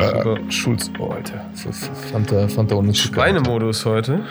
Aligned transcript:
Äh, 0.00 0.50
Schulz, 0.50 0.90
oh 0.98 1.10
Alter, 1.10 1.44
Fanta, 2.10 2.48
Fanta 2.48 2.74
ohne 2.74 2.92
Zucker. 2.92 3.14
Schweinemodus 3.14 3.84
heute. 3.84 4.24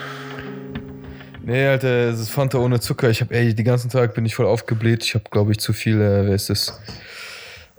Nee, 1.43 1.67
Alter, 1.67 2.09
es 2.09 2.19
ist 2.19 2.29
Fanta 2.31 2.57
ohne 2.57 2.79
Zucker. 2.79 3.09
Ich 3.09 3.21
habe, 3.21 3.33
ey, 3.33 3.53
den 3.53 3.65
ganzen 3.65 3.89
Tag 3.89 4.13
bin 4.13 4.25
ich 4.25 4.35
voll 4.35 4.45
aufgebläht. 4.45 5.03
Ich 5.03 5.15
habe, 5.15 5.25
glaube 5.31 5.51
ich, 5.51 5.59
zu 5.59 5.73
viel, 5.73 5.95
äh, 5.95 6.25
wer 6.25 6.35
ist 6.35 6.49
das? 6.49 6.79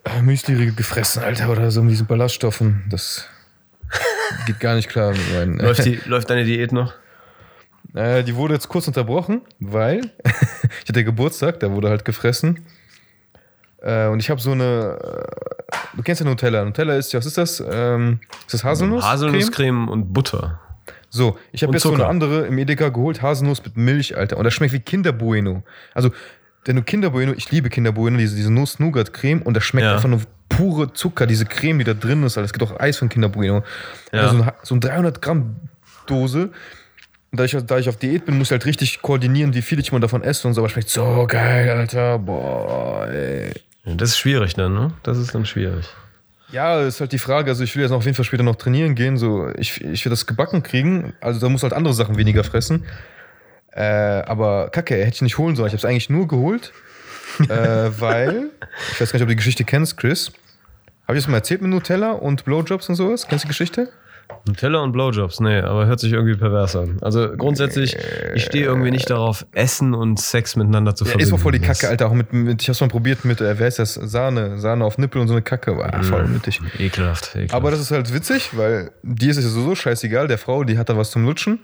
Äh, 0.05 0.23
Müsli 0.23 0.73
gefressen, 0.73 1.23
Alter, 1.23 1.51
oder 1.51 1.71
so 1.71 1.83
mit 1.83 1.93
diesen 1.93 2.07
Ballaststoffen. 2.07 2.85
Das 2.91 3.27
geht 4.47 4.61
gar 4.61 4.75
nicht 4.75 4.89
klar 4.89 5.13
mit 5.13 5.33
meinen. 5.35 5.59
Läuft, 5.59 5.85
die, 5.85 6.01
läuft 6.07 6.31
deine 6.31 6.45
Diät 6.45 6.73
noch? 6.73 6.95
Äh, 7.95 8.23
die 8.23 8.37
wurde 8.37 8.55
jetzt 8.55 8.69
kurz 8.69 8.87
unterbrochen, 8.87 9.43
weil 9.59 10.11
ich 10.83 10.89
hatte 10.89 11.05
Geburtstag, 11.05 11.61
da 11.61 11.71
wurde 11.71 11.91
halt 11.91 12.05
gefressen. 12.05 12.65
Äh, 13.83 14.07
und 14.07 14.21
ich 14.21 14.31
habe 14.31 14.41
so 14.41 14.53
eine. 14.53 14.99
Äh, 15.73 15.77
du 15.97 16.03
kennst 16.03 16.21
ja 16.21 16.27
Nutella. 16.27 16.65
Nutella 16.65 16.95
ist 16.97 17.13
ja, 17.13 17.19
was 17.19 17.27
ist 17.27 17.39
das? 17.39 17.63
Ähm, 17.71 18.21
ist 18.47 18.55
das 18.55 18.65
Haselnuss? 18.65 19.05
Haselnusscreme 19.05 19.89
und 19.89 20.13
Butter. 20.13 20.61
So, 21.09 21.39
ich 21.53 21.63
habe 21.63 21.73
jetzt 21.73 21.83
so 21.83 21.91
Zucker. 21.91 22.03
eine 22.05 22.11
andere 22.11 22.47
im 22.47 22.57
Edeka 22.59 22.89
geholt, 22.91 23.21
Haselnuss 23.23 23.65
mit 23.65 23.77
Milch, 23.77 24.17
Alter. 24.17 24.37
Und 24.37 24.45
das 24.45 24.55
schmeckt 24.55 24.73
wie 24.73 24.81
Kinder 24.81 25.13
Bueno. 25.13 25.65
Also, 25.95 26.11
wenn 26.65 26.77
du 26.77 26.83
Kinder 26.83 27.11
Bueno, 27.11 27.33
ich 27.37 27.51
liebe 27.51 27.69
Kinder 27.69 27.91
Bueno, 27.93 28.17
diese, 28.19 28.37
diese 28.37 28.53
Nuss-Nougat-Creme 28.53 29.43
und 29.43 29.55
das 29.55 29.65
schmeckt 29.65 29.87
Ja. 29.87 29.95
einfach 29.97 30.09
nur 30.09 30.21
pure 30.49 30.93
Zucker, 30.93 31.27
diese 31.27 31.47
Creme, 31.47 31.79
die 31.79 31.85
da 31.85 31.95
drin 31.95 32.23
ist, 32.23 32.37
Alter. 32.37 32.45
Es 32.47 32.53
gibt 32.53 32.63
auch 32.71 32.79
Eis 32.79 32.97
von 32.99 33.09
Kinder 33.09 33.29
Bueno. 33.29 33.65
Ja. 34.13 34.21
Also 34.23 34.37
so, 34.39 34.43
ein, 34.45 34.53
so 34.63 34.75
ein 34.77 34.81
300 34.81 35.21
Gramm 35.23 35.57
Dose. 36.07 36.51
Und 37.33 37.39
da 37.41 37.45
ich, 37.45 37.57
da 37.67 37.79
ich 37.79 37.89
auf 37.89 37.97
Diät 37.97 38.27
bin, 38.27 38.39
muss 38.39 38.49
ich 38.49 38.53
halt 38.53 38.67
richtig 38.67 39.03
koordinieren, 39.03 39.55
wie 39.55 39.63
viel 39.63 39.79
ich 39.81 39.91
mal 39.93 40.01
davon 40.01 40.23
esse 40.23 40.47
und 40.47 40.55
so. 40.55 40.61
Aber 40.61 40.69
schmeckt 40.69 40.91
so 40.91 41.25
geil, 41.29 41.71
Alter. 41.71 42.19
Boah, 42.19 43.09
ey. 43.09 43.53
Das 43.85 44.11
ist 44.11 44.19
schwierig 44.19 44.55
dann, 44.55 44.75
ne? 44.75 44.93
Das 45.03 45.19
ist 45.19 45.35
dann 45.35 45.47
schwierig. 45.47 45.87
Ja, 46.53 46.81
ist 46.81 47.01
halt 47.01 47.13
die 47.13 47.19
Frage. 47.19 47.51
Also, 47.51 47.65
ich 47.65 47.75
will 47.77 47.83
jetzt 47.83 47.93
auf 47.93 48.05
jeden 48.05 48.15
Fall 48.15 48.25
später 48.25 48.43
noch 48.43 48.57
trainieren 48.57 48.95
gehen. 48.95 49.17
So, 49.17 49.49
ich, 49.57 49.83
ich 49.83 50.05
will 50.05 50.11
das 50.11 50.27
gebacken 50.27 50.63
kriegen. 50.63 51.13
Also, 51.21 51.41
da 51.41 51.49
muss 51.49 51.63
halt 51.63 51.73
andere 51.73 51.95
Sachen 51.95 52.17
weniger 52.17 52.45
fressen. 52.45 52.85
Äh, 53.73 53.83
aber 53.83 54.71
Kacke, 54.71 54.97
hätte 54.97 55.15
ich 55.15 55.23
nicht 55.23 55.39
holen 55.39 55.57
sollen. 55.57 55.69
Ich 55.69 55.73
habe 55.73 55.79
es 55.79 55.85
eigentlich 55.85 56.11
nur 56.11 56.27
geholt, 56.27 56.73
äh, 57.39 57.47
weil 57.99 58.51
ich 58.93 59.01
weiß 59.01 59.13
gar 59.13 59.19
nicht, 59.19 59.23
ob 59.23 59.29
du 59.29 59.35
die 59.35 59.37
Geschichte 59.37 59.65
kennst, 59.65 59.97
Chris. 59.97 60.33
Habe 61.07 61.17
ich 61.17 61.25
das 61.25 61.31
mal 61.31 61.39
erzählt 61.39 61.63
mit 61.63 61.71
Nutella 61.71 62.13
und 62.13 62.45
Blowjobs 62.45 62.89
und 62.89 62.97
sowas? 62.97 63.27
Kennst 63.29 63.45
du 63.45 63.47
die 63.47 63.53
Geschichte? 63.53 63.89
Nutella 64.47 64.81
und 64.81 64.93
Blowjobs, 64.93 65.41
nee, 65.41 65.61
aber 65.61 65.87
hört 65.87 66.01
sich 66.01 66.13
irgendwie 66.13 66.35
pervers 66.37 66.75
an. 66.77 66.99
Also 67.03 67.29
grundsätzlich, 67.37 67.97
ich 68.35 68.45
stehe 68.45 68.65
irgendwie 68.65 68.91
nicht 68.91 69.11
darauf, 69.11 69.47
Essen 69.53 69.95
und 69.95 70.19
Sex 70.21 70.57
miteinander 70.57 70.95
zu 70.95 71.05
Ja, 71.05 71.11
verbinden. 71.11 71.35
ist 71.35 71.39
auch 71.39 71.43
voll 71.43 71.53
die 71.53 71.61
Kacke, 71.61 71.89
Alter. 71.89 72.07
Auch 72.09 72.15
mit, 72.15 72.33
mit 72.33 72.63
ich 72.63 72.69
hab's 72.69 72.81
mal 72.81 72.89
probiert 72.89 73.25
mit, 73.25 73.41
äh, 73.41 73.59
wer 73.59 73.69
ist 73.69 73.79
das? 73.79 73.95
Sahne. 73.95 74.59
Sahne 74.59 74.85
auf 74.85 74.99
Nippel 74.99 75.21
und 75.21 75.29
so 75.29 75.35
eine 75.35 75.43
Kacke. 75.43 75.77
War 75.77 76.03
voll 76.03 76.27
nötig. 76.29 76.61
Ekelhaft, 76.79 77.31
ekelhaft. 77.35 77.55
Aber 77.55 77.71
das 77.71 77.81
ist 77.81 77.91
halt 77.91 78.13
witzig, 78.15 78.57
weil 78.57 78.91
dir 79.03 79.31
ist 79.31 79.37
es 79.37 79.45
ja 79.45 79.51
so 79.51 79.75
scheißegal. 79.75 80.27
Der 80.29 80.39
Frau, 80.39 80.65
die 80.65 80.79
hat 80.79 80.89
da 80.89 80.97
was 80.97 81.11
zum 81.11 81.25
Lutschen. 81.25 81.61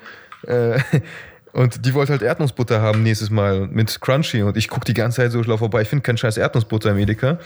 Äh, 0.47 0.78
und 1.53 1.87
die 1.87 1.94
wollte 1.94 2.12
halt 2.12 2.22
Erdnussbutter 2.22 2.81
haben 2.83 3.03
nächstes 3.03 3.31
Mal 3.31 3.67
mit 3.69 4.00
Crunchy. 4.00 4.42
Und 4.42 4.56
ich 4.56 4.69
guck 4.69 4.84
die 4.84 4.94
ganze 4.94 5.22
Zeit 5.22 5.33
so, 5.33 5.41
ich 5.41 5.47
laufe 5.47 5.61
vorbei, 5.61 5.83
ich 5.83 5.89
finde 5.89 6.03
kein 6.03 6.17
scheiß 6.17 6.37
Erdnussbutter 6.37 6.91
im 6.91 6.98
Edeka. 6.98 7.39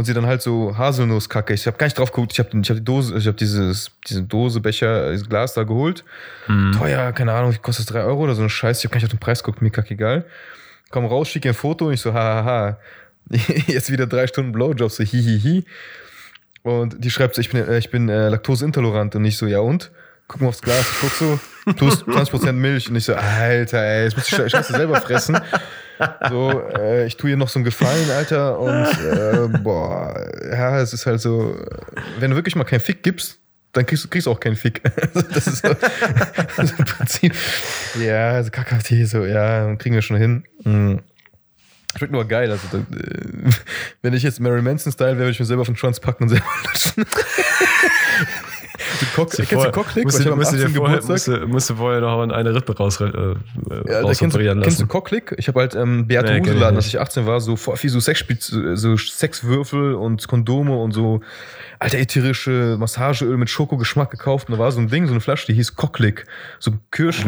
Und 0.00 0.06
sie 0.06 0.14
dann 0.14 0.24
halt 0.24 0.40
so 0.40 0.78
Haselnusskacke. 0.78 1.52
Ich 1.52 1.66
habe 1.66 1.76
gar 1.76 1.84
nicht 1.84 1.98
drauf 1.98 2.10
geguckt. 2.10 2.32
Ich 2.32 2.38
habe 2.38 2.58
ich 2.58 2.70
hab 2.70 2.76
die 2.78 2.82
Dose, 2.82 3.18
ich 3.18 3.26
habe 3.26 3.36
dieses 3.36 3.90
diese 4.08 4.22
Dose, 4.22 4.58
Becher, 4.58 5.10
dieses 5.10 5.28
Glas 5.28 5.52
da 5.52 5.64
geholt. 5.64 6.04
Teuer, 6.78 7.12
keine 7.12 7.34
Ahnung, 7.34 7.52
wie 7.52 7.58
kostet 7.58 7.84
das 7.86 7.92
3 7.92 8.04
Euro 8.04 8.22
oder 8.22 8.34
so 8.34 8.42
ein 8.42 8.48
Scheiß. 8.48 8.78
Ich 8.78 8.84
habe 8.86 8.92
gar 8.94 8.96
nicht 8.96 9.04
auf 9.04 9.10
den 9.10 9.18
Preis 9.18 9.42
geguckt, 9.42 9.60
mir 9.60 9.68
kacke 9.68 9.92
egal. 9.92 10.24
Komm 10.88 11.04
raus, 11.04 11.28
schicke 11.28 11.48
ihr 11.48 11.52
ein 11.52 11.54
Foto 11.54 11.88
und 11.88 11.92
ich 11.92 12.00
so, 12.00 12.14
hahaha. 12.14 12.78
Jetzt 13.66 13.92
wieder 13.92 14.06
drei 14.06 14.26
Stunden 14.26 14.52
Blowjobs, 14.52 14.96
so 14.96 15.04
hihihi. 15.04 15.66
Und 16.62 17.04
die 17.04 17.10
schreibt 17.10 17.34
so, 17.34 17.42
ich 17.42 17.50
bin, 17.50 17.68
äh, 17.68 17.76
ich 17.76 17.90
bin 17.90 18.08
äh, 18.08 18.30
laktoseintolerant 18.30 19.14
und 19.16 19.24
ich 19.26 19.36
so, 19.36 19.46
ja 19.46 19.58
und? 19.58 19.90
Guck 20.28 20.40
mal 20.40 20.48
aufs 20.48 20.62
Glas, 20.62 20.80
ich 20.80 20.98
guck 20.98 21.10
so, 21.10 21.40
tust 21.74 22.04
20% 22.04 22.52
Milch 22.52 22.88
und 22.88 22.96
ich 22.96 23.04
so, 23.04 23.14
Alter, 23.14 23.82
ey, 23.82 24.04
jetzt 24.04 24.16
musst 24.16 24.32
du 24.32 24.42
die 24.44 24.48
Scheiße 24.48 24.72
selber 24.72 24.98
fressen. 25.02 25.38
So, 26.28 26.62
äh, 26.76 27.06
ich 27.06 27.16
tue 27.16 27.30
ihr 27.30 27.36
noch 27.36 27.48
so 27.48 27.58
einen 27.58 27.64
Gefallen, 27.64 28.10
Alter, 28.10 28.58
und 28.58 28.86
äh, 29.04 29.58
boah, 29.58 30.14
ja, 30.50 30.80
es 30.80 30.92
ist 30.92 31.06
halt 31.06 31.20
so, 31.20 31.56
wenn 32.18 32.30
du 32.30 32.36
wirklich 32.36 32.56
mal 32.56 32.64
keinen 32.64 32.80
Fick 32.80 33.02
gibst, 33.02 33.38
dann 33.72 33.86
kriegst 33.86 34.04
du 34.04 34.08
kriegst 34.08 34.28
auch 34.28 34.40
keinen 34.40 34.56
Fick. 34.56 34.80
Also 35.14 35.22
das 35.22 35.46
ist 35.46 35.66
so, 35.66 35.68
also 36.56 36.74
im 36.76 36.84
Prinzip, 36.84 37.34
ja, 38.00 38.30
also 38.32 38.50
Kakaotee, 38.50 39.04
so, 39.04 39.24
ja, 39.24 39.74
kriegen 39.76 39.94
wir 39.94 40.02
schon 40.02 40.16
hin. 40.16 40.44
Mhm. 40.64 41.00
Schmeckt 41.96 42.12
nur 42.12 42.24
geil. 42.26 42.50
Also, 42.50 42.78
äh, 42.78 42.82
wenn 44.02 44.14
ich 44.14 44.22
jetzt 44.22 44.40
Mary 44.40 44.62
Manson-Style 44.62 45.12
wäre, 45.12 45.18
würde 45.18 45.32
ich 45.32 45.40
mir 45.40 45.46
selber 45.46 45.62
auf 45.62 45.68
den 45.68 45.76
Schwanz 45.76 45.98
packen 45.98 46.24
und 46.24 46.28
selber 46.28 46.46
lutschen. 46.64 47.04
Cock, 49.14 49.30
kennst 49.30 49.52
du? 49.52 49.56
Musst 49.56 49.96
Ich 49.96 50.04
musst, 50.04 50.24
dir 50.24 50.32
18. 50.66 50.74
vorher, 50.74 51.02
musst, 51.04 51.28
musst 51.48 51.70
du 51.70 51.74
vorher 51.76 52.00
noch 52.00 52.20
eine 52.28 52.54
Rippe 52.54 52.76
raus, 52.76 53.00
äh, 53.00 53.04
Ja, 53.06 53.12
da 54.02 54.12
kennst, 54.12 54.20
du- 54.20 54.38
kennst 54.38 54.38
du 54.38 54.54
lassen. 54.54 54.88
Cocklick? 54.88 55.34
Ich 55.38 55.48
habe 55.48 55.60
halt 55.60 55.74
ähm, 55.74 56.06
Beate 56.06 56.26
Nee, 56.26 56.32
kenn 56.34 56.40
Huse 56.42 56.50
ich 56.50 56.56
geladen, 56.56 56.76
nicht. 56.76 56.84
als 56.84 56.94
ich 56.94 57.00
18 57.00 57.26
war, 57.26 57.40
so 57.40 57.56
viel 57.56 57.90
so, 57.90 58.00
Sexspiel, 58.00 58.38
so 58.76 58.96
Sexwürfel 58.96 59.94
und 59.94 60.26
Kondome 60.28 60.76
und 60.76 60.92
so 60.92 61.20
alter 61.78 61.98
ätherische 61.98 62.76
Massageöl 62.78 63.36
mit 63.38 63.48
Schokogeschmack 63.48 64.10
gekauft. 64.10 64.48
Und 64.48 64.54
da 64.56 64.58
war 64.58 64.70
so 64.70 64.80
ein 64.80 64.88
Ding, 64.88 65.06
so 65.06 65.12
eine 65.12 65.20
Flasche, 65.20 65.46
die 65.46 65.54
hieß 65.54 65.76
Cocklick. 65.76 66.26
So 66.58 66.72
Kirsch, 66.90 67.24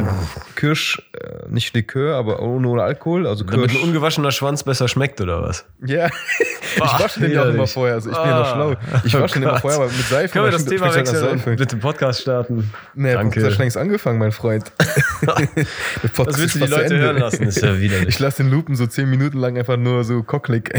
Kirsch, 0.57 1.01
äh, 1.19 1.49
nicht 1.49 1.75
Likör, 1.75 2.17
aber 2.17 2.43
ohne, 2.43 2.69
ohne 2.69 2.83
Alkohol. 2.83 3.27
Also 3.27 3.45
Damit 3.45 3.71
Kirsch. 3.71 3.83
ein 3.83 3.89
ungewaschener 3.89 4.31
Schwanz 4.31 4.63
besser 4.63 4.89
schmeckt, 4.89 5.21
oder 5.23 5.43
was? 5.43 5.65
Ja, 5.87 6.09
ich 6.77 6.81
wasche 6.81 7.21
den 7.21 7.33
ja 7.33 7.43
auch 7.45 7.49
immer 7.49 7.67
vorher. 7.67 7.95
Also 7.95 8.11
ich 8.11 8.17
bin 8.17 8.27
ja 8.27 8.39
noch 8.41 8.47
Ah. 8.47 8.55
schlau. 8.55 9.01
Ich 9.05 9.17
Oh 9.17 9.21
wasche 9.21 9.35
den 9.35 9.43
immer 9.45 9.53
Gott. 9.53 9.61
vorher, 9.63 9.79
aber 9.81 9.89
mit 9.89 10.07
Seife. 10.07 10.33
Können 10.33 10.45
wir 10.45 10.53
das 10.53 10.65
Thema 10.67 10.95
wechseln 10.95 11.41
mit 11.63 11.71
dem 11.71 11.79
Podcast 11.79 12.23
starten? 12.23 12.73
Nee, 12.95 13.13
Danke. 13.13 13.39
das 13.39 13.45
hat 13.47 13.53
schon 13.55 13.63
längst 13.63 13.77
angefangen, 13.77 14.19
mein 14.19 14.33
Freund. 14.33 14.73
Das 15.23 16.39
willst 16.39 16.57
du 16.57 16.59
die 16.61 16.67
Leute 16.67 16.99
hören 16.99 17.19
lassen, 17.19 17.45
ist 17.45 17.61
ja 17.63 17.79
widerlich. 17.79 18.09
Ich 18.09 18.19
lasse 18.19 18.43
den 18.43 18.51
Loopen 18.51 18.75
so 18.75 18.87
zehn 18.89 19.09
Minuten 19.09 19.39
lang 19.39 19.57
einfach 19.57 19.77
nur 19.77 20.03
so 20.03 20.23
Cocklick. 20.25 20.73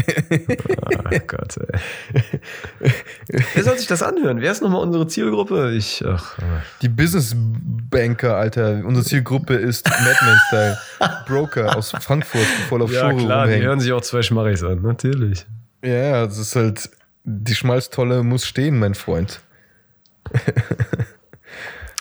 Oh 0.82 1.18
Gott, 1.26 1.56
ey. 1.56 2.90
Wer 3.54 3.64
soll 3.64 3.78
sich 3.78 3.86
das 3.86 4.02
anhören? 4.02 4.42
Wer 4.42 4.52
ist 4.52 4.62
nochmal 4.62 4.82
unsere 4.82 5.06
Zielgruppe? 5.06 5.72
Ich, 5.72 6.04
ach, 6.06 6.38
äh. 6.38 6.42
Die 6.82 6.90
Business 6.90 7.34
Banker, 7.34 8.36
Alter. 8.36 8.82
Unsere 8.84 9.06
Zielgruppe 9.06 9.54
ist 9.54 9.88
Madman-Style. 9.88 10.78
Broker 11.26 11.76
aus 11.76 11.92
Frankfurt, 12.00 12.42
die 12.58 12.68
voll 12.68 12.82
auf 12.82 12.92
ja 12.92 13.10
Show 13.10 13.16
klar, 13.16 13.46
die 13.46 13.52
rumhängen. 13.52 13.66
hören 13.66 13.80
sich 13.80 13.92
auch 13.92 14.02
zwei 14.02 14.20
Schmarris 14.22 14.62
an, 14.62 14.82
natürlich. 14.82 15.46
Ja, 15.82 15.90
ja, 15.94 16.26
das 16.26 16.36
ist 16.38 16.54
halt, 16.54 16.90
die 17.24 17.54
Schmalztolle 17.54 18.22
muss 18.22 18.46
stehen, 18.46 18.78
mein 18.78 18.94
Freund. 18.94 19.40
Ja, 20.32 21.04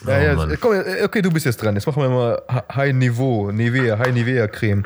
Oh, 0.06 0.11
ja, 0.11 0.35
Mann. 0.35 0.57
komm, 0.59 0.73
äh, 0.73 1.03
okay, 1.03 1.22
du 1.22 1.31
bist 1.31 1.45
jetzt 1.45 1.61
dran. 1.61 1.75
Jetzt 1.75 1.88
machen 1.88 2.01
wir 2.03 2.09
mal 2.09 2.41
Hi- 2.50 2.75
High 2.75 2.94
Niveau, 2.94 3.51
Nivea, 3.51 3.97
High 3.97 4.13
Nivea 4.13 4.47
Creme. 4.47 4.84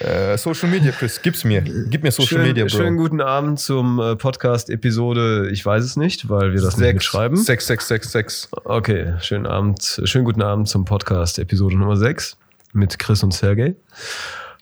Äh, 0.00 0.36
Social 0.36 0.68
Media, 0.68 0.90
Chris, 0.90 1.22
gib's 1.22 1.44
mir. 1.44 1.60
Gib 1.60 2.02
mir 2.02 2.10
Social 2.10 2.38
Schön, 2.38 2.42
Media, 2.48 2.64
Bro. 2.64 2.70
schönen 2.70 2.96
guten 2.96 3.20
Abend 3.20 3.60
zum 3.60 4.00
äh, 4.00 4.16
Podcast-Episode. 4.16 5.48
Ich 5.52 5.64
weiß 5.64 5.84
es 5.84 5.96
nicht, 5.96 6.28
weil 6.28 6.52
wir 6.52 6.60
das 6.60 6.76
nicht 6.76 6.94
mitschreiben. 6.94 7.36
6, 7.36 7.66
6, 7.68 7.86
6, 7.88 8.12
6. 8.12 8.48
Okay, 8.64 9.14
schönen 9.20 9.46
Abend, 9.46 10.00
schönen 10.04 10.24
guten 10.24 10.42
Abend 10.42 10.68
zum 10.68 10.84
Podcast 10.84 11.38
Episode 11.38 11.76
Nummer 11.76 11.96
6 11.96 12.36
mit 12.72 12.98
Chris 12.98 13.22
und 13.22 13.32
Sergey. 13.32 13.76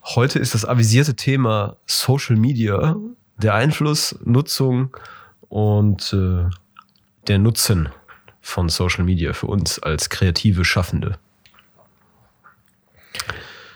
Heute 0.05 0.39
ist 0.41 0.53
das 0.53 0.67
avisierte 0.67 1.15
Thema 1.15 1.77
Social 1.87 2.37
Media, 2.37 2.97
der 3.39 3.55
Einfluss, 3.55 4.19
Nutzung 4.25 4.95
und 5.49 6.13
äh, 6.13 6.51
der 7.27 7.39
Nutzen 7.39 7.89
von 8.41 8.69
Social 8.69 9.05
Media 9.05 9.33
für 9.33 9.47
uns 9.47 9.79
als 9.79 10.09
kreative 10.11 10.65
Schaffende. 10.65 11.19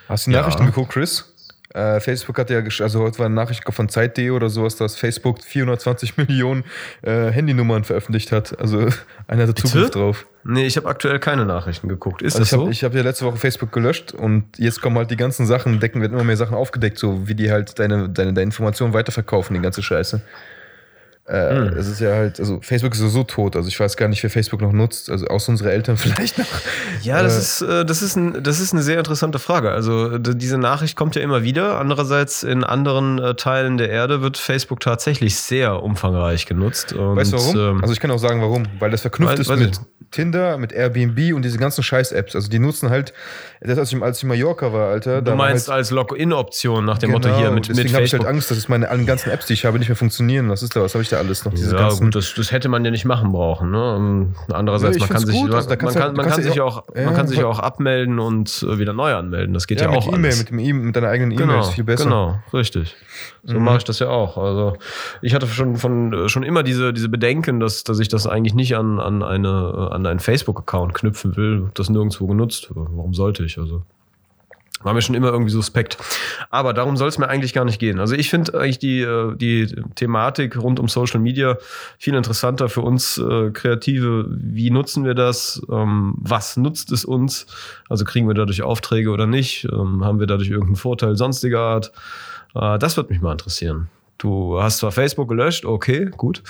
Hast 0.08 0.26
du 0.26 0.30
die 0.30 0.34
Ja. 0.36 0.42
Nachrichten 0.42 0.66
geguckt, 0.66 0.92
Chris? 0.92 1.30
Äh, 1.74 1.98
Facebook 1.98 2.38
hat 2.38 2.50
ja, 2.50 2.60
also 2.60 3.00
heute 3.00 3.18
war 3.18 3.26
eine 3.26 3.34
Nachricht 3.34 3.64
von 3.68 3.88
Zeit.de 3.88 4.30
oder 4.30 4.48
sowas, 4.48 4.76
dass 4.76 4.94
Facebook 4.96 5.42
420 5.42 6.16
Millionen 6.18 6.62
äh, 7.02 7.30
Handynummern 7.32 7.82
veröffentlicht 7.82 8.30
hat. 8.30 8.56
Also 8.60 8.88
einer 9.26 9.48
hat 9.48 9.58
Zugriff 9.58 9.90
drauf. 9.90 10.26
Nee, 10.44 10.66
ich 10.66 10.76
habe 10.76 10.88
aktuell 10.88 11.18
keine 11.18 11.44
Nachrichten 11.46 11.88
geguckt. 11.88 12.22
Ist 12.22 12.34
Also 12.36 12.42
das 12.42 12.48
ich 12.48 12.52
habe 12.52 12.64
so? 12.66 12.70
ich 12.70 12.84
hab 12.84 12.94
ja 12.94 13.02
letzte 13.02 13.24
Woche 13.24 13.38
Facebook 13.38 13.72
gelöscht 13.72 14.12
und 14.12 14.44
jetzt 14.56 14.82
kommen 14.82 14.96
halt 14.98 15.10
die 15.10 15.16
ganzen 15.16 15.46
Sachen, 15.46 15.80
decken 15.80 16.00
wird 16.00 16.12
immer 16.12 16.22
mehr 16.22 16.36
Sachen 16.36 16.54
aufgedeckt, 16.54 16.98
so 16.98 17.26
wie 17.26 17.34
die 17.34 17.50
halt 17.50 17.76
deine, 17.80 18.08
deine, 18.08 18.32
deine 18.34 18.42
Informationen 18.42 18.92
weiterverkaufen, 18.92 19.54
die 19.54 19.60
ganze 19.62 19.82
Scheiße. 19.82 20.22
Äh, 21.26 21.54
Hm. 21.54 21.78
Es 21.78 21.88
ist 21.88 22.00
ja 22.00 22.10
halt, 22.12 22.38
also 22.38 22.58
Facebook 22.60 22.92
ist 22.92 22.98
so 23.00 23.22
tot, 23.24 23.56
also 23.56 23.66
ich 23.68 23.80
weiß 23.80 23.96
gar 23.96 24.08
nicht, 24.08 24.22
wer 24.22 24.28
Facebook 24.28 24.60
noch 24.60 24.72
nutzt, 24.72 25.08
also 25.10 25.26
außer 25.26 25.48
unsere 25.50 25.72
Eltern 25.72 25.96
vielleicht 25.98 26.36
noch. 26.38 26.46
Ja, 27.02 27.22
das 27.22 27.34
Äh, 27.34 27.38
ist, 27.40 27.62
äh, 27.62 27.84
das, 27.86 28.02
ist 28.02 28.16
ein, 28.16 28.42
das 28.42 28.60
ist 28.60 28.72
eine 28.74 28.82
sehr 28.82 28.98
interessante 28.98 29.38
Frage. 29.38 29.70
Also 29.70 30.18
diese 30.18 30.58
Nachricht 30.58 30.96
kommt 30.96 31.16
ja 31.16 31.22
immer 31.22 31.42
wieder. 31.42 31.78
Andererseits 31.80 32.42
in 32.42 32.62
anderen 32.62 33.18
äh, 33.18 33.34
Teilen 33.36 33.78
der 33.78 33.88
Erde 33.88 34.20
wird 34.20 34.36
Facebook 34.36 34.80
tatsächlich 34.80 35.36
sehr 35.36 35.82
umfangreich 35.82 36.44
genutzt. 36.44 36.92
Und, 36.92 37.16
Weißt 37.16 37.32
du 37.32 37.36
warum? 37.38 37.56
ähm, 37.56 37.80
also 37.82 37.94
ich 37.94 38.00
kann 38.00 38.10
auch 38.10 38.18
sagen, 38.18 38.42
warum. 38.42 38.64
Weil 38.78 38.90
das 38.90 39.00
verknüpft 39.00 39.36
Weiß- 39.38 39.40
ist 39.40 39.48
mit 39.56 39.70
ich. 39.76 40.10
Tinder, 40.10 40.58
mit 40.58 40.72
Airbnb 40.72 41.34
und 41.34 41.42
diese 41.44 41.58
ganzen 41.58 41.82
Scheiß-Apps. 41.82 42.36
Also 42.36 42.48
die 42.48 42.60
nutzen 42.60 42.88
halt, 42.90 43.12
das 43.60 43.78
als 43.78 43.92
ich, 43.92 44.00
als 44.00 44.18
ich 44.18 44.22
in 44.22 44.28
Mallorca 44.28 44.72
war, 44.72 44.90
Alter. 44.90 45.16
du 45.22 45.30
da 45.30 45.34
meinst 45.34 45.66
halt, 45.68 45.78
als 45.78 45.90
Login-Option 45.90 46.84
nach 46.84 46.98
dem 46.98 47.10
Motto 47.10 47.34
hier 47.36 47.50
mit, 47.50 47.66
mit 47.68 47.76
deswegen 47.78 47.94
habe 47.94 48.04
ich 48.04 48.12
halt 48.12 48.22
Facebook. 48.22 48.28
Angst, 48.28 48.50
dass 48.52 48.68
meine 48.68 48.88
allen 48.90 49.06
ganzen 49.06 49.30
Apps, 49.30 49.46
die 49.46 49.54
ich 49.54 49.64
habe, 49.64 49.78
nicht 49.80 49.88
mehr 49.88 49.96
funktionieren. 49.96 50.48
Was 50.50 50.62
ist 50.62 50.76
da? 50.76 50.82
Was 50.82 50.94
habe 50.94 51.02
ich 51.02 51.08
ja 51.14 51.20
alles 51.20 51.44
noch. 51.44 51.52
Diese 51.54 51.74
ja, 51.74 51.82
ganzen, 51.82 52.04
gut, 52.04 52.14
das, 52.16 52.34
das 52.34 52.52
hätte 52.52 52.68
man 52.68 52.84
ja 52.84 52.90
nicht 52.90 53.04
machen 53.04 53.32
brauchen. 53.32 53.70
Ne? 53.70 53.94
Ähm, 53.96 54.34
Andererseits, 54.52 54.96
Nee, 54.96 55.00
man 55.00 55.08
kann 55.08 55.26
sich, 55.26 55.34
gut, 55.40 55.50
man, 55.50 55.66
man 55.66 55.78
kann, 55.94 56.14
man 56.14 56.26
kann 56.26 56.42
sich 56.42 56.60
auch- 56.60 56.78
auch, 56.78 56.94
man 56.94 57.04
ja, 57.04 57.12
kann 57.12 57.26
sich 57.26 57.42
auch 57.44 57.58
abmelden 57.58 58.18
und 58.18 58.64
äh, 58.68 58.78
wieder 58.78 58.92
neu 58.92 59.14
anmelden. 59.14 59.54
Das 59.54 59.66
geht 59.66 59.80
ja, 59.80 59.90
ja, 59.90 59.96
auch 59.98 60.06
E-Mail, 60.08 60.24
alles. 60.26 60.38
mit, 60.40 60.50
dem 60.50 60.58
E- 60.58 60.72
mit 60.72 60.96
deiner 60.96 61.08
eigenen 61.08 61.30
E-Mail 61.32 61.46
Genau, 61.46 61.60
ist 61.60 61.70
viel 61.70 61.84
besser. 61.84 62.04
genau, 62.04 62.38
richtig. 62.52 62.94
So 63.44 63.58
Mhm. 63.58 63.64
mache 63.64 63.78
ich 63.78 63.84
das 63.84 63.98
ja 63.98 64.08
auch. 64.08 64.36
Also 64.38 64.76
ich 65.22 65.34
hatte 65.34 65.46
schon 65.46 65.76
von 65.76 66.28
schon 66.28 66.42
immer 66.42 66.62
diese, 66.62 66.92
diese 66.92 67.08
Bedenken, 67.08 67.60
dass, 67.60 67.84
dass 67.84 67.98
ich 67.98 68.08
das 68.08 68.26
eigentlich 68.26 68.54
nicht 68.54 68.76
an, 68.76 68.98
an, 69.00 69.22
eine, 69.22 69.88
an 69.92 70.06
einen 70.06 70.20
Facebook-Account 70.20 70.94
knüpfen 70.94 71.36
will. 71.36 71.70
Das 71.74 71.88
nirgendwo 71.90 72.26
genutzt. 72.26 72.68
Warum 72.74 73.14
sollte 73.14 73.44
ich? 73.44 73.58
Also 73.58 73.82
war 74.84 74.94
mir 74.94 75.02
schon 75.02 75.14
immer 75.14 75.32
irgendwie 75.32 75.50
suspekt. 75.50 75.98
Aber 76.50 76.72
darum 76.72 76.96
soll 76.96 77.08
es 77.08 77.18
mir 77.18 77.28
eigentlich 77.28 77.52
gar 77.52 77.64
nicht 77.64 77.80
gehen. 77.80 77.98
Also 77.98 78.14
ich 78.14 78.30
finde 78.30 78.54
eigentlich 78.54 78.78
die, 78.78 79.00
äh, 79.00 79.34
die 79.34 79.74
Thematik 79.94 80.56
rund 80.56 80.78
um 80.78 80.88
Social 80.88 81.20
Media 81.20 81.56
viel 81.98 82.14
interessanter 82.14 82.68
für 82.68 82.82
uns 82.82 83.18
äh, 83.18 83.50
Kreative. 83.50 84.26
Wie 84.28 84.70
nutzen 84.70 85.04
wir 85.04 85.14
das? 85.14 85.60
Ähm, 85.70 86.14
was 86.18 86.56
nutzt 86.56 86.92
es 86.92 87.04
uns? 87.04 87.46
Also 87.88 88.04
kriegen 88.04 88.28
wir 88.28 88.34
dadurch 88.34 88.62
Aufträge 88.62 89.10
oder 89.10 89.26
nicht? 89.26 89.66
Ähm, 89.72 90.04
haben 90.04 90.20
wir 90.20 90.26
dadurch 90.26 90.50
irgendeinen 90.50 90.76
Vorteil 90.76 91.16
sonstiger 91.16 91.60
Art? 91.60 91.92
Äh, 92.54 92.78
das 92.78 92.96
wird 92.96 93.10
mich 93.10 93.20
mal 93.20 93.32
interessieren. 93.32 93.88
Du 94.18 94.60
hast 94.60 94.78
zwar 94.78 94.92
Facebook 94.92 95.28
gelöscht, 95.28 95.64
okay, 95.64 96.08
gut. 96.16 96.42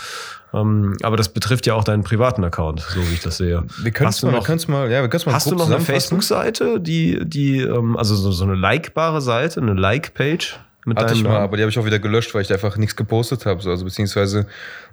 Ähm, 0.52 0.96
aber 1.02 1.16
das 1.16 1.30
betrifft 1.30 1.66
ja 1.66 1.74
auch 1.74 1.84
deinen 1.84 2.04
privaten 2.04 2.44
Account, 2.44 2.80
so 2.80 3.00
wie 3.08 3.14
ich 3.14 3.20
das 3.22 3.38
sehe. 3.38 3.64
Wir 3.82 3.90
können 3.90 4.08
Hast 4.08 4.16
es 4.16 4.20
du 4.20 4.26
mal, 4.28 4.32
noch- 4.34 4.68
mal, 4.68 4.90
ja, 4.90 5.02
wir 5.02 5.08
mal 5.26 5.34
Hast 5.34 5.50
du 5.50 5.56
noch 5.56 5.66
eine. 5.70 5.80
Facebook-Seite, 5.80 6.78
die, 6.80 7.20
die, 7.24 7.60
ähm, 7.60 7.96
also 7.96 8.14
so, 8.14 8.30
so 8.32 8.44
eine 8.44 8.54
likebare 8.54 9.20
Seite, 9.20 9.60
eine 9.60 9.74
Like-Page 9.74 10.60
mit 10.86 10.98
Hatte 10.98 11.14
ich 11.14 11.24
mal, 11.24 11.38
aber 11.38 11.56
die 11.56 11.62
habe 11.62 11.70
ich 11.70 11.78
auch 11.78 11.86
wieder 11.86 11.98
gelöscht, 11.98 12.34
weil 12.34 12.42
ich 12.42 12.48
da 12.48 12.54
einfach 12.54 12.76
nichts 12.76 12.94
gepostet 12.94 13.46
habe. 13.46 13.62
So. 13.62 13.70
Also 13.70 13.84
beziehungsweise, 13.86 14.46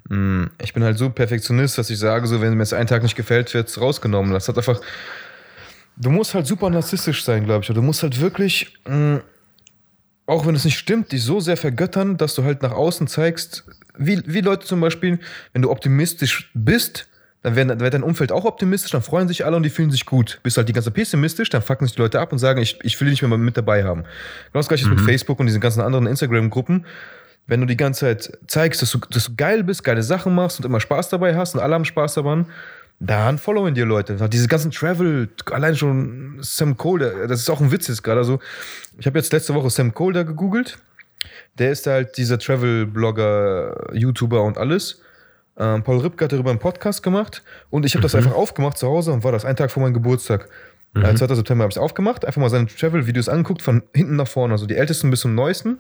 mh, 0.08 0.48
ich 0.64 0.74
bin 0.74 0.84
halt 0.86 0.98
so 0.98 1.10
Perfektionist, 1.10 1.78
dass 1.78 1.90
ich 1.90 2.00
sage, 2.00 2.26
so, 2.28 2.40
wenn 2.42 2.54
mir 2.56 2.64
es 2.64 2.72
einen 2.72 2.88
Tag 2.88 3.04
nicht 3.04 3.18
gefällt, 3.18 3.54
wird 3.54 3.68
es 3.68 3.80
rausgenommen. 3.80 4.32
Das 4.32 4.48
hat 4.48 4.58
einfach. 4.58 4.80
Du 5.98 6.10
musst 6.10 6.34
halt 6.34 6.48
super 6.48 6.70
narzisstisch 6.70 7.24
sein, 7.26 7.44
glaube 7.44 7.64
ich. 7.64 7.68
Du 7.68 7.82
musst 7.82 8.02
halt 8.04 8.20
wirklich, 8.22 8.74
mh, 8.88 9.20
auch 10.32 10.46
wenn 10.46 10.56
es 10.56 10.64
nicht 10.64 10.78
stimmt, 10.78 11.12
dich 11.12 11.24
so 11.24 11.42
sehr 11.42 11.58
vergöttern, 11.58 12.16
dass 12.16 12.36
du 12.36 12.46
halt 12.46 12.62
nach 12.62 12.72
außen 12.72 13.08
zeigst, 13.08 13.66
wie, 13.98 14.22
wie 14.26 14.40
Leute 14.40 14.66
zum 14.66 14.80
Beispiel, 14.80 15.20
wenn 15.52 15.62
du 15.62 15.70
optimistisch 15.70 16.50
bist, 16.54 17.10
dann 17.42 17.58
werden, 17.58 17.68
dann 17.68 17.82
wird 17.82 17.94
dein 17.94 18.02
Umfeld 18.02 18.32
auch 18.32 18.46
optimistisch, 18.46 18.92
dann 18.92 19.02
freuen 19.02 19.28
sich 19.28 19.44
alle 19.44 19.58
und 19.58 19.64
die 19.64 19.70
fühlen 19.70 19.92
sich 19.92 20.06
gut. 20.06 20.40
Bist 20.42 20.56
halt 20.56 20.70
die 20.70 20.74
ganze 20.74 20.88
Zeit 20.88 20.94
pessimistisch, 20.94 21.50
dann 21.50 21.62
fucken 21.62 21.86
sich 21.86 21.98
die 21.98 22.02
Leute 22.02 22.22
ab 22.22 22.32
und 22.32 22.40
sagen, 22.40 22.62
ich, 22.62 22.80
ich 22.82 22.98
will 23.02 23.10
dich 23.10 23.22
nicht 23.22 23.28
mehr 23.28 23.38
mit 23.38 23.58
dabei 23.58 23.84
haben. 23.84 24.04
Genau 24.04 24.60
das 24.60 24.70
gleiche 24.70 24.86
ist 24.86 24.90
mit 24.90 25.02
Facebook 25.02 25.38
und 25.38 25.48
diesen 25.48 25.60
ganzen 25.60 25.82
anderen 25.82 26.08
Instagram-Gruppen. 26.08 26.86
Wenn 27.48 27.60
du 27.60 27.66
die 27.66 27.76
ganze 27.76 28.00
Zeit 28.00 28.40
zeigst, 28.48 28.82
dass 28.82 28.92
du, 28.92 29.00
dass 29.00 29.26
du 29.26 29.36
geil 29.36 29.66
bist, 29.66 29.84
geile 29.84 30.02
Sachen 30.02 30.34
machst 30.34 30.60
und 30.60 30.66
immer 30.66 30.80
Spaß 30.80 31.10
dabei 31.10 31.36
hast 31.36 31.56
und 31.56 31.60
alle 31.60 31.74
haben 31.74 31.84
Spaß 31.84 32.14
daran, 32.14 32.46
dann 33.04 33.40
followen 33.40 33.74
dir 33.74 33.86
Leute. 33.86 34.16
Diese 34.30 34.48
ganzen 34.48 34.70
Travel, 34.70 35.28
allein 35.50 35.76
schon 35.76 36.38
Sam 36.42 36.78
Colder, 36.78 37.28
das 37.28 37.40
ist 37.40 37.50
auch 37.50 37.60
ein 37.60 37.72
Witz 37.72 37.88
jetzt 37.88 38.04
gerade. 38.04 38.20
Also, 38.20 38.40
ich 39.00 39.08
habe 39.08 39.18
jetzt 39.18 39.34
letzte 39.34 39.56
Woche 39.56 39.72
Sam 39.72 39.94
Colder 39.94 40.24
gegoogelt. 40.24 40.78
Der 41.58 41.72
ist 41.72 41.88
halt 41.88 42.18
dieser 42.18 42.38
Travel-Blogger, 42.38 43.90
YouTuber 43.94 44.44
und 44.44 44.60
alles. 44.60 45.02
Ähm, 45.58 45.84
Paul 45.84 46.00
Ripke 46.00 46.26
hat 46.26 46.32
darüber 46.32 46.52
einen 46.52 46.60
Podcast 46.60 47.02
gemacht 47.02 47.44
und 47.70 47.86
ich 47.86 47.96
habe 47.96 48.04
das 48.04 48.16
einfach 48.16 48.34
aufgemacht 48.34 48.78
zu 48.78 48.88
Hause 48.88 49.12
und 49.12 49.24
war 49.24 49.32
das 49.32 49.46
ein 49.46 49.56
Tag 49.56 49.72
vor 49.72 49.82
meinem 49.84 49.94
Geburtstag. 49.94 50.48
Äh, 50.94 51.16
2. 51.16 51.36
September 51.36 51.64
habe 51.64 51.72
ich 51.72 51.78
es 51.78 51.82
aufgemacht, 51.82 52.26
einfach 52.26 52.42
mal 52.42 52.50
seine 52.50 52.68
Travel-Videos 52.68 53.30
angeguckt, 53.30 53.62
von 53.62 53.82
hinten 53.96 54.16
nach 54.18 54.28
vorne, 54.28 54.54
also 54.54 54.66
die 54.66 54.76
ältesten 54.76 55.10
bis 55.10 55.22
zum 55.22 55.36
neuesten. 55.36 55.80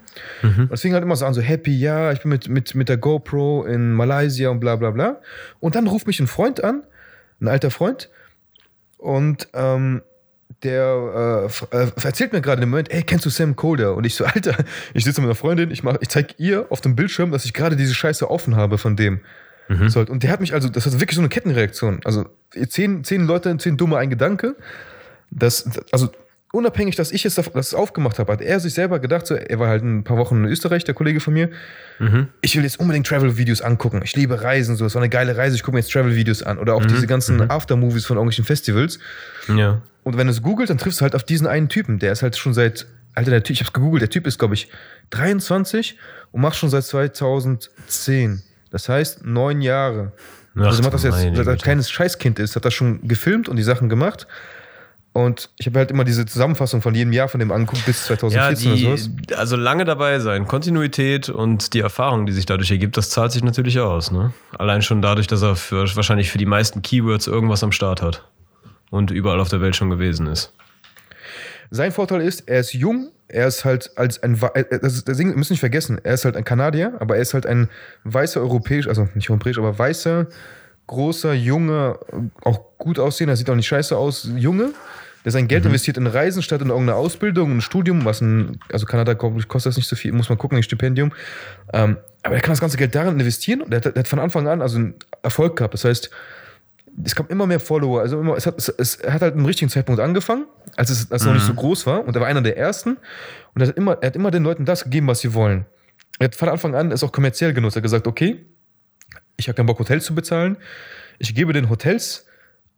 Und 0.63 0.71
es 0.71 0.81
fing 0.81 0.93
halt 0.93 1.03
immer 1.03 1.15
so 1.17 1.25
an, 1.25 1.33
so 1.33 1.41
happy, 1.41 1.77
ja, 1.77 2.11
ich 2.13 2.21
bin 2.21 2.29
mit, 2.29 2.47
mit, 2.47 2.75
mit 2.75 2.89
der 2.89 2.97
GoPro 2.97 3.65
in 3.65 3.93
Malaysia 3.93 4.49
und 4.49 4.59
bla 4.59 4.75
bla 4.77 4.91
bla. 4.91 5.19
Und 5.59 5.75
dann 5.75 5.87
ruft 5.87 6.07
mich 6.07 6.19
ein 6.19 6.27
Freund 6.27 6.63
an, 6.63 6.83
ein 7.41 7.47
alter 7.47 7.71
Freund, 7.71 8.09
und 8.97 9.47
ähm, 9.53 10.03
der 10.63 11.49
äh, 11.71 11.75
äh, 11.75 11.91
erzählt 12.03 12.33
mir 12.33 12.41
gerade 12.41 12.61
im 12.61 12.69
Moment, 12.69 12.91
ey, 12.91 13.01
kennst 13.01 13.25
du 13.25 13.29
Sam 13.29 13.55
Colder? 13.55 13.95
Und 13.95 14.05
ich 14.05 14.15
so, 14.15 14.25
Alter, 14.25 14.55
ich 14.93 15.03
sitze 15.03 15.21
mit 15.21 15.27
einer 15.27 15.35
Freundin, 15.35 15.71
ich, 15.71 15.83
mach, 15.83 15.97
ich 16.01 16.09
zeig 16.09 16.35
ihr 16.37 16.67
auf 16.69 16.81
dem 16.81 16.95
Bildschirm, 16.95 17.31
dass 17.31 17.45
ich 17.45 17.53
gerade 17.53 17.75
diese 17.75 17.95
Scheiße 17.95 18.29
offen 18.29 18.55
habe 18.55 18.77
von 18.77 18.95
dem. 18.95 19.21
So, 19.87 20.01
und 20.01 20.23
der 20.23 20.31
hat 20.31 20.41
mich 20.41 20.53
also, 20.53 20.67
das 20.67 20.85
hat 20.85 20.93
wirklich 20.99 21.15
so 21.15 21.21
eine 21.21 21.29
Kettenreaktion. 21.29 22.01
Also 22.03 22.25
zehn, 22.67 23.05
zehn 23.05 23.25
Leute, 23.25 23.55
zehn 23.57 23.77
dumme, 23.77 23.97
ein 23.97 24.09
Gedanke. 24.09 24.57
Das, 25.29 25.65
also 25.93 26.09
unabhängig, 26.51 26.95
dass 26.95 27.11
ich 27.11 27.23
jetzt 27.23 27.37
das 27.53 27.73
aufgemacht 27.73 28.19
habe, 28.19 28.33
hat 28.33 28.41
er 28.41 28.59
sich 28.59 28.73
selber 28.73 28.99
gedacht, 28.99 29.25
so, 29.27 29.35
er 29.35 29.59
war 29.59 29.69
halt 29.69 29.83
ein 29.83 30.03
paar 30.03 30.17
Wochen 30.17 30.43
in 30.43 30.51
Österreich, 30.51 30.83
der 30.83 30.93
Kollege 30.93 31.19
von 31.19 31.33
mir. 31.33 31.49
Ich 32.41 32.55
will 32.55 32.63
jetzt 32.63 32.79
unbedingt 32.79 33.07
Travel-Videos 33.07 33.61
angucken. 33.61 34.01
Ich 34.03 34.15
liebe 34.15 34.41
Reisen, 34.41 34.75
so, 34.75 34.85
es 34.85 34.95
war 34.95 35.01
eine 35.01 35.09
geile 35.09 35.37
Reise, 35.37 35.55
ich 35.55 35.63
gucke 35.63 35.75
mir 35.75 35.81
jetzt 35.81 35.91
Travel-Videos 35.91 36.43
an. 36.43 36.57
Oder 36.57 36.75
auch 36.75 36.85
diese 36.85 37.07
ganzen 37.07 37.49
After-Movies 37.49 38.05
von 38.05 38.17
irgendwelchen 38.17 38.45
Festivals. 38.45 38.99
Ja. 39.47 39.81
Und 40.03 40.17
wenn 40.17 40.27
du 40.27 40.33
es 40.33 40.41
googelt, 40.41 40.69
dann 40.69 40.79
triffst 40.79 40.99
du 40.99 41.03
halt 41.03 41.15
auf 41.15 41.23
diesen 41.23 41.45
einen 41.47 41.69
Typen. 41.69 41.99
Der 41.99 42.11
ist 42.11 42.23
halt 42.23 42.35
schon 42.35 42.53
seit, 42.53 42.87
Alter, 43.13 43.31
der 43.31 43.43
Typ, 43.43 43.53
ich 43.53 43.61
hab's 43.61 43.71
gegoogelt, 43.71 44.01
der 44.01 44.09
Typ 44.09 44.25
ist, 44.25 44.39
glaube 44.39 44.55
ich, 44.55 44.67
23 45.11 45.97
und 46.31 46.41
macht 46.41 46.57
schon 46.57 46.69
seit 46.69 46.83
2010. 46.85 48.41
Das 48.71 48.89
heißt, 48.89 49.25
neun 49.25 49.61
Jahre. 49.61 50.11
Ach, 50.55 50.65
also 50.65 50.81
macht 50.81 50.95
das 50.95 51.03
jetzt, 51.03 51.19
seit 51.19 51.37
er 51.47 51.53
ein 51.53 51.57
kleines 51.59 51.91
Scheißkind 51.91 52.39
ist, 52.39 52.55
hat 52.55 52.65
das 52.65 52.73
schon 52.73 53.07
gefilmt 53.07 53.47
und 53.47 53.57
die 53.57 53.63
Sachen 53.63 53.89
gemacht. 53.89 54.27
Und 55.13 55.49
ich 55.57 55.65
habe 55.65 55.79
halt 55.79 55.91
immer 55.91 56.05
diese 56.05 56.25
Zusammenfassung 56.25 56.81
von 56.81 56.95
jedem 56.95 57.11
Jahr 57.11 57.27
von 57.27 57.39
dem 57.41 57.51
angeguckt 57.51 57.85
bis 57.85 58.07
Ja, 58.07 58.15
2014 58.17 58.71
oder 58.71 58.79
sowas. 58.97 59.09
die, 59.29 59.35
also 59.35 59.57
lange 59.57 59.83
dabei 59.83 60.19
sein, 60.19 60.47
Kontinuität 60.47 61.27
und 61.27 61.73
die 61.73 61.81
Erfahrung, 61.81 62.25
die 62.25 62.31
sich 62.31 62.45
dadurch 62.45 62.71
ergibt, 62.71 62.95
das 62.95 63.09
zahlt 63.09 63.33
sich 63.33 63.43
natürlich 63.43 63.77
aus. 63.79 64.11
Ne? 64.11 64.33
Allein 64.57 64.81
schon 64.81 65.01
dadurch, 65.01 65.27
dass 65.27 65.41
er 65.41 65.57
für, 65.57 65.85
wahrscheinlich 65.95 66.31
für 66.31 66.37
die 66.37 66.45
meisten 66.45 66.81
Keywords 66.81 67.27
irgendwas 67.27 67.61
am 67.61 67.73
Start 67.73 68.01
hat 68.01 68.23
und 68.89 69.11
überall 69.11 69.41
auf 69.41 69.49
der 69.49 69.59
Welt 69.59 69.75
schon 69.75 69.89
gewesen 69.89 70.27
ist. 70.27 70.53
Sein 71.71 71.91
Vorteil 71.91 72.21
ist, 72.21 72.47
er 72.47 72.61
ist 72.61 72.73
jung, 72.73 73.11
er 73.27 73.47
ist 73.47 73.63
halt 73.65 73.91
als 73.97 74.21
ein, 74.23 74.41
äh, 74.53 74.79
das 74.81 75.03
Ding, 75.05 75.29
wir 75.29 75.37
müssen 75.37 75.53
nicht 75.53 75.61
vergessen, 75.61 75.99
er 76.03 76.13
ist 76.13 76.23
halt 76.25 76.35
ein 76.37 76.43
Kanadier, 76.45 76.93
aber 76.99 77.15
er 77.15 77.21
ist 77.21 77.33
halt 77.33 77.45
ein 77.45 77.69
weißer 78.03 78.39
europäisch, 78.41 78.87
also 78.87 79.07
nicht 79.13 79.29
europäisch, 79.29 79.57
aber 79.57 79.77
weißer, 79.77 80.27
großer, 80.87 81.33
junger, 81.33 81.99
auch 82.43 82.59
gut 82.77 82.99
aussehender, 82.99 83.37
sieht 83.37 83.49
auch 83.49 83.55
nicht 83.55 83.67
scheiße 83.67 83.95
aus, 83.95 84.29
Junge, 84.35 84.73
der 85.23 85.31
sein 85.31 85.47
Geld 85.47 85.65
investiert 85.65 85.97
in 85.97 86.07
Reisen 86.07 86.41
statt 86.41 86.61
in 86.61 86.69
irgendeine 86.69 86.97
Ausbildung, 86.97 87.57
ein 87.57 87.61
Studium, 87.61 88.05
was 88.05 88.21
ein, 88.21 88.59
also 88.71 88.85
Kanada 88.85 89.13
kostet 89.13 89.65
das 89.65 89.77
nicht 89.77 89.87
so 89.87 89.95
viel, 89.95 90.11
muss 90.11 90.29
man 90.29 90.37
gucken, 90.37 90.57
ein 90.57 90.63
Stipendium. 90.63 91.13
Ähm, 91.73 91.97
aber 92.23 92.35
er 92.35 92.41
kann 92.41 92.51
das 92.51 92.61
ganze 92.61 92.77
Geld 92.77 92.95
darin 92.95 93.19
investieren 93.19 93.61
und 93.61 93.71
er 93.71 93.77
hat, 93.77 93.85
er 93.85 93.99
hat 93.99 94.07
von 94.07 94.19
Anfang 94.19 94.47
an 94.47 94.61
also 94.61 94.77
einen 94.77 94.95
Erfolg 95.23 95.55
gehabt. 95.55 95.73
Das 95.73 95.85
heißt, 95.85 96.09
es 97.03 97.15
kam 97.15 97.27
immer 97.29 97.47
mehr 97.47 97.59
Follower. 97.59 98.01
Also 98.01 98.19
immer, 98.19 98.35
es, 98.35 98.45
hat, 98.45 98.57
es, 98.57 98.69
es 98.69 98.99
hat 99.07 99.21
halt 99.21 99.35
im 99.35 99.45
richtigen 99.45 99.69
Zeitpunkt 99.69 100.01
angefangen, 100.01 100.45
als 100.75 100.89
es, 100.89 101.11
als 101.11 101.21
es 101.21 101.27
noch 101.27 101.33
nicht 101.33 101.45
so 101.45 101.53
groß 101.53 101.85
war. 101.87 102.05
Und 102.05 102.15
er 102.15 102.21
war 102.21 102.27
einer 102.27 102.41
der 102.41 102.57
ersten. 102.57 102.97
Und 103.53 103.61
er 103.61 103.69
hat, 103.69 103.77
immer, 103.77 103.97
er 104.01 104.07
hat 104.07 104.15
immer 104.15 104.31
den 104.31 104.43
Leuten 104.43 104.65
das 104.65 104.83
gegeben, 104.83 105.07
was 105.07 105.21
sie 105.21 105.33
wollen. 105.33 105.65
Er 106.19 106.25
hat 106.25 106.35
von 106.35 106.49
Anfang 106.49 106.75
an 106.75 106.91
es 106.91 107.03
auch 107.03 107.11
kommerziell 107.11 107.53
genutzt. 107.53 107.75
Er 107.75 107.79
hat 107.79 107.83
gesagt, 107.83 108.07
okay, 108.07 108.45
ich 109.37 109.47
habe 109.47 109.55
keinen 109.55 109.65
Bock, 109.65 109.79
Hotels 109.79 110.05
zu 110.05 110.13
bezahlen. 110.13 110.57
Ich 111.17 111.33
gebe 111.33 111.53
den 111.53 111.69
Hotels 111.69 112.25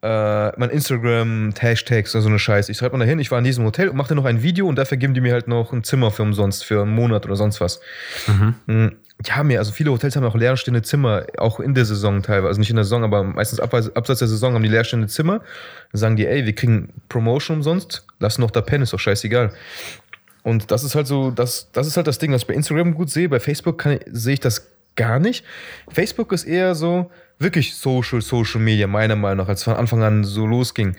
äh, 0.04 0.52
mein 0.58 0.70
Instagram, 0.70 1.54
Hashtags 1.58 2.14
oder 2.14 2.22
so 2.22 2.28
eine 2.28 2.38
Scheiße. 2.38 2.70
Ich 2.72 2.78
schreibe 2.78 2.98
mal 2.98 3.06
dahin, 3.06 3.20
ich 3.20 3.32
war 3.32 3.40
in 3.40 3.46
diesem 3.46 3.64
Hotel 3.64 3.88
und 3.88 3.96
mache 3.96 4.10
dann 4.10 4.18
noch 4.18 4.26
ein 4.26 4.44
Video 4.44 4.68
und 4.68 4.76
dafür 4.76 4.98
geben 4.98 5.14
die 5.14 5.22
mir 5.22 5.32
halt 5.32 5.48
noch 5.48 5.72
ein 5.72 5.86
Zimmer 5.86 6.12
für 6.12 6.24
umsonst, 6.24 6.66
für 6.66 6.82
einen 6.82 6.94
Monat 6.94 7.26
oder 7.26 7.38
sonst 7.38 7.62
was. 7.62 7.80
Mhm. 8.68 8.96
Ja, 9.26 9.44
mir, 9.44 9.60
also 9.60 9.72
viele 9.72 9.92
Hotels 9.92 10.18
haben 10.18 10.26
auch 10.26 10.36
leerstehende 10.36 10.82
Zimmer, 10.82 11.26
auch 11.38 11.62
in 11.62 11.74
der 11.74 11.86
Saison 11.86 12.22
teilweise. 12.22 12.50
Also 12.50 12.60
nicht 12.60 12.70
in 12.70 12.76
der 12.76 12.84
Saison, 12.84 13.06
aber 13.06 13.24
meistens 13.24 13.62
abseits, 13.62 13.96
abseits 13.96 14.20
der 14.20 14.28
Saison 14.28 14.56
haben 14.56 14.64
die 14.64 14.70
leerstehende 14.70 15.08
Zimmer. 15.08 15.40
Dann 15.94 16.00
sagen 16.00 16.16
die, 16.18 16.28
ey, 16.28 16.46
wir 16.46 16.54
kriegen 16.54 16.90
Promotion 17.08 17.58
umsonst, 17.58 18.06
lass 18.20 18.38
noch 18.38 18.52
da 18.52 18.60
pennen, 18.60 18.84
ist 18.84 18.92
doch 18.92 19.00
scheißegal. 19.00 19.54
Und 20.42 20.72
das 20.72 20.84
ist 20.84 20.96
halt 20.96 21.08
so, 21.08 21.32
das, 21.32 21.72
das 21.72 21.88
ist 21.88 21.96
halt 21.96 22.08
das 22.08 22.20
Ding, 22.20 22.34
was 22.34 22.42
ich 22.42 22.48
bei 22.48 22.54
Instagram 22.54 22.94
gut 22.94 23.10
sehe. 23.10 23.30
Bei 23.30 23.40
Facebook 23.40 23.78
kann, 23.78 24.00
sehe 24.12 24.34
ich 24.34 24.42
das 24.42 24.68
gar 24.98 25.20
nicht. 25.20 25.46
Facebook 25.88 26.34
ist 26.34 26.44
eher 26.44 26.76
so 26.76 27.10
wirklich 27.40 27.76
Social, 27.76 28.22
Social 28.22 28.62
Media, 28.62 28.88
meiner 28.88 29.16
Meinung 29.16 29.38
nach, 29.38 29.50
als 29.50 29.60
es 29.60 29.64
von 29.64 29.76
Anfang 29.76 30.04
an 30.04 30.24
so 30.24 30.46
losging. 30.46 30.96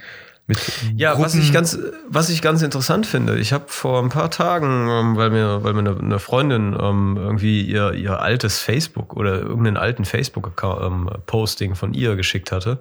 Mit 0.47 0.59
Ja, 0.97 1.19
was 1.19 1.35
ich 1.35 1.55
ganz, 1.55 1.79
was 2.07 2.29
ich 2.29 2.43
ganz 2.43 2.61
interessant 2.61 3.07
finde, 3.07 3.39
ich 3.39 3.55
habe 3.55 3.65
vor 3.69 4.03
ein 4.03 4.11
paar 4.11 4.31
Tagen, 4.31 4.89
ähm, 4.91 5.17
weil 5.17 5.31
mir, 5.31 5.65
weil 5.65 5.73
mir 5.73 5.79
eine, 5.79 5.99
eine 5.99 6.19
Freundin 6.19 6.77
ähm, 6.79 7.17
irgendwie 7.17 7.63
ihr, 7.63 7.93
ihr 7.93 8.21
altes 8.21 8.61
Facebook 8.61 9.17
oder 9.17 9.41
irgendeinen 9.41 9.79
alten 9.79 10.05
Facebook-Posting 10.05 11.75
von 11.77 11.95
ihr 11.95 12.15
geschickt 12.15 12.53
hatte, 12.53 12.79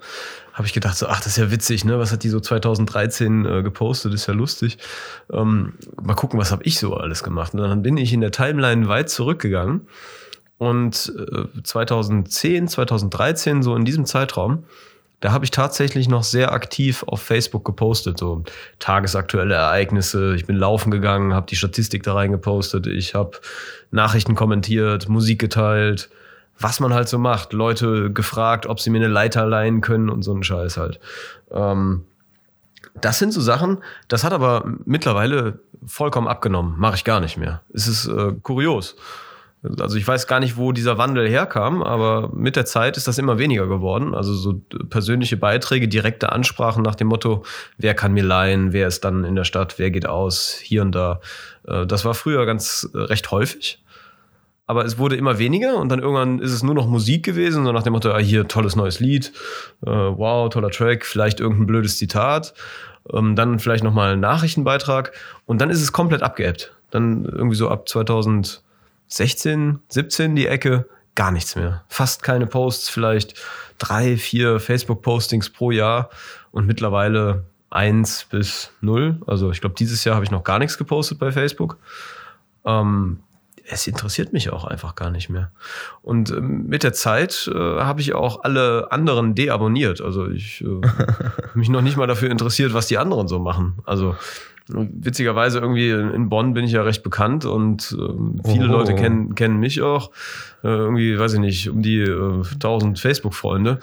habe 0.52 0.68
ich 0.68 0.74
gedacht 0.74 0.98
so, 0.98 1.08
ach, 1.08 1.20
das 1.20 1.28
ist 1.28 1.38
ja 1.38 1.52
witzig, 1.52 1.86
ne? 1.86 1.98
Was 2.00 2.12
hat 2.12 2.24
die 2.24 2.30
so 2.30 2.42
2013 2.42 3.46
äh, 3.46 3.64
gepostet? 3.64 4.14
Ist 4.14 4.28
ja 4.28 4.34
lustig. 4.34 4.78
Ähm, 5.32 5.76
mal 6.02 6.16
gucken, 6.16 6.38
was 6.40 6.52
habe 6.52 6.64
ich 6.66 6.78
so 6.80 6.96
alles 6.98 7.24
gemacht. 7.24 7.54
Und 7.54 7.62
dann 7.62 7.82
bin 7.82 7.96
ich 7.96 8.12
in 8.12 8.20
der 8.20 8.32
Timeline 8.32 8.90
weit 8.90 9.10
zurückgegangen 9.10 9.88
und 10.68 11.14
äh, 11.18 11.64
2010, 11.64 12.68
2013 12.68 13.64
so 13.64 13.76
in 13.76 13.86
diesem 13.86 14.06
Zeitraum 14.06 14.64
da 15.24 15.32
habe 15.32 15.46
ich 15.46 15.52
tatsächlich 15.52 16.10
noch 16.10 16.24
sehr 16.24 16.52
aktiv 16.52 17.06
auf 17.08 17.22
Facebook 17.22 17.64
gepostet, 17.64 18.18
so 18.18 18.44
tagesaktuelle 18.80 19.54
Ereignisse. 19.54 20.36
Ich 20.36 20.46
bin 20.46 20.58
laufen 20.58 20.92
gegangen, 20.92 21.34
habe 21.34 21.46
die 21.46 21.56
Statistik 21.56 22.04
da 22.04 22.14
reingepostet, 22.14 22.88
ich 22.88 23.16
habe 23.16 23.40
Nachrichten 23.90 24.36
kommentiert, 24.36 25.08
Musik 25.08 25.40
geteilt, 25.40 26.10
was 26.60 26.82
man 26.82 26.94
halt 26.94 27.08
so 27.08 27.20
macht. 27.20 27.54
Leute 27.54 28.12
gefragt, 28.12 28.66
ob 28.66 28.82
sie 28.82 28.90
mir 28.90 28.98
eine 28.98 29.08
Leiter 29.08 29.46
leihen 29.46 29.80
können 29.80 30.10
und 30.10 30.24
so 30.24 30.34
ein 30.34 30.44
Scheiß 30.44 30.76
halt. 30.76 31.00
Ähm, 31.52 32.04
das 33.00 33.18
sind 33.18 33.32
so 33.32 33.40
Sachen, 33.40 33.78
das 34.10 34.26
hat 34.26 34.34
aber 34.34 34.66
mittlerweile 34.84 35.60
vollkommen 35.86 36.28
abgenommen. 36.28 36.78
Mache 36.78 36.96
ich 36.96 37.06
gar 37.06 37.22
nicht 37.22 37.38
mehr. 37.38 37.62
Es 37.74 37.88
ist 37.88 38.08
äh, 38.08 38.34
kurios. 38.44 38.98
Also 39.80 39.98
ich 39.98 40.06
weiß 40.06 40.28
gar 40.28 40.42
nicht, 40.42 40.58
wo 40.58 40.74
dieser 40.74 40.98
Wandel 40.98 41.30
herkam, 41.30 41.82
aber 41.82 42.30
mit 42.34 42.58
der 42.58 42.66
Zeit 42.66 42.98
ist 42.98 43.08
das 43.08 43.18
immer 43.18 43.38
weniger 43.38 43.66
geworden. 43.68 44.14
Also 44.14 44.34
so 44.34 44.62
persönliche 44.90 45.38
Beiträge, 45.38 45.88
direkte 45.88 46.34
Ansprachen 46.34 46.84
nach 46.84 46.96
dem 46.96 47.08
Motto, 47.08 47.44
wer 47.78 47.94
kann 47.94 48.14
mir 48.14 48.24
leihen, 48.24 48.74
wer 48.74 48.88
ist 48.88 49.06
dann 49.06 49.24
in 49.24 49.36
der 49.36 49.46
Stadt, 49.46 49.80
wer 49.80 49.90
geht 49.90 50.06
aus, 50.06 50.60
hier 50.62 50.82
und 50.82 50.94
da. 50.94 51.22
Äh, 51.66 51.86
das 51.86 52.04
war 52.04 52.14
früher 52.14 52.46
ganz 52.46 52.90
äh, 52.94 52.98
recht 52.98 53.32
häufig. 53.32 53.80
Aber 54.66 54.86
es 54.86 54.98
wurde 54.98 55.16
immer 55.16 55.40
weniger 55.40 55.78
und 55.78 55.90
dann 55.90 56.00
irgendwann 56.00 56.40
ist 56.40 56.52
es 56.52 56.64
nur 56.64 56.76
noch 56.76 56.88
Musik 56.88 57.24
gewesen, 57.24 57.66
so 57.66 57.72
nach 57.72 57.84
dem 57.84 57.94
Motto, 57.94 58.12
ah, 58.12 58.20
hier 58.20 58.48
tolles 58.48 58.76
neues 58.76 59.00
Lied, 59.00 59.32
äh, 59.86 59.90
wow, 59.90 60.50
toller 60.50 60.72
Track, 60.72 61.06
vielleicht 61.06 61.40
irgendein 61.40 61.68
blödes 61.68 61.98
Zitat, 61.98 62.54
ähm, 63.14 63.36
dann 63.36 63.60
vielleicht 63.60 63.84
nochmal 63.84 64.14
ein 64.14 64.22
Nachrichtenbeitrag 64.22 65.14
und 65.46 65.60
dann 65.62 65.70
ist 65.70 65.82
es 65.82 65.92
komplett 65.92 66.24
abgeebbt. 66.24 66.74
Dann 66.92 67.26
irgendwie 67.26 67.56
so 67.56 67.70
ab 67.70 67.90
2000 67.90 68.64
16, 69.14 69.80
17 69.90 70.36
die 70.36 70.48
Ecke, 70.48 70.90
gar 71.14 71.32
nichts 71.32 71.56
mehr. 71.56 71.84
Fast 71.88 72.24
keine 72.24 72.48
Posts, 72.48 72.90
vielleicht 72.90 73.40
drei, 73.78 74.18
vier 74.18 74.60
Facebook-Postings 74.60 75.52
pro 75.52 75.70
Jahr 75.70 76.10
und 76.52 76.66
mittlerweile 76.66 77.44
eins 77.70 78.26
bis 78.30 78.72
null. 78.82 79.22
Also 79.28 79.52
ich 79.52 79.62
glaube, 79.62 79.76
dieses 79.78 80.04
Jahr 80.04 80.16
habe 80.16 80.26
ich 80.26 80.32
noch 80.32 80.44
gar 80.44 80.58
nichts 80.58 80.80
gepostet 80.80 81.20
bei 81.20 81.32
Facebook. 81.32 81.78
Ähm, 82.66 83.20
es 83.66 83.86
interessiert 83.86 84.34
mich 84.34 84.52
auch 84.52 84.66
einfach 84.66 84.96
gar 84.96 85.12
nicht 85.12 85.30
mehr. 85.30 85.52
Und 86.02 86.32
ähm, 86.32 86.66
mit 86.66 86.82
der 86.82 86.94
Zeit 86.94 87.50
äh, 87.54 87.58
habe 87.58 88.02
ich 88.02 88.14
auch 88.14 88.44
alle 88.44 88.92
anderen 88.92 89.36
deabonniert. 89.36 90.02
Also 90.02 90.28
ich 90.28 90.62
äh, 90.62 90.82
mich 91.54 91.70
noch 91.70 91.82
nicht 91.82 91.98
mal 91.98 92.08
dafür 92.08 92.32
interessiert, 92.32 92.74
was 92.74 92.88
die 92.88 92.98
anderen 92.98 93.28
so 93.28 93.38
machen. 93.38 93.78
Also 93.86 94.16
Witzigerweise 94.68 95.60
irgendwie 95.60 95.90
in 95.90 96.30
Bonn 96.30 96.54
bin 96.54 96.64
ich 96.64 96.72
ja 96.72 96.84
recht 96.84 97.04
bekannt 97.04 97.44
und 97.44 97.98
äh, 98.00 98.50
viele 98.50 98.70
oh. 98.70 98.72
Leute 98.72 98.96
kennen, 98.96 99.36
kennen 99.36 99.58
mich 99.60 99.82
auch. 99.82 100.12
Äh, 100.64 100.68
irgendwie, 100.68 101.20
weiß 101.20 101.34
ich 101.34 101.40
nicht, 101.40 101.70
um 101.70 101.82
die 101.82 102.00
äh, 102.00 102.44
1000 102.54 102.98
Facebook-Freunde. 102.98 103.80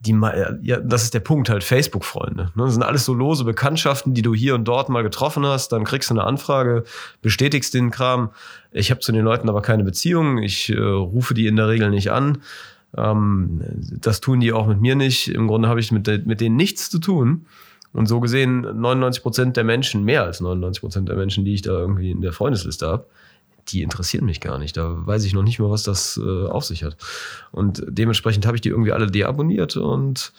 Die, 0.00 0.18
ja, 0.62 0.78
das 0.78 1.02
ist 1.02 1.14
der 1.14 1.20
Punkt 1.20 1.50
halt, 1.50 1.64
Facebook-Freunde. 1.64 2.50
Ne? 2.54 2.64
Das 2.64 2.72
sind 2.72 2.82
alles 2.82 3.04
so 3.04 3.12
lose 3.12 3.44
Bekanntschaften, 3.44 4.14
die 4.14 4.22
du 4.22 4.34
hier 4.34 4.54
und 4.54 4.64
dort 4.64 4.88
mal 4.88 5.02
getroffen 5.02 5.44
hast. 5.44 5.72
Dann 5.72 5.84
kriegst 5.84 6.10
du 6.10 6.14
eine 6.14 6.24
Anfrage, 6.24 6.84
bestätigst 7.20 7.74
den 7.74 7.90
Kram. 7.90 8.30
Ich 8.70 8.90
habe 8.90 9.00
zu 9.00 9.12
den 9.12 9.24
Leuten 9.24 9.48
aber 9.48 9.62
keine 9.62 9.84
Beziehung. 9.84 10.38
Ich 10.38 10.70
äh, 10.70 10.78
rufe 10.78 11.34
die 11.34 11.46
in 11.46 11.56
der 11.56 11.68
Regel 11.68 11.90
nicht 11.90 12.10
an. 12.10 12.38
Ähm, 12.96 13.60
das 14.00 14.20
tun 14.20 14.40
die 14.40 14.52
auch 14.52 14.66
mit 14.66 14.80
mir 14.80 14.94
nicht. 14.94 15.28
Im 15.28 15.46
Grunde 15.46 15.68
habe 15.68 15.80
ich 15.80 15.92
mit, 15.92 16.26
mit 16.26 16.40
denen 16.40 16.56
nichts 16.56 16.88
zu 16.88 16.98
tun. 16.98 17.46
Und 17.96 18.06
so 18.06 18.20
gesehen 18.20 18.60
99 18.60 19.22
Prozent 19.22 19.56
der 19.56 19.64
Menschen, 19.64 20.04
mehr 20.04 20.22
als 20.22 20.40
99 20.40 20.82
Prozent 20.82 21.08
der 21.08 21.16
Menschen, 21.16 21.46
die 21.46 21.54
ich 21.54 21.62
da 21.62 21.72
irgendwie 21.72 22.10
in 22.10 22.20
der 22.20 22.34
Freundesliste 22.34 22.86
habe, 22.86 23.06
die 23.68 23.82
interessieren 23.82 24.26
mich 24.26 24.42
gar 24.42 24.58
nicht. 24.58 24.76
Da 24.76 25.06
weiß 25.06 25.24
ich 25.24 25.32
noch 25.32 25.42
nicht 25.42 25.58
mal, 25.58 25.70
was 25.70 25.82
das 25.82 26.20
äh, 26.22 26.46
auf 26.46 26.64
sich 26.66 26.84
hat. 26.84 26.98
Und 27.52 27.82
dementsprechend 27.88 28.44
habe 28.44 28.54
ich 28.54 28.60
die 28.60 28.68
irgendwie 28.68 28.92
alle 28.92 29.06
deabonniert 29.06 29.78
und 29.78 30.34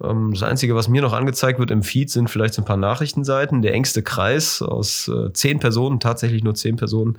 ähm, 0.00 0.30
das 0.32 0.44
Einzige, 0.44 0.76
was 0.76 0.86
mir 0.86 1.02
noch 1.02 1.12
angezeigt 1.12 1.58
wird 1.58 1.72
im 1.72 1.82
Feed, 1.82 2.08
sind 2.08 2.30
vielleicht 2.30 2.54
so 2.54 2.62
ein 2.62 2.66
paar 2.66 2.76
Nachrichtenseiten. 2.76 3.62
Der 3.62 3.74
engste 3.74 4.04
Kreis 4.04 4.62
aus 4.62 5.08
äh, 5.08 5.32
zehn 5.32 5.58
Personen, 5.58 5.98
tatsächlich 5.98 6.44
nur 6.44 6.54
zehn 6.54 6.76
Personen, 6.76 7.18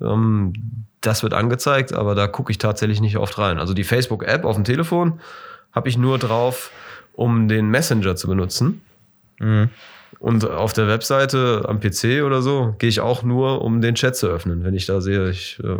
ähm, 0.00 0.52
das 1.00 1.24
wird 1.24 1.34
angezeigt, 1.34 1.92
aber 1.92 2.14
da 2.14 2.28
gucke 2.28 2.52
ich 2.52 2.58
tatsächlich 2.58 3.00
nicht 3.00 3.16
oft 3.16 3.36
rein. 3.38 3.58
Also 3.58 3.74
die 3.74 3.84
Facebook-App 3.84 4.44
auf 4.44 4.54
dem 4.54 4.64
Telefon 4.64 5.20
habe 5.72 5.88
ich 5.88 5.98
nur 5.98 6.18
drauf, 6.18 6.70
um 7.12 7.48
den 7.48 7.68
Messenger 7.70 8.14
zu 8.14 8.28
benutzen. 8.28 8.82
Mhm. 9.38 9.70
Und 10.18 10.48
auf 10.48 10.72
der 10.72 10.88
Webseite 10.88 11.64
am 11.68 11.80
PC 11.80 12.24
oder 12.24 12.40
so 12.40 12.74
gehe 12.78 12.88
ich 12.88 13.00
auch 13.00 13.22
nur, 13.22 13.62
um 13.62 13.80
den 13.80 13.94
Chat 13.94 14.16
zu 14.16 14.28
öffnen, 14.28 14.64
wenn 14.64 14.74
ich 14.74 14.86
da 14.86 15.00
sehe, 15.00 15.28
ich 15.30 15.58
äh, 15.62 15.78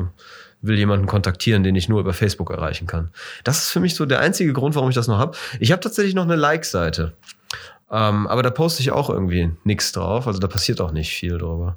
will 0.60 0.78
jemanden 0.78 1.06
kontaktieren, 1.06 1.62
den 1.62 1.74
ich 1.74 1.88
nur 1.88 2.00
über 2.00 2.12
Facebook 2.12 2.50
erreichen 2.50 2.86
kann. 2.86 3.10
Das 3.44 3.58
ist 3.58 3.70
für 3.70 3.80
mich 3.80 3.94
so 3.94 4.04
der 4.04 4.20
einzige 4.20 4.52
Grund, 4.52 4.74
warum 4.74 4.88
ich 4.88 4.94
das 4.94 5.08
noch 5.08 5.18
habe. 5.18 5.36
Ich 5.60 5.72
habe 5.72 5.80
tatsächlich 5.80 6.14
noch 6.14 6.24
eine 6.24 6.36
Like-Seite. 6.36 7.12
Ähm, 7.90 8.26
aber 8.26 8.42
da 8.42 8.50
poste 8.50 8.82
ich 8.82 8.90
auch 8.90 9.10
irgendwie 9.10 9.52
nichts 9.64 9.92
drauf. 9.92 10.26
Also 10.26 10.38
da 10.40 10.48
passiert 10.48 10.80
auch 10.80 10.92
nicht 10.92 11.12
viel 11.12 11.38
drüber. 11.38 11.76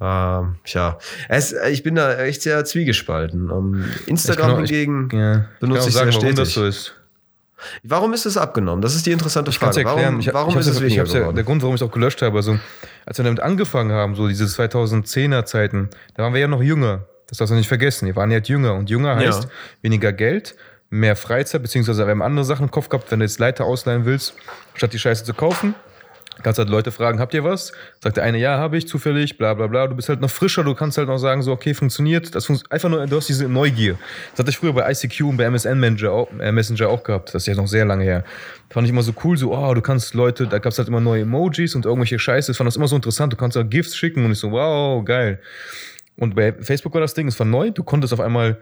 Ähm, 0.00 0.56
tja, 0.64 0.98
es, 1.28 1.52
ich 1.52 1.82
bin 1.82 1.94
da 1.94 2.16
echt 2.18 2.42
sehr 2.42 2.64
zwiegespalten. 2.64 3.50
Ähm, 3.50 3.84
Instagram 4.06 4.58
hingegen 4.58 5.08
ja, 5.12 5.46
benutze 5.60 5.82
ich, 5.82 5.88
ich 5.88 5.94
sagen, 5.94 6.12
sehr 6.12 6.20
stetig. 6.20 6.36
Warum 6.36 6.44
das 6.44 6.54
so 6.54 6.64
ist. 6.64 6.94
Warum 7.82 8.12
ist 8.12 8.26
es 8.26 8.36
abgenommen? 8.36 8.82
Das 8.82 8.94
ist 8.94 9.06
die 9.06 9.12
interessante 9.12 9.50
ich 9.50 9.58
Frage. 9.58 9.80
Erklären. 9.80 10.20
Ich, 10.20 10.32
warum 10.32 10.54
ich 10.54 10.60
ist 10.60 10.66
es 10.66 10.80
weniger 10.80 11.04
ja, 11.04 11.32
Der 11.32 11.44
Grund, 11.44 11.62
warum 11.62 11.74
ich 11.74 11.80
es 11.80 11.86
auch 11.86 11.92
gelöscht 11.92 12.22
habe, 12.22 12.36
also 12.36 12.58
als 13.06 13.18
wir 13.18 13.24
damit 13.24 13.40
angefangen 13.40 13.92
haben, 13.92 14.14
so 14.14 14.28
diese 14.28 14.44
2010er 14.44 15.44
Zeiten, 15.44 15.90
da 16.14 16.22
waren 16.22 16.34
wir 16.34 16.40
ja 16.40 16.48
noch 16.48 16.62
jünger. 16.62 17.06
Das 17.28 17.38
darfst 17.38 17.52
du 17.52 17.56
nicht 17.56 17.68
vergessen. 17.68 18.06
Wir 18.06 18.16
waren 18.16 18.30
ja 18.30 18.38
jünger. 18.38 18.74
Und 18.74 18.90
jünger 18.90 19.16
heißt 19.16 19.44
ja. 19.44 19.50
weniger 19.80 20.12
Geld, 20.12 20.54
mehr 20.90 21.16
Freizeit, 21.16 21.62
beziehungsweise 21.62 22.06
wir 22.06 22.10
haben 22.10 22.22
andere 22.22 22.44
Sachen 22.44 22.64
im 22.64 22.70
Kopf 22.70 22.88
gehabt, 22.88 23.10
wenn 23.10 23.20
du 23.20 23.24
jetzt 23.24 23.38
Leiter 23.38 23.64
ausleihen 23.64 24.04
willst, 24.04 24.34
statt 24.74 24.92
die 24.92 24.98
Scheiße 24.98 25.24
zu 25.24 25.32
kaufen, 25.32 25.74
Kannst 26.42 26.58
halt 26.58 26.70
Leute 26.70 26.90
fragen, 26.90 27.20
habt 27.20 27.34
ihr 27.34 27.44
was? 27.44 27.72
Sagt 28.00 28.16
der 28.16 28.24
eine, 28.24 28.38
ja, 28.38 28.56
habe 28.56 28.78
ich, 28.78 28.88
zufällig, 28.88 29.36
bla 29.36 29.52
bla 29.52 29.66
bla. 29.66 29.86
Du 29.86 29.94
bist 29.94 30.08
halt 30.08 30.20
noch 30.20 30.30
frischer, 30.30 30.64
du 30.64 30.74
kannst 30.74 30.96
halt 30.96 31.08
noch 31.08 31.18
sagen, 31.18 31.42
so, 31.42 31.52
okay, 31.52 31.74
funktioniert. 31.74 32.34
Das 32.34 32.46
funkt 32.46 32.72
einfach 32.72 32.88
nur, 32.88 33.06
du 33.06 33.16
hast 33.16 33.28
diese 33.28 33.48
Neugier. 33.48 33.98
Das 34.30 34.40
hatte 34.40 34.50
ich 34.50 34.56
früher 34.56 34.72
bei 34.72 34.90
ICQ 34.90 35.20
und 35.22 35.36
bei 35.36 35.44
MSN 35.44 35.78
Messenger 35.78 36.10
auch, 36.10 36.28
äh, 36.40 36.50
Messenger 36.50 36.88
auch 36.88 37.04
gehabt. 37.04 37.34
Das 37.34 37.42
ist 37.42 37.46
ja 37.48 37.54
noch 37.54 37.68
sehr 37.68 37.84
lange 37.84 38.04
her. 38.04 38.24
Fand 38.70 38.86
ich 38.86 38.92
immer 38.92 39.02
so 39.02 39.12
cool, 39.22 39.36
so, 39.36 39.54
oh, 39.54 39.74
du 39.74 39.82
kannst 39.82 40.14
Leute, 40.14 40.46
da 40.46 40.58
gab 40.58 40.72
es 40.72 40.78
halt 40.78 40.88
immer 40.88 41.00
neue 41.00 41.22
Emojis 41.22 41.74
und 41.74 41.84
irgendwelche 41.84 42.18
Scheiße. 42.18 42.52
Ich 42.52 42.56
fand 42.56 42.66
das 42.66 42.76
immer 42.76 42.88
so 42.88 42.96
interessant. 42.96 43.32
Du 43.32 43.36
kannst 43.36 43.56
halt 43.56 43.70
GIFs 43.70 43.94
schicken 43.94 44.24
und 44.24 44.32
ich 44.32 44.38
so, 44.38 44.50
wow, 44.50 45.04
geil. 45.04 45.38
Und 46.16 46.34
bei 46.34 46.52
Facebook 46.52 46.94
war 46.94 47.02
das 47.02 47.12
Ding, 47.12 47.28
es 47.28 47.38
war 47.38 47.46
neu. 47.46 47.70
Du 47.70 47.84
konntest 47.84 48.12
auf 48.14 48.20
einmal, 48.20 48.56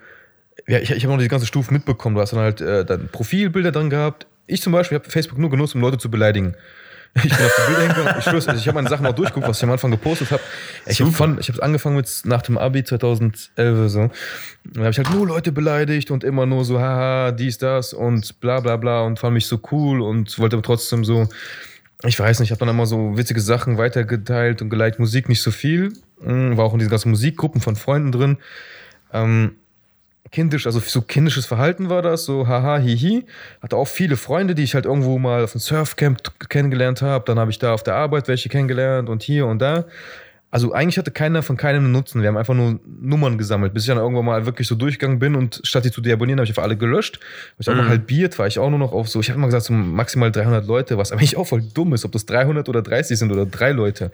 ja, 0.66 0.78
ich, 0.78 0.90
ich 0.90 1.04
habe 1.04 1.12
noch 1.12 1.18
diese 1.18 1.28
ganze 1.28 1.46
Stufe 1.46 1.72
mitbekommen. 1.72 2.16
Du 2.16 2.20
hast 2.20 2.32
dann 2.32 2.40
halt 2.40 2.60
äh, 2.60 2.84
dann 2.84 3.08
Profilbilder 3.08 3.70
dran 3.70 3.90
gehabt. 3.90 4.26
Ich 4.46 4.60
zum 4.60 4.72
Beispiel 4.72 4.98
habe 4.98 5.08
Facebook 5.08 5.38
nur 5.38 5.50
genutzt, 5.50 5.76
um 5.76 5.80
Leute 5.80 5.98
zu 5.98 6.10
beleidigen. 6.10 6.56
Ich 7.24 7.36
bin 7.36 7.46
auf 7.46 7.52
die 7.56 7.66
Bilder 7.66 7.82
hingegangen. 7.82 8.18
Ich 8.18 8.24
schwör's, 8.24 8.48
also 8.48 8.60
ich 8.60 8.68
habe 8.68 8.76
meine 8.76 8.88
Sachen 8.88 9.04
auch 9.06 9.14
durchgeguckt, 9.14 9.48
was 9.48 9.58
ich 9.58 9.64
am 9.64 9.72
Anfang 9.72 9.90
gepostet 9.90 10.30
habe. 10.30 10.42
Ich 10.86 11.00
habe 11.00 11.36
ich 11.40 11.48
hab 11.48 11.62
angefangen 11.62 11.96
mit 11.96 12.08
nach 12.24 12.42
dem 12.42 12.56
Abi 12.56 12.84
2011 12.84 13.90
so. 13.90 14.10
Da 14.64 14.80
habe 14.80 14.90
ich 14.90 14.98
halt 14.98 15.10
nur 15.10 15.26
Leute 15.26 15.52
beleidigt 15.52 16.10
und 16.10 16.22
immer 16.22 16.46
nur 16.46 16.64
so, 16.64 16.78
haha, 16.80 17.32
dies, 17.32 17.58
das 17.58 17.92
und 17.92 18.40
bla 18.40 18.60
bla 18.60 18.76
bla 18.76 19.02
und 19.02 19.18
fand 19.18 19.34
mich 19.34 19.46
so 19.46 19.60
cool 19.72 20.00
und 20.00 20.38
wollte 20.38 20.56
aber 20.56 20.62
trotzdem 20.62 21.04
so, 21.04 21.28
ich 22.04 22.18
weiß 22.18 22.40
nicht, 22.40 22.48
ich 22.48 22.52
habe 22.52 22.60
dann 22.60 22.74
immer 22.74 22.86
so 22.86 23.16
witzige 23.16 23.40
Sachen 23.40 23.76
weitergeteilt 23.76 24.62
und 24.62 24.70
geliked, 24.70 24.98
Musik 24.98 25.28
nicht 25.28 25.42
so 25.42 25.50
viel. 25.50 25.92
Hm, 26.22 26.56
war 26.56 26.64
auch 26.64 26.72
in 26.72 26.78
diesen 26.78 26.90
ganzen 26.90 27.10
Musikgruppen 27.10 27.60
von 27.60 27.76
Freunden 27.76 28.12
drin. 28.12 28.38
Ähm, 29.12 29.56
kindisch, 30.30 30.66
also 30.66 30.78
so 30.80 31.02
kindisches 31.02 31.46
Verhalten 31.46 31.90
war 31.90 32.02
das, 32.02 32.24
so 32.24 32.46
haha, 32.46 32.78
hihi. 32.78 33.26
Hatte 33.62 33.76
auch 33.76 33.88
viele 33.88 34.16
Freunde, 34.16 34.54
die 34.54 34.62
ich 34.62 34.74
halt 34.74 34.86
irgendwo 34.86 35.18
mal 35.18 35.44
auf 35.44 35.52
dem 35.52 35.60
Surfcamp 35.60 36.18
kennengelernt 36.48 37.02
habe. 37.02 37.24
Dann 37.26 37.38
habe 37.38 37.50
ich 37.50 37.58
da 37.58 37.74
auf 37.74 37.82
der 37.82 37.94
Arbeit 37.94 38.28
welche 38.28 38.48
kennengelernt 38.48 39.08
und 39.08 39.22
hier 39.22 39.46
und 39.46 39.60
da. 39.60 39.86
Also 40.52 40.72
eigentlich 40.72 40.98
hatte 40.98 41.12
keiner 41.12 41.42
von 41.42 41.56
keinem 41.56 41.84
einen 41.84 41.92
Nutzen. 41.92 42.22
Wir 42.22 42.28
haben 42.28 42.36
einfach 42.36 42.54
nur 42.54 42.80
Nummern 42.84 43.38
gesammelt, 43.38 43.72
bis 43.72 43.84
ich 43.84 43.88
dann 43.88 43.98
irgendwann 43.98 44.24
mal 44.24 44.46
wirklich 44.46 44.66
so 44.66 44.74
durchgegangen 44.74 45.20
bin 45.20 45.36
und 45.36 45.60
statt 45.62 45.84
die 45.84 45.92
zu 45.92 46.00
deabonnieren, 46.00 46.40
habe 46.40 46.44
ich 46.44 46.50
einfach 46.50 46.64
alle 46.64 46.76
gelöscht. 46.76 47.20
Habe 47.52 47.60
ich 47.60 47.68
auch 47.68 47.74
mhm. 47.74 47.80
noch 47.82 47.88
halbiert, 47.88 48.36
war 48.36 48.48
ich 48.48 48.58
auch 48.58 48.68
nur 48.68 48.80
noch 48.80 48.92
auf 48.92 49.08
so, 49.08 49.20
ich 49.20 49.30
habe 49.30 49.38
mal 49.38 49.46
gesagt, 49.46 49.66
so 49.66 49.72
maximal 49.72 50.32
300 50.32 50.66
Leute, 50.66 50.98
was 50.98 51.12
eigentlich 51.12 51.36
auch 51.36 51.46
voll 51.46 51.62
dumm 51.62 51.94
ist, 51.94 52.04
ob 52.04 52.10
das 52.10 52.26
300 52.26 52.68
oder 52.68 52.82
30 52.82 53.16
sind 53.16 53.30
oder 53.30 53.46
drei 53.46 53.70
Leute. 53.70 54.10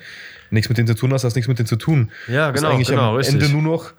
Nichts 0.50 0.68
mit 0.68 0.76
denen 0.76 0.86
zu 0.86 0.94
tun 0.94 1.10
hast, 1.14 1.24
hast 1.24 1.36
nichts 1.36 1.48
mit 1.48 1.58
denen 1.58 1.68
zu 1.68 1.76
tun. 1.76 2.10
Ja, 2.28 2.50
genau, 2.50 2.68
eigentlich 2.68 2.88
genau, 2.88 3.10
am 3.10 3.16
richtig. 3.16 3.36
Ende 3.36 3.48
nur 3.48 3.62
noch 3.62 3.94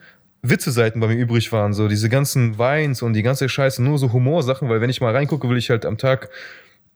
Witze-Seiten 0.50 1.00
bei 1.00 1.08
mir 1.08 1.16
übrig 1.16 1.52
waren, 1.52 1.74
so 1.74 1.88
diese 1.88 2.10
ganzen 2.10 2.58
Weins 2.58 3.02
und 3.02 3.14
die 3.14 3.24
ganze 3.24 3.50
Scheiße, 3.50 3.82
nur 3.84 3.98
so 3.98 4.14
Humorsachen, 4.14 4.70
weil 4.70 4.82
wenn 4.82 4.90
ich 4.90 5.02
mal 5.02 5.14
reingucke, 5.14 5.50
will 5.50 5.58
ich 5.58 5.70
halt 5.70 5.86
am 5.86 5.98
Tag 5.98 6.30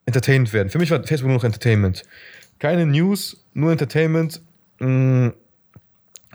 entertained 0.05 0.53
werden. 0.53 0.69
Für 0.69 0.79
mich 0.79 0.91
war 0.91 1.03
Facebook 1.03 1.27
nur 1.27 1.37
noch 1.37 1.43
Entertainment. 1.43 2.03
Keine 2.59 2.85
News, 2.85 3.37
nur 3.53 3.71
Entertainment. 3.71 4.41
Hm, 4.79 5.33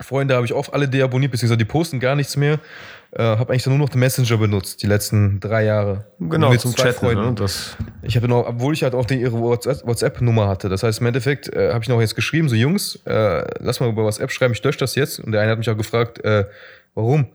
Freunde 0.01 0.35
habe 0.35 0.45
ich 0.45 0.53
oft 0.53 0.75
alle 0.75 0.89
deabonniert, 0.89 1.33
beziehungsweise 1.33 1.59
die 1.59 1.65
posten 1.65 2.01
gar 2.01 2.17
nichts 2.17 2.37
mehr. 2.37 2.61
Äh, 3.13 3.23
habe 3.23 3.51
eigentlich 3.51 3.63
dann 3.63 3.73
nur 3.73 3.87
noch 3.87 3.89
den 3.89 4.01
Messenger 4.01 4.37
benutzt, 4.37 4.83
die 4.83 4.87
letzten 4.87 5.41
drei 5.41 5.65
Jahre. 5.65 6.05
Genau, 6.19 6.51
mit 6.51 6.61
zum 6.61 6.75
Chatten. 6.75 7.07
Ne? 7.07 7.33
Das 7.35 7.77
ich 8.03 8.17
habe 8.17 8.29
noch, 8.29 8.47
obwohl 8.47 8.75
ich 8.75 8.83
halt 8.83 8.95
auch 8.95 9.07
die, 9.07 9.15
ihre 9.15 9.41
WhatsApp-Nummer 9.41 10.49
hatte. 10.49 10.69
Das 10.69 10.83
heißt, 10.83 11.01
im 11.01 11.07
Endeffekt 11.07 11.49
äh, 11.49 11.73
habe 11.73 11.83
ich 11.83 11.89
noch 11.89 12.01
jetzt 12.01 12.15
geschrieben, 12.15 12.49
so 12.49 12.57
Jungs, 12.57 12.97
äh, 13.07 13.45
lass 13.61 13.81
mal 13.81 13.89
über 13.89 14.05
WhatsApp 14.05 14.31
schreiben, 14.31 14.53
ich 14.53 14.63
lösche 14.63 14.79
das 14.79 14.97
jetzt. 14.97 15.21
Und 15.21 15.33
der 15.33 15.41
eine 15.41 15.53
hat 15.53 15.59
mich 15.59 15.71
auch 15.71 15.77
gefragt, 15.77 16.23
äh, 16.25 16.45
Warum? 16.97 17.29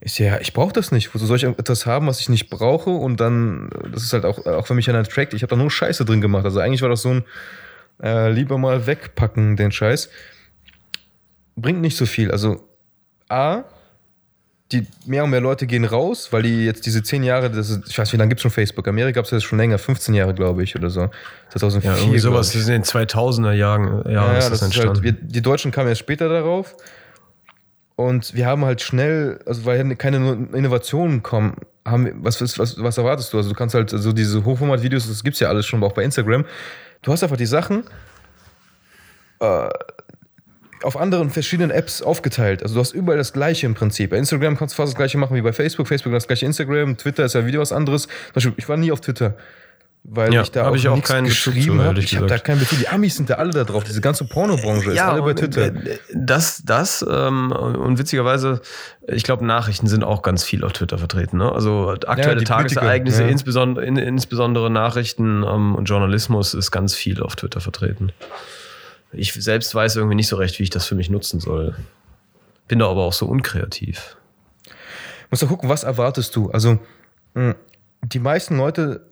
Ich 0.00 0.14
sehe, 0.14 0.26
ja, 0.26 0.38
ich 0.40 0.52
brauche 0.52 0.72
das 0.72 0.90
nicht. 0.90 1.14
Wozu 1.14 1.24
soll 1.24 1.36
ich 1.36 1.44
etwas 1.44 1.86
haben, 1.86 2.08
was 2.08 2.18
ich 2.20 2.28
nicht 2.28 2.50
brauche? 2.50 2.90
Und 2.90 3.20
dann, 3.20 3.70
das 3.92 4.02
ist 4.02 4.12
halt 4.12 4.24
auch, 4.24 4.44
auch 4.44 4.66
für 4.66 4.74
mich 4.74 4.90
ein 4.90 4.96
Attract. 4.96 5.32
Ich 5.32 5.42
habe 5.42 5.50
da 5.50 5.56
nur 5.56 5.70
Scheiße 5.70 6.04
drin 6.04 6.20
gemacht. 6.20 6.44
Also 6.44 6.58
eigentlich 6.58 6.82
war 6.82 6.88
das 6.88 7.02
so 7.02 7.10
ein 7.10 7.24
äh, 8.02 8.30
lieber 8.30 8.58
mal 8.58 8.86
wegpacken, 8.86 9.56
den 9.56 9.70
Scheiß. 9.72 10.10
Bringt 11.56 11.80
nicht 11.80 11.96
so 11.96 12.06
viel. 12.06 12.30
Also, 12.32 12.66
A, 13.28 13.62
die 14.72 14.86
mehr 15.06 15.24
und 15.24 15.30
mehr 15.30 15.40
Leute 15.40 15.66
gehen 15.66 15.84
raus, 15.84 16.32
weil 16.32 16.42
die 16.42 16.64
jetzt 16.64 16.84
diese 16.86 17.02
zehn 17.02 17.22
Jahre, 17.22 17.50
das 17.50 17.70
ist, 17.70 17.88
ich 17.88 17.96
weiß 17.96 18.08
nicht, 18.08 18.14
wie 18.14 18.16
lange 18.16 18.30
gibt 18.30 18.40
es 18.40 18.42
schon 18.42 18.50
Facebook? 18.50 18.88
Amerika 18.88 19.16
gab 19.20 19.24
es 19.24 19.30
das 19.30 19.44
schon 19.44 19.58
länger, 19.58 19.78
15 19.78 20.14
Jahre, 20.14 20.34
glaube 20.34 20.64
ich, 20.64 20.74
oder 20.74 20.90
so. 20.90 21.10
2004. 21.50 21.90
Ja, 21.90 21.96
irgendwie 21.98 22.18
sowas, 22.18 22.48
das 22.52 22.62
ich. 22.62 22.66
in 22.66 22.72
den 22.72 22.82
2000er 22.82 23.52
Jahren, 23.52 24.02
ja, 24.06 24.32
Ja, 24.32 24.38
ist 24.38 24.50
das 24.50 24.50
das 24.50 24.52
ist 24.54 24.62
entstanden. 24.64 24.94
halt, 24.94 25.02
wir, 25.02 25.12
die 25.12 25.42
Deutschen 25.42 25.70
kamen 25.70 25.88
erst 25.88 26.00
später 26.00 26.28
darauf. 26.28 26.74
Und 27.96 28.34
wir 28.34 28.46
haben 28.46 28.64
halt 28.64 28.80
schnell, 28.80 29.40
also 29.46 29.64
weil 29.66 29.94
keine 29.96 30.48
Innovationen 30.52 31.22
kommen, 31.22 31.56
haben, 31.86 32.10
was, 32.24 32.40
was, 32.40 32.78
was, 32.82 32.98
erwartest 32.98 33.32
du? 33.32 33.36
Also 33.36 33.50
du 33.50 33.54
kannst 33.54 33.74
halt 33.74 33.90
so 33.90 34.12
diese 34.12 34.44
Hochformat-Videos, 34.44 35.06
das 35.06 35.22
gibt's 35.22 35.40
ja 35.40 35.48
alles 35.48 35.66
schon, 35.66 35.82
auch 35.84 35.92
bei 35.92 36.02
Instagram. 36.02 36.44
Du 37.02 37.12
hast 37.12 37.22
einfach 37.22 37.36
die 37.36 37.46
Sachen 37.46 37.84
äh, 39.40 39.68
auf 40.82 40.96
anderen 40.96 41.30
verschiedenen 41.30 41.70
Apps 41.70 42.02
aufgeteilt. 42.02 42.62
Also 42.62 42.74
du 42.74 42.80
hast 42.80 42.92
überall 42.92 43.18
das 43.18 43.32
gleiche 43.32 43.66
im 43.66 43.74
Prinzip. 43.74 44.10
Bei 44.10 44.16
Instagram 44.16 44.56
kannst 44.56 44.74
du 44.74 44.76
fast 44.76 44.92
das 44.92 44.96
gleiche 44.96 45.18
machen 45.18 45.36
wie 45.36 45.42
bei 45.42 45.52
Facebook. 45.52 45.86
Facebook 45.86 46.12
das 46.12 46.26
gleiche 46.26 46.46
Instagram. 46.46 46.96
Twitter 46.96 47.24
ist 47.24 47.34
ja 47.34 47.46
wieder 47.46 47.60
was 47.60 47.72
anderes. 47.72 48.08
Ich 48.56 48.68
war 48.68 48.76
nie 48.76 48.90
auf 48.90 49.00
Twitter. 49.00 49.36
Weil 50.06 50.34
Ja, 50.34 50.42
ich 50.42 50.50
da 50.50 50.68
auch, 50.68 50.76
ich 50.76 50.86
auch 50.86 50.96
nichts 50.96 51.10
keinen 51.10 51.24
geschrieben 51.24 51.80
habe. 51.80 51.98
Ich 51.98 52.14
habe 52.14 52.26
da 52.26 52.36
keinen 52.38 52.58
Bezug. 52.58 52.78
Die 52.78 52.88
Amis 52.88 53.16
sind 53.16 53.30
da 53.30 53.34
alle 53.36 53.52
da 53.52 53.64
drauf. 53.64 53.84
Diese 53.84 54.02
ganze 54.02 54.26
Pornobranche 54.26 54.90
ist 54.92 54.98
alle 55.00 55.22
bei 55.22 55.32
Twitter. 55.32 55.74
äh, 55.74 55.98
Das, 56.12 56.62
das 56.62 57.04
ähm, 57.08 57.50
und 57.52 57.98
witzigerweise, 57.98 58.60
ich 59.08 59.24
glaube, 59.24 59.46
Nachrichten 59.46 59.86
sind 59.86 60.04
auch 60.04 60.20
ganz 60.20 60.44
viel 60.44 60.62
auf 60.62 60.74
Twitter 60.74 60.98
vertreten. 60.98 61.38
Ne? 61.38 61.50
Also 61.50 61.94
aktuelle 62.06 62.36
die 62.36 62.44
Tagesereignisse, 62.44 63.22
ja. 63.22 63.28
insbesondere, 63.30 63.86
in, 63.86 63.96
insbesondere 63.96 64.70
Nachrichten 64.70 65.42
ähm, 65.42 65.74
und 65.74 65.86
Journalismus 65.86 66.52
ist 66.52 66.70
ganz 66.70 66.94
viel 66.94 67.22
auf 67.22 67.34
Twitter 67.36 67.62
vertreten. 67.62 68.12
Ich 69.10 69.32
selbst 69.32 69.74
weiß 69.74 69.96
irgendwie 69.96 70.16
nicht 70.16 70.28
so 70.28 70.36
recht, 70.36 70.58
wie 70.58 70.64
ich 70.64 70.70
das 70.70 70.86
für 70.86 70.96
mich 70.96 71.08
nutzen 71.08 71.40
soll. 71.40 71.76
Bin 72.68 72.78
da 72.78 72.90
aber 72.90 73.04
auch 73.04 73.14
so 73.14 73.24
unkreativ. 73.24 74.18
Musst 75.30 75.42
du 75.42 75.46
gucken, 75.46 75.70
was 75.70 75.82
erwartest 75.82 76.36
du? 76.36 76.50
Also, 76.50 76.78
mh, 77.32 77.54
die 78.02 78.18
meisten 78.18 78.58
Leute 78.58 79.06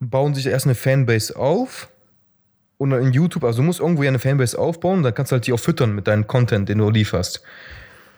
bauen 0.00 0.34
sich 0.34 0.46
erst 0.46 0.66
eine 0.66 0.74
Fanbase 0.74 1.36
auf 1.36 1.88
und 2.76 2.90
dann 2.90 3.02
in 3.02 3.12
YouTube, 3.12 3.44
also 3.44 3.58
du 3.58 3.64
musst 3.64 3.80
irgendwo 3.80 4.02
ja 4.02 4.08
eine 4.08 4.18
Fanbase 4.18 4.58
aufbauen, 4.58 5.02
dann 5.02 5.14
kannst 5.14 5.32
du 5.32 5.34
halt 5.34 5.46
die 5.46 5.52
auch 5.52 5.60
füttern 5.60 5.94
mit 5.94 6.06
deinem 6.06 6.26
Content, 6.26 6.68
den 6.68 6.78
du 6.78 6.90
lieferst. 6.90 7.42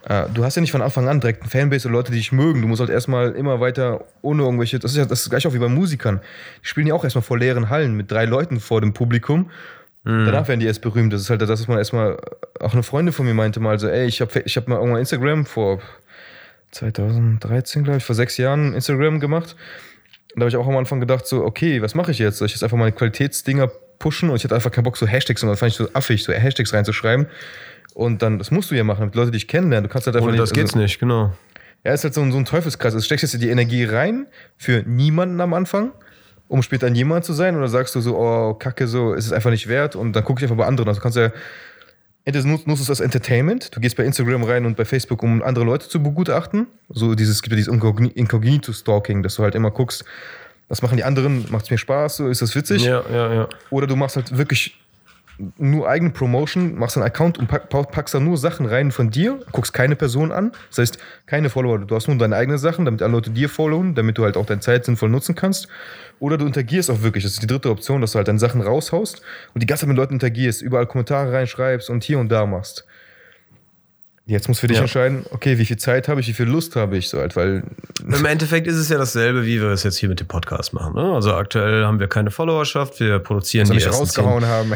Äh, 0.04 0.24
Du 0.32 0.44
hast 0.44 0.56
ja 0.56 0.60
nicht 0.60 0.72
von 0.72 0.82
Anfang 0.82 1.08
an 1.08 1.20
direkt 1.20 1.42
eine 1.42 1.50
Fanbase 1.50 1.88
oder 1.88 1.96
Leute, 1.96 2.12
die 2.12 2.18
dich 2.18 2.32
mögen. 2.32 2.62
Du 2.62 2.68
musst 2.68 2.80
halt 2.80 2.90
erstmal 2.90 3.32
immer 3.32 3.60
weiter 3.60 4.04
ohne 4.22 4.42
irgendwelche. 4.42 4.78
Das 4.78 4.92
ist 4.92 4.96
ja 4.96 5.04
das 5.04 5.22
ist 5.22 5.30
gleich 5.30 5.46
auch 5.46 5.54
wie 5.54 5.58
bei 5.58 5.68
Musikern. 5.68 6.20
Die 6.62 6.66
spielen 6.66 6.86
ja 6.86 6.94
auch 6.94 7.04
erstmal 7.04 7.22
vor 7.22 7.38
leeren 7.38 7.68
Hallen 7.70 7.96
mit 7.96 8.10
drei 8.10 8.24
Leuten 8.24 8.60
vor 8.60 8.80
dem 8.80 8.92
Publikum. 8.92 9.50
Danach 10.02 10.48
werden 10.48 10.60
die 10.60 10.66
erst 10.66 10.80
berühmt. 10.80 11.12
Das 11.12 11.20
ist 11.20 11.28
halt 11.28 11.42
das, 11.42 11.50
was 11.50 11.68
man 11.68 11.76
erstmal. 11.76 12.16
Auch 12.58 12.72
eine 12.72 12.82
Freundin 12.82 13.12
von 13.12 13.26
mir 13.26 13.34
meinte 13.34 13.60
mal 13.60 13.78
so: 13.78 13.86
Ey, 13.86 14.06
ich 14.06 14.22
habe 14.22 14.40
ich 14.46 14.56
hab 14.56 14.66
mal 14.66 14.76
irgendwann 14.76 15.00
Instagram 15.00 15.44
vor 15.44 15.80
2013, 16.70 17.84
glaube 17.84 17.98
ich, 17.98 18.04
vor 18.04 18.14
sechs 18.14 18.38
Jahren 18.38 18.72
Instagram 18.72 19.20
gemacht. 19.20 19.56
Und 20.34 20.40
da 20.40 20.44
habe 20.44 20.48
ich 20.50 20.56
auch 20.56 20.66
am 20.66 20.76
Anfang 20.76 21.00
gedacht, 21.00 21.26
so, 21.26 21.44
okay, 21.44 21.82
was 21.82 21.94
mache 21.94 22.12
ich 22.12 22.18
jetzt? 22.18 22.38
Soll 22.38 22.46
ich 22.46 22.52
jetzt 22.52 22.62
einfach 22.62 22.76
meine 22.76 22.92
Qualitätsdinger 22.92 23.68
pushen? 23.98 24.30
Und 24.30 24.36
ich 24.36 24.44
hatte 24.44 24.54
einfach 24.54 24.70
keinen 24.70 24.84
Bock, 24.84 24.96
so 24.96 25.06
Hashtags, 25.06 25.42
und 25.42 25.48
dann 25.48 25.56
fand 25.56 25.72
ich 25.72 25.76
so 25.76 25.88
affig, 25.92 26.22
so 26.22 26.32
Hashtags 26.32 26.72
reinzuschreiben. 26.72 27.26
Und 27.94 28.22
dann, 28.22 28.38
das 28.38 28.50
musst 28.50 28.70
du 28.70 28.76
ja 28.76 28.84
machen, 28.84 29.00
damit 29.00 29.14
Leute 29.16 29.32
dich 29.32 29.48
kennenlernen. 29.48 29.88
Du 29.88 29.92
kannst 29.92 30.06
halt 30.06 30.16
einfach 30.16 30.28
Ohne 30.28 30.36
das 30.36 30.50
also- 30.50 30.60
geht's 30.60 30.74
nicht, 30.76 30.98
genau. 31.00 31.32
ja, 31.84 31.92
ist 31.92 32.04
halt 32.04 32.14
so 32.14 32.20
ein, 32.20 32.30
so 32.30 32.38
ein 32.38 32.44
Teufelskreis. 32.44 32.94
Also 32.94 33.04
steckst 33.04 33.22
jetzt 33.24 33.42
die 33.42 33.48
Energie 33.50 33.84
rein 33.84 34.26
für 34.56 34.82
niemanden 34.86 35.40
am 35.40 35.52
Anfang, 35.54 35.90
um 36.46 36.62
später 36.62 36.86
ein 36.86 36.94
jemand 36.94 37.24
zu 37.24 37.32
sein, 37.32 37.56
oder 37.56 37.68
sagst 37.68 37.94
du 37.96 38.00
so, 38.00 38.16
oh, 38.16 38.54
Kacke, 38.54 38.86
so, 38.86 39.14
ist 39.14 39.26
es 39.26 39.32
einfach 39.32 39.50
nicht 39.50 39.66
wert 39.68 39.96
und 39.96 40.12
dann 40.14 40.22
gucke 40.24 40.38
ich 40.40 40.44
einfach 40.44 40.56
bei 40.56 40.66
anderen. 40.66 40.88
Also 40.88 41.00
du 41.00 41.02
kannst 41.02 41.18
ja, 41.18 41.32
entweder 42.24 42.46
nutzt, 42.48 42.82
es 42.82 42.90
als 42.90 43.00
Entertainment, 43.00 43.74
du 43.74 43.80
gehst 43.80 43.96
bei 43.96 44.04
Instagram 44.04 44.44
rein 44.44 44.66
und 44.66 44.76
bei 44.76 44.84
Facebook, 44.84 45.22
um 45.22 45.42
andere 45.42 45.64
Leute 45.64 45.88
zu 45.88 46.02
begutachten. 46.02 46.66
So 46.88 47.14
dieses, 47.14 47.36
es 47.36 47.42
gibt 47.42 47.52
ja 47.52 47.56
dieses 47.56 47.72
Incognito-Stalking, 47.72 49.22
dass 49.22 49.36
du 49.36 49.42
halt 49.42 49.54
immer 49.54 49.70
guckst, 49.70 50.04
was 50.68 50.82
machen 50.82 50.96
die 50.96 51.04
anderen, 51.04 51.46
macht 51.50 51.64
es 51.64 51.70
mir 51.70 51.78
Spaß, 51.78 52.18
so, 52.18 52.28
ist 52.28 52.42
das 52.42 52.54
witzig? 52.54 52.84
Ja, 52.84 53.02
ja, 53.10 53.34
ja. 53.34 53.48
Oder 53.70 53.86
du 53.86 53.96
machst 53.96 54.16
halt 54.16 54.36
wirklich 54.36 54.76
nur 55.56 55.88
eigene 55.88 56.10
Promotion, 56.10 56.78
machst 56.78 56.96
einen 56.98 57.06
Account 57.06 57.38
und 57.38 57.48
pack, 57.48 57.70
pack- 57.70 57.90
packst 57.90 58.14
da 58.14 58.20
nur 58.20 58.36
Sachen 58.36 58.66
rein 58.66 58.92
von 58.92 59.10
dir, 59.10 59.40
guckst 59.52 59.72
keine 59.72 59.96
Person 59.96 60.32
an. 60.32 60.52
Das 60.68 60.78
heißt, 60.78 60.98
keine 61.26 61.48
Follower. 61.48 61.78
Du 61.78 61.94
hast 61.94 62.08
nur 62.08 62.18
deine 62.18 62.36
eigenen 62.36 62.58
Sachen, 62.58 62.84
damit 62.84 63.00
alle 63.00 63.12
Leute 63.12 63.30
dir 63.30 63.48
followen, 63.48 63.94
damit 63.94 64.18
du 64.18 64.24
halt 64.24 64.36
auch 64.36 64.44
deine 64.44 64.60
Zeit 64.60 64.84
sinnvoll 64.84 65.08
nutzen 65.08 65.34
kannst. 65.34 65.66
Oder 66.20 66.36
du 66.38 66.46
interagierst 66.46 66.90
auch 66.90 67.02
wirklich. 67.02 67.24
Das 67.24 67.32
ist 67.32 67.42
die 67.42 67.46
dritte 67.48 67.70
Option, 67.70 68.02
dass 68.02 68.12
du 68.12 68.18
halt 68.18 68.28
deine 68.28 68.38
Sachen 68.38 68.60
raushaust 68.60 69.22
und 69.54 69.62
die 69.62 69.66
ganze 69.66 69.80
Zeit 69.80 69.88
mit 69.88 69.96
Leuten 69.96 70.14
interagierst, 70.14 70.62
überall 70.62 70.86
Kommentare 70.86 71.32
reinschreibst 71.32 71.90
und 71.90 72.04
hier 72.04 72.18
und 72.20 72.28
da 72.28 72.46
machst. 72.46 72.84
Jetzt 74.30 74.46
musst 74.46 74.60
du 74.60 74.62
für 74.62 74.66
dich 74.68 74.76
Ja. 74.76 74.82
entscheiden, 74.82 75.24
okay, 75.30 75.58
wie 75.58 75.64
viel 75.66 75.76
Zeit 75.76 76.06
habe 76.06 76.20
ich, 76.20 76.28
wie 76.28 76.32
viel 76.32 76.46
Lust 76.46 76.76
habe 76.76 76.96
ich 76.96 77.08
so 77.08 77.18
halt, 77.18 77.34
weil 77.34 77.64
Im 78.06 78.24
Endeffekt 78.24 78.66
ist 78.68 78.76
es 78.76 78.88
ja 78.88 78.96
dasselbe, 78.96 79.44
wie 79.44 79.60
wir 79.60 79.68
es 79.70 79.82
jetzt 79.82 79.96
hier 79.98 80.08
mit 80.08 80.20
dem 80.20 80.28
Podcast 80.28 80.72
machen. 80.72 80.94
Ne? 80.94 81.02
Also 81.12 81.34
aktuell 81.34 81.84
haben 81.84 81.98
wir 81.98 82.06
keine 82.06 82.30
Followerschaft, 82.30 83.00
wir 83.00 83.18
produzieren 83.18 83.66
soll 83.66 83.76
die 83.76 83.82
ersten 83.82 84.06
zehn, 84.06 84.24
rausgehauen 84.24 84.46
haben. 84.46 84.72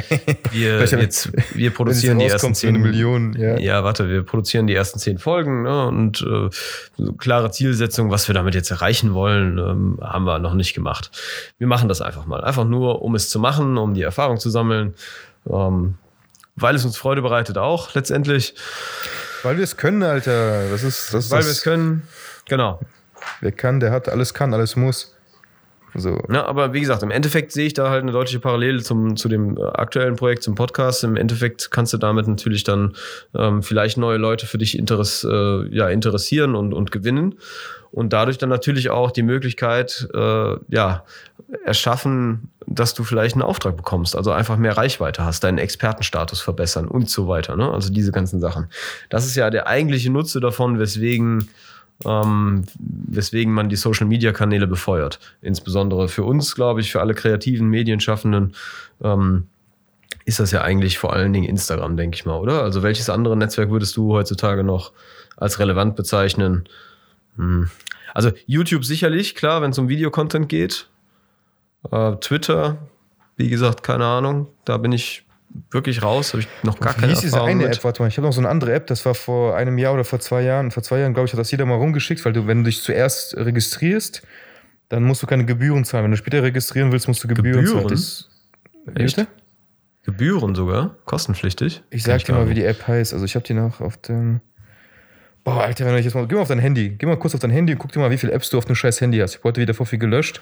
wir, 0.51 0.81
jetzt, 1.01 1.31
wir 1.55 1.71
produzieren 1.75 2.19
die 2.19 2.25
ersten 2.27 2.55
zehn 2.55 2.81
Million, 2.81 3.35
ja. 3.39 3.57
Ja, 3.59 3.85
warte, 3.85 4.09
wir 4.09 4.23
produzieren 4.25 4.67
die 4.67 4.75
ersten 4.75 4.99
zehn 4.99 5.19
Folgen 5.19 5.63
ne? 5.63 5.87
und 5.87 6.21
äh, 6.23 6.51
so 6.97 7.13
klare 7.13 7.51
Zielsetzung, 7.53 8.11
was 8.11 8.29
wir 8.29 8.35
damit 8.35 8.55
jetzt 8.57 8.71
erreichen 8.73 9.15
wollen, 9.15 9.59
ähm, 9.59 9.99
haben 10.03 10.25
wir 10.25 10.41
noch 10.41 10.55
nicht 10.55 10.75
gemacht. 10.75 11.11
Wir 11.59 11.69
machen 11.69 11.89
das 11.89 12.01
einfach 12.03 12.27
mal. 12.27 12.43
Einfach 12.43 12.65
nur, 12.65 13.03
um 13.03 13.15
es 13.15 13.31
zu 13.31 13.39
machen, 13.39 13.79
um 13.79 13.95
die 13.95 14.03
Erfahrung 14.03 14.39
zu 14.39 14.51
sammeln. 14.51 14.95
Ähm, 15.49 15.95
weil 16.57 16.77
es 16.77 16.85
uns 16.85 16.97
Freude 16.97 17.21
bereitet 17.23 17.59
auch 17.59 17.95
letztendlich. 17.95 18.55
Weil 19.45 19.59
wir 19.59 19.65
es 19.65 19.77
können, 19.77 20.03
Alter. 20.03 20.71
Das 20.71 20.83
ist, 20.83 21.13
das 21.13 21.31
Weil 21.31 21.43
wir 21.45 21.51
es 21.51 21.63
können. 21.63 22.09
Genau. 22.49 22.81
Wer 23.41 23.53
kann, 23.53 23.79
der 23.79 23.91
hat, 23.91 24.09
alles 24.09 24.33
kann, 24.35 24.55
alles 24.55 24.75
muss. 24.75 25.14
So. 25.97 26.21
Ja, 26.33 26.47
aber 26.47 26.73
wie 26.73 26.81
gesagt, 26.81 27.03
im 27.03 27.11
Endeffekt 27.11 27.53
sehe 27.53 27.67
ich 27.67 27.75
da 27.75 27.89
halt 27.89 28.03
eine 28.03 28.13
deutliche 28.13 28.41
Parallele 28.41 28.83
zum, 28.83 29.17
zu 29.17 29.29
dem 29.29 29.57
äh, 29.57 29.63
aktuellen 29.63 30.17
Projekt, 30.17 30.43
zum 30.43 30.55
Podcast. 30.55 31.05
Im 31.05 31.17
Endeffekt 31.17 31.71
kannst 31.71 31.93
du 31.93 31.99
damit 31.99 32.27
natürlich 32.27 32.65
dann 32.65 32.95
ähm, 33.35 33.63
vielleicht 33.63 33.97
neue 33.97 34.19
Leute 34.19 34.47
für 34.47 34.59
dich 34.59 34.77
interess, 34.77 35.25
äh, 35.25 35.69
ja, 35.69 35.89
interessieren 35.89 36.57
und, 36.57 36.75
und 36.75 36.91
gewinnen. 36.91 37.37
Und 37.93 38.13
dadurch 38.13 38.39
dann 38.39 38.49
natürlich 38.49 38.91
auch 38.91 39.13
die 39.13 39.23
Möglichkeit, 39.23 40.09
äh, 40.13 40.57
ja, 40.69 41.05
erschaffen, 41.65 42.51
dass 42.67 42.95
du 42.95 43.05
vielleicht 43.05 43.37
einen 43.37 43.43
Auftrag 43.43 43.77
bekommst, 43.77 44.17
also 44.17 44.33
einfach 44.33 44.57
mehr 44.57 44.77
Reichweite 44.77 45.25
hast, 45.25 45.45
deinen 45.45 45.59
Expertenstatus 45.59 46.41
verbessern 46.41 46.89
und 46.89 47.09
so 47.09 47.29
weiter. 47.29 47.55
Ne? 47.55 47.71
Also 47.71 47.93
diese 47.93 48.11
ganzen 48.11 48.41
Sachen. 48.41 48.67
Das 49.11 49.27
ist 49.27 49.37
ja 49.37 49.49
der 49.51 49.69
eigentliche 49.69 50.11
Nutze 50.11 50.41
davon, 50.41 50.81
weswegen 50.81 51.49
ähm, 52.05 52.65
weswegen 52.79 53.53
man 53.53 53.69
die 53.69 53.77
Social 53.77 54.07
Media 54.07 54.33
Kanäle 54.33 54.67
befeuert. 54.67 55.21
Insbesondere 55.41 56.09
für 56.09 56.25
uns, 56.25 56.55
glaube 56.55 56.81
ich, 56.81 56.91
für 56.91 57.01
alle 57.01 57.15
kreativen 57.15 57.69
Medienschaffenden, 57.69 58.55
ähm, 59.03 59.47
ist 60.25 60.41
das 60.41 60.51
ja 60.51 60.63
eigentlich 60.63 60.99
vor 60.99 61.13
allen 61.13 61.33
Dingen 61.33 61.49
Instagram, 61.49 61.97
denke 61.97 62.15
ich 62.17 62.25
mal, 62.25 62.39
oder? 62.39 62.63
Also 62.63 62.83
welches 62.83 63.11
andere 63.11 63.37
Netzwerk 63.37 63.71
würdest 63.71 63.97
du 63.97 64.13
heutzutage 64.13 64.65
noch 64.65 64.93
als 65.37 65.59
relevant 65.59 65.97
bezeichnen? 65.97 66.65
Hm. 67.37 67.71
Also 68.15 68.31
YouTube 68.47 68.85
sicherlich, 68.85 69.35
klar, 69.35 69.61
wenn 69.61 69.73
es 69.73 69.79
um 69.79 69.89
Videocontent 69.89 70.49
geht. 70.49 70.89
Äh, 71.91 72.17
Twitter, 72.17 72.79
wie 73.37 73.51
gesagt, 73.51 73.83
keine 73.83 74.07
Ahnung. 74.07 74.47
Da 74.65 74.79
bin 74.79 74.93
ich 74.93 75.24
wirklich 75.71 76.03
raus, 76.03 76.33
habe 76.33 76.43
ich 76.43 76.49
noch 76.63 76.79
gar 76.81 76.97
Wie 76.97 77.01
keine 77.01 77.13
hieß 77.13 77.21
diese 77.21 77.43
eine 77.43 77.65
mit. 77.65 77.77
App? 77.77 77.85
Warte 77.85 78.03
mal, 78.03 78.09
ich 78.09 78.17
habe 78.17 78.27
noch 78.27 78.33
so 78.33 78.41
eine 78.41 78.49
andere 78.49 78.73
App, 78.73 78.87
das 78.87 79.05
war 79.07 79.15
vor 79.15 79.57
einem 79.57 79.79
Jahr 79.79 79.95
oder 79.95 80.05
vor 80.05 80.21
zwei 80.21 80.43
Jahren. 80.43 80.71
Vor 80.71 80.83
zwei 80.83 80.99
Jahren, 80.99 81.15
glaube 81.15 81.27
ich, 81.27 81.33
hat 81.33 81.41
das 81.41 81.51
jeder 81.51 81.67
mal 81.67 81.77
rumgeschickt, 81.77 82.25
weil 82.25 82.33
du, 82.33 82.47
wenn 82.47 82.59
du 82.59 82.65
dich 82.65 82.83
zuerst 82.83 83.37
registrierst, 83.37 84.23
dann 84.89 85.05
musst 85.05 85.23
du 85.23 85.27
keine 85.27 85.45
Gebühren 85.45 85.85
zahlen. 85.85 86.05
Wenn 86.05 86.11
du 86.11 86.17
später 86.17 86.43
registrieren 86.43 86.93
willst, 86.93 87.09
musst 87.09 87.23
du 87.25 87.29
Gebühren, 87.29 87.67
zahlen. 87.67 87.83
Gebühren? 87.83 87.89
Das, 87.89 88.29
Echt? 88.95 89.17
Bitte? 89.17 89.29
Gebühren 90.05 90.55
sogar, 90.55 90.97
kostenpflichtig. 91.07 91.83
Ich 91.91 92.03
sag 92.03 92.19
dir 92.25 92.35
gar 92.35 92.43
mal, 92.43 92.51
wie 92.51 92.55
die 92.55 92.65
App 92.65 92.87
heißt. 92.87 93.15
Also 93.15 93.25
ich 93.25 93.35
habe 93.37 93.45
die 93.47 93.55
noch 93.55 93.81
auf 93.81 93.97
dem. 93.97 94.41
Boah, 95.45 95.65
Alter, 95.65 95.87
wenn 95.87 95.97
ich 95.97 96.05
jetzt 96.05 96.15
mal. 96.15 96.27
Geh 96.27 96.35
mal 96.35 96.43
auf 96.43 96.49
dein 96.49 96.59
Handy. 96.59 96.91
Geh 96.91 97.07
mal 97.07 97.17
kurz 97.19 97.35
auf 97.35 97.41
dein 97.41 97.51
Handy 97.51 97.73
und 97.73 97.79
guck 97.79 97.93
dir 97.93 98.01
mal, 98.01 98.11
wie 98.11 98.19
viele 98.19 98.33
Apps 98.33 98.51
du 98.51 98.59
auf 98.59 98.67
dem 98.67 98.77
scheiß 98.77 99.01
Handy 99.01 99.19
hast. 99.19 99.33
Ich 99.33 99.39
habe 99.39 99.49
heute 99.49 99.63
wieder 99.63 99.73
vor 99.73 99.87
viel 99.87 99.99
gelöscht. 99.99 100.41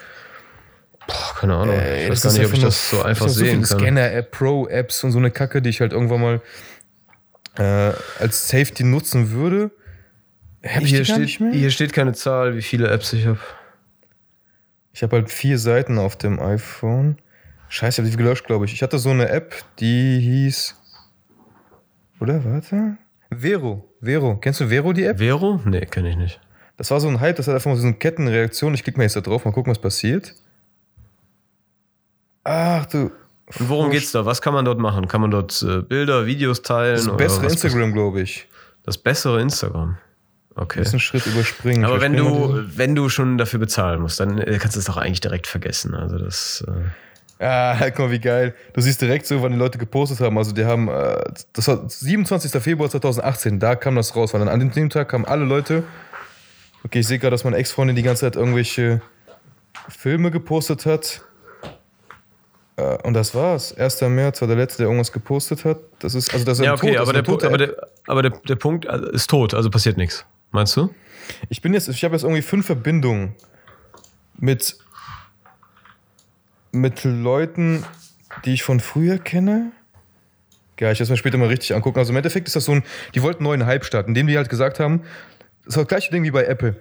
Keine 1.43 1.57
Ahnung. 1.57 1.75
Ey, 1.75 2.05
ich 2.05 2.11
weiß 2.11 2.21
das 2.21 2.35
gar 2.35 2.39
nicht, 2.41 2.49
ob 2.51 2.57
ich 2.57 2.63
das 2.63 2.91
so 2.91 3.03
einfach 3.03 3.29
sehen 3.29 3.65
so 3.65 3.75
kann. 3.75 3.81
Scanner-App, 3.85 4.31
Pro-Apps 4.31 5.03
und 5.03 5.11
so 5.11 5.19
eine 5.19 5.33
Kacke, 5.33 5.61
die 5.61 5.71
ich 5.71 5.81
halt 5.81 5.93
irgendwann 5.93 6.21
mal 6.21 6.41
äh, 7.59 7.93
als 8.21 8.47
Safety 8.47 8.85
nutzen 8.85 9.33
würde. 9.33 9.73
Hab 10.65 10.83
ich 10.83 10.91
Hier 10.91 11.05
steht, 11.05 11.19
nicht 11.19 11.41
mehr? 11.41 11.51
hier 11.51 11.71
steht 11.73 11.93
keine 11.93 12.13
Zahl, 12.13 12.55
wie 12.57 12.63
viele 12.63 12.89
Apps 12.89 13.13
ich 13.13 13.27
habe. 13.27 13.41
Ich 14.93 15.03
habe 15.03 15.17
halt 15.17 15.33
vier 15.33 15.59
Seiten 15.59 15.99
auf 15.99 16.15
dem 16.15 16.39
iPhone. 16.39 17.19
Scheiße, 17.69 18.03
ich 18.03 18.07
habe 18.07 18.11
die 18.13 18.23
gelöscht, 18.23 18.47
glaube 18.47 18.67
ich. 18.67 18.73
Ich 18.73 18.83
hatte 18.85 19.01
so 19.01 19.11
eine 19.11 19.29
App, 19.29 19.65
die 19.81 20.21
hieß. 20.21 20.77
Oder 22.21 22.45
warte? 22.45 22.99
Vero. 23.31 23.93
Vero. 24.01 24.37
Kennst 24.37 24.61
du 24.61 24.69
Vero, 24.69 24.93
die 24.93 25.07
App? 25.07 25.19
Vero? 25.19 25.61
Nee, 25.65 25.87
kenne 25.87 26.09
ich 26.09 26.17
nicht. 26.17 26.41
Das 26.77 26.93
war 26.93 27.01
so 27.01 27.09
ein 27.09 27.19
Hype, 27.19 27.35
das 27.35 27.49
hat 27.49 27.57
einfach 27.57 27.73
mal 27.73 27.77
so 27.77 27.85
eine 27.89 27.97
Kettenreaktion. 27.97 28.75
Ich 28.75 28.85
klicke 28.85 28.99
mal 28.99 29.03
jetzt 29.03 29.17
da 29.17 29.21
drauf, 29.21 29.45
mal 29.45 29.51
gucken, 29.51 29.73
was 29.73 29.81
passiert. 29.81 30.37
Ach 32.45 32.87
du. 32.87 33.11
Und 33.59 33.69
worum 33.69 33.91
geht's 33.91 34.13
da? 34.13 34.25
Was 34.25 34.41
kann 34.41 34.55
man 34.55 34.65
dort 34.65 34.79
machen? 34.79 35.09
Kann 35.09 35.21
man 35.21 35.31
dort 35.31 35.63
äh, 35.63 35.83
Bilder, 35.83 36.27
Videos 36.27 36.63
teilen? 36.63 36.97
Das 36.97 37.17
bessere 37.17 37.47
Instagram, 37.47 37.93
glaube 37.93 38.23
ich. 38.23 38.49
Das 38.85 38.99
bessere 38.99 39.41
Instagram. 39.41 39.99
Okay. 40.55 40.81
Musst 40.81 40.93
einen 40.93 41.01
Schritt 41.01 41.27
überspringen. 41.27 41.85
Aber 41.85 42.01
wenn 42.01 42.17
du, 42.17 42.63
wenn 42.77 42.95
du 42.95 43.09
schon 43.09 43.39
dafür 43.39 43.59
bezahlen 43.59 44.01
musst, 44.01 44.21
dann 44.21 44.39
äh, 44.39 44.59
kannst 44.59 44.77
du 44.77 44.81
es 44.81 44.87
doch 44.87 44.97
eigentlich 44.97 45.21
direkt 45.21 45.47
vergessen. 45.47 45.95
Also 45.95 46.19
das. 46.19 46.65
Äh, 46.67 46.73
Ah, 47.43 47.77
guck 47.91 47.99
mal, 47.99 48.11
wie 48.13 48.21
geil. 48.21 48.55
Du 48.73 48.81
siehst 48.81 49.03
direkt 49.03 49.27
so, 49.27 49.43
wann 49.43 49.51
die 49.51 49.59
Leute 49.59 49.77
gepostet 49.77 50.21
haben. 50.21 50.39
Also, 50.39 50.53
die 50.53 50.65
haben, 50.65 50.89
äh, 50.89 51.25
das 51.53 51.67
war 51.67 51.89
27. 51.89 52.63
Februar 52.63 52.89
2018, 52.89 53.59
da 53.59 53.75
kam 53.75 53.97
das 53.97 54.15
raus. 54.15 54.33
Weil 54.33 54.41
dann 54.41 54.49
an 54.49 54.71
dem 54.71 54.91
Tag 54.91 55.09
kamen 55.09 55.25
alle 55.25 55.45
Leute. 55.45 55.83
Okay, 56.85 57.01
ich 57.01 57.07
sehe 57.09 57.19
gerade, 57.19 57.33
dass 57.33 57.43
meine 57.43 57.57
Ex-Freundin 57.57 57.97
die 57.97 58.03
ganze 58.03 58.21
Zeit 58.21 58.37
irgendwelche 58.37 59.01
Filme 59.89 60.31
gepostet 60.31 60.87
hat. 60.87 61.23
Äh, 62.77 62.97
Und 63.03 63.15
das 63.15 63.35
war's. 63.35 63.75
1. 63.77 64.01
März 64.03 64.41
war 64.41 64.49
der 64.49 64.57
letzte, 64.57 64.79
der 64.79 64.87
irgendwas 64.87 65.13
gepostet 65.13 65.65
hat. 65.65 65.79
Das 65.99 66.15
ist, 66.15 66.33
also 66.33 66.45
das 66.45 66.59
ist 66.59 66.65
ja, 66.65 66.73
okay, 66.75 66.93
das 66.95 67.09
aber, 67.09 67.11
ist 67.11 67.15
der, 67.15 67.19
eine 67.19 67.23
Pu- 67.29 67.31
tote 67.33 67.47
aber, 67.49 67.59
der, 67.59 67.89
aber 68.07 68.23
der, 68.23 68.31
der 68.49 68.57
Punkt 68.57 68.87
also, 68.87 69.07
ist 69.11 69.29
tot, 69.29 69.55
also 69.55 69.69
passiert 69.71 69.97
nichts. 69.97 70.25
Meinst 70.51 70.77
du? 70.77 70.93
Ich 71.49 71.61
bin 71.63 71.73
jetzt, 71.75 71.89
ich 71.89 72.03
habe 72.05 72.15
jetzt 72.15 72.25
irgendwie 72.25 72.43
fünf 72.43 72.67
Verbindungen 72.67 73.35
mit, 74.39 74.77
mit 76.73 77.05
Leuten, 77.05 77.85
die 78.45 78.55
ich 78.55 78.63
von 78.63 78.81
früher 78.81 79.19
kenne. 79.19 79.73
Ja, 80.81 80.91
ich 80.91 80.99
werde 80.99 81.05
es 81.05 81.11
mir 81.11 81.17
später 81.17 81.39
mal 81.39 81.47
richtig 81.49 81.75
angucken. 81.75 81.99
Also 81.99 82.11
im 82.11 82.17
Endeffekt 82.17 82.49
ist 82.49 82.57
das 82.57 82.65
so 82.65 82.73
ein, 82.73 82.83
die 83.15 83.23
wollten 83.23 83.39
einen 83.41 83.45
neuen 83.45 83.67
Hype 83.67 83.85
starten, 83.85 84.11
indem 84.11 84.27
die 84.27 84.37
halt 84.37 84.49
gesagt 84.49 84.81
haben, 84.81 85.03
das 85.65 85.77
war 85.77 85.85
das 85.85 85.89
gleiche 85.89 86.11
Ding 86.11 86.25
wie 86.25 86.33
bei 86.33 86.45
Apple. 86.45 86.75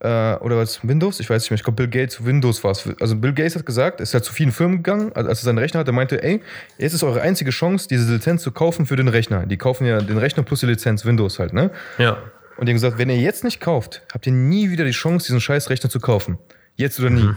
Äh, 0.00 0.34
oder 0.36 0.58
was, 0.58 0.86
Windows? 0.86 1.20
Ich 1.20 1.30
weiß 1.30 1.42
nicht 1.42 1.50
mehr. 1.50 1.56
Ich 1.56 1.64
glaube, 1.64 1.76
Bill 1.76 1.88
Gates, 1.88 2.24
Windows 2.24 2.62
war 2.64 2.72
es. 2.72 2.88
Also 3.00 3.16
Bill 3.16 3.32
Gates 3.32 3.56
hat 3.56 3.64
gesagt, 3.64 4.00
er 4.00 4.04
ist 4.04 4.14
halt 4.14 4.24
zu 4.24 4.32
vielen 4.32 4.52
Firmen 4.52 4.78
gegangen, 4.78 5.12
also 5.14 5.28
als 5.28 5.40
er 5.40 5.44
seinen 5.44 5.58
Rechner 5.58 5.80
hatte, 5.80 5.90
er 5.90 5.94
meinte, 5.94 6.22
ey, 6.22 6.42
jetzt 6.78 6.92
ist 6.92 7.02
eure 7.02 7.22
einzige 7.22 7.50
Chance, 7.50 7.88
diese 7.88 8.12
Lizenz 8.12 8.42
zu 8.42 8.52
kaufen 8.52 8.86
für 8.86 8.96
den 8.96 9.08
Rechner. 9.08 9.46
Die 9.46 9.56
kaufen 9.56 9.86
ja 9.86 10.00
den 10.00 10.18
Rechner 10.18 10.42
plus 10.42 10.60
die 10.60 10.66
Lizenz 10.66 11.04
Windows 11.04 11.38
halt, 11.38 11.52
ne? 11.52 11.70
Ja. 11.98 12.18
Und 12.56 12.66
die 12.66 12.70
haben 12.70 12.76
gesagt, 12.76 12.98
wenn 12.98 13.10
ihr 13.10 13.16
jetzt 13.18 13.44
nicht 13.44 13.60
kauft, 13.60 14.02
habt 14.12 14.26
ihr 14.26 14.32
nie 14.32 14.70
wieder 14.70 14.84
die 14.84 14.92
Chance, 14.92 15.26
diesen 15.26 15.40
scheiß 15.40 15.70
Rechner 15.70 15.90
zu 15.90 16.00
kaufen. 16.00 16.38
Jetzt 16.76 17.00
oder 17.00 17.10
nie. 17.10 17.30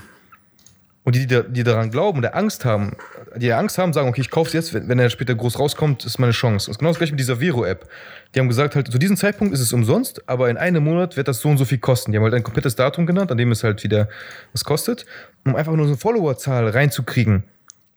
Und 1.04 1.16
die, 1.16 1.26
die 1.26 1.64
daran 1.64 1.90
glauben 1.90 2.20
oder 2.20 2.36
Angst 2.36 2.66
haben, 2.66 2.98
die 3.36 3.52
Angst 3.54 3.78
haben, 3.78 3.94
sagen, 3.94 4.08
okay, 4.08 4.22
ich 4.22 4.30
kaufe 4.30 4.48
es 4.48 4.54
jetzt, 4.54 4.74
wenn, 4.74 4.88
wenn 4.88 5.00
er 5.00 5.10
später 5.10 5.36
groß 5.36 5.60
rauskommt, 5.60 6.06
ist 6.06 6.20
meine 6.20 6.32
Chance. 6.32 6.68
Das 6.68 6.76
ist 6.76 6.80
genau 6.80 6.92
das 6.92 6.98
gleiche 6.98 7.14
mit 7.14 7.20
dieser 7.20 7.38
Vero-App. 7.38 7.88
Die 8.34 8.40
haben 8.40 8.48
gesagt, 8.48 8.76
halt, 8.76 8.92
zu 8.92 8.98
diesem 8.98 9.18
Zeitpunkt 9.18 9.54
ist 9.54 9.60
es 9.60 9.74
umsonst, 9.74 10.28
aber 10.30 10.50
in 10.50 10.58
einem 10.58 10.84
Monat 10.84 11.18
wird 11.18 11.28
das 11.28 11.40
so 11.40 11.50
und 11.50 11.58
so 11.58 11.66
viel 11.66 11.78
kosten. 11.78 12.12
Die 12.12 12.18
haben 12.18 12.24
halt 12.24 12.34
ein 12.34 12.44
komplettes 12.44 12.76
Datum 12.76 13.06
genannt, 13.06 13.32
an 13.32 13.38
dem 13.38 13.52
es 13.52 13.64
halt 13.64 13.84
wieder 13.84 14.10
was 14.52 14.64
kostet, 14.64 15.06
um 15.46 15.56
einfach 15.56 15.74
nur 15.74 15.86
so 15.86 15.92
eine 15.92 15.98
Followerzahl 15.98 16.70
reinzukriegen. 16.70 17.44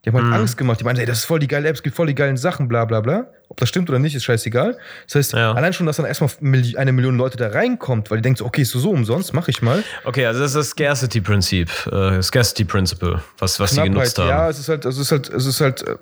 Die 0.04 0.10
haben 0.10 0.16
halt 0.30 0.40
Angst 0.40 0.56
gemacht. 0.56 0.80
Die 0.80 0.84
meinen, 0.84 0.98
ey, 0.98 1.04
das 1.04 1.18
ist 1.18 1.24
voll 1.26 1.40
die 1.40 1.46
geile 1.46 1.68
App, 1.68 1.76
es 1.76 1.82
gibt 1.82 1.94
voll 1.94 2.06
die 2.06 2.14
geilen 2.14 2.38
Sachen, 2.38 2.68
bla 2.68 2.86
bla 2.86 3.00
bla. 3.00 3.26
Ob 3.48 3.58
das 3.58 3.68
stimmt 3.68 3.90
oder 3.90 3.98
nicht, 3.98 4.14
ist 4.14 4.24
scheißegal. 4.24 4.78
Das 5.06 5.14
heißt, 5.14 5.32
Ja. 5.34 5.52
allein 5.52 5.72
schon, 5.72 5.84
dass 5.86 5.96
dann 5.96 6.06
erstmal 6.06 6.30
eine 6.76 6.92
Million 6.92 7.16
Leute 7.18 7.36
da 7.36 7.48
reinkommt, 7.48 8.10
weil 8.10 8.18
die 8.18 8.22
denkt 8.22 8.38
so, 8.38 8.46
okay, 8.46 8.62
ist 8.62 8.70
so, 8.70 8.78
so 8.78 8.90
umsonst, 8.90 9.34
mach 9.34 9.48
ich 9.48 9.60
mal. 9.60 9.82
Okay, 10.04 10.24
also 10.24 10.40
das 10.40 10.52
ist 10.52 10.56
das 10.56 10.68
Scarcity-Prinzip, 10.70 11.68
äh, 11.92 12.22
Scarcity-Principle, 12.22 13.20
was, 13.38 13.60
was 13.60 13.72
sie 13.72 13.82
genutzt 13.82 14.18
haben. 14.18 14.28
Ja, 14.28 14.48
es 14.48 14.58
ist 14.58 14.68
halt, 14.70 14.84
es 14.86 14.96
ist 14.96 15.10
halt, 15.12 15.28
es 15.28 15.44
ist 15.46 15.60
halt 15.60 15.82
äh, 15.86 15.96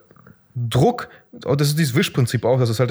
Druck. 0.54 1.08
Das 1.32 1.68
ist 1.68 1.78
dieses 1.78 1.94
Wischprinzip 1.94 2.44
auch. 2.44 2.58
Das 2.58 2.70
ist 2.70 2.80
halt 2.80 2.90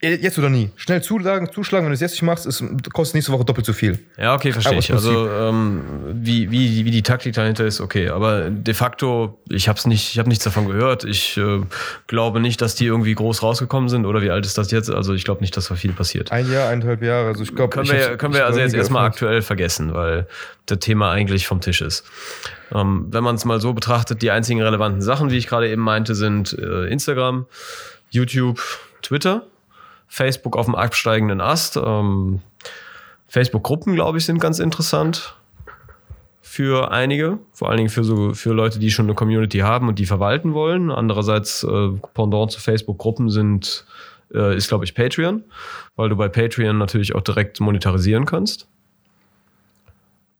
äh, 0.00 0.14
jetzt 0.14 0.38
oder 0.38 0.48
nie. 0.48 0.70
Schnell 0.76 1.02
zuschlagen, 1.02 1.50
zuschlagen. 1.52 1.84
Wenn 1.84 1.90
du 1.90 1.94
es 1.94 2.00
jetzt 2.00 2.12
nicht 2.12 2.22
machst, 2.22 2.46
es 2.46 2.64
kostet 2.92 3.16
nächste 3.16 3.32
Woche 3.32 3.44
doppelt 3.44 3.66
so 3.66 3.72
viel. 3.74 3.98
Ja, 4.16 4.34
okay, 4.34 4.52
verstehe 4.52 4.78
ich. 4.78 4.92
Also 4.92 5.28
ähm, 5.30 5.82
wie, 6.14 6.50
wie, 6.50 6.84
wie 6.84 6.90
die 6.90 7.02
Taktik 7.02 7.34
dahinter 7.34 7.66
ist, 7.66 7.80
okay. 7.80 8.08
Aber 8.08 8.48
de 8.50 8.74
facto, 8.74 9.38
ich 9.50 9.68
habe 9.68 9.78
nicht, 9.88 10.12
ich 10.12 10.18
habe 10.18 10.28
nichts 10.28 10.44
davon 10.44 10.66
gehört. 10.66 11.04
Ich 11.04 11.36
äh, 11.36 11.60
glaube 12.06 12.40
nicht, 12.40 12.62
dass 12.62 12.74
die 12.74 12.86
irgendwie 12.86 13.14
groß 13.14 13.42
rausgekommen 13.42 13.88
sind. 13.88 14.06
Oder 14.06 14.22
wie 14.22 14.30
alt 14.30 14.46
ist 14.46 14.56
das 14.56 14.70
jetzt? 14.70 14.90
Also 14.90 15.12
ich 15.12 15.24
glaube 15.24 15.42
nicht, 15.42 15.56
dass 15.56 15.68
da 15.68 15.74
viel 15.74 15.92
passiert. 15.92 16.32
Ein 16.32 16.50
Jahr, 16.50 16.70
eineinhalb 16.70 17.02
Jahre. 17.02 17.28
Also 17.28 17.42
ich 17.42 17.54
glaube, 17.54 17.70
Können 17.70 17.88
wir, 17.88 18.16
können 18.16 18.34
wir 18.34 18.46
also 18.46 18.58
jetzt 18.58 18.74
erstmal 18.74 19.06
aktuell 19.06 19.42
vergessen, 19.42 19.92
weil 19.92 20.26
das 20.66 20.78
Thema 20.80 21.10
eigentlich 21.10 21.46
vom 21.46 21.60
Tisch 21.60 21.80
ist. 21.80 22.04
Ähm, 22.72 23.06
wenn 23.10 23.24
man 23.24 23.36
es 23.36 23.44
mal 23.44 23.60
so 23.60 23.72
betrachtet, 23.72 24.22
die 24.22 24.30
einzigen 24.30 24.60
relevanten 24.62 25.00
Sachen, 25.00 25.30
wie 25.30 25.36
ich 25.36 25.46
gerade 25.46 25.68
eben 25.68 25.82
meinte, 25.82 26.14
sind 26.14 26.52
äh, 26.58 26.86
Instagram, 26.86 27.46
YouTube, 28.10 28.60
Twitter, 29.02 29.46
Facebook 30.08 30.56
auf 30.56 30.66
dem 30.66 30.74
absteigenden 30.74 31.40
Ast. 31.40 31.76
Ähm, 31.76 32.40
Facebook-Gruppen, 33.28 33.94
glaube 33.94 34.18
ich, 34.18 34.24
sind 34.24 34.40
ganz 34.40 34.58
interessant 34.58 35.34
für 36.40 36.90
einige, 36.90 37.38
vor 37.52 37.68
allen 37.68 37.78
Dingen 37.78 37.90
für 37.90 38.04
so 38.04 38.32
für 38.32 38.52
Leute, 38.54 38.78
die 38.78 38.90
schon 38.90 39.06
eine 39.06 39.14
Community 39.14 39.58
haben 39.58 39.88
und 39.88 39.98
die 39.98 40.06
verwalten 40.06 40.54
wollen. 40.54 40.90
Andererseits 40.90 41.64
äh, 41.64 41.90
Pendant 42.14 42.50
zu 42.50 42.60
Facebook-Gruppen 42.60 43.28
sind 43.28 43.84
äh, 44.32 44.56
ist 44.56 44.68
glaube 44.68 44.84
ich 44.84 44.94
Patreon, 44.94 45.44
weil 45.96 46.08
du 46.08 46.16
bei 46.16 46.28
Patreon 46.28 46.78
natürlich 46.78 47.14
auch 47.14 47.20
direkt 47.20 47.60
monetarisieren 47.60 48.24
kannst. 48.24 48.68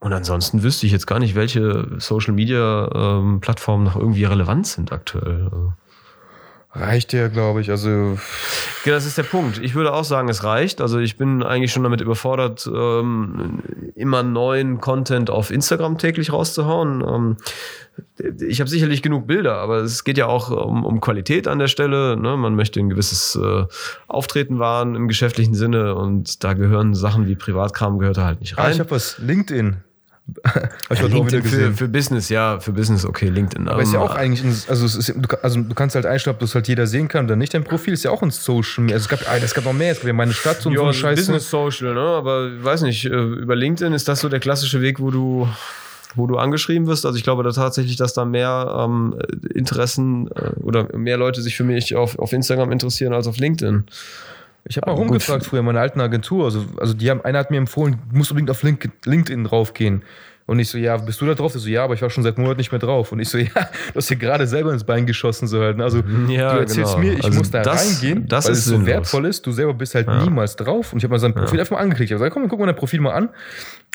Und 0.07 0.13
ansonsten 0.13 0.63
wüsste 0.63 0.87
ich 0.87 0.93
jetzt 0.93 1.09
gar 1.09 1.19
nicht, 1.19 1.35
welche 1.35 1.89
Social 1.99 2.33
Media 2.33 2.89
ähm, 2.95 3.41
Plattformen 3.41 3.83
noch 3.83 3.97
irgendwie 3.97 4.23
relevant 4.23 4.65
sind 4.65 4.93
aktuell. 4.93 5.51
Reicht 6.71 7.13
ja, 7.13 7.27
glaube 7.27 7.61
ich. 7.61 7.71
Also 7.71 8.17
Ja, 8.85 8.93
das 8.93 9.05
ist 9.05 9.19
der 9.19 9.25
Punkt. 9.25 9.59
Ich 9.59 9.75
würde 9.75 9.93
auch 9.93 10.05
sagen, 10.05 10.29
es 10.29 10.45
reicht. 10.45 10.81
Also 10.81 11.01
ich 11.01 11.17
bin 11.17 11.43
eigentlich 11.43 11.73
schon 11.73 11.83
damit 11.83 12.03
überfordert, 12.03 12.71
ähm, 12.73 13.65
immer 13.97 14.23
neuen 14.23 14.81
Content 14.81 15.29
auf 15.29 15.51
Instagram 15.51 15.99
täglich 15.99 16.33
rauszuhauen. 16.33 17.03
Ähm, 17.05 17.37
ich 18.47 18.61
habe 18.61 18.71
sicherlich 18.71 19.03
genug 19.03 19.27
Bilder, 19.27 19.57
aber 19.57 19.79
es 19.79 20.05
geht 20.05 20.19
ja 20.19 20.27
auch 20.27 20.53
um, 20.53 20.85
um 20.85 21.01
Qualität 21.01 21.49
an 21.49 21.59
der 21.59 21.67
Stelle. 21.67 22.17
Ne? 22.17 22.37
Man 22.37 22.55
möchte 22.55 22.79
ein 22.79 22.91
gewisses 22.91 23.35
äh, 23.35 23.65
Auftreten 24.07 24.61
wahren 24.61 24.95
im 24.95 25.09
geschäftlichen 25.09 25.55
Sinne 25.55 25.97
und 25.97 26.45
da 26.45 26.53
gehören 26.53 26.95
Sachen 26.95 27.27
wie 27.27 27.35
Privatkram 27.35 27.99
gehört 27.99 28.19
da 28.19 28.25
halt 28.25 28.39
nicht 28.39 28.57
ah, 28.57 28.63
rein. 28.63 28.75
ich 28.75 28.79
habe 28.79 28.93
was. 28.93 29.19
LinkedIn. 29.19 29.79
Ich 30.91 31.01
Ja, 31.01 31.07
LinkedIn 31.07 31.43
für, 31.43 31.73
für 31.73 31.89
Business, 31.89 32.29
ja, 32.29 32.61
für 32.61 32.73
Business, 32.73 33.05
okay, 33.05 33.29
LinkedIn. 33.29 33.69
Aber 33.69 33.83
ist 33.83 33.93
ja 33.93 34.01
auch 34.01 34.15
eigentlich, 34.15 34.45
ein, 34.45 34.57
also, 34.69 34.87
ist, 34.87 35.15
also 35.43 35.61
du 35.61 35.75
kannst 35.75 35.95
halt 35.95 36.07
einstellen, 36.07 36.35
ob 36.35 36.41
das 36.41 36.55
halt 36.55 36.69
jeder 36.69 36.87
sehen 36.87 37.09
kann 37.09 37.27
oder 37.27 37.37
nicht. 37.37 37.55
Dein 37.55 37.65
Profil 37.65 37.93
ist 37.93 38.05
ja 38.05 38.11
auch 38.11 38.23
ein 38.23 38.31
Social 38.31 38.83
Media. 38.85 38.97
Also 38.97 39.05
es 39.05 39.09
gab, 39.09 39.29
ah, 39.29 39.37
es 39.37 39.55
gab 39.55 39.65
noch 39.65 39.73
mehr. 39.73 39.93
Es 39.93 39.99
gab 39.99 40.07
ja 40.09 40.13
meine 40.13 40.33
Stadt 40.33 40.65
und 40.67 40.73
ja, 40.73 40.79
so 40.79 40.85
eine 40.85 40.95
Scheiße. 40.95 41.23
Business 41.23 41.51
Social, 41.51 41.95
ne? 41.95 42.01
Aber 42.01 42.51
ich 42.57 42.65
weiß 42.65 42.83
nicht, 42.83 43.05
äh, 43.05 43.09
über 43.09 43.57
LinkedIn 43.57 43.93
ist 43.93 44.09
das 44.09 44.21
so 44.21 44.29
der 44.29 44.41
klassische 44.41 44.81
Weg, 44.81 45.01
wo 45.01 45.11
du, 45.11 45.49
wo 46.15 46.27
du 46.27 46.39
angeschrieben 46.39 46.87
wirst. 46.87 47.07
Also 47.07 47.19
ich 47.19 47.25
glaube 47.25 47.43
da 47.43 47.53
tatsächlich, 47.53 47.97
dass 47.97 48.13
da 48.13 48.25
mehr 48.25 48.85
ähm, 48.85 49.17
Interessen 49.55 50.29
äh, 50.29 50.51
oder 50.61 50.97
mehr 50.97 51.17
Leute 51.17 51.43
sich 51.43 51.57
für 51.57 51.65
mich 51.65 51.95
auf, 51.95 52.19
auf 52.19 52.33
Instagram 52.33 52.73
interessieren 52.73 53.13
als 53.13 53.27
auf 53.27 53.39
LinkedIn. 53.39 53.87
Ich 54.69 54.77
habe 54.77 54.91
mal 54.91 54.97
rumgefragt 54.97 55.45
früher 55.47 55.61
in 55.61 55.67
meiner 55.67 55.81
alten 55.81 56.01
Agentur. 56.01 56.45
Also, 56.45 56.65
also 56.79 56.93
die 56.95 57.09
haben, 57.11 57.21
einer 57.25 57.39
hat 57.39 57.51
mir 57.51 57.59
empfohlen, 57.59 57.99
du 58.11 58.17
musst 58.19 58.31
unbedingt 58.31 58.51
auf 58.51 58.63
Link, 58.63 58.89
LinkedIn 59.05 59.45
draufgehen. 59.45 60.03
Und 60.49 60.61
ich 60.61 60.69
so, 60.71 60.79
ja, 60.79 60.97
bist 60.97 61.21
du 61.21 61.27
da 61.27 61.35
drauf? 61.35 61.51
Der 61.53 61.61
so, 61.61 61.69
ja, 61.69 61.83
aber 61.83 61.95
ich 61.95 62.03
war 62.03 62.11
schon 62.11 62.23
seit 62.23 62.39
Monaten 62.39 62.59
nicht 62.59 62.71
mehr 62.71 62.79
drauf. 62.79 63.11
Und 63.11 63.19
ich 63.19 63.29
so, 63.29 63.37
ja, 63.39 63.49
du 63.53 63.97
hast 63.97 64.09
dir 64.11 64.17
gerade 64.17 64.47
selber 64.47 64.73
ins 64.73 64.85
Bein 64.85 65.05
geschossen, 65.07 65.49
so 65.49 65.61
halt. 65.61 65.77
ne? 65.77 65.83
Also 65.85 66.03
Ja, 66.29 66.55
du 66.55 66.61
erzählst 66.61 66.95
genau. 66.95 66.99
mir, 67.05 67.15
ich 67.19 67.25
Also 67.25 67.39
muss 67.39 67.51
da 67.51 67.63
das- 67.63 68.01
reingehen, 68.03 68.29
das 68.29 68.45
weil 68.47 68.53
es 68.53 68.65
so 68.65 68.87
wertvoll 68.87 69.27
ist. 69.27 69.45
Du 69.47 69.51
selber 69.53 69.75
bist 69.75 69.95
halt 69.97 70.07
niemals 70.09 70.55
drauf. 70.55 70.93
Und 70.93 70.99
ich 70.99 71.05
habe 71.05 71.13
mal 71.15 71.19
sein 71.19 71.35
Profil 71.35 71.59
einfach 71.59 71.77
mal 71.77 71.83
angeklickt. 71.83 72.11
Ich 72.11 72.15
habe 72.15 72.21
gesagt, 72.25 72.35
komm, 72.35 72.49
guck 72.49 72.61
mal 72.61 72.67
dein 72.67 72.77
Profil 72.77 73.01
mal 73.01 73.13
an. 73.13 73.29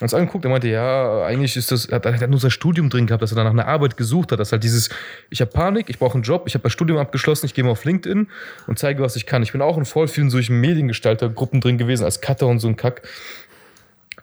Und 0.01 0.07
es 0.07 0.15
angeguckt, 0.15 0.43
er 0.45 0.49
meinte, 0.49 0.67
ja, 0.67 1.23
eigentlich 1.25 1.55
ist 1.55 1.71
das, 1.71 1.85
er 1.85 1.97
hat, 1.97 2.05
er 2.05 2.19
hat 2.19 2.29
nur 2.29 2.39
sein 2.39 2.49
Studium 2.49 2.89
drin 2.89 3.05
gehabt, 3.05 3.21
dass 3.21 3.31
er 3.31 3.35
danach 3.35 3.51
eine 3.51 3.67
Arbeit 3.67 3.97
gesucht 3.97 4.31
hat. 4.31 4.39
Das 4.39 4.47
ist 4.47 4.51
halt 4.51 4.63
dieses, 4.63 4.89
ich 5.29 5.41
habe 5.41 5.51
Panik, 5.51 5.89
ich 5.89 5.99
brauche 5.99 6.15
einen 6.15 6.23
Job, 6.23 6.45
ich 6.47 6.55
habe 6.55 6.63
das 6.63 6.73
Studium 6.73 6.97
abgeschlossen, 6.97 7.45
ich 7.45 7.53
gehe 7.53 7.63
mal 7.63 7.69
auf 7.69 7.85
LinkedIn 7.85 8.27
und 8.65 8.79
zeige, 8.79 9.03
was 9.03 9.15
ich 9.15 9.27
kann. 9.27 9.43
Ich 9.43 9.51
bin 9.51 9.61
auch 9.61 9.77
in 9.77 9.85
voll 9.85 10.07
vielen 10.07 10.31
solchen 10.31 10.59
Mediengestaltergruppen 10.59 11.61
drin 11.61 11.77
gewesen, 11.77 12.03
als 12.03 12.19
Cutter 12.19 12.47
und 12.47 12.59
so 12.59 12.67
ein 12.67 12.77
Kack. 12.77 13.03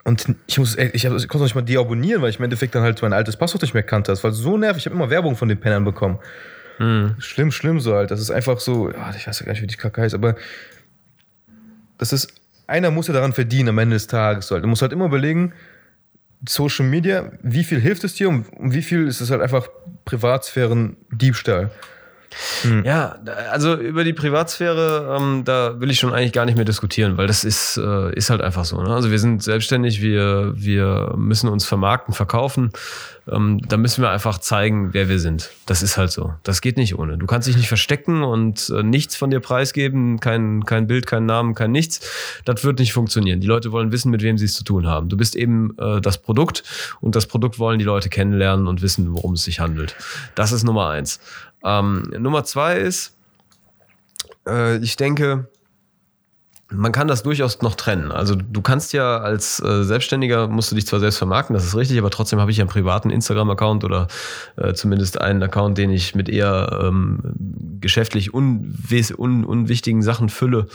Und 0.03 0.35
ich 0.47 0.59
muss, 0.59 0.77
ich, 0.77 1.05
hab, 1.05 1.15
ich 1.15 1.27
konnte 1.27 1.37
noch 1.37 1.45
nicht 1.45 1.55
mal 1.55 1.61
deabonnieren, 1.61 2.21
weil 2.21 2.29
ich 2.29 2.39
im 2.39 2.43
Endeffekt 2.43 2.75
dann 2.75 2.83
halt 2.83 3.01
mein 3.01 3.13
altes 3.13 3.37
Passwort 3.37 3.61
nicht 3.61 3.73
mehr 3.73 3.83
kannte. 3.83 4.11
Das 4.11 4.23
war 4.23 4.31
so 4.31 4.57
nervig. 4.57 4.81
Ich 4.81 4.85
habe 4.85 4.95
immer 4.95 5.09
Werbung 5.09 5.35
von 5.37 5.47
den 5.47 5.59
Pennern 5.59 5.85
bekommen. 5.85 6.19
Schlimm, 7.19 7.51
schlimm 7.51 7.79
so 7.79 7.93
halt. 7.93 8.11
Das 8.11 8.19
ist 8.19 8.31
einfach 8.31 8.59
so, 8.59 8.91
ja, 8.91 9.13
ich 9.15 9.27
weiß 9.27 9.39
ja 9.39 9.45
gar 9.45 9.53
nicht, 9.53 9.61
wie 9.61 9.67
die 9.67 9.75
Kacke 9.75 10.01
heißt, 10.01 10.15
aber 10.15 10.35
das 11.97 12.13
ist, 12.13 12.33
einer 12.67 12.91
muss 12.91 13.07
ja 13.07 13.13
daran 13.13 13.33
verdienen 13.33 13.69
am 13.69 13.77
Ende 13.79 13.95
des 13.95 14.07
Tages. 14.07 14.49
Halt. 14.51 14.63
Du 14.63 14.67
musst 14.67 14.81
halt 14.81 14.93
immer 14.93 15.05
überlegen, 15.05 15.53
Social 16.47 16.85
Media, 16.85 17.31
wie 17.41 17.63
viel 17.63 17.79
hilft 17.79 18.03
es 18.03 18.15
dir 18.15 18.29
und 18.29 18.45
wie 18.73 18.81
viel 18.81 19.07
ist 19.07 19.21
es 19.21 19.31
halt 19.31 19.41
einfach 19.41 19.67
Privatsphären-Diebstahl. 20.05 21.71
Ja, 22.83 23.15
da- 23.23 23.33
also 23.51 23.75
über 23.75 24.03
die 24.03 24.13
Privatsphäre, 24.13 25.15
ähm, 25.17 25.43
da 25.45 25.79
will 25.79 25.89
ich 25.89 25.99
schon 25.99 26.13
eigentlich 26.13 26.33
gar 26.33 26.45
nicht 26.45 26.55
mehr 26.55 26.65
diskutieren, 26.65 27.17
weil 27.17 27.27
das 27.27 27.43
ist, 27.43 27.77
äh, 27.77 28.13
ist 28.15 28.29
halt 28.29 28.41
einfach 28.41 28.65
so. 28.65 28.81
Ne? 28.81 28.93
Also 28.93 29.11
wir 29.11 29.19
sind 29.19 29.41
selbstständig, 29.43 30.01
wir, 30.01 30.53
wir 30.55 31.13
müssen 31.17 31.49
uns 31.49 31.65
vermarkten, 31.65 32.13
verkaufen. 32.13 32.71
Ähm, 33.31 33.59
da 33.67 33.77
müssen 33.77 34.01
wir 34.01 34.09
einfach 34.09 34.39
zeigen, 34.39 34.93
wer 34.93 35.07
wir 35.07 35.19
sind. 35.19 35.51
Das 35.67 35.83
ist 35.83 35.97
halt 35.97 36.11
so. 36.11 36.33
Das 36.43 36.61
geht 36.61 36.77
nicht 36.77 36.97
ohne. 36.97 37.17
Du 37.17 37.27
kannst 37.27 37.47
dich 37.47 37.55
nicht 37.57 37.67
verstecken 37.67 38.23
und 38.23 38.69
äh, 38.75 38.81
nichts 38.81 39.15
von 39.15 39.29
dir 39.29 39.39
preisgeben, 39.39 40.19
kein, 40.19 40.63
kein 40.65 40.87
Bild, 40.87 41.05
kein 41.05 41.25
Namen, 41.27 41.53
kein 41.53 41.71
nichts. 41.71 41.99
Das 42.45 42.63
wird 42.63 42.79
nicht 42.79 42.91
funktionieren. 42.93 43.39
Die 43.39 43.47
Leute 43.47 43.71
wollen 43.71 43.91
wissen, 43.91 44.09
mit 44.09 44.23
wem 44.23 44.37
sie 44.37 44.45
es 44.45 44.53
zu 44.55 44.63
tun 44.63 44.87
haben. 44.87 45.09
Du 45.09 45.17
bist 45.17 45.35
eben 45.35 45.75
äh, 45.77 46.01
das 46.01 46.17
Produkt 46.17 46.63
und 47.01 47.15
das 47.15 47.27
Produkt 47.27 47.59
wollen 47.59 47.77
die 47.77 47.85
Leute 47.85 48.09
kennenlernen 48.09 48.67
und 48.67 48.81
wissen, 48.81 49.13
worum 49.13 49.33
es 49.33 49.43
sich 49.43 49.59
handelt. 49.59 49.95
Das 50.35 50.51
ist 50.51 50.63
Nummer 50.63 50.89
eins. 50.89 51.19
Ähm, 51.63 52.03
Nummer 52.17 52.43
zwei 52.43 52.77
ist, 52.77 53.15
äh, 54.47 54.77
ich 54.77 54.95
denke, 54.95 55.49
man 56.71 56.91
kann 56.91 57.07
das 57.07 57.23
durchaus 57.23 57.61
noch 57.61 57.73
trennen. 57.73 58.11
Also 58.11 58.35
du 58.35 58.61
kannst 58.61 58.93
ja 58.93 59.17
als 59.17 59.59
äh, 59.59 59.83
Selbstständiger, 59.83 60.47
musst 60.47 60.71
du 60.71 60.75
dich 60.75 60.85
zwar 60.85 60.99
selbst 60.99 61.17
vermarkten, 61.17 61.55
das 61.55 61.65
ist 61.65 61.75
richtig, 61.75 61.97
aber 61.97 62.11
trotzdem 62.11 62.39
habe 62.39 62.51
ich 62.51 62.57
ja 62.57 62.63
einen 62.63 62.69
privaten 62.69 63.09
Instagram-Account 63.09 63.83
oder 63.83 64.07
äh, 64.55 64.73
zumindest 64.73 65.19
einen 65.19 65.41
Account, 65.41 65.79
den 65.79 65.89
ich 65.89 66.13
mit 66.13 66.29
eher 66.29 66.79
ähm, 66.83 67.19
geschäftlich 67.81 68.33
un 68.33 68.75
un 69.17 69.45
unwichtigen 69.45 70.03
Sachen 70.03 70.29
fülle. 70.29 70.67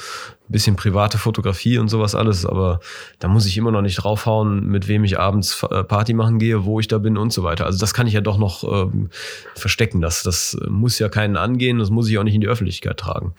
Ein 0.48 0.52
bisschen 0.52 0.76
private 0.76 1.16
Fotografie 1.16 1.78
und 1.78 1.88
sowas 1.88 2.14
alles, 2.14 2.44
aber 2.44 2.80
da 3.18 3.28
muss 3.28 3.46
ich 3.46 3.56
immer 3.56 3.70
noch 3.70 3.80
nicht 3.80 3.96
draufhauen, 3.96 4.66
mit 4.66 4.88
wem 4.88 5.04
ich 5.04 5.18
abends 5.18 5.62
äh, 5.70 5.84
Party 5.84 6.12
machen 6.12 6.38
gehe, 6.38 6.64
wo 6.64 6.80
ich 6.80 6.88
da 6.88 6.98
bin 6.98 7.16
und 7.16 7.32
so 7.32 7.44
weiter. 7.44 7.66
Also 7.66 7.78
das 7.78 7.94
kann 7.94 8.06
ich 8.06 8.14
ja 8.14 8.20
doch 8.20 8.36
noch 8.36 8.64
ähm, 8.64 9.10
verstecken. 9.54 10.00
Das, 10.00 10.22
das 10.22 10.58
muss 10.68 10.98
ja 10.98 11.08
keinen 11.08 11.36
angehen, 11.36 11.78
das 11.78 11.90
muss 11.90 12.08
ich 12.08 12.18
auch 12.18 12.24
nicht 12.24 12.34
in 12.34 12.40
die 12.40 12.48
Öffentlichkeit 12.48 12.98
tragen. 12.98 13.34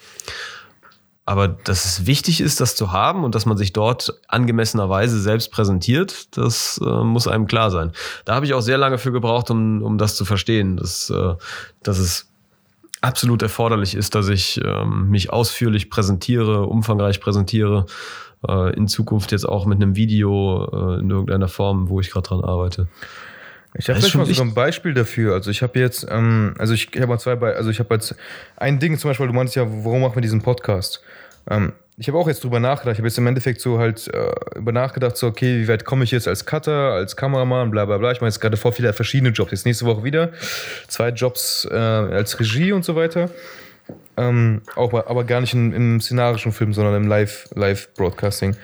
Aber 1.25 1.47
dass 1.47 1.85
es 1.85 2.05
wichtig 2.05 2.39
ist, 2.39 2.61
das 2.61 2.75
zu 2.75 2.91
haben 2.91 3.23
und 3.23 3.33
dass 3.33 3.47
man 3.47 3.57
sich 3.57 3.73
dort 3.73 4.13
angemessenerweise 4.27 5.19
selbst 5.19 5.51
präsentiert, 5.51 6.37
das 6.37 6.79
äh, 6.85 7.03
muss 7.03 7.27
einem 7.27 7.47
klar 7.47 7.71
sein. 7.71 7.91
Da 8.25 8.35
habe 8.35 8.45
ich 8.45 8.53
auch 8.53 8.61
sehr 8.61 8.77
lange 8.77 8.99
für 8.99 9.11
gebraucht, 9.11 9.49
um, 9.49 9.81
um 9.81 9.97
das 9.97 10.15
zu 10.15 10.23
verstehen, 10.23 10.77
dass, 10.77 11.09
äh, 11.09 11.33
dass 11.81 11.97
es 11.97 12.27
absolut 13.01 13.41
erforderlich 13.41 13.95
ist, 13.95 14.13
dass 14.13 14.27
ich 14.27 14.61
ähm, 14.63 15.09
mich 15.09 15.31
ausführlich 15.31 15.89
präsentiere, 15.89 16.67
umfangreich 16.67 17.19
präsentiere, 17.19 17.87
äh, 18.47 18.75
in 18.75 18.87
Zukunft 18.87 19.31
jetzt 19.31 19.47
auch 19.47 19.65
mit 19.65 19.81
einem 19.81 19.95
Video 19.95 20.65
äh, 20.71 20.99
in 20.99 21.09
irgendeiner 21.09 21.47
Form, 21.47 21.89
wo 21.89 21.99
ich 21.99 22.11
gerade 22.11 22.27
dran 22.27 22.43
arbeite. 22.43 22.87
Ich 23.77 23.89
habe 23.89 23.99
vielleicht 23.99 24.15
mal 24.15 24.25
so 24.25 24.41
ein 24.41 24.53
Beispiel 24.53 24.93
dafür. 24.93 25.33
Also 25.33 25.51
ich 25.51 25.61
habe 25.61 25.79
jetzt, 25.79 26.07
ähm, 26.09 26.55
also 26.57 26.73
ich, 26.73 26.93
ich 26.93 27.01
habe 27.01 27.07
mal 27.07 27.19
zwei, 27.19 27.35
Be 27.35 27.55
also 27.55 27.69
ich 27.69 27.79
habe 27.79 27.93
jetzt 27.93 28.15
ein 28.55 28.79
Ding 28.79 28.97
zum 28.97 29.09
Beispiel, 29.09 29.27
du 29.27 29.33
meinst 29.33 29.55
ja, 29.55 29.65
warum 29.67 30.01
machen 30.01 30.15
wir 30.15 30.21
diesen 30.21 30.41
Podcast? 30.41 31.01
Ähm, 31.49 31.73
ich 31.97 32.07
habe 32.07 32.17
auch 32.17 32.27
jetzt 32.27 32.43
drüber 32.43 32.59
nachgedacht. 32.59 32.93
Ich 32.93 32.99
habe 32.99 33.07
jetzt 33.07 33.17
im 33.17 33.27
Endeffekt 33.27 33.61
so 33.61 33.79
halt 33.79 34.07
äh, 34.13 34.31
über 34.57 34.71
nachgedacht, 34.71 35.15
so, 35.15 35.27
okay, 35.27 35.61
wie 35.61 35.67
weit 35.67 35.85
komme 35.85 36.03
ich 36.03 36.11
jetzt 36.11 36.27
als 36.27 36.45
Cutter, 36.45 36.91
als 36.91 37.15
Kameramann, 37.15 37.71
bla 37.71 37.85
bla 37.85 37.97
bla. 37.97 38.11
Ich 38.11 38.21
meine 38.21 38.29
jetzt 38.29 38.39
gerade 38.39 38.57
vor 38.57 38.73
viele 38.73 38.91
verschiedene 38.93 39.31
Jobs. 39.31 39.51
Jetzt 39.51 39.65
nächste 39.65 39.85
Woche 39.85 40.03
wieder 40.03 40.31
zwei 40.87 41.09
Jobs 41.09 41.67
äh, 41.69 41.75
als 41.75 42.39
Regie 42.39 42.71
und 42.71 42.83
so 42.83 42.95
weiter. 42.95 43.29
Ähm, 44.17 44.61
auch, 44.75 44.93
aber 44.93 45.23
gar 45.25 45.41
nicht 45.41 45.53
in, 45.53 45.73
im 45.73 46.01
szenarischen 46.01 46.51
Film, 46.51 46.73
sondern 46.73 46.95
im 46.95 47.07
Live-Broadcasting. 47.07 48.51
Live 48.51 48.59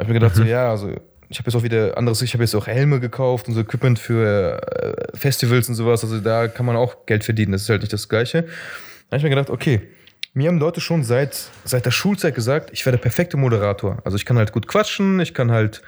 habe 0.00 0.02
ich 0.02 0.08
mir 0.08 0.14
gedacht, 0.14 0.36
mhm. 0.36 0.42
so, 0.42 0.48
ja, 0.48 0.70
also 0.70 0.94
ich 1.30 1.38
habe 1.38 1.48
jetzt 1.48 1.54
auch 1.54 1.62
wieder 1.62 1.96
anderes, 1.96 2.22
ich 2.22 2.34
habe 2.34 2.42
jetzt 2.42 2.56
auch 2.56 2.66
Helme 2.66 2.98
gekauft 2.98 3.46
und 3.46 3.54
so 3.54 3.60
Equipment 3.60 4.00
für 4.00 4.60
äh, 4.60 5.16
Festivals 5.16 5.68
und 5.68 5.76
sowas. 5.76 6.02
Also 6.02 6.18
da 6.18 6.48
kann 6.48 6.66
man 6.66 6.74
auch 6.74 7.06
Geld 7.06 7.22
verdienen. 7.22 7.52
Das 7.52 7.62
ist 7.62 7.68
halt 7.68 7.82
nicht 7.82 7.92
das 7.92 8.08
Gleiche. 8.08 8.42
Da 8.42 8.48
habe 9.12 9.18
ich 9.18 9.22
mir 9.22 9.30
gedacht, 9.30 9.48
okay, 9.48 9.80
mir 10.34 10.48
haben 10.48 10.58
Leute 10.58 10.80
schon 10.80 11.04
seit, 11.04 11.50
seit 11.64 11.86
der 11.86 11.92
Schulzeit 11.92 12.34
gesagt, 12.34 12.70
ich 12.72 12.84
werde 12.84 12.98
der 12.98 13.02
perfekte 13.02 13.36
Moderator. 13.36 13.98
Also 14.04 14.16
ich 14.16 14.24
kann 14.24 14.38
halt 14.38 14.50
gut 14.50 14.66
quatschen, 14.66 15.20
ich 15.20 15.32
kann 15.32 15.52
halt 15.52 15.82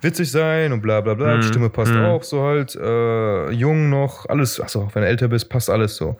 witzig 0.00 0.30
sein 0.30 0.72
und 0.72 0.80
bla 0.80 1.02
bla 1.02 1.12
bla. 1.12 1.36
Mhm. 1.36 1.40
Die 1.42 1.46
Stimme 1.46 1.68
passt 1.68 1.92
mhm. 1.92 2.04
auch 2.04 2.22
so 2.22 2.42
halt. 2.42 2.74
Äh, 2.74 3.50
jung 3.50 3.90
noch, 3.90 4.26
alles, 4.26 4.58
achso, 4.60 4.88
wenn 4.94 5.02
du 5.02 5.08
älter 5.08 5.28
bist, 5.28 5.50
passt 5.50 5.68
alles 5.68 5.96
so. 5.96 6.16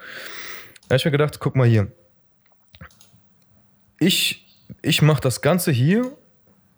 Da 0.83 0.95
habe 0.95 0.97
ich 0.97 1.05
mir 1.07 1.13
gedacht, 1.13 1.41
guck 1.41 1.57
mal 1.57 1.67
hier. 1.67 1.87
Ich, 3.99 4.47
ich 4.83 5.01
mache 5.01 5.23
das 5.23 5.41
Ganze 5.41 5.73
hier 5.73 6.13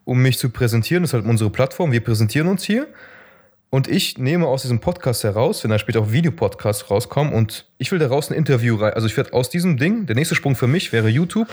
um 0.08 0.22
mich 0.22 0.38
zu 0.38 0.48
präsentieren. 0.48 1.02
Das 1.02 1.10
ist 1.10 1.14
halt 1.14 1.26
unsere 1.26 1.50
Plattform. 1.50 1.92
Wir 1.92 2.00
präsentieren 2.02 2.48
uns 2.48 2.64
hier. 2.64 2.86
Und 3.68 3.88
ich 3.88 4.16
nehme 4.16 4.46
aus 4.46 4.62
diesem 4.62 4.80
Podcast 4.80 5.22
heraus, 5.22 5.62
wenn 5.62 5.70
da 5.70 5.78
später 5.78 6.00
auch 6.00 6.10
Videopodcasts 6.10 6.90
rauskommen, 6.90 7.34
und 7.34 7.66
ich 7.76 7.92
will 7.92 7.98
daraus 7.98 8.30
ein 8.30 8.34
Interview 8.34 8.76
rein. 8.76 8.94
Also 8.94 9.06
ich 9.06 9.14
werde 9.18 9.34
aus 9.34 9.50
diesem 9.50 9.76
Ding, 9.76 10.06
der 10.06 10.16
nächste 10.16 10.34
Sprung 10.34 10.56
für 10.56 10.66
mich 10.66 10.94
wäre 10.94 11.10
YouTube. 11.10 11.48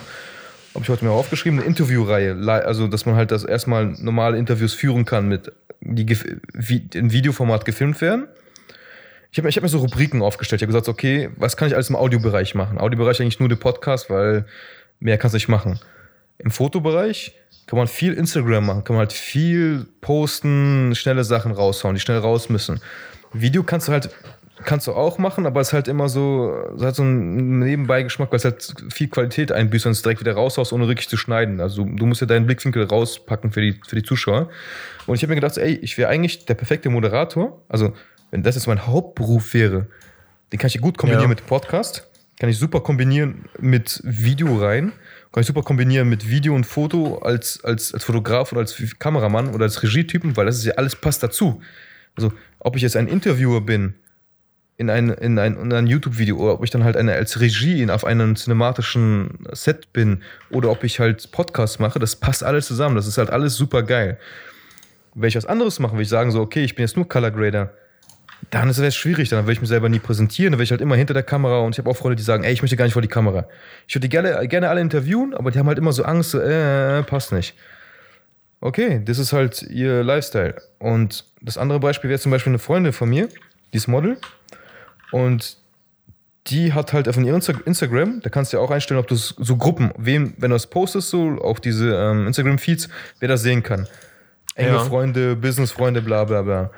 Habe 0.74 0.84
ich 0.84 0.90
heute 0.90 1.04
mir 1.04 1.12
aufgeschrieben, 1.12 1.60
eine 1.60 1.68
Interviewreihe. 1.68 2.34
Also, 2.66 2.88
dass 2.88 3.06
man 3.06 3.16
halt 3.16 3.32
das 3.32 3.44
erstmal 3.44 3.88
normale 3.88 4.38
Interviews 4.38 4.74
führen 4.74 5.04
kann, 5.04 5.28
mit 5.28 5.52
die 5.82 6.18
in 6.94 7.12
Videoformat 7.12 7.66
gefilmt 7.66 8.00
werden. 8.00 8.28
Ich 9.34 9.38
habe 9.38 9.50
hab 9.50 9.64
mir 9.64 9.68
so 9.68 9.80
Rubriken 9.80 10.22
aufgestellt. 10.22 10.62
Ich 10.62 10.66
habe 10.66 10.72
gesagt, 10.72 10.88
okay, 10.88 11.30
was 11.36 11.58
kann 11.58 11.68
ich 11.68 11.74
alles 11.74 11.90
im 11.90 11.98
Audiobereich 11.98 12.56
machen? 12.56 12.78
Audiobereich 12.78 13.20
eigentlich 13.22 13.42
nur 13.42 13.50
der 13.50 13.58
Podcast, 13.58 14.10
weil 14.10 14.46
mehr 15.02 15.18
kannst 15.18 15.34
du 15.34 15.38
nicht 15.38 15.50
machen. 15.50 15.78
Im 16.38 16.52
Fotobereich 16.52 17.34
kann 17.68 17.78
man 17.78 17.88
viel 17.88 18.14
Instagram 18.14 18.66
machen, 18.66 18.84
kann 18.84 18.96
man 18.96 19.02
halt 19.02 19.14
viel 19.14 19.88
posten, 20.02 20.94
schnelle 20.96 21.24
Sachen 21.24 21.52
raushauen, 21.52 21.96
die 21.96 22.02
schnell 22.02 22.20
raus 22.20 22.50
müssen. 22.50 22.80
Video 23.34 23.64
kannst 23.64 23.88
du 23.88 23.92
halt 23.92 24.10
kannst 24.64 24.88
du 24.88 24.94
auch 24.94 25.18
machen, 25.18 25.46
aber 25.46 25.62
es 25.62 25.70
ist 25.70 25.74
halt 25.74 25.88
immer 25.88 26.10
so, 26.10 26.54
es 26.76 26.82
hat 26.82 26.96
so 26.96 27.04
einen 27.04 27.60
Nebenbeigeschmack, 27.60 28.32
weil 28.32 28.38
es 28.38 28.46
halt 28.46 28.74
viel 28.90 29.08
Qualität 29.10 29.52
einbüßt 29.52 29.86
und 29.86 29.92
es 29.92 30.02
direkt 30.02 30.22
wieder 30.22 30.34
raushaust, 30.34 30.72
ohne 30.74 30.88
wirklich 30.88 31.10
zu 31.10 31.18
schneiden. 31.18 31.60
Also 31.60 31.84
du 31.84 32.06
musst 32.06 32.22
ja 32.22 32.28
deinen 32.28 32.46
Blickwinkel 32.46 32.86
rauspacken 32.86 33.52
für 33.52 33.62
die, 33.62 33.80
für 33.86 33.96
die 33.96 34.04
Zuschauer. 34.04 34.50
Und 35.08 35.16
ich 35.16 35.24
habe 35.24 35.32
mir 35.32 35.36
gedacht, 35.36 35.58
ey, 35.58 35.76
ich 35.76 35.98
wäre 35.98 36.10
eigentlich 36.10 36.46
der 36.46 36.56
perfekte 36.56 36.90
Moderator. 36.90 37.62
Also, 37.70 37.94
wenn 38.32 38.44
das 38.44 38.56
jetzt 38.56 38.68
mein 38.68 38.88
Hauptberuf 38.88 39.54
wäre, 39.54 39.88
den 40.52 40.60
kann 40.60 40.68
ich 40.68 40.80
gut 40.82 40.98
kombinieren 40.98 41.24
ja. 41.24 41.30
mit 41.30 41.46
Podcast, 41.46 42.08
kann 42.40 42.50
ich 42.50 42.58
super 42.58 42.82
kombinieren 42.82 43.46
mit 43.60 44.02
Video 44.04 44.58
rein 44.58 44.94
kann 45.36 45.42
ich 45.42 45.48
super 45.48 45.64
kombinieren 45.64 46.08
mit 46.08 46.30
Video 46.30 46.56
und 46.56 46.66
Foto 46.66 47.18
als, 47.18 47.62
als, 47.62 47.94
als 47.94 48.06
Fotograf 48.06 48.54
oder 48.54 48.62
als 48.62 48.82
Kameramann 49.00 49.54
oder 49.54 49.66
als 49.66 49.84
Regietypen, 49.84 50.38
weil 50.38 50.46
das 50.46 50.56
ist 50.56 50.64
ja 50.64 50.76
alles 50.76 50.96
passt 50.96 51.22
dazu. 51.24 51.62
Also, 52.16 52.32
ob 52.60 52.78
ich 52.78 52.82
jetzt 52.84 52.96
ein 52.96 53.10
Interviewer 53.10 53.60
bin 53.60 53.96
in 54.78 54.90
ein, 54.90 55.10
in 55.10 55.38
ein, 55.38 55.58
in 55.58 55.74
ein 55.74 55.88
YouTube-Video 55.88 56.38
oder 56.38 56.54
ob 56.54 56.64
ich 56.64 56.70
dann 56.70 56.86
halt 56.86 56.96
eine, 56.96 57.12
als 57.12 57.38
Regie 57.42 57.86
auf 57.92 58.06
einem 58.06 58.38
cinematischen 58.38 59.46
Set 59.52 59.92
bin 59.92 60.24
oder 60.52 60.72
ob 60.72 60.86
ich 60.86 61.02
halt 61.02 61.30
Podcasts 61.34 61.80
mache, 61.80 62.00
das 62.00 62.16
passt 62.16 62.42
alles 62.42 62.68
zusammen. 62.68 62.96
Das 62.96 63.06
ist 63.06 63.18
halt 63.18 63.30
alles 63.30 63.58
super 63.58 63.84
geil. 63.84 64.18
Wenn 65.16 65.28
ich 65.28 65.36
was 65.36 65.46
anderes 65.46 65.80
mache, 65.80 65.96
will 65.96 66.04
ich 66.04 66.08
sagen 66.08 66.32
so, 66.32 66.40
okay, 66.40 66.64
ich 66.64 66.76
bin 66.76 66.84
jetzt 66.84 66.96
nur 66.96 67.10
Color 67.10 67.32
Grader 67.32 67.74
dann 68.52 68.70
ist 68.70 68.78
es 68.78 68.96
schwierig, 68.96 69.30
dann 69.30 69.46
würde 69.46 69.54
ich 69.54 69.62
mich 69.62 69.70
selber 69.70 69.90
nie 69.90 70.00
präsentieren, 70.00 70.52
dann 70.52 70.60
wäre 70.60 70.64
ich 70.66 70.72
halt 70.72 70.82
immer 70.82 70.96
hinter 70.96 71.14
der 71.14 71.24
Kamera 71.24 71.60
und 71.60 71.74
ich 71.74 71.80
habe 71.80 71.90
auch 71.90 71.98
Freunde, 71.98 72.16
die 72.16 72.24
sagen, 72.24 72.44
ey, 72.44 72.54
ich 72.54 72.62
möchte 72.62 72.78
gar 72.78 72.86
nicht 72.86 72.94
vor 72.94 73.02
die 73.02 73.08
Kamera. 73.08 73.48
Ich 73.88 73.96
würde 73.96 74.08
die 74.08 74.10
gerne, 74.10 74.48
gerne 74.48 74.70
alle 74.70 74.82
interviewen, 74.82 75.34
aber 75.34 75.52
die 75.52 75.60
haben 75.60 75.68
halt 75.68 75.78
immer 75.78 75.92
so 75.92 76.04
Angst, 76.04 76.32
so, 76.32 76.40
äh, 76.40 77.04
passt 77.04 77.32
nicht. 77.32 77.56
Okay, 78.62 79.02
das 79.04 79.20
ist 79.20 79.34
halt 79.34 79.62
ihr 79.64 80.04
Lifestyle. 80.04 80.56
Und 80.80 81.26
das 81.42 81.58
andere 81.58 81.80
Beispiel 81.80 82.10
wäre 82.10 82.20
zum 82.20 82.32
Beispiel 82.32 82.52
eine 82.52 82.60
Freundin 82.60 82.94
von 82.94 83.10
mir, 83.10 83.30
die 83.74 83.78
ist 83.78 83.88
Model 83.88 84.18
und 85.12 85.58
die 86.48 86.74
hat 86.74 86.94
halt 86.94 87.10
auf 87.10 87.18
ihrem 87.18 87.42
Instagram, 87.66 88.22
da 88.22 88.30
kannst 88.30 88.54
du 88.54 88.58
ja 88.58 88.64
auch 88.64 88.70
einstellen, 88.70 89.00
ob 89.00 89.08
du 89.08 89.16
so 89.16 89.58
Gruppen, 89.58 89.92
wem, 89.98 90.36
wenn 90.38 90.52
du 90.52 90.56
es 90.56 90.68
postest, 90.68 91.10
so 91.10 91.38
auf 91.42 91.60
diese 91.60 91.96
ähm, 91.96 92.28
Instagram-Feeds, 92.28 92.90
wer 93.20 93.28
das 93.28 93.42
sehen 93.42 93.64
kann. 93.64 93.88
Enge 94.54 94.70
ja. 94.70 94.80
Freunde, 94.80 95.36
Business-Freunde, 95.36 96.02
bla 96.02 96.24
bla 96.24 96.44
bla. 96.44 96.72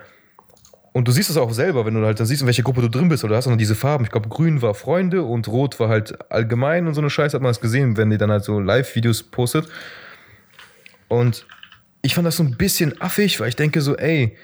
Und 0.97 1.07
du 1.07 1.11
siehst 1.11 1.29
es 1.29 1.37
auch 1.37 1.53
selber, 1.53 1.85
wenn 1.85 1.93
du 1.93 2.03
halt 2.03 2.19
dann 2.19 2.25
siehst, 2.25 2.41
in 2.41 2.47
welcher 2.47 2.63
Gruppe 2.63 2.81
du 2.81 2.89
drin 2.89 3.07
bist, 3.07 3.23
oder 3.23 3.35
hast 3.35 3.45
dann 3.45 3.59
diese 3.59 3.75
Farben. 3.75 4.03
Ich 4.03 4.09
glaube, 4.09 4.29
grün 4.29 4.63
war 4.63 4.73
Freunde 4.73 5.21
und 5.21 5.47
rot 5.47 5.79
war 5.79 5.89
halt 5.89 6.31
allgemein 6.31 6.87
und 6.87 6.95
so 6.95 7.01
eine 7.01 7.11
Scheiße 7.11 7.35
hat 7.35 7.43
man 7.43 7.51
das 7.51 7.61
gesehen, 7.61 7.97
wenn 7.97 8.09
die 8.09 8.17
dann 8.17 8.31
halt 8.31 8.43
so 8.43 8.59
Live-Videos 8.59 9.21
postet. 9.21 9.67
Und 11.07 11.45
ich 12.01 12.15
fand 12.15 12.25
das 12.25 12.37
so 12.37 12.43
ein 12.43 12.57
bisschen 12.57 12.99
affig, 12.99 13.39
weil 13.39 13.49
ich 13.49 13.55
denke 13.55 13.81
so, 13.81 13.95
ey, 13.95 14.35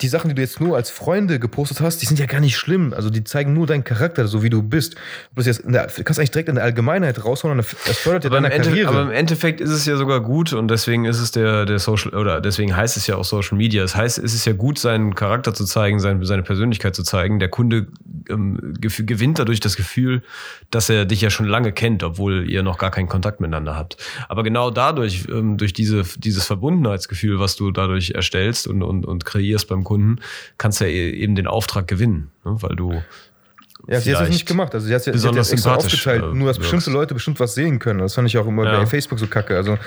die 0.00 0.08
Sachen, 0.08 0.28
die 0.28 0.34
du 0.34 0.42
jetzt 0.42 0.60
nur 0.60 0.76
als 0.76 0.90
Freunde 0.90 1.38
gepostet 1.38 1.80
hast, 1.80 2.02
die 2.02 2.06
sind 2.06 2.18
ja 2.18 2.26
gar 2.26 2.40
nicht 2.40 2.56
schlimm. 2.56 2.92
Also 2.94 3.10
die 3.10 3.22
zeigen 3.22 3.52
nur 3.52 3.66
deinen 3.66 3.84
Charakter, 3.84 4.26
so 4.26 4.42
wie 4.42 4.50
du 4.50 4.62
bist. 4.62 4.94
Du, 4.94 5.36
bist 5.36 5.46
jetzt 5.46 5.62
der, 5.64 5.86
du 5.86 6.02
kannst 6.02 6.18
eigentlich 6.18 6.32
direkt 6.32 6.48
in 6.48 6.56
der 6.56 6.64
Allgemeinheit 6.64 7.24
raushauen 7.24 7.58
und 7.58 7.66
das 7.86 7.98
fördert 7.98 8.24
ja 8.24 8.30
deine 8.30 8.50
Karriere. 8.50 8.88
Aber 8.88 9.02
im 9.02 9.12
Endeffekt 9.12 9.60
ist 9.60 9.70
es 9.70 9.86
ja 9.86 9.96
sogar 9.96 10.20
gut 10.20 10.52
und 10.52 10.68
deswegen 10.68 11.04
ist 11.04 11.20
es 11.20 11.30
der, 11.30 11.64
der 11.64 11.78
Social, 11.78 12.12
oder 12.14 12.40
deswegen 12.40 12.74
heißt 12.76 12.96
es 12.96 13.06
ja 13.06 13.16
auch 13.16 13.24
Social 13.24 13.56
Media. 13.56 13.82
Das 13.82 13.94
heißt, 13.94 14.18
es 14.18 14.34
ist 14.34 14.44
ja 14.46 14.52
gut, 14.52 14.78
seinen 14.78 15.14
Charakter 15.14 15.54
zu 15.54 15.64
zeigen, 15.64 16.00
seine, 16.00 16.24
seine 16.26 16.42
Persönlichkeit 16.42 16.96
zu 16.96 17.04
zeigen. 17.04 17.38
Der 17.38 17.48
Kunde 17.48 17.86
ähm, 18.28 18.74
gewinnt 18.80 19.38
dadurch 19.38 19.60
das 19.60 19.76
Gefühl, 19.76 20.22
dass 20.70 20.90
er 20.90 21.04
dich 21.04 21.20
ja 21.20 21.30
schon 21.30 21.46
lange 21.46 21.72
kennt, 21.72 22.02
obwohl 22.02 22.50
ihr 22.50 22.64
noch 22.64 22.78
gar 22.78 22.90
keinen 22.90 23.08
Kontakt 23.08 23.40
miteinander 23.40 23.76
habt. 23.76 23.96
Aber 24.28 24.42
genau 24.42 24.70
dadurch, 24.70 25.28
ähm, 25.28 25.56
durch 25.56 25.72
diese, 25.72 26.02
dieses 26.18 26.46
Verbundenheitsgefühl, 26.46 27.38
was 27.38 27.54
du 27.54 27.70
dadurch 27.70 28.10
erstellst 28.10 28.66
und, 28.66 28.82
und, 28.82 29.06
und 29.06 29.24
kreierst 29.24 29.68
beim 29.68 29.83
Kunden, 29.84 30.20
kannst 30.58 30.80
du 30.80 30.86
ja 30.86 30.90
e-, 30.90 31.10
eben 31.10 31.34
den 31.34 31.46
Auftrag 31.46 31.86
gewinnen, 31.86 32.30
ne? 32.44 32.56
weil 32.60 32.76
du 32.76 33.02
ja, 33.86 34.00
sie 34.00 34.16
hat 34.16 34.24
es 34.24 34.30
nicht 34.30 34.46
gemacht. 34.46 34.74
Also 34.74 34.86
sie 34.86 34.94
hat 34.94 35.06
es 35.06 35.52
extra 35.52 35.74
aufgeteilt, 35.74 36.22
äh, 36.22 36.34
nur 36.34 36.48
dass 36.48 36.58
bestimmte 36.58 36.90
Leute 36.90 37.14
bestimmt 37.14 37.38
was 37.40 37.54
sehen 37.54 37.78
können. 37.78 38.00
Das 38.00 38.14
fand 38.14 38.28
ich 38.28 38.38
auch 38.38 38.46
immer 38.46 38.64
ja. 38.64 38.78
bei 38.78 38.86
Facebook 38.86 39.18
so 39.18 39.26
kacke. 39.26 39.56
Also 39.56 39.78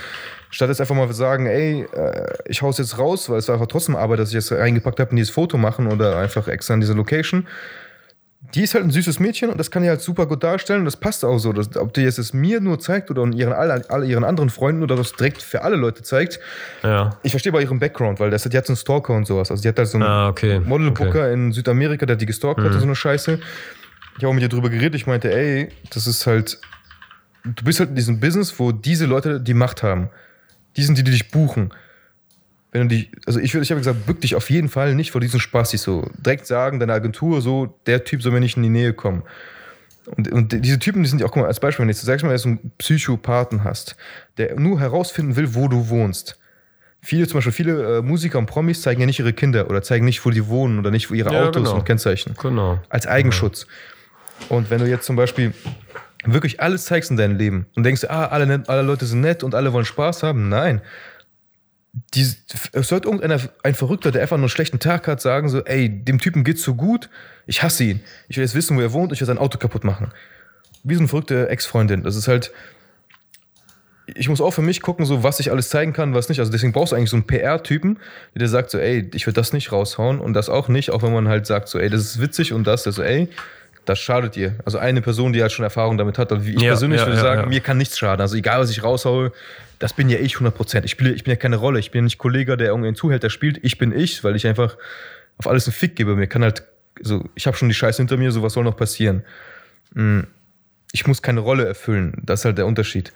statt 0.49 0.69
jetzt 0.69 0.81
einfach 0.81 0.95
mal 0.95 1.11
sagen, 1.13 1.47
ey, 1.47 1.87
äh, 1.91 2.33
ich 2.45 2.61
hau's 2.61 2.77
jetzt 2.77 2.97
raus, 2.99 3.29
weil 3.29 3.39
es 3.39 3.47
war 3.47 3.55
einfach 3.55 3.67
trotzdem 3.67 3.95
Arbeit, 3.95 4.19
dass 4.19 4.29
ich 4.29 4.35
jetzt 4.35 4.51
reingepackt 4.51 4.99
habe 4.99 5.11
in 5.11 5.15
dieses 5.15 5.31
Foto 5.31 5.57
machen 5.57 5.87
oder 5.87 6.17
einfach 6.17 6.47
extra 6.47 6.75
in 6.75 6.81
diese 6.81 6.93
Location, 6.93 7.47
die 8.53 8.61
ist 8.63 8.75
halt 8.75 8.85
ein 8.85 8.91
süßes 8.91 9.19
Mädchen 9.19 9.49
und 9.49 9.57
das 9.57 9.71
kann 9.71 9.83
die 9.83 9.89
halt 9.89 10.01
super 10.01 10.25
gut 10.25 10.43
darstellen 10.43 10.79
und 10.79 10.85
das 10.85 10.97
passt 10.97 11.25
auch 11.25 11.37
so. 11.37 11.53
Dass, 11.53 11.75
ob 11.75 11.93
die 11.93 12.01
jetzt 12.01 12.17
es 12.17 12.33
mir 12.33 12.61
nur 12.61 12.79
zeigt 12.79 13.11
oder 13.11 13.25
ihren, 13.25 13.51
all, 13.51 13.71
all 13.71 14.03
ihren 14.05 14.23
anderen 14.23 14.49
Freunden 14.49 14.83
oder 14.83 14.95
das 14.95 15.13
direkt 15.13 15.41
für 15.41 15.63
alle 15.63 15.75
Leute 15.75 16.03
zeigt. 16.03 16.39
Ja. 16.83 17.17
Ich 17.23 17.31
verstehe 17.31 17.51
bei 17.51 17.61
ihrem 17.61 17.79
Background, 17.79 18.19
weil 18.19 18.29
das, 18.29 18.43
die 18.43 18.57
hat 18.57 18.65
so 18.65 18.71
einen 18.71 18.77
Stalker 18.77 19.13
und 19.13 19.25
sowas. 19.27 19.51
Also 19.51 19.63
die 19.63 19.69
hat 19.69 19.77
halt 19.77 19.87
so 19.87 19.97
einen 19.97 20.07
ah, 20.07 20.29
okay. 20.29 20.59
Model-Booker 20.59 21.09
okay. 21.09 21.33
in 21.33 21.51
Südamerika, 21.51 22.05
der 22.05 22.15
hat 22.15 22.21
die 22.21 22.25
gestalkt 22.25 22.59
mhm. 22.59 22.65
hat 22.65 22.73
und 22.73 22.79
so 22.79 22.85
eine 22.85 22.95
Scheiße. 22.95 23.39
Ich 24.17 24.23
habe 24.23 24.29
auch 24.29 24.33
mit 24.33 24.43
ihr 24.43 24.49
drüber 24.49 24.69
geredet. 24.69 24.95
Ich 24.95 25.07
meinte, 25.07 25.33
ey, 25.33 25.69
das 25.89 26.07
ist 26.07 26.25
halt, 26.25 26.59
du 27.43 27.63
bist 27.65 27.79
halt 27.79 27.89
in 27.89 27.95
diesem 27.95 28.19
Business, 28.19 28.57
wo 28.59 28.71
diese 28.71 29.05
Leute 29.07 29.41
die 29.41 29.53
Macht 29.53 29.83
haben. 29.83 30.09
Die 30.75 30.83
sind 30.83 30.97
die, 30.97 31.03
die 31.03 31.11
dich 31.11 31.31
buchen. 31.31 31.73
Wenn 32.71 32.89
du 32.89 32.95
dich, 32.95 33.11
also 33.25 33.39
ich 33.39 33.53
würde, 33.53 33.63
ich 33.63 33.71
habe 33.71 33.79
gesagt, 33.79 34.05
bück 34.05 34.21
dich 34.21 34.35
auf 34.35 34.49
jeden 34.49 34.69
Fall 34.69 34.93
nicht 34.93 35.11
vor 35.11 35.21
diesen 35.21 35.39
Spastis 35.39 35.83
so. 35.83 36.09
Direkt 36.17 36.47
sagen, 36.47 36.79
deine 36.79 36.93
Agentur, 36.93 37.41
so, 37.41 37.79
der 37.85 38.03
Typ 38.03 38.21
soll 38.21 38.33
mir 38.33 38.39
nicht 38.39 38.57
in 38.57 38.63
die 38.63 38.69
Nähe 38.69 38.93
kommen. 38.93 39.23
Und, 40.05 40.31
und 40.31 40.51
diese 40.65 40.79
Typen, 40.79 41.03
die 41.03 41.09
sind 41.09 41.19
ja 41.19 41.27
auch, 41.27 41.31
guck 41.31 41.41
mal, 41.41 41.47
als 41.47 41.59
Beispiel, 41.59 41.83
wenn 41.83 41.89
du 41.89 41.93
jetzt, 41.93 42.05
sag 42.05 42.23
mal, 42.23 42.31
dass 42.31 42.43
du 42.43 42.49
einen 42.49 42.71
Psychopathen 42.77 43.63
hast, 43.63 43.95
der 44.37 44.57
nur 44.59 44.79
herausfinden 44.79 45.35
will, 45.35 45.53
wo 45.53 45.67
du 45.67 45.89
wohnst. 45.89 46.39
Viele, 47.01 47.27
zum 47.27 47.37
Beispiel 47.37 47.53
viele 47.53 47.97
äh, 47.97 48.01
Musiker 48.01 48.37
und 48.37 48.47
Promis 48.47 48.81
zeigen 48.81 48.99
ja 49.01 49.05
nicht 49.05 49.19
ihre 49.19 49.33
Kinder 49.33 49.69
oder 49.69 49.81
zeigen 49.81 50.05
nicht, 50.05 50.25
wo 50.25 50.29
die 50.29 50.47
wohnen 50.47 50.79
oder 50.79 50.91
nicht, 50.91 51.09
wo 51.09 51.13
ihre 51.13 51.31
Ja, 51.33 51.43
Autos 51.43 51.63
genau. 51.63 51.75
und 51.75 51.85
Kennzeichen. 51.85 52.35
Genau. 52.41 52.79
Als 52.89 53.05
Eigenschutz. 53.05 53.67
Und 54.49 54.69
wenn 54.69 54.79
du 54.79 54.87
jetzt 54.87 55.05
zum 55.05 55.15
Beispiel 55.15 55.53
wirklich 56.25 56.59
alles 56.61 56.85
zeigst 56.85 57.11
in 57.11 57.17
deinem 57.17 57.37
Leben 57.37 57.67
und 57.75 57.83
denkst, 57.83 58.05
ah, 58.09 58.25
alle, 58.27 58.63
alle 58.67 58.81
Leute 58.81 59.05
sind 59.05 59.21
nett 59.21 59.43
und 59.43 59.55
alle 59.55 59.73
wollen 59.73 59.85
Spaß 59.85 60.23
haben, 60.23 60.49
nein. 60.49 60.81
Die, 62.13 62.21
es 62.73 62.87
sollte 62.87 63.07
irgendeiner, 63.07 63.39
ein 63.63 63.75
Verrückter, 63.75 64.11
der 64.11 64.21
einfach 64.21 64.37
nur 64.37 64.43
einen 64.43 64.49
schlechten 64.49 64.79
Tag 64.79 65.07
hat, 65.07 65.21
sagen 65.21 65.49
so, 65.49 65.63
ey, 65.63 65.89
dem 65.89 66.19
Typen 66.19 66.43
geht's 66.43 66.63
so 66.63 66.75
gut, 66.75 67.09
ich 67.45 67.63
hasse 67.63 67.83
ihn. 67.83 68.01
Ich 68.27 68.37
will 68.37 68.43
jetzt 68.43 68.55
wissen, 68.55 68.77
wo 68.77 68.81
er 68.81 68.93
wohnt, 68.93 69.11
ich 69.13 69.19
will 69.19 69.27
sein 69.27 69.37
Auto 69.37 69.57
kaputt 69.57 69.83
machen. 69.83 70.11
Wie 70.83 70.93
so 70.93 70.99
eine 70.99 71.07
verrückte 71.07 71.49
Ex-Freundin. 71.49 72.03
Das 72.03 72.15
ist 72.15 72.27
halt, 72.27 72.51
ich 74.15 74.29
muss 74.29 74.41
auch 74.41 74.51
für 74.51 74.61
mich 74.61 74.81
gucken, 74.81 75.05
so 75.05 75.23
was 75.23 75.39
ich 75.39 75.51
alles 75.51 75.69
zeigen 75.69 75.93
kann, 75.93 76.13
was 76.13 76.29
nicht. 76.29 76.39
Also 76.39 76.51
deswegen 76.51 76.71
brauchst 76.71 76.91
du 76.91 76.95
eigentlich 76.95 77.09
so 77.09 77.17
einen 77.17 77.27
PR-Typen, 77.27 77.99
der 78.33 78.39
dir 78.39 78.49
sagt 78.49 78.69
so, 78.69 78.77
ey, 78.77 79.09
ich 79.13 79.25
will 79.25 79.33
das 79.33 79.53
nicht 79.53 79.71
raushauen 79.71 80.19
und 80.19 80.33
das 80.33 80.49
auch 80.49 80.67
nicht, 80.67 80.91
auch 80.91 81.03
wenn 81.03 81.13
man 81.13 81.27
halt 81.27 81.45
sagt 81.45 81.67
so, 81.67 81.79
ey, 81.79 81.89
das 81.89 82.01
ist 82.01 82.21
witzig 82.21 82.53
und 82.53 82.65
das, 82.65 82.83
so, 82.83 83.01
ey, 83.01 83.27
das 83.89 83.99
schadet 83.99 84.35
dir. 84.35 84.55
Also 84.65 84.77
eine 84.77 85.01
Person, 85.01 85.33
die 85.33 85.41
halt 85.41 85.51
schon 85.51 85.63
Erfahrung 85.63 85.97
damit 85.97 86.17
hat, 86.17 86.31
und 86.31 86.45
wie 86.45 86.55
ich 86.55 86.61
Ja, 86.61 86.69
persönlich 86.71 86.99
ja, 86.99 87.07
würde 87.07 87.17
ja, 87.17 87.23
sagen, 87.23 87.49
mir 87.49 87.61
kann 87.61 87.77
nichts 87.77 87.97
schaden. 87.97 88.21
Also 88.21 88.35
egal, 88.35 88.59
was 88.59 88.69
ich 88.69 88.83
raushaue, 88.83 89.31
das 89.79 89.93
bin 89.93 90.09
ja 90.09 90.19
ich 90.19 90.35
100%. 90.35 90.83
Ich, 90.83 90.91
spiele, 90.91 91.11
ich 91.11 91.23
bin 91.23 91.31
ja 91.31 91.35
keine 91.37 91.55
Rolle. 91.55 91.79
Ich 91.79 91.91
bin 91.91 91.99
ja 91.99 92.03
nicht 92.03 92.17
Kollege, 92.17 92.57
der 92.57 92.67
irgendeinen 92.67 92.95
Zuhälter 92.95 93.29
spielt. 93.29 93.59
Ich 93.63 93.77
bin 93.77 93.91
ich, 93.91 94.23
weil 94.23 94.35
ich 94.35 94.45
einfach 94.45 94.77
auf 95.37 95.47
alles 95.47 95.67
einen 95.67 95.73
Fick 95.73 95.95
gebe. 95.95 96.15
Mir 96.15 96.27
kann 96.27 96.43
halt, 96.43 96.63
so, 97.01 97.23
ich 97.35 97.47
habe 97.47 97.55
schon 97.55 97.69
die 97.69 97.75
Scheiße 97.75 97.97
hinter 97.97 98.17
mir, 98.17 98.31
so 98.31 98.41
was 98.43 98.53
soll 98.53 98.63
noch 98.63 98.75
passieren? 98.75 99.23
Mm, 99.93 100.21
Ich 100.91 101.05
muss 101.07 101.21
keine 101.21 101.39
Rolle 101.41 101.65
erfüllen. 101.65 102.13
Das 102.23 102.41
ist 102.41 102.45
halt 102.45 102.57
der 102.57 102.65
Unterschied. 102.65 103.13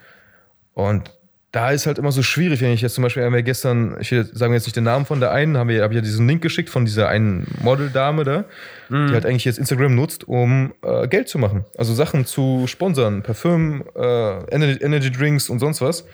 Und 0.73 1.11
da 1.51 1.71
ist 1.71 1.85
halt 1.85 1.97
immer 1.97 2.13
so 2.13 2.23
schwierig, 2.23 2.61
wenn 2.61 2.71
ich 2.71 2.81
jetzt 2.81 2.95
zum 2.95 3.01
Beispiel, 3.03 3.23
haben 3.23 3.33
wir 3.33 3.43
gestern, 3.43 3.97
ich 3.99 4.09
will- 4.11 4.23
sagen 4.33 4.53
wir 4.53 4.55
jetzt 4.57 4.67
nicht 4.67 4.77
den 4.77 4.85
Namen 4.85 5.05
von 5.05 5.19
der 5.19 5.31
einen, 5.31 5.57
haben 5.57 5.67
wir, 5.67 5.83
habe 5.83 5.93
ich 5.93 5.97
ja 5.97 6.01
diesen 6.01 6.25
Link 6.25 6.41
geschickt 6.41 6.69
von 6.69 6.85
dieser 6.85 7.09
einen 7.09 7.45
Modeldame 7.61 8.23
da, 8.23 8.45
die 8.89 9.13
halt 9.13 9.25
eigentlich 9.25 9.43
jetzt 9.43 9.59
Instagram 9.59 9.93
nutzt, 9.93 10.27
um 10.27 10.73
äh, 10.81 11.07
Geld 11.09 11.27
zu 11.27 11.39
machen. 11.39 11.65
Also 11.77 11.93
Sachen 11.93 12.25
zu 12.25 12.65
sponsern, 12.67 13.21
Parfüm, 13.21 13.83
äh, 13.95 14.43
Energy, 14.53 14.81
Energy 14.81 15.11
Drinks 15.11 15.49
und 15.49 15.59
sonst 15.59 15.81
was. 15.81 16.05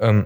Ähm, 0.00 0.24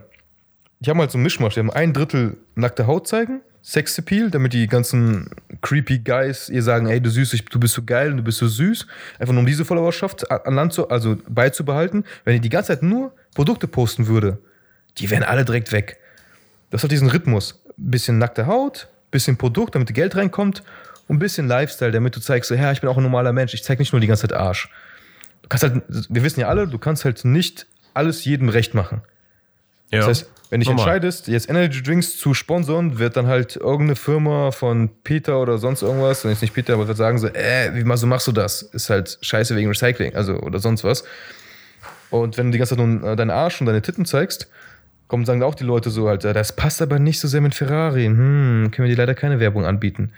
die 0.80 0.90
haben 0.90 1.00
halt 1.00 1.10
so 1.10 1.18
einen 1.18 1.24
Mischmasch. 1.24 1.54
Die 1.54 1.60
haben 1.60 1.70
ein 1.72 1.92
Drittel 1.92 2.36
nackte 2.54 2.86
Haut 2.86 3.08
zeigen, 3.08 3.40
Sexappeal, 3.64 4.30
damit 4.30 4.52
die 4.52 4.68
ganzen 4.68 5.30
creepy 5.62 5.98
Guys 5.98 6.48
ihr 6.48 6.62
sagen, 6.62 6.86
ey, 6.86 7.00
du 7.00 7.10
süß, 7.10 7.32
ich- 7.34 7.44
du 7.46 7.58
bist 7.58 7.74
so 7.74 7.82
geil 7.84 8.12
und 8.12 8.18
du 8.18 8.22
bist 8.22 8.38
so 8.38 8.46
süß. 8.46 8.86
Einfach 9.18 9.32
nur 9.34 9.40
um 9.40 9.46
diese 9.46 9.64
Followerschaft 9.64 10.30
an 10.30 10.54
Land 10.54 10.72
zu, 10.72 10.88
also 10.88 11.16
beizubehalten. 11.28 12.04
Wenn 12.24 12.34
die 12.34 12.40
die 12.40 12.48
ganze 12.50 12.68
Zeit 12.68 12.84
nur 12.84 13.12
Produkte 13.34 13.68
posten 13.68 14.06
würde, 14.06 14.38
die 14.98 15.10
wären 15.10 15.22
alle 15.22 15.44
direkt 15.44 15.72
weg. 15.72 15.98
Das 16.70 16.82
hat 16.82 16.90
diesen 16.90 17.08
Rhythmus. 17.08 17.62
Bisschen 17.76 18.18
nackte 18.18 18.46
Haut, 18.46 18.88
bisschen 19.10 19.36
Produkt, 19.36 19.74
damit 19.74 19.94
Geld 19.94 20.16
reinkommt 20.16 20.62
und 21.06 21.16
ein 21.16 21.18
bisschen 21.18 21.46
Lifestyle, 21.46 21.92
damit 21.92 22.16
du 22.16 22.20
zeigst, 22.20 22.48
so, 22.48 22.54
ja, 22.54 22.72
ich 22.72 22.80
bin 22.80 22.90
auch 22.90 22.96
ein 22.96 23.02
normaler 23.02 23.32
Mensch, 23.32 23.54
ich 23.54 23.62
zeig 23.62 23.78
nicht 23.78 23.92
nur 23.92 24.00
die 24.00 24.06
ganze 24.06 24.28
Zeit 24.28 24.32
Arsch. 24.32 24.68
Du 25.42 25.48
kannst 25.48 25.62
halt, 25.62 25.82
wir 25.88 26.22
wissen 26.22 26.40
ja 26.40 26.48
alle, 26.48 26.66
du 26.66 26.78
kannst 26.78 27.04
halt 27.04 27.24
nicht 27.24 27.66
alles 27.94 28.24
jedem 28.24 28.48
recht 28.48 28.74
machen. 28.74 29.02
Ja. 29.90 30.00
Das 30.00 30.08
heißt, 30.08 30.30
wenn 30.50 30.60
dich 30.60 30.68
entscheidest, 30.68 31.28
jetzt 31.28 31.48
Energy 31.48 31.82
Drinks 31.82 32.16
zu 32.16 32.32
sponsern, 32.34 32.98
wird 32.98 33.16
dann 33.16 33.26
halt 33.26 33.56
irgendeine 33.56 33.96
Firma 33.96 34.50
von 34.50 34.90
Peter 35.04 35.40
oder 35.40 35.58
sonst 35.58 35.82
irgendwas, 35.82 36.24
und 36.24 36.30
jetzt 36.30 36.42
nicht 36.42 36.54
Peter, 36.54 36.74
aber 36.74 36.88
wird 36.88 36.96
sagen 36.96 37.18
so, 37.18 37.28
äh, 37.28 37.70
wie 37.74 37.84
machst 37.84 38.26
du 38.26 38.32
das? 38.32 38.62
Ist 38.62 38.90
halt 38.90 39.18
scheiße 39.20 39.54
wegen 39.56 39.68
Recycling, 39.68 40.14
also 40.14 40.38
oder 40.40 40.58
sonst 40.58 40.84
was. 40.84 41.04
Und 42.10 42.38
wenn 42.38 42.46
du 42.46 42.52
die 42.52 42.58
ganze 42.58 42.76
Zeit 42.76 42.86
nur 42.86 43.12
äh, 43.12 43.16
deinen 43.16 43.30
Arsch 43.30 43.60
und 43.60 43.66
deine 43.66 43.82
Titten 43.82 44.04
zeigst, 44.04 44.48
kommen 45.08 45.24
sagen 45.24 45.42
auch 45.42 45.54
die 45.54 45.64
Leute 45.64 45.90
so 45.90 46.08
halt, 46.08 46.24
äh, 46.24 46.32
das 46.32 46.54
passt 46.54 46.82
aber 46.82 46.98
nicht 46.98 47.20
so 47.20 47.28
sehr 47.28 47.40
mit 47.40 47.54
Ferrari. 47.54 48.06
Hm, 48.06 48.70
können 48.70 48.88
wir 48.88 48.94
dir 48.94 49.00
leider 49.00 49.14
keine 49.14 49.40
Werbung 49.40 49.64
anbieten. 49.64 50.12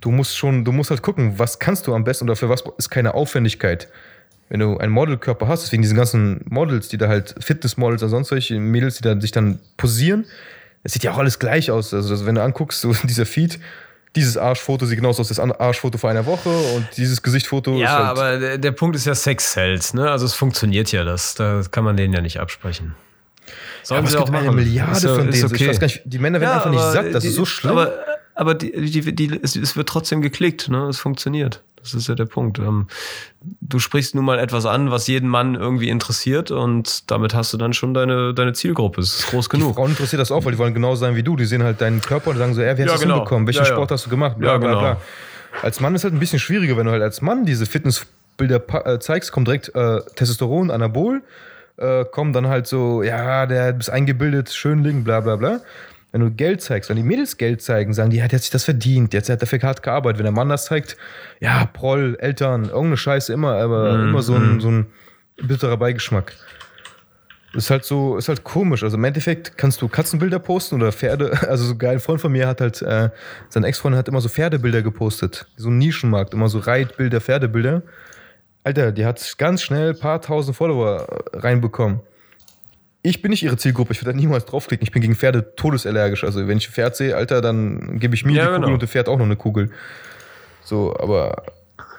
Du 0.00 0.10
musst 0.10 0.36
schon, 0.36 0.64
du 0.64 0.72
musst 0.72 0.90
halt 0.90 1.02
gucken, 1.02 1.38
was 1.38 1.58
kannst 1.58 1.86
du 1.86 1.94
am 1.94 2.04
besten 2.04 2.24
oder 2.24 2.36
für 2.36 2.48
was 2.48 2.64
ist 2.78 2.90
keine 2.90 3.14
Aufwendigkeit 3.14 3.88
wenn 4.50 4.60
du 4.60 4.76
einen 4.78 4.92
Modelkörper 4.92 5.48
hast, 5.48 5.62
deswegen 5.62 5.82
diese 5.82 5.94
ganzen 5.94 6.44
Models, 6.50 6.88
die 6.88 6.98
da 6.98 7.08
halt 7.08 7.36
Fitnessmodels 7.38 8.02
oder 8.02 8.10
sonst 8.10 8.32
welche 8.32 8.58
Mädels, 8.58 8.96
die 8.96 9.02
da 9.02 9.18
sich 9.18 9.30
dann 9.30 9.60
posieren, 9.76 10.26
das 10.82 10.92
sieht 10.92 11.04
ja 11.04 11.12
auch 11.12 11.18
alles 11.18 11.38
gleich 11.38 11.70
aus. 11.70 11.94
Also 11.94 12.26
wenn 12.26 12.34
du 12.34 12.42
anguckst, 12.42 12.80
so 12.80 12.92
dieser 13.04 13.26
Feed, 13.26 13.60
dieses 14.16 14.36
Arschfoto 14.36 14.86
sieht 14.86 14.96
genauso 14.96 15.22
aus 15.22 15.28
als 15.28 15.36
das 15.38 15.60
Arschfoto 15.60 15.98
vor 15.98 16.10
einer 16.10 16.26
Woche 16.26 16.48
und 16.48 16.86
dieses 16.96 17.22
Gesichtfoto 17.22 17.74
ist 17.74 17.80
Ja, 17.82 17.92
halt. 17.98 18.06
aber 18.18 18.38
der, 18.38 18.58
der 18.58 18.72
Punkt 18.72 18.96
ist 18.96 19.06
ja 19.06 19.14
Sex 19.14 19.52
sells, 19.52 19.94
ne? 19.94 20.10
Also 20.10 20.26
es 20.26 20.34
funktioniert 20.34 20.90
ja 20.92 21.04
das. 21.04 21.34
Da 21.36 21.62
kann 21.70 21.84
man 21.84 21.96
denen 21.96 22.12
ja 22.14 22.20
nicht 22.20 22.40
absprechen. 22.40 22.94
Sollen 23.82 24.04
es 24.04 24.10
sie 24.12 24.16
auch 24.18 24.28
eine 24.28 24.42
machen. 24.42 24.56
Milliarde 24.56 24.92
Ist 24.96 25.04
ja- 25.04 25.14
von 25.14 25.28
ist 25.28 25.42
denen. 25.42 25.52
okay. 25.70 25.78
nicht, 25.84 26.02
die 26.04 26.18
Männer 26.18 26.40
werden 26.40 26.50
Ja, 26.50 26.56
einfach 26.56 26.70
nicht 26.70 26.82
satt. 26.92 27.14
Das 27.14 27.22
die- 27.22 27.28
ist 27.30 27.36
so 27.36 27.44
schlimm. 27.44 27.72
Aber, 27.72 27.92
aber 28.34 28.54
die, 28.54 28.72
die, 28.90 29.14
die, 29.14 29.40
es, 29.42 29.56
es 29.56 29.76
wird 29.76 29.88
trotzdem 29.88 30.22
geklickt, 30.22 30.68
ne? 30.68 30.86
Es 30.88 30.98
funktioniert. 30.98 31.62
Das 31.82 31.94
ist 31.94 32.08
ja 32.08 32.14
der 32.14 32.26
Punkt. 32.26 32.58
Ähm, 32.58 32.86
Du 33.60 33.78
sprichst 33.78 34.14
nun 34.14 34.24
mal 34.26 34.38
etwas 34.38 34.66
an, 34.66 34.90
was 34.90 35.06
jeden 35.06 35.28
Mann 35.28 35.54
irgendwie 35.54 35.88
interessiert 35.88 36.50
und 36.50 37.10
damit 37.10 37.34
hast 37.34 37.52
du 37.52 37.56
dann 37.56 37.72
schon 37.72 37.94
deine, 37.94 38.34
deine 38.34 38.52
Zielgruppe. 38.52 39.00
Es 39.00 39.20
ist 39.20 39.26
groß 39.28 39.48
die 39.48 39.56
genug. 39.56 39.76
Frauen 39.76 39.90
interessiert 39.90 40.20
das 40.20 40.30
auch, 40.30 40.44
weil 40.44 40.52
die 40.52 40.58
wollen 40.58 40.74
genau 40.74 40.94
sein 40.94 41.16
wie 41.16 41.22
du. 41.22 41.36
Die 41.36 41.46
sehen 41.46 41.62
halt 41.62 41.80
deinen 41.80 42.00
Körper 42.02 42.30
und 42.30 42.36
sagen 42.36 42.52
so, 42.52 42.60
ey, 42.60 42.66
wie 42.66 42.70
hast 42.72 42.78
Ja, 42.80 42.84
du 42.84 42.90
das 42.92 43.00
genau. 43.00 43.14
hinbekommen? 43.14 43.46
Welchen 43.46 43.62
Ja, 43.62 43.68
ja. 43.68 43.74
Sport 43.74 43.90
hast 43.92 44.04
du 44.06 44.10
gemacht? 44.10 44.38
Bla, 44.38 44.52
Ja, 44.52 44.58
bla, 44.58 44.68
genau. 44.68 44.80
bla. 44.80 45.00
Als 45.62 45.80
Mann 45.80 45.94
ist 45.94 46.04
halt 46.04 46.12
ein 46.12 46.20
bisschen 46.20 46.38
schwieriger, 46.38 46.76
wenn 46.76 46.84
du 46.86 46.92
halt 46.92 47.02
als 47.02 47.22
Mann 47.22 47.46
diese 47.46 47.64
Fitnessbilder 47.66 48.62
äh, 48.86 48.98
zeigst, 48.98 49.32
kommt 49.32 49.48
direkt 49.48 49.74
äh, 49.74 50.00
Testosteron, 50.16 50.70
Anabol, 50.70 51.22
äh, 51.78 52.04
kommen 52.04 52.32
dann 52.34 52.48
halt 52.48 52.66
so, 52.66 53.02
ja, 53.02 53.46
der 53.46 53.76
ist 53.78 53.88
eingebildet, 53.88 54.50
Schönling, 54.50 55.02
bla 55.02 55.20
bla 55.20 55.36
bla. 55.36 55.60
Wenn 56.12 56.22
du 56.22 56.30
Geld 56.30 56.60
zeigst, 56.60 56.90
wenn 56.90 56.96
die 56.96 57.04
Mädels 57.04 57.36
Geld 57.36 57.62
zeigen, 57.62 57.92
sagen 57.92 58.10
die, 58.10 58.16
ja, 58.16 58.26
der 58.26 58.38
hat 58.38 58.42
sich 58.42 58.50
das 58.50 58.64
verdient, 58.64 59.14
jetzt 59.14 59.28
hat 59.28 59.40
dafür 59.40 59.60
hart 59.62 59.82
gearbeitet. 59.82 60.18
Wenn 60.18 60.24
der 60.24 60.32
Mann 60.32 60.48
das 60.48 60.64
zeigt, 60.64 60.96
ja, 61.38 61.66
Proll, 61.66 62.16
Eltern, 62.18 62.64
irgendeine 62.64 62.96
Scheiße, 62.96 63.32
immer, 63.32 63.54
aber 63.54 63.94
Mhm, 63.94 64.08
immer 64.08 64.22
so 64.22 64.34
ein, 64.34 64.60
so 64.60 64.70
ein 64.70 64.86
bitterer 65.36 65.76
Beigeschmack. 65.76 66.32
Ist 67.52 67.70
halt 67.70 67.84
so, 67.84 68.16
ist 68.16 68.28
halt 68.28 68.44
komisch. 68.44 68.84
Also 68.84 68.96
im 68.96 69.02
Endeffekt 69.04 69.58
kannst 69.58 69.82
du 69.82 69.88
Katzenbilder 69.88 70.38
posten 70.38 70.76
oder 70.76 70.92
Pferde. 70.92 71.32
Also 71.48 71.64
so 71.64 71.76
geil, 71.76 71.94
ein 71.94 72.00
Freund 72.00 72.20
von 72.20 72.30
mir 72.30 72.46
hat 72.46 72.60
halt, 72.60 72.80
äh, 72.82 73.10
sein 73.48 73.64
Ex-Freund 73.64 73.96
hat 73.96 74.08
immer 74.08 74.20
so 74.20 74.28
Pferdebilder 74.28 74.82
gepostet. 74.82 75.46
So 75.56 75.68
ein 75.68 75.78
Nischenmarkt, 75.78 76.32
immer 76.32 76.48
so 76.48 76.58
Reitbilder, 76.58 77.20
Pferdebilder. 77.20 77.82
Alter, 78.62 78.92
die 78.92 79.04
hat 79.04 79.36
ganz 79.38 79.62
schnell 79.62 79.90
ein 79.90 79.98
paar 79.98 80.20
tausend 80.20 80.56
Follower 80.56 81.06
reinbekommen. 81.32 82.00
Ich 83.02 83.22
bin 83.22 83.30
nicht 83.30 83.42
ihre 83.42 83.56
Zielgruppe, 83.56 83.92
ich 83.92 84.00
würde 84.00 84.12
da 84.12 84.16
niemals 84.16 84.44
draufklicken. 84.44 84.84
Ich 84.84 84.92
bin 84.92 85.00
gegen 85.00 85.16
Pferde 85.16 85.54
todesallergisch. 85.56 86.22
Also 86.22 86.46
wenn 86.46 86.58
ich 86.58 86.68
ein 86.68 86.72
Pferd 86.72 86.96
sehe, 86.96 87.16
Alter, 87.16 87.40
dann 87.40 87.98
gebe 87.98 88.14
ich 88.14 88.24
mir 88.24 88.32
Ja, 88.32 88.42
die 88.42 88.46
Kugel 88.48 88.60
genau. 88.60 88.72
und 88.74 88.82
dem 88.82 88.88
Pferd 88.88 89.08
auch 89.08 89.16
noch 89.16 89.24
eine 89.24 89.36
Kugel. 89.36 89.70
So, 90.62 90.94
aber 90.98 91.44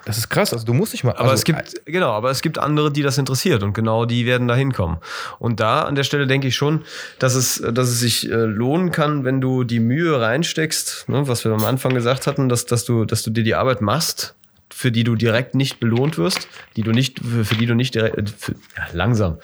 das 0.04 0.18
ist 0.18 0.28
krass. 0.28 0.52
Also 0.52 0.66
du 0.66 0.74
musst 0.74 0.92
nicht 0.92 1.04
mal. 1.04 1.12
Aber 1.12 1.30
also, 1.30 1.34
es 1.34 1.44
gibt, 1.44 1.86
genau, 1.86 2.10
aber 2.10 2.30
es 2.30 2.42
gibt 2.42 2.58
andere, 2.58 2.92
die 2.92 3.02
das 3.02 3.18
interessiert 3.18 3.62
und 3.62 3.72
genau 3.72 4.04
die 4.04 4.26
werden 4.26 4.48
da 4.48 4.54
hinkommen. 4.54 4.98
Und 5.38 5.60
da 5.60 5.82
an 5.82 5.94
der 5.94 6.04
Stelle 6.04 6.26
denke 6.26 6.48
ich 6.48 6.56
schon, 6.56 6.82
dass 7.18 7.34
es, 7.34 7.62
dass 7.72 7.88
es 7.88 8.00
sich 8.00 8.30
äh, 8.30 8.34
lohnen 8.34 8.90
kann, 8.90 9.24
wenn 9.24 9.40
du 9.40 9.64
die 9.64 9.80
Mühe 9.80 10.20
reinsteckst, 10.20 11.08
ne, 11.08 11.28
was 11.28 11.44
wir 11.44 11.52
am 11.52 11.64
Anfang 11.64 11.94
gesagt 11.94 12.26
hatten, 12.26 12.48
dass, 12.48 12.66
dass 12.66 12.84
du, 12.84 13.04
dass 13.04 13.22
du 13.22 13.30
dir 13.30 13.44
die 13.44 13.54
Arbeit 13.54 13.80
machst, 13.80 14.34
für 14.72 14.90
die 14.90 15.04
du 15.04 15.14
direkt 15.14 15.54
nicht 15.54 15.80
belohnt 15.80 16.18
wirst, 16.18 16.48
die 16.76 16.82
du 16.82 16.92
nicht, 16.92 17.20
für, 17.20 17.54
die 17.54 17.66
du 17.66 17.74
nicht 17.74 17.94
direkt, 17.94 18.18
äh, 18.18 18.24
für, 18.26 18.52
ja, 18.52 18.84
langsam, 18.92 19.38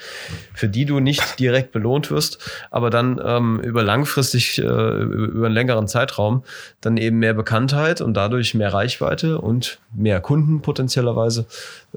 für 0.55 0.69
die 0.69 0.85
du 0.85 1.01
nicht 1.01 1.39
direkt 1.39 1.73
belohnt 1.73 2.11
wirst, 2.11 2.39
aber 2.71 2.91
dann 2.91 3.21
ähm, 3.25 3.61
über 3.61 3.83
langfristig, 3.83 4.59
äh, 4.59 4.63
über, 4.63 5.47
einen 5.47 5.55
längeren 5.55 5.87
Zeitraum 5.87 6.43
dann 6.81 6.97
eben 6.97 7.19
mehr 7.19 7.35
Bekanntheit 7.35 8.01
und 8.01 8.15
dadurch 8.15 8.55
mehr 8.55 8.73
Reichweite 8.73 9.39
und 9.39 9.79
mehr 9.95 10.21
Kunden 10.21 10.63
potenziellerweise 10.63 11.47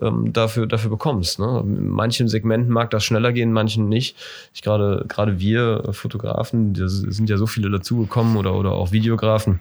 ähm, 0.02 0.34
dafür, 0.34 0.68
dafür 0.68 0.90
bekommst. 0.90 1.40
Ne? 1.40 1.64
In 1.66 1.90
manchen 1.90 2.28
Segmenten 2.28 2.72
mag 2.72 2.90
das 2.92 3.04
schneller 3.04 3.32
gehen, 3.32 3.50
in 3.50 3.54
manchen 3.54 3.90
nicht. 3.90 4.16
Ich 4.54 4.62
gerade, 4.62 5.06
gerade 5.08 5.40
wir 5.40 5.90
Fotografen, 5.92 6.74
da 6.74 6.88
sind 6.88 7.30
ja 7.30 7.38
so 7.38 7.48
viele 7.48 7.70
dazugekommen 7.70 8.38
oder, 8.38 8.54
oder 8.56 8.72
auch 8.72 8.92
Videografen 8.92 9.60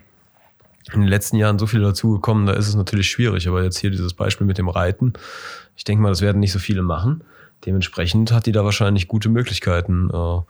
in 0.93 1.01
den 1.01 1.09
letzten 1.09 1.37
Jahren 1.37 1.59
so 1.59 1.67
viele 1.67 1.85
dazugekommen, 1.85 2.47
da 2.47 2.53
ist 2.53 2.69
es 2.69 2.75
natürlich 2.75 3.11
schwierig. 3.11 3.47
Aber 3.49 3.63
jetzt 3.63 3.79
hier 3.79 3.91
dieses 3.91 4.15
Beispiel 4.15 4.47
mit 4.47 4.59
dem 4.59 4.69
Reiten, 4.69 5.13
ich 5.77 5.85
denke 5.85 6.03
mal, 6.03 6.09
das 6.09 6.21
werden 6.21 6.41
nicht 6.41 6.53
so 6.53 6.59
viele 6.59 6.83
machen. 6.83 7.23
Dementsprechend 7.67 8.33
hat 8.33 8.47
die 8.47 8.53
da 8.53 8.65
wahrscheinlich 8.65 9.09
gute 9.09 9.29
Möglichkeiten, 9.29 10.11
äh, 10.11 10.41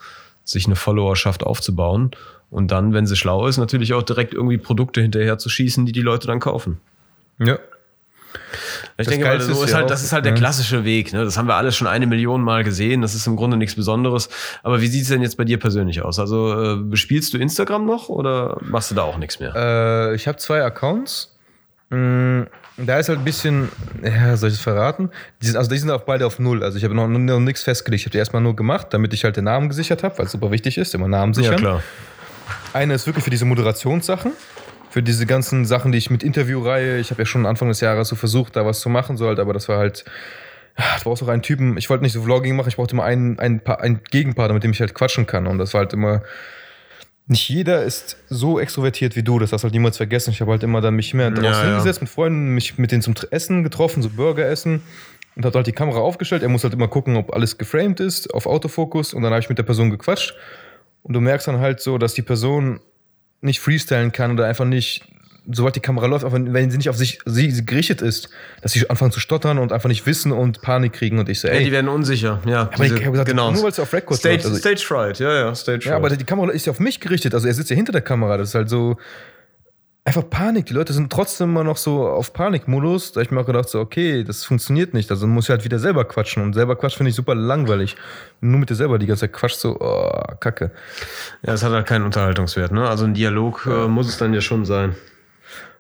sich 0.45 0.67
eine 0.67 0.77
Followerschaft 0.77 1.43
aufzubauen. 1.43 2.13
Und 2.51 2.71
dann, 2.71 2.93
wenn 2.93 3.07
sie 3.07 3.17
schlau 3.17 3.47
ist, 3.47 3.59
natürlich 3.59 3.93
auch 3.95 4.03
direkt 4.03 4.35
irgendwie 4.35 4.59
Produkte 4.59 5.01
hinterher 5.01 5.39
zu 5.39 5.49
schießen, 5.49 5.87
die 5.87 5.93
die 5.93 6.03
Leute 6.03 6.27
dann 6.27 6.41
kaufen. 6.41 6.81
Ja. 7.39 7.59
Ich 8.99 9.07
denke 9.07 9.27
mal, 9.27 9.41
so 9.41 9.65
ist 9.65 9.75
halt, 9.75 9.91
das 9.91 10.03
ist 10.03 10.13
halt 10.13 10.25
der 10.25 10.35
klassische 10.35 10.85
Weg. 10.85 11.13
Ne? 11.13 11.25
Das 11.25 11.39
haben 11.39 11.49
wir 11.49 11.55
alles 11.55 11.77
schon 11.77 11.87
eine 11.87 12.07
Million 12.07 12.43
Mal 12.43 12.65
gesehen. 12.65 13.03
Das 13.03 13.15
ist 13.15 13.27
im 13.27 13.37
Grunde 13.37 13.57
nichts 13.57 13.75
Besonderes. 13.75 14.29
Aber 14.63 14.81
wie 14.81 14.87
sieht 14.87 15.03
es 15.03 15.09
denn 15.09 15.23
jetzt 15.23 15.37
bei 15.37 15.45
dir 15.45 15.59
persönlich 15.59 16.03
aus? 16.03 16.19
Also 16.19 16.75
äh, 16.75 16.77
bespielst 16.77 17.33
du 17.33 17.39
Instagram 17.39 17.87
noch 17.87 18.09
oder 18.09 18.59
machst 18.61 18.91
du 18.91 18.95
da 18.95 19.03
auch 19.03 19.17
nichts 19.17 19.41
mehr? 19.41 19.55
Äh, 19.55 20.15
ich 20.15 20.29
habe 20.29 20.39
zwei 20.39 20.63
Accounts. 20.63 21.37
Mm, 21.89 22.43
da 22.77 22.99
ist 22.99 23.09
halt 23.09 23.21
ein 23.21 23.25
bisschen, 23.25 23.69
ja, 24.03 24.37
soll 24.37 24.51
ich 24.51 24.57
es 24.57 24.61
verraten? 24.61 25.11
Die 25.43 25.47
sind, 25.47 25.57
also 25.57 25.71
die 25.71 25.79
sind 25.79 25.91
auch 25.91 26.03
beide 26.03 26.27
auf 26.27 26.39
Null. 26.39 26.63
Also 26.63 26.79
ich 26.79 26.85
habe 26.85 26.95
noch, 26.95 27.09
noch 27.09 27.41
nichts 27.41 27.63
festgelegt. 27.63 28.01
Ich 28.01 28.07
habe 28.07 28.13
die 28.13 28.19
erstmal 28.19 28.43
nur 28.43 28.55
gemacht, 28.55 28.89
damit 28.91 29.13
ich 29.15 29.25
halt 29.25 29.37
den 29.37 29.45
Namen 29.45 29.69
gesichert 29.69 30.03
habe, 30.03 30.19
weil 30.19 30.27
es 30.27 30.33
super 30.33 30.51
wichtig 30.51 30.79
ist, 30.79 30.95
immer 30.95 31.09
Namen 31.09 31.35
sichern. 31.35 31.53
Ja, 31.55 31.59
klar. 31.59 31.83
Eine 32.73 32.95
ist 32.95 33.07
wirklich 33.07 33.25
für 33.25 33.31
diese 33.31 33.45
Moderationssachen 33.45 34.33
für 34.91 35.03
diese 35.03 35.25
ganzen 35.25 35.65
Sachen, 35.65 35.93
die 35.93 35.99
ich 35.99 36.11
mit 36.11 36.23
Interviewreihe, 36.23 36.99
ich 36.99 37.11
habe 37.11 37.23
ja 37.23 37.27
schon 37.27 37.47
Anfang 37.47 37.69
des 37.69 37.81
Jahres 37.81 38.09
so 38.09 38.17
versucht, 38.17 38.57
da 38.57 38.67
was 38.67 38.81
zu 38.81 38.89
machen 38.89 39.17
sollte, 39.17 39.41
aber 39.41 39.53
das 39.53 39.69
war 39.69 39.79
halt, 39.79 40.05
du 40.77 41.05
brauchst 41.05 41.23
auch 41.23 41.29
einen 41.29 41.43
Typen, 41.43 41.77
ich 41.79 41.89
wollte 41.89 42.03
nicht 42.03 42.13
so 42.13 42.23
Vlogging 42.23 42.57
machen, 42.57 42.69
ich 42.69 42.77
brauchte 42.77 42.95
immer 42.95 43.05
einen, 43.05 43.39
einen, 43.39 43.65
einen 43.65 44.01
Gegenpartner, 44.11 44.55
mit 44.55 44.65
dem 44.65 44.73
ich 44.73 44.81
halt 44.81 44.95
quatschen 44.95 45.27
kann. 45.27 45.47
Und 45.47 45.59
das 45.59 45.75
war 45.75 45.83
halt 45.83 45.93
immer, 45.93 46.23
nicht 47.29 47.49
jeder 47.49 47.85
ist 47.85 48.17
so 48.29 48.59
extrovertiert 48.59 49.15
wie 49.15 49.23
du, 49.23 49.39
das 49.39 49.53
hast 49.53 49.63
halt 49.63 49.73
niemals 49.73 49.97
vergessen. 49.97 50.31
Ich 50.33 50.41
habe 50.41 50.51
halt 50.51 50.65
immer 50.65 50.81
dann 50.81 50.97
mich 50.97 51.15
mehr 51.15 51.31
draußen 51.31 51.45
ja, 51.45 51.63
hingesetzt 51.63 52.01
ja. 52.01 52.05
mit 52.05 52.11
Freunden, 52.11 52.55
mich 52.55 52.77
mit 52.77 52.91
denen 52.91 53.03
zum 53.03 53.15
Essen 53.31 53.63
getroffen, 53.63 54.03
so 54.03 54.11
Burger 54.11 54.49
essen 54.49 54.83
und 55.37 55.45
hat 55.45 55.55
halt 55.55 55.69
die 55.69 55.73
Kamera 55.73 56.01
aufgestellt. 56.01 56.43
Er 56.43 56.49
muss 56.49 56.65
halt 56.65 56.75
immer 56.75 56.89
gucken, 56.89 57.17
ob 57.17 57.33
alles 57.33 57.57
geframed 57.57 58.01
ist, 58.01 58.35
auf 58.35 58.47
Autofokus 58.47 59.15
und 59.15 59.23
dann 59.23 59.31
habe 59.31 59.41
ich 59.41 59.49
mit 59.49 59.59
der 59.59 59.63
Person 59.63 59.91
gequatscht. 59.91 60.35
Und 61.05 61.15
du 61.15 61.21
merkst 61.21 61.47
dann 61.47 61.61
halt 61.61 61.81
so, 61.81 61.99
dass 61.99 62.15
die 62.15 62.23
Person 62.23 62.81
nicht 63.41 63.61
freestylen 63.61 64.13
kann 64.13 64.33
oder 64.33 64.47
einfach 64.47 64.65
nicht, 64.65 65.03
sobald 65.51 65.77
die 65.77 65.81
Kamera 65.81 66.07
läuft, 66.07 66.25
wenn 66.31 66.71
sie 66.71 66.77
nicht 66.77 66.91
auf 66.91 66.97
sich 66.97 67.19
sie, 67.25 67.65
gerichtet 67.65 68.03
ist, 68.03 68.29
dass 68.63 68.73
sie 68.73 68.89
anfangen 68.89 69.13
zu 69.13 69.21
stottern 69.21 69.59
und 69.59 69.73
einfach 69.73 69.89
nicht 69.89 70.07
wissen 70.07 70.33
und 70.33 70.61
Panik 70.63 70.93
kriegen 70.93 71.19
und 71.19 71.29
ich 71.29 71.41
so, 71.41 71.49
ey. 71.49 71.59
Ja, 71.59 71.65
die 71.65 71.73
werden 71.73 71.89
unsicher, 71.89 72.41
ja. 72.47 72.63
Aber 72.63 72.85
diese, 72.85 72.97
ich 72.97 73.03
habe 73.03 73.13
gesagt, 73.13 73.29
genau. 73.29 73.51
nur 73.51 73.63
weil 73.63 73.71
es 73.71 73.81
auf 73.81 73.93
Record 73.93 74.19
Stage, 74.19 74.35
läuft. 74.37 74.47
Also, 74.47 74.59
Stage 74.59 74.85
Fright, 74.85 75.19
ja, 75.19 75.33
ja, 75.33 75.55
Stage 75.55 75.81
Fright. 75.81 75.91
Ja, 75.91 75.97
aber 75.97 76.11
die 76.11 76.25
Kamera 76.25 76.53
ist 76.53 76.67
ja 76.67 76.73
auf 76.73 76.81
mich 76.81 77.01
gerichtet, 77.01 77.35
also 77.35 77.47
er 77.47 77.55
sitzt 77.55 77.71
ja 77.71 77.77
hinter 77.77 77.93
der 77.93 78.03
Kamera, 78.03 78.37
das 78.37 78.51
ist 78.51 78.55
halt 78.55 78.69
so, 78.69 78.97
einfach 80.05 80.29
Panik. 80.29 80.67
Die 80.67 80.73
Leute 80.73 80.93
sind 80.93 81.13
trotzdem 81.13 81.51
immer 81.51 81.65
noch 81.65 81.77
so 81.77 82.07
auf 82.07 82.33
Panikmodus. 82.33 83.13
Da 83.13 83.21
habe 83.21 83.25
ich 83.25 83.31
mir 83.31 83.41
auch 83.41 83.47
gedacht, 83.47 83.69
so, 83.69 83.81
okay, 83.81 84.25
das 84.25 84.45
funktioniert 84.45 84.95
nicht. 84.95 85.11
Also 85.11 85.27
muss 85.27 85.45
ich 85.45 85.51
halt 85.51 85.65
wieder 85.65 85.79
selber 85.79 86.05
quatschen. 86.05 86.43
Und 86.43 86.55
selber 86.55 86.77
quatschen 86.77 86.99
finde 86.99 87.11
ich 87.11 87.17
super 87.17 87.35
langweilig. 87.35 87.97
Nur 88.41 88.61
mit 88.61 88.71
dir 88.71 88.75
selber 88.75 88.99
die 88.99 89.07
ganze 89.07 89.23
Zeit 89.23 89.33
quatscht, 89.33 89.59
so, 89.59 89.79
oh, 89.79 90.23
kacke. 90.41 90.71
Ja, 91.43 91.53
es 91.53 91.63
hat 91.63 91.73
halt 91.73 91.87
keinen 91.87 92.05
Unterhaltungswert, 92.05 92.73
ne? 92.73 92.89
Also 92.89 93.05
ein 93.05 93.15
Dialog 93.15 93.67
äh, 93.67 93.89
muss 93.89 94.09
es 94.09 94.17
dann 94.19 94.33
ja 94.33 94.41
schon 94.41 94.65
sein. 94.65 94.95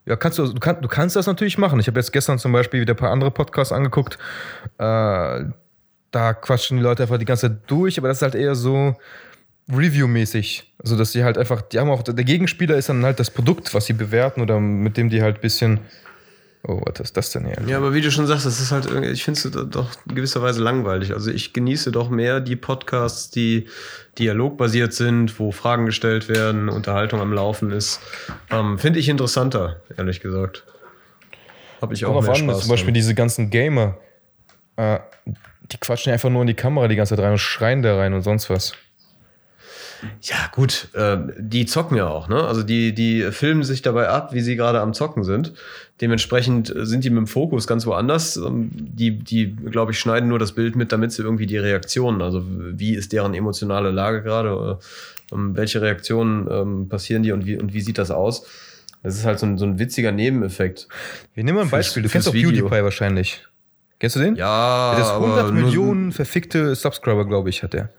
Ja, 0.06 0.16
kannst 0.16 0.38
du, 0.38 0.46
du, 0.46 0.60
kann, 0.60 0.80
du 0.80 0.88
kannst 0.88 1.16
das 1.16 1.26
natürlich 1.26 1.58
machen. 1.58 1.78
Ich 1.80 1.86
habe 1.86 1.98
jetzt 1.98 2.12
gestern 2.12 2.38
zum 2.38 2.52
Beispiel 2.52 2.80
wieder 2.80 2.94
ein 2.94 2.98
paar 2.98 3.10
andere 3.10 3.30
Podcasts 3.30 3.72
angeguckt. 3.72 4.18
Äh, 4.78 5.44
da 6.10 6.34
quatschen 6.34 6.78
die 6.78 6.82
Leute 6.82 7.04
einfach 7.04 7.18
die 7.18 7.24
ganze 7.24 7.48
Zeit 7.48 7.58
durch, 7.68 7.98
aber 7.98 8.08
das 8.08 8.18
ist 8.18 8.22
halt 8.22 8.34
eher 8.34 8.54
so, 8.54 8.96
Review-mäßig. 9.68 10.64
Also, 10.78 10.96
dass 10.96 11.12
sie 11.12 11.24
halt 11.24 11.38
einfach, 11.38 11.62
die 11.62 11.78
haben 11.78 11.90
auch, 11.90 12.02
der 12.02 12.24
Gegenspieler 12.24 12.76
ist 12.76 12.88
dann 12.88 13.04
halt 13.04 13.20
das 13.20 13.30
Produkt, 13.30 13.72
was 13.74 13.86
sie 13.86 13.92
bewerten 13.92 14.40
oder 14.40 14.58
mit 14.60 14.96
dem 14.96 15.10
die 15.10 15.22
halt 15.22 15.36
ein 15.36 15.40
bisschen. 15.40 15.80
Oh, 16.62 16.82
was 16.84 17.00
ist 17.00 17.16
das 17.16 17.30
denn 17.30 17.46
hier? 17.46 17.56
Ja, 17.66 17.78
aber 17.78 17.94
wie 17.94 18.02
du 18.02 18.10
schon 18.10 18.26
sagst, 18.26 18.44
das 18.44 18.60
ist 18.60 18.70
halt, 18.70 18.84
ich 19.04 19.24
finde 19.24 19.40
es 19.40 19.70
doch 19.70 19.88
in 20.06 20.14
gewisser 20.14 20.42
Weise 20.42 20.62
langweilig. 20.62 21.14
Also 21.14 21.30
ich 21.30 21.54
genieße 21.54 21.90
doch 21.90 22.10
mehr 22.10 22.40
die 22.40 22.56
Podcasts, 22.56 23.30
die 23.30 23.66
dialogbasiert 24.18 24.92
sind, 24.92 25.40
wo 25.40 25.52
Fragen 25.52 25.86
gestellt 25.86 26.28
werden, 26.28 26.68
Unterhaltung 26.68 27.20
am 27.20 27.32
Laufen 27.32 27.70
ist. 27.70 28.00
Ähm, 28.50 28.78
finde 28.78 28.98
ich 28.98 29.08
interessanter, 29.08 29.80
ehrlich 29.96 30.20
gesagt. 30.20 30.64
Habe 31.80 31.94
ich 31.94 32.04
auch 32.04 32.20
mehr 32.20 32.30
an, 32.30 32.36
Spaß 32.36 32.60
Zum 32.60 32.68
Beispiel 32.68 32.92
diese 32.92 33.14
ganzen 33.14 33.48
Gamer, 33.48 33.96
äh, 34.76 34.98
die 35.72 35.78
quatschen 35.78 36.12
einfach 36.12 36.28
nur 36.28 36.42
in 36.42 36.46
die 36.46 36.54
Kamera 36.54 36.88
die 36.88 36.96
ganze 36.96 37.16
Zeit 37.16 37.24
rein 37.24 37.32
und 37.32 37.38
schreien 37.38 37.82
da 37.82 37.96
rein 37.96 38.12
und 38.12 38.20
sonst 38.20 38.50
was. 38.50 38.74
Ja, 40.22 40.36
gut, 40.52 40.88
äh, 40.94 41.18
die 41.38 41.66
zocken 41.66 41.96
ja 41.96 42.08
auch, 42.08 42.28
ne? 42.28 42.42
Also 42.44 42.62
die, 42.62 42.94
die 42.94 43.22
filmen 43.32 43.62
sich 43.62 43.82
dabei 43.82 44.08
ab, 44.08 44.32
wie 44.32 44.40
sie 44.40 44.56
gerade 44.56 44.80
am 44.80 44.94
Zocken 44.94 45.24
sind. 45.24 45.52
Dementsprechend 46.00 46.72
sind 46.74 47.04
die 47.04 47.10
mit 47.10 47.18
dem 47.18 47.26
Fokus 47.26 47.66
ganz 47.66 47.86
woanders. 47.86 48.36
Ähm, 48.36 48.70
die, 48.72 49.18
die, 49.18 49.54
glaube 49.54 49.92
ich, 49.92 49.98
schneiden 49.98 50.28
nur 50.28 50.38
das 50.38 50.52
Bild 50.52 50.76
mit, 50.76 50.92
damit 50.92 51.12
sie 51.12 51.22
irgendwie 51.22 51.46
die 51.46 51.58
Reaktionen, 51.58 52.22
also 52.22 52.42
wie 52.46 52.94
ist 52.94 53.12
deren 53.12 53.34
emotionale 53.34 53.90
Lage 53.90 54.22
gerade, 54.22 54.78
ähm, 55.32 55.56
welche 55.56 55.82
Reaktionen 55.82 56.48
ähm, 56.50 56.88
passieren 56.88 57.22
die 57.22 57.32
und 57.32 57.46
wie, 57.46 57.58
und 57.58 57.72
wie 57.74 57.80
sieht 57.80 57.98
das 57.98 58.10
aus? 58.10 58.46
Das 59.02 59.16
ist 59.16 59.24
halt 59.24 59.38
so 59.38 59.46
ein, 59.46 59.58
so 59.58 59.64
ein 59.64 59.78
witziger 59.78 60.12
Nebeneffekt. 60.12 60.88
Wir 61.34 61.44
nehmen 61.44 61.56
mal 61.56 61.64
ein 61.64 61.70
Beispiel. 61.70 62.02
Du 62.02 62.08
kennst 62.08 62.28
auch. 62.28 62.32
PewDiePie 62.32 62.82
wahrscheinlich. 62.82 63.46
Kennst 63.98 64.16
du 64.16 64.20
den? 64.20 64.36
Ja. 64.36 64.94
Der 64.94 65.04
ist 65.04 65.10
100 65.10 65.52
Millionen 65.52 66.12
verfickte 66.12 66.74
Subscriber, 66.74 67.26
glaube 67.26 67.50
ich, 67.50 67.62
hat 67.62 67.74
er. 67.74 67.90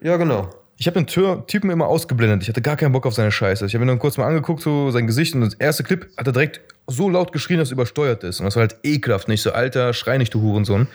Ja, 0.00 0.16
genau 0.16 0.50
ich 0.78 0.86
habe 0.86 1.02
den 1.02 1.06
Typen 1.46 1.70
immer 1.70 1.86
ausgeblendet. 1.86 2.42
Ich 2.42 2.48
hatte 2.48 2.60
gar 2.60 2.76
keinen 2.76 2.92
Bock 2.92 3.06
auf 3.06 3.14
seine 3.14 3.32
Scheiße. 3.32 3.64
Ich 3.64 3.74
habe 3.74 3.84
ihn 3.84 3.88
dann 3.88 3.98
kurz 3.98 4.18
mal 4.18 4.26
angeguckt, 4.26 4.62
so 4.62 4.90
sein 4.90 5.06
Gesicht 5.06 5.34
und 5.34 5.40
das 5.40 5.54
erste 5.54 5.82
Clip 5.82 6.06
hat 6.18 6.26
er 6.26 6.32
direkt 6.32 6.60
so 6.88 7.08
laut 7.08 7.32
geschrien, 7.32 7.58
dass 7.58 7.68
es 7.68 7.72
übersteuert 7.72 8.22
ist. 8.22 8.38
Und 8.40 8.44
das 8.44 8.54
war 8.54 8.60
halt 8.60 8.76
ekelhaft. 8.84 9.26
Nicht 9.26 9.42
so, 9.42 9.52
Alter, 9.52 9.92
schrei 9.92 10.18
nicht, 10.18 10.32
du 10.34 10.40
Hurensohn. 10.40 10.86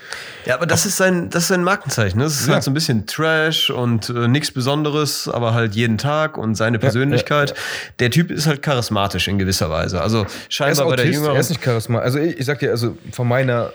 Ja, 0.46 0.56
aber 0.56 0.66
das 0.66 0.86
ist 0.86 0.98
sein, 0.98 1.30
das 1.30 1.44
ist 1.44 1.50
sein 1.50 1.64
Markenzeichen. 1.64 2.18
Ne? 2.20 2.26
Das 2.26 2.40
ist 2.40 2.48
ja. 2.48 2.54
halt 2.54 2.64
so 2.64 2.72
ein 2.72 2.74
bisschen 2.74 3.08
Trash 3.08 3.70
und 3.72 4.10
äh, 4.10 4.28
nichts 4.28 4.52
Besonderes, 4.52 5.28
aber 5.28 5.54
halt 5.54 5.76
jeden 5.76 5.98
Tag 5.98 6.38
und 6.38 6.56
seine 6.56 6.80
Persönlichkeit. 6.80 7.50
Ja, 7.50 7.56
ja, 7.56 7.62
Der 8.00 8.12
Typ 8.12 8.32
ist 8.32 8.48
halt 8.48 8.62
charismatisch 8.62 9.28
in 9.28 9.38
gewisser 9.38 9.70
Weise. 9.70 10.02
Also 10.02 10.26
scheinbar 10.48 10.88
bei 10.88 10.96
der 10.96 11.08
Jüngeren. 11.08 11.36
Er 11.36 11.42
ist 11.42 11.50
nicht 11.50 11.62
charismatisch. 11.62 12.06
Also 12.06 12.20
ich, 12.20 12.40
ich 12.40 12.46
sag 12.46 12.60
dir, 12.60 12.70
also 12.70 12.96
von 13.12 13.28
meiner 13.28 13.74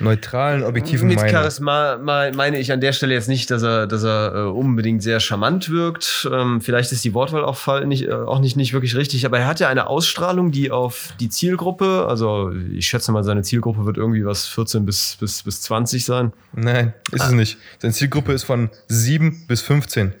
neutralen, 0.00 0.62
objektiven 0.62 1.08
Mit 1.08 1.16
Meinung. 1.16 1.32
Charisma 1.32 1.98
meine 1.98 2.58
ich 2.58 2.72
an 2.72 2.80
der 2.80 2.92
Stelle 2.92 3.14
jetzt 3.14 3.28
nicht, 3.28 3.50
dass 3.50 3.62
er, 3.62 3.86
dass 3.86 4.04
er 4.04 4.34
äh, 4.34 4.38
unbedingt 4.48 5.02
sehr 5.02 5.20
charmant 5.20 5.70
wirkt. 5.70 6.28
Ähm, 6.32 6.60
vielleicht 6.60 6.92
ist 6.92 7.04
die 7.04 7.14
Wortwahl 7.14 7.44
auch, 7.44 7.84
nicht, 7.84 8.04
äh, 8.04 8.12
auch 8.12 8.40
nicht, 8.40 8.56
nicht 8.56 8.72
wirklich 8.72 8.96
richtig, 8.96 9.26
aber 9.26 9.38
er 9.38 9.46
hat 9.46 9.60
ja 9.60 9.68
eine 9.68 9.86
Ausstrahlung, 9.88 10.50
die 10.50 10.70
auf 10.70 11.12
die 11.20 11.28
Zielgruppe, 11.28 12.06
also 12.08 12.52
ich 12.72 12.86
schätze 12.86 13.12
mal, 13.12 13.24
seine 13.24 13.42
Zielgruppe 13.42 13.86
wird 13.86 13.96
irgendwie 13.96 14.24
was 14.24 14.46
14 14.46 14.84
bis, 14.84 15.16
bis, 15.18 15.42
bis 15.42 15.62
20 15.62 16.04
sein. 16.04 16.32
Nein, 16.52 16.92
ist 17.12 17.22
ah. 17.22 17.26
es 17.26 17.32
nicht. 17.32 17.58
Seine 17.78 17.94
Zielgruppe 17.94 18.32
ist 18.32 18.44
von 18.44 18.70
7 18.88 19.46
bis 19.46 19.62
15. 19.62 20.12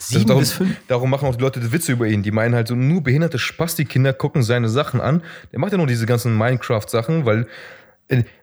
Sieben 0.00 0.26
darum, 0.26 0.40
bis 0.40 0.52
fünf. 0.52 0.76
darum 0.86 1.10
machen 1.10 1.26
auch 1.28 1.34
die 1.34 1.42
Leute 1.42 1.72
Witze 1.72 1.90
über 1.90 2.06
ihn. 2.06 2.22
Die 2.22 2.30
meinen 2.30 2.54
halt 2.54 2.68
so, 2.68 2.76
nur 2.76 3.02
behinderte 3.02 3.38
Spasti-Kinder 3.38 4.12
gucken 4.12 4.44
seine 4.44 4.68
Sachen 4.68 5.00
an. 5.00 5.22
Der 5.52 5.58
macht 5.58 5.72
ja 5.72 5.78
nur 5.78 5.88
diese 5.88 6.06
ganzen 6.06 6.36
Minecraft-Sachen, 6.38 7.26
weil 7.26 7.48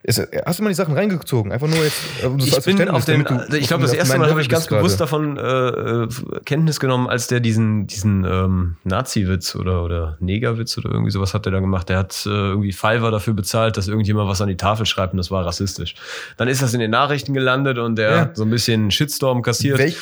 hast 0.07 0.59
du 0.59 0.63
mal 0.63 0.70
die 0.70 0.76
Sachen 0.76 0.93
reingezogen? 0.93 1.51
Einfach 1.51 1.68
nur 1.68 1.84
jetzt. 1.84 1.99
Um 2.24 2.38
ich 2.38 2.63
bin 2.63 2.89
auf 2.89 3.05
den. 3.05 3.24
Du, 3.24 3.57
ich 3.57 3.68
glaube, 3.68 3.84
das 3.84 3.93
erste 3.93 4.18
Mal 4.20 4.30
habe 4.30 4.41
ich 4.41 4.49
ganz 4.49 4.68
bewusst 4.68 5.01
davon 5.01 5.38
äh, 5.38 5.41
äh, 5.41 6.07
Kenntnis 6.45 6.80
genommen, 6.80 7.07
als 7.07 7.28
der 7.28 7.39
diesen, 7.39 7.88
diesen 7.88 8.24
ähm, 8.26 8.76
Nazi-Witz 8.84 9.55
oder, 9.55 9.84
oder 9.84 10.18
Neger-Witz 10.20 10.78
oder 10.78 10.91
irgendwie 10.91 11.11
sowas 11.11 11.34
hat 11.34 11.45
der 11.45 11.51
da 11.51 11.59
gemacht. 11.59 11.89
Der 11.89 11.97
hat 11.97 12.26
äh, 12.26 12.30
irgendwie 12.30 12.74
Fiverr 12.74 13.09
dafür 13.09 13.34
bezahlt, 13.34 13.78
dass 13.78 13.88
irgendjemand 13.88 14.30
was 14.30 14.39
an 14.39 14.49
die 14.49 14.57
Tafel 14.57 14.86
schreibt 14.86 15.13
und 15.13 15.18
das 15.18 15.32
war 15.32 15.45
rassistisch. 15.45 15.95
Dann 16.38 16.47
ist 16.47 16.61
das 16.61 16.74
in 16.76 16.80
den 16.80 16.91
Nachrichten 16.91 17.34
gelandet 17.34 17.80
und 17.80 17.95
der 17.95 18.11
ja. 18.11 18.30
so 18.34 18.43
ein 18.43 18.51
bisschen 18.51 18.91
Shitstorm 18.91 19.41
kassiert. 19.41 19.80
Welch, 19.80 19.97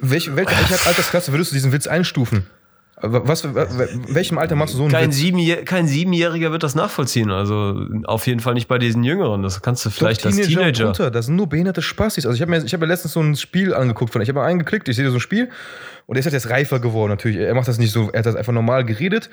welche, 0.00 0.36
welche 0.36 0.54
Altersklasse 0.86 1.32
würdest 1.32 1.50
du 1.50 1.54
diesen 1.54 1.72
Witz 1.72 1.88
einstufen? 1.88 2.46
Was, 3.00 3.44
welchem 3.44 4.38
Alter 4.38 4.56
machst 4.56 4.74
du 4.74 4.78
so 4.78 4.84
einen 4.84 4.92
kein, 4.92 5.12
Sieben, 5.12 5.64
kein 5.64 5.86
Siebenjähriger 5.86 6.50
wird 6.50 6.64
das 6.64 6.74
nachvollziehen. 6.74 7.30
Also 7.30 7.86
auf 8.04 8.26
jeden 8.26 8.40
Fall 8.40 8.54
nicht 8.54 8.66
bei 8.66 8.78
diesen 8.78 9.04
Jüngeren. 9.04 9.42
Das 9.42 9.62
kannst 9.62 9.86
du 9.86 9.90
vielleicht 9.90 10.24
Doch, 10.24 10.30
Teenager 10.30 10.46
als 10.46 10.54
Teenager. 10.54 10.84
Runter. 10.86 11.10
Das 11.12 11.26
sind 11.26 11.36
nur 11.36 11.48
behinderte 11.48 11.80
Spastis. 11.80 12.26
Also 12.26 12.34
ich 12.34 12.40
habe 12.40 12.50
mir, 12.50 12.64
ich 12.64 12.72
hab 12.72 12.80
mir 12.80 12.86
letztens 12.86 13.12
so 13.12 13.20
ein 13.20 13.36
Spiel 13.36 13.72
angeguckt 13.72 14.12
von. 14.12 14.20
Ich 14.20 14.28
habe 14.28 14.40
mal 14.40 14.46
eingeklickt, 14.46 14.88
ich 14.88 14.96
sehe 14.96 15.08
so 15.10 15.16
ein 15.16 15.20
Spiel 15.20 15.48
und 16.06 16.16
er 16.16 16.20
ist 16.20 16.26
halt 16.26 16.32
jetzt 16.32 16.50
reifer 16.50 16.80
geworden 16.80 17.10
natürlich. 17.10 17.38
Er 17.38 17.54
macht 17.54 17.68
das 17.68 17.78
nicht 17.78 17.92
so, 17.92 18.10
er 18.10 18.18
hat 18.20 18.26
das 18.26 18.34
einfach 18.34 18.52
normal 18.52 18.84
geredet. 18.84 19.30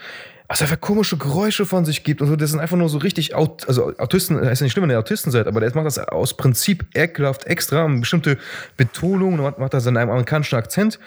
Was 0.47 0.61
einfach 0.61 0.79
komische 0.79 1.17
Geräusche 1.17 1.65
von 1.65 1.85
sich 1.85 2.03
gibt 2.03 2.21
und 2.21 2.27
so. 2.27 2.35
Das 2.35 2.51
sind 2.51 2.59
einfach 2.59 2.77
nur 2.77 2.89
so 2.89 2.99
richtig, 2.99 3.33
Aut 3.33 3.67
also 3.67 3.93
Autisten, 3.97 4.37
das 4.37 4.51
ist 4.51 4.59
ja 4.59 4.65
nicht 4.65 4.73
schlimm, 4.73 4.83
wenn 4.83 4.91
ihr 4.91 4.99
Autisten 4.99 5.31
seid, 5.31 5.47
aber 5.47 5.59
der 5.59 5.73
macht 5.73 5.87
das 5.87 5.97
aus 5.97 6.37
Prinzip 6.37 6.85
ekelhaft 6.93 7.47
extra, 7.47 7.85
eine 7.85 7.99
bestimmte 7.99 8.37
Betonung, 8.77 9.37
macht 9.37 9.73
das 9.73 9.87
in 9.87 9.97
einem 9.97 10.11
amerikanischen 10.11 10.55
Akzent. 10.55 10.99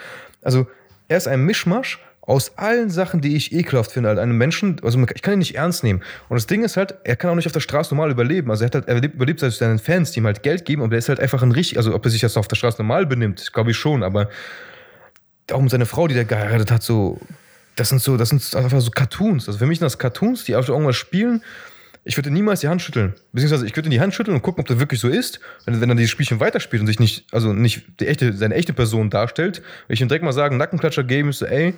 Also 0.42 0.66
er 1.06 1.18
ist 1.18 1.28
ein 1.28 1.44
Mischmasch 1.44 2.00
aus 2.28 2.58
allen 2.58 2.90
Sachen, 2.90 3.22
die 3.22 3.34
ich 3.34 3.54
ekelhaft 3.54 3.90
finde, 3.90 4.10
halt 4.10 4.18
einem 4.18 4.36
Menschen, 4.36 4.76
also 4.82 5.02
ich 5.14 5.22
kann 5.22 5.32
ihn 5.32 5.38
nicht 5.38 5.54
ernst 5.54 5.82
nehmen. 5.82 6.02
Und 6.28 6.34
das 6.34 6.46
Ding 6.46 6.62
ist 6.62 6.76
halt, 6.76 6.94
er 7.04 7.16
kann 7.16 7.30
auch 7.30 7.34
nicht 7.34 7.46
auf 7.46 7.54
der 7.54 7.60
Straße 7.60 7.94
normal 7.94 8.10
überleben. 8.10 8.50
Also 8.50 8.64
er, 8.64 8.66
hat 8.66 8.74
halt, 8.74 8.86
er 8.86 9.02
überlebt 9.02 9.42
halt 9.42 9.54
seinen 9.54 9.78
Fans, 9.78 10.10
die 10.10 10.20
ihm 10.20 10.26
halt 10.26 10.42
Geld 10.42 10.66
geben, 10.66 10.82
aber 10.82 10.92
er 10.92 10.98
ist 10.98 11.08
halt 11.08 11.20
einfach 11.20 11.42
ein 11.42 11.52
richtig, 11.52 11.78
also 11.78 11.94
ob 11.94 12.04
er 12.04 12.10
sich 12.10 12.20
das 12.20 12.36
auf 12.36 12.46
der 12.46 12.56
Straße 12.56 12.76
normal 12.82 13.06
benimmt, 13.06 13.54
glaube 13.54 13.70
ich 13.70 13.78
schon, 13.78 14.02
aber 14.02 14.28
auch 15.50 15.60
mit 15.62 15.70
seiner 15.70 15.86
Frau, 15.86 16.06
die 16.06 16.12
der 16.12 16.26
geheiratet 16.26 16.70
hat, 16.70 16.82
so, 16.82 17.18
das 17.76 17.88
sind 17.88 18.02
so, 18.02 18.18
das 18.18 18.28
sind 18.28 18.54
einfach 18.54 18.82
so 18.82 18.90
Cartoons. 18.90 19.48
Also 19.48 19.58
für 19.58 19.66
mich 19.66 19.78
sind 19.78 19.86
das 19.86 19.96
Cartoons, 19.96 20.44
die 20.44 20.54
auf 20.54 20.68
irgendwas 20.68 20.96
spielen. 20.96 21.42
Ich 22.04 22.18
würde 22.18 22.30
niemals 22.30 22.60
die 22.60 22.68
Hand 22.68 22.82
schütteln. 22.82 23.14
Beziehungsweise 23.32 23.64
ich 23.66 23.74
würde 23.74 23.86
in 23.86 23.90
die 23.90 24.00
Hand 24.00 24.12
schütteln 24.12 24.34
und 24.34 24.42
gucken, 24.42 24.60
ob 24.60 24.68
das 24.68 24.78
wirklich 24.78 25.00
so 25.00 25.08
ist. 25.08 25.40
Wenn, 25.64 25.80
wenn 25.80 25.88
er 25.88 25.94
dieses 25.94 26.10
Spielchen 26.10 26.40
weiterspielt 26.40 26.82
und 26.82 26.88
sich 26.88 27.00
nicht, 27.00 27.24
also 27.32 27.54
nicht 27.54 27.84
die 28.00 28.06
echte, 28.06 28.34
seine 28.34 28.54
echte 28.54 28.74
Person 28.74 29.08
darstellt, 29.08 29.58
würde 29.58 29.94
ich 29.94 30.02
ihm 30.02 30.08
direkt 30.08 30.26
mal 30.26 30.32
sagen, 30.32 30.58
Nackenklatscher 30.58 31.04
geben, 31.04 31.32
so, 31.32 31.46
ey, 31.46 31.74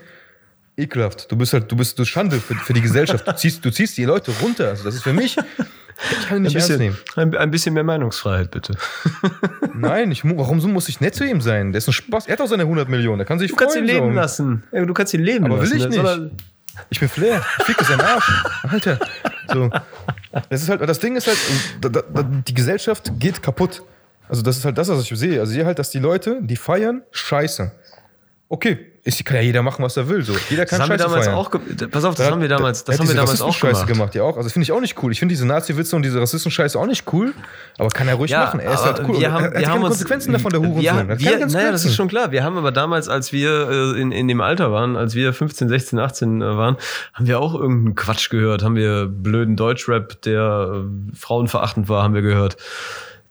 ekelhaft. 0.77 1.31
Du 1.31 1.37
bist 1.37 1.53
halt, 1.53 1.71
du 1.71 1.77
bist 1.77 1.99
du 1.99 2.05
Schande 2.05 2.41
für, 2.41 2.55
für 2.55 2.73
die 2.73 2.81
Gesellschaft. 2.81 3.27
Du 3.27 3.35
ziehst, 3.37 3.64
du 3.64 3.71
ziehst 3.71 3.97
die 3.97 4.05
Leute 4.05 4.33
runter. 4.43 4.68
Also 4.68 4.85
das 4.85 4.95
ist 4.95 5.03
für 5.03 5.12
mich, 5.12 5.37
Ich 6.21 6.29
kann 6.29 6.39
ihn 6.39 6.43
nicht 6.43 6.53
ein 6.53 6.55
bisschen, 6.55 6.81
ernst 6.81 7.07
nehmen. 7.16 7.35
Ein, 7.35 7.37
ein, 7.37 7.51
bisschen 7.51 7.75
mehr 7.75 7.85
Meinungsfreiheit, 7.85 8.51
bitte. 8.51 8.75
Nein, 9.75 10.11
ich, 10.11 10.25
warum 10.25 10.61
so 10.61 10.68
muss 10.68 10.89
ich 10.89 11.01
nett 11.01 11.14
zu 11.14 11.25
ihm 11.25 11.41
sein? 11.41 11.73
Der 11.73 11.79
ist 11.79 11.89
ein 11.89 11.93
Spaß. 11.93 12.27
Er 12.27 12.35
hat 12.35 12.41
auch 12.41 12.47
seine 12.47 12.62
100 12.62 12.89
Millionen. 12.89 13.18
Der 13.18 13.27
kann 13.27 13.39
sich 13.39 13.51
du 13.51 13.57
freuen. 13.57 13.68
kannst 13.68 13.77
ihn 13.77 13.85
leben 13.85 14.09
so. 14.09 14.12
lassen. 14.12 14.62
Ja, 14.73 14.85
du 14.85 14.95
kannst 14.95 15.14
ihn 15.14 15.23
leben 15.23 15.45
Aber 15.47 15.59
lassen. 15.59 15.73
will 15.73 15.81
ich 15.81 15.89
nicht. 15.89 16.33
Ich 16.89 17.01
bin 17.01 17.09
Flair. 17.09 17.43
Fick 17.64 17.81
ist 17.81 17.91
ein 17.91 18.01
Arsch. 18.01 18.45
Alter. 18.62 18.99
So. 19.53 19.71
Das 20.49 20.62
ist 20.62 20.68
halt, 20.68 20.81
das 20.81 20.99
Ding 21.01 21.16
ist 21.16 21.27
halt, 21.27 21.39
die 22.49 22.55
Gesellschaft 22.55 23.12
geht 23.18 23.43
kaputt. 23.43 23.83
Also 24.29 24.43
das 24.43 24.57
ist 24.57 24.64
halt 24.64 24.79
das, 24.79 24.89
was 24.89 25.03
ich 25.03 25.18
sehe. 25.18 25.41
Also 25.41 25.51
ich 25.51 25.57
sehe 25.57 25.66
halt, 25.66 25.79
dass 25.79 25.91
die 25.91 25.99
Leute, 25.99 26.39
die 26.41 26.57
feiern, 26.57 27.03
scheiße. 27.11 27.73
Okay, 28.49 28.89
ist, 29.03 29.24
kann 29.24 29.36
ja 29.36 29.42
jeder 29.42 29.62
machen, 29.62 29.82
was 29.82 29.96
er 29.96 30.09
will. 30.09 30.22
So. 30.22 30.34
Jeder 30.51 30.66
kann 30.66 30.78
das 30.78 30.88
haben 30.88 30.98
Scheiße 30.98 31.05
wir 31.05 31.09
damals 31.09 31.26
feiern. 31.26 31.38
auch 31.38 31.90
Pass 31.90 32.05
auf, 32.05 32.14
das 32.16 32.26
da, 32.26 32.32
haben 32.32 32.42
wir 32.42 32.48
damals, 32.48 32.84
das 32.84 32.98
haben 32.98 33.09
wir 33.09 33.14
damals 33.14 33.40
auch 33.40 33.55
Scheiße 33.55 33.86
gemacht. 33.86 33.88
gemacht. 33.88 34.14
Ja 34.14 34.24
auch. 34.24 34.36
Also 34.36 34.51
finde 34.51 34.64
ich 34.64 34.72
auch 34.72 34.80
nicht 34.80 35.03
cool. 35.03 35.11
Ich 35.11 35.18
finde 35.18 35.32
diese 35.32 35.46
Nazi-Witze 35.46 35.96
und 35.96 36.03
diese 36.03 36.20
Rassisten-Scheiße 36.20 36.78
auch 36.78 36.86
nicht 36.86 37.11
cool. 37.12 37.32
Aber 37.78 37.88
kann 37.88 38.09
er 38.09 38.16
ruhig 38.16 38.30
ja, 38.30 38.44
machen. 38.44 38.61
Er 38.61 38.74
ist 38.74 38.84
halt 38.84 39.01
cool. 39.09 39.18
Wir 39.18 39.32
haben, 39.32 39.53
wir 39.53 39.61
hat 39.61 39.68
haben 39.68 39.82
uns, 39.82 39.92
Konsequenzen 39.92 40.32
davon, 40.32 40.51
der 40.51 40.61
Hurensohn. 40.61 41.09
Wir, 41.09 41.18
wir, 41.18 41.46
naja, 41.46 41.72
das 41.72 41.86
ist 41.86 41.96
schon 41.96 42.09
klar. 42.09 42.30
Wir 42.30 42.44
haben 42.44 42.59
aber 42.59 42.72
damals, 42.72 43.09
als 43.09 43.32
wir 43.32 43.70
äh, 43.70 44.01
in, 44.01 44.12
in 44.12 44.28
dem 44.28 44.42
Alter 44.42 44.70
waren, 44.70 44.96
als 44.96 45.14
wir 45.14 45.32
15, 45.32 45.70
16, 45.70 45.98
18 45.98 46.42
äh, 46.42 46.57
waren, 46.57 46.76
haben 47.14 47.26
wir 47.26 47.40
auch 47.40 47.55
irgendeinen 47.55 47.94
Quatsch 47.94 48.28
gehört. 48.28 48.62
Haben 48.62 48.76
wir 48.76 49.07
blöden 49.07 49.57
Deutschrap, 49.57 50.20
der 50.22 50.84
äh, 50.84 51.16
frauenverachtend 51.16 51.88
war, 51.88 52.03
haben 52.03 52.12
wir 52.12 52.22
gehört. 52.22 52.59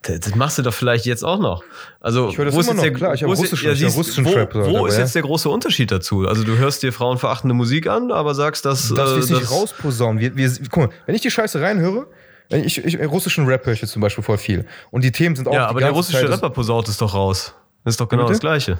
Das, 0.02 0.20
das 0.20 0.34
machst 0.34 0.56
du 0.56 0.62
doch 0.62 0.72
vielleicht 0.72 1.04
jetzt 1.04 1.22
auch 1.22 1.38
noch. 1.38 1.62
Also, 2.00 2.30
ich 2.30 2.38
höre 2.38 2.46
das 2.46 2.54
wo 2.54 2.60
ist 2.60 2.72
noch, 2.72 2.80
der, 2.80 2.92
klar. 2.92 3.12
Ich 3.12 3.22
habe 3.22 3.34
russischen, 3.34 3.66
ja, 3.66 3.72
ich 3.72 3.84
hab 3.84 3.94
russischen 3.94 4.24
wo, 4.24 4.32
Trap. 4.32 4.54
Wo 4.54 4.78
aber, 4.78 4.88
ist 4.88 4.94
ja. 4.94 5.00
jetzt 5.02 5.14
der 5.14 5.22
große 5.22 5.48
Unterschied 5.50 5.90
dazu? 5.90 6.26
Also, 6.26 6.42
du 6.42 6.56
hörst 6.56 6.82
dir 6.82 6.92
frauenverachtende 6.92 7.54
Musik 7.54 7.86
an, 7.86 8.10
aber 8.10 8.34
sagst, 8.34 8.64
dass. 8.64 8.88
Dass 8.94 9.10
äh, 9.10 9.16
wir 9.16 9.22
es 9.22 9.30
nicht 9.30 9.50
rausposaunen. 9.50 10.20
Wir, 10.20 10.36
wir, 10.36 10.50
guck 10.70 10.84
mal, 10.84 10.90
wenn 11.04 11.14
ich 11.14 11.20
die 11.20 11.30
Scheiße 11.30 11.60
reinhöre, 11.60 12.06
ich, 12.48 12.84
ich, 12.84 12.98
russischen 13.00 13.46
Rap 13.46 13.66
höre 13.66 13.74
ich 13.74 13.82
jetzt 13.82 13.92
zum 13.92 14.02
Beispiel 14.02 14.24
voll 14.24 14.38
viel. 14.38 14.64
Und 14.90 15.04
die 15.04 15.12
Themen 15.12 15.36
sind 15.36 15.46
auch. 15.46 15.52
Ja, 15.52 15.66
aber 15.66 15.80
der 15.80 15.90
russische 15.90 16.20
Zeit, 16.20 16.30
Rapper 16.30 16.50
posaunt 16.50 16.88
es 16.88 16.96
doch 16.96 17.14
raus. 17.14 17.54
Das 17.84 17.94
ist 17.94 18.00
doch 18.00 18.08
genau 18.08 18.24
Bitte? 18.24 18.32
das 18.32 18.40
Gleiche. 18.40 18.78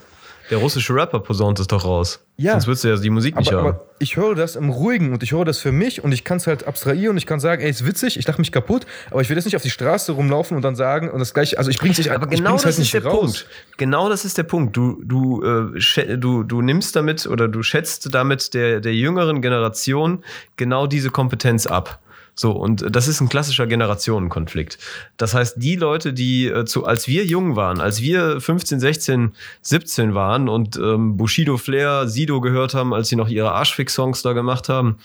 Der 0.50 0.58
russische 0.58 0.94
Rapper 0.94 1.20
posaunt 1.20 1.60
es 1.60 1.68
doch 1.68 1.84
raus. 1.84 2.24
Ja. 2.36 2.52
Sonst 2.52 2.66
würdest 2.66 2.84
du 2.84 2.88
ja 2.88 2.96
die 2.96 3.10
Musik 3.10 3.36
nicht 3.36 3.52
aber, 3.52 3.58
haben. 3.58 3.68
aber 3.68 3.86
ich 4.00 4.16
höre 4.16 4.34
das 4.34 4.56
im 4.56 4.70
Ruhigen 4.70 5.12
und 5.12 5.22
ich 5.22 5.32
höre 5.32 5.44
das 5.44 5.58
für 5.58 5.70
mich 5.70 6.02
und 6.02 6.10
ich 6.10 6.24
kann 6.24 6.38
es 6.38 6.46
halt 6.46 6.66
abstrahieren 6.66 7.10
und 7.10 7.18
ich 7.18 7.26
kann 7.26 7.38
sagen, 7.38 7.62
ey, 7.62 7.70
ist 7.70 7.86
witzig, 7.86 8.18
ich 8.18 8.26
lache 8.26 8.38
mich 8.40 8.50
kaputt, 8.50 8.86
aber 9.10 9.20
ich 9.20 9.28
will 9.28 9.36
jetzt 9.36 9.44
nicht 9.44 9.56
auf 9.56 9.62
die 9.62 9.70
Straße 9.70 10.12
rumlaufen 10.12 10.56
und 10.56 10.62
dann 10.62 10.74
sagen 10.74 11.10
und 11.10 11.20
das 11.20 11.34
gleiche, 11.34 11.58
also 11.58 11.70
ich 11.70 11.78
bring's 11.78 11.98
nicht, 11.98 12.10
aber 12.10 12.26
genau 12.26 12.50
bring's 12.50 12.62
das 12.62 12.64
halt 12.64 12.72
ist 12.74 12.78
nicht 12.78 12.94
der 12.94 13.04
raus. 13.04 13.20
Punkt. 13.20 13.46
Genau 13.76 14.08
das 14.08 14.24
ist 14.24 14.38
der 14.38 14.42
Punkt. 14.42 14.76
Du, 14.76 15.00
du, 15.04 15.42
äh, 15.42 16.18
du, 16.18 16.42
du 16.42 16.62
nimmst 16.62 16.96
damit 16.96 17.26
oder 17.26 17.46
du 17.46 17.62
schätzt 17.62 18.12
damit 18.12 18.54
der, 18.54 18.80
der 18.80 18.94
jüngeren 18.94 19.42
Generation 19.42 20.24
genau 20.56 20.86
diese 20.86 21.10
Kompetenz 21.10 21.66
ab. 21.66 22.00
So, 22.34 22.52
und 22.52 22.84
das 22.94 23.08
ist 23.08 23.20
ein 23.20 23.28
klassischer 23.28 23.66
Generationenkonflikt. 23.66 24.78
Das 25.16 25.34
heißt, 25.34 25.54
die 25.58 25.76
Leute, 25.76 26.12
die 26.12 26.46
äh, 26.46 26.64
zu, 26.64 26.86
als 26.86 27.06
wir 27.06 27.24
jung 27.24 27.56
waren, 27.56 27.80
als 27.80 28.00
wir 28.00 28.40
15, 28.40 28.80
16, 28.80 29.32
17 29.62 30.14
waren 30.14 30.48
und 30.48 30.76
ähm, 30.76 31.16
Bushido 31.16 31.56
Flair, 31.56 32.08
Sido 32.08 32.40
gehört 32.40 32.74
haben, 32.74 32.94
als 32.94 33.08
sie 33.08 33.16
noch 33.16 33.28
ihre 33.28 33.52
Arschfix-Songs 33.52 34.22
da 34.22 34.32
gemacht 34.32 34.68
haben, 34.68 34.98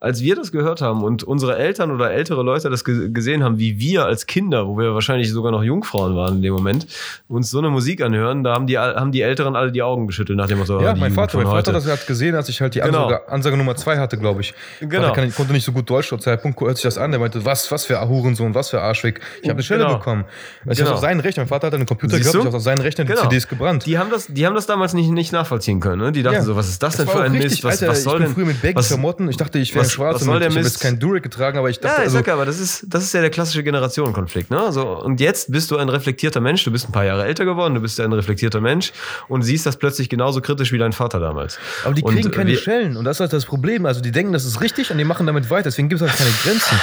als 0.00 0.20
wir 0.22 0.36
das 0.36 0.52
gehört 0.52 0.80
haben 0.82 1.02
und 1.02 1.22
unsere 1.24 1.56
Eltern 1.56 1.90
oder 1.90 2.10
ältere 2.12 2.42
Leute 2.42 2.68
das 2.70 2.84
ge 2.84 3.10
gesehen 3.10 3.42
haben, 3.42 3.58
wie 3.58 3.78
wir 3.78 4.04
als 4.04 4.26
Kinder, 4.26 4.66
wo 4.66 4.78
wir 4.78 4.92
wahrscheinlich 4.94 5.30
sogar 5.32 5.52
noch 5.52 5.62
Jungfrauen 5.62 6.14
waren 6.16 6.36
in 6.36 6.42
dem 6.42 6.52
Moment, 6.54 6.86
uns 7.28 7.50
so 7.50 7.58
eine 7.58 7.70
Musik 7.70 8.02
anhören, 8.02 8.44
da 8.44 8.54
haben 8.54 8.66
die, 8.66 8.78
haben 8.78 9.10
die 9.12 9.22
Älteren 9.22 9.56
alle 9.56 9.72
die 9.72 9.82
Augen 9.82 10.06
geschüttelt 10.06 10.36
nach 10.36 10.46
dem 10.48 10.58
Motto. 10.58 10.80
Ja, 10.80 10.92
die 10.92 11.00
mein 11.00 11.12
Vater, 11.12 11.38
mein 11.38 11.46
Vater 11.46 11.72
hat 11.72 11.86
das 11.86 12.06
gesehen, 12.06 12.34
als 12.34 12.48
ich 12.48 12.60
halt 12.60 12.74
die 12.74 12.80
Genau. 12.80 13.04
Ansage, 13.06 13.28
Ansage 13.28 13.56
Nummer 13.56 13.74
zwei 13.76 13.98
hatte, 13.98 14.18
glaube 14.18 14.42
ich. 14.42 14.54
Genau. 14.80 15.12
Kann, 15.12 15.32
konnte 15.34 15.52
nicht 15.52 15.64
so 15.64 15.72
gut 15.72 15.88
Deutsch 15.88 16.08
zur 16.08 16.20
Zeitpunkt, 16.20 16.60
hört 16.60 16.76
sich 16.76 16.84
das 16.84 16.98
an. 16.98 17.10
Der 17.10 17.20
meinte, 17.20 17.44
was, 17.44 17.70
was 17.72 17.84
für 17.86 17.98
Hurensohn, 18.06 18.54
was 18.54 18.70
für 18.70 18.80
Arschweg. 18.80 19.20
Ich 19.42 19.48
habe 19.48 19.52
eine 19.56 19.62
Stelle 19.62 19.84
Genau. 19.84 19.98
bekommen. 19.98 20.24
Ich 20.70 20.78
Genau. 20.78 20.92
auf 20.92 21.00
seinen 21.00 21.20
Rechner, 21.20 21.42
mein 21.44 21.48
Vater 21.48 21.68
hat 21.68 21.74
einen 21.74 21.86
Computer 21.86 22.16
Siehst 22.16 22.32
gehabt, 22.32 22.48
ich 22.48 22.54
auf 22.54 22.62
seinen 22.62 22.80
Rechner 22.80 23.04
die 23.04 23.12
Genau. 23.12 23.22
CDs 23.22 23.48
gebrannt. 23.48 23.86
Die 23.86 23.98
haben 23.98 24.10
das, 24.10 24.26
die 24.28 24.44
haben 24.46 24.54
das 24.54 24.66
damals 24.66 24.92
nicht, 24.94 25.10
nicht 25.10 25.32
nachvollziehen 25.32 25.80
können. 25.80 26.02
Ne? 26.02 26.12
Die 26.12 26.22
dachten 26.22 26.36
Ja. 26.36 26.42
so, 26.42 26.54
was 26.54 26.68
ist 26.68 26.82
das, 26.82 26.96
denn 26.98 27.06
war 27.06 27.14
für 27.16 27.22
ein 27.22 27.32
richtig, 27.32 27.50
Mist? 27.52 27.64
Was, 27.64 27.80
Alter, 27.82 27.92
was 27.92 28.02
soll 28.02 28.14
ich 28.14 28.18
bin 28.18 28.26
denn? 28.26 28.34
früher 28.34 28.46
mit 28.46 28.62
Baggy-Klamotten, 28.62 29.28
ich 29.30 29.36
dachte, 29.38 29.58
ich 29.58 29.74
wäre 29.74 29.85
was- 29.86 29.92
schwarz 29.92 30.14
was 30.16 30.24
soll 30.24 30.34
und 30.34 30.40
der 30.40 30.48
ich 30.50 30.54
habe 30.54 30.64
Mist? 30.64 30.76
jetzt 30.76 30.82
kein 30.82 30.98
Durek 30.98 31.22
getragen, 31.22 31.58
aber 31.58 31.70
ich 31.70 31.80
dachte, 31.80 31.88
Ja, 31.96 31.98
ich 32.02 32.04
also, 32.06 32.18
sag 32.18 32.26
ja, 32.26 32.34
aber 32.34 32.44
das 32.46 32.60
ist, 32.60 32.84
das 32.88 33.02
ist 33.04 33.12
ja 33.14 33.20
der 33.20 33.30
klassische 33.30 33.62
Generationenkonflikt. 33.62 34.50
Ne? 34.50 34.60
Also, 34.60 34.86
und 35.02 35.20
jetzt 35.20 35.50
bist 35.50 35.70
du 35.70 35.76
ein 35.78 35.88
reflektierter 35.88 36.40
Mensch, 36.40 36.64
du 36.64 36.70
bist 36.70 36.88
ein 36.88 36.92
paar 36.92 37.04
Jahre 37.04 37.24
älter 37.24 37.44
geworden, 37.44 37.74
du 37.74 37.80
bist 37.80 37.98
ja 37.98 38.04
ein 38.04 38.12
reflektierter 38.12 38.60
Mensch 38.60 38.92
und 39.28 39.42
siehst 39.42 39.66
das 39.66 39.76
plötzlich 39.76 40.08
genauso 40.08 40.40
kritisch 40.40 40.72
wie 40.72 40.78
dein 40.78 40.92
Vater 40.92 41.20
damals. 41.20 41.58
aber 41.84 41.94
die 41.94 42.02
Und, 42.02 42.14
kriegen 42.14 42.28
äh, 42.28 42.30
keine 42.32 42.50
wir- 42.50 42.58
Schellen 42.58 42.96
und 42.96 43.04
das 43.04 43.16
ist 43.16 43.20
halt 43.20 43.32
das 43.32 43.44
Problem. 43.46 43.86
Also 43.86 44.00
die 44.00 44.12
denken, 44.12 44.32
das 44.32 44.44
ist 44.44 44.60
richtig 44.60 44.90
und 44.90 44.98
die 44.98 45.04
machen 45.04 45.26
damit 45.26 45.48
weiter, 45.50 45.64
deswegen 45.64 45.88
gibt 45.88 46.00
es 46.02 46.08
halt 46.08 46.16
keine 46.18 46.30
Grenzen. 46.42 46.78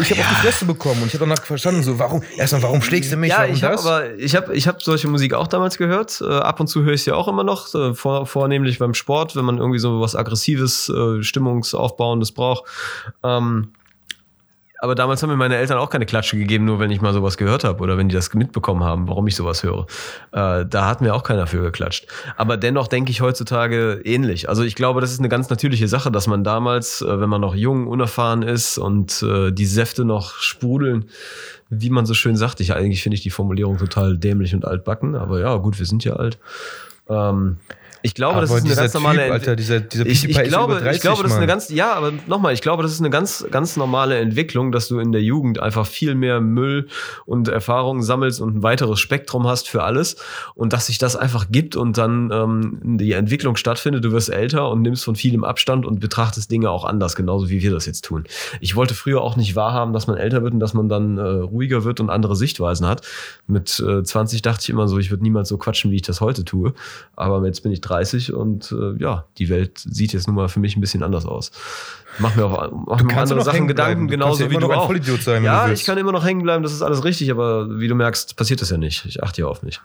Ich 0.00 0.10
habe 0.10 0.20
auf 0.20 0.28
die 0.28 0.34
Fresse 0.46 0.64
bekommen 0.64 1.02
und 1.02 1.08
ich 1.08 1.14
habe 1.14 1.24
danach 1.26 1.42
verstanden, 1.44 1.82
so, 1.82 1.98
warum, 1.98 2.22
erstmal, 2.36 2.62
warum 2.62 2.82
schlägst 2.82 3.10
du 3.12 3.16
mich? 3.16 3.30
Ja, 3.30 3.38
warum 3.40 3.54
ich 3.54 3.62
habe 3.64 3.78
aber 3.78 4.14
ich 4.16 4.36
habe 4.36 4.54
ich 4.54 4.68
habe 4.68 4.78
solche 4.80 5.08
Musik 5.08 5.34
auch 5.34 5.46
damals 5.46 5.76
gehört. 5.78 6.20
Äh, 6.20 6.26
ab 6.26 6.60
und 6.60 6.66
zu 6.68 6.82
höre 6.82 6.92
ich 6.94 7.02
sie 7.04 7.12
auch 7.12 7.28
immer 7.28 7.44
noch, 7.44 7.74
äh, 7.74 7.94
vor, 7.94 8.26
vornehmlich 8.26 8.78
beim 8.78 8.94
Sport, 8.94 9.36
wenn 9.36 9.44
man 9.44 9.58
irgendwie 9.58 9.78
so 9.78 10.00
was 10.00 10.14
aggressives, 10.16 10.88
äh, 10.88 11.22
stimmungsaufbauendes 11.22 12.32
braucht. 12.32 12.47
Ähm, 13.22 13.72
aber 14.80 14.94
damals 14.94 15.22
haben 15.22 15.30
mir 15.30 15.36
meine 15.36 15.56
Eltern 15.56 15.78
auch 15.78 15.90
keine 15.90 16.06
Klatsche 16.06 16.36
gegeben, 16.36 16.64
nur 16.64 16.78
wenn 16.78 16.90
ich 16.90 17.00
mal 17.00 17.12
sowas 17.12 17.36
gehört 17.36 17.64
habe 17.64 17.82
oder 17.82 17.98
wenn 17.98 18.08
die 18.08 18.14
das 18.14 18.32
mitbekommen 18.34 18.84
haben, 18.84 19.08
warum 19.08 19.26
ich 19.26 19.34
sowas 19.34 19.62
höre. 19.64 19.86
Äh, 20.30 20.66
da 20.66 20.86
hat 20.86 21.00
mir 21.00 21.14
auch 21.14 21.24
keiner 21.24 21.46
für 21.46 21.62
geklatscht. 21.62 22.06
Aber 22.36 22.56
dennoch 22.56 22.86
denke 22.86 23.10
ich 23.10 23.20
heutzutage 23.20 24.00
ähnlich. 24.04 24.48
Also 24.48 24.62
ich 24.62 24.76
glaube, 24.76 25.00
das 25.00 25.10
ist 25.10 25.18
eine 25.18 25.28
ganz 25.28 25.50
natürliche 25.50 25.88
Sache, 25.88 26.12
dass 26.12 26.28
man 26.28 26.44
damals, 26.44 27.02
äh, 27.02 27.20
wenn 27.20 27.28
man 27.28 27.40
noch 27.40 27.56
jung, 27.56 27.88
unerfahren 27.88 28.42
ist 28.42 28.78
und 28.78 29.22
äh, 29.22 29.50
die 29.50 29.66
Säfte 29.66 30.04
noch 30.04 30.36
sprudeln, 30.36 31.06
wie 31.70 31.90
man 31.90 32.06
so 32.06 32.14
schön 32.14 32.36
sagt, 32.36 32.60
ich 32.60 32.72
eigentlich 32.72 33.02
finde 33.02 33.16
ich 33.16 33.22
die 33.22 33.30
Formulierung 33.30 33.78
total 33.78 34.16
dämlich 34.16 34.54
und 34.54 34.64
altbacken, 34.64 35.16
aber 35.16 35.40
ja, 35.40 35.56
gut, 35.56 35.78
wir 35.78 35.86
sind 35.86 36.04
ja 36.04 36.14
alt. 36.14 36.38
Ähm, 37.08 37.58
ich 38.02 38.14
glaube, 38.14 38.40
das 38.40 38.50
Aber 38.50 38.58
ist 38.58 38.66
eine 38.66 38.74
ganz 38.74 38.94
normale 38.94 39.22
typ, 39.24 39.32
Alter, 39.32 39.56
dieser, 39.56 39.80
dieser 39.80 40.06
ich, 40.06 40.28
ich 40.28 40.42
glaube, 40.44 40.74
über 40.74 40.82
30, 40.82 40.96
ich 40.96 41.02
glaube, 41.02 41.22
das 41.22 41.32
ist 41.32 41.38
eine 41.38 41.46
ganz, 41.46 41.68
ja, 41.70 41.94
aber 41.94 42.12
nochmal, 42.26 42.52
ich 42.54 42.62
glaube, 42.62 42.82
das 42.82 42.92
ist 42.92 43.00
eine 43.00 43.10
ganz, 43.10 43.46
ganz 43.50 43.76
normale 43.76 44.18
Entwicklung, 44.18 44.72
dass 44.72 44.88
du 44.88 44.98
in 44.98 45.12
der 45.12 45.22
Jugend 45.22 45.60
einfach 45.60 45.86
viel 45.86 46.14
mehr 46.14 46.40
Müll 46.40 46.88
und 47.26 47.48
Erfahrungen 47.48 48.02
sammelst 48.02 48.40
und 48.40 48.56
ein 48.56 48.62
weiteres 48.62 49.00
Spektrum 49.00 49.46
hast 49.46 49.68
für 49.68 49.82
alles 49.82 50.16
und 50.54 50.72
dass 50.72 50.86
sich 50.86 50.98
das 50.98 51.16
einfach 51.16 51.46
gibt 51.50 51.76
und 51.76 51.98
dann 51.98 52.30
ähm, 52.32 52.98
die 52.98 53.12
Entwicklung 53.12 53.56
stattfindet. 53.56 54.04
Du 54.04 54.12
wirst 54.12 54.30
älter 54.30 54.70
und 54.70 54.82
nimmst 54.82 55.04
von 55.04 55.16
vielem 55.16 55.44
Abstand 55.44 55.84
und 55.84 56.00
betrachtest 56.00 56.50
Dinge 56.50 56.70
auch 56.70 56.84
anders, 56.84 57.16
genauso 57.16 57.48
wie 57.50 57.62
wir 57.62 57.70
das 57.70 57.86
jetzt 57.86 58.04
tun. 58.04 58.24
Ich 58.60 58.76
wollte 58.76 58.94
früher 58.94 59.22
auch 59.22 59.36
nicht 59.36 59.56
wahrhaben, 59.56 59.92
dass 59.92 60.06
man 60.06 60.16
älter 60.16 60.42
wird 60.42 60.54
und 60.54 60.60
dass 60.60 60.74
man 60.74 60.88
dann 60.88 61.18
äh, 61.18 61.22
ruhiger 61.22 61.84
wird 61.84 62.00
und 62.00 62.10
andere 62.10 62.36
Sichtweisen 62.36 62.86
hat. 62.86 63.02
Mit 63.46 63.80
äh, 63.80 64.02
20 64.02 64.42
dachte 64.42 64.62
ich 64.62 64.70
immer 64.70 64.88
so, 64.88 64.98
ich 64.98 65.10
würde 65.10 65.22
niemals 65.22 65.48
so 65.48 65.58
quatschen, 65.58 65.90
wie 65.90 65.96
ich 65.96 66.02
das 66.02 66.20
heute 66.20 66.44
tue. 66.44 66.74
Aber 67.16 67.44
jetzt 67.44 67.62
bin 67.62 67.72
ich 67.72 67.80
30 67.88 68.32
und 68.32 68.72
äh, 68.72 69.00
ja, 69.02 69.24
die 69.38 69.48
Welt 69.48 69.78
sieht 69.78 70.12
jetzt 70.12 70.26
nun 70.26 70.36
mal 70.36 70.48
für 70.48 70.60
mich 70.60 70.76
ein 70.76 70.80
bisschen 70.80 71.02
anders 71.02 71.26
aus. 71.26 71.50
Mach 72.18 72.34
mir 72.34 72.46
auf 72.46 72.72
mach 72.86 72.98
Du 72.98 73.04
mir 73.04 73.16
andere 73.16 73.42
Sachen 73.42 73.68
Gedanken, 73.68 74.08
genauso 74.08 74.44
ja 74.44 74.50
wie 74.50 74.56
du 74.56 74.72
auch. 74.72 74.92
Sein, 75.20 75.44
ja, 75.44 75.70
ich 75.70 75.84
kann 75.84 75.98
immer 75.98 76.12
noch 76.12 76.24
hängen 76.24 76.42
bleiben, 76.42 76.62
das 76.62 76.72
ist 76.72 76.82
alles 76.82 77.04
richtig, 77.04 77.30
aber 77.30 77.78
wie 77.78 77.88
du 77.88 77.94
merkst, 77.94 78.36
passiert 78.36 78.60
das 78.60 78.70
ja 78.70 78.76
nicht. 78.76 79.04
Ich 79.06 79.22
achte 79.22 79.42
ja 79.42 79.46
auf 79.46 79.62
mich. 79.62 79.80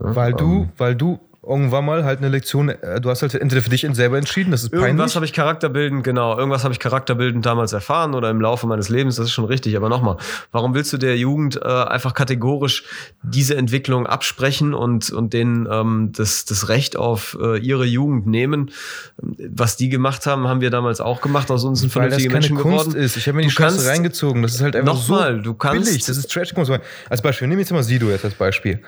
Ja, 0.00 0.14
Weil 0.14 0.30
ähm, 0.32 0.36
du, 0.36 0.68
weil 0.76 0.94
du 0.94 1.20
irgendwann 1.46 1.84
mal 1.84 2.04
halt 2.04 2.18
eine 2.18 2.28
Lektion, 2.28 2.68
äh, 2.68 3.00
du 3.00 3.10
hast 3.10 3.22
halt 3.22 3.34
entweder 3.34 3.62
für 3.62 3.70
dich 3.70 3.86
selber 3.92 4.18
entschieden, 4.18 4.50
das 4.50 4.62
ist 4.64 4.72
Irgendwas 4.72 4.96
peinlich. 4.96 5.14
habe 5.16 5.24
ich 5.26 5.32
charakterbildend, 5.32 6.04
genau, 6.04 6.36
irgendwas 6.38 6.64
habe 6.64 6.72
ich 6.72 6.80
charakterbildend 6.80 7.44
damals 7.46 7.72
erfahren 7.72 8.14
oder 8.14 8.30
im 8.30 8.40
Laufe 8.40 8.66
meines 8.66 8.88
Lebens, 8.88 9.16
das 9.16 9.26
ist 9.26 9.32
schon 9.32 9.44
richtig. 9.44 9.76
Aber 9.76 9.88
nochmal, 9.88 10.16
warum 10.52 10.74
willst 10.74 10.92
du 10.92 10.96
der 10.98 11.16
Jugend 11.16 11.56
äh, 11.56 11.66
einfach 11.66 12.14
kategorisch 12.14 12.84
diese 13.22 13.56
Entwicklung 13.56 14.06
absprechen 14.06 14.74
und, 14.74 15.10
und 15.10 15.32
denen 15.32 15.66
ähm, 15.70 16.12
das, 16.16 16.44
das 16.44 16.68
Recht 16.68 16.96
auf 16.96 17.36
äh, 17.40 17.58
ihre 17.58 17.84
Jugend 17.84 18.26
nehmen? 18.26 18.70
Was 19.18 19.76
die 19.76 19.88
gemacht 19.88 20.26
haben, 20.26 20.48
haben 20.48 20.60
wir 20.60 20.70
damals 20.70 21.00
auch 21.00 21.20
gemacht, 21.20 21.50
aus 21.50 21.64
uns 21.64 21.80
sind 21.80 21.94
weil 21.96 22.08
das 22.10 22.22
vernünftige 22.22 22.32
keine 22.32 22.40
Menschen 22.40 22.56
Kunst 22.78 22.84
geworden. 22.90 23.04
ist. 23.04 23.16
Ich 23.16 23.26
habe 23.26 23.36
mir 23.36 23.42
die 23.42 23.48
Du 23.48 23.54
kannst- 23.54 23.86
reingezogen. 23.86 24.42
Das 24.42 24.54
ist 24.54 24.60
halt 24.62 24.76
einfach 24.76 24.94
Nochmal, 24.94 25.36
so 25.36 25.42
du 25.42 25.54
kannst- 25.54 25.84
billig. 25.88 26.04
Das 26.04 26.16
ist 26.16 26.30
Trash. 26.30 26.52
Guck 26.54 26.68
mal, 26.68 26.80
Als 27.08 27.22
Beispiel, 27.22 27.48
nehmen 27.48 27.58
wir 27.58 27.62
jetzt 27.64 27.72
mal 27.72 27.82
Sido 27.82 28.08
jetzt 28.10 28.24
als 28.24 28.34
Beispiel. 28.34 28.80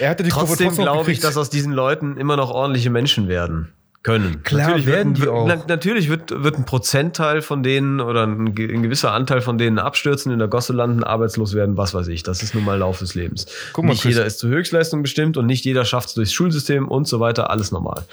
Er 0.00 0.10
hatte 0.10 0.22
die 0.22 0.30
Trotzdem 0.30 0.74
glaube 0.74 1.12
ich, 1.12 1.20
dass 1.20 1.36
aus 1.36 1.50
diesen 1.50 1.72
Leuten 1.72 2.16
immer 2.16 2.36
noch 2.36 2.50
ordentliche 2.50 2.90
Menschen 2.90 3.28
werden 3.28 3.72
können. 4.02 4.42
Klar 4.44 4.86
werden 4.86 5.16
wird, 5.18 5.26
die 5.26 5.30
auch. 5.30 5.46
Na, 5.46 5.62
natürlich 5.68 6.08
wird, 6.08 6.42
wird 6.42 6.56
ein 6.56 6.64
Prozentteil 6.64 7.42
von 7.42 7.62
denen 7.62 8.00
oder 8.00 8.26
ein, 8.26 8.46
ein 8.46 8.82
gewisser 8.82 9.12
Anteil 9.12 9.42
von 9.42 9.58
denen 9.58 9.78
abstürzen, 9.78 10.32
in 10.32 10.38
der 10.38 10.48
Gosse 10.48 10.72
landen, 10.72 11.04
arbeitslos 11.04 11.54
werden, 11.54 11.76
was 11.76 11.92
weiß 11.92 12.08
ich. 12.08 12.22
Das 12.22 12.42
ist 12.42 12.54
nun 12.54 12.64
mal 12.64 12.78
Lauf 12.78 12.98
des 12.98 13.14
Lebens. 13.14 13.46
Guck 13.74 13.84
mal, 13.84 13.92
nicht 13.92 14.02
Chris. 14.02 14.14
jeder 14.14 14.26
ist 14.26 14.38
zur 14.38 14.48
Höchstleistung 14.48 15.02
bestimmt 15.02 15.36
und 15.36 15.46
nicht 15.46 15.64
jeder 15.64 15.84
schafft 15.84 16.08
es 16.08 16.14
durchs 16.14 16.32
Schulsystem 16.32 16.88
und 16.88 17.06
so 17.06 17.20
weiter, 17.20 17.50
alles 17.50 17.72
normal. 17.72 18.04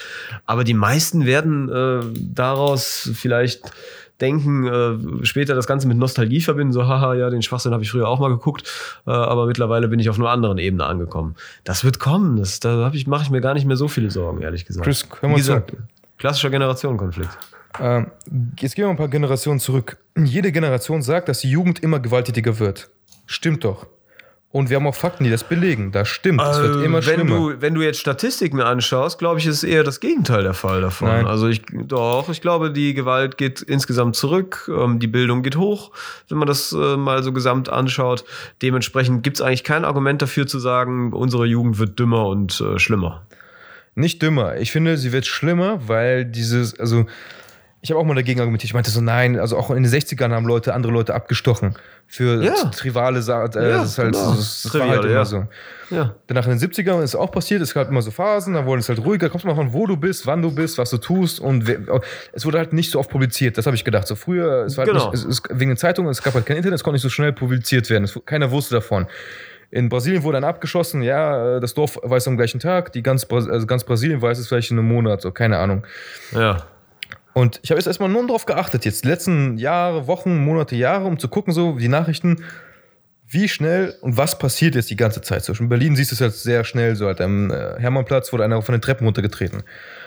Aber 0.46 0.66
die 0.66 0.74
meisten 0.74 1.26
werden 1.26 1.70
äh, 1.70 2.02
daraus 2.34 3.10
vielleicht 3.14 3.72
denken, 4.22 4.68
äh, 4.68 5.26
später 5.26 5.56
das 5.56 5.68
Ganze 5.68 5.88
mit 5.88 5.98
Nostalgie 5.98 6.42
verbinden, 6.42 6.74
so 6.74 6.88
haha, 6.88 7.14
ja, 7.16 7.30
den 7.30 7.42
Schwachsinn 7.42 7.74
habe 7.74 7.84
ich 7.84 7.92
früher 7.92 8.08
auch 8.08 8.20
mal 8.20 8.30
geguckt, 8.30 8.68
äh, 9.06 9.12
aber 9.12 9.46
mittlerweile 9.46 9.88
bin 9.88 10.00
ich 10.00 10.10
auf 10.10 10.20
einer 10.20 10.30
anderen 10.30 10.58
Ebene 10.58 10.86
angekommen. 10.86 11.36
Das 11.64 11.84
wird 11.84 12.00
kommen, 12.00 12.38
das, 12.38 12.60
da 12.60 12.86
hab 12.86 12.96
ich, 12.96 13.08
mache 13.08 13.24
ich 13.24 13.30
mir 13.30 13.42
gar 13.42 13.54
nicht 13.54 13.66
mehr 13.66 13.78
so 13.78 13.88
viele 13.88 14.12
Sorgen, 14.12 14.42
ehrlich 14.42 14.66
gesagt. 14.66 14.86
Chris, 14.86 15.08
hör 15.20 15.30
mal 15.30 15.36
Wie 15.36 15.40
gesagt, 15.40 15.74
klassischer 16.18 16.50
Generationenkonflikt. 16.50 17.38
Ähm, 17.80 18.12
jetzt 18.60 18.76
gehen 18.76 18.86
wir 18.86 18.90
ein 18.90 18.98
paar 18.98 19.08
Generationen 19.08 19.60
zurück. 19.60 19.98
Jede 20.18 20.52
Generation 20.52 21.02
sagt, 21.02 21.30
dass 21.30 21.40
die 21.40 21.52
Jugend 21.52 21.80
immer 21.84 22.00
gewalttätiger 22.00 22.60
wird. 22.60 22.90
Stimmt 23.28 23.64
doch. 23.64 23.86
Und 24.50 24.70
wir 24.70 24.78
haben 24.78 24.88
auch 24.88 24.96
Fakten, 24.96 25.26
die 25.26 25.30
das 25.30 25.44
belegen. 25.44 25.92
Das 25.92 26.08
stimmt. 26.08 26.42
Es 26.42 26.60
wird 26.62 26.78
Äh, 26.78 26.86
immer 26.86 27.06
wenn 27.06 27.16
schlimmer. 27.16 27.36
du, 27.36 27.62
wenn 27.62 27.74
du 27.74 27.82
jetzt 27.82 28.00
Statistiken 28.00 28.62
anschaust, 28.62 29.20
glaube 29.20 29.40
ich, 29.40 29.46
ist 29.46 29.64
eher 29.64 29.84
das 29.84 30.00
Gegenteil 30.00 30.42
der 30.44 30.54
Fall 30.54 30.80
davon. 30.82 31.10
Nein. 31.10 31.28
Also 31.28 31.48
ich 31.48 31.64
doch, 31.70 32.30
ich 32.30 32.40
glaube, 32.42 32.72
die 32.72 32.94
Gewalt 32.94 33.38
geht 33.38 33.62
insgesamt 33.62 34.16
zurück, 34.16 34.72
ähm, 34.74 35.00
die 35.00 35.08
Bildung 35.08 35.44
geht 35.44 35.58
hoch, 35.58 35.92
wenn 36.30 36.38
man 36.38 36.48
das 36.48 36.72
äh, 36.72 36.96
mal 36.96 37.24
so 37.24 37.34
gesamt 37.34 37.68
anschaut. 37.68 38.24
Dementsprechend 38.62 39.22
gibt 39.24 39.36
es 39.38 39.42
eigentlich 39.42 39.66
kein 39.66 39.84
Argument 39.84 40.22
dafür 40.22 40.48
zu 40.48 40.60
sagen, 40.60 41.12
unsere 41.12 41.46
Jugend 41.46 41.78
wird 41.78 42.00
dümmer 42.00 42.28
und 42.28 42.62
äh, 42.62 42.80
schlimmer. 42.80 43.24
Nicht 43.96 44.22
dümmer. 44.22 44.56
Ich 44.58 44.72
finde, 44.72 44.96
sie 44.98 45.12
wird 45.12 45.26
schlimmer, 45.26 45.80
weil 45.88 46.24
dieses, 46.24 46.80
also 46.80 47.06
ich 47.82 47.92
habe 47.92 48.00
auch 48.00 48.06
mal 48.06 48.16
dagegen 48.16 48.40
argumentiert. 48.40 48.70
Ich 48.70 48.74
meinte 48.74 48.90
so, 48.90 49.02
nein, 49.02 49.40
also 49.40 49.56
auch 49.58 49.70
in 49.70 49.84
den 49.84 49.92
60ern 49.92 50.32
haben 50.32 50.46
Leute 50.48 50.74
andere 50.74 50.92
Leute 50.92 51.14
abgestochen 51.14 51.76
für 52.08 52.44
Ja. 52.44 52.54
trivale 52.72 53.22
Sachen. 53.22 53.54
Äh, 53.62 53.70
Ja, 53.70 53.78
das 53.78 53.90
ist 53.92 53.98
halt, 54.00 54.14
genau. 54.14 54.32
das, 54.32 54.64
das 54.64 54.72
Trivial, 54.72 54.88
war 54.90 54.96
halt 54.96 55.06
immer 55.06 55.14
ja. 55.14 55.26
so. 55.26 55.46
Ja. 55.92 56.16
Danach 56.28 56.48
in 56.48 56.58
den 56.58 56.60
70ern 56.60 56.98
ist 57.04 57.12
es 57.12 57.16
auch 57.16 57.32
passiert, 57.32 57.62
es 57.62 57.74
gab 57.74 57.88
immer 57.90 58.02
so 58.02 58.12
Phasen, 58.12 58.56
da 58.56 58.66
wurde 58.66 58.80
es 58.80 58.90
halt 58.90 59.00
ruhiger, 59.06 59.30
kommst 59.30 59.46
mal 59.46 59.56
von 59.56 59.72
wo 59.74 59.86
du 59.86 59.96
bist, 59.96 60.26
wann 60.26 60.42
du 60.42 60.52
bist, 60.52 60.78
was 60.78 60.90
du 60.90 60.98
tust 60.98 61.40
und 61.40 61.68
wer, 61.68 61.80
es 62.34 62.46
wurde 62.46 62.58
halt 62.58 62.74
nicht 62.74 62.92
so 62.92 63.00
oft 63.00 63.10
publiziert, 63.10 63.58
das 63.58 63.66
habe 63.68 63.76
ich 63.76 63.86
gedacht. 63.86 64.08
So 64.08 64.16
früher, 64.16 64.66
es 64.66 64.76
war 64.78 64.86
halt 64.86 64.94
Genau. 64.94 65.12
nicht, 65.12 65.24
es, 65.26 65.26
es, 65.26 65.44
wegen 65.50 65.70
den 65.72 65.78
Zeitungen, 65.78 66.10
es 66.12 66.22
gab 66.24 66.34
halt 66.34 66.46
kein 66.46 66.58
Internet, 66.58 66.76
es 66.78 66.84
konnte 66.84 66.96
nicht 66.96 67.04
so 67.04 67.10
schnell 67.10 67.32
publiziert 67.32 67.90
werden, 67.90 68.04
es, 68.06 68.20
keiner 68.26 68.52
wusste 68.52 68.76
davon. 68.76 69.06
In 69.70 69.90
Brasilien 69.90 70.24
wurde 70.24 70.38
dann 70.38 70.46
abgeschossen, 70.50 71.02
ja, 71.04 71.58
äh, 71.58 71.60
das 71.60 71.74
Dorf 71.74 72.00
weiß 72.02 72.28
am 72.28 72.38
gleichen 72.38 72.60
Tag, 72.60 72.92
die 72.94 73.04
ganz, 73.04 73.28
also 73.30 73.68
ganz 73.68 73.84
Brasilien 73.84 74.22
weiß 74.22 74.40
es 74.40 74.48
vielleicht 74.48 74.72
in 74.72 74.80
einem 74.80 74.88
Monat, 74.88 75.22
so 75.22 75.32
keine 75.32 75.58
Ahnung. 75.60 75.86
Ja. 76.34 76.64
Und 77.38 77.60
ich 77.62 77.70
habe 77.70 77.78
jetzt 77.78 77.86
erstmal 77.86 78.10
nur 78.10 78.26
darauf 78.26 78.48
geachtet, 78.48 78.84
jetzt 78.84 79.04
die 79.04 79.10
letzten 79.10 79.60
Jahre, 79.60 80.08
Wochen, 80.08 80.44
Monate, 80.44 80.76
Jahre, 80.76 81.06
um 81.06 81.20
zu 81.20 81.28
gucken, 81.28 81.54
so 81.54 81.78
die 81.78 81.88
Nachrichten, 81.88 82.44
wie 83.28 83.48
schnell 83.48 83.94
und 84.02 84.18
was 84.18 84.40
passiert 84.40 84.74
jetzt 84.74 84.90
die 84.90 84.96
ganze 84.96 85.22
Zeit. 85.22 85.44
So, 85.44 85.54
in 85.54 85.70
Berlin 85.70 85.96
siehst 85.96 86.10
du 86.10 86.16
es 86.16 86.22
halt 86.22 86.34
sehr 86.34 86.64
schnell, 86.64 86.96
so 86.96 87.06
halt 87.06 87.22
am 87.22 87.52
äh, 87.52 87.76
Hermannplatz 87.78 88.34
wurde 88.34 88.44
einer 88.44 88.60
von 88.64 88.74
den 88.74 88.82
Treppen 88.82 89.06
runtergetreten. 89.06 89.62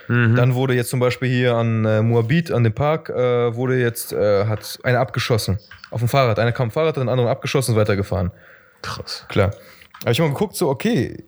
Dann 0.09 0.55
wurde 0.55 0.75
jetzt 0.75 0.91
zum 0.91 0.99
Beispiel 0.99 1.29
hier 1.29 1.55
an 1.55 1.85
äh, 1.85 2.03
Moabit, 2.03 2.51
an 2.51 2.65
dem 2.65 2.73
Park, 2.73 3.11
äh, 3.11 3.55
wurde 3.55 3.79
jetzt, 3.79 4.13
äh, 4.13 4.47
hat 4.47 4.81
einer 4.83 4.99
abgeschossen. 4.99 5.61
Auf 5.93 6.01
dem 6.01 6.09
Fahrrad. 6.09 6.41
Einer 6.41 6.51
kam 6.51 6.65
am 6.65 6.71
Fahrrad, 6.73 6.97
den 6.97 7.09
anderen 7.09 7.31
abgeschossen 7.31 7.75
und 7.75 7.81
weitergefahren. 7.81 8.33
Krass. 8.83 9.25
Klar. 9.29 9.53
Aber 10.03 10.11
ich 10.11 10.19
habe 10.19 10.31
mal 10.31 10.35
geguckt, 10.35 10.57
so, 10.57 10.69
okay, 10.69 11.23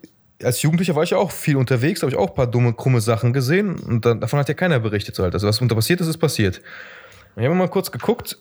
als 0.44 0.62
Jugendlicher 0.62 0.94
war 0.94 1.02
ich 1.02 1.14
auch 1.14 1.30
viel 1.30 1.56
unterwegs, 1.56 2.02
habe 2.02 2.10
ich 2.10 2.18
auch 2.18 2.30
ein 2.30 2.34
paar 2.34 2.46
dumme, 2.46 2.72
krumme 2.72 3.00
Sachen 3.00 3.32
gesehen 3.32 3.76
und 3.76 4.04
dann, 4.04 4.20
davon 4.20 4.38
hat 4.38 4.48
ja 4.48 4.54
keiner 4.54 4.80
berichtet. 4.80 5.14
So 5.14 5.22
halt. 5.22 5.34
Also, 5.34 5.46
was 5.46 5.60
unter 5.60 5.74
passiert 5.74 6.00
ist, 6.00 6.06
ist 6.06 6.18
passiert. 6.18 6.60
Ich 7.36 7.44
habe 7.44 7.54
mal 7.54 7.68
kurz 7.68 7.90
geguckt, 7.90 8.38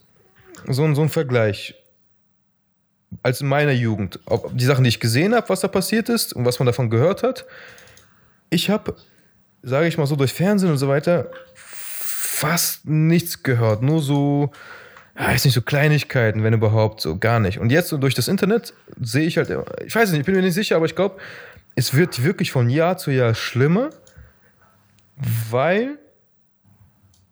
so, 0.68 0.94
so 0.94 1.02
ein 1.02 1.08
Vergleich. 1.08 1.74
Als 3.22 3.42
in 3.42 3.48
meiner 3.48 3.72
Jugend, 3.72 4.20
ob 4.24 4.56
die 4.56 4.64
Sachen, 4.64 4.84
die 4.84 4.88
ich 4.88 4.98
gesehen 4.98 5.34
habe, 5.34 5.48
was 5.50 5.60
da 5.60 5.68
passiert 5.68 6.08
ist 6.08 6.32
und 6.32 6.46
was 6.46 6.58
man 6.58 6.66
davon 6.66 6.88
gehört 6.88 7.22
hat. 7.22 7.44
Ich 8.48 8.70
habe, 8.70 8.96
sage 9.62 9.86
ich 9.86 9.98
mal 9.98 10.06
so, 10.06 10.16
durch 10.16 10.32
Fernsehen 10.32 10.70
und 10.70 10.78
so 10.78 10.88
weiter 10.88 11.30
fast 12.42 12.88
nichts 12.88 13.42
gehört. 13.42 13.82
Nur 13.82 14.00
so, 14.00 14.50
ja, 15.16 15.28
weiß 15.28 15.44
nicht, 15.44 15.54
so 15.54 15.62
Kleinigkeiten, 15.62 16.42
wenn 16.42 16.54
überhaupt, 16.54 17.00
so 17.00 17.18
gar 17.18 17.38
nicht. 17.38 17.58
Und 17.58 17.70
jetzt 17.70 17.88
so 17.88 17.98
durch 17.98 18.14
das 18.14 18.28
Internet 18.28 18.72
sehe 19.00 19.26
ich 19.26 19.36
halt, 19.36 19.50
ich 19.84 19.94
weiß 19.94 20.10
nicht, 20.10 20.20
ich 20.20 20.26
bin 20.26 20.34
mir 20.34 20.42
nicht 20.42 20.54
sicher, 20.54 20.76
aber 20.76 20.86
ich 20.86 20.96
glaube, 20.96 21.20
es 21.74 21.94
wird 21.94 22.22
wirklich 22.22 22.52
von 22.52 22.68
Jahr 22.68 22.96
zu 22.98 23.10
Jahr 23.10 23.34
schlimmer, 23.34 23.90
weil 25.50 25.98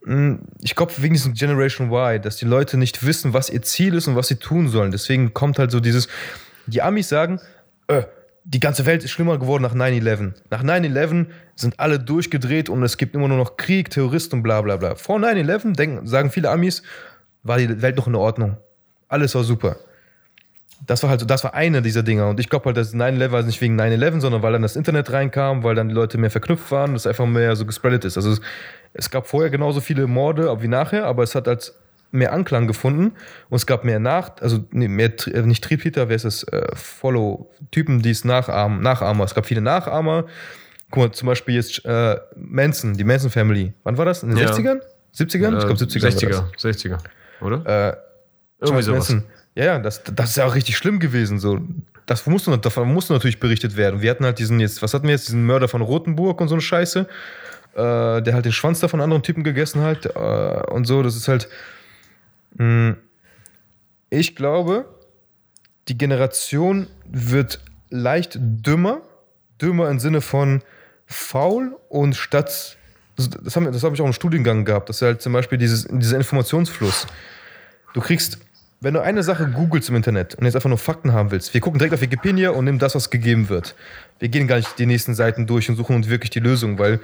mh, 0.05 0.39
ich 0.63 0.75
glaube, 0.75 0.93
wegen 0.99 1.15
diesem 1.15 1.35
Generation 1.35 1.89
Y, 1.93 2.21
dass 2.23 2.37
die 2.37 2.45
Leute 2.47 2.77
nicht 2.77 3.05
wissen, 3.05 3.33
was 3.33 3.51
ihr 3.51 3.63
Ziel 3.63 3.95
ist 3.95 4.07
und 4.09 4.17
was 4.17 4.29
sie 4.29 4.37
tun 4.37 4.69
sollen. 4.69 4.91
Deswegen 4.91 5.35
kommt 5.35 5.59
halt 5.59 5.71
so 5.71 5.81
dieses, 5.81 6.09
die 6.67 6.83
Amis 6.83 7.09
sagen, 7.09 7.41
äh, 7.89 8.03
die 8.45 8.61
ganze 8.61 8.87
Welt 8.87 9.05
ist 9.05 9.11
schlimmer 9.11 9.39
geworden 9.39 9.63
nach 9.63 9.75
9-11. 9.75 10.33
Nach 10.51 10.65
9-11 10.65 11.27
sind 11.57 11.79
alle 11.79 11.99
durchgedreht 11.99 12.69
und 12.71 12.83
es 12.83 12.97
gibt 12.97 13.15
immer 13.15 13.29
nur 13.29 13.37
noch 13.37 13.57
Krieg, 13.59 13.91
Terroristen 13.91 14.37
und 14.37 14.43
bla 14.43 14.63
bla 14.63 14.77
bla. 14.79 14.95
Vor 14.95 15.19
9-11 15.19 15.75
denken- 15.77 16.07
sagen 16.07 16.31
viele 16.31 16.51
Amis, 16.51 16.83
war 17.43 17.59
die 17.59 17.83
Welt 17.83 17.97
noch 17.97 18.07
in 18.07 18.15
Ordnung. 18.15 18.57
Alles 19.09 19.35
war 19.35 19.45
super. 19.45 19.77
Das 20.87 21.03
war 21.03 21.11
halt 21.11 21.21
so, 21.21 21.27
das 21.27 21.45
war 21.45 21.55
eine 21.55 21.83
dieser 21.83 22.03
Dinger. 22.03 22.29
Und 22.29 22.41
ich 22.41 22.49
glaube 22.49 22.67
halt, 22.67 22.77
dass 22.77 22.95
9-11 22.95 23.31
war 23.31 23.43
nicht 23.43 23.61
wegen 23.61 23.79
9-11, 23.79 24.21
sondern 24.21 24.43
weil 24.43 24.53
dann 24.53 24.63
das 24.63 24.77
Internet 24.77 25.13
reinkam, 25.13 25.63
weil 25.63 25.75
dann 25.75 25.89
die 25.89 25.95
Leute 25.95 26.17
mehr 26.19 26.31
verknüpft 26.31 26.71
waren 26.71 26.95
es 26.95 27.07
einfach 27.07 27.27
mehr 27.27 27.55
so 27.57 27.67
gespreadet 27.67 28.05
ist. 28.05 28.17
Also 28.17 28.33
es, 28.33 28.41
es 28.95 29.11
gab 29.11 29.27
vorher 29.27 29.51
genauso 29.51 29.81
viele 29.81 30.07
Morde 30.07 30.51
wie 30.63 30.69
nachher, 30.69 31.05
aber 31.05 31.23
es 31.23 31.35
hat 31.35 31.49
als 31.49 31.75
mehr 32.13 32.33
Anklang 32.33 32.67
gefunden 32.67 33.13
und 33.51 33.57
es 33.57 33.67
gab 33.67 33.85
mehr 33.85 34.01
Nach, 34.01 34.33
also 34.41 34.65
nee, 34.73 34.89
mehr, 34.89 35.13
äh, 35.29 35.43
nicht 35.43 35.63
Triebtäter, 35.63 36.09
wer 36.09 36.17
ist 36.17 36.25
es? 36.25 36.43
Äh, 36.45 36.67
Follow-Typen, 36.75 38.03
die 38.03 38.11
es 38.11 38.25
nachahmen, 38.25 38.81
Nachahmer. 38.83 39.25
Es 39.25 39.35
gab 39.35 39.47
viele 39.47 39.61
Nachahmer. 39.61 40.25
Guck 40.91 41.03
mal, 41.03 41.13
zum 41.13 41.27
Beispiel 41.27 41.55
jetzt 41.55 41.85
äh, 41.85 42.17
Manson, 42.37 42.95
die 42.95 43.05
Manson 43.05 43.31
Family. 43.31 43.73
Wann 43.85 43.97
war 43.97 44.07
das? 44.07 44.23
In 44.23 44.31
den 44.31 44.39
Ja. 44.39 44.51
60ern? 44.51 44.81
70ern? 45.15 45.59
ich 45.59 45.67
glaube 45.67 45.75
70ern. 45.75 46.03
war 46.33 46.51
60er, 46.57 46.97
60er, 46.97 46.99
oder? 47.43 47.59
Das. 47.59 47.95
Äh, 47.95 47.97
Irgendwie 48.61 48.83
sowas. 48.83 49.11
Manson. 49.11 49.25
Ja, 49.55 49.65
ja, 49.65 49.79
das, 49.79 50.03
das 50.05 50.31
ist 50.31 50.37
ja 50.37 50.47
auch 50.47 50.55
richtig 50.55 50.77
schlimm 50.77 51.01
gewesen. 51.01 51.39
So. 51.39 51.61
Das 52.07 52.27
musste, 52.27 52.57
davon 52.59 52.93
musste 52.93 53.13
natürlich 53.13 53.41
berichtet 53.41 53.77
werden. 53.77 54.01
Wir 54.01 54.11
hatten 54.11 54.25
halt 54.25 54.39
diesen 54.39 54.61
jetzt, 54.61 54.83
was 54.83 54.95
hatten 54.95 55.07
wir 55.07 55.13
jetzt, 55.13 55.29
diesen 55.29 55.45
Mörder 55.45 55.69
von 55.69 55.83
Rothenburg 55.83 56.41
und 56.41 56.49
so 56.49 56.55
eine 56.55 56.63
Scheiße, 56.63 57.07
äh, 57.75 57.77
der 58.23 58.35
halt 58.35 58.45
den 58.45 58.53
Schwanz 58.53 58.81
da 58.81 58.89
von 58.89 59.01
anderen 59.01 59.23
Typen 59.23 59.45
gegessen 59.45 59.83
hat 59.83 60.07
äh, 60.07 60.73
und 60.73 60.87
so. 60.87 61.03
Das 61.03 61.17
ist 61.17 61.29
halt. 61.29 61.49
Mh, 62.55 62.97
ich 64.11 64.35
glaube, 64.35 64.87
die 65.89 65.97
Generation 65.97 66.89
wird 67.05 67.61
leicht 67.91 68.39
dümmer. 68.41 69.03
Dümmer 69.61 69.89
im 69.89 70.01
Sinne 70.01 70.21
von 70.21 70.63
faul 71.07 71.77
und 71.89 72.17
statt. 72.17 72.77
Das, 73.17 73.57
habe 73.57 73.95
ich 73.95 74.01
auch 74.01 74.07
im 74.07 74.13
Studiengang 74.13 74.65
gehabt. 74.65 74.89
Das 74.89 74.97
ist 74.97 75.03
halt 75.03 75.21
zum 75.21 75.33
Beispiel 75.33 75.59
dieses, 75.59 75.87
dieser 75.91 76.17
Informationsfluss. 76.17 77.07
Du 77.93 78.01
kriegst, 78.01 78.39
wenn 78.81 78.95
du 78.95 79.01
eine 79.01 79.23
Sache 79.23 79.47
googelst 79.49 79.89
im 79.91 79.97
Internet 79.97 80.35
und 80.37 80.45
jetzt 80.45 80.55
einfach 80.55 80.69
nur 80.69 80.79
Fakten 80.79 81.13
haben 81.13 81.31
willst, 81.31 81.53
wir 81.55 81.61
gucken 81.61 81.79
direkt 81.79 81.95
auf 81.95 82.01
Wikipedia 82.01 82.51
und 82.51 82.65
nehmen 82.65 82.79
das, 82.79 82.95
was 82.95 83.11
gegeben 83.11 83.49
wird. 83.49 83.75
Wir 84.19 84.29
gehen 84.29 84.47
gar 84.47 84.57
nicht 84.57 84.79
die 84.79 84.87
nächsten 84.87 85.15
Seiten 85.15 85.47
durch 85.47 85.69
und 85.69 85.77
suchen 85.77 85.97
uns 85.97 86.09
wirklich 86.09 86.31
die 86.31 86.41
Lösung, 86.41 86.79
weil 86.79 87.01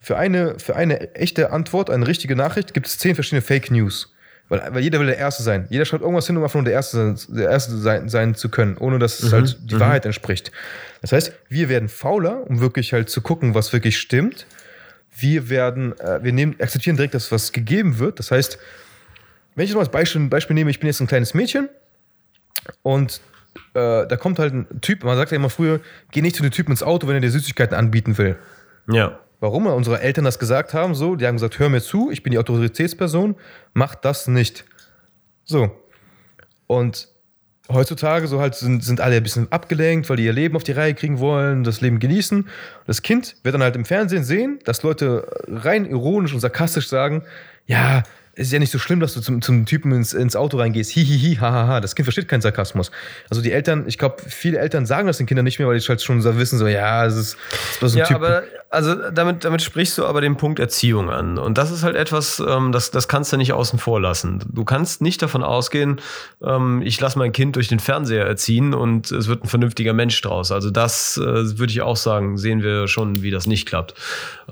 für 0.00 0.16
eine, 0.16 0.58
für 0.58 0.76
eine 0.76 1.14
echte 1.16 1.50
Antwort, 1.50 1.90
eine 1.90 2.06
richtige 2.06 2.36
Nachricht, 2.36 2.74
gibt 2.74 2.86
es 2.86 2.98
zehn 2.98 3.14
verschiedene 3.16 3.42
Fake 3.42 3.70
News. 3.70 4.12
Weil, 4.48 4.62
weil 4.70 4.82
jeder 4.84 5.00
will 5.00 5.06
der 5.06 5.18
Erste 5.18 5.42
sein. 5.42 5.66
Jeder 5.70 5.84
schreibt 5.84 6.02
irgendwas 6.02 6.28
hin, 6.28 6.36
um 6.36 6.44
einfach 6.44 6.54
nur 6.54 6.62
der 6.62 6.74
Erste, 6.74 7.16
sein- 7.16 7.36
der 7.36 7.50
Erste 7.50 7.76
sein, 7.78 8.08
sein 8.08 8.36
zu 8.36 8.48
können, 8.48 8.76
ohne 8.78 9.00
dass 9.00 9.18
es 9.18 9.32
halt 9.32 9.58
die 9.64 9.80
Wahrheit 9.80 10.06
entspricht. 10.06 10.52
Das 11.02 11.10
heißt, 11.10 11.32
wir 11.48 11.68
werden 11.68 11.88
fauler, 11.88 12.48
um 12.48 12.60
wirklich 12.60 12.92
halt 12.92 13.10
zu 13.10 13.22
gucken, 13.22 13.56
was 13.56 13.72
wirklich 13.72 13.98
stimmt. 13.98 14.46
Wir 15.18 15.50
werden, 15.50 15.98
äh, 15.98 16.22
wir 16.22 16.32
nehmen, 16.32 16.54
akzeptieren 16.60 16.94
direkt 16.94 17.14
das, 17.14 17.32
was 17.32 17.50
gegeben 17.50 17.98
wird. 17.98 18.20
Das 18.20 18.30
heißt, 18.30 18.58
wenn 19.56 19.64
ich 19.64 19.70
jetzt 19.70 19.74
mal 19.74 19.80
als 19.80 19.90
Beispiel, 19.90 20.28
Beispiel 20.28 20.54
nehme, 20.54 20.70
ich 20.70 20.78
bin 20.78 20.86
jetzt 20.86 21.00
ein 21.00 21.06
kleines 21.06 21.34
Mädchen 21.34 21.68
und 22.82 23.20
äh, 23.74 24.06
da 24.06 24.16
kommt 24.16 24.38
halt 24.38 24.54
ein 24.54 24.80
Typ, 24.82 25.02
man 25.02 25.16
sagt 25.16 25.32
ja 25.32 25.36
immer 25.36 25.50
früher, 25.50 25.80
geh 26.12 26.22
nicht 26.22 26.36
zu 26.36 26.42
dem 26.42 26.52
Typen 26.52 26.70
ins 26.70 26.82
Auto, 26.82 27.08
wenn 27.08 27.14
er 27.14 27.20
dir 27.20 27.30
Süßigkeiten 27.30 27.76
anbieten 27.76 28.16
will. 28.18 28.36
Ja. 28.90 29.18
Warum 29.40 29.66
unsere 29.66 30.00
Eltern 30.00 30.24
das 30.24 30.38
gesagt 30.38 30.72
haben, 30.72 30.94
so, 30.94 31.16
die 31.16 31.26
haben 31.26 31.36
gesagt, 31.36 31.58
hör 31.58 31.68
mir 31.68 31.80
zu, 31.80 32.10
ich 32.10 32.22
bin 32.22 32.30
die 32.30 32.38
Autoritätsperson, 32.38 33.36
mach 33.74 33.94
das 33.94 34.28
nicht. 34.28 34.64
So. 35.44 35.70
Und 36.66 37.08
heutzutage 37.70 38.28
so 38.28 38.40
halt 38.40 38.54
sind, 38.54 38.84
sind 38.84 39.00
alle 39.00 39.16
ein 39.16 39.22
bisschen 39.22 39.50
abgelenkt, 39.50 40.08
weil 40.08 40.16
die 40.16 40.24
ihr 40.24 40.32
Leben 40.32 40.56
auf 40.56 40.64
die 40.64 40.72
Reihe 40.72 40.94
kriegen 40.94 41.18
wollen, 41.18 41.64
das 41.64 41.80
Leben 41.80 41.98
genießen. 41.98 42.48
Das 42.86 43.02
Kind 43.02 43.36
wird 43.42 43.54
dann 43.54 43.62
halt 43.62 43.76
im 43.76 43.84
Fernsehen 43.84 44.24
sehen, 44.24 44.58
dass 44.64 44.82
Leute 44.82 45.26
rein 45.48 45.84
ironisch 45.84 46.32
und 46.32 46.40
sarkastisch 46.40 46.88
sagen, 46.88 47.22
ja, 47.66 48.04
es 48.38 48.48
ist 48.48 48.52
ja 48.52 48.58
nicht 48.58 48.70
so 48.70 48.78
schlimm, 48.78 49.00
dass 49.00 49.14
du 49.14 49.20
zum, 49.22 49.40
zum 49.40 49.64
Typen 49.64 49.92
ins, 49.92 50.12
ins 50.12 50.36
Auto 50.36 50.58
reingehst. 50.58 50.90
Hihihi, 50.90 51.36
hahaha. 51.36 51.80
Das 51.80 51.94
Kind 51.94 52.04
versteht 52.04 52.28
keinen 52.28 52.42
Sarkasmus. 52.42 52.90
Also 53.30 53.40
die 53.40 53.50
Eltern, 53.50 53.84
ich 53.86 53.96
glaube, 53.96 54.16
viele 54.28 54.58
Eltern 54.58 54.84
sagen 54.84 55.06
das 55.06 55.16
den 55.16 55.26
Kindern 55.26 55.44
nicht 55.44 55.58
mehr, 55.58 55.66
weil 55.66 55.78
die 55.78 55.86
halt 55.86 56.02
schon 56.02 56.20
so 56.20 56.36
wissen, 56.36 56.58
so, 56.58 56.66
ja, 56.66 57.06
es 57.06 57.16
ist, 57.16 57.38
es 57.50 57.70
ist 57.70 57.78
bloß 57.80 57.94
ein 57.94 57.98
Ja, 57.98 58.04
Typ. 58.04 58.16
aber 58.16 58.42
also 58.68 58.94
damit, 59.10 59.44
damit 59.44 59.62
sprichst 59.62 59.96
du 59.96 60.04
aber 60.04 60.20
den 60.20 60.36
Punkt 60.36 60.58
Erziehung 60.58 61.08
an. 61.08 61.38
Und 61.38 61.56
das 61.56 61.70
ist 61.70 61.82
halt 61.82 61.96
etwas, 61.96 62.42
ähm, 62.46 62.72
das, 62.72 62.90
das 62.90 63.08
kannst 63.08 63.32
du 63.32 63.38
nicht 63.38 63.54
außen 63.54 63.78
vor 63.78 64.02
lassen. 64.02 64.44
Du 64.52 64.64
kannst 64.64 65.00
nicht 65.00 65.22
davon 65.22 65.42
ausgehen, 65.42 66.00
ähm, 66.42 66.82
ich 66.84 67.00
lasse 67.00 67.18
mein 67.18 67.32
Kind 67.32 67.56
durch 67.56 67.68
den 67.68 67.78
Fernseher 67.78 68.26
erziehen 68.26 68.74
und 68.74 69.10
es 69.12 69.28
wird 69.28 69.44
ein 69.44 69.48
vernünftiger 69.48 69.94
Mensch 69.94 70.20
draus. 70.20 70.52
Also 70.52 70.70
das 70.70 71.16
äh, 71.16 71.58
würde 71.58 71.70
ich 71.70 71.80
auch 71.80 71.96
sagen, 71.96 72.36
sehen 72.36 72.62
wir 72.62 72.86
schon, 72.86 73.22
wie 73.22 73.30
das 73.30 73.46
nicht 73.46 73.66
klappt. 73.66 73.94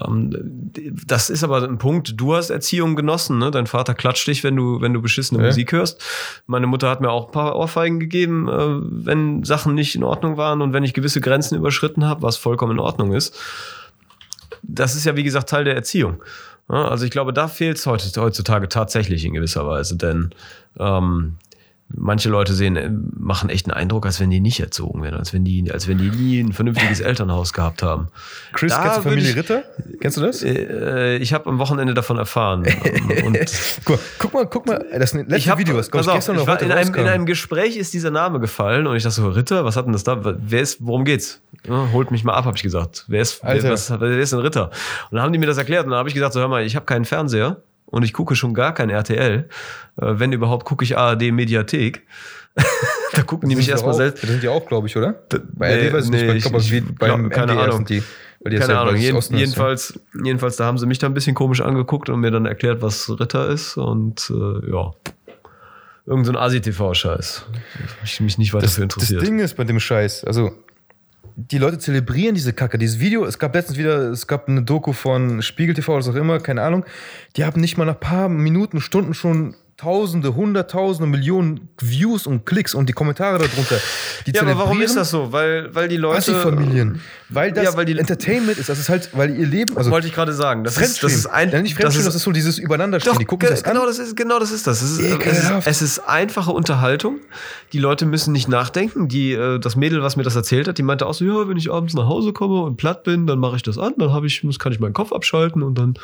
Ähm, 0.00 0.70
das 1.06 1.28
ist 1.28 1.44
aber 1.44 1.62
ein 1.62 1.78
Punkt, 1.78 2.14
du 2.16 2.34
hast 2.34 2.48
Erziehung 2.48 2.96
genossen, 2.96 3.38
ne? 3.38 3.50
Dein 3.50 3.66
Vater 3.74 3.94
klatscht 3.94 4.26
dich, 4.28 4.44
wenn 4.44 4.54
du, 4.54 4.80
wenn 4.80 4.92
du 4.94 5.02
beschissene 5.02 5.40
Ja. 5.40 5.46
Musik 5.48 5.72
hörst. 5.72 6.00
Meine 6.46 6.68
Mutter 6.68 6.88
hat 6.88 7.00
mir 7.00 7.10
auch 7.10 7.26
ein 7.26 7.32
paar 7.32 7.56
Ohrfeigen 7.56 7.98
gegeben, 7.98 8.48
äh, 8.48 8.78
wenn 9.06 9.42
Sachen 9.42 9.74
nicht 9.74 9.96
in 9.96 10.04
Ordnung 10.04 10.36
waren 10.36 10.62
und 10.62 10.72
wenn 10.72 10.84
ich 10.84 10.94
gewisse 10.94 11.20
Grenzen 11.20 11.56
überschritten 11.56 12.04
habe, 12.04 12.22
was 12.22 12.36
vollkommen 12.36 12.72
in 12.72 12.78
Ordnung 12.78 13.12
ist 13.12 13.36
das 14.66 14.94
ist 14.94 15.04
ja, 15.04 15.16
wie 15.16 15.24
gesagt, 15.24 15.48
Teil 15.50 15.64
der 15.64 15.74
Erziehung. 15.74 16.22
Ja, 16.70 16.88
Also 16.88 17.04
ich 17.04 17.10
glaube, 17.10 17.32
da 17.32 17.48
fehlt 17.48 17.76
es 17.76 17.86
heutzutage 17.86 18.68
tatsächlich 18.68 19.24
in 19.24 19.34
gewisser 19.34 19.66
Weise, 19.66 19.96
denn 19.96 20.30
ähm, 20.78 21.36
manche 21.88 22.28
Leute 22.28 22.54
sehen, 22.54 22.76
äh, 22.76 22.90
machen 23.16 23.50
echt 23.50 23.66
einen 23.66 23.74
Eindruck, 23.76 24.06
als 24.06 24.18
wenn 24.20 24.30
die 24.30 24.40
nicht 24.40 24.58
erzogen 24.60 25.02
werden, 25.02 25.16
als 25.16 25.32
wenn 25.32 25.44
die, 25.44 25.70
als 25.70 25.86
wenn 25.86 25.98
die 25.98 26.10
nie 26.10 26.40
ein 26.40 26.52
vernünftiges 26.52 27.00
Elternhaus 27.00 27.52
gehabt 27.52 27.82
haben. 27.82 28.08
Chris, 28.52 28.72
Da 28.72 28.82
kennst 28.82 28.98
du 28.98 29.02
Familie 29.02 29.30
ich- 29.30 29.36
Ritter? 29.36 29.62
Kennst 30.00 30.16
du 30.16 30.20
das? 30.22 30.42
Äh, 30.42 31.16
ich 31.18 31.32
habe 31.34 31.48
am 31.50 31.58
Wochenende 31.58 31.94
davon 31.94 32.16
erfahren. 32.16 32.64
Und 33.24 33.38
guck, 33.84 33.96
mal, 33.96 33.98
guck 34.18 34.34
mal, 34.34 34.46
guck 34.46 34.66
mal, 34.66 34.86
das 34.98 35.12
letzte 35.12 35.36
ich 35.36 35.48
hab, 35.48 35.58
Video, 35.58 35.76
pass 35.76 35.88
ich 35.88 35.94
auf, 36.08 36.14
gestern 36.14 36.36
oder 36.36 36.46
war 36.46 36.60
in, 36.62 36.72
einem, 36.72 36.94
in 36.94 37.06
einem 37.06 37.26
Gespräch 37.26 37.76
ist 37.76 37.92
dieser 37.94 38.10
Name 38.10 38.40
gefallen 38.40 38.86
und 38.86 38.96
ich 38.96 39.02
dachte 39.02 39.16
so, 39.16 39.28
Ritter, 39.28 39.64
was 39.64 39.76
hat 39.76 39.86
denn 39.86 39.92
das 39.92 40.04
da? 40.04 40.18
Wer 40.22 40.60
ist, 40.60 40.78
worum 40.80 41.04
geht's? 41.04 41.40
Ja, 41.68 41.88
holt 41.92 42.10
mich 42.10 42.24
mal 42.24 42.32
ab, 42.34 42.44
habe 42.46 42.56
ich 42.56 42.62
gesagt. 42.62 43.04
Wer 43.08 43.22
ist, 43.22 43.40
wer, 43.44 43.62
was, 43.70 43.90
wer 44.00 44.18
ist 44.18 44.32
denn 44.32 44.40
Ritter? 44.40 44.70
Und 45.10 45.16
dann 45.16 45.22
haben 45.22 45.32
die 45.32 45.38
mir 45.38 45.46
das 45.46 45.58
erklärt 45.58 45.84
und 45.84 45.90
dann 45.90 45.98
habe 45.98 46.08
ich 46.08 46.14
gesagt, 46.14 46.32
so 46.34 46.40
hör 46.40 46.48
mal, 46.48 46.64
ich 46.64 46.76
habe 46.76 46.86
keinen 46.86 47.04
Fernseher 47.04 47.58
und 47.94 48.02
ich 48.02 48.12
gucke 48.12 48.34
schon 48.36 48.54
gar 48.54 48.74
kein 48.74 48.90
RTL. 48.90 49.38
Äh, 49.40 49.44
wenn 49.96 50.32
überhaupt, 50.32 50.64
gucke 50.64 50.84
ich 50.84 50.96
ARD 50.98 51.32
Mediathek. 51.32 52.02
da 53.14 53.22
gucken 53.22 53.48
die 53.48 53.54
Das 53.54 53.64
mich 53.64 53.68
erstmal 53.70 53.94
selbst. 53.94 54.22
Das 54.22 54.30
sind 54.30 54.42
die 54.42 54.48
auch, 54.48 54.66
glaube 54.66 54.86
ich, 54.86 54.96
oder? 54.96 55.14
Bei 55.54 55.74
nee, 55.74 55.86
RD 55.88 55.92
weiß 55.94 56.04
ich 56.06 56.10
nicht, 56.10 56.20
nee, 56.22 56.26
bei, 56.28 56.34
ich 56.36 56.42
glaube, 56.44 56.58
ich- 56.58 56.72
ich 56.72 56.84
beim 56.84 57.20
glaub, 57.28 57.32
keine 57.32 57.52
MDR 57.52 57.64
Ahnung. 57.72 57.84
die. 57.84 58.02
Die 58.46 58.56
Keine 58.56 58.74
ja- 58.74 58.80
Ahnung. 58.82 58.94
das 58.94 59.02
Jeden, 59.02 59.16
Osten 59.16 59.34
ist, 59.34 59.40
jedenfalls, 59.40 60.00
jedenfalls, 60.22 60.56
da 60.56 60.66
haben 60.66 60.76
sie 60.76 60.86
mich 60.86 60.98
dann 60.98 61.12
ein 61.12 61.14
bisschen 61.14 61.34
komisch 61.34 61.62
angeguckt 61.62 62.10
und 62.10 62.20
mir 62.20 62.30
dann 62.30 62.44
erklärt, 62.44 62.82
was 62.82 63.08
Ritter 63.18 63.48
ist 63.48 63.76
und 63.78 64.30
äh, 64.30 64.70
ja. 64.70 64.90
Irgend 66.06 66.26
so 66.26 66.32
ein 66.32 66.36
ASI-TV-Scheiß. 66.36 67.46
Ich 68.04 68.20
mich 68.20 68.36
nicht 68.36 68.52
weiter 68.52 68.64
Das, 68.66 68.74
für 68.74 68.82
das 68.82 68.94
interessiert. 68.96 69.22
Ding 69.22 69.38
ist 69.38 69.56
bei 69.56 69.64
dem 69.64 69.80
Scheiß, 69.80 70.24
also 70.24 70.52
die 71.36 71.58
Leute 71.58 71.78
zelebrieren 71.78 72.34
diese 72.34 72.52
Kacke. 72.52 72.78
Dieses 72.78 73.00
Video, 73.00 73.24
es 73.24 73.38
gab 73.38 73.54
letztens 73.54 73.78
wieder, 73.78 74.10
es 74.10 74.26
gab 74.26 74.48
eine 74.48 74.62
Doku 74.62 74.92
von 74.92 75.42
Spiegel 75.42 75.74
TV, 75.74 75.96
was 75.96 76.08
auch 76.08 76.14
immer, 76.14 76.38
keine 76.38 76.62
Ahnung. 76.62 76.84
Die 77.36 77.44
haben 77.44 77.60
nicht 77.60 77.76
mal 77.76 77.84
nach 77.84 77.94
ein 77.94 78.00
paar 78.00 78.28
Minuten, 78.28 78.80
Stunden 78.80 79.14
schon 79.14 79.56
Tausende, 79.76 80.36
Hunderttausende, 80.36 81.10
Millionen 81.10 81.68
Views 81.80 82.28
und 82.28 82.46
Klicks 82.46 82.74
und 82.74 82.88
die 82.88 82.92
Kommentare 82.92 83.38
darunter. 83.38 83.76
Die 84.24 84.30
ja, 84.30 84.42
aber 84.42 84.56
warum 84.56 84.80
ist 84.80 84.96
das 84.96 85.10
so? 85.10 85.32
Weil, 85.32 85.74
weil 85.74 85.88
die 85.88 85.96
Leute. 85.96 86.18
Assi-Familien. 86.18 87.00
Weil 87.28 87.50
das 87.50 87.64
Ja, 87.64 87.76
weil 87.76 87.84
die- 87.84 87.98
Entertainment 87.98 88.56
ist. 88.58 88.68
Das 88.68 88.78
ist 88.78 88.88
halt, 88.88 89.10
weil 89.14 89.36
ihr 89.36 89.46
Leben. 89.46 89.76
Also 89.76 89.90
wollte 89.90 90.06
ich 90.06 90.14
gerade 90.14 90.32
sagen. 90.32 90.62
Das 90.62 90.76
ist, 90.78 91.02
das 91.02 91.12
ist 91.12 91.26
ein. 91.26 91.50
ja, 91.50 91.60
nicht 91.60 91.74
Fremdschämen, 91.74 92.04
das 92.06 92.14
ist 92.14 92.22
so 92.22 92.30
dieses 92.30 92.58
Übereinanderstehen. 92.58 93.14
Doch, 93.14 93.18
die 93.18 93.24
gucken 93.24 93.48
das 93.50 93.64
genau, 93.64 93.80
an. 93.80 93.86
das 93.88 93.98
ist, 93.98 94.16
genau 94.16 94.38
das 94.38 94.52
ist 94.52 94.66
das. 94.68 94.80
Es 94.80 94.92
ist, 94.92 95.00
es, 95.00 95.38
ist, 95.42 95.66
es 95.66 95.82
ist 95.82 95.98
einfache 96.08 96.52
Unterhaltung. 96.52 97.18
Die 97.72 97.78
Leute 97.80 98.06
müssen 98.06 98.30
nicht 98.32 98.46
nachdenken. 98.48 99.08
Die, 99.08 99.32
äh, 99.32 99.58
das 99.58 99.74
Mädel, 99.74 100.02
was 100.02 100.14
mir 100.14 100.22
das 100.22 100.36
erzählt 100.36 100.68
hat, 100.68 100.78
die 100.78 100.82
meinte 100.84 101.04
auch 101.06 101.14
so, 101.14 101.24
ja, 101.24 101.48
wenn 101.48 101.56
ich 101.56 101.72
abends 101.72 101.94
nach 101.94 102.06
Hause 102.06 102.32
komme 102.32 102.62
und 102.62 102.76
platt 102.76 103.02
bin, 103.02 103.26
dann 103.26 103.40
mache 103.40 103.56
ich 103.56 103.62
das 103.64 103.76
an, 103.78 103.94
dann 103.98 104.12
habe 104.12 104.28
ich, 104.28 104.44
muss, 104.44 104.60
kann 104.60 104.70
ich 104.70 104.78
meinen 104.78 104.92
Kopf 104.92 105.12
abschalten 105.12 105.64
und 105.64 105.76
dann 105.76 105.94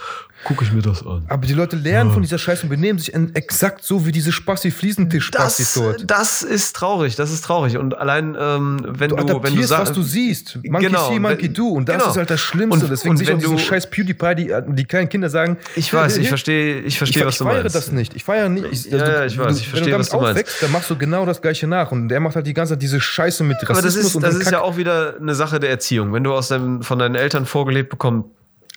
gucke 0.44 0.64
ich 0.64 0.72
mir 0.72 0.82
das 0.82 1.06
an. 1.06 1.24
Aber 1.28 1.46
die 1.46 1.54
Leute 1.54 1.76
lernen 1.76 2.10
von 2.10 2.22
dieser 2.22 2.38
Scheiße 2.38 2.64
und 2.64 2.70
benehmen 2.70 2.98
sich 2.98 3.14
en- 3.14 3.32
exakt 3.62 3.84
so 3.84 4.06
wie 4.06 4.12
diese 4.12 4.32
Spassi-Fliesentisch-Spassis 4.32 5.74
Das, 5.74 5.82
dort. 5.82 6.10
das 6.10 6.42
ist 6.42 6.74
traurig, 6.76 7.16
das 7.16 7.30
ist 7.30 7.44
traurig. 7.44 7.76
Und 7.76 7.96
allein, 7.96 8.36
ähm, 8.38 8.80
wenn 8.86 9.10
Du 9.10 9.16
du, 9.16 9.22
wenn 9.22 9.26
du 9.26 9.36
adaptierst, 9.38 9.68
sa- 9.68 9.80
was 9.80 9.92
du 9.92 10.02
siehst. 10.02 10.58
Monkey 10.64 10.86
Genau, 10.86 11.08
see, 11.10 11.18
Monkey 11.18 11.42
wenn- 11.44 11.54
do. 11.54 11.68
Und 11.68 11.88
das 11.88 11.98
genau. 11.98 12.10
ist 12.10 12.16
halt 12.16 12.30
das 12.30 12.40
Schlimmste. 12.40 12.84
Und- 12.86 12.90
Deswegen 12.90 13.10
und 13.10 13.16
sehe 13.18 13.24
ich 13.24 13.30
auch 13.30 13.34
wenn 13.34 13.40
diese 13.40 13.52
du- 13.52 13.58
scheiß 13.58 13.90
PewDiePie, 13.90 14.34
die, 14.36 14.54
die 14.74 14.84
kleinen 14.84 15.08
Kinder 15.08 15.28
sagen. 15.30 15.56
Ich 15.76 15.92
weiß, 15.92 16.16
ich 16.18 16.28
verstehe, 16.28 16.80
ich 16.80 16.98
verstehe, 16.98 17.22
ich, 17.22 17.26
was 17.26 17.34
ich 17.34 17.38
du 17.38 17.44
feiere 17.44 17.60
meinst. 17.62 17.74
das 17.76 17.92
nicht. 17.92 18.14
Ich 18.14 18.24
feiere 18.24 18.48
nicht. 18.48 18.66
Ich, 18.70 18.84
Ja, 18.86 18.98
ja, 18.98 19.24
ich 19.26 19.36
weiß, 19.38 19.58
ich 19.58 19.66
wenn 19.66 19.70
verstehe, 19.70 19.92
du 19.92 19.98
was 19.98 20.08
damit 20.08 20.12
du 20.12 20.16
meinst. 20.26 20.30
aufwächst, 20.40 20.62
dann 20.62 20.72
machst 20.72 20.90
du 20.90 20.96
genau 20.96 21.26
das 21.26 21.42
Gleiche 21.42 21.66
nach. 21.66 21.92
Und 21.92 22.08
der 22.08 22.20
macht 22.20 22.36
halt 22.36 22.46
die 22.46 22.54
ganze 22.54 22.74
Zeit 22.74 22.82
diese 22.82 23.00
Scheiße 23.00 23.44
mit 23.44 23.56
Rassismus 23.58 23.76
Aber 23.76 23.82
das 23.82 23.96
ist, 23.96 24.22
das 24.22 24.34
ist 24.46 24.50
ja 24.50 24.60
auch 24.62 24.76
wieder 24.76 25.16
eine 25.20 25.34
Sache 25.34 25.60
der 25.60 25.70
Erziehung. 25.70 26.12
Wenn 26.12 26.24
du 26.24 26.32
aus 26.32 26.48
deinem, 26.48 26.82
von 26.82 26.98
deinen 26.98 27.14
Eltern 27.14 27.46
vorgelebt 27.46 27.90
bekommen, 27.90 28.24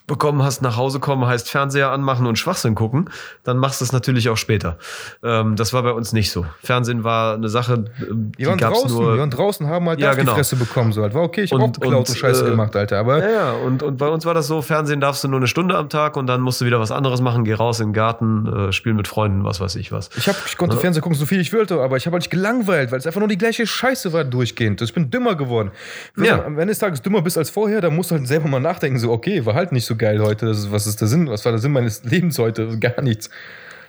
bekommen 0.08 0.44
hast, 0.44 0.62
nach 0.62 0.76
Hause 0.76 1.00
kommen, 1.00 1.26
heißt 1.26 1.50
Fernseher 1.50 1.92
anmachen 1.92 2.28
und 2.28 2.38
Schwachsinn 2.38 2.76
gucken, 2.76 3.10
dann 3.44 3.58
machst 3.58 3.80
du 3.82 3.86
es 3.86 3.92
natürlich 3.94 4.28
auch 4.30 4.38
später. 4.38 4.78
Ähm, 5.24 5.56
das 5.56 5.72
war 5.74 5.82
bei 5.84 5.92
uns 5.92 6.12
nicht 6.14 6.32
so. 6.32 6.46
Fernsehen 6.62 7.04
war 7.04 7.36
eine 7.36 7.48
Sache, 7.50 7.74
äh, 7.74 8.06
die 8.12 8.40
Wir 8.40 8.48
waren 8.50 8.58
gab's 8.58 8.82
draußen, 8.82 8.98
nur. 8.98 9.14
wir 9.14 9.20
waren 9.20 9.30
draußen, 9.30 9.68
haben 9.68 9.88
halt 9.88 10.00
Ja, 10.02 10.12
auf 10.12 10.18
genau. 10.18 10.32
die 10.32 10.36
Fresse 10.36 10.56
bekommen. 10.58 10.92
So 10.92 11.02
halt. 11.04 11.14
War 11.14 11.22
okay, 11.24 11.44
ich 11.44 11.52
habe 11.54 11.64
auch 11.64 11.72
geklaut 11.72 12.10
und, 12.10 12.18
Scheiße 12.18 12.46
äh, 12.46 12.50
gemacht, 12.50 12.76
Alter. 12.76 13.00
Aber 13.00 13.20
Ja, 13.20 13.30
ja, 13.32 13.52
und, 13.54 13.82
und 13.82 13.98
bei 13.98 14.08
uns 14.10 14.26
war 14.26 14.34
das 14.34 14.48
so, 14.48 14.62
Fernsehen 14.62 15.00
darfst 15.00 15.24
du 15.24 15.28
nur 15.30 15.40
eine 15.40 15.48
Stunde 15.48 15.78
am 15.78 15.88
Tag 15.90 16.18
und 16.18 16.28
dann 16.28 16.42
musst 16.42 16.60
du 16.60 16.66
wieder 16.66 16.80
was 16.80 16.92
anderes 16.92 17.22
machen, 17.22 17.46
geh 17.46 17.54
raus 17.54 17.80
in 17.80 17.88
den 17.90 17.94
Garten, 17.94 18.46
äh, 18.70 18.72
spielen 18.74 18.98
mit 18.98 19.08
Freunden, 19.08 19.44
was 19.46 19.62
weiß 19.62 19.76
ich 19.78 19.92
was. 19.92 20.10
Ich, 20.18 20.28
hab, 20.28 20.36
ich 20.46 20.58
konnte 20.58 20.76
Fernsehen 20.78 21.02
gucken, 21.02 21.18
so 21.18 21.26
viel 21.26 21.40
ich 21.40 21.54
wollte, 21.54 21.80
aber 21.82 21.96
ich 21.98 22.06
habe 22.06 22.16
halt 22.16 22.24
nicht 22.24 22.30
gelangweilt, 22.32 22.92
weil 22.92 23.00
es 23.00 23.08
einfach 23.08 23.20
nur 23.20 23.30
die 23.30 23.38
gleiche 23.38 23.66
Scheiße 23.66 24.12
war 24.12 24.24
durchgehend. 24.26 24.82
Ich 24.82 24.94
bin 24.94 25.10
dümmer 25.10 25.36
geworden. 25.36 25.72
Wenn 26.16 26.26
Ja. 26.26 26.38
du 26.38 26.46
am 26.46 26.54
Ende 26.60 26.68
des 26.74 26.80
Tages 26.80 27.02
dümmer 27.02 27.22
bist 27.22 27.38
als 27.38 27.50
vorher, 27.50 27.80
dann 27.80 27.96
musst 27.96 28.12
du 28.12 28.16
halt 28.16 28.28
selber 28.28 28.50
mal 28.50 28.60
nachdenken, 28.60 29.00
so, 29.00 29.12
okay, 29.12 29.46
war 29.46 29.54
halt 29.54 29.72
nicht 29.72 29.86
so 29.86 29.93
geil 29.96 30.22
heute. 30.22 30.48
Ist, 30.48 30.72
was 30.72 30.88
ist 30.88 31.02
der 31.02 31.08
Sinn? 31.08 31.30
Was 31.30 31.46
war 31.46 31.52
der 31.52 31.60
Sinn 31.60 31.72
meines 31.72 32.04
Lebens 32.04 32.38
heute? 32.40 32.78
Gar 32.80 33.02
nichts. 33.02 33.30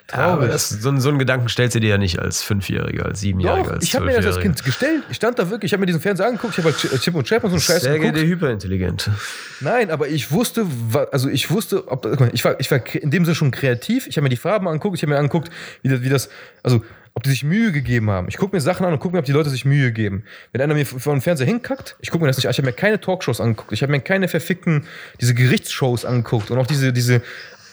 Traurig. 0.07 0.51
das, 0.51 0.69
so, 0.69 0.91
einen- 0.91 1.01
so 1.01 1.09
einen 1.09 1.19
Gedanken 1.19 1.49
stellst 1.49 1.75
du 1.75 1.81
dir 1.81 1.91
ja 1.91 1.99
nicht 1.99 2.19
als 2.19 2.43
Fünfjähriger, 2.43 3.07
als 3.07 3.21
Siebenjähriger, 3.21 3.65
Doch, 3.65 3.73
als 3.73 3.85
ich 3.85 3.95
habe 3.95 4.05
mir 4.05 4.21
das 4.21 4.37
als. 4.37 4.41
Kind 4.41 4.63
gestellt. 4.63 5.03
Ich 5.09 5.17
stand 5.17 5.39
da 5.39 5.49
wirklich, 5.49 5.71
ich 5.71 5.73
habe 5.73 5.81
mir 5.81 5.87
diesen 5.87 6.01
Fernseher 6.03 6.27
angeguckt, 6.27 6.59
ich 6.59 6.65
habe 6.65 6.73
halt 6.75 6.77
Ch- 6.83 7.01
Chip 7.01 7.15
und 7.15 7.27
Chap 7.27 7.43
und 7.43 7.51
so 7.51 7.55
einen 7.57 7.61
Scheiß 7.63 7.83
Sehr 7.83 7.99
geguckt. 7.99 8.17
der 8.17 8.25
hyperintelligent. 8.25 9.11
Nein, 9.61 9.91
aber 9.91 10.09
ich 10.09 10.31
wusste, 10.31 10.67
also 11.11 11.29
ich 11.31 11.51
wusste, 11.51 11.89
ob, 11.89 12.07
ich 12.35 12.45
war, 12.45 12.61
ich 12.61 12.71
war 12.71 12.81
in 12.95 13.11
dem 13.11 13.25
Sinne 13.25 13.35
schon 13.35 13.51
kreativ. 13.51 14.07
Ich 14.07 14.17
habe 14.17 14.25
mir 14.25 14.29
die 14.29 14.37
Farben 14.37 14.69
angeguckt, 14.69 14.97
ich 14.97 15.03
habe 15.03 15.13
mir 15.13 15.19
angeguckt, 15.19 15.49
wie 15.83 15.89
das, 15.89 16.03
wie 16.03 16.09
das, 16.11 16.29
also 16.63 16.85
ob 17.17 17.23
die 17.23 17.31
sich 17.31 17.45
Mühe 17.45 17.71
gegeben 17.71 18.11
haben. 18.11 18.27
Ich 18.29 18.37
gucke 18.39 18.55
mir 18.57 18.61
Sachen 18.61 18.85
an 18.85 18.93
und 18.93 18.99
gucke 18.99 19.15
mir, 19.15 19.21
ob 19.21 19.25
die 19.25 19.31
Leute 19.33 19.49
sich 19.49 19.65
Mühe 19.65 19.93
geben. 19.93 20.25
Wenn 20.53 20.61
einer 20.61 20.75
mir 20.75 20.85
vor 20.85 21.15
den 21.15 21.21
Fernseher 21.23 21.47
hinkackt, 21.47 21.95
ich 22.01 22.11
gucke 22.11 22.23
mir 22.25 22.29
das 22.29 22.37
nicht 22.37 22.47
an. 22.47 22.51
Ich 22.51 22.59
habe 22.59 22.67
mir 22.67 22.73
keine 22.73 23.01
Talkshows 23.01 23.41
angeguckt. 23.41 23.73
Ich 23.73 23.83
habe 23.83 23.93
mir 23.93 24.01
keine 24.01 24.27
verfickten, 24.27 24.85
diese 25.21 25.33
Gerichtsshows 25.33 26.05
angeguckt 26.05 26.51
und 26.51 26.59
auch 26.59 26.67
diese, 26.67 26.93
diese 26.93 27.23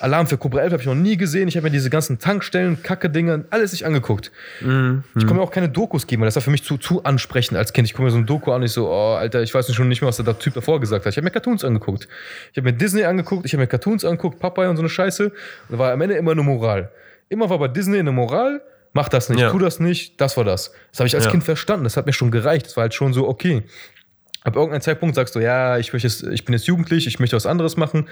Alarm 0.02 0.28
für 0.28 0.38
Cobra 0.38 0.62
11 0.62 0.74
habe 0.74 0.82
ich 0.82 0.88
noch 0.88 0.96
nie 0.96 1.16
gesehen. 1.16 1.48
Ich 1.48 1.56
habe 1.56 1.66
mir 1.66 1.72
diese 1.72 1.90
ganzen 1.90 2.20
Tankstellen, 2.20 2.82
Kacke-Dinger, 2.82 3.46
alles 3.52 3.72
nicht 3.72 3.86
angegukt. 3.86 4.32
Mhm. 4.62 5.04
Ich 5.16 5.28
kann 5.28 5.36
mir 5.38 5.42
auch 5.44 5.52
keine 5.52 5.70
Dokus 5.70 6.08
geben, 6.08 6.22
weil 6.22 6.28
das 6.28 6.36
war 6.36 6.42
für 6.42 6.50
mich 6.50 6.64
zu, 6.64 6.78
zu 6.78 7.04
ansprechend 7.04 7.58
als 7.58 7.72
Kind. 7.74 7.88
Ich 7.88 7.94
gucke 7.94 8.04
mir 8.06 8.12
so 8.12 8.18
ein 8.18 8.26
Doku 8.26 8.52
an 8.52 8.58
und 8.62 8.64
ich 8.66 8.72
so, 8.72 8.90
oh, 8.90 9.14
Alter, 9.16 9.42
ich 9.42 9.54
weiß 9.54 9.68
nicht 9.68 9.78
schon 9.78 9.88
nicht 9.88 10.02
mehr, 10.02 10.08
was 10.10 10.18
der 10.18 10.38
Typ 10.40 10.54
davor 10.56 10.80
gesagt 10.80 11.06
hat. 11.06 11.12
Ich 11.14 11.18
habe 11.18 11.26
mir 11.26 11.32
Cartoons 11.32 11.64
angeguckt. 11.64 12.08
Ich 12.52 12.58
habe 12.58 12.72
mir 12.72 12.74
Disney 12.78 13.04
angeguckt, 13.04 13.46
ich 13.46 13.54
habe 13.54 13.62
mir 13.62 13.68
Cartoons 13.68 14.04
angeguckt, 14.04 14.40
Popeye 14.40 14.68
und 14.70 14.76
so 14.76 14.82
eine 14.82 14.90
Scheiße. 14.90 15.26
Und 15.26 15.34
da 15.70 15.78
war 15.78 15.92
am 15.92 16.02
Ende 16.02 16.16
immer 16.16 16.32
eine 16.32 16.44
Moral. 16.44 16.92
Immer 17.30 17.50
war 17.50 17.60
bei 17.60 17.68
Disney 17.68 18.00
eine 18.00 18.12
Moral, 18.12 18.62
mach 18.94 19.08
das 19.08 19.30
nicht, 19.30 19.40
Ja. 19.40 19.52
tu 19.52 19.60
das 19.60 19.80
nicht, 19.80 20.20
das 20.20 20.36
war 20.36 20.44
das. 20.44 20.74
Das 20.92 21.00
habe 21.00 21.08
ich 21.08 21.16
als 21.16 21.26
Ja. 21.26 21.32
Kind 21.32 21.44
verstanden, 21.44 21.84
das 21.86 21.96
hat 21.96 22.06
mir 22.08 22.14
schon 22.14 22.32
gereicht. 22.32 22.66
Das 22.66 22.76
war 22.76 22.82
halt 22.84 22.94
schon 22.94 23.14
so, 23.14 23.28
okay. 23.28 23.64
Ab 24.44 24.56
irgendeinem 24.56 24.82
Zeitpunkt 24.82 25.16
sagst 25.16 25.36
du, 25.36 25.40
ja, 25.40 25.78
ich, 25.78 25.94
möchte 25.94 26.08
jetzt, 26.08 26.24
ich 26.24 26.46
bin 26.46 26.54
jetzt 26.54 26.66
jugendlich, 26.66 27.06
ich 27.06 27.20
möchte 27.20 27.36
was 27.36 27.46
anderes 27.46 27.78
machen. 27.78 28.08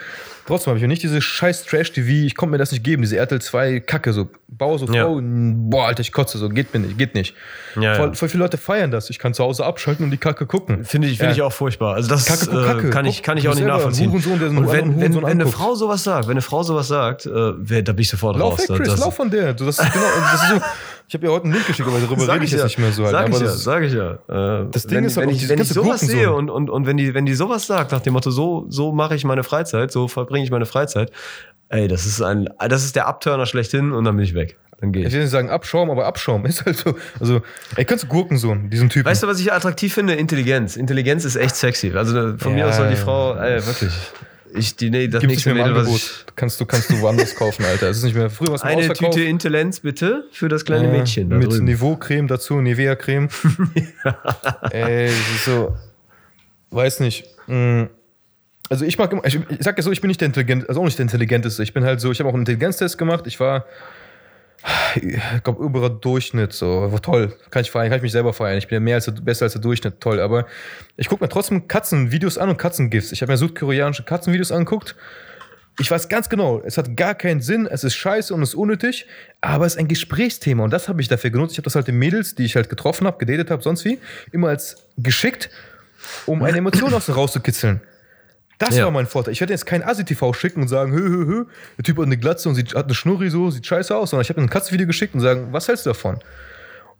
Trotzdem 0.45 0.67
habe 0.69 0.77
ich 0.77 0.83
mir 0.83 0.87
nicht 0.87 1.01
diese 1.01 1.21
scheiß 1.23 1.65
Trash-TV, 1.65 2.27
ich 2.27 2.35
konnte 2.35 2.51
mir 2.51 2.59
das 2.59 2.71
nicht 2.71 2.83
geben, 2.83 3.01
diese 3.01 3.17
RTL 3.17 3.41
2 3.41 3.79
Kacke, 3.79 4.13
so 4.13 4.29
Bauer, 4.47 4.77
so 4.77 4.85
Ja. 4.93 5.05
Frau, 5.05 5.19
boah, 5.23 5.87
Alter, 5.87 6.01
ich 6.01 6.11
kotze, 6.11 6.37
so 6.37 6.47
geht 6.49 6.71
mir 6.71 6.81
nicht, 6.81 6.99
geht 6.99 7.15
nicht. 7.15 7.33
Ja, 7.79 7.95
voll, 7.95 8.07
ja. 8.09 8.13
voll 8.13 8.29
viele 8.29 8.43
Leute 8.43 8.57
feiern 8.57 8.91
das. 8.91 9.09
Ich 9.09 9.17
kann 9.17 9.33
zu 9.33 9.43
Hause 9.43 9.65
abschalten 9.65 10.05
und 10.05 10.11
die 10.11 10.17
Kacke 10.17 10.45
gucken. 10.45 10.85
Finde 10.85 11.07
ich, 11.07 11.17
finde 11.17 11.31
Ja. 11.31 11.35
ich 11.37 11.41
auch 11.41 11.51
furchtbar. 11.53 11.95
Also 11.95 12.09
das 12.09 12.25
Kacke, 12.25 12.45
guck, 12.45 12.59
äh, 12.61 12.65
Kacke. 12.65 12.89
kann 12.91 13.05
ich, 13.07 13.23
kann 13.23 13.37
ich 13.39 13.49
auch 13.49 13.55
nicht 13.55 13.65
nachvollziehen. 13.65 14.11
Hurensohn, 14.11 14.37
der 14.39 14.49
so 14.51 14.57
Und 14.57 14.71
wenn, 14.71 15.01
wenn, 15.01 15.15
wenn 15.15 15.25
eine. 15.25 15.47
Frau 15.47 15.73
sowas 15.73 16.03
sagt, 16.03 16.27
wenn 16.27 16.33
eine 16.33 16.41
Frau 16.41 16.61
sowas 16.61 16.87
sagt, 16.89 17.25
äh, 17.25 17.31
wer- 17.57 17.81
da 17.81 17.91
bin 17.93 18.01
ich 18.03 18.09
sofort 18.09 18.37
Lauf 18.37 18.53
raus. 18.59 18.69
weg, 18.69 18.77
Chris, 18.77 18.89
das, 18.89 18.99
lauf 18.99 19.15
von 19.15 19.31
der. 19.31 19.55
Das 19.55 19.67
ist 19.67 19.93
genau, 19.93 20.05
das 20.31 20.43
ist 20.43 20.49
so, 20.49 20.61
ich 21.09 21.15
habe 21.15 21.25
ja 21.25 21.31
heute 21.31 21.45
einen 21.45 21.53
Link 21.53 21.65
geschickt, 21.65 21.89
aber 21.89 21.99
darüber 21.99 22.33
rede 22.33 22.45
ich 22.45 22.51
jetzt 22.51 22.59
ja. 22.59 22.65
nicht 22.65 22.77
mehr 22.77 22.91
so. 22.91 23.03
Halt. 23.03 23.13
Sag 23.13 23.25
aber 23.25 23.33
ich 23.33 23.39
ja, 23.41 23.45
das, 23.47 23.63
sag 23.63 23.83
ich 23.83 23.93
ja. 23.93 24.11
Äh, 24.61 24.67
Das 24.71 24.85
Ding 24.85 24.99
wenn, 24.99 25.05
ist 25.05 25.17
wenn 25.17 25.29
ich, 25.29 25.49
wenn 25.49 25.59
ich 25.59 25.67
sowas 25.69 26.01
sehe 26.01 26.31
und, 26.31 26.51
und, 26.51 26.69
und 26.69 26.85
wenn, 26.85 26.97
die, 26.97 27.15
wenn 27.15 27.25
die 27.25 27.33
sowas 27.33 27.65
sagt, 27.65 27.91
nach 27.91 28.01
dem 28.01 28.13
Motto, 28.13 28.29
so, 28.29 28.67
so 28.69 28.91
mache 28.91 29.15
ich 29.15 29.25
meine 29.25 29.43
Freizeit, 29.43 29.91
so 29.91 30.07
verbringe 30.07 30.45
ich 30.45 30.51
meine 30.51 30.67
Freizeit, 30.67 31.11
ey, 31.69 31.87
das 31.87 32.05
ist 32.05 32.21
ein, 32.21 32.47
das 32.69 32.83
ist 32.85 32.95
der 32.95 33.07
Abturner 33.07 33.47
schlechthin 33.47 33.91
und 33.91 34.03
dann 34.03 34.15
bin 34.17 34.23
ich 34.23 34.35
weg. 34.35 34.57
Dann 34.81 34.91
gehe 34.91 35.01
ich 35.01 35.07
ich. 35.07 35.13
will 35.13 35.21
nicht 35.21 35.31
sagen 35.31 35.49
Abschaum, 35.49 35.89
aber 35.89 36.05
Abschaum 36.05 36.45
ist 36.45 36.63
halt 36.63 36.77
so. 36.77 36.95
Also, 37.19 37.41
ey, 37.75 37.85
kannst 37.85 38.03
du 38.03 38.07
Gurkensohn, 38.07 38.69
diesen 38.69 38.89
Typen. 38.89 39.09
Weißt 39.09 39.23
du, 39.23 39.27
was 39.27 39.39
ich 39.39 39.51
attraktiv 39.51 39.91
finde? 39.91 40.13
Intelligenz. 40.13 40.75
Intelligenz 40.75 41.25
ist 41.25 41.37
echt 41.37 41.55
sexy. 41.55 41.91
Also 41.95 42.37
von 42.37 42.53
mir 42.53 42.59
Ja, 42.59 42.69
aus 42.69 42.77
soll 42.77 42.89
die. 42.91 42.95
Frau, 42.97 43.33
ey, 43.35 43.65
wirklich. 43.65 43.91
Ich, 44.53 44.75
die, 44.75 44.89
nee, 44.89 45.07
das 45.07 45.21
Gibt's 45.21 45.45
nicht 45.45 45.45
nächste 45.45 45.53
Mädel, 45.53 45.75
was 45.75 45.95
ich, 45.95 46.25
kannst, 46.35 46.59
du, 46.59 46.65
kannst 46.65 46.89
du 46.89 46.99
woanders 47.01 47.35
kaufen, 47.35 47.65
Alter. 47.65 47.89
Es 47.89 47.97
ist 47.97 48.03
nicht 48.03 48.15
mehr 48.15 48.29
früher 48.29 48.51
was 48.51 48.63
eine 48.63 48.91
Tüte 48.93 49.21
Intelligenz 49.21 49.79
bitte 49.79 50.25
für 50.31 50.49
das 50.49 50.65
kleine 50.65 50.87
Mädchen. 50.87 51.29
Da 51.29 51.37
mit. 51.37 51.51
Niveau-Creme 51.51 52.27
dazu, 52.27 52.55
Nivea-Creme. 52.55 53.29
Ey, 54.71 55.07
das 55.07 55.35
ist 55.35 55.45
so. 55.45 55.75
Weiß 56.71 56.99
nicht. 56.99 57.25
Mm. 57.47 57.83
Also 58.69 58.85
ich 58.85 58.97
mag 58.97 59.11
immer, 59.11 59.25
ich, 59.25 59.39
ich 59.49 59.57
sag 59.61 59.77
ja 59.77 59.83
so, 59.83 59.91
ich 59.91 60.01
bin 60.01 60.09
nicht 60.09 60.21
der 60.21 60.27
Intelligent, 60.27 60.69
also 60.69 60.81
auch 60.81 60.85
nicht 60.85 60.97
der 60.97 61.03
Intelligenteste. 61.03 61.63
Ich 61.63 61.73
bin 61.73 61.83
halt 61.83 61.99
so, 61.99 62.11
ich 62.11 62.19
habe 62.19 62.29
auch 62.29 62.33
einen 62.33 62.41
Intelligenztest 62.41 62.97
gemacht. 62.97 63.25
Ich 63.25 63.39
war, 63.39 63.65
ich 64.95 65.43
glaube, 65.43 65.63
überer 65.63 65.89
Durchschnitt. 65.89 66.53
So, 66.53 66.89
toll. 67.01 67.35
Kann 67.51 67.61
ich 67.61 67.71
feiern, 67.71 67.89
kann 67.89 67.97
ich 67.97 68.03
mich 68.03 68.11
selber 68.11 68.33
feiern. 68.33 68.57
Ich 68.57 68.67
bin 68.67 68.75
ja 68.75 68.79
mehr 68.79 68.95
als 68.95 69.11
besser 69.23 69.45
als 69.45 69.53
der 69.53 69.61
Durchschnitt, 69.61 69.99
toll. 69.99 70.19
Aber 70.19 70.45
ich 70.97 71.07
gucke 71.07 71.23
mir 71.23 71.29
trotzdem 71.29 71.67
Katzenvideos 71.67 72.37
an 72.37 72.49
und 72.49 72.57
Katzengifts. 72.57 73.11
Ich 73.11 73.21
habe 73.21 73.31
mir 73.31 73.37
südkoreanische 73.37 74.03
Katzenvideos 74.03 74.51
angeguckt. 74.51 74.95
Ich 75.81 75.89
weiß 75.89 76.09
ganz 76.09 76.27
genau, 76.27 76.61
es 76.65 76.77
hat 76.77 76.97
gar 76.97 77.15
keinen 77.15 77.39
Sinn, 77.39 77.65
es 77.65 77.85
ist 77.85 77.95
scheiße 77.95 78.33
und 78.33 78.41
es 78.41 78.49
ist 78.49 78.55
unnötig, 78.55 79.05
aber 79.39 79.65
es 79.65 79.75
ist 79.75 79.79
ein 79.79 79.87
Gesprächsthema 79.87 80.65
und 80.65 80.71
das 80.71 80.89
habe 80.89 81.01
ich 81.01 81.07
dafür 81.07 81.29
genutzt. 81.29 81.53
Ich 81.53 81.57
habe 81.57 81.63
das 81.63 81.75
halt 81.75 81.87
den 81.87 81.97
Mädels, 81.97 82.35
die 82.35 82.43
ich 82.43 82.57
halt 82.57 82.69
getroffen 82.69 83.07
habe, 83.07 83.17
gedatet 83.17 83.49
habe, 83.49 83.63
sonst 83.63 83.85
wie, 83.85 83.97
immer 84.33 84.49
als 84.49 84.75
geschickt, 84.97 85.49
um 86.25 86.43
eine 86.43 86.57
Emotion 86.57 86.93
aus 86.93 87.05
denen 87.05 87.17
rauszukitzeln. 87.17 87.79
Das 88.59 88.75
Ja. 88.77 88.83
war 88.85 88.91
mein 88.91 89.07
Vorteil. 89.07 89.31
Ich 89.33 89.39
werde 89.39 89.53
jetzt 89.53 89.65
kein 89.65 89.81
Asi-TV 89.83 90.33
schicken 90.33 90.61
und 90.61 90.67
sagen, 90.67 90.91
hö, 90.91 90.99
hö, 91.01 91.25
hö, 91.25 91.45
der 91.77 91.83
Typ 91.85 91.97
hat 91.97 92.05
eine 92.05 92.17
Glatze 92.17 92.49
und 92.49 92.55
sieht, 92.55 92.75
hat 92.75 92.85
eine 92.85 92.93
Schnurri 92.93 93.29
so, 93.29 93.49
sieht 93.49 93.65
scheiße 93.65 93.95
aus, 93.95 94.09
sondern 94.11 94.21
ich 94.23 94.29
habe 94.29 94.41
ein 94.41 94.49
Katzenvideo 94.49 94.85
geschickt 94.85 95.15
und 95.15 95.21
sagen, 95.21 95.47
was 95.51 95.67
hältst 95.67 95.85
du 95.85 95.91
davon? 95.91 96.15
Und 96.15 96.23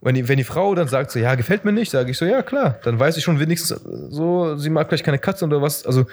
wenn 0.08 0.16
die, 0.16 0.28
wenn 0.30 0.38
die 0.38 0.46
Frau 0.46 0.74
dann 0.74 0.88
sagt 0.88 1.12
so, 1.12 1.20
ja, 1.20 1.36
gefällt 1.36 1.66
mir 1.66 1.74
nicht, 1.74 1.92
sage 1.92 2.10
ich 2.12 2.18
so, 2.18 2.24
ja, 2.26 2.42
klar, 2.42 2.80
dann 2.84 2.98
weiß 3.00 3.18
ich 3.18 3.24
schon 3.26 3.40
wenigstens 3.42 3.78
so, 4.10 4.56
sie 4.56 4.70
mag 4.70 4.88
vielleicht 4.88 5.04
keine 5.04 5.20
Katze 5.20 5.44
oder 5.46 5.62
was. 5.62 5.86
Also, 5.86 6.06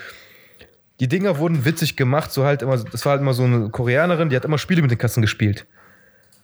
die 0.98 1.06
Dinger 1.08 1.38
wurden 1.38 1.64
witzig 1.64 1.96
gemacht, 1.96 2.32
so 2.32 2.44
halt 2.44 2.62
immer, 2.62 2.76
das 2.78 3.04
war 3.04 3.12
halt 3.12 3.20
immer 3.20 3.34
so 3.34 3.44
eine 3.44 3.68
Koreanerin, 3.70 4.28
die 4.30 4.36
hat 4.36 4.44
immer 4.44 4.58
Spiele 4.58 4.82
mit 4.82 4.90
den 4.90 4.98
Katzen 4.98 5.20
gespielt. 5.22 5.64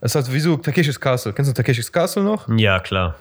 Das 0.00 0.12
ist 0.12 0.14
halt 0.26 0.32
wie 0.34 0.40
so 0.40 0.56
Takeshis 0.56 1.00
Castle. 1.00 1.32
Kennst 1.32 1.50
du 1.50 1.54
Takeshis 1.54 1.90
Castle 1.90 2.22
noch? 2.22 2.48
Ja, 2.56 2.78
klar. 2.78 3.16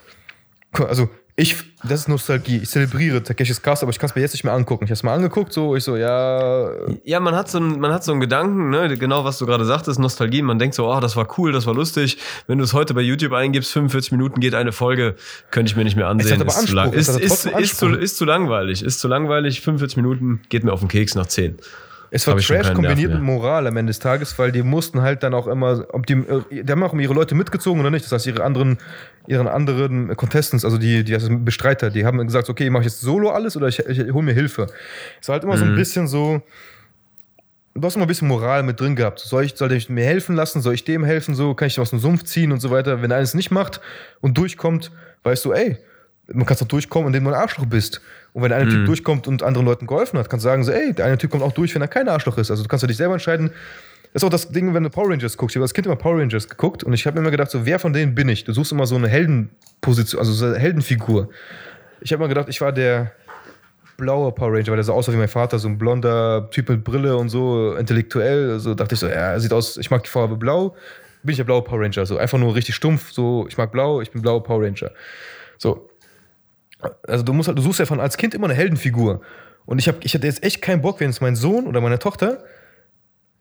Also, 0.74 1.10
ich, 1.36 1.56
das 1.84 2.02
ist 2.02 2.08
Nostalgie. 2.10 2.58
Ich 2.58 2.70
zelebriere 2.70 3.24
Takeshis 3.24 3.62
Castle, 3.62 3.86
aber 3.86 3.92
ich 3.92 4.00
kann 4.00 4.10
es 4.10 4.16
mir 4.16 4.22
jetzt 4.22 4.34
nicht 4.34 4.44
mehr 4.44 4.54
angucken. 4.54 4.84
Ich 4.84 4.90
habe 4.90 4.96
es 4.96 5.04
mal 5.04 5.14
angeguckt, 5.14 5.54
so, 5.54 5.76
ich 5.76 5.84
so, 5.84 5.96
ja, 5.96 6.70
Ja, 7.06 7.20
man 7.20 7.36
hat 7.36 7.50
so 7.50 7.58
einen, 7.58 7.80
man 7.80 7.94
hat 7.94 8.04
so 8.04 8.12
einen 8.12 8.20
Gedanken, 8.20 8.70
ne, 8.70 8.98
genau 8.98 9.24
was 9.24 9.38
du 9.38 9.46
gerade 9.46 9.66
sagtest, 9.66 10.00
Nostalgie. 10.00 10.42
Man 10.42 10.60
denkt 10.60 10.76
so, 10.76 10.92
oh, 10.92 11.00
das 11.00 11.16
war 11.16 11.28
cool, 11.38 11.52
das 11.52 11.66
war 11.66 11.74
lustig. 11.74 12.18
Wenn 12.48 12.58
du 12.58 12.66
es 12.66 12.74
heute 12.74 12.94
bei 12.94 13.02
YouTube 13.02 13.32
eingibst, 13.32 13.72
45 13.72 14.12
Minuten 14.12 14.42
geht 14.42 14.56
eine 14.56 14.74
Folge, 14.74 15.16
könnte 15.52 15.72
ich 15.72 15.78
mir 15.78 15.86
nicht 15.86 15.96
mehr 15.96 16.08
ansehen. 16.08 16.42
ist, 16.42 16.68
zu 16.68 16.76
lang, 16.76 16.92
ist, 16.92 17.08
ist, 17.08 17.46
ist, 17.46 17.78
zu, 17.78 17.90
ist 17.90 18.18
zu 18.18 18.26
langweilig. 18.26 18.84
Ist 18.84 19.00
zu 19.00 19.08
langweilig. 19.08 19.62
45 19.62 19.98
Minuten 19.98 20.42
geht 20.50 20.64
mir 20.64 20.74
auf 20.74 20.82
den 20.82 20.90
Keks 20.90 21.16
nach 21.16 21.28
10. 21.28 21.58
Es 22.14 22.28
war 22.28 22.38
ich 22.38 22.46
Trash 22.46 22.74
kombiniert 22.74 23.14
mit 23.14 23.22
Moral 23.22 23.68
am 23.68 23.78
Ende 23.78 23.90
des 23.92 24.00
Tages, 24.00 24.38
weil 24.38 24.52
die 24.52 24.64
mussten 24.64 25.02
halt 25.02 25.24
dann 25.24 25.34
auch 25.34 25.48
immer, 25.48 25.86
ob 25.94 26.06
die, 26.06 26.14
äh, 26.14 26.64
die 26.64 26.70
haben 26.70 26.84
auch 26.84 26.94
ihre 26.94 27.14
Leute 27.14 27.36
mitgezogen 27.36 27.80
oder 27.80 27.90
nicht. 27.90 28.04
Das 28.04 28.12
heißt, 28.12 28.28
ihre 28.28 28.44
anderen, 28.44 28.80
ihren 29.28 29.48
anderen 29.48 30.14
Contestants, 30.18 30.66
also 30.66 30.78
die, 30.78 31.06
die 31.06 31.14
also 31.14 31.30
Bestreiter, 31.38 31.90
die 31.90 32.06
haben 32.06 32.18
gesagt, 32.28 32.50
okay, 32.50 32.70
mache 32.70 32.82
ich 32.82 32.88
jetzt 32.88 33.00
solo 33.00 33.30
alles 33.30 33.56
oder 33.56 33.70
ich, 33.70 33.80
ich 33.80 34.12
hole 34.12 34.24
mir 34.26 34.34
Hilfe. 34.34 34.68
Es 35.22 35.30
war 35.30 35.36
halt 35.36 35.46
immer 35.46 35.56
so 35.56 35.64
Mhm. 35.64 35.72
ein 35.72 35.76
bisschen 35.76 36.08
so, 36.10 36.42
du 37.76 37.82
hast 37.82 37.96
immer 37.96 38.04
ein 38.04 38.10
bisschen 38.10 38.28
Moral 38.28 38.64
mit 38.64 38.78
drin 38.82 38.98
gehabt. 38.98 39.20
Soll 39.20 39.46
ich, 39.46 39.56
soll 39.56 39.70
der 39.70 39.82
mir 39.88 40.04
helfen 40.04 40.36
lassen? 40.36 40.62
Soll 40.62 40.74
ich 40.74 40.84
dem 40.84 41.06
helfen? 41.06 41.34
So, 41.34 41.54
kann 41.54 41.68
ich 41.68 41.80
aus 41.80 41.92
dem 41.92 42.00
Sumpf 42.00 42.24
ziehen 42.24 42.52
und 42.52 42.60
so 42.60 42.72
weiter? 42.72 43.02
Wenn 43.02 43.12
er 43.12 43.18
eines 43.18 43.36
nicht 43.36 43.52
macht 43.52 43.80
und 44.20 44.38
durchkommt, 44.38 44.92
weißt 45.24 45.46
du, 45.46 45.54
ey, 45.54 45.78
man 46.34 46.46
kann 46.46 46.58
doch 46.58 46.68
durchkommen, 46.68 47.08
indem 47.08 47.26
du 47.26 47.32
ein 47.32 47.36
Arschloch 47.36 47.66
bist. 47.66 48.02
Und 48.34 48.44
wenn 48.44 48.50
der 48.50 48.60
eine 48.60 48.70
Mhm. 48.70 48.76
Typ 48.76 48.86
durchkommt 48.86 49.28
und 49.28 49.44
anderen 49.44 49.66
Leuten 49.66 49.88
geholfen 49.88 50.18
hat, 50.20 50.30
kannst 50.30 50.46
du 50.46 50.50
sagen, 50.50 50.64
so, 50.64 50.72
ey, 50.72 50.94
der 50.94 51.06
eine 51.06 51.18
Typ 51.18 51.32
kommt 51.32 51.44
auch 51.44 51.52
durch, 51.52 51.74
wenn 51.76 51.82
er 51.82 51.88
kein 51.88 52.08
Arschloch 52.08 52.38
ist. 52.38 52.50
Also 52.52 52.64
du 52.64 52.70
kannst 52.70 52.84
für 52.84 52.88
dich 52.88 52.98
selber 52.98 53.14
entscheiden. 53.14 53.52
Das 54.14 54.24
ist 54.24 54.26
auch 54.26 54.30
das 54.32 54.50
Ding, 54.50 54.74
wenn 54.74 54.84
du 54.84 54.90
Power 54.90 55.10
Rangers 55.10 55.38
guckst. 55.38 55.56
Ich 55.56 55.58
habe 55.58 55.64
als 55.64 55.74
Kind 55.74 55.88
immer 55.88 55.96
Power 55.96 56.20
Rangers 56.20 56.48
geguckt 56.50 56.84
und 56.84 56.94
ich 56.94 57.06
habe 57.06 57.16
mir 57.16 57.22
immer 57.22 57.32
gedacht, 57.32 57.50
so, 57.52 57.66
wer 57.66 57.80
von 57.80 57.94
denen 57.94 58.14
bin 58.14 58.28
ich? 58.30 58.44
Du 58.44 58.54
suchst 58.54 58.72
immer 58.72 58.86
so 58.86 58.96
eine 58.96 59.08
Heldenposition, 59.08 60.20
also 60.20 60.34
so 60.34 60.46
eine 60.46 60.58
Heldenfigur. 60.58 61.30
Ich 62.02 62.12
habe 62.12 62.24
immer 62.24 62.30
gedacht, 62.30 62.48
ich 62.50 62.60
war 62.60 62.72
der 62.72 63.12
blaue 63.98 64.32
Power 64.32 64.54
Ranger, 64.54 64.68
weil 64.68 64.76
der 64.78 64.84
sah 64.84 64.94
aus 64.94 65.12
wie 65.12 65.16
mein 65.16 65.28
Vater, 65.28 65.60
so 65.60 65.68
ein 65.68 65.78
blonder 65.78 66.50
Typ 66.52 66.70
mit 66.70 66.84
Brille 66.84 67.16
und 67.16 67.30
so, 67.30 67.76
intellektuell. 67.76 68.60
So 68.60 68.74
dachte 68.74 68.96
ich 68.96 69.00
so, 69.00 69.08
ja, 69.08 69.34
er 69.34 69.40
sieht 69.40 69.54
aus, 69.54 69.78
ich 69.78 69.92
mag 69.92 70.04
die 70.04 70.10
Farbe 70.10 70.36
blau, 70.36 70.76
bin 71.24 71.32
ich 71.32 71.38
der 71.38 71.44
blaue 71.44 71.62
Power 71.62 71.82
Ranger. 71.82 72.06
So 72.06 72.18
einfach 72.18 72.38
nur 72.38 72.56
richtig 72.56 72.76
stumpf, 72.76 73.12
so, 73.12 73.46
ich 73.48 73.58
mag 73.58 73.72
blau, 73.72 74.02
ich 74.02 74.12
bin 74.12 74.22
blauer 74.22 74.44
Power 74.44 74.64
Ranger. 74.64 74.92
So. 75.58 75.91
Also 77.08 77.24
du 77.24 77.34
musst 77.34 77.48
halt, 77.48 77.58
du 77.58 77.62
suchst 77.62 77.80
ja 77.80 77.86
von 77.86 78.00
als 78.00 78.18
Kind 78.18 78.34
immer 78.34 78.48
eine 78.48 78.54
Heldenfigur. 78.54 79.22
Und 79.66 79.80
ich, 79.80 79.88
hab, 79.88 80.04
ich 80.04 80.14
hatte 80.14 80.28
jetzt 80.28 80.44
echt 80.44 80.62
keinen 80.62 80.82
Bock, 80.82 81.00
wenn 81.00 81.10
es 81.10 81.22
mein 81.22 81.36
Sohn 81.36 81.68
oder 81.68 81.82
meine 81.82 82.00
Tochter 82.00 82.44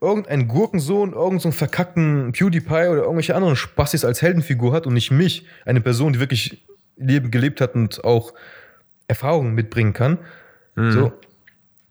irgendeinen 0.01 0.49
Gurkensohn, 0.49 1.12
irgendeinen 1.12 1.41
so 1.41 1.51
verkackten 1.51 2.32
PewDiePie 2.32 2.88
oder 2.88 3.03
irgendwelche 3.03 3.34
anderen 3.34 3.57
Spassis 3.57 4.05
als 4.05 4.22
Heldenfigur 4.22 4.72
hat 4.72 4.86
und 4.86 4.95
nicht 4.95 5.11
mich, 5.11 5.47
eine 5.66 5.80
Person, 5.80 6.14
die 6.14 6.20
wirklich 6.20 6.66
Leben 6.97 7.30
gelebt 7.30 7.61
hat 7.61 7.74
und 7.74 8.03
auch 8.05 8.32
Erfahrungen 9.09 9.55
mitbringen 9.55 9.93
kann. 9.93 10.18
So. 10.93 11.12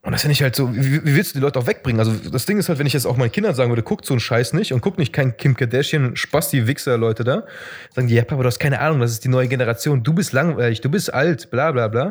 Und 0.09 0.13
das 0.13 0.21
finde 0.23 0.31
ich 0.31 0.41
halt 0.41 0.55
so, 0.55 0.75
wie, 0.75 1.05
wie 1.05 1.15
willst 1.15 1.35
du 1.35 1.39
die 1.39 1.43
Leute 1.43 1.59
auch 1.59 1.67
wegbringen? 1.67 1.99
Also 1.99 2.11
das 2.31 2.47
Ding 2.47 2.57
ist 2.57 2.67
halt, 2.67 2.79
wenn 2.79 2.87
ich 2.87 2.93
jetzt 2.93 3.05
auch 3.05 3.15
meinen 3.15 3.31
Kindern 3.31 3.53
sagen 3.53 3.69
würde, 3.69 3.83
guckt 3.83 4.07
so 4.07 4.15
einen 4.15 4.19
Scheiß 4.19 4.53
nicht 4.53 4.73
und 4.73 4.81
guckt 4.81 4.97
nicht 4.97 5.13
kein 5.13 5.37
Kim 5.37 5.55
Kardashian, 5.55 6.15
Spasti, 6.15 6.65
Wichser, 6.65 6.97
Leute 6.97 7.23
da, 7.23 7.43
sagen 7.93 8.07
die, 8.07 8.15
ja 8.15 8.23
Papa, 8.23 8.41
du 8.41 8.47
hast 8.47 8.57
keine 8.57 8.79
Ahnung, 8.79 9.01
das 9.01 9.11
ist 9.11 9.23
die 9.23 9.27
neue 9.27 9.47
Generation, 9.47 10.01
du 10.01 10.11
bist 10.13 10.33
langweilig, 10.33 10.81
du 10.81 10.89
bist 10.89 11.13
alt, 11.13 11.51
bla 11.51 11.71
bla 11.71 11.87
bla. 11.89 12.05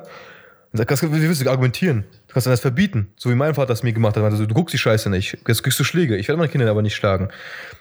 Und 0.70 0.76
sag, 0.78 0.86
das- 0.86 1.02
wie 1.02 1.10
willst 1.10 1.44
du 1.44 1.50
argumentieren? 1.50 2.04
Du 2.28 2.34
kannst 2.34 2.46
dann 2.46 2.52
das 2.52 2.60
verbieten, 2.60 3.08
so 3.16 3.30
wie 3.30 3.34
mein 3.34 3.56
Vater 3.56 3.72
es 3.72 3.82
mir 3.82 3.92
gemacht 3.92 4.16
hat. 4.16 4.22
Also, 4.22 4.46
du 4.46 4.54
guckst 4.54 4.72
die 4.72 4.78
Scheiße 4.78 5.10
nicht, 5.10 5.36
jetzt 5.48 5.64
kriegst 5.64 5.80
du 5.80 5.82
Schläge. 5.82 6.16
Ich 6.16 6.28
werde 6.28 6.38
meine 6.38 6.52
Kinder 6.52 6.70
aber 6.70 6.82
nicht 6.82 6.94
schlagen. 6.94 7.30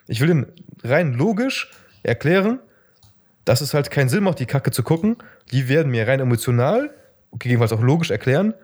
Ich 0.07 0.20
will 0.20 0.32
ihnen 0.32 0.47
rein 0.84 1.13
logisch 1.13 1.70
erklären, 2.01 2.57
dass 3.45 3.61
es 3.61 3.76
halt 3.76 3.91
keinen 3.91 4.09
Sinn 4.09 4.24
macht, 4.24 4.39
die 4.39 4.47
Kacke 4.47 4.72
zu 4.72 4.82
gucken. 4.82 5.18
Die 5.51 5.70
werden 5.70 5.91
mir 5.91 6.07
rein 6.07 6.20
emotional, 6.22 6.89
gegebenenfalls 7.34 7.72
auch 7.72 7.84
logisch 7.84 8.09
erklären, 8.09 8.55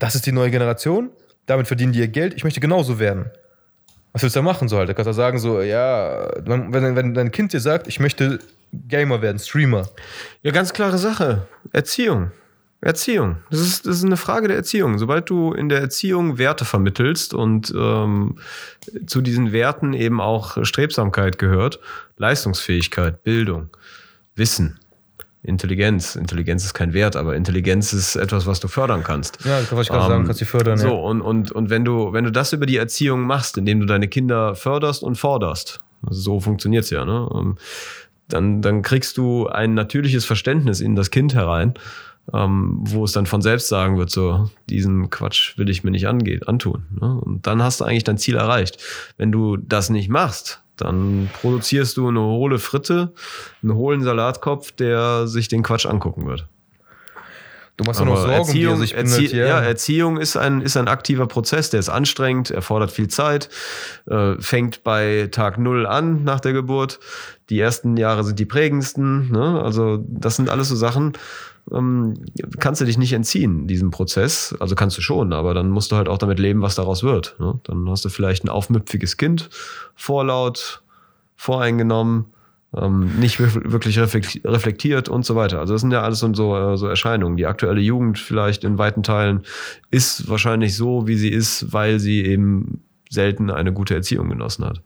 das 0.00 0.16
ist 0.16 0.26
die 0.26 0.32
neue 0.32 0.50
Generation, 0.50 1.10
damit 1.46 1.68
verdienen 1.68 1.92
die 1.92 2.00
ihr 2.00 2.08
Geld, 2.08 2.34
ich 2.34 2.42
möchte 2.42 2.58
genauso 2.58 2.98
werden. 2.98 3.30
Was 4.12 4.22
willst 4.22 4.34
du 4.34 4.40
da 4.40 4.44
machen 4.44 4.68
so 4.68 4.76
halt? 4.76 4.88
Da 4.88 4.94
kannst 4.94 5.08
du 5.08 5.12
sagen 5.12 5.38
so, 5.38 5.60
ja, 5.60 6.28
wenn, 6.44 6.72
wenn 6.72 7.14
dein 7.14 7.30
Kind 7.30 7.52
dir 7.52 7.60
sagt, 7.60 7.86
ich 7.86 8.00
möchte 8.00 8.40
Gamer 8.72 9.22
werden, 9.22 9.38
Streamer. 9.38 9.88
Ja, 10.42 10.50
ganz 10.50 10.72
klare 10.72 10.98
Sache. 10.98 11.46
Erziehung. 11.72 12.32
Erziehung. 12.80 13.36
Das 13.50 13.60
ist, 13.60 13.86
das 13.86 13.98
ist 13.98 14.04
eine 14.04 14.16
Frage 14.16 14.48
der 14.48 14.56
Erziehung. 14.56 14.98
Sobald 14.98 15.28
du 15.28 15.52
in 15.52 15.68
der 15.68 15.80
Erziehung 15.80 16.38
Werte 16.38 16.64
vermittelst 16.64 17.34
und 17.34 17.72
ähm, 17.76 18.38
zu 19.06 19.20
diesen 19.20 19.52
Werten 19.52 19.92
eben 19.92 20.20
auch 20.20 20.64
Strebsamkeit 20.64 21.38
gehört, 21.38 21.78
Leistungsfähigkeit, 22.16 23.22
Bildung, 23.22 23.68
Wissen, 24.34 24.80
Intelligenz. 25.42 26.16
Intelligenz 26.16 26.64
ist 26.64 26.74
kein 26.74 26.92
Wert, 26.92 27.16
aber 27.16 27.34
Intelligenz 27.34 27.92
ist 27.92 28.16
etwas, 28.16 28.46
was 28.46 28.60
du 28.60 28.68
fördern 28.68 29.02
kannst. 29.02 29.38
Ja, 29.44 29.60
das 29.60 29.72
wollte 29.72 29.82
ich 29.82 29.88
gerade 29.88 30.08
sagen, 30.08 30.20
Ähm, 30.20 30.26
kannst 30.26 30.40
du 30.40 30.44
fördern. 30.44 30.78
So, 30.78 30.88
ja. 30.88 30.92
und, 30.92 31.22
und, 31.22 31.52
und 31.52 31.70
wenn 31.70 31.84
du, 31.84 32.12
wenn 32.12 32.24
du 32.24 32.32
das 32.32 32.52
über 32.52 32.66
die 32.66 32.76
Erziehung 32.76 33.22
machst, 33.22 33.56
indem 33.56 33.80
du 33.80 33.86
deine 33.86 34.08
Kinder 34.08 34.54
förderst 34.54 35.02
und 35.02 35.16
forderst, 35.16 35.80
also 36.06 36.20
so 36.20 36.40
funktioniert's 36.40 36.90
ja, 36.90 37.04
ne? 37.04 37.28
ähm, 37.34 37.56
Dann, 38.28 38.62
dann 38.62 38.82
kriegst 38.82 39.16
du 39.16 39.48
ein 39.48 39.74
natürliches 39.74 40.24
Verständnis 40.24 40.80
in 40.80 40.94
das 40.94 41.10
Kind 41.10 41.34
herein, 41.34 41.74
ähm, 42.32 42.78
wo 42.82 43.04
es 43.04 43.12
dann 43.12 43.26
von 43.26 43.42
selbst 43.42 43.68
sagen 43.68 43.98
wird, 43.98 44.10
so, 44.10 44.50
diesen 44.68 45.10
Quatsch 45.10 45.58
will 45.58 45.68
ich 45.68 45.84
mir 45.84 45.90
nicht 45.90 46.06
angehen, 46.06 46.42
antun. 46.44 46.84
Ne? 47.00 47.20
Und 47.20 47.46
dann 47.46 47.62
hast 47.62 47.80
du 47.80 47.84
eigentlich 47.84 48.04
dein 48.04 48.18
Ziel 48.18 48.36
erreicht. 48.36 48.78
Wenn 49.16 49.32
du 49.32 49.56
das 49.56 49.90
nicht 49.90 50.08
machst, 50.08 50.62
dann 50.76 51.28
produzierst 51.40 51.96
du 51.96 52.08
eine 52.08 52.20
hohle 52.20 52.58
Fritte, 52.58 53.12
einen 53.62 53.74
hohlen 53.74 54.02
Salatkopf, 54.02 54.72
der 54.72 55.26
sich 55.26 55.48
den 55.48 55.62
Quatsch 55.62 55.86
angucken 55.86 56.26
wird. 56.26 56.46
Du 57.80 57.84
machst 57.84 58.00
ja 58.00 58.04
noch 58.04 58.12
Aber 58.12 58.22
Sorgen 58.26 58.48
Erziehung, 58.48 58.82
ich 58.82 58.94
bin 58.94 59.06
Erzie 59.06 59.36
ja, 59.36 59.46
ja, 59.46 59.60
Erziehung 59.60 60.18
ist 60.18 60.36
ein, 60.36 60.60
ist 60.60 60.76
ein 60.76 60.86
aktiver 60.86 61.26
Prozess, 61.26 61.70
der 61.70 61.80
ist 61.80 61.88
anstrengend, 61.88 62.50
erfordert 62.50 62.90
viel 62.90 63.08
Zeit, 63.08 63.48
äh, 64.06 64.34
fängt 64.38 64.84
bei 64.84 65.28
Tag 65.32 65.56
Null 65.56 65.86
an 65.86 66.22
nach 66.22 66.40
der 66.40 66.52
Geburt. 66.52 67.00
Die 67.48 67.58
ersten 67.58 67.96
Jahre 67.96 68.22
sind 68.22 68.38
die 68.38 68.44
prägendsten. 68.44 69.32
Ne? 69.32 69.62
Also 69.62 70.04
das 70.06 70.36
sind 70.36 70.50
alles 70.50 70.68
so 70.68 70.76
Sachen, 70.76 71.14
kannst 72.58 72.80
du 72.80 72.84
dich 72.84 72.98
nicht 72.98 73.12
entziehen, 73.12 73.66
diesem 73.66 73.90
Prozess. 73.90 74.54
Also 74.58 74.74
kannst 74.74 74.96
du 74.98 75.02
schon, 75.02 75.32
aber 75.32 75.54
dann 75.54 75.70
musst 75.70 75.92
du 75.92 75.96
halt 75.96 76.08
auch 76.08 76.18
damit 76.18 76.38
leben, 76.38 76.62
was 76.62 76.74
daraus 76.74 77.02
wird. 77.02 77.36
Ne? 77.38 77.60
Dann 77.64 77.88
hast 77.88 78.04
du 78.04 78.08
vielleicht 78.08 78.44
ein 78.44 78.48
aufmüpfiges 78.48 79.16
Kind, 79.16 79.50
vorlaut, 79.94 80.82
voreingenommen, 81.36 82.26
ähm, 82.76 83.18
nicht 83.18 83.40
wir- 83.40 83.72
wirklich 83.72 83.98
reflekt- 83.98 84.44
reflektiert 84.44 85.08
und 85.08 85.24
so 85.24 85.34
weiter. 85.36 85.58
Also 85.60 85.74
das 85.74 85.80
sind 85.80 85.92
ja 85.92 86.02
alles 86.02 86.22
äh, 86.22 86.76
so 86.76 86.86
Erscheinungen. 86.86 87.36
Die 87.36 87.46
aktuelle 87.46 87.80
Jugend 87.80 88.18
vielleicht 88.18 88.62
in 88.64 88.78
weiten 88.78 89.02
Teilen 89.02 89.42
ist 89.90 90.28
wahrscheinlich 90.28 90.76
so, 90.76 91.06
wie 91.08 91.16
sie 91.16 91.30
ist, 91.30 91.72
weil 91.72 91.98
sie 91.98 92.24
eben 92.24 92.82
selten 93.08 93.50
eine 93.50 93.72
gute 93.72 93.94
Erziehung 93.94 94.28
genossen 94.28 94.64
hat. 94.64 94.82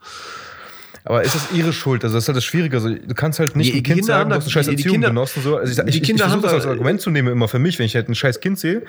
Aber 1.07 1.23
ist 1.23 1.35
das 1.35 1.53
ihre 1.53 1.73
Schuld? 1.73 2.03
Also 2.03 2.15
das 2.17 2.25
ist 2.25 2.29
halt 2.29 2.37
das 2.39 2.45
Schwierige. 2.45 2.77
Also 2.79 2.89
du 2.89 3.15
kannst 3.15 3.39
halt 3.39 3.57
nicht 3.57 3.69
Die- 3.69 3.75
die 3.75 3.83
Kind 3.83 3.99
Kinder 4.01 4.15
sagen, 4.15 4.31
du 4.31 4.37
hast 4.37 4.45
eine 4.45 4.51
scheiß 4.51 4.67
die- 4.67 4.71
die 4.71 4.77
Erziehung 4.83 4.93
Kinder- 4.95 5.09
genossen. 5.09 5.43
So. 5.43 5.57
Also 5.59 5.71
ich, 5.83 5.91
die 5.91 5.99
ich, 5.99 6.03
Kinder 6.03 6.25
ich 6.25 6.31
haben 6.33 6.41
versuche 6.41 6.57
das 6.57 6.65
da- 6.65 6.69
als 6.71 6.79
Argument 6.79 7.01
zu 7.03 7.11
nehmen, 7.11 7.29
immer 7.29 7.47
für 7.47 7.59
mich, 7.59 7.79
wenn 7.79 7.87
ich 7.87 7.95
halt 7.95 8.09
ein 8.09 8.15
scheiß 8.15 8.41
Kind 8.41 8.59
sehe. 8.59 8.83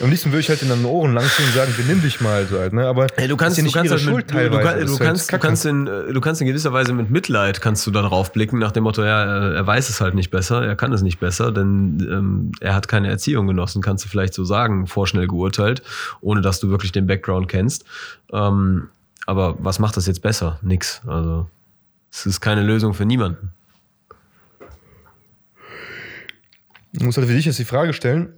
Am 0.00 0.08
liebsten 0.08 0.30
würde 0.32 0.40
ich 0.40 0.48
halt 0.48 0.62
in 0.62 0.68
den 0.68 0.84
Ohren 0.86 1.12
langziehen 1.14 1.46
und 1.46 1.54
sagen, 1.54 1.74
benimm 1.76 2.00
dich 2.02 2.20
mal 2.22 2.46
so 2.46 2.58
halt. 2.58 2.72
Ne? 2.72 2.86
Aber 2.86 3.06
Hey, 3.16 3.28
du 3.28 3.36
kannst, 3.36 3.58
du 3.58 3.60
ja 3.60 3.64
nicht 3.64 3.74
kannst, 3.74 3.90
ihre 3.92 3.96
halt 4.00 4.04
mit, 4.06 4.12
Schuld 4.14 4.30
du, 4.30 4.34
du, 4.34 4.38
teilweise. 4.40 4.62
kann- 4.68 4.80
Das 4.80 4.86
du, 4.88 4.92
ist 4.94 5.00
halt 5.00 5.08
kannst, 5.08 5.32
du, 5.32 5.38
kannst 5.38 5.66
in, 5.66 5.86
äh, 5.86 6.12
du 6.14 6.20
kannst 6.20 6.40
in 6.40 6.46
gewisser 6.46 6.72
Weise 6.72 6.92
mit 6.94 7.10
Mitleid 7.10 7.60
kannst 7.60 7.86
du 7.86 7.90
da 7.90 8.02
drauf 8.02 8.32
blicken, 8.32 8.58
nach 8.58 8.72
dem 8.72 8.84
Motto, 8.84 9.02
ja, 9.04 9.22
er 9.24 9.54
er 9.58 9.66
weiß 9.66 9.88
es 9.90 10.00
halt 10.00 10.14
nicht 10.14 10.30
besser, 10.30 10.64
er 10.64 10.74
kann 10.76 10.92
es 10.92 11.02
nicht 11.02 11.20
besser, 11.20 11.52
denn 11.52 11.98
ähm, 12.10 12.52
er 12.60 12.74
hat 12.74 12.88
keine 12.88 13.08
Erziehung 13.08 13.46
genossen, 13.46 13.82
kannst 13.82 14.04
du 14.04 14.08
vielleicht 14.08 14.32
so 14.32 14.44
sagen, 14.44 14.86
vorschnell 14.86 15.26
geurteilt, 15.26 15.82
ohne 16.22 16.40
dass 16.40 16.60
du 16.60 16.70
wirklich 16.70 16.92
den 16.92 17.06
Background 17.06 17.48
kennst. 17.48 17.84
Ähm, 18.32 18.88
aber 19.26 19.56
was 19.58 19.78
macht 19.78 19.98
das 19.98 20.06
jetzt 20.06 20.22
besser? 20.22 20.58
Nix. 20.62 21.02
Also 21.06 21.46
es 22.10 22.26
ist 22.26 22.40
keine 22.40 22.62
Lösung 22.62 22.94
für 22.94 23.04
niemanden. 23.04 23.52
Ich 26.92 27.02
muss 27.02 27.16
halt 27.16 27.26
für 27.26 27.34
dich 27.34 27.44
jetzt 27.44 27.58
die 27.58 27.64
Frage 27.64 27.92
stellen. 27.92 28.32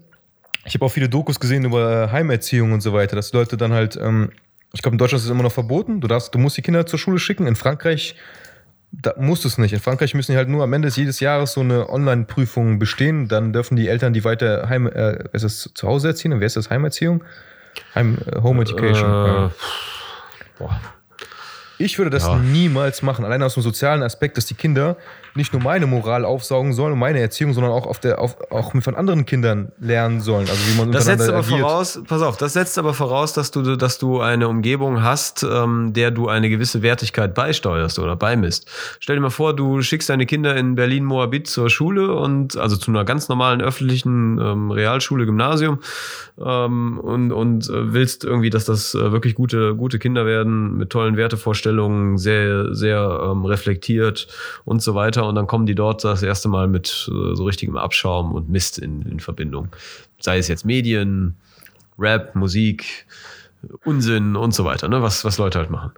Ich 0.64 0.74
habe 0.74 0.84
auch 0.84 0.90
viele 0.90 1.08
Dokus 1.08 1.40
gesehen 1.40 1.64
über 1.64 2.04
äh, 2.04 2.12
Heimerziehung 2.12 2.72
und 2.72 2.80
so 2.80 2.92
weiter, 2.92 3.16
dass 3.16 3.32
Leute 3.32 3.56
dann 3.56 3.72
halt, 3.72 3.96
ähm, 3.96 4.30
ich 4.72 4.82
glaube, 4.82 4.94
in 4.94 4.98
Deutschland 4.98 5.20
ist 5.20 5.26
es 5.26 5.30
immer 5.30 5.42
noch 5.42 5.52
verboten. 5.52 6.00
Du, 6.00 6.08
darfst, 6.08 6.34
du 6.34 6.38
musst 6.38 6.56
die 6.56 6.62
Kinder 6.62 6.84
zur 6.84 6.98
Schule 6.98 7.18
schicken. 7.18 7.46
In 7.46 7.56
Frankreich 7.56 8.16
da 8.92 9.14
musst 9.16 9.44
du 9.44 9.48
es 9.48 9.58
nicht. 9.58 9.72
In 9.72 9.80
Frankreich 9.80 10.14
müssen 10.14 10.32
die 10.32 10.36
halt 10.36 10.48
nur 10.48 10.64
am 10.64 10.72
Ende 10.72 10.88
des 10.88 10.96
jedes 10.96 11.20
Jahres 11.20 11.52
so 11.52 11.60
eine 11.60 11.88
Online-Prüfung 11.88 12.78
bestehen. 12.78 13.28
Dann 13.28 13.52
dürfen 13.52 13.76
die 13.76 13.88
Eltern 13.88 14.12
die 14.12 14.24
weiter 14.24 14.68
heim, 14.68 14.86
äh, 14.86 15.24
ist 15.32 15.44
das 15.44 15.70
zu 15.74 15.86
Hause 15.86 16.08
erziehen? 16.08 16.32
Und 16.32 16.40
wer 16.40 16.46
ist 16.46 16.56
das 16.56 16.70
Heimerziehung? 16.70 17.22
Heim, 17.94 18.18
äh, 18.26 18.40
Home 18.40 18.62
Education. 18.62 19.08
Äh, 19.08 19.26
ja. 19.26 19.50
boah. 20.58 20.80
Ich 21.80 21.96
würde 21.98 22.10
das 22.10 22.24
Ja. 22.24 22.36
niemals 22.36 23.00
machen, 23.02 23.24
allein 23.24 23.42
aus 23.42 23.54
dem 23.54 23.62
sozialen 23.62 24.02
Aspekt, 24.02 24.36
dass 24.36 24.44
die 24.46 24.54
Kinder 24.54 24.96
nicht 25.34 25.52
nur 25.52 25.62
meine 25.62 25.86
Moral 25.86 26.24
aufsaugen 26.24 26.72
sollen 26.72 26.92
und 26.94 26.98
meine 26.98 27.20
Erziehung, 27.20 27.52
sondern 27.52 27.72
auch, 27.72 27.86
auf 27.86 27.98
der, 27.98 28.18
auf, 28.18 28.36
auch 28.50 28.72
von 28.80 28.94
anderen 28.94 29.26
Kindern 29.26 29.72
lernen 29.78 30.20
sollen. 30.20 30.48
Also 30.48 30.60
wie 30.66 30.78
man 30.78 30.92
Das 30.92 31.04
setzt 31.04 31.28
aber 31.28 31.38
agiert. 31.38 31.60
voraus, 31.60 32.00
pass 32.06 32.22
auf, 32.22 32.36
das 32.36 32.52
setzt 32.52 32.78
aber 32.78 32.94
voraus, 32.94 33.32
dass 33.32 33.50
du, 33.50 33.76
dass 33.76 33.98
du 33.98 34.20
eine 34.20 34.48
Umgebung 34.48 35.02
hast, 35.02 35.42
ähm, 35.42 35.92
der 35.92 36.10
du 36.10 36.28
eine 36.28 36.50
gewisse 36.50 36.82
Wertigkeit 36.82 37.34
beisteuerst 37.34 37.98
oder 37.98 38.16
beimisst. 38.16 38.68
Stell 38.98 39.16
dir 39.16 39.22
mal 39.22 39.30
vor, 39.30 39.54
du 39.54 39.82
schickst 39.82 40.08
deine 40.08 40.26
Kinder 40.26 40.56
in 40.56 40.74
Berlin-Moabit 40.74 41.46
zur 41.46 41.70
Schule 41.70 42.14
und 42.14 42.56
also 42.56 42.76
zu 42.76 42.90
einer 42.90 43.04
ganz 43.04 43.28
normalen 43.28 43.60
öffentlichen 43.60 44.38
ähm, 44.38 44.70
Realschule, 44.70 45.26
Gymnasium 45.26 45.80
ähm, 46.44 46.98
und, 46.98 47.32
und 47.32 47.68
äh, 47.68 47.92
willst 47.92 48.24
irgendwie, 48.24 48.50
dass 48.50 48.64
das 48.64 48.94
äh, 48.94 49.12
wirklich 49.12 49.34
gute, 49.34 49.74
gute 49.74 49.98
Kinder 49.98 50.26
werden 50.26 50.76
mit 50.76 50.90
tollen 50.90 51.16
Wertevorstellungen, 51.16 52.18
sehr, 52.18 52.74
sehr 52.74 53.20
ähm, 53.30 53.44
reflektiert 53.44 54.26
und 54.64 54.82
so 54.82 54.94
weiter. 54.94 55.19
Und 55.24 55.34
dann 55.34 55.46
kommen 55.46 55.66
die 55.66 55.74
dort 55.74 56.04
das 56.04 56.22
erste 56.22 56.48
Mal 56.48 56.68
mit 56.68 57.10
äh, 57.10 57.34
so 57.34 57.44
richtigem 57.44 57.76
Abschaum 57.76 58.32
und 58.32 58.48
Mist 58.48 58.78
in, 58.78 59.02
in 59.02 59.20
Verbindung. 59.20 59.68
Sei 60.18 60.38
es 60.38 60.48
jetzt 60.48 60.64
Medien, 60.64 61.36
Rap, 61.98 62.34
Musik, 62.34 63.06
Unsinn 63.84 64.36
und 64.36 64.54
so 64.54 64.64
weiter, 64.64 64.88
ne? 64.88 65.02
was, 65.02 65.24
was 65.24 65.38
Leute 65.38 65.58
halt 65.58 65.70
machen. 65.70 65.92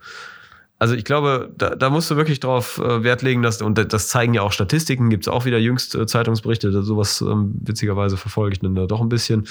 Also 0.83 0.97
ich 0.97 1.05
glaube, 1.05 1.49
da, 1.57 1.77
da 1.77 1.91
musst 1.91 2.11
du 2.11 2.17
wirklich 2.17 2.41
drauf 2.41 2.79
äh, 2.79 3.05
Wert 3.05 3.23
legen, 3.23 3.41
dass, 3.41 3.63
und 3.63 3.79
das 3.93 4.09
zeigen 4.09 4.35
ja 4.35 4.43
auch 4.43 4.51
Statistiken, 4.51 5.11
gibt 5.11 5.23
es 5.23 5.29
auch 5.29 5.45
wieder 5.45 5.59
jüngst 5.59 5.95
äh, 5.95 6.07
Zeitungsberichte, 6.07 6.83
sowas 6.83 7.21
ähm, 7.21 7.55
witzigerweise 7.61 8.17
verfolge 8.17 8.55
ich 8.55 8.59
dann 8.59 8.75
da 8.75 8.87
doch 8.87 9.01
ein 9.01 9.09
bisschen. 9.09 9.47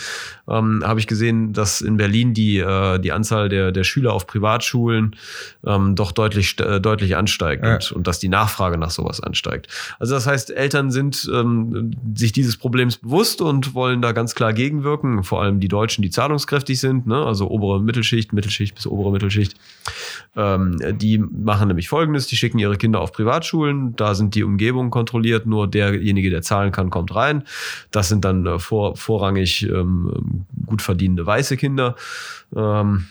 Ähm, 0.49 0.83
Habe 0.85 0.99
ich 0.99 1.07
gesehen, 1.07 1.53
dass 1.53 1.79
in 1.79 1.95
Berlin 1.95 2.33
die, 2.33 2.57
äh, 2.57 2.99
die 2.99 3.13
Anzahl 3.13 3.47
der, 3.47 3.71
der 3.71 3.85
Schüler 3.85 4.11
auf 4.11 4.27
Privatschulen 4.27 5.15
ähm, 5.65 5.95
doch 5.95 6.11
deutlich, 6.11 6.59
äh, 6.59 6.81
deutlich 6.81 7.15
ansteigt 7.15 7.63
Ja. 7.63 7.75
und, 7.75 7.93
und 7.93 8.07
dass 8.07 8.19
die 8.19 8.27
Nachfrage 8.27 8.77
nach 8.77 8.91
sowas 8.91 9.23
ansteigt. 9.23 9.69
Also 9.99 10.15
das 10.15 10.27
heißt, 10.27 10.51
Eltern 10.51 10.91
sind 10.91 11.31
ähm, 11.33 11.91
sich 12.13 12.33
dieses 12.33 12.57
Problems 12.57 12.97
bewusst 12.97 13.41
und 13.41 13.73
wollen 13.73 14.01
da 14.01 14.11
ganz 14.11 14.35
klar 14.35 14.51
gegenwirken, 14.51 15.23
vor 15.23 15.41
allem 15.41 15.61
die 15.61 15.69
Deutschen, 15.69 16.01
die 16.01 16.09
zahlungskräftig 16.09 16.77
sind, 16.77 17.07
ne? 17.07 17.25
also 17.25 17.49
obere 17.49 17.81
Mittelschicht, 17.81 18.33
Mittelschicht 18.33 18.75
bis 18.75 18.85
obere 18.85 19.13
Mittelschicht. 19.13 19.55
Ähm, 20.35 20.77
die 20.97 21.20
machen 21.31 21.67
nämlich 21.67 21.89
folgendes: 21.89 22.27
Die 22.27 22.35
schicken 22.35 22.59
ihre 22.59 22.77
Kinder 22.77 23.01
auf 23.01 23.11
Privatschulen, 23.11 23.95
da 23.95 24.15
sind 24.15 24.35
die 24.35 24.43
Umgebungen 24.43 24.89
kontrolliert, 24.89 25.45
nur 25.45 25.67
derjenige, 25.67 26.29
der 26.29 26.41
zahlen 26.41 26.71
kann, 26.71 26.89
kommt 26.89 27.15
rein. 27.15 27.43
Das 27.91 28.09
sind 28.09 28.25
dann 28.25 28.45
äh, 28.45 28.59
vor, 28.59 28.95
vorrangig 28.95 29.63
ähm, 29.63 30.45
gut 30.65 30.81
verdienende 30.81 31.25
weiße 31.25 31.57
Kinder. 31.57 31.95
Ähm, 32.55 33.05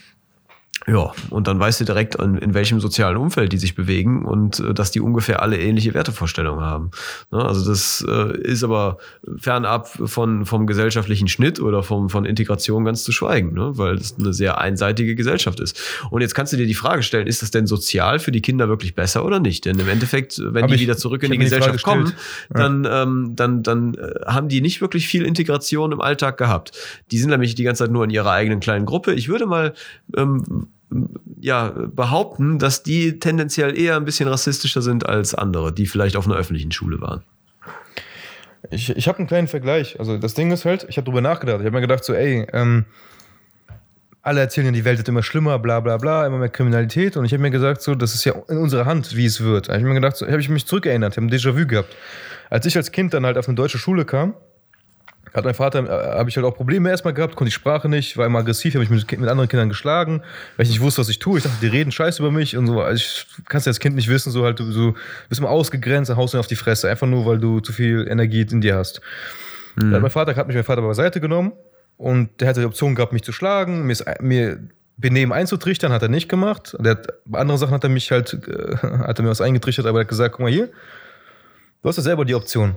ja, 0.86 1.12
und 1.28 1.46
dann 1.46 1.60
weißt 1.60 1.80
du 1.80 1.84
direkt, 1.84 2.14
in, 2.14 2.36
in 2.38 2.54
welchem 2.54 2.80
sozialen 2.80 3.16
Umfeld 3.18 3.52
die 3.52 3.58
sich 3.58 3.74
bewegen 3.74 4.24
und 4.24 4.60
äh, 4.60 4.72
dass 4.72 4.90
die 4.90 5.00
ungefähr 5.00 5.42
alle 5.42 5.58
ähnliche 5.58 5.92
Wertevorstellungen 5.92 6.64
haben. 6.64 6.90
Ne? 7.30 7.44
Also 7.44 7.68
das 7.68 8.04
äh, 8.08 8.36
ist 8.38 8.64
aber 8.64 8.96
fernab 9.36 9.88
von, 9.88 10.46
vom 10.46 10.66
gesellschaftlichen 10.66 11.28
Schnitt 11.28 11.60
oder 11.60 11.82
vom, 11.82 12.08
von 12.08 12.24
Integration 12.24 12.84
ganz 12.84 13.04
zu 13.04 13.12
schweigen, 13.12 13.52
ne? 13.52 13.72
weil 13.76 13.96
es 13.96 14.16
eine 14.18 14.32
sehr 14.32 14.58
einseitige 14.58 15.14
Gesellschaft 15.14 15.60
ist. 15.60 15.80
Und 16.10 16.22
jetzt 16.22 16.34
kannst 16.34 16.52
du 16.52 16.56
dir 16.56 16.66
die 16.66 16.74
Frage 16.74 17.02
stellen, 17.02 17.26
ist 17.26 17.42
das 17.42 17.50
denn 17.50 17.66
sozial 17.66 18.18
für 18.18 18.32
die 18.32 18.40
Kinder 18.40 18.68
wirklich 18.68 18.94
besser 18.94 19.24
oder 19.24 19.38
nicht? 19.38 19.66
Denn 19.66 19.78
im 19.78 19.88
Endeffekt, 19.88 20.40
wenn 20.42 20.62
Hab 20.62 20.68
die 20.68 20.76
ich- 20.76 20.80
wieder 20.80 20.96
zurück 20.96 21.22
in 21.22 21.30
die 21.30 21.38
mir 21.38 21.44
die 21.44 21.50
Gesellschaft 21.50 21.82
kommen, 21.84 22.14
dann, 22.48 22.86
ähm, 22.90 23.32
dann, 23.36 23.62
dann 23.62 23.94
äh, 23.94 24.24
haben 24.26 24.48
die 24.48 24.60
nicht 24.62 24.80
wirklich 24.80 25.06
viel 25.06 25.24
Integration 25.26 25.92
im 25.92 26.00
Alltag 26.00 26.38
gehabt. 26.38 26.72
Die 27.10 27.18
sind 27.18 27.30
nämlich 27.30 27.54
die 27.54 27.64
ganze 27.64 27.84
Zeit 27.84 27.92
nur 27.92 28.04
in 28.04 28.10
ihrer 28.10 28.30
eigenen 28.30 28.60
kleinen 28.60 28.86
Gruppe. 28.86 29.12
Ich 29.12 29.28
würde 29.28 29.46
mal 29.46 29.74
ähm, 30.16 30.68
ja, 31.40 31.72
behaupten, 31.94 32.58
dass 32.58 32.82
die 32.82 33.18
tendenziell 33.18 33.78
eher 33.78 33.96
ein 33.96 34.04
bisschen 34.04 34.28
rassistischer 34.28 34.82
sind 34.82 35.08
als 35.08 35.34
andere, 35.34 35.72
die 35.72 35.86
vielleicht 35.86 36.16
auf 36.16 36.26
einer 36.26 36.36
öffentlichen 36.36 36.72
Schule 36.72 37.00
waren. 37.00 37.22
Ich, 38.70 38.94
ich 38.94 39.08
habe 39.08 39.18
einen 39.18 39.26
kleinen 39.26 39.48
Vergleich. 39.48 39.98
Also 39.98 40.18
das 40.18 40.34
Ding 40.34 40.50
ist 40.52 40.64
halt, 40.64 40.86
ich 40.88 40.96
habe 40.96 41.06
drüber 41.06 41.20
nachgedacht. 41.20 41.60
Ich 41.60 41.66
habe 41.66 41.74
mir 41.74 41.80
gedacht, 41.80 42.04
so, 42.04 42.12
ey, 42.12 42.46
ähm, 42.52 42.84
alle 44.22 44.40
erzählen 44.40 44.66
ja, 44.66 44.72
die 44.72 44.84
Welt 44.84 44.98
wird 44.98 45.08
immer 45.08 45.22
schlimmer, 45.22 45.58
bla 45.58 45.80
bla 45.80 45.96
bla, 45.96 46.26
immer 46.26 46.38
mehr 46.38 46.50
Kriminalität. 46.50 47.16
Und 47.16 47.24
ich 47.24 47.32
habe 47.32 47.42
mir 47.42 47.50
gesagt, 47.50 47.80
so, 47.80 47.94
das 47.94 48.14
ist 48.14 48.24
ja 48.24 48.34
in 48.48 48.58
unserer 48.58 48.84
Hand, 48.84 49.16
wie 49.16 49.24
es 49.24 49.40
wird. 49.40 49.68
Da 49.68 49.72
habe 49.72 49.80
ich 49.80 49.88
mir 49.88 49.94
gedacht, 49.94 50.16
so, 50.16 50.26
habe 50.26 50.40
ich 50.40 50.48
mich 50.50 50.66
zurückerinnert, 50.66 51.16
habe 51.16 51.26
ein 51.26 51.30
Déjà-vu 51.30 51.66
gehabt. 51.66 51.96
Als 52.50 52.66
ich 52.66 52.76
als 52.76 52.92
Kind 52.92 53.14
dann 53.14 53.24
halt 53.24 53.38
auf 53.38 53.48
eine 53.48 53.54
deutsche 53.54 53.78
Schule 53.78 54.04
kam, 54.04 54.34
hat 55.34 55.44
mein 55.44 55.54
Vater, 55.54 55.84
äh, 55.84 56.18
habe 56.18 56.28
ich 56.28 56.36
halt 56.36 56.46
auch 56.46 56.54
Probleme 56.54 56.90
erstmal 56.90 57.14
gehabt, 57.14 57.36
konnte 57.36 57.50
die 57.50 57.54
Sprache 57.54 57.88
nicht, 57.88 58.16
war 58.16 58.26
immer 58.26 58.40
aggressiv, 58.40 58.74
habe 58.74 58.84
ich 58.84 58.90
mit, 58.90 59.18
mit 59.18 59.28
anderen 59.28 59.48
Kindern 59.48 59.68
geschlagen, 59.68 60.22
weil 60.56 60.64
ich 60.64 60.70
nicht 60.70 60.80
wusste, 60.80 61.00
was 61.00 61.08
ich 61.08 61.18
tue. 61.18 61.38
Ich 61.38 61.44
dachte, 61.44 61.56
die 61.60 61.68
reden 61.68 61.92
Scheiß 61.92 62.18
über 62.18 62.30
mich 62.30 62.56
und 62.56 62.66
so. 62.66 62.80
Also 62.80 62.96
ich 62.96 63.26
kannst 63.48 63.66
ja 63.66 63.70
als 63.70 63.80
Kind 63.80 63.96
nicht 63.96 64.08
wissen, 64.08 64.30
so 64.30 64.44
halt, 64.44 64.58
du 64.58 64.70
so, 64.70 64.94
bist 65.28 65.40
immer 65.40 65.50
ausgegrenzt, 65.50 66.10
dann 66.10 66.16
haust 66.16 66.34
du 66.34 66.38
auf 66.38 66.46
die 66.46 66.56
Fresse, 66.56 66.90
einfach 66.90 67.06
nur, 67.06 67.26
weil 67.26 67.38
du 67.38 67.60
zu 67.60 67.72
viel 67.72 68.06
Energie 68.08 68.46
in 68.50 68.60
dir 68.60 68.76
hast. 68.76 69.00
Da 69.76 69.86
hat 69.92 70.02
mein 70.02 70.10
Vater 70.10 70.34
hat 70.34 70.46
mich 70.46 70.56
mein 70.56 70.64
Vater 70.64 70.82
beiseite 70.82 71.20
genommen 71.20 71.52
und 71.96 72.40
der 72.40 72.48
hatte 72.48 72.60
die 72.60 72.66
Option 72.66 72.94
gehabt, 72.94 73.12
mich 73.12 73.22
zu 73.22 73.32
schlagen, 73.32 73.86
mir, 73.86 73.92
ist, 73.92 74.04
mir 74.20 74.58
Benehmen 74.96 75.32
einzutrichtern, 75.32 75.92
hat 75.92 76.02
er 76.02 76.08
nicht 76.08 76.28
gemacht. 76.28 76.76
Der 76.78 76.92
hat, 76.92 77.08
bei 77.24 77.38
anderen 77.38 77.58
Sachen 77.58 77.72
hat 77.72 77.84
er 77.84 77.90
mich 77.90 78.10
halt, 78.10 78.34
äh, 78.46 78.76
hat 79.06 79.18
er 79.18 79.22
mir 79.22 79.30
was 79.30 79.40
eingetrichtert, 79.40 79.86
aber 79.86 80.00
er 80.00 80.02
hat 80.02 80.08
gesagt, 80.08 80.34
guck 80.34 80.40
mal 80.40 80.50
hier, 80.50 80.68
du 81.82 81.88
hast 81.88 81.96
ja 81.96 82.02
selber 82.02 82.24
die 82.24 82.34
Option. 82.34 82.76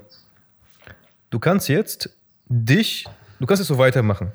Du 1.30 1.40
kannst 1.40 1.68
jetzt 1.68 2.10
dich, 2.46 3.06
du 3.40 3.46
kannst 3.46 3.62
jetzt 3.62 3.68
so 3.68 3.78
weitermachen. 3.78 4.32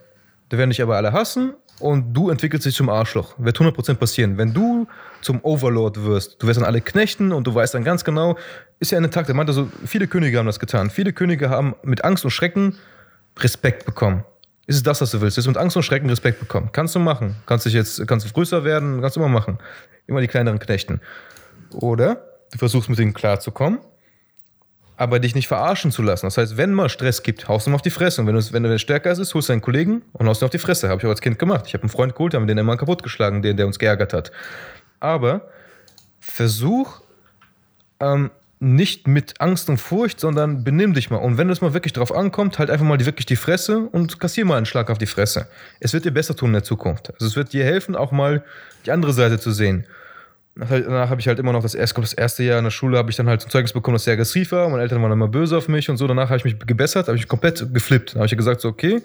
Da 0.48 0.56
werden 0.56 0.70
dich 0.70 0.82
aber 0.82 0.96
alle 0.96 1.12
hassen 1.12 1.54
und 1.78 2.12
du 2.14 2.30
entwickelst 2.30 2.66
dich 2.66 2.74
zum 2.74 2.88
Arschloch. 2.88 3.34
Wird 3.38 3.58
100% 3.58 3.94
passieren. 3.94 4.38
Wenn 4.38 4.54
du 4.54 4.86
zum 5.20 5.40
Overlord 5.44 6.04
wirst, 6.04 6.42
du 6.42 6.46
wirst 6.46 6.58
dann 6.58 6.66
alle 6.66 6.80
knechten 6.80 7.32
und 7.32 7.46
du 7.46 7.54
weißt 7.54 7.74
dann 7.74 7.84
ganz 7.84 8.04
genau, 8.04 8.38
ist 8.80 8.92
ja 8.92 8.98
eine 8.98 9.10
Takt. 9.10 9.28
Er 9.28 9.34
meinte 9.34 9.52
so, 9.52 9.68
viele 9.84 10.06
Könige 10.06 10.38
haben 10.38 10.46
das 10.46 10.58
getan. 10.58 10.90
Viele 10.90 11.12
Könige 11.12 11.50
haben 11.50 11.74
mit 11.82 12.04
Angst 12.04 12.24
und 12.24 12.30
Schrecken 12.30 12.76
Respekt 13.38 13.84
bekommen. 13.84 14.24
Ist 14.66 14.76
es 14.76 14.82
das, 14.82 15.00
was 15.00 15.10
du 15.10 15.20
willst? 15.20 15.38
Ist 15.38 15.46
mit 15.46 15.56
Angst 15.56 15.76
und 15.76 15.82
Schrecken 15.82 16.08
Respekt 16.08 16.40
bekommen? 16.40 16.70
Kannst 16.72 16.94
du 16.94 16.98
machen. 16.98 17.36
Kannst 17.46 17.66
dich 17.66 17.72
jetzt, 17.72 18.06
kannst 18.06 18.28
du 18.28 18.32
größer 18.32 18.64
werden, 18.64 19.00
kannst 19.00 19.16
du 19.16 19.20
immer 19.20 19.28
machen. 19.28 19.58
Immer 20.06 20.20
die 20.20 20.28
kleineren 20.28 20.58
knechten. 20.58 21.00
Oder 21.72 22.24
du 22.52 22.58
versuchst 22.58 22.88
mit 22.88 22.98
denen 22.98 23.14
klarzukommen 23.14 23.80
aber 24.98 25.20
dich 25.20 25.36
nicht 25.36 25.46
verarschen 25.46 25.92
zu 25.92 26.02
lassen. 26.02 26.26
Das 26.26 26.36
heißt, 26.36 26.56
wenn 26.56 26.74
mal 26.74 26.88
Stress 26.88 27.22
gibt, 27.22 27.46
haust 27.46 27.66
du 27.66 27.70
ihm 27.70 27.74
auf 27.76 27.82
die 27.82 27.90
Fresse. 27.90 28.20
Und 28.20 28.26
wenn 28.26 28.34
du, 28.34 28.52
wenn 28.52 28.64
du 28.64 28.78
stärker 28.80 29.12
ist, 29.12 29.32
holst 29.32 29.48
du 29.48 29.52
deinen 29.52 29.60
Kollegen 29.60 30.02
und 30.12 30.26
haust 30.26 30.42
ihn 30.42 30.46
auf 30.46 30.50
die 30.50 30.58
Fresse. 30.58 30.88
Habe 30.88 31.00
ich 31.00 31.06
auch 31.06 31.10
als 31.10 31.20
Kind 31.20 31.38
gemacht. 31.38 31.64
Ich 31.68 31.74
habe 31.74 31.82
einen 31.82 31.88
Freund 31.88 32.14
geholt, 32.16 32.34
haben 32.34 32.48
den 32.48 32.58
immer 32.58 32.76
kaputtgeschlagen, 32.76 33.40
den, 33.40 33.56
der 33.56 33.68
uns 33.68 33.78
geärgert 33.78 34.12
hat. 34.12 34.32
Aber 34.98 35.48
versuch 36.18 37.00
ähm, 38.00 38.32
nicht 38.58 39.06
mit 39.06 39.40
Angst 39.40 39.68
und 39.68 39.78
Furcht, 39.78 40.18
sondern 40.18 40.64
benimm 40.64 40.94
dich 40.94 41.10
mal. 41.10 41.18
Und 41.18 41.38
wenn 41.38 41.48
es 41.48 41.60
mal 41.60 41.74
wirklich 41.74 41.92
drauf 41.92 42.12
ankommt, 42.12 42.58
halt 42.58 42.68
einfach 42.68 42.84
mal 42.84 42.98
die, 42.98 43.06
wirklich 43.06 43.26
die 43.26 43.36
Fresse 43.36 43.82
und 43.92 44.18
kassier 44.18 44.44
mal 44.44 44.56
einen 44.56 44.66
Schlag 44.66 44.90
auf 44.90 44.98
die 44.98 45.06
Fresse. 45.06 45.46
Es 45.78 45.92
wird 45.92 46.06
dir 46.06 46.10
besser 46.10 46.34
tun 46.34 46.48
in 46.48 46.54
der 46.54 46.64
Zukunft. 46.64 47.12
Also 47.14 47.26
es 47.26 47.36
wird 47.36 47.52
dir 47.52 47.64
helfen, 47.64 47.94
auch 47.94 48.10
mal 48.10 48.42
die 48.84 48.90
andere 48.90 49.12
Seite 49.12 49.38
zu 49.38 49.52
sehen. 49.52 49.86
Danach 50.58 51.08
habe 51.08 51.20
ich 51.20 51.28
halt 51.28 51.38
immer 51.38 51.52
noch 51.52 51.62
das 51.62 51.76
erste, 51.76 52.00
das 52.00 52.12
erste 52.12 52.42
Jahr 52.42 52.58
in 52.58 52.64
der 52.64 52.72
Schule 52.72 52.98
habe 52.98 53.10
ich 53.10 53.16
dann 53.16 53.28
halt 53.28 53.44
ein 53.44 53.50
Zeugnis 53.50 53.72
bekommen, 53.72 53.94
das 53.94 54.04
sehr 54.04 54.14
aggressiv 54.14 54.50
war. 54.50 54.68
Meine 54.68 54.82
Eltern 54.82 55.00
waren 55.02 55.12
immer 55.12 55.28
böse 55.28 55.56
auf 55.56 55.68
mich 55.68 55.88
und 55.88 55.98
so. 55.98 56.06
Danach 56.08 56.30
habe 56.30 56.38
ich 56.38 56.44
mich 56.44 56.58
gebessert, 56.58 57.06
habe 57.06 57.16
ich 57.16 57.28
komplett 57.28 57.72
geflippt. 57.72 58.14
Dann 58.14 58.20
habe 58.20 58.26
ich 58.26 58.36
gesagt, 58.36 58.60
so, 58.60 58.68
okay, 58.68 59.00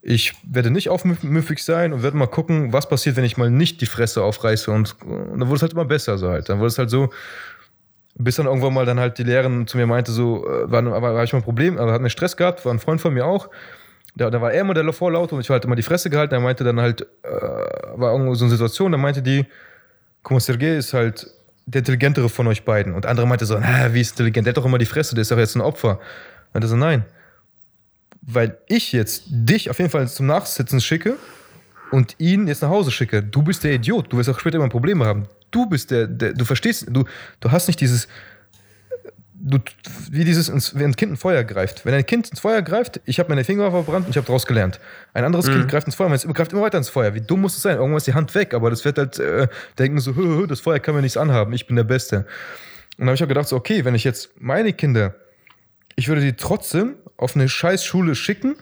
ich 0.00 0.32
werde 0.50 0.70
nicht 0.70 0.88
aufmüffig 0.88 1.62
sein 1.62 1.92
und 1.92 2.02
werde 2.02 2.16
mal 2.16 2.26
gucken, 2.26 2.72
was 2.72 2.88
passiert, 2.88 3.16
wenn 3.16 3.24
ich 3.24 3.36
mal 3.36 3.50
nicht 3.50 3.82
die 3.82 3.86
Fresse 3.86 4.22
aufreiße. 4.22 4.70
Und, 4.70 4.96
und 5.02 5.40
dann 5.40 5.48
wurde 5.48 5.56
es 5.56 5.62
halt 5.62 5.74
immer 5.74 5.84
besser 5.84 6.16
so 6.16 6.28
halt. 6.28 6.48
Dann 6.48 6.58
wurde 6.58 6.68
es 6.68 6.78
halt 6.78 6.88
so, 6.88 7.10
bis 8.14 8.36
dann 8.36 8.46
irgendwann 8.46 8.72
mal 8.72 8.86
dann 8.86 8.98
halt 8.98 9.18
die 9.18 9.24
Lehrerin 9.24 9.66
zu 9.66 9.76
mir 9.76 9.86
meinte, 9.86 10.10
so, 10.10 10.48
äh, 10.48 10.70
war, 10.70 10.84
war, 10.84 11.02
war 11.02 11.22
ich 11.22 11.34
mal 11.34 11.40
ein 11.40 11.44
Problem, 11.44 11.76
aber 11.76 11.92
hat 11.92 12.00
mir 12.00 12.08
Stress 12.08 12.36
gehabt, 12.36 12.64
war 12.64 12.72
ein 12.72 12.78
Freund 12.78 13.00
von 13.02 13.12
mir 13.12 13.26
auch. 13.26 13.50
Da, 14.14 14.30
da 14.30 14.40
war 14.40 14.52
er 14.52 14.62
immer 14.62 14.74
der 14.74 14.90
Vorlaut 14.94 15.32
und 15.32 15.40
ich 15.40 15.50
war 15.50 15.54
halt 15.54 15.64
immer 15.66 15.76
die 15.76 15.82
Fresse 15.82 16.08
gehalten. 16.08 16.34
Er 16.34 16.40
meinte 16.40 16.64
dann 16.64 16.80
halt, 16.80 17.02
äh, 17.22 17.30
war 17.30 18.12
irgendwo 18.12 18.34
so 18.34 18.46
eine 18.46 18.50
Situation, 18.52 18.92
da 18.92 18.98
meinte 18.98 19.22
die, 19.22 19.46
guck 20.22 20.32
mal, 20.32 20.40
Sergei 20.40 20.76
ist 20.76 20.94
halt 20.94 21.26
der 21.66 21.80
intelligentere 21.80 22.28
von 22.28 22.46
euch 22.46 22.64
beiden. 22.64 22.94
Und 22.94 23.06
andere 23.06 23.26
meinte 23.26 23.46
so, 23.46 23.58
na, 23.58 23.94
wie 23.94 24.00
ist 24.00 24.12
intelligent? 24.12 24.46
Der 24.46 24.52
hat 24.52 24.56
doch 24.56 24.64
immer 24.64 24.78
die 24.78 24.86
Fresse, 24.86 25.14
der 25.14 25.22
ist 25.22 25.30
doch 25.30 25.38
jetzt 25.38 25.54
ein 25.54 25.60
Opfer. 25.60 26.00
Und 26.52 26.62
er 26.62 26.68
so, 26.68 26.76
nein. 26.76 27.04
Weil 28.20 28.58
ich 28.68 28.92
jetzt 28.92 29.24
dich 29.26 29.70
auf 29.70 29.78
jeden 29.78 29.90
Fall 29.90 30.08
zum 30.08 30.26
Nachsitzen 30.26 30.80
schicke 30.80 31.16
und 31.90 32.14
ihn 32.18 32.46
jetzt 32.46 32.62
nach 32.62 32.68
Hause 32.68 32.90
schicke. 32.90 33.22
Du 33.22 33.42
bist 33.42 33.64
der 33.64 33.74
Idiot. 33.74 34.12
Du 34.12 34.16
wirst 34.16 34.28
auch 34.28 34.38
später 34.38 34.56
immer 34.56 34.68
Probleme 34.68 35.04
haben. 35.04 35.26
Du 35.50 35.66
bist 35.66 35.90
der, 35.90 36.06
der 36.06 36.32
du 36.32 36.44
verstehst, 36.44 36.86
du, 36.88 37.04
du 37.40 37.50
hast 37.50 37.66
nicht 37.66 37.80
dieses, 37.80 38.08
du, 39.42 39.58
wie 40.10 40.24
dieses, 40.24 40.48
ins, 40.48 40.74
wenn 40.74 40.90
ein 40.90 40.96
Kind 40.96 41.12
ein 41.12 41.16
Feuer 41.16 41.44
greift. 41.44 41.84
Wenn 41.84 41.94
ein 41.94 42.06
Kind 42.06 42.30
ins 42.30 42.40
Feuer 42.40 42.62
greift, 42.62 43.00
ich 43.04 43.18
habe 43.18 43.28
meine 43.28 43.44
Finger 43.44 43.70
verbrannt 43.70 44.06
und 44.06 44.10
ich 44.10 44.16
habe 44.16 44.26
daraus 44.26 44.46
gelernt. 44.46 44.80
Ein 45.12 45.24
anderes 45.24 45.46
Kind 45.46 45.68
greift 45.68 45.86
ins 45.86 45.96
Feuer, 45.96 46.10
es 46.12 46.26
greift 46.26 46.52
immer 46.52 46.62
weiter 46.62 46.78
ins 46.78 46.88
Feuer. 46.88 47.14
Wie 47.14 47.20
dumm 47.20 47.40
muss 47.42 47.56
es 47.56 47.62
sein? 47.62 47.76
Irgendwann 47.76 47.98
ist 47.98 48.06
die 48.06 48.14
Hand 48.14 48.34
weg, 48.34 48.54
aber 48.54 48.70
das 48.70 48.84
wird 48.84 48.98
halt, 48.98 49.18
äh, 49.18 49.48
denken 49.78 49.98
so, 49.98 50.14
hö, 50.14 50.38
hö, 50.38 50.46
das 50.46 50.60
Feuer 50.60 50.78
kann 50.78 50.94
mir 50.94 51.02
nichts 51.02 51.16
anhaben, 51.16 51.52
ich 51.52 51.66
bin 51.66 51.76
der 51.76 51.84
Beste. 51.84 52.18
Und 52.18 52.26
dann 52.98 53.08
habe 53.08 53.16
ich 53.16 53.22
auch 53.24 53.28
gedacht, 53.28 53.48
so, 53.48 53.56
okay, 53.56 53.84
wenn 53.84 53.94
ich 53.94 54.04
jetzt 54.04 54.30
meine 54.38 54.72
Kinder, 54.72 55.14
ich 55.96 56.08
würde 56.08 56.20
die 56.20 56.34
trotzdem 56.34 56.94
auf 57.16 57.34
eine 57.34 57.48
scheiß 57.48 57.84
Schule 57.84 58.14
schicken, 58.14 58.56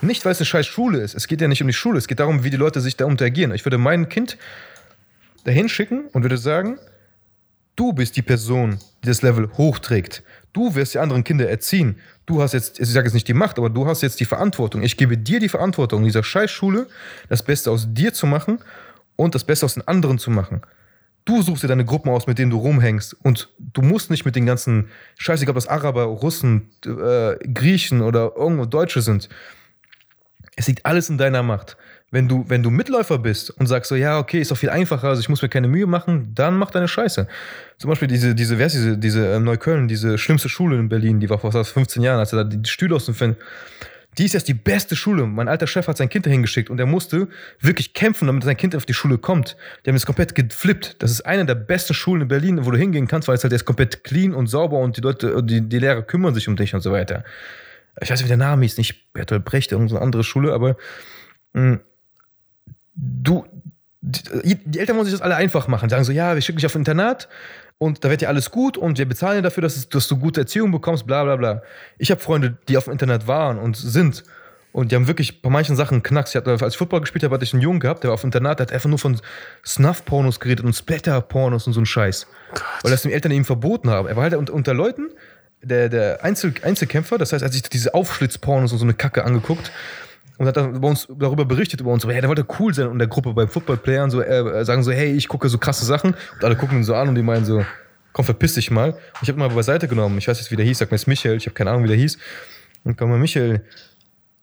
Nicht, 0.00 0.24
weil 0.24 0.32
es 0.32 0.38
eine 0.38 0.46
scheiß 0.46 0.66
Schule 0.66 0.98
ist. 0.98 1.14
Es 1.14 1.28
geht 1.28 1.40
ja 1.40 1.48
nicht 1.48 1.62
um 1.62 1.68
die 1.68 1.74
Schule. 1.74 1.98
Es 1.98 2.08
geht 2.08 2.20
darum, 2.20 2.44
wie 2.44 2.50
die 2.50 2.56
Leute 2.56 2.80
sich 2.80 2.96
da 2.96 3.06
interagieren. 3.06 3.54
Ich 3.54 3.64
würde 3.64 3.78
mein 3.78 4.08
Kind 4.08 4.36
dahin 5.44 5.68
schicken 5.68 6.06
und 6.12 6.22
würde 6.22 6.36
sagen, 6.36 6.78
du 7.76 7.92
bist 7.92 8.16
die 8.16 8.22
Person, 8.22 8.78
die 9.04 9.08
das 9.08 9.22
Level 9.22 9.50
hochträgt. 9.56 10.22
Du 10.52 10.74
wirst 10.74 10.94
die 10.94 10.98
anderen 10.98 11.24
Kinder 11.24 11.48
erziehen. 11.48 11.96
Du 12.26 12.40
hast 12.40 12.52
jetzt, 12.52 12.80
ich 12.80 12.88
sage 12.88 13.06
jetzt 13.06 13.14
nicht 13.14 13.28
die 13.28 13.34
Macht, 13.34 13.58
aber 13.58 13.70
du 13.70 13.86
hast 13.86 14.02
jetzt 14.02 14.18
die 14.20 14.24
Verantwortung. 14.24 14.82
Ich 14.82 14.96
gebe 14.96 15.18
dir 15.18 15.40
die 15.40 15.48
Verantwortung, 15.48 16.00
in 16.00 16.06
dieser 16.06 16.22
Scheißschule 16.22 16.86
das 17.28 17.42
Beste 17.42 17.70
aus 17.70 17.86
dir 17.90 18.14
zu 18.14 18.26
machen 18.26 18.60
und 19.16 19.34
das 19.34 19.44
Beste 19.44 19.66
aus 19.66 19.74
den 19.74 19.86
anderen 19.86 20.18
zu 20.18 20.30
machen. 20.30 20.62
Du 21.26 21.42
suchst 21.42 21.62
dir 21.62 21.68
deine 21.68 21.84
Gruppen 21.84 22.10
aus, 22.10 22.26
mit 22.26 22.38
denen 22.38 22.50
du 22.50 22.58
rumhängst. 22.58 23.14
Und 23.22 23.48
du 23.58 23.82
musst 23.82 24.10
nicht 24.10 24.24
mit 24.24 24.36
den 24.36 24.46
ganzen, 24.46 24.88
scheißegal, 25.16 25.52
ob 25.52 25.56
das 25.56 25.68
Araber, 25.68 26.04
Russen, 26.04 26.70
äh, 26.84 27.36
Griechen 27.48 28.02
oder 28.02 28.32
irgendwo 28.36 28.66
Deutsche 28.66 29.00
sind. 29.00 29.28
Es 30.56 30.68
liegt 30.68 30.84
alles 30.84 31.08
in 31.08 31.18
deiner 31.18 31.42
Macht. 31.42 31.76
Wenn 32.10 32.28
du, 32.28 32.44
wenn 32.48 32.62
du 32.62 32.70
Mitläufer 32.70 33.18
bist 33.18 33.50
und 33.50 33.66
sagst 33.66 33.88
so, 33.88 33.96
ja, 33.96 34.18
okay, 34.18 34.40
ist 34.40 34.50
doch 34.50 34.56
viel 34.56 34.70
einfacher, 34.70 35.08
also 35.08 35.20
ich 35.20 35.28
muss 35.28 35.42
mir 35.42 35.48
keine 35.48 35.66
Mühe 35.66 35.86
machen, 35.86 36.32
dann 36.34 36.56
mach 36.56 36.70
deine 36.70 36.86
Scheiße. 36.86 37.26
Zum 37.78 37.90
Beispiel 37.90 38.06
diese, 38.06 38.34
diese, 38.34 38.58
wer 38.58 38.66
ist 38.66 38.74
diese, 38.74 38.96
diese 38.96 39.34
äh, 39.34 39.40
Neukölln, 39.40 39.88
diese 39.88 40.16
schlimmste 40.16 40.48
Schule 40.48 40.78
in 40.78 40.88
Berlin, 40.88 41.18
die 41.18 41.28
war 41.28 41.38
vor 41.38 41.52
15 41.52 42.02
Jahren, 42.02 42.20
als 42.20 42.32
er 42.32 42.44
da 42.44 42.44
die 42.44 42.68
Stühle 42.68 42.94
aus 42.94 43.06
dem 43.06 43.14
Fenster 43.14 43.42
die 44.18 44.24
ist 44.24 44.32
jetzt 44.32 44.48
die 44.48 44.54
beste 44.54 44.96
Schule. 44.96 45.26
Mein 45.26 45.48
alter 45.48 45.66
Chef 45.66 45.88
hat 45.88 45.96
sein 45.96 46.08
Kind 46.08 46.26
dahin 46.26 46.42
geschickt 46.42 46.70
und 46.70 46.78
er 46.78 46.86
musste 46.86 47.28
wirklich 47.60 47.94
kämpfen, 47.94 48.26
damit 48.26 48.44
sein 48.44 48.56
Kind 48.56 48.76
auf 48.76 48.86
die 48.86 48.94
Schule 48.94 49.18
kommt. 49.18 49.56
Die 49.84 49.90
haben 49.90 49.96
jetzt 49.96 50.06
komplett 50.06 50.34
geflippt. 50.34 50.96
Das 51.02 51.10
ist 51.10 51.22
eine 51.22 51.44
der 51.44 51.54
besten 51.56 51.94
Schulen 51.94 52.22
in 52.22 52.28
Berlin, 52.28 52.64
wo 52.64 52.70
du 52.70 52.78
hingehen 52.78 53.08
kannst, 53.08 53.28
weil 53.28 53.34
es 53.34 53.42
halt 53.42 53.52
jetzt 53.52 53.64
komplett 53.64 54.04
clean 54.04 54.34
und 54.34 54.46
sauber 54.46 54.78
und 54.78 54.96
die 54.96 55.00
Leute, 55.00 55.42
die, 55.42 55.60
die 55.62 55.78
Lehrer 55.78 56.02
kümmern 56.02 56.34
sich 56.34 56.48
um 56.48 56.56
dich 56.56 56.74
und 56.74 56.80
so 56.80 56.92
weiter. 56.92 57.24
Ich 58.00 58.10
weiß 58.10 58.18
nicht, 58.18 58.26
wie 58.26 58.28
der 58.28 58.36
Name 58.36 58.64
ist, 58.64 58.78
nicht 58.78 59.12
Bertolt 59.12 59.44
Brecht, 59.44 59.72
irgendeine 59.72 60.00
andere 60.00 60.24
Schule, 60.24 60.52
aber 60.52 60.76
mh, 61.54 61.62
hm, 61.62 61.80
du, 62.94 63.44
die, 64.00 64.56
die 64.64 64.78
Eltern 64.78 64.96
wollen 64.96 65.06
sich 65.06 65.14
das 65.14 65.22
alle 65.22 65.36
einfach 65.36 65.68
machen. 65.68 65.88
Sagen 65.88 66.04
so, 66.04 66.12
ja, 66.12 66.34
wir 66.34 66.42
schicken 66.42 66.58
dich 66.58 66.66
auf 66.66 66.74
Internat 66.74 67.28
und 67.78 68.04
da 68.04 68.10
wird 68.10 68.22
ja 68.22 68.28
alles 68.28 68.50
gut 68.50 68.76
und 68.76 68.98
wir 68.98 69.06
bezahlen 69.06 69.36
dir 69.36 69.42
dafür, 69.42 69.62
dass, 69.62 69.76
es, 69.76 69.88
dass 69.88 70.08
du 70.08 70.18
gute 70.18 70.40
Erziehung 70.42 70.70
bekommst, 70.70 71.06
bla 71.06 71.24
bla 71.24 71.36
bla. 71.36 71.62
Ich 71.98 72.10
habe 72.10 72.20
Freunde, 72.20 72.56
die 72.68 72.76
auf 72.76 72.84
dem 72.84 72.92
Internet 72.92 73.26
waren 73.26 73.58
und 73.58 73.76
sind 73.76 74.24
und 74.72 74.90
die 74.90 74.96
haben 74.96 75.06
wirklich 75.06 75.40
bei 75.40 75.50
manchen 75.50 75.76
Sachen 75.76 76.02
Knacks. 76.02 76.30
Ich 76.30 76.36
hatte, 76.36 76.50
als 76.50 76.74
ich 76.74 76.76
Football 76.76 77.00
gespielt 77.00 77.24
habe, 77.24 77.34
hatte 77.34 77.44
ich 77.44 77.52
einen 77.52 77.62
Jungen 77.62 77.80
gehabt, 77.80 78.02
der 78.02 78.08
war 78.08 78.14
auf 78.14 78.22
dem 78.22 78.28
Internat, 78.28 78.58
der 78.58 78.66
hat 78.66 78.72
einfach 78.72 78.88
nur 78.88 78.98
von 78.98 79.20
Snuff-Pornos 79.64 80.40
geredet 80.40 80.64
und 80.64 80.74
Splatter-Pornos 80.74 81.66
und 81.66 81.72
so 81.72 81.80
einen 81.80 81.86
Scheiß. 81.86 82.26
Gott. 82.50 82.62
Weil 82.82 82.90
das 82.90 83.02
den 83.02 83.12
Eltern 83.12 83.32
ihm 83.32 83.44
verboten 83.44 83.88
haben. 83.90 84.08
Er 84.08 84.16
war 84.16 84.24
halt 84.24 84.34
unter, 84.34 84.52
unter 84.52 84.74
Leuten, 84.74 85.10
der, 85.62 85.88
der 85.88 86.24
Einzel, 86.24 86.54
Einzelkämpfer, 86.62 87.18
das 87.18 87.32
heißt, 87.32 87.42
er 87.42 87.46
hat 87.46 87.52
sich 87.52 87.62
diese 87.62 87.94
Aufschlitz-Pornos 87.94 88.72
und 88.72 88.78
so 88.78 88.84
eine 88.84 88.94
Kacke 88.94 89.24
angeguckt 89.24 89.70
und 90.38 90.46
hat 90.46 90.56
dann 90.56 90.82
uns 90.82 91.06
darüber 91.18 91.44
berichtet 91.44 91.80
über 91.80 91.92
uns. 91.92 92.02
So, 92.02 92.10
hey, 92.10 92.20
der 92.20 92.28
wollte 92.28 92.46
cool 92.58 92.74
sein 92.74 92.88
und 92.88 92.98
der 92.98 93.08
Gruppe 93.08 93.32
bei 93.32 93.46
Footballplayern 93.46 94.10
so 94.10 94.20
äh, 94.20 94.64
sagen 94.64 94.82
so, 94.82 94.90
hey, 94.92 95.12
ich 95.12 95.28
gucke 95.28 95.48
so 95.48 95.58
krasse 95.58 95.84
Sachen 95.84 96.14
und 96.34 96.44
alle 96.44 96.56
gucken 96.56 96.78
ihn 96.78 96.84
so 96.84 96.94
an 96.94 97.08
und 97.08 97.14
die 97.14 97.22
meinen 97.22 97.44
so, 97.44 97.64
komm, 98.12 98.24
verpiss 98.24 98.54
dich 98.54 98.70
mal. 98.70 98.90
Und 98.90 99.22
ich 99.22 99.28
habe 99.28 99.38
ihn 99.38 99.46
mal 99.46 99.50
beiseite 99.50 99.86
genommen. 99.86 100.18
Ich 100.18 100.28
weiß 100.28 100.38
jetzt, 100.38 100.50
wie 100.50 100.56
der 100.56 100.64
hieß. 100.64 100.78
Sag 100.78 100.90
mir 100.90 100.96
jetzt 100.96 101.06
Michael. 101.06 101.36
Ich 101.36 101.46
habe 101.46 101.54
keine 101.54 101.70
Ahnung, 101.70 101.84
wie 101.84 101.88
der 101.88 101.96
hieß. 101.96 102.18
Und 102.84 102.96
komm 102.96 103.10
mal, 103.10 103.18
Michael, 103.18 103.64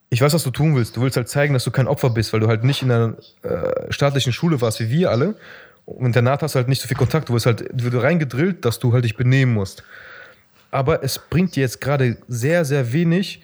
ich 0.09 0.21
weiß, 0.21 0.33
was 0.33 0.43
du 0.43 0.51
tun 0.51 0.75
willst. 0.75 0.95
Du 0.97 1.01
willst 1.01 1.17
halt 1.17 1.29
zeigen, 1.29 1.53
dass 1.53 1.63
du 1.63 1.71
kein 1.71 1.87
Opfer 1.87 2.09
bist, 2.09 2.33
weil 2.33 2.41
du 2.41 2.47
halt 2.47 2.63
nicht 2.63 2.81
in 2.81 2.91
einer 2.91 3.15
äh, 3.43 3.91
staatlichen 3.91 4.33
Schule 4.33 4.61
warst 4.61 4.79
wie 4.79 4.89
wir 4.89 5.09
alle. 5.09 5.35
Und 5.85 6.05
internat 6.05 6.43
hast 6.43 6.55
du 6.55 6.57
halt 6.57 6.67
nicht 6.67 6.81
so 6.81 6.87
viel 6.87 6.97
Kontakt. 6.97 7.29
Du 7.29 7.33
wirst 7.33 7.45
halt 7.45 7.69
du 7.73 7.97
reingedrillt, 7.97 8.65
dass 8.65 8.79
du 8.79 8.93
halt 8.93 9.05
dich 9.05 9.15
benehmen 9.15 9.53
musst. 9.53 9.83
Aber 10.69 11.03
es 11.03 11.19
bringt 11.19 11.55
dir 11.55 11.61
jetzt 11.61 11.81
gerade 11.81 12.17
sehr, 12.27 12.65
sehr 12.65 12.93
wenig, 12.93 13.41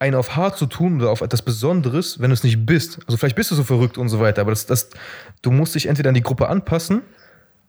einen 0.00 0.16
auf 0.16 0.34
hart 0.34 0.56
zu 0.56 0.66
tun 0.66 1.00
oder 1.00 1.10
auf 1.10 1.20
etwas 1.20 1.42
Besonderes, 1.42 2.20
wenn 2.20 2.30
du 2.30 2.34
es 2.34 2.42
nicht 2.42 2.64
bist. 2.64 2.98
Also 3.06 3.18
vielleicht 3.18 3.36
bist 3.36 3.50
du 3.50 3.54
so 3.54 3.62
verrückt 3.62 3.98
und 3.98 4.08
so 4.08 4.18
weiter, 4.18 4.40
aber 4.40 4.50
das, 4.50 4.66
das, 4.66 4.88
du 5.42 5.50
musst 5.50 5.74
dich 5.74 5.86
entweder 5.86 6.08
an 6.08 6.14
die 6.14 6.22
Gruppe 6.22 6.48
anpassen 6.48 7.02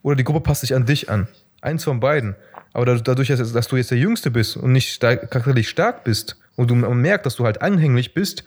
oder 0.01 0.15
die 0.15 0.23
Gruppe 0.23 0.39
passt 0.39 0.61
sich 0.61 0.73
an 0.73 0.85
dich 0.85 1.09
an. 1.09 1.27
Eins 1.61 1.83
von 1.83 1.99
beiden. 1.99 2.35
Aber 2.73 2.85
dadurch, 2.85 3.27
dass 3.27 3.67
du 3.67 3.75
jetzt 3.75 3.91
der 3.91 3.97
Jüngste 3.97 4.31
bist 4.31 4.55
und 4.55 4.71
nicht 4.71 4.99
charakterlich 5.01 5.69
stark 5.69 6.05
bist 6.05 6.37
und 6.55 6.71
du 6.71 6.75
merkst, 6.75 7.25
dass 7.25 7.35
du 7.35 7.43
halt 7.43 7.61
anhänglich 7.61 8.13
bist, 8.13 8.45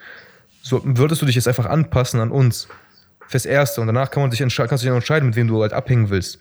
so 0.62 0.80
würdest 0.82 1.20
du 1.20 1.26
dich 1.26 1.37
jetzt 1.37 1.47
einfach 1.47 1.66
anpassen 1.66 2.20
an 2.20 2.30
uns. 2.30 2.66
Fürs 3.28 3.47
Erste. 3.47 3.80
Und 3.80 3.87
danach 3.87 4.11
kann 4.11 4.22
man 4.22 4.30
sich 4.30 4.41
kannst 4.41 4.59
du 4.59 4.76
dich 4.76 4.87
entscheiden, 4.87 5.28
mit 5.28 5.37
wem 5.37 5.49
du 5.49 5.61
halt 5.62 5.72
abhängen 5.72 6.11
willst. 6.11 6.39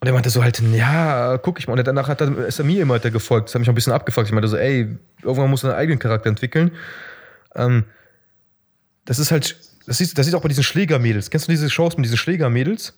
Und 0.00 0.06
er 0.06 0.14
meinte 0.14 0.30
so 0.30 0.42
halt, 0.42 0.60
ja, 0.60 1.36
guck 1.38 1.58
ich 1.58 1.68
mal. 1.68 1.78
Und 1.78 1.86
danach 1.86 2.08
hat 2.08 2.22
er, 2.22 2.46
ist 2.46 2.58
er 2.58 2.64
mir 2.64 2.80
immer 2.80 2.94
weiter 2.94 3.10
gefolgt. 3.10 3.48
Das 3.48 3.54
hat 3.54 3.60
mich 3.60 3.68
auch 3.68 3.72
ein 3.72 3.74
bisschen 3.74 3.92
abgefuckt. 3.92 4.26
Ich 4.26 4.32
meinte 4.32 4.48
so, 4.48 4.56
ey, 4.56 4.96
irgendwann 5.22 5.50
musst 5.50 5.62
du 5.62 5.68
deinen 5.68 5.76
eigenen 5.76 5.98
Charakter 5.98 6.30
entwickeln. 6.30 6.70
Ähm, 7.54 7.84
das 9.04 9.18
ist 9.18 9.30
halt, 9.30 9.56
das 9.86 9.98
siehst, 9.98 10.16
das 10.16 10.24
siehst 10.24 10.34
auch 10.34 10.42
bei 10.42 10.48
diesen 10.48 10.64
Schlägermädels. 10.64 11.28
Kennst 11.28 11.48
du 11.48 11.52
diese 11.52 11.68
Shows 11.68 11.96
mit 11.96 12.06
diesen 12.06 12.16
Schlägermädels? 12.16 12.94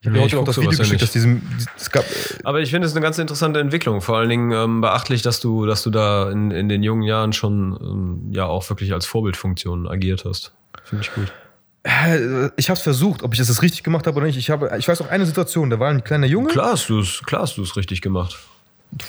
Ich 0.00 0.08
habe 0.08 0.20
heute 0.20 0.38
auch 0.38 0.44
das 0.44 0.60
Video 0.60 0.78
geschickt, 0.78 1.02
dass 1.02 1.10
diesem, 1.10 1.42
es 1.76 1.90
gab. 1.90 2.04
Aber 2.44 2.60
ich 2.60 2.70
finde 2.70 2.86
es 2.86 2.92
eine 2.92 3.00
ganz 3.00 3.18
interessante 3.18 3.58
Entwicklung. 3.58 4.00
Vor 4.00 4.18
allen 4.18 4.28
Dingen 4.28 4.52
ähm, 4.52 4.80
beachtlich, 4.80 5.22
dass 5.22 5.40
du, 5.40 5.66
dass 5.66 5.82
du 5.82 5.90
da 5.90 6.30
in, 6.30 6.52
in 6.52 6.68
den 6.68 6.84
jungen 6.84 7.02
Jahren 7.02 7.32
schon 7.32 7.76
ähm, 7.80 8.32
ja 8.32 8.44
auch 8.44 8.68
wirklich 8.68 8.92
als 8.92 9.06
Vorbildfunktion 9.06 9.88
agiert 9.88 10.24
hast. 10.24 10.54
Finde 10.84 11.04
ich 11.04 11.12
gut. 11.12 11.32
Ich 12.56 12.68
habe 12.68 12.76
es 12.76 12.82
versucht, 12.82 13.22
ob 13.22 13.32
ich 13.32 13.38
das 13.38 13.62
richtig 13.62 13.84
gemacht 13.84 14.08
habe 14.08 14.16
oder 14.16 14.26
nicht. 14.26 14.36
Ich, 14.36 14.50
habe, 14.50 14.72
ich 14.76 14.88
weiß 14.88 15.00
auch 15.02 15.08
eine 15.08 15.24
Situation, 15.24 15.70
da 15.70 15.78
war 15.78 15.90
ein 15.90 16.02
kleiner 16.02 16.26
Junge. 16.26 16.48
Klar 16.48 16.72
hast 16.72 16.88
du 16.88 16.98
es 16.98 17.22
klar 17.24 17.42
hast 17.42 17.56
du's 17.58 17.76
richtig 17.76 18.02
gemacht. 18.02 18.36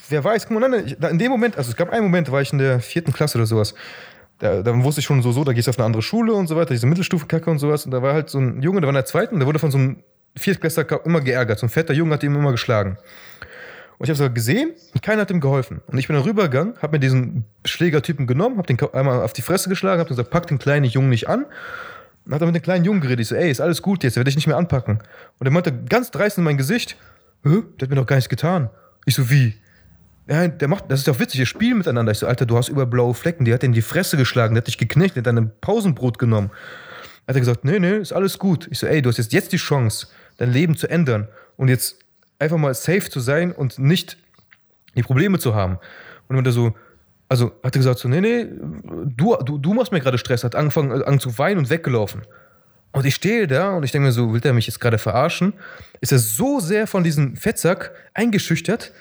Wer 0.09 0.23
weiß, 0.23 0.47
guck 0.47 0.59
mal, 0.59 0.73
in 0.73 1.17
dem 1.17 1.31
Moment, 1.31 1.57
also 1.57 1.71
es 1.71 1.75
gab 1.75 1.89
einen 1.89 2.03
Moment, 2.03 2.27
da 2.27 2.31
war 2.33 2.41
ich 2.41 2.51
in 2.51 2.59
der 2.59 2.79
vierten 2.79 3.13
Klasse 3.13 3.39
oder 3.39 3.47
sowas. 3.47 3.73
Da, 4.39 4.61
da 4.61 4.83
wusste 4.83 4.99
ich 4.99 5.05
schon 5.05 5.23
so, 5.23 5.31
so, 5.31 5.43
da 5.43 5.53
gehst 5.53 5.67
du 5.67 5.69
auf 5.69 5.79
eine 5.79 5.85
andere 5.85 6.03
Schule 6.03 6.33
und 6.33 6.45
so 6.45 6.55
weiter, 6.55 6.73
diese 6.73 6.85
Mittelstufenkacke 6.85 7.49
und 7.49 7.57
sowas. 7.57 7.85
Und 7.85 7.91
da 7.91 8.03
war 8.03 8.13
halt 8.13 8.29
so 8.29 8.37
ein 8.37 8.61
Junge, 8.61 8.81
der 8.81 8.87
war 8.87 8.91
in 8.91 8.95
der 8.95 9.05
zweiten, 9.05 9.39
der 9.39 9.47
wurde 9.47 9.57
von 9.57 9.71
so 9.71 9.79
einem 9.79 10.03
Viertklässler 10.35 11.03
immer 11.03 11.21
geärgert. 11.21 11.57
So 11.57 11.65
ein 11.65 11.69
fetter 11.69 11.95
Junge 11.95 12.13
hat 12.13 12.23
ihn 12.23 12.35
immer 12.35 12.51
geschlagen. 12.51 12.97
Und 13.97 14.05
ich 14.05 14.09
habe 14.09 14.13
es 14.13 14.19
halt 14.19 14.35
gesehen 14.35 14.73
und 14.93 15.01
keiner 15.01 15.23
hat 15.23 15.31
ihm 15.31 15.39
geholfen. 15.39 15.81
Und 15.87 15.97
ich 15.97 16.05
bin 16.05 16.15
dann 16.15 16.23
rübergegangen, 16.23 16.75
habe 16.79 16.97
mir 16.97 16.99
diesen 16.99 17.45
Schlägertypen 17.65 18.27
genommen, 18.27 18.57
habe 18.57 18.67
den 18.67 18.77
einmal 18.93 19.23
auf 19.23 19.33
die 19.33 19.41
Fresse 19.41 19.69
geschlagen, 19.69 19.99
habe 19.99 20.09
gesagt, 20.09 20.29
pack 20.29 20.45
den 20.45 20.59
kleinen 20.59 20.85
Jungen 20.85 21.09
nicht 21.09 21.27
an 21.27 21.45
und 22.27 22.33
hat 22.33 22.41
dann 22.41 22.49
mit 22.49 22.55
dem 22.55 22.61
kleinen 22.61 22.83
Jungen 22.83 22.99
geredet. 22.99 23.21
Ich 23.21 23.29
so, 23.29 23.35
ey, 23.35 23.49
ist 23.49 23.61
alles 23.61 23.81
gut 23.81 24.03
jetzt, 24.03 24.15
der 24.15 24.21
werde 24.21 24.29
ich 24.29 24.35
nicht 24.35 24.47
mehr 24.47 24.57
anpacken. 24.57 24.99
Und 25.39 25.47
er 25.47 25.51
meinte 25.51 25.71
ganz 25.71 26.11
dreist 26.11 26.37
in 26.37 26.43
mein 26.43 26.57
Gesicht, 26.57 26.97
Hä? 27.43 27.63
der 27.79 27.85
hat 27.85 27.89
mir 27.89 27.95
doch 27.95 28.05
gar 28.05 28.17
nichts 28.17 28.29
getan. 28.29 28.69
Ich 29.05 29.15
so, 29.15 29.29
wie? 29.29 29.55
Ja, 30.27 30.45
der 30.49 30.67
macht, 30.67 30.91
das 30.91 30.99
ist 30.99 31.07
doch 31.07 31.19
witzig, 31.21 31.39
wir 31.39 31.45
spielen 31.45 31.77
miteinander. 31.77 32.11
Ich 32.11 32.17
so, 32.17 32.27
Alter, 32.27 32.45
du 32.45 32.57
hast 32.57 32.67
über 32.67 32.85
blaue 32.85 33.13
Flecken, 33.13 33.45
die 33.45 33.53
hat 33.53 33.61
dir 33.61 33.67
in 33.67 33.73
die 33.73 33.81
Fresse 33.81 34.17
geschlagen, 34.17 34.55
der 34.55 34.61
hat 34.61 34.67
dich 34.67 34.77
geknechtet, 34.77 35.25
der 35.25 35.31
hat 35.31 35.37
dein 35.37 35.51
Pausenbrot 35.61 36.19
genommen. 36.19 36.51
Hat 37.27 37.35
er 37.35 37.39
gesagt, 37.39 37.63
nee, 37.63 37.79
nee, 37.79 37.95
ist 37.95 38.11
alles 38.11 38.37
gut. 38.37 38.67
Ich 38.71 38.79
so, 38.79 38.87
ey, 38.87 39.01
du 39.01 39.09
hast 39.09 39.17
jetzt, 39.17 39.31
jetzt 39.31 39.53
die 39.53 39.57
Chance, 39.57 40.07
dein 40.35 40.51
Leben 40.51 40.75
zu 40.75 40.89
ändern 40.89 41.29
und 41.55 41.69
jetzt 41.69 41.99
einfach 42.39 42.57
mal 42.57 42.73
safe 42.73 43.09
zu 43.09 43.21
sein 43.21 43.53
und 43.53 43.79
nicht 43.79 44.17
die 44.95 45.03
Probleme 45.03 45.39
zu 45.39 45.55
haben. 45.55 45.79
Und 46.27 46.45
er 46.45 46.51
so, 46.51 46.75
also 47.29 47.51
hat 47.63 47.75
er 47.75 47.79
gesagt 47.79 47.99
so, 47.99 48.07
nee, 48.07 48.21
nee, 48.21 48.47
du, 49.15 49.35
du, 49.37 49.57
du 49.57 49.73
machst 49.73 49.91
mir 49.91 49.99
gerade 49.99 50.17
Stress, 50.17 50.43
hat 50.43 50.55
angefangen, 50.55 50.91
angefangen 50.91 51.19
zu 51.19 51.37
weinen 51.37 51.59
und 51.59 51.69
weggelaufen. 51.69 52.21
Und 52.93 53.05
ich 53.05 53.15
stehe 53.15 53.47
da 53.47 53.75
und 53.75 53.83
ich 53.83 53.91
denke 53.91 54.07
mir 54.07 54.11
so, 54.11 54.33
will 54.33 54.39
der 54.39 54.53
mich 54.53 54.65
jetzt 54.67 54.79
gerade 54.79 54.97
verarschen? 54.97 55.53
Ist 56.01 56.11
er 56.11 56.19
so 56.19 56.59
sehr 56.59 56.87
von 56.87 57.03
diesem 57.03 57.35
Fettsack 57.35 57.91
eingeschüchtert, 58.13 58.93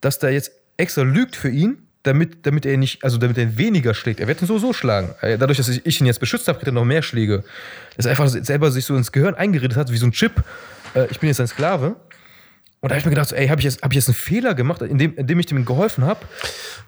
dass 0.00 0.18
der 0.18 0.32
jetzt 0.32 0.52
extra 0.78 1.02
lügt 1.02 1.36
für 1.36 1.50
ihn, 1.50 1.78
damit, 2.02 2.46
damit 2.46 2.64
er 2.66 2.76
nicht, 2.76 3.04
also 3.04 3.18
damit 3.18 3.36
er 3.36 3.58
weniger 3.58 3.92
schlägt. 3.92 4.20
Er 4.20 4.28
wird 4.28 4.40
ihn 4.40 4.46
so 4.46 4.58
so 4.58 4.72
schlagen. 4.72 5.14
Äh, 5.20 5.38
dadurch, 5.38 5.58
dass 5.58 5.68
ich 5.68 6.00
ihn 6.00 6.06
jetzt 6.06 6.20
beschützt 6.20 6.48
habe, 6.48 6.58
kriegt 6.58 6.68
er 6.68 6.72
noch 6.72 6.84
mehr 6.84 7.02
Schläge. 7.02 7.44
Dass 7.96 8.06
er 8.06 8.10
einfach 8.10 8.28
selber 8.28 8.70
sich 8.70 8.84
so 8.84 8.96
ins 8.96 9.12
Gehirn 9.12 9.34
eingeredet 9.34 9.76
hat, 9.76 9.90
wie 9.90 9.96
so 9.96 10.06
ein 10.06 10.12
Chip. 10.12 10.42
Äh, 10.94 11.06
ich 11.10 11.20
bin 11.20 11.28
jetzt 11.28 11.40
ein 11.40 11.48
Sklave. 11.48 11.96
Und 12.86 12.90
da 12.90 12.94
habe 12.94 13.00
ich 13.00 13.06
mir 13.06 13.10
gedacht, 13.10 13.32
ey, 13.32 13.48
habe 13.48 13.60
ich, 13.60 13.64
jetzt, 13.64 13.82
hab 13.82 13.90
ich 13.90 13.96
jetzt 13.96 14.06
einen 14.06 14.14
Fehler 14.14 14.54
gemacht, 14.54 14.80
indem, 14.80 15.16
indem 15.16 15.40
ich 15.40 15.46
dem 15.46 15.64
geholfen 15.64 16.04
habe? 16.04 16.20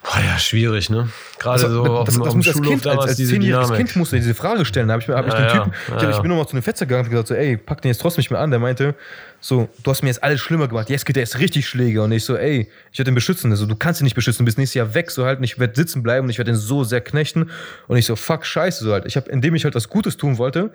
Boah, 0.05 0.21
ja, 0.25 0.39
schwierig, 0.39 0.91
ne? 0.91 1.09
Gerade 1.41 1.65
also, 1.65 1.75
so 1.75 1.83
das, 1.83 1.91
auf, 1.91 2.05
das, 2.07 2.19
das 2.21 2.35
muss 2.37 2.47
als 2.47 2.63
Kind, 2.63 2.87
als, 2.87 3.01
als 3.01 3.17
zehnjähriges 3.17 3.73
Kind 3.73 3.97
musste 3.97 4.15
diese 4.15 4.33
Frage 4.33 4.65
stellen. 4.65 4.87
Da 4.87 4.93
habe 4.93 5.03
ich, 5.03 5.09
hab 5.09 5.27
ich 5.27 5.33
ja, 5.33 5.41
den 5.41 5.49
Typen, 5.49 5.73
ja, 5.89 5.97
ich, 5.97 6.03
hab, 6.05 6.11
ich 6.13 6.19
bin 6.21 6.29
nochmal 6.29 6.47
zu 6.47 6.53
einem 6.53 6.63
Fetzer 6.63 6.87
gegangen 6.87 7.07
und 7.07 7.11
gesagt, 7.11 7.27
so, 7.27 7.35
ey, 7.35 7.57
pack 7.57 7.83
den 7.83 7.89
jetzt 7.89 8.01
trotzdem 8.01 8.21
nicht 8.21 8.31
mehr 8.31 8.39
an. 8.39 8.53
Der 8.53 8.61
meinte, 8.61 8.95
so, 9.41 9.69
du 9.83 9.91
hast 9.91 10.03
mir 10.03 10.09
jetzt 10.11 10.23
alles 10.23 10.41
schlimmer 10.41 10.69
gemacht, 10.69 10.89
jetzt 10.89 11.05
geht 11.05 11.17
der 11.17 11.25
jetzt 11.25 11.41
richtig 11.41 11.67
Schläge. 11.67 12.01
Und 12.01 12.13
ich 12.13 12.25
so, 12.25 12.37
ey, 12.37 12.71
ich 12.93 12.99
werde 13.01 13.11
den 13.11 13.17
beschützen. 13.17 13.51
Also, 13.51 13.67
du 13.67 13.75
kannst 13.75 14.01
ihn 14.01 14.05
nicht 14.05 14.15
beschützen, 14.15 14.45
du 14.45 14.45
bist 14.45 14.57
nächstes 14.57 14.75
Jahr 14.75 14.95
weg, 14.95 15.11
so 15.11 15.25
halt, 15.25 15.39
und 15.39 15.45
ich 15.45 15.59
werde 15.59 15.75
sitzen 15.75 16.05
bleiben 16.05 16.27
und 16.27 16.31
ich 16.31 16.39
werde 16.39 16.53
ihn 16.53 16.57
so 16.57 16.85
sehr 16.85 17.01
knechten. 17.01 17.51
Und 17.89 17.97
ich 17.97 18.07
so, 18.07 18.15
fuck, 18.15 18.47
scheiße, 18.47 18.85
so 18.85 18.93
halt. 18.93 19.05
Ich 19.05 19.17
habe, 19.17 19.29
indem 19.29 19.57
ich 19.57 19.65
halt 19.65 19.75
was 19.75 19.89
Gutes 19.89 20.17
tun 20.17 20.39
wollte, 20.39 20.71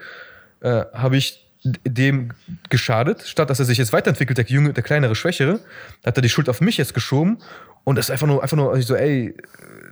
äh, 0.60 0.84
habe 0.94 1.16
ich 1.16 1.48
dem 1.64 2.31
geschadet, 2.69 3.23
statt 3.26 3.49
dass 3.49 3.60
er 3.60 3.65
sich 3.65 3.77
jetzt 3.77 3.94
weiterentwickelt, 3.94 4.38
der 4.38 4.45
Junge, 4.45 4.73
der 4.73 4.84
kleinere, 4.84 5.15
schwächere, 5.15 5.60
hat 6.06 6.18
er 6.18 6.22
die 6.22 6.30
Schuld 6.30 6.49
auf 6.49 6.61
mich 6.61 6.77
jetzt 6.77 6.94
geschoben 6.94 7.38
und 7.84 7.98
das 7.98 8.06
ist 8.06 8.11
einfach 8.11 8.27
nur, 8.27 8.44
einfach 8.44 8.57
nur 8.57 8.81
so, 8.81 8.95
ey, 8.95 9.35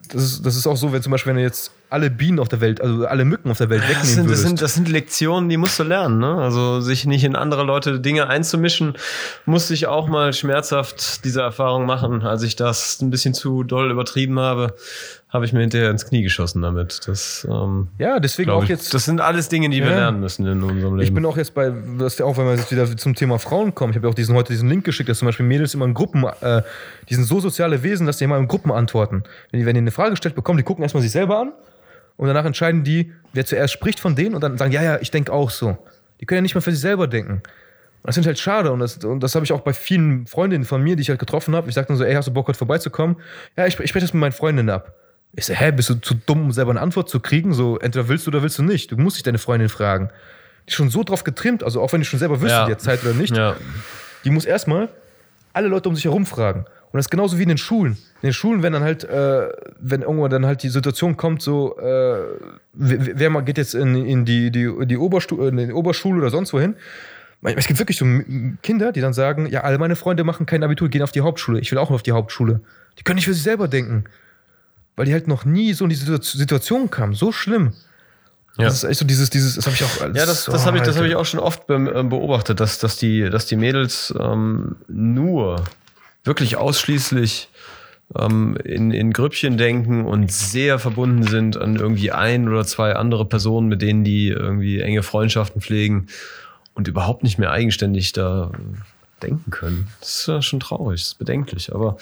das 0.09 0.23
ist, 0.23 0.45
das 0.45 0.55
ist 0.55 0.67
auch 0.67 0.75
so, 0.75 0.91
wenn 0.91 1.01
zum 1.01 1.11
Beispiel, 1.11 1.29
wenn 1.31 1.37
du 1.37 1.43
jetzt 1.43 1.71
alle 1.89 2.09
Bienen 2.09 2.39
auf 2.39 2.47
der 2.47 2.59
Welt, 2.59 2.81
also 2.81 3.05
alle 3.05 3.23
Mücken 3.23 3.51
auf 3.51 3.57
der 3.57 3.69
Welt 3.69 3.83
wegnehmen 3.83 4.01
das 4.01 4.13
sind, 4.13 4.25
würdest. 4.25 4.43
Das 4.43 4.49
sind, 4.49 4.61
das 4.61 4.73
sind 4.73 4.89
Lektionen, 4.89 5.49
die 5.49 5.57
musst 5.57 5.79
du 5.79 5.83
lernen, 5.83 6.19
ne? 6.19 6.35
Also 6.35 6.81
sich 6.81 7.05
nicht 7.05 7.23
in 7.23 7.35
andere 7.35 7.63
Leute 7.63 7.99
Dinge 7.99 8.27
einzumischen, 8.27 8.95
musste 9.45 9.73
ich 9.73 9.87
auch 9.87 10.07
mal 10.07 10.33
schmerzhaft 10.33 11.23
diese 11.23 11.41
Erfahrung 11.41 11.85
machen, 11.85 12.23
als 12.23 12.43
ich 12.43 12.55
das 12.55 13.01
ein 13.01 13.09
bisschen 13.09 13.33
zu 13.33 13.63
doll 13.63 13.91
übertrieben 13.91 14.39
habe 14.39 14.75
habe 15.31 15.45
ich 15.45 15.53
mir 15.53 15.61
hinterher 15.61 15.89
ins 15.89 16.05
Knie 16.05 16.23
geschossen 16.23 16.61
damit. 16.61 17.07
Das, 17.07 17.47
ähm, 17.49 17.87
Ja, 17.97 18.19
deswegen 18.19 18.51
auch 18.51 18.63
ich, 18.63 18.69
jetzt. 18.69 18.93
das 18.93 19.05
sind 19.05 19.21
alles 19.21 19.47
Dinge, 19.47 19.69
die 19.69 19.81
wir 19.81 19.89
Ja. 19.91 19.95
lernen 19.95 20.19
müssen 20.19 20.45
in 20.45 20.61
unserem 20.61 20.95
Leben. 20.95 20.99
Ich 20.99 21.13
bin 21.13 21.25
auch 21.25 21.37
jetzt 21.37 21.53
bei, 21.53 21.71
das 21.97 22.13
ist 22.13 22.19
ja 22.19 22.25
auch, 22.25 22.37
wenn 22.37 22.45
wir 22.45 22.55
jetzt 22.55 22.69
wieder 22.71 22.85
zum 22.97 23.15
Thema 23.15 23.39
Frauen 23.39 23.73
kommen, 23.73 23.91
ich 23.91 23.95
habe 23.97 24.07
ja 24.07 24.11
auch 24.11 24.15
diesen, 24.15 24.35
heute 24.35 24.51
diesen 24.51 24.67
Link 24.67 24.83
geschickt, 24.83 25.07
dass 25.09 25.19
zum 25.19 25.27
Beispiel 25.27 25.45
Mädels 25.45 25.73
immer 25.73 25.85
in 25.85 25.93
Gruppen, 25.93 26.25
äh, 26.41 26.61
die 27.09 27.15
sind 27.15 27.23
so 27.23 27.39
soziale 27.39 27.81
Wesen, 27.81 28.07
dass 28.07 28.17
die 28.17 28.25
immer 28.25 28.37
in 28.37 28.47
Gruppen 28.49 28.71
antworten. 28.71 29.23
Wenn 29.51 29.61
die, 29.61 29.65
wenn 29.65 29.73
die 29.75 29.79
eine 29.79 29.91
Frage 29.91 30.11
gestellt 30.11 30.35
bekommen, 30.35 30.57
die 30.57 30.63
gucken 30.63 30.83
erstmal 30.83 31.01
sich 31.01 31.11
selber 31.13 31.39
an 31.39 31.53
und 32.17 32.27
danach 32.27 32.45
entscheiden 32.45 32.83
die, 32.83 33.13
wer 33.31 33.45
zuerst 33.45 33.73
spricht 33.73 34.01
von 34.01 34.15
denen 34.15 34.35
und 34.35 34.41
dann 34.43 34.57
sagen, 34.57 34.73
ja, 34.73 34.83
ja, 34.83 34.97
ich 34.99 35.11
denke 35.11 35.31
auch 35.31 35.49
so. 35.49 35.77
Die 36.19 36.25
können 36.25 36.39
ja 36.39 36.41
nicht 36.41 36.55
mal 36.55 36.61
für 36.61 36.71
sich 36.71 36.81
selber 36.81 37.07
denken. 37.07 37.41
Das 38.03 38.15
finde 38.15 38.25
ich 38.25 38.27
halt 38.27 38.39
schade 38.39 38.71
und 38.71 38.79
das, 38.79 38.97
und 39.05 39.21
das 39.21 39.35
habe 39.35 39.45
ich 39.45 39.53
auch 39.53 39.61
bei 39.61 39.73
vielen 39.73 40.25
Freundinnen 40.25 40.65
von 40.65 40.81
mir, 40.83 40.95
die 40.95 41.03
ich 41.03 41.09
halt 41.09 41.19
getroffen 41.19 41.55
habe. 41.55 41.69
Ich 41.69 41.75
sage 41.75 41.87
dann 41.87 41.97
so, 41.97 42.03
ey, 42.03 42.15
hast 42.15 42.27
du 42.27 42.33
Bock, 42.33 42.47
heute 42.47 42.57
vorbeizukommen? 42.57 43.15
Ja, 43.55 43.67
ich, 43.67 43.79
ich 43.79 43.89
spreche 43.89 44.05
das 44.05 44.13
mit 44.13 44.19
meinen 44.21 44.31
Freundinnen 44.31 44.69
ab. 44.71 44.95
Ich 45.33 45.45
so, 45.45 45.53
hä, 45.53 45.71
bist 45.71 45.89
du 45.89 45.95
zu 45.95 46.15
dumm, 46.15 46.43
um 46.45 46.51
selber 46.51 46.71
eine 46.71 46.81
Antwort 46.81 47.09
zu 47.09 47.19
kriegen? 47.19 47.53
So, 47.53 47.77
entweder 47.79 48.07
willst 48.09 48.27
du 48.27 48.31
oder 48.31 48.41
willst 48.43 48.57
du 48.59 48.63
nicht. 48.63 48.91
Du 48.91 48.97
musst 48.97 49.15
dich 49.17 49.23
deine 49.23 49.37
Freundin 49.37 49.69
fragen. 49.69 50.09
Die 50.65 50.69
ist 50.71 50.75
schon 50.75 50.89
so 50.89 51.03
drauf 51.03 51.23
getrimmt, 51.23 51.63
also 51.63 51.81
auch 51.81 51.91
wenn 51.93 52.01
die 52.01 52.05
schon 52.05 52.19
selber 52.19 52.41
wüsste, 52.41 52.57
Ja. 52.57 52.65
die 52.65 52.71
hat 52.73 52.81
Zeit 52.81 53.03
oder 53.03 53.13
nicht, 53.13 53.35
ja. 53.35 53.55
die 54.25 54.29
muss 54.29 54.45
erstmal 54.45 54.89
alle 55.53 55.67
Leute 55.67 55.89
um 55.89 55.95
sich 55.95 56.05
herum 56.05 56.25
fragen. 56.25 56.65
Und 56.91 56.97
das 56.97 57.05
ist 57.05 57.09
genauso 57.09 57.37
wie 57.39 57.43
in 57.43 57.49
den 57.49 57.57
Schulen. 57.57 57.93
In 58.21 58.27
den 58.29 58.33
Schulen, 58.33 58.63
wenn 58.63 58.73
dann 58.73 58.83
halt, 58.83 59.05
äh, 59.05 59.47
wenn 59.79 60.01
irgendwann 60.01 60.29
dann 60.29 60.45
halt 60.45 60.61
die 60.61 60.69
Situation 60.69 61.15
kommt, 61.15 61.41
so, 61.41 61.77
äh, 61.79 62.19
wer, 62.73 63.29
mal 63.29 63.41
geht 63.41 63.57
jetzt 63.57 63.73
in, 63.75 63.95
in, 63.95 64.25
die, 64.25 64.51
die, 64.51 64.69
die 64.85 64.97
Oberstu 64.97 65.41
in 65.47 65.55
die 65.57 65.71
Oberschule 65.71 66.19
oder 66.19 66.29
sonst 66.29 66.51
wohin. 66.51 66.75
Es 67.43 67.65
gibt 67.65 67.79
wirklich 67.79 67.97
so 67.97 68.05
Kinder, 68.61 68.91
die 68.91 69.01
dann 69.01 69.13
sagen, 69.13 69.47
ja, 69.47 69.61
alle 69.61 69.77
meine 69.79 69.95
Freunde 69.95 70.23
machen 70.23 70.45
kein 70.45 70.63
Abitur, 70.63 70.89
gehen 70.89 71.01
auf 71.01 71.11
die 71.11 71.21
Hauptschule. 71.21 71.59
Ich 71.59 71.71
will 71.71 71.79
auch 71.79 71.89
auf 71.89 72.03
die 72.03 72.11
Hauptschule. 72.11 72.59
Die 72.99 73.03
können 73.03 73.15
nicht 73.15 73.25
für 73.25 73.33
sich 73.33 73.41
selber 73.43 73.67
denken. 73.67 74.03
Weil 74.95 75.05
die 75.05 75.13
halt 75.13 75.27
noch 75.27 75.45
nie 75.45 75.73
so 75.73 75.85
in 75.85 75.89
diese 75.89 76.05
Situ- 76.05 76.37
Situation 76.37 76.89
kamen. 76.89 77.13
So 77.13 77.31
schlimm. 77.31 77.73
Ja. 78.57 78.65
Das 78.65 78.75
ist 78.75 78.83
echt 78.83 78.99
so 78.99 79.05
dieses, 79.05 79.29
dieses, 79.29 79.55
das 79.55 79.65
habe 79.65 79.75
ich 79.75 79.83
auch. 79.83 80.01
Ja, 80.01 80.25
das, 80.25 80.45
das 80.45 80.65
habe 80.65 80.77
ich, 80.77 80.83
das 80.83 80.97
hab 80.97 81.05
ich 81.05 81.15
auch 81.15 81.25
schon 81.25 81.39
oft 81.39 81.69
äh, 81.69 81.77
beobachtet, 82.03 82.59
dass, 82.59 82.79
dass, 82.79 82.97
die, 82.97 83.29
dass 83.29 83.45
die 83.45 83.55
Mädels 83.55 84.13
ähm, 84.19 84.75
nur, 84.87 85.63
wirklich 86.23 86.57
ausschließlich 86.57 87.49
ähm, 88.17 88.57
in, 88.63 88.91
in 88.91 89.13
Grüppchen 89.13 89.57
denken 89.57 90.05
und 90.05 90.31
sehr 90.31 90.79
verbunden 90.79 91.23
sind 91.23 91.57
an 91.57 91.77
irgendwie 91.77 92.11
ein 92.11 92.47
oder 92.49 92.65
zwei 92.65 92.93
andere 92.95 93.25
Personen, 93.25 93.69
mit 93.69 93.81
denen 93.81 94.03
die 94.03 94.27
irgendwie 94.27 94.81
enge 94.81 95.01
Freundschaften 95.01 95.61
pflegen 95.61 96.07
und 96.73 96.87
überhaupt 96.87 97.23
nicht 97.23 97.37
mehr 97.39 97.51
eigenständig 97.51 98.11
da 98.11 98.51
denken 99.23 99.51
können. 99.51 99.87
Das 99.99 100.09
ist 100.21 100.27
ja 100.27 100.41
schon 100.41 100.59
traurig, 100.59 101.01
das 101.01 101.09
ist 101.09 101.17
bedenklich. 101.19 101.73
Aber 101.73 101.97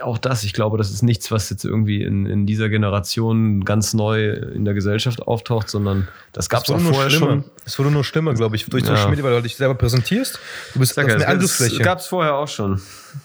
auch 0.00 0.16
das, 0.16 0.44
ich 0.44 0.54
glaube, 0.54 0.78
das 0.78 0.90
ist 0.90 1.02
nichts, 1.02 1.30
was 1.30 1.50
jetzt 1.50 1.64
irgendwie 1.64 2.02
in, 2.02 2.24
in 2.24 2.46
dieser 2.46 2.70
Generation 2.70 3.64
ganz 3.66 3.92
neu 3.92 4.30
in 4.30 4.64
der 4.64 4.72
Gesellschaft 4.72 5.20
auftaucht, 5.22 5.68
sondern 5.68 6.08
das 6.32 6.48
gab 6.48 6.64
es 6.64 6.70
auch 6.70 6.74
wurde 6.74 6.84
nur 6.84 6.92
vorher 6.94 7.10
schlimmer. 7.10 7.26
schon. 7.26 7.44
Es 7.66 7.78
wurde 7.78 7.90
nur 7.90 8.02
schlimmer, 8.04 8.32
glaube 8.32 8.56
ich, 8.56 8.64
durch 8.64 8.82
Ja. 8.84 8.96
Social 8.96 9.10
Media, 9.10 9.24
weil 9.24 9.36
du 9.36 9.42
dich 9.42 9.56
selber 9.56 9.74
präsentierst. 9.74 10.38
Du 10.72 10.78
bist 10.80 10.94
Sag 10.94 11.10
eine 11.10 11.26
Angriffsfläche. 11.26 11.82
gab 11.82 11.98
es 11.98 12.06
vorher 12.06 12.34
auch 12.34 12.48
schon. 12.48 12.80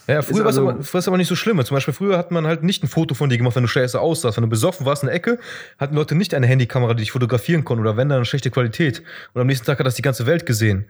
Ja, 0.08 0.22
früher 0.22 0.44
war 0.44 0.52
es 0.52 0.58
also- 0.58 0.70
aber, 0.70 1.08
aber 1.08 1.18
nicht 1.18 1.30
so 1.30 1.36
schlimm. 1.36 1.64
Zum 1.64 1.76
Beispiel 1.76 1.94
früher 1.94 2.18
hat 2.18 2.32
man 2.32 2.46
halt 2.46 2.62
nicht 2.64 2.84
ein 2.84 2.88
Foto 2.88 3.16
von 3.16 3.30
dir 3.30 3.38
gemacht, 3.38 3.56
wenn 3.56 3.64
du 3.64 3.70
scheiße 3.70 4.00
aussahst. 4.00 4.36
Wenn 4.38 4.44
du 4.44 4.50
besoffen 4.50 4.86
warst 4.86 5.04
in 5.04 5.08
der 5.08 5.16
Ecke, 5.16 5.40
hatten 5.78 5.96
Leute 5.96 6.16
nicht 6.16 6.34
eine 6.34 6.46
Handykamera, 6.46 6.94
die 6.94 7.04
dich 7.04 7.12
fotografieren 7.12 7.64
konnten 7.64 7.82
oder 7.86 7.96
wenn 7.96 8.10
dann 8.10 8.18
eine 8.18 8.26
schlechte 8.26 8.52
Qualität. 8.52 9.02
Und 9.34 9.40
am 9.42 9.48
nächsten 9.48 9.66
Tag 9.66 9.80
hat 9.80 9.86
das 9.88 9.96
die 9.96 10.02
ganze 10.02 10.26
Welt 10.26 10.46
gesehen. 10.46 10.86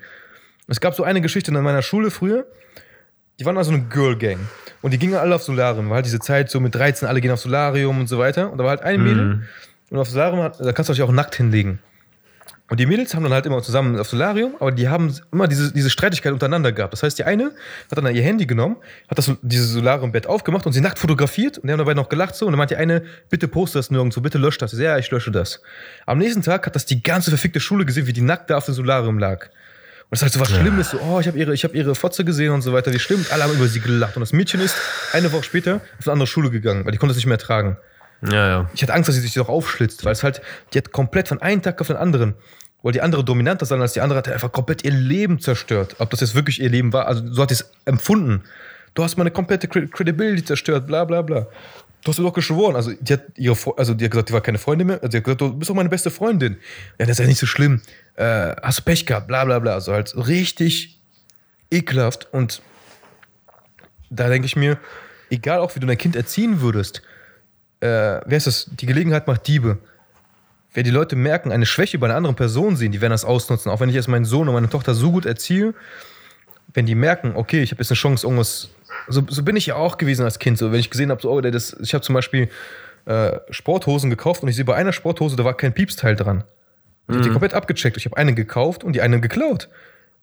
Es 0.69 0.79
gab 0.79 0.95
so 0.95 1.03
eine 1.03 1.21
Geschichte 1.21 1.51
in 1.51 1.61
meiner 1.61 1.81
Schule 1.81 2.11
früher. 2.11 2.45
Die 3.39 3.45
waren 3.45 3.57
also 3.57 3.71
eine 3.71 3.83
Girl 3.83 4.17
Gang. 4.17 4.39
Und 4.81 4.91
die 4.91 4.99
gingen 4.99 5.15
alle 5.15 5.35
auf 5.35 5.43
Solarium. 5.43 5.89
War 5.89 5.95
halt 5.95 6.05
diese 6.05 6.19
Zeit 6.19 6.49
so 6.49 6.59
mit 6.59 6.75
13, 6.75 7.07
alle 7.07 7.21
gehen 7.21 7.31
auf 7.31 7.39
Solarium 7.39 7.99
und 7.99 8.07
so 8.07 8.19
weiter. 8.19 8.51
Und 8.51 8.57
da 8.57 8.63
war 8.63 8.71
halt 8.71 8.81
ein 8.81 9.01
Mädel. 9.03 9.43
Und 9.89 9.97
auf 9.97 10.09
Solarium, 10.09 10.51
da 10.59 10.71
kannst 10.73 10.89
du 10.89 10.93
dich 10.93 11.01
auch 11.01 11.11
nackt 11.11 11.35
hinlegen. 11.35 11.79
Und 12.69 12.79
die 12.79 12.85
Mädels 12.85 13.15
haben 13.15 13.23
dann 13.23 13.33
halt 13.33 13.47
immer 13.47 13.63
zusammen 13.63 13.99
auf 13.99 14.07
Solarium, 14.07 14.55
aber 14.59 14.71
die 14.71 14.89
haben 14.89 15.11
immer 15.31 15.47
diese, 15.47 15.73
diese 15.73 15.89
Streitigkeit 15.89 16.33
untereinander 16.33 16.71
gehabt. 16.71 16.93
Das 16.93 17.01
heißt, 17.01 17.17
die 17.17 17.23
eine 17.23 17.45
hat 17.89 17.97
dann 17.97 18.15
ihr 18.15 18.21
Handy 18.21 18.45
genommen, 18.45 18.77
hat 19.07 19.17
das, 19.17 19.31
dieses 19.41 19.71
Solarium-Bett 19.71 20.27
aufgemacht 20.27 20.67
und 20.67 20.73
sie 20.73 20.81
nackt 20.81 20.99
fotografiert 20.99 21.57
und 21.57 21.65
die 21.65 21.71
haben 21.71 21.79
dabei 21.79 21.95
noch 21.95 22.09
gelacht 22.09 22.35
so. 22.35 22.45
Und 22.45 22.51
dann 22.51 22.59
meint 22.59 22.69
die 22.69 22.75
eine, 22.75 23.03
bitte 23.29 23.47
poste 23.47 23.79
das 23.79 23.89
nirgendwo, 23.89 24.21
bitte 24.21 24.37
löscht 24.37 24.61
das. 24.61 24.73
Ich 24.73 24.77
so, 24.77 24.83
Ja, 24.83 24.99
ich 24.99 25.09
lösche 25.09 25.31
das. 25.31 25.63
Am 26.05 26.19
nächsten 26.19 26.43
Tag 26.43 26.67
hat 26.67 26.75
das 26.75 26.85
die 26.85 27.01
ganze 27.01 27.31
verfickte 27.31 27.59
Schule 27.59 27.85
gesehen, 27.85 28.05
wie 28.05 28.13
die 28.13 28.21
nackt 28.21 28.51
da 28.51 28.57
auf 28.57 28.65
dem 28.65 28.75
Solarium 28.75 29.17
lag. 29.17 29.49
Und 30.11 30.19
das 30.19 30.19
ist 30.19 30.23
halt 30.23 30.33
so 30.33 30.39
was 30.39 30.49
Schlimmes, 30.59 30.89
so, 30.89 30.99
oh, 30.99 31.19
ich 31.19 31.27
habe 31.27 31.37
ihre, 31.37 31.53
ich 31.53 31.63
hab 31.63 31.75
ihre 31.75 31.93
Fotze 31.93 32.25
gesehen 32.25 32.51
und 32.51 32.63
so 32.63 32.73
weiter, 32.73 32.91
wie 32.91 32.97
schlimm. 32.97 33.19
Und 33.19 33.31
alle 33.31 33.43
haben 33.43 33.53
über 33.53 33.67
sie 33.67 33.79
gelacht. 33.79 34.15
Und 34.15 34.21
das 34.21 34.33
Mädchen 34.33 34.59
ist 34.59 34.75
eine 35.13 35.31
Woche 35.31 35.43
später 35.43 35.81
auf 35.99 36.07
eine 36.07 36.13
andere 36.13 36.27
Schule 36.27 36.49
gegangen, 36.49 36.83
weil 36.83 36.91
die 36.91 36.97
konnte 36.97 37.11
es 37.11 37.17
nicht 37.17 37.27
mehr 37.27 37.37
tragen. 37.37 37.77
Ja, 38.23 38.47
ja. 38.47 38.69
Ich 38.73 38.81
hatte 38.81 38.93
Angst, 38.93 39.07
dass 39.07 39.15
sie 39.15 39.21
sich 39.21 39.35
doch 39.35 39.49
aufschlitzt, 39.49 40.03
weil 40.05 40.11
es 40.13 40.23
halt, 40.23 40.41
die 40.73 40.79
hat 40.79 40.91
komplett 40.91 41.27
von 41.27 41.41
einem 41.43 41.61
Tag 41.61 41.79
auf 41.79 41.87
den 41.87 41.95
anderen, 41.95 42.33
weil 42.81 42.91
die 42.91 43.01
andere 43.01 43.23
dominanter 43.23 43.67
sein 43.67 43.81
als 43.81 43.93
die 43.93 44.01
andere, 44.01 44.17
hat 44.17 44.27
einfach 44.29 44.51
komplett 44.51 44.83
ihr 44.83 44.91
Leben 44.91 45.39
zerstört. 45.39 45.95
Ob 45.99 46.09
das 46.09 46.21
jetzt 46.21 46.33
wirklich 46.33 46.59
ihr 46.59 46.69
Leben 46.69 46.91
war, 46.91 47.05
also 47.05 47.21
so 47.31 47.43
hat 47.43 47.49
sie 47.49 47.55
es 47.55 47.71
empfunden. 47.85 48.43
Du 48.95 49.03
hast 49.03 49.15
meine 49.15 49.29
komplette 49.29 49.67
Cred- 49.67 49.91
Credibility 49.91 50.43
zerstört, 50.43 50.87
bla 50.87 51.05
bla 51.05 51.21
bla. 51.21 51.47
Du 52.03 52.11
hast 52.11 52.17
mir 52.17 52.25
doch 52.25 52.33
geschworen. 52.33 52.75
Also 52.75 52.93
die 52.99 53.13
hat 53.13 53.23
ihre, 53.35 53.55
also 53.77 53.93
die 53.93 54.05
hat 54.05 54.11
gesagt, 54.11 54.29
die 54.29 54.33
war 54.33 54.41
keine 54.41 54.57
Freundin 54.57 54.87
mehr. 54.87 54.97
Also 54.97 55.09
die 55.09 55.17
hat 55.17 55.23
gesagt, 55.25 55.41
du 55.41 55.53
bist 55.53 55.69
doch 55.69 55.75
meine 55.75 55.89
beste 55.89 56.11
Freundin. 56.11 56.57
Ja, 56.97 57.05
das 57.05 57.11
ist 57.11 57.19
ja 57.19 57.25
nicht 57.25 57.39
so 57.39 57.45
schlimm. 57.45 57.81
Äh, 58.15 58.55
hast 58.61 58.79
du 58.79 58.83
Pech 58.83 59.05
gehabt, 59.05 59.27
bla 59.27 59.43
bla 59.45 59.59
bla. 59.59 59.73
Also 59.73 59.93
halt 59.93 60.15
richtig 60.15 60.99
ekelhaft. 61.71 62.27
Und 62.31 62.61
da 64.09 64.29
denke 64.29 64.45
ich 64.45 64.55
mir, 64.55 64.77
egal 65.29 65.59
auch 65.59 65.75
wie 65.75 65.79
du 65.79 65.87
dein 65.87 65.97
Kind 65.97 66.15
erziehen 66.15 66.61
würdest, 66.61 67.01
äh, 67.81 67.87
wer 68.25 68.37
ist 68.37 68.47
das? 68.47 68.69
Die 68.71 68.85
Gelegenheit 68.85 69.27
macht 69.27 69.47
Diebe. 69.47 69.77
Wenn 70.73 70.83
die 70.83 70.91
Leute 70.91 71.15
merken, 71.15 71.51
eine 71.51 71.65
Schwäche 71.65 71.97
bei 71.97 72.07
einer 72.07 72.15
anderen 72.15 72.35
Person 72.35 72.75
sehen, 72.75 72.91
die 72.91 73.01
werden 73.01 73.11
das 73.11 73.25
ausnutzen. 73.25 73.71
Auch 73.71 73.79
wenn 73.79 73.89
ich 73.89 73.95
jetzt 73.95 74.07
meinen 74.07 74.25
Sohn 74.25 74.47
und 74.47 74.53
meine 74.53 74.69
Tochter 74.69 74.93
so 74.93 75.11
gut 75.11 75.25
erziehe, 75.25 75.73
wenn 76.73 76.85
die 76.85 76.95
merken, 76.95 77.33
okay, 77.35 77.61
ich 77.61 77.71
habe 77.71 77.81
jetzt 77.81 77.91
eine 77.91 77.97
Chance, 77.97 78.25
irgendwas. 78.25 78.69
So, 79.07 79.23
so 79.27 79.43
bin 79.43 79.55
ich 79.55 79.65
ja 79.67 79.75
auch 79.75 79.97
gewesen 79.97 80.23
als 80.23 80.39
Kind. 80.39 80.57
So, 80.57 80.71
wenn 80.71 80.79
ich 80.79 80.89
gesehen 80.89 81.09
habe, 81.11 81.21
so, 81.21 81.31
oh, 81.31 81.41
der 81.41 81.51
das, 81.51 81.75
ich 81.81 81.93
habe 81.93 82.03
zum 82.03 82.13
Beispiel 82.15 82.49
äh, 83.05 83.39
Sporthosen 83.49 84.09
gekauft 84.09 84.43
und 84.43 84.49
ich 84.49 84.55
sehe 84.55 84.65
bei 84.65 84.75
einer 84.75 84.93
Sporthose, 84.93 85.35
da 85.35 85.43
war 85.43 85.55
kein 85.55 85.73
Piepsteil 85.73 86.15
dran. 86.15 86.43
Ich 87.07 87.15
habe 87.15 87.23
die 87.23 87.29
komplett 87.31 87.55
abgecheckt. 87.55 87.97
Ich 87.97 88.05
habe 88.05 88.17
eine 88.17 88.35
gekauft 88.35 88.83
und 88.83 88.93
die 88.93 89.01
eine 89.01 89.19
geklaut. 89.19 89.67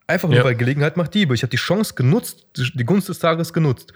Einfach 0.07 0.29
nur, 0.29 0.39
Ja. 0.39 0.45
weil 0.45 0.55
Gelegenheit 0.55 0.97
macht 0.97 1.15
Diebe. 1.15 1.35
Ich 1.35 1.43
habe 1.43 1.51
die 1.51 1.57
Chance 1.57 1.95
genutzt, 1.95 2.47
die 2.57 2.85
Gunst 2.85 3.09
des 3.09 3.19
Tages 3.19 3.53
genutzt. 3.53 3.93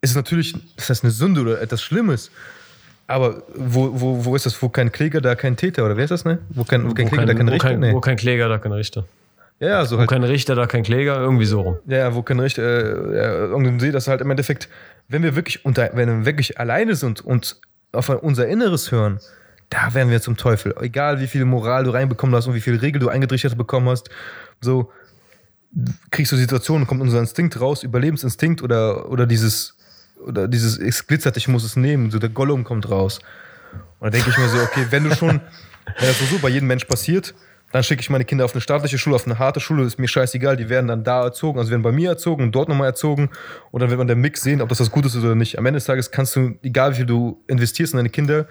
Es 0.00 0.10
ist 0.10 0.16
natürlich, 0.16 0.54
das 0.76 0.90
heißt 0.90 1.04
eine 1.04 1.12
Sünde 1.12 1.42
oder 1.42 1.60
etwas 1.60 1.80
Schlimmes. 1.82 2.30
Aber 3.06 3.44
wo, 3.54 4.00
wo, 4.00 4.24
wo 4.24 4.34
ist 4.34 4.46
das? 4.46 4.60
Wo 4.60 4.68
kein 4.68 4.90
Kläger, 4.90 5.20
da 5.20 5.36
kein 5.36 5.56
Täter? 5.56 5.84
Oder 5.84 5.96
wer 5.96 6.04
ist 6.04 6.10
das, 6.10 6.24
ne? 6.24 6.38
Wo 6.48 6.64
kein, 6.64 6.88
wo 6.90 6.92
kein 6.92 7.06
Wo 7.06 7.10
Kläger, 7.10 7.26
da 7.26 7.34
kein 7.34 7.48
Richter? 7.48 7.68
kein, 7.68 7.78
nee. 7.78 7.92
wo 7.92 8.00
kein 8.00 8.16
Kläger, 8.16 8.48
da 8.48 8.58
kein 8.58 8.72
Richter. 8.72 9.04
Ja, 9.58 9.68
ja, 9.68 9.84
so 9.86 9.96
Wo 9.96 10.00
halt. 10.00 10.10
kein 10.10 10.24
Richter, 10.24 10.54
da 10.54 10.66
kein 10.66 10.82
Kläger, 10.82 11.18
irgendwie 11.18 11.46
so 11.46 11.60
rum. 11.62 11.78
Ja, 11.86 12.14
wo 12.14 12.22
kein 12.22 12.40
Richter, 12.40 12.62
äh, 12.62 13.46
irgendwie 13.46 13.80
sehe, 13.80 13.92
dass 13.92 14.06
halt 14.06 14.20
im 14.20 14.30
Endeffekt, 14.30 14.68
wenn 15.08 15.22
wir 15.22 15.34
wirklich 15.34 15.64
unter, 15.64 15.90
wenn 15.94 16.08
wir 16.08 16.26
wirklich 16.26 16.58
alleine 16.60 16.94
sind 16.94 17.22
und 17.22 17.58
auf 17.92 18.08
unser 18.08 18.46
Inneres 18.48 18.92
hören, 18.92 19.20
da 19.70 19.94
werden 19.94 20.10
wir 20.10 20.20
zum 20.20 20.36
Teufel. 20.36 20.74
Egal 20.80 21.20
wie 21.20 21.26
viel 21.26 21.44
Moral 21.44 21.84
du 21.84 21.90
reinbekommen 21.90 22.34
hast 22.36 22.46
und 22.46 22.54
wie 22.54 22.60
viel 22.60 22.76
Regel 22.76 23.00
du 23.00 23.08
eingerichtet 23.08 23.56
bekommen 23.56 23.88
hast, 23.88 24.10
so 24.60 24.92
kriegst 26.10 26.32
du 26.32 26.36
Situationen, 26.36 26.86
kommt 26.86 27.00
unser 27.00 27.18
Instinkt 27.18 27.60
raus, 27.60 27.82
Überlebensinstinkt 27.82 28.62
oder, 28.62 29.10
oder 29.10 29.26
dieses, 29.26 29.76
oder 30.24 30.48
dieses, 30.48 30.78
es 30.78 31.06
glitzert, 31.06 31.36
ich 31.36 31.48
muss 31.48 31.64
es 31.64 31.76
nehmen, 31.76 32.10
so 32.10 32.18
der 32.18 32.28
Gollum 32.28 32.64
kommt 32.64 32.90
raus. 32.90 33.20
Und 33.98 34.06
da 34.06 34.10
denke 34.10 34.30
ich 34.30 34.38
mir 34.38 34.48
so, 34.48 34.58
okay, 34.58 34.86
wenn 34.90 35.04
du 35.04 35.14
schon, 35.14 35.40
wenn 35.98 36.08
das 36.08 36.18
so 36.18 36.38
bei 36.38 36.48
jedem 36.48 36.68
Mensch 36.68 36.84
passiert, 36.84 37.34
dann 37.76 37.84
schicke 37.84 38.00
ich 38.00 38.08
meine 38.08 38.24
Kinder 38.24 38.46
auf 38.46 38.54
eine 38.54 38.62
staatliche 38.62 38.96
Schule, 38.96 39.16
auf 39.16 39.26
eine 39.26 39.38
harte 39.38 39.60
Schule, 39.60 39.84
ist 39.84 39.98
mir 39.98 40.08
scheißegal, 40.08 40.56
die 40.56 40.70
werden 40.70 40.86
dann 40.86 41.04
da 41.04 41.22
erzogen, 41.22 41.58
also 41.58 41.70
werden 41.70 41.82
bei 41.82 41.92
mir 41.92 42.08
erzogen 42.08 42.44
und 42.44 42.52
dort 42.52 42.70
nochmal 42.70 42.86
erzogen 42.86 43.28
und 43.70 43.80
dann 43.80 43.90
wird 43.90 43.98
man 43.98 44.06
der 44.06 44.16
Mix 44.16 44.40
sehen, 44.42 44.62
ob 44.62 44.70
das 44.70 44.80
was 44.80 44.90
Gutes 44.90 45.14
ist 45.14 45.22
oder 45.22 45.34
nicht. 45.34 45.58
Am 45.58 45.66
Ende 45.66 45.76
des 45.76 45.84
Tages 45.84 46.10
kannst 46.10 46.34
du, 46.36 46.58
egal 46.62 46.92
wie 46.92 46.96
viel 46.96 47.06
du 47.06 47.44
investierst 47.48 47.92
in 47.92 47.98
deine 47.98 48.08
Kinder, 48.08 48.46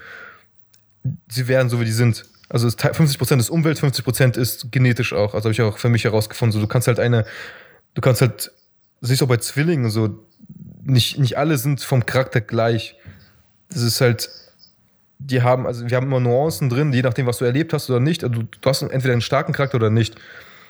sie 1.27 1.47
werden 1.47 1.69
so, 1.69 1.79
wie 1.79 1.85
die 1.85 1.91
sind. 1.91 2.25
Also 2.49 2.67
es 2.67 2.75
ist 2.75 2.85
50% 2.85 3.39
ist 3.39 3.49
Umwelt, 3.49 3.79
50% 3.79 4.37
ist 4.37 4.71
genetisch 4.71 5.11
auch. 5.11 5.33
Also 5.33 5.45
habe 5.45 5.53
ich 5.53 5.61
auch 5.63 5.79
für 5.79 5.89
mich 5.89 6.03
herausgefunden. 6.03 6.53
So, 6.53 6.59
du 6.59 6.67
kannst 6.67 6.87
halt 6.87 6.99
eine, 6.99 7.25
du 7.95 8.01
kannst 8.01 8.21
halt, 8.21 8.51
siehst 9.01 9.23
auch 9.23 9.27
bei 9.27 9.37
Zwillingen 9.37 9.89
so, 9.89 10.23
nicht, 10.83 11.17
nicht 11.17 11.39
alle 11.39 11.57
sind 11.57 11.81
vom 11.81 12.05
Charakter 12.05 12.41
gleich. 12.41 12.95
Das 13.69 13.81
ist 13.81 14.01
halt, 14.01 14.29
die 15.19 15.41
haben, 15.41 15.65
also 15.65 15.89
wir 15.89 15.95
haben 15.97 16.07
immer 16.07 16.19
Nuancen 16.19 16.69
drin, 16.69 16.91
je 16.93 17.01
nachdem, 17.01 17.25
was 17.25 17.37
du 17.37 17.45
erlebt 17.45 17.73
hast 17.73 17.89
oder 17.89 17.99
nicht. 17.99 18.23
Also 18.23 18.43
du, 18.43 18.47
hast 18.69 18.81
entweder 18.81 19.13
einen 19.13 19.21
starken 19.21 19.53
Charakter 19.53 19.75
oder 19.77 19.89
nicht. 19.89 20.15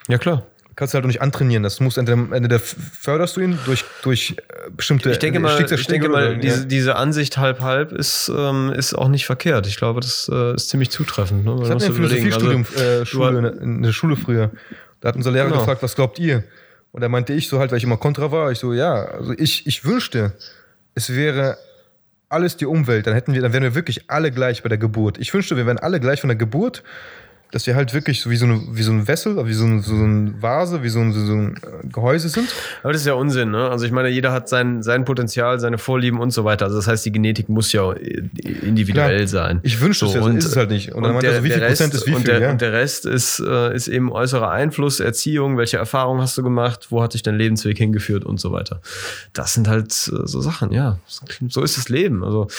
Ja, 0.08 0.18
klar. 0.18 0.46
Kannst 0.76 0.94
du 0.94 0.96
halt 0.98 1.06
auch 1.06 1.08
nicht 1.08 1.22
antrainieren. 1.22 1.64
Das 1.64 1.80
musst 1.80 1.98
entweder, 1.98 2.36
entweder 2.36 2.60
förderst 2.60 3.38
du 3.38 3.42
ihn 3.42 3.58
durch, 3.66 3.86
durch 4.04 4.36
äh, 4.38 4.70
bestimmte 4.76 5.10
Ich 5.10 5.20
denke 5.20 5.40
mal, 5.40 5.64
ich 5.72 5.88
denke 5.88 6.10
mal 6.10 6.32
oder- 6.32 6.36
diese, 6.38 6.60
ja. 6.60 6.66
diese 6.66 6.96
Ansicht 6.98 7.38
halb-halb 7.38 7.94
ist, 7.94 8.30
ähm, 8.36 8.74
ist 8.76 8.94
auch 8.94 9.08
nicht 9.08 9.26
verkehrt. 9.26 9.68
Ich 9.68 9.78
glaube, 9.78 10.02
das 10.02 10.30
äh, 10.32 10.56
ist 10.56 10.68
ziemlich 10.70 10.90
zutreffend. 10.92 11.46
Ne? 11.46 11.58
Ich 11.64 11.70
hatte 11.70 11.86
ein 11.86 11.94
Philosophiestudium 11.94 12.66
also, 12.76 12.84
äh, 12.84 13.06
Schule, 13.06 13.40
in, 13.40 13.46
in 13.78 13.84
der 13.84 13.94
Schule 13.94 14.18
früher. 14.18 14.52
Da 15.00 15.10
hat 15.10 15.16
unser 15.16 15.32
Lehrer 15.32 15.46
Genau. 15.48 15.60
gefragt, 15.60 15.82
was 15.82 15.96
glaubt 15.96 16.20
ihr? 16.20 16.44
Und 16.92 17.02
da 17.02 17.08
meinte 17.10 17.32
ich 17.34 17.48
so 17.48 17.60
halt, 17.60 17.72
weil 17.72 17.78
ich 17.78 17.84
immer 17.86 17.98
kontra 17.98 18.32
war, 18.32 18.52
ich 18.52 18.60
so, 18.60 18.74
ja, 18.74 18.94
also 19.06 19.34
ich, 19.38 19.66
ich 19.68 19.86
wünschte, 19.86 20.34
es 20.94 21.14
wäre 21.16 21.58
alles 22.30 22.58
die 22.58 22.66
Umwelt, 22.66 23.08
dann 23.08 23.14
hätten 23.14 23.34
wir, 23.34 23.42
dann 23.42 23.54
wären 23.54 23.64
wir 23.64 23.76
wirklich 23.76 24.10
alle 24.10 24.32
gleich 24.32 24.64
bei 24.64 24.70
der 24.70 24.78
Geburt. 24.78 25.18
Ich 25.18 25.34
wünschte, 25.34 25.58
wir 25.58 25.66
wären 25.66 25.78
alle 25.78 26.00
gleich 26.00 26.22
von 26.22 26.28
der 26.28 26.38
Geburt, 26.38 26.84
dass 27.56 27.66
wir 27.68 27.76
halt 27.78 27.94
wirklich 27.94 28.20
so 28.20 28.30
wie 28.30 28.36
so, 28.36 28.44
eine, 28.46 28.62
wie 28.72 28.84
so 28.84 28.92
ein 28.92 29.08
Wessel, 29.08 29.38
wie 29.48 29.54
so 29.54 29.64
ein, 29.64 29.82
so 29.82 29.94
ein 29.94 30.42
Vase, 30.42 30.84
wie 30.84 30.90
so 30.90 31.00
ein, 31.00 31.14
so 31.14 31.20
ein 31.34 31.56
äh, 31.56 31.88
Gehäuse 31.88 32.28
sind. 32.28 32.50
Aber 32.84 32.92
das 32.92 33.04
ist 33.04 33.08
ja 33.08 33.14
Unsinn, 33.14 33.52
ne? 33.52 33.70
Also 33.70 33.86
ich 33.86 33.94
meine, 33.94 34.10
jeder 34.10 34.34
hat 34.34 34.50
sein, 34.50 34.84
sein 34.84 35.06
Potenzial, 35.06 35.58
seine 35.62 35.78
Vorlieben 35.78 36.20
und 36.20 36.32
so 36.32 36.44
weiter. 36.44 36.66
Also 36.66 36.76
das 36.76 36.88
heißt, 36.88 37.06
die 37.06 37.14
Genetik 37.14 37.48
muss 37.48 37.72
ja 37.72 37.94
individuell 37.94 39.20
Klar. 39.20 39.28
sein. 39.28 39.62
Ich 39.64 39.80
wünschte 39.80 40.06
es 40.06 40.12
So, 40.12 40.18
ja, 40.18 40.24
so 40.24 40.30
und- 40.30 40.38
ist 40.38 40.46
es 40.48 40.58
halt 40.58 40.70
nicht. 40.70 40.92
Und, 40.94 41.04
dann 41.04 41.12
Und 41.12 41.14
meint 41.16 41.24
er 41.28 41.32
der, 41.32 41.44
wie 41.46 41.50
viel 41.52 41.60
Rest, 41.64 41.82
Prozent 41.82 41.94
ist 41.94 42.08
wie 42.08 42.12
und, 42.16 42.24
viel, 42.24 42.26
der, 42.34 42.42
ja. 42.42 42.52
und 42.52 42.60
der 42.60 42.74
Rest 42.74 43.06
ist, 43.06 43.40
äh, 43.40 43.74
ist 43.74 43.88
eben 43.88 44.12
äußerer 44.12 44.52
Einfluss, 44.52 45.00
Erziehung, 45.00 45.58
welche 45.58 45.78
Erfahrungen 45.78 46.22
hast 46.22 46.38
du 46.38 46.44
gemacht, 46.44 46.88
wo 46.90 47.02
hat 47.02 47.14
dich 47.14 47.24
dein 47.24 47.38
Lebensweg 47.38 47.78
hingeführt 47.78 48.26
und 48.26 48.38
so 48.38 48.52
weiter. 48.52 48.82
Das 49.32 49.54
sind 49.54 49.70
halt 49.70 49.92
äh, 49.94 50.28
so 50.28 50.42
Sachen, 50.42 50.74
ja. 50.74 51.00
So 51.48 51.64
ist 51.64 51.78
das 51.78 51.88
Leben. 51.88 52.22
Also 52.22 52.50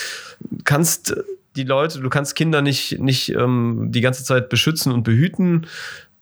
kannst 0.63 1.15
die 1.57 1.63
Leute, 1.63 1.99
du 1.99 2.09
kannst 2.09 2.35
Kinder 2.35 2.61
nicht, 2.61 2.99
nicht 2.99 3.33
ähm, 3.35 3.87
die 3.89 4.01
ganze 4.01 4.23
Zeit 4.23 4.49
beschützen 4.49 4.91
und 4.93 5.03
behüten. 5.03 5.67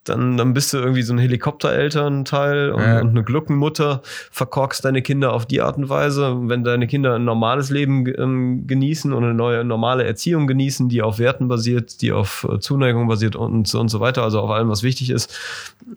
Dann, 0.06 0.38
dann 0.38 0.54
bist 0.54 0.72
du 0.72 0.78
irgendwie 0.78 1.02
so 1.02 1.14
ein 1.14 1.18
Helikopterelternteil 1.18 2.70
und, 2.70 2.82
Ja. 2.84 3.02
und 3.02 3.10
eine 3.10 3.24
Gluckenmutter, 3.24 4.04
verkorkst 4.32 4.86
deine 4.86 5.02
Kinder 5.02 5.34
auf 5.34 5.48
die 5.48 5.62
Art 5.62 5.78
und 5.78 5.90
Weise. 5.90 6.38
Wenn 6.44 6.64
deine 6.64 6.86
Kinder 6.86 7.16
ein 7.16 7.26
normales 7.26 7.72
Leben 7.72 8.06
ähm, 8.16 8.68
genießen 8.68 9.12
und 9.14 9.24
eine 9.24 9.34
neue 9.34 9.64
normale 9.64 10.04
Erziehung 10.04 10.46
genießen, 10.46 10.90
die 10.90 11.02
auf 11.02 11.18
Werten 11.18 11.48
basiert, 11.48 12.04
die 12.04 12.12
auf 12.12 12.48
äh, 12.48 12.60
Zuneigung 12.60 13.08
basiert 13.08 13.36
und, 13.36 13.68
so- 13.68 13.80
und 13.80 13.90
so 13.90 14.00
weiter, 14.00 14.22
also 14.22 14.42
auf 14.42 14.52
allem, 14.52 14.70
was 14.70 14.84
wichtig 14.84 15.10
ist, 15.10 15.36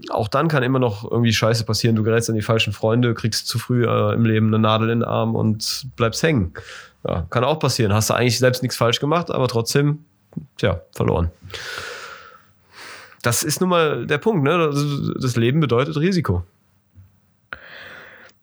auch 0.08 0.28
dann 0.28 0.48
kann 0.48 0.62
immer 0.62 0.78
noch 0.78 1.08
irgendwie 1.10 1.34
Scheiße 1.34 1.64
passieren. 1.64 1.94
Du 1.94 2.02
gerätst 2.02 2.30
an 2.30 2.36
die 2.36 2.40
falschen 2.42 2.72
Freunde, 2.72 3.12
kriegst 3.12 3.46
zu 3.46 3.58
früh 3.58 3.84
äh, 3.86 4.14
im 4.14 4.24
Leben 4.24 4.46
eine 4.46 4.58
Nadel 4.58 4.88
in 4.88 5.00
den 5.00 5.08
Arm 5.08 5.34
und 5.34 5.86
bleibst 5.96 6.22
hängen. 6.22 6.54
Ja, 7.06 7.26
kann 7.30 7.44
auch 7.44 7.58
passieren. 7.58 7.92
Hast 7.92 8.10
du 8.10 8.14
eigentlich 8.14 8.38
selbst 8.38 8.62
nichts 8.62 8.76
falsch 8.76 9.00
gemacht, 9.00 9.30
aber 9.30 9.48
trotzdem, 9.48 10.04
tja, 10.56 10.80
verloren. 10.92 11.30
Das 13.22 13.42
ist 13.42 13.60
nun 13.60 13.70
mal 13.70 14.06
der 14.06 14.18
Punkt, 14.18 14.44
ne? 14.44 14.70
Das, 15.20 15.36
Leben 15.36 15.60
bedeutet 15.60 15.96
Risiko. 15.96 16.44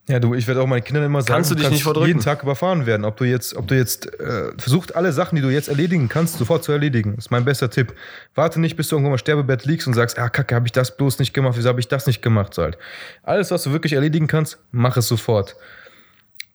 Ja, 0.07 0.19
du, 0.19 0.35
ich 0.35 0.45
werde 0.45 0.61
auch 0.61 0.67
meinen 0.67 0.83
Kindern 0.83 1.05
immer 1.05 1.21
sagen, 1.21 1.33
Kannst 1.33 1.49
du 1.49 1.55
dich 1.55 1.69
nicht 1.69 1.83
verdrücken? 1.83 2.07
jeden 2.07 2.19
Tag 2.19 2.43
überfahren 2.43 2.85
werden. 2.85 3.05
Ob 3.05 3.17
du 3.17 3.23
jetzt, 3.23 3.55
ob 3.55 3.67
du 3.67 3.75
jetzt 3.75 4.13
äh, 4.19 4.51
versucht, 4.55 4.95
alle 4.95 5.11
Sachen, 5.11 5.35
die 5.35 5.41
du 5.41 5.49
jetzt 5.49 5.67
erledigen 5.67 6.09
kannst, 6.09 6.37
sofort 6.37 6.63
zu 6.63 6.71
erledigen. 6.71 7.15
Das 7.15 7.25
ist 7.25 7.31
mein 7.31 7.43
bester 7.43 7.71
Tipp. 7.71 7.95
Warte 8.35 8.61
nicht, 8.61 8.75
bis 8.75 8.89
du 8.89 8.97
irgendwann 8.97 9.13
am 9.13 9.17
Sterbebett 9.17 9.65
liegst 9.65 9.87
und 9.87 9.95
sagst, 9.95 10.19
ah, 10.19 10.29
kacke, 10.29 10.53
habe 10.53 10.67
ich 10.67 10.71
das 10.71 10.95
bloß 10.95 11.17
nicht 11.17 11.33
gemacht, 11.33 11.55
wieso 11.57 11.69
habe 11.69 11.79
ich 11.79 11.87
das 11.87 12.05
nicht 12.05 12.21
gemacht? 12.21 12.53
So 12.53 12.61
halt. 12.61 12.77
Alles, 13.23 13.49
was 13.49 13.63
du 13.63 13.71
wirklich 13.71 13.93
erledigen 13.93 14.27
kannst, 14.27 14.59
mach 14.71 14.95
es 14.95 15.07
sofort. 15.07 15.55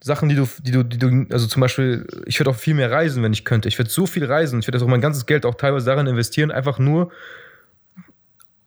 Sachen, 0.03 0.29
die 0.29 0.35
du, 0.35 0.49
die 0.63 0.71
du, 0.71 0.83
die 0.83 0.99
du, 0.99 1.27
also 1.31 1.47
zum 1.47 1.61
Beispiel, 1.61 2.07
ich 2.27 2.39
würde 2.41 2.51
auch 2.51 2.57
viel 2.57 2.75
mehr 2.75 2.91
reisen, 2.91 3.23
wenn 3.23 3.33
ich 3.33 3.45
könnte. 3.45 3.69
Ich 3.69 3.79
würde 3.79 3.91
so 3.91 4.07
viel 4.07 4.25
reisen. 4.25 4.61
Ich 4.61 4.67
würde 4.67 4.83
auch 4.83 4.89
mein 4.89 5.01
ganzes 5.01 5.27
Geld 5.27 5.45
auch 5.45 5.55
teilweise 5.55 5.87
darin 5.87 6.07
investieren, 6.07 6.51
einfach 6.51 6.79
nur, 6.79 7.11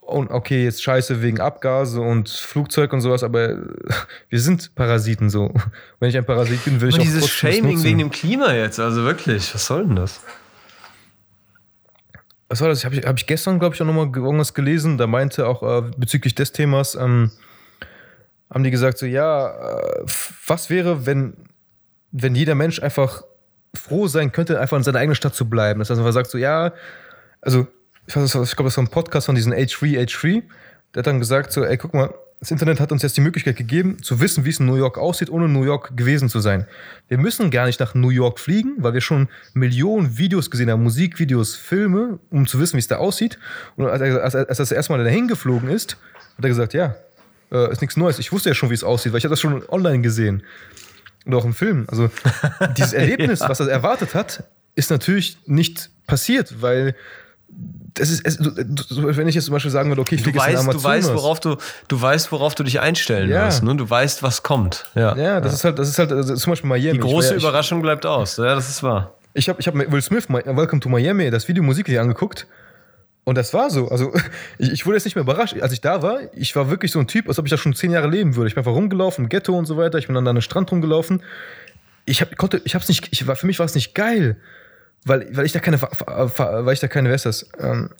und 0.05 0.31
okay, 0.31 0.63
jetzt 0.63 0.83
scheiße 0.83 1.21
wegen 1.21 1.39
Abgase 1.39 1.99
und 2.01 2.29
Flugzeug 2.29 2.93
und 2.93 3.01
sowas, 3.01 3.23
aber 3.23 3.57
wir 4.29 4.39
sind 4.39 4.75
Parasiten 4.75 5.29
so. 5.29 5.53
Wenn 5.99 6.09
ich 6.09 6.17
ein 6.17 6.25
Parasit 6.25 6.65
bin, 6.65 6.81
will 6.81 6.89
ich 6.89 6.95
auch 6.95 7.01
dieses 7.01 7.29
Shaming 7.29 7.81
wegen 7.83 7.99
dem 7.99 8.11
Klima 8.11 8.53
jetzt, 8.53 8.79
also 8.79 9.03
wirklich, 9.03 9.53
was 9.53 9.65
soll 9.65 9.85
denn 9.85 9.95
das? 9.95 10.21
Was 12.49 12.61
war 12.61 12.67
das? 12.67 12.85
Habe 12.85 12.95
ich, 12.95 13.05
hab 13.05 13.17
ich 13.17 13.25
gestern, 13.25 13.57
glaube 13.57 13.73
ich, 13.73 13.81
auch 13.81 13.87
nochmal 13.87 14.11
irgendwas 14.13 14.53
gelesen. 14.53 14.99
Da 14.99 15.07
meinte 15.07 15.47
auch 15.47 15.63
äh, 15.63 15.89
bezüglich 15.97 16.35
des 16.35 16.51
Themas, 16.51 16.93
ähm, 16.93 17.31
haben 18.53 18.63
die 18.63 18.71
gesagt, 18.71 18.97
so, 18.97 19.05
ja, 19.05 19.47
äh, 19.47 20.05
was 20.47 20.69
wäre, 20.69 21.05
wenn, 21.05 21.33
wenn 22.11 22.35
jeder 22.35 22.55
Mensch 22.55 22.81
einfach 22.81 23.23
froh 23.75 24.07
sein 24.07 24.31
könnte, 24.31 24.59
einfach 24.59 24.77
in 24.77 24.83
seiner 24.83 24.99
eigenen 24.99 25.15
Stadt 25.15 25.33
zu 25.33 25.49
bleiben. 25.49 25.79
Das 25.79 25.89
heißt, 25.89 25.99
man 25.99 26.13
sagt 26.13 26.29
so, 26.29 26.37
ja, 26.37 26.73
also, 27.41 27.67
ich, 28.05 28.15
weiß, 28.15 28.35
ich 28.35 28.55
glaube, 28.55 28.65
das 28.65 28.77
war 28.77 28.83
ein 28.83 28.89
Podcast 28.89 29.25
von 29.25 29.35
diesem 29.35 29.53
H3, 29.53 29.99
H3, 30.05 30.43
der 30.93 30.99
hat 30.99 31.07
dann 31.07 31.19
gesagt, 31.19 31.51
so, 31.51 31.63
ey, 31.63 31.77
guck 31.77 31.93
mal, 31.93 32.13
das 32.43 32.51
Internet 32.51 32.81
hat 32.81 32.91
uns 32.91 33.01
jetzt 33.01 33.15
die 33.15 33.21
Möglichkeit 33.21 33.55
gegeben, 33.55 34.03
zu 34.03 34.19
wissen, 34.19 34.43
wie 34.43 34.49
es 34.49 34.59
in 34.59 34.65
New 34.65 34.75
York 34.75 34.97
aussieht, 34.97 35.29
ohne 35.29 35.47
New 35.47 35.63
York 35.63 35.95
gewesen 35.95 36.27
zu 36.27 36.41
sein. 36.41 36.67
Wir 37.07 37.17
müssen 37.17 37.51
gar 37.51 37.65
nicht 37.67 37.79
nach 37.79 37.95
New 37.95 38.09
York 38.09 38.37
fliegen, 38.37 38.75
weil 38.79 38.93
wir 38.93 38.99
schon 38.99 39.29
Millionen 39.53 40.17
Videos 40.17 40.51
gesehen 40.51 40.69
haben, 40.69 40.83
Musikvideos, 40.83 41.55
Filme, 41.55 42.19
um 42.29 42.45
zu 42.45 42.59
wissen, 42.59 42.75
wie 42.75 42.81
es 42.81 42.89
da 42.89 42.97
aussieht. 42.97 43.39
Und 43.77 43.87
als 43.87 44.01
als 44.01 44.33
er, 44.33 44.49
als 44.49 44.59
er 44.59 44.63
das 44.63 44.71
erste 44.73 44.91
Mal 44.91 45.01
dahin 45.05 45.29
geflogen 45.29 45.69
ist, 45.69 45.97
hat 46.37 46.43
er 46.43 46.49
gesagt, 46.49 46.73
ja, 46.73 46.95
äh, 47.53 47.71
ist 47.71 47.81
nichts 47.81 47.95
Neues. 47.95 48.19
Ich 48.19 48.31
wusste 48.31 48.49
ja 48.49 48.55
schon, 48.55 48.69
wie 48.69 48.73
es 48.73 48.83
aussieht, 48.83 49.13
weil 49.13 49.19
ich 49.19 49.23
habe 49.25 49.31
das 49.33 49.39
schon 49.39 49.63
online 49.69 50.01
gesehen. 50.01 50.43
Und 51.25 51.33
auch 51.35 51.45
im 51.45 51.53
Film. 51.53 51.85
Also 51.87 52.09
dieses 52.77 52.91
Erlebnis, 53.01 53.39
was 53.41 53.59
er 53.61 53.69
erwartet 53.69 54.13
hat, 54.15 54.43
ist 54.75 54.89
natürlich 54.89 55.37
nicht 55.45 55.89
passiert, 56.07 56.61
weil 56.61 56.95
das 57.93 58.09
ist, 58.09 58.25
es, 58.25 58.39
wenn 58.39 59.27
ich 59.27 59.35
jetzt 59.35 59.45
zum 59.45 59.53
Beispiel 59.53 59.69
sagen 59.71 59.89
würde, 59.89 60.01
okay, 60.01 60.15
ich 60.15 60.23
fliege 60.23 60.39
jetzt 60.39 60.47
in 60.47 60.53
weißt, 60.55 60.65
du 60.65 60.71
Amazonas. 60.71 60.83
weißt, 61.05 61.13
worauf 61.13 61.39
du, 61.39 61.57
du 61.87 62.01
weißt, 62.01 62.31
worauf 62.31 62.55
du 62.55 62.63
dich 62.63 62.79
einstellen 62.79 63.29
Ja. 63.29 63.45
musst. 63.45 63.63
Ne? 63.63 63.75
Du 63.75 63.87
weißt, 63.87 64.23
was 64.23 64.41
kommt. 64.41 64.85
Ja. 64.95 65.15
ja, 65.15 65.39
das 65.39 65.53
ist 65.53 65.63
halt, 65.63 65.77
das 65.77 65.87
ist 65.89 65.99
halt 65.99 66.11
also 66.11 66.35
zum 66.35 66.51
Beispiel 66.51 66.67
Miami. 66.67 66.93
Die 66.93 66.99
große 66.99 67.35
ich, 67.35 67.41
ja- 67.43 67.47
Überraschung 67.49 67.81
bleibt 67.83 68.05
aus. 68.07 68.37
Ja, 68.37 68.55
das 68.55 68.69
ist 68.69 68.81
wahr. 68.81 69.13
Ich 69.35 69.47
habe 69.49 69.59
ich 69.61 69.67
hab 69.67 69.75
Will 69.75 70.01
Smith 70.01 70.27
Mi- 70.29 70.43
Welcome 70.45 70.79
to 70.79 70.89
Miami 70.89 71.29
das 71.29 71.47
Video 71.47 71.63
Musikvideo 71.63 72.01
angeguckt 72.01 72.47
und 73.25 73.37
das 73.37 73.53
war 73.53 73.69
so. 73.69 73.89
Also 73.89 74.13
ich, 74.57 74.71
ich 74.71 74.85
wurde 74.85 74.97
jetzt 74.97 75.05
nicht 75.05 75.15
mehr 75.15 75.23
überrascht. 75.23 75.55
Als 75.59 75.73
ich 75.73 75.81
da 75.81 76.01
war, 76.01 76.19
ich 76.33 76.55
war 76.55 76.69
wirklich 76.69 76.91
so 76.91 76.99
ein 76.99 77.07
Typ, 77.07 77.27
als 77.27 77.39
ob 77.39 77.45
ich 77.45 77.51
da 77.51 77.57
schon 77.57 77.73
zehn 77.73 77.91
Jahre 77.91 78.07
leben 78.07 78.35
würde. 78.35 78.47
Ich 78.47 78.55
bin 78.55 78.61
einfach 78.61 78.73
rumgelaufen 78.73 79.25
im 79.25 79.29
Ghetto 79.29 79.57
und 79.57 79.65
so 79.65 79.77
weiter. 79.77 79.97
Ich 79.97 80.07
bin 80.07 80.15
dann 80.15 80.27
an 80.27 80.35
den 80.35 80.41
Strand 80.41 80.71
rumgelaufen. 80.71 81.23
Ich 82.05 82.21
hab, 82.21 82.35
konnte, 82.37 82.61
ich 82.65 82.75
hab's 82.75 82.89
nicht, 82.89 83.07
ich 83.11 83.25
war, 83.27 83.35
für 83.35 83.47
mich 83.47 83.59
war 83.59 83.65
es 83.65 83.75
nicht 83.75 83.95
geil, 83.95 84.35
weil, 85.05 85.25
weil 85.35 85.45
ich 85.45 85.53
da 85.53 85.59
keine, 85.59 85.81
weil 85.81 86.73
ich 86.73 86.81
da 86.81 86.87
keine, 86.89 87.07
wer 87.07 87.15
ist 87.15 87.25
das? 87.25 87.49
Ähm, 87.59 87.91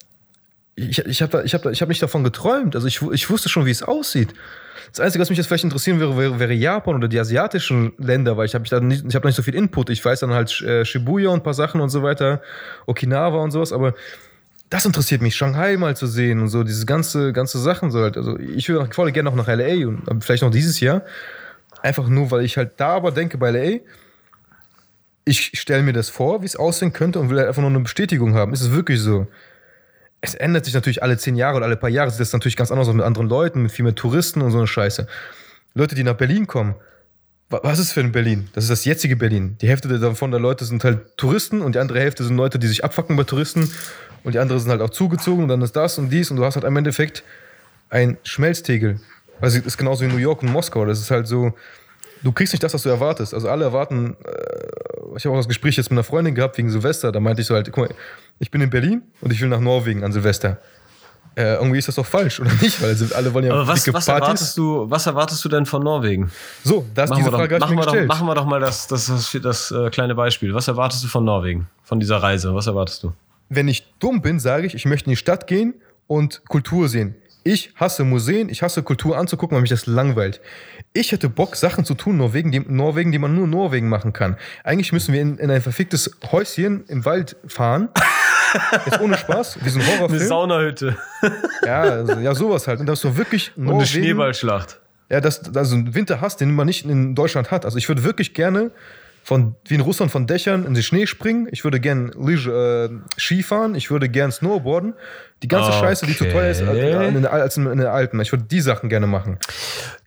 ich, 0.76 1.00
ich 1.00 1.22
habe 1.22 1.44
ich 1.46 1.54
hab 1.54 1.66
ich 1.68 1.82
hab 1.82 1.90
nicht 1.90 2.02
davon 2.02 2.24
geträumt. 2.24 2.76
Also 2.76 2.88
ich, 2.88 3.02
ich 3.02 3.30
wusste 3.30 3.48
schon, 3.48 3.66
wie 3.66 3.72
es 3.72 3.84
aussieht. 3.84 4.34
Das 4.92 5.00
Einzige, 5.00 5.22
was 5.22 5.30
mich 5.30 5.38
jetzt 5.38 5.48
vielleicht 5.48 5.64
interessieren 5.64 6.00
wäre, 6.00 6.18
wäre, 6.18 6.40
wäre 6.40 6.54
Japan 6.54 6.96
oder 6.96 7.08
die 7.08 7.20
asiatischen 7.20 7.94
Länder, 7.98 8.38
weil 8.38 8.46
ich 8.46 8.56
habe 8.56 8.68
da 8.68 8.80
nicht, 8.80 9.06
ich 9.08 9.16
habe 9.16 9.28
nicht 9.28 9.36
so 9.36 9.42
viel 9.42 9.56
Input. 9.56 9.90
Ich 9.90 10.04
weiß 10.04 10.20
dann 10.20 10.34
halt 10.34 10.62
äh, 10.62 10.84
Shibuya 10.86 11.30
und 11.30 11.40
ein 11.40 11.44
paar 11.44 11.54
Sachen 11.54 11.82
und 11.82 11.90
so 11.90 12.04
weiter, 12.04 12.42
Okinawa 12.86 13.38
und 13.42 13.52
sowas, 13.52 13.72
aber 13.72 13.96
das 14.74 14.86
interessiert 14.86 15.22
mich, 15.22 15.36
Shanghai 15.36 15.78
mal 15.78 15.96
zu 15.96 16.08
sehen 16.08 16.40
und 16.40 16.48
so, 16.48 16.64
diese 16.64 16.88
ganze, 16.88 17.32
ganze 17.32 17.60
Sachen 17.60 17.92
so 17.92 18.00
halt. 18.00 18.18
Also 18.18 18.40
ich 18.40 18.68
würde 18.70 18.92
voll 18.92 19.12
gerne 19.12 19.30
noch 19.30 19.36
nach 19.36 19.48
LA 19.48 19.88
und 19.88 20.08
äh, 20.08 20.16
vielleicht 20.20 20.42
noch 20.42 20.50
dieses 20.50 20.80
Jahr. 20.80 21.04
Einfach 21.84 22.08
nur, 22.08 22.32
weil 22.32 22.44
ich 22.44 22.58
halt 22.58 22.72
da 22.78 22.88
aber 22.88 23.12
denke 23.12 23.38
bei 23.38 23.52
LA, 23.52 23.82
ich 25.26 25.52
stelle 25.60 25.84
mir 25.84 25.94
das 25.94 26.10
vor, 26.10 26.42
wie 26.42 26.48
es 26.48 26.56
aussehen 26.56 26.92
könnte 26.92 27.20
und 27.20 27.30
will 27.30 27.38
halt 27.38 27.50
einfach 27.50 27.62
nur 27.62 27.70
eine 27.70 27.82
Bestätigung 27.82 28.34
haben. 28.34 28.52
Ist 28.52 28.62
es 28.62 28.72
wirklich 28.72 29.00
so? 29.00 29.28
Es 30.22 30.34
ändert 30.34 30.66
sich 30.66 30.74
natürlich 30.74 31.04
alle 31.04 31.18
zehn 31.20 31.36
Jahre 31.36 31.58
oder 31.58 31.68
alle 31.68 31.78
paar 31.78 31.92
Jahre. 31.92 32.10
Sieht 32.10 32.22
das 32.22 32.34
natürlich 32.34 32.58
ganz 32.58 32.72
anders 32.72 32.88
aus 32.88 32.96
mit 32.96 33.06
anderen 33.06 33.30
Leuten, 33.30 33.62
mit 33.62 33.72
viel 33.72 33.84
mehr 33.84 33.94
Touristen 33.94 34.42
und 34.42 34.50
so 34.50 34.58
eine 34.58 34.66
Scheiße. 34.66 35.06
Leute, 35.76 35.94
die 35.94 36.04
nach 36.04 36.18
Berlin 36.18 36.48
kommen. 36.48 36.74
Wa- 37.50 37.60
Was 37.64 37.80
ist 37.80 37.92
für 37.94 38.00
ein 38.02 38.12
Berlin? 38.12 38.50
Das 38.54 38.64
ist 38.66 38.70
das 38.70 38.86
jetzige 38.86 39.16
Berlin. 39.16 39.58
Die 39.62 39.68
Hälfte 39.68 39.88
davon 40.00 40.32
der 40.32 40.40
Leute 40.40 40.66
sind 40.66 40.84
halt 40.84 41.18
Touristen 41.18 41.62
und 41.62 41.76
die 41.76 41.80
andere 41.80 42.00
Hälfte 42.00 42.24
sind 42.24 42.36
Leute, 42.38 42.60
die 42.60 42.68
sich 42.68 42.84
abfacken 42.84 43.16
bei 43.16 43.24
Touristen 43.24 43.72
und 44.24 44.36
die 44.36 44.40
andere 44.40 44.60
sind 44.60 44.72
halt 44.72 44.82
auch 44.82 44.90
zugezogen 44.90 45.44
und 45.44 45.50
dann 45.50 45.62
ist 45.62 45.76
das 45.76 45.98
und 45.98 46.10
dies 46.10 46.32
und 46.32 46.38
du 46.38 46.46
hast 46.46 46.56
halt 46.56 46.66
im 46.66 46.76
Endeffekt 46.78 47.24
ein 47.90 48.18
Schmelztegel. 48.24 49.00
Also 49.42 49.58
das 49.58 49.68
ist 49.68 49.78
genauso 49.78 50.04
wie 50.06 50.08
New 50.10 50.18
York 50.18 50.42
und 50.44 50.52
Moskau. 50.52 50.86
Das 50.86 51.00
ist 51.00 51.12
halt 51.12 51.28
so, 51.28 51.54
du 52.24 52.32
kriegst 52.32 52.54
nicht 52.54 52.64
das, 52.64 52.74
was 52.74 52.84
du 52.84 52.90
erwartest. 52.90 53.34
Also 53.34 53.50
alle 53.50 53.66
erwarten, 53.66 54.16
äh, 54.26 55.18
ich 55.18 55.26
habe 55.26 55.36
auch 55.36 55.40
das 55.40 55.48
Gespräch 55.48 55.76
jetzt 55.78 55.90
mit 55.92 55.98
einer 55.98 56.04
Freundin 56.04 56.34
gehabt 56.34 56.58
wegen 56.58 56.70
Silvester, 56.70 57.12
da 57.12 57.20
meinte 57.20 57.42
ich 57.42 57.48
so 57.48 57.54
halt, 57.56 57.72
guck 57.72 57.90
mal, 57.90 57.96
ich 58.40 58.50
bin 58.50 58.62
in 58.62 58.70
Berlin 58.70 59.04
und 59.22 59.32
ich 59.32 59.42
will 59.42 59.50
nach 59.50 59.60
Norwegen 59.60 60.04
an 60.04 60.12
Silvester. 60.14 60.60
Äh, 61.36 61.56
irgendwie 61.56 61.80
ist 61.80 61.88
das 61.88 61.96
doch 61.96 62.06
falsch, 62.06 62.40
oder 62.40 62.52
nicht? 62.62 62.82
Weil 62.82 62.96
sind- 62.96 63.14
alle 63.14 63.34
wollen 63.34 63.46
ja 63.46 63.54
Aber 63.54 63.68
was, 63.68 63.92
was, 63.92 64.08
erwartest 64.08 64.56
du, 64.58 64.90
was 64.90 65.06
erwartest 65.08 65.44
du 65.44 65.50
denn 65.50 65.66
von 65.66 65.82
Norwegen? 65.84 66.32
So, 66.64 66.86
das, 66.94 67.10
Machen 67.10 67.20
diese 67.24 67.32
Frage 67.32 67.58
doch, 67.58 67.68
machen, 67.68 67.78
wir 67.78 67.84
doch, 67.86 67.92
gestellt. 67.92 68.08
machen 68.08 68.28
wir 68.28 68.36
doch 68.36 68.46
mal 68.46 68.60
das, 68.60 68.88
das, 68.88 69.08
das, 69.08 69.36
das 69.42 69.72
äh, 69.72 69.90
kleine 69.90 70.14
Beispiel. 70.16 70.54
Was 70.54 70.68
erwartest 70.68 71.04
du 71.04 71.08
von 71.08 71.26
Norwegen? 71.26 71.68
Von 71.84 72.00
dieser 72.00 72.18
Reise? 72.18 72.54
Was 72.54 72.68
erwartest 72.68 73.04
du? 73.04 73.14
Wenn 73.50 73.68
ich 73.68 73.88
dumm 74.00 74.22
bin, 74.22 74.40
sage 74.40 74.68
ich, 74.68 74.76
ich 74.76 74.86
möchte 74.86 75.08
in 75.08 75.12
die 75.12 75.18
Stadt 75.18 75.48
gehen 75.48 75.74
und 76.08 76.46
Kultur 76.48 76.88
sehen. 76.88 77.16
Ich 77.46 77.74
hasse 77.76 78.04
Museen, 78.06 78.48
ich 78.48 78.62
hasse 78.62 78.84
Kultur 78.84 79.18
anzugucken, 79.18 79.56
weil 79.56 79.62
mich 79.62 79.70
das 79.70 79.86
langweilt. 79.86 80.40
Ich 80.94 81.12
hätte 81.12 81.28
Bock, 81.28 81.56
Sachen 81.58 81.84
zu 81.84 81.94
tun 81.94 82.14
in 82.14 82.18
Norwegen, 82.20 82.52
die, 82.52 82.60
Norwegen, 82.60 83.12
die 83.12 83.20
man 83.20 83.36
nur 83.36 83.48
Norwegen 83.48 83.90
machen 83.90 84.14
kann. 84.14 84.38
Eigentlich 84.64 84.94
müssen 84.94 85.14
wir 85.14 85.22
in, 85.22 85.38
in 85.40 85.52
ein 85.52 85.62
verficktes 85.62 86.12
Häuschen 86.32 86.86
im 86.88 87.04
Wald 87.06 87.36
fahren. 87.48 87.90
Jetzt 88.86 89.00
ohne 89.02 89.18
Spaß, 89.18 89.60
diesen 89.66 89.82
Eine 89.82 89.98
Horrorfilm. 89.98 90.28
Saunahütte 90.28 90.98
Ja, 91.66 91.82
also, 91.82 92.14
ja, 92.20 92.36
sowas 92.36 92.68
halt. 92.68 92.80
Und 92.80 92.86
das 92.88 93.00
ist 93.00 93.04
so 93.04 93.18
wirklich 93.18 93.52
und 93.56 93.70
eine. 93.70 93.86
Schneeballschlacht. 93.86 94.80
Ja, 95.10 95.22
das, 95.22 95.56
also 95.56 95.76
ein 95.76 95.94
Winter 95.94 96.22
hast, 96.22 96.42
den 96.42 96.56
man 96.56 96.66
nicht 96.66 96.86
in 96.86 97.16
Deutschland 97.16 97.52
hat. 97.52 97.66
Also 97.66 97.78
ich 97.78 97.88
würde 97.88 98.04
wirklich 98.04 98.34
gerne 98.34 98.72
von, 99.24 99.56
wie 99.66 99.76
in 99.76 99.82
Russland 99.82 100.12
von 100.12 100.28
Dächern 100.28 100.66
in 100.66 100.74
den 100.74 100.84
Schnee 100.84 101.08
springen. 101.08 101.48
Ich 101.52 101.64
würde 101.64 101.80
gern 101.80 102.12
Lige, 102.20 102.52
äh, 102.52 103.20
Skifahren. 103.20 103.74
Ich 103.74 103.90
würde 103.90 104.10
gern 104.10 104.32
Snowboarden. 104.32 104.94
Die 105.42 105.48
ganze 105.48 105.72
Okay. 105.72 105.80
Scheiße, 105.80 106.06
die 106.06 106.16
zu 106.16 106.30
teuer 106.30 106.50
ist 106.50 106.62
äh, 106.62 107.26
als 107.28 107.58
in, 107.58 107.78
der 107.78 107.92
Alpen. 107.92 108.20
Ich 108.22 108.32
würde 108.32 108.46
die 108.46 108.62
Sachen 108.62 108.90
gerne 108.90 109.08
machen. 109.08 109.40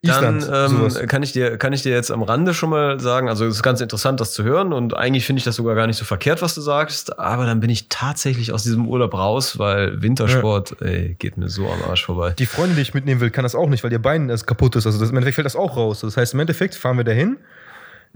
Dann 0.03 0.39
Island, 0.39 0.51
ähm, 0.73 0.79
sowas. 0.79 1.07
kann, 1.09 1.23
ich 1.23 1.33
dir, 1.33 1.59
kann 1.59 1.73
ich 1.73 1.83
dir 1.83 1.93
jetzt 1.93 2.11
am 2.11 2.23
Rande 2.23 2.55
schon 2.55 2.71
mal 2.71 3.01
sagen, 3.01 3.29
also 3.29 3.45
es 3.47 3.57
ist 3.57 3.63
ganz 3.63 3.81
interessant, 3.81 4.21
das 4.21 4.33
zu 4.33 4.45
hören 4.45 4.73
und 4.73 4.97
eigentlich 4.97 5.27
finde 5.27 5.39
ich 5.39 5.45
das 5.45 5.57
sogar 5.57 5.75
gar 5.75 5.87
nicht 5.87 5.97
so 5.99 6.05
verkehrt, 6.05 6.41
was 6.41 6.55
du 6.55 6.63
sagst, 6.63 7.19
aber 7.19 7.45
dann 7.45 7.61
bin 7.61 7.69
ich 7.69 7.89
tatsächlich 7.89 8.53
aus 8.53 8.63
diesem 8.63 8.87
Urlaub 8.87 9.13
raus, 9.15 9.59
weil 9.59 10.01
Wintersport 10.01 10.77
ey, 10.81 11.17
geht 11.19 11.37
mir 11.37 11.49
so 11.49 11.67
am 11.67 11.83
Arsch 11.89 12.07
vorbei. 12.07 12.35
Die 12.39 12.47
Freundin, 12.47 12.77
die 12.77 12.83
ich 12.83 12.95
mitnehmen 12.95 13.21
will, 13.21 13.31
kann 13.31 13.43
das 13.43 13.55
auch 13.55 13.69
nicht, 13.69 13.85
weil 13.85 13.93
ihr 13.93 14.01
Bein 14.01 14.29
das 14.29 14.47
kaputt 14.47 14.77
ist. 14.77 14.87
Also 14.87 14.99
das, 14.99 15.11
im 15.11 15.17
Endeffekt 15.17 15.35
fällt 15.35 15.47
das 15.47 15.57
auch 15.57 15.77
raus. 15.77 16.01
Das 16.01 16.17
heißt, 16.17 16.35
im 16.35 16.41
Endeffekt 16.41 16.75
fahren 16.75 16.97
wir 16.97 17.05
dahin. 17.05 17.37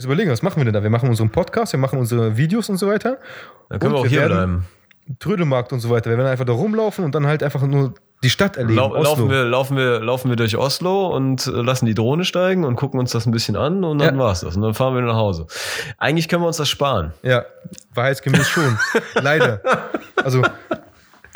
Jetzt 0.00 0.06
überlegen, 0.06 0.30
was 0.30 0.40
machen 0.40 0.56
wir 0.56 0.64
denn 0.64 0.72
da? 0.72 0.82
Wir 0.82 0.88
machen 0.88 1.10
unseren 1.10 1.28
Podcast, 1.28 1.74
wir 1.74 1.78
machen 1.78 1.98
unsere 1.98 2.34
Videos 2.38 2.70
und 2.70 2.78
so 2.78 2.88
weiter. 2.88 3.18
Dann 3.68 3.80
können 3.80 3.92
Und 3.94 4.00
wir 4.00 4.06
auch 4.06 4.10
hier 4.10 4.24
bleiben. 4.24 4.64
Trödelmarkt 5.18 5.74
und 5.74 5.80
so 5.80 5.90
weiter. 5.90 6.08
Wir 6.08 6.16
werden 6.16 6.28
einfach 6.28 6.46
da 6.46 6.54
rumlaufen 6.54 7.04
und 7.04 7.14
dann 7.14 7.26
halt 7.26 7.42
einfach 7.42 7.60
nur 7.66 7.92
die 8.22 8.30
Stadt 8.30 8.56
erleben. 8.56 8.76
Lau 8.76 8.92
Oslo. 8.92 9.02
laufen, 9.02 9.28
wir, 9.28 9.44
laufen, 9.44 9.76
wir, 9.76 10.00
laufen 10.00 10.30
wir 10.30 10.36
durch 10.36 10.56
Oslo 10.56 11.14
und 11.14 11.46
äh, 11.46 11.50
lassen 11.50 11.84
die 11.84 11.92
Drohne 11.92 12.24
steigen 12.24 12.64
und 12.64 12.76
gucken 12.76 12.98
uns 12.98 13.10
das 13.12 13.26
ein 13.26 13.30
bisschen 13.30 13.56
an 13.56 13.84
und 13.84 13.98
dann 13.98 14.14
Ja. 14.16 14.18
war's 14.22 14.40
das. 14.40 14.56
Und 14.56 14.62
dann 14.62 14.72
fahren 14.72 14.94
wir 14.94 15.02
nach 15.02 15.16
Hause. 15.16 15.46
Eigentlich 15.98 16.28
können 16.28 16.42
wir 16.44 16.46
uns 16.46 16.56
das 16.56 16.70
sparen. 16.70 17.12
Ja, 17.22 17.44
wahrheitsgemäß 17.92 18.48
schon. 18.48 18.78
Leider. 19.20 19.60
Also, 20.16 20.40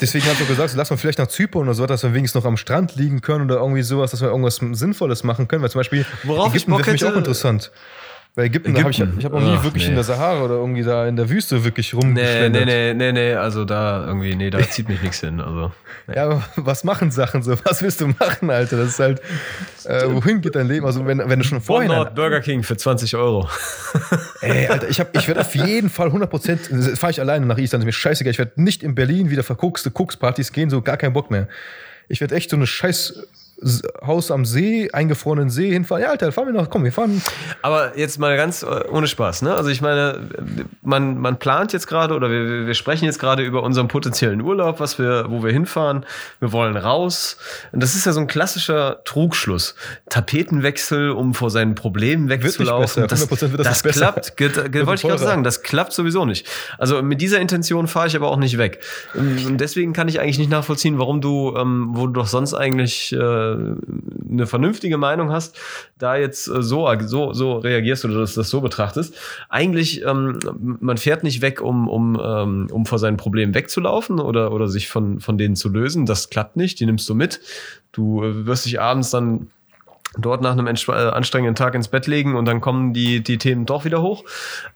deswegen 0.01 0.25
ich 0.25 0.41
auch 0.43 0.47
gesagt, 0.47 0.73
lass 0.75 0.89
mal 0.89 0.97
vielleicht 0.97 1.19
nach 1.19 1.27
Zypern 1.27 1.61
oder 1.61 1.75
so, 1.75 1.85
dass 1.85 2.01
wir 2.01 2.15
wenigstens 2.15 2.41
noch 2.43 2.49
am 2.49 2.57
Strand 2.57 2.95
liegen 2.95 3.21
können 3.21 3.45
oder 3.45 3.57
irgendwie 3.59 3.83
sowas, 3.83 4.09
dass 4.09 4.21
wir 4.21 4.29
irgendwas 4.29 4.55
Sinnvolles 4.55 5.23
machen 5.23 5.47
können. 5.47 5.61
Weil 5.61 5.69
zum 5.69 5.79
Beispiel 5.81 6.03
Worauf 6.23 6.47
ich 6.47 6.63
Ägypten 6.63 6.71
Bock 6.71 6.79
wäre 6.79 6.97
für 6.97 7.05
mich 7.05 7.13
auch 7.13 7.15
interessant. 7.15 7.71
Weil 8.37 8.47
Ägypten, 8.47 8.73
da 8.73 8.83
hab 8.83 8.89
ich, 8.89 8.99
Ägypten? 8.99 9.17
ich 9.19 9.23
habe 9.25 9.35
noch 9.39 9.45
nie 9.45 9.55
Ach, 9.57 9.63
wirklich 9.63 9.83
nee. 9.83 9.89
in 9.91 9.95
der 9.95 10.03
Sahara 10.03 10.41
oder 10.43 10.55
irgendwie 10.55 10.83
da 10.83 11.07
in 11.07 11.15
der 11.15 11.29
Wüste 11.29 11.63
wirklich 11.63 11.93
Nee, 11.93 11.99
rumgeschlendert. 12.01 12.65
nee, 12.65 12.93
nee, 12.93 12.93
nee, 12.93 13.11
nee, 13.13 13.33
also 13.33 13.63
da 13.63 14.05
irgendwie, 14.05 14.35
nee, 14.35 14.49
da 14.49 14.59
zieht 14.59 14.89
mich 14.89 15.01
nichts 15.01 15.21
hin. 15.21 15.39
Also. 15.39 15.71
Ja, 16.13 16.25
aber 16.25 16.43
was 16.57 16.83
machen 16.83 17.11
Sachen 17.11 17.43
so? 17.43 17.55
Was 17.63 17.81
willst 17.81 18.01
du 18.01 18.07
machen, 18.07 18.49
Alter? 18.49 18.75
Das 18.75 18.89
ist 18.89 18.99
halt, 18.99 19.21
äh, 19.85 20.03
wohin 20.09 20.41
geht 20.41 20.55
dein 20.55 20.67
Leben? 20.67 20.85
Also 20.85 21.05
wenn, 21.07 21.19
wenn 21.19 21.39
du 21.39 21.45
schon 21.45 21.61
vorhin... 21.61 21.89
Vorhin 21.91 22.13
Burger 22.13 22.41
King 22.41 22.63
für 22.63 22.75
20 22.75 23.15
Euro. 23.15 23.49
Ey, 24.41 24.67
Alter, 24.67 24.89
ich, 24.89 24.99
hab- 24.99 25.15
ich 25.15 25.27
werde 25.29 25.39
auf 25.39 25.55
jeden 25.55 25.89
Fall 25.89 26.09
100% 26.09 26.97
fahre 26.97 27.11
ich 27.11 27.21
alleine 27.21 27.45
nach 27.45 27.57
Island. 27.57 27.83
Ist 27.83 27.85
mir 27.85 27.93
scheißegal. 27.93 28.31
Ich 28.31 28.37
werde 28.37 28.61
nicht 28.61 28.83
in 28.83 28.95
Berlin 28.95 29.29
wieder 29.29 29.43
verguckste 29.43 29.91
Kokspartys 29.91 30.51
gehen, 30.51 30.69
so 30.69 30.81
gar 30.81 30.97
keinen 30.97 31.13
Bock 31.13 31.31
mehr. 31.31 31.47
Ich 32.09 32.19
werde 32.21 32.35
echt 32.35 32.49
so 32.49 32.57
eine 32.57 32.67
scheiß 32.67 33.27
Haus 34.05 34.31
am 34.31 34.43
See, 34.45 34.89
eingefrorenen 34.91 35.49
See 35.49 35.71
hinfahren. 35.71 36.03
Ja, 36.03 36.09
Alter, 36.09 36.31
fahren 36.31 36.47
wir 36.47 36.53
noch. 36.53 36.69
Komm, 36.69 36.83
wir 36.83 36.91
fahren. 36.91 37.21
Aber 37.61 37.97
jetzt 37.97 38.19
mal 38.19 38.35
ganz 38.37 38.63
äh, 38.63 38.83
ohne 38.91 39.07
Spaß, 39.07 39.41
ne? 39.43 39.53
Also 39.55 39.69
ich 39.69 39.81
meine, 39.81 40.19
man, 40.81 41.17
man 41.19 41.39
plant 41.39 41.71
jetzt 41.73 41.87
gerade 41.87 42.13
oder 42.15 42.29
wir, 42.29 42.67
wir 42.67 42.73
sprechen 42.73 43.05
jetzt 43.05 43.19
gerade 43.19 43.43
über 43.43 43.63
unseren 43.63 43.87
potenziellen 43.87 44.41
Urlaub, 44.41 44.79
was 44.79 44.99
wir, 44.99 45.25
wo 45.29 45.43
wir 45.43 45.51
hinfahren. 45.51 46.05
Wir 46.39 46.51
wollen 46.51 46.75
raus. 46.75 47.37
Und 47.71 47.81
das 47.81 47.95
ist 47.95 48.05
ja 48.05 48.11
so 48.11 48.19
ein 48.19 48.27
klassischer 48.27 49.01
Trugschluss. 49.05 49.75
Tapetenwechsel, 50.09 51.11
um 51.11 51.33
vor 51.33 51.49
seinen 51.49 51.75
Problemen 51.75 52.29
wegzulaufen. 52.29 53.07
besser. 53.07 53.25
100% 53.27 53.51
wird 53.51 53.59
das 53.59 53.67
das 53.67 53.73
nicht 53.75 53.83
besser. 53.83 53.99
klappt. 54.11 54.37
Ge- 54.37 54.49
ge- 54.49 54.73
Wird 54.73 54.87
Wollte 54.87 55.01
ich 55.01 55.07
gerade 55.07 55.23
sagen, 55.23 55.43
das 55.43 55.61
klappt 55.61 55.93
sowieso 55.93 56.25
nicht. 56.25 56.47
Also 56.77 57.01
mit 57.01 57.21
dieser 57.21 57.39
Intention 57.39 57.87
fahre 57.87 58.07
ich 58.07 58.15
aber 58.15 58.29
auch 58.29 58.37
nicht 58.37 58.57
weg. 58.57 58.79
Und 59.13 59.57
deswegen 59.59 59.93
kann 59.93 60.07
ich 60.07 60.19
eigentlich 60.19 60.39
nicht 60.39 60.49
nachvollziehen, 60.51 60.99
warum 60.99 61.21
du, 61.21 61.55
ähm, 61.55 61.89
wo 61.93 62.07
du 62.07 62.13
doch 62.13 62.27
sonst 62.27 62.53
eigentlich 62.53 63.13
äh, 63.13 63.17
eine 64.29 64.47
vernünftige 64.47 64.97
Meinung 64.97 65.31
hast, 65.31 65.57
da 65.97 66.15
jetzt 66.15 66.47
äh, 66.47 66.61
so, 66.61 66.87
so, 67.01 67.33
so 67.33 67.57
reagierst 67.57 68.05
oder 68.05 68.19
das, 68.19 68.33
das 68.33 68.49
so 68.49 68.61
betrachtest. 68.61 69.15
Eigentlich, 69.49 70.03
ähm, 70.03 70.39
man 70.79 70.97
fährt 70.97 71.23
nicht 71.23 71.41
weg, 71.41 71.61
um, 71.61 71.87
um, 71.87 72.19
ähm, 72.23 72.67
um 72.71 72.85
vor 72.85 72.99
seinen 72.99 73.17
Problemen 73.17 73.53
wegzulaufen 73.53 74.19
oder, 74.19 74.51
oder 74.51 74.67
sich 74.67 74.87
von, 74.87 75.19
von 75.19 75.37
denen 75.37 75.55
zu 75.55 75.69
lösen. 75.69 76.05
Das 76.05 76.29
klappt 76.29 76.55
nicht, 76.57 76.79
die 76.79 76.85
nimmst 76.85 77.07
du 77.09 77.15
mit. 77.15 77.39
Du 77.91 78.23
äh, 78.23 78.45
wirst 78.45 78.65
dich 78.65 78.79
abends 78.79 79.09
dann 79.09 79.47
dort 80.17 80.41
nach 80.41 80.51
einem 80.51 80.67
äh, 80.67 80.91
anstrengenden 80.91 81.55
Tag 81.55 81.75
ins 81.75 81.87
Bett 81.87 82.07
legen 82.07 82.35
und 82.35 82.45
dann 82.45 82.61
kommen 82.61 82.93
die, 82.93 83.23
die 83.23 83.37
Themen 83.37 83.65
doch 83.65 83.85
wieder 83.85 84.01
hoch. 84.01 84.23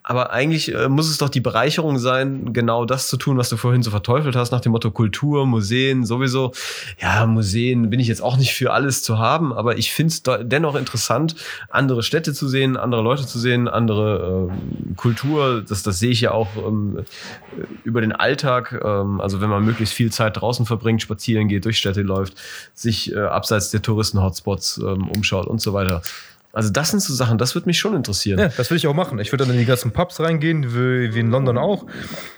Aber 0.04 0.32
eigentlich 0.32 0.74
äh, 0.74 0.90
muss 0.90 1.10
es 1.10 1.18
doch 1.18 1.30
die 1.30 1.42
Bereicherung 1.42 1.98
sein, 1.98 2.54
genau 2.54 2.86
das 2.86 3.08
zu 3.08 3.18
tun, 3.18 3.38
was 3.38 3.50
du 3.50 3.58
vorhin 3.58 3.84
so 3.84 3.92
verteufelt 3.92 4.36
hast, 4.36 4.52
nach 4.52 4.62
dem 4.62 4.72
Motto 4.72 4.92
Kultur, 4.92 5.46
Museen, 5.46 6.06
sowieso. 6.06 6.52
Ja, 7.02 7.26
Museen 7.26 7.90
bin 7.90 8.00
ich 8.00 8.08
jetzt 8.08 8.22
auch 8.22 8.38
nicht 8.38 8.54
für 8.54 8.74
alles 8.74 9.04
zu 9.04 9.18
haben, 9.18 9.54
aber 9.54 9.78
ich 9.78 9.92
finde 9.92 10.14
es 10.14 10.24
dennoch 10.48 10.76
interessant, 10.76 11.36
andere 11.70 12.04
Städte 12.04 12.34
zu 12.34 12.48
sehen, 12.48 12.78
andere 12.78 13.02
Leute 13.02 13.26
zu 13.26 13.40
sehen, 13.40 13.68
andere 13.68 14.50
ähm, 14.52 14.96
Kultur. 14.96 15.64
Das, 15.68 15.84
das 15.84 16.00
sehe 16.00 16.12
ich 16.12 16.22
ja 16.22 16.32
auch 16.32 16.50
ähm, 16.58 17.06
über 17.84 18.02
den 18.02 18.12
Alltag. 18.12 18.80
Ähm, 18.84 19.22
also 19.22 19.42
wenn 19.42 19.50
man 19.50 19.64
möglichst 19.64 19.94
viel 19.94 20.12
Zeit 20.12 20.40
draußen 20.42 20.66
verbringt, 20.66 21.02
spazieren 21.02 21.48
geht, 21.48 21.66
durch 21.66 21.78
Städte 21.78 22.02
läuft, 22.02 22.36
sich 22.74 23.14
äh, 23.14 23.20
abseits 23.20 23.72
der 23.72 23.82
Touristen-Hotspots 23.82 24.80
ähm, 24.80 25.08
umschaut 25.10 25.29
und 25.38 25.62
so 25.62 25.74
weiter. 25.74 26.02
Also 26.52 26.72
das 26.72 26.90
sind 26.90 27.00
so 27.00 27.14
Sachen, 27.14 27.38
das 27.38 27.54
würde 27.54 27.68
mich 27.68 27.78
schon 27.78 27.94
interessieren. 27.96 28.40
Ja, 28.40 28.48
das 28.48 28.72
will 28.72 28.78
ich 28.78 28.88
auch 28.88 28.96
machen. 28.96 29.20
Ich 29.20 29.32
würde 29.32 29.46
dann 29.46 29.54
in 29.54 29.60
die 29.60 29.68
ganzen 29.68 29.92
Pubs 29.92 30.20
reingehen, 30.20 30.74
wie, 30.74 31.20
in 31.20 31.30
London 31.30 31.60
auch. 31.60 31.86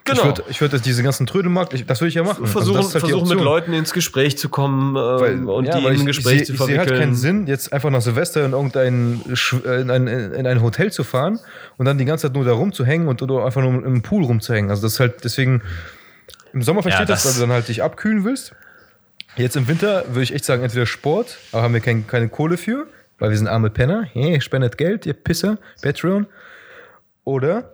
Genau. 0.04 0.20
Ich 0.20 0.26
würde 0.26 0.44
ich 0.50 0.62
würd 0.62 0.86
diese 0.86 1.02
ganzen 1.02 1.26
Trödelmarkt, 1.28 1.74
ich, 1.74 1.86
das 1.86 2.02
würde 2.02 2.10
ich 2.10 2.16
ja 2.16 2.24
machen. 2.24 2.42
Also 2.44 2.52
Versuchen, 2.52 2.80
ist 2.82 2.94
halt 2.94 3.00
versuchen 3.06 3.30
mit. 3.30 3.40
Leuten 3.40 3.72
ins 3.72 3.94
Gespräch 3.94 4.38
zu 4.38 4.50
kommen 4.50 4.98
ähm, 4.98 5.48
und 5.48 5.64
ja, 5.64 5.78
die 5.78 5.86
weil 5.86 5.94
in 5.94 6.02
ein 6.02 6.06
Gespräch 6.08 6.42
ich 6.42 6.48
zu 6.48 6.52
sehe 6.52 6.58
verwickeln. 6.58 6.80
halt 6.90 7.00
keinen 7.00 7.16
Sinn, 7.16 7.48
jetzt 7.48 7.72
einfach 7.72 7.90
nach 7.90 8.02
Silvester 8.02 8.44
in 8.44 8.52
irgendein 8.52 9.22
äh, 9.66 9.80
in 9.82 9.90
ein, 9.90 10.08
in 10.08 10.46
ein 10.46 10.62
Hotel 10.62 10.92
zu 10.92 11.06
fahren 11.06 11.40
und 11.78 11.86
dann 11.86 11.98
die 11.98 12.04
ganze 12.06 12.28
Zeit 12.28 12.36
nur 12.36 12.44
da 12.44 12.52
rumzuhängen 12.52 13.08
und 13.08 13.22
oder 13.22 13.46
einfach 13.46 13.62
nur 13.62 13.86
im 13.86 14.02
Pool 14.02 14.26
rumzuhängen. 14.26 14.70
Also 14.72 14.82
das 14.84 14.94
ist 14.96 15.00
halt 15.00 15.24
deswegen 15.24 15.62
im 16.52 16.62
Sommer 16.64 16.82
versteht 16.82 17.08
Ja, 17.08 17.14
das, 17.14 17.24
das- 17.24 17.36
weil 17.36 17.40
du 17.40 17.48
dann 17.48 17.54
halt 17.56 17.70
dich 17.70 17.82
abkühlen 17.82 18.26
willst. 18.26 18.54
Jetzt 19.38 19.56
im 19.56 19.68
Winter 19.68 20.06
würde 20.10 20.24
ich 20.24 20.34
echt 20.34 20.46
sagen, 20.46 20.64
entweder 20.64 20.86
Sport, 20.86 21.38
aber 21.52 21.64
haben 21.64 21.74
wir 21.74 21.82
kein, 21.82 22.06
keine 22.06 22.28
Kohle 22.28 22.58
für, 22.58 22.88
weil 23.18 23.30
wir 23.30 23.38
sind 23.38 23.48
arme 23.48 23.70
Penner. 23.70 24.04
Hey, 24.12 24.42
spendet 24.42 24.78
Geld, 24.78 25.06
ihr 25.06 25.14
Pisser, 25.14 25.58
Patreon. 25.82 26.28
Oder 27.24 27.72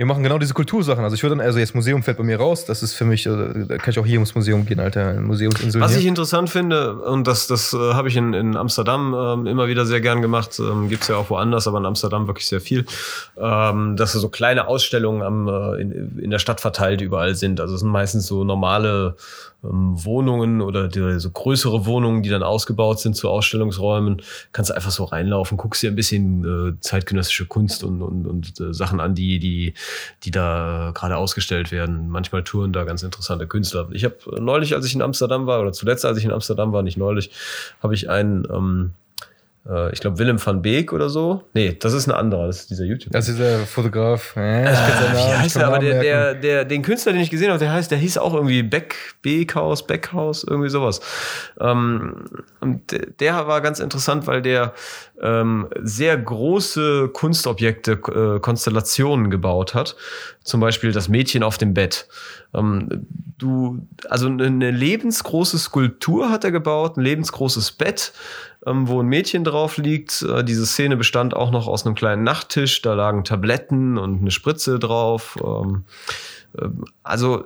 wir 0.00 0.06
machen 0.06 0.22
genau 0.22 0.38
diese 0.38 0.54
Kultursachen. 0.54 1.04
Also 1.04 1.14
ich 1.14 1.22
würde 1.22 1.36
dann, 1.36 1.44
also 1.44 1.58
jetzt 1.58 1.74
Museum 1.74 2.02
fällt 2.02 2.16
bei 2.16 2.24
mir 2.24 2.38
raus, 2.38 2.64
das 2.64 2.82
ist 2.82 2.94
für 2.94 3.04
mich, 3.04 3.26
äh, 3.26 3.66
da 3.68 3.76
kann 3.76 3.90
ich 3.90 3.98
auch 3.98 4.06
hier 4.06 4.18
ins 4.18 4.34
Museum 4.34 4.64
gehen, 4.64 4.80
Alter, 4.80 5.20
Museumsinsel. 5.20 5.78
Was 5.78 5.94
ich 5.94 6.06
interessant 6.06 6.48
finde, 6.48 6.94
und 6.94 7.26
das, 7.26 7.46
das 7.48 7.74
äh, 7.74 7.76
habe 7.76 8.08
ich 8.08 8.16
in, 8.16 8.32
in 8.32 8.56
Amsterdam 8.56 9.14
ähm, 9.14 9.46
immer 9.46 9.68
wieder 9.68 9.84
sehr 9.84 10.00
gern 10.00 10.22
gemacht, 10.22 10.58
ähm, 10.58 10.88
gibt 10.88 11.02
es 11.02 11.08
ja 11.08 11.16
auch 11.16 11.28
woanders, 11.28 11.68
aber 11.68 11.76
in 11.76 11.84
Amsterdam 11.84 12.26
wirklich 12.28 12.46
sehr 12.46 12.62
viel, 12.62 12.86
ähm, 13.36 13.96
dass 13.96 14.12
so 14.12 14.28
kleine 14.30 14.68
Ausstellungen 14.68 15.20
am, 15.20 15.48
äh, 15.48 15.82
in, 15.82 16.18
in 16.18 16.30
der 16.30 16.38
Stadt 16.38 16.62
verteilt 16.62 17.02
überall 17.02 17.34
sind. 17.34 17.60
Also 17.60 17.74
es 17.74 17.80
sind 17.80 17.90
meistens 17.90 18.26
so 18.26 18.42
normale 18.42 19.16
Wohnungen 19.62 20.60
oder 20.62 20.88
die, 20.88 21.18
so 21.20 21.30
größere 21.30 21.84
Wohnungen, 21.84 22.22
die 22.22 22.30
dann 22.30 22.42
ausgebaut 22.42 23.00
sind 23.00 23.14
zu 23.14 23.28
Ausstellungsräumen. 23.28 24.22
Kannst 24.52 24.70
du 24.70 24.74
einfach 24.74 24.90
so 24.90 25.04
reinlaufen, 25.04 25.58
guckst 25.58 25.82
dir 25.82 25.90
ein 25.90 25.96
bisschen 25.96 26.44
äh, 26.44 26.80
zeitgenössische 26.80 27.46
Kunst 27.46 27.84
und, 27.84 28.02
und, 28.02 28.26
und 28.26 28.60
äh, 28.60 28.72
Sachen 28.72 29.00
an, 29.00 29.14
die, 29.14 29.38
die, 29.38 29.74
die 30.24 30.30
da 30.30 30.92
gerade 30.94 31.16
ausgestellt 31.16 31.72
werden. 31.72 32.08
Manchmal 32.08 32.42
touren 32.42 32.72
da 32.72 32.84
ganz 32.84 33.02
interessante 33.02 33.46
Künstler. 33.46 33.88
Ich 33.92 34.04
habe 34.04 34.16
neulich, 34.40 34.74
als 34.74 34.86
ich 34.86 34.94
in 34.94 35.02
Amsterdam 35.02 35.46
war, 35.46 35.60
oder 35.60 35.72
zuletzt, 35.72 36.04
als 36.04 36.18
ich 36.18 36.24
in 36.24 36.32
Amsterdam 36.32 36.72
war, 36.72 36.82
nicht 36.82 36.96
neulich, 36.96 37.30
habe 37.82 37.94
ich 37.94 38.08
einen, 38.08 38.46
ähm, 38.50 38.92
äh, 38.92 38.99
ich 39.92 40.00
glaube, 40.00 40.18
Willem 40.18 40.44
van 40.44 40.62
Beek 40.62 40.92
oder 40.92 41.10
so. 41.10 41.44
Nee, 41.52 41.76
das 41.78 41.92
ist 41.92 42.08
ein 42.08 42.14
anderer, 42.14 42.46
das 42.46 42.60
ist 42.60 42.70
dieser 42.70 42.84
YouTube. 42.84 43.12
Das 43.12 43.28
ist 43.28 43.38
der 43.38 43.58
Fotograf. 43.60 44.34
Ja, 44.34 44.62
ich 44.62 44.68
Namen, 44.70 45.16
Wie 45.16 45.36
heißt 45.36 45.56
der? 45.56 45.66
Aber 45.66 45.78
der, 45.78 46.00
der, 46.00 46.34
der, 46.34 46.64
den 46.64 46.82
Künstler, 46.82 47.12
den 47.12 47.20
ich 47.20 47.30
gesehen 47.30 47.50
habe, 47.50 47.58
der 47.58 47.70
heißt, 47.72 47.90
der 47.90 47.98
hieß 47.98 48.18
auch 48.18 48.32
irgendwie 48.32 48.62
Beck, 48.62 48.96
Beckhaus, 49.22 49.86
Beckhaus, 49.86 50.44
irgendwie 50.44 50.70
sowas. 50.70 51.00
Ähm, 51.60 52.24
und 52.60 52.90
der, 52.90 53.06
der 53.06 53.46
war 53.46 53.60
ganz 53.60 53.80
interessant, 53.80 54.26
weil 54.26 54.40
der 54.40 54.72
ähm, 55.22 55.68
sehr 55.82 56.16
große 56.16 57.10
Kunstobjekte, 57.12 57.92
äh, 57.92 58.40
Konstellationen 58.40 59.30
gebaut 59.30 59.74
hat. 59.74 59.96
Zum 60.42 60.60
Beispiel 60.60 60.92
das 60.92 61.08
Mädchen 61.08 61.42
auf 61.42 61.58
dem 61.58 61.74
Bett. 61.74 62.08
Ähm, 62.54 63.06
du, 63.38 63.86
also 64.08 64.26
eine 64.26 64.70
lebensgroße 64.70 65.58
Skulptur 65.58 66.30
hat 66.30 66.44
er 66.44 66.50
gebaut, 66.50 66.96
ein 66.96 67.02
lebensgroßes 67.02 67.72
Bett, 67.72 68.12
ähm, 68.66 68.88
wo 68.88 69.00
ein 69.00 69.06
Mädchen 69.06 69.44
drauf 69.44 69.76
liegt. 69.76 70.22
Äh, 70.22 70.44
diese 70.44 70.66
Szene 70.66 70.96
bestand 70.96 71.34
auch 71.34 71.50
noch 71.50 71.66
aus 71.66 71.86
einem 71.86 71.94
kleinen 71.94 72.24
Nachttisch, 72.24 72.82
da 72.82 72.94
lagen 72.94 73.24
Tabletten 73.24 73.98
und 73.98 74.20
eine 74.20 74.30
Spritze 74.30 74.78
drauf. 74.78 75.36
Ähm, 75.42 75.84
ähm, 76.60 76.84
also 77.02 77.44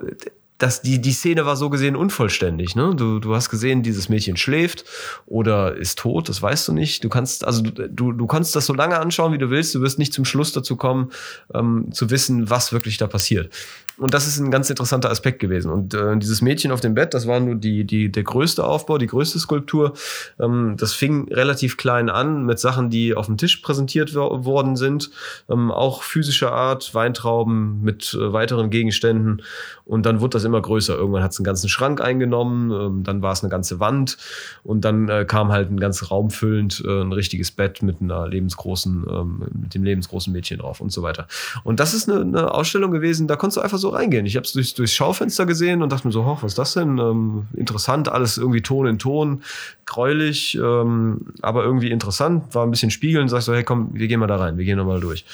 das, 0.57 0.81
die, 0.81 1.01
die 1.01 1.11
Szene 1.11 1.45
war 1.45 1.57
so 1.57 1.69
gesehen 1.69 1.95
unvollständig. 1.95 2.75
Ne? 2.75 2.93
Du, 2.95 3.19
du 3.19 3.35
hast 3.35 3.49
gesehen, 3.49 3.83
dieses 3.83 4.07
Mädchen 4.07 4.37
schläft 4.37 4.85
oder 5.25 5.75
ist 5.75 5.99
tot, 5.99 6.29
das 6.29 6.41
weißt 6.41 6.69
du 6.69 6.73
nicht. 6.73 7.03
Du 7.03 7.09
kannst, 7.09 7.45
also 7.45 7.61
du, 7.61 8.13
du 8.13 8.27
kannst 8.27 8.55
das 8.55 8.65
so 8.65 8.73
lange 8.73 8.97
anschauen, 8.97 9.33
wie 9.33 9.37
du 9.37 9.49
willst. 9.49 9.75
Du 9.75 9.81
wirst 9.81 9.99
nicht 9.99 10.13
zum 10.13 10.23
Schluss 10.23 10.53
dazu 10.53 10.77
kommen, 10.77 11.11
ähm, 11.53 11.89
zu 11.91 12.09
wissen, 12.09 12.49
was 12.49 12.71
wirklich 12.71 12.97
da 12.97 13.07
passiert. 13.07 13.53
Und 13.97 14.13
das 14.13 14.27
ist 14.27 14.39
ein 14.39 14.51
ganz 14.51 14.69
interessanter 14.69 15.09
Aspekt 15.09 15.39
gewesen. 15.39 15.71
Und 15.71 15.93
äh, 15.93 16.17
dieses 16.17 16.41
Mädchen 16.41 16.71
auf 16.71 16.81
dem 16.81 16.95
Bett, 16.95 17.13
das 17.13 17.27
war 17.27 17.39
nur 17.39 17.55
die, 17.55 17.85
die, 17.85 18.11
der 18.11 18.23
größte 18.23 18.63
Aufbau, 18.63 18.97
die 18.97 19.07
größte 19.07 19.39
Skulptur. 19.39 19.93
Ähm, 20.39 20.75
das 20.77 20.93
fing 20.93 21.31
relativ 21.31 21.77
klein 21.77 22.09
an 22.09 22.45
mit 22.45 22.59
Sachen, 22.59 22.89
die 22.89 23.15
auf 23.15 23.27
dem 23.27 23.37
Tisch 23.37 23.57
präsentiert 23.57 24.13
worden 24.15 24.75
sind. 24.75 25.11
Ähm, 25.49 25.71
auch 25.71 26.03
physischer 26.03 26.51
Art, 26.51 26.93
Weintrauben 26.93 27.81
mit 27.83 28.13
äh, 28.13 28.33
weiteren 28.33 28.69
Gegenständen. 28.69 29.41
Und 29.85 30.05
dann 30.05 30.19
wurde 30.19 30.31
das 30.31 30.43
immer 30.43 30.61
größer. 30.61 30.95
Irgendwann 30.95 31.23
hat 31.23 31.31
es 31.31 31.39
einen 31.39 31.45
ganzen 31.45 31.69
Schrank 31.69 32.01
eingenommen, 32.01 32.71
ähm, 32.71 33.03
dann 33.03 33.21
war 33.21 33.31
es 33.31 33.43
eine 33.43 33.51
ganze 33.51 33.79
Wand 33.79 34.17
und 34.63 34.83
dann 34.83 35.07
äh, 35.09 35.25
kam 35.25 35.51
halt 35.51 35.71
ein 35.71 35.79
ganzer 35.79 36.07
Raum 36.07 36.31
füllend, 36.31 36.83
äh, 36.85 37.01
ein 37.01 37.11
richtiges 37.11 37.51
Bett 37.51 37.83
mit 37.83 38.01
einer 38.01 38.27
lebensgroßen, 38.27 39.05
ähm, 39.07 39.43
mit 39.53 39.75
dem 39.75 39.83
lebensgroßen 39.83 40.33
Mädchen 40.33 40.57
drauf 40.59 40.81
und 40.81 40.91
so 40.91 41.03
weiter. 41.03 41.27
Und 41.63 41.79
das 41.79 41.93
ist 41.93 42.09
eine, 42.09 42.21
eine 42.21 42.53
Ausstellung 42.53 42.91
gewesen, 42.91 43.27
da 43.27 43.35
konntest 43.35 43.57
du 43.57 43.61
einfach 43.61 43.77
so 43.77 43.84
reingehen. 43.89 44.25
Ich 44.25 44.35
habe 44.35 44.45
es 44.45 44.53
durchs, 44.53 44.73
durchs 44.73 44.93
Schaufenster 44.93 45.45
gesehen 45.45 45.81
und 45.81 45.91
dachte 45.91 46.07
mir 46.07 46.11
so, 46.11 46.25
hoch, 46.25 46.43
was 46.43 46.53
ist 46.53 46.57
das 46.57 46.73
denn? 46.73 46.97
Ähm, 46.97 47.47
interessant, 47.53 48.09
alles 48.09 48.37
irgendwie 48.37 48.61
Ton 48.61 48.87
in 48.87 48.99
Ton, 48.99 49.41
gräulich, 49.85 50.55
ähm, 50.55 51.21
aber 51.41 51.63
irgendwie 51.63 51.91
interessant, 51.91 52.53
war 52.53 52.65
ein 52.65 52.71
bisschen 52.71 52.91
spiegeln, 52.91 53.27
sag 53.27 53.41
so, 53.41 53.53
hey 53.53 53.63
komm, 53.63 53.89
wir 53.93 54.07
gehen 54.07 54.19
mal 54.19 54.27
da 54.27 54.37
rein, 54.37 54.57
wir 54.57 54.65
gehen 54.65 54.77
nochmal 54.77 54.99
durch. 54.99 55.25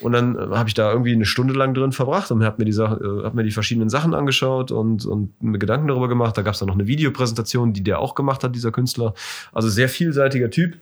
Und 0.00 0.12
dann 0.12 0.36
äh, 0.36 0.54
habe 0.54 0.68
ich 0.68 0.74
da 0.74 0.92
irgendwie 0.92 1.12
eine 1.12 1.24
Stunde 1.24 1.54
lang 1.54 1.74
drin 1.74 1.92
verbracht 1.92 2.30
und 2.30 2.44
habe 2.44 2.62
mir, 2.62 2.70
die 2.70 2.78
äh, 2.78 3.24
hab 3.24 3.34
mir 3.34 3.44
die 3.44 3.50
verschiedenen 3.50 3.88
Sachen 3.88 4.14
angeschaut 4.14 4.70
und, 4.70 5.06
und 5.06 5.42
mir 5.42 5.58
Gedanken 5.58 5.88
darüber 5.88 6.08
gemacht. 6.08 6.36
Da 6.36 6.42
gab 6.42 6.54
es 6.54 6.60
dann 6.60 6.68
noch 6.68 6.74
eine 6.74 6.86
Videopräsentation, 6.86 7.72
die 7.72 7.82
der 7.82 7.98
auch 7.98 8.14
gemacht 8.14 8.44
hat, 8.44 8.54
dieser 8.54 8.72
Künstler. 8.72 9.14
Also 9.52 9.68
sehr 9.68 9.88
vielseitiger 9.88 10.50
Typ, 10.50 10.76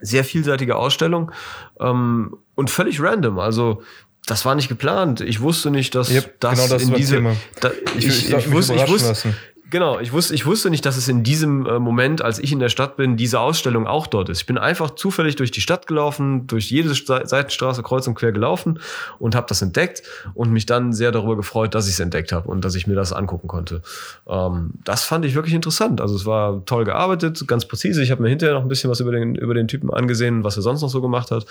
sehr 0.00 0.24
vielseitige 0.24 0.76
Ausstellung 0.76 1.32
ähm, 1.80 2.36
und 2.54 2.70
völlig 2.70 3.00
random. 3.00 3.38
Also 3.38 3.82
das 4.26 4.44
war 4.44 4.54
nicht 4.54 4.68
geplant. 4.68 5.20
Ich 5.20 5.40
wusste 5.40 5.70
nicht, 5.70 5.94
dass 5.94 6.10
yep, 6.10 6.40
das, 6.40 6.54
genau 6.54 6.68
das 6.68 6.82
in 6.82 6.94
diese. 6.94 7.22
Da, 7.60 7.70
ich, 7.96 8.06
ich, 8.06 8.28
ich, 8.28 8.34
ich, 8.34 8.52
wusste, 8.52 8.74
ich 8.74 8.88
wusste, 8.88 9.34
Genau, 9.74 9.98
ich 9.98 10.12
wusste, 10.12 10.36
ich 10.36 10.46
wusste 10.46 10.70
nicht, 10.70 10.86
dass 10.86 10.96
es 10.96 11.08
in 11.08 11.24
diesem 11.24 11.66
äh, 11.66 11.80
Moment, 11.80 12.22
als 12.22 12.38
ich 12.38 12.52
in 12.52 12.60
der 12.60 12.68
Stadt 12.68 12.96
bin, 12.96 13.16
diese 13.16 13.40
Ausstellung 13.40 13.88
auch 13.88 14.06
dort 14.06 14.28
ist. 14.28 14.42
Ich 14.42 14.46
bin 14.46 14.56
einfach 14.56 14.90
zufällig 14.90 15.34
durch 15.34 15.50
die 15.50 15.60
Stadt 15.60 15.88
gelaufen, 15.88 16.46
durch 16.46 16.70
jede 16.70 16.94
Seitenstraße 16.94 17.82
kreuz 17.82 18.06
und 18.06 18.14
quer 18.14 18.30
gelaufen 18.30 18.78
und 19.18 19.34
habe 19.34 19.46
das 19.48 19.62
entdeckt 19.62 20.04
und 20.34 20.52
mich 20.52 20.66
dann 20.66 20.92
sehr 20.92 21.10
darüber 21.10 21.34
gefreut, 21.34 21.74
dass 21.74 21.88
ich 21.88 21.94
es 21.94 21.98
entdeckt 21.98 22.30
habe 22.30 22.48
und 22.48 22.64
dass 22.64 22.76
ich 22.76 22.86
mir 22.86 22.94
das 22.94 23.12
angucken 23.12 23.48
konnte. 23.48 23.82
Ähm, 24.28 24.74
das 24.84 25.02
fand 25.02 25.24
ich 25.24 25.34
wirklich 25.34 25.54
interessant. 25.54 26.00
Also 26.00 26.14
es 26.14 26.24
war 26.24 26.64
toll 26.66 26.84
gearbeitet, 26.84 27.42
ganz 27.48 27.64
präzise. 27.64 28.00
Ich 28.00 28.12
habe 28.12 28.22
mir 28.22 28.28
hinterher 28.28 28.54
noch 28.54 28.62
ein 28.62 28.68
bisschen 28.68 28.90
was 28.90 29.00
über 29.00 29.10
den, 29.10 29.34
über 29.34 29.54
den 29.54 29.66
Typen 29.66 29.90
angesehen, 29.90 30.44
was 30.44 30.56
er 30.56 30.62
sonst 30.62 30.82
noch 30.82 30.90
so 30.90 31.02
gemacht 31.02 31.32
hat 31.32 31.46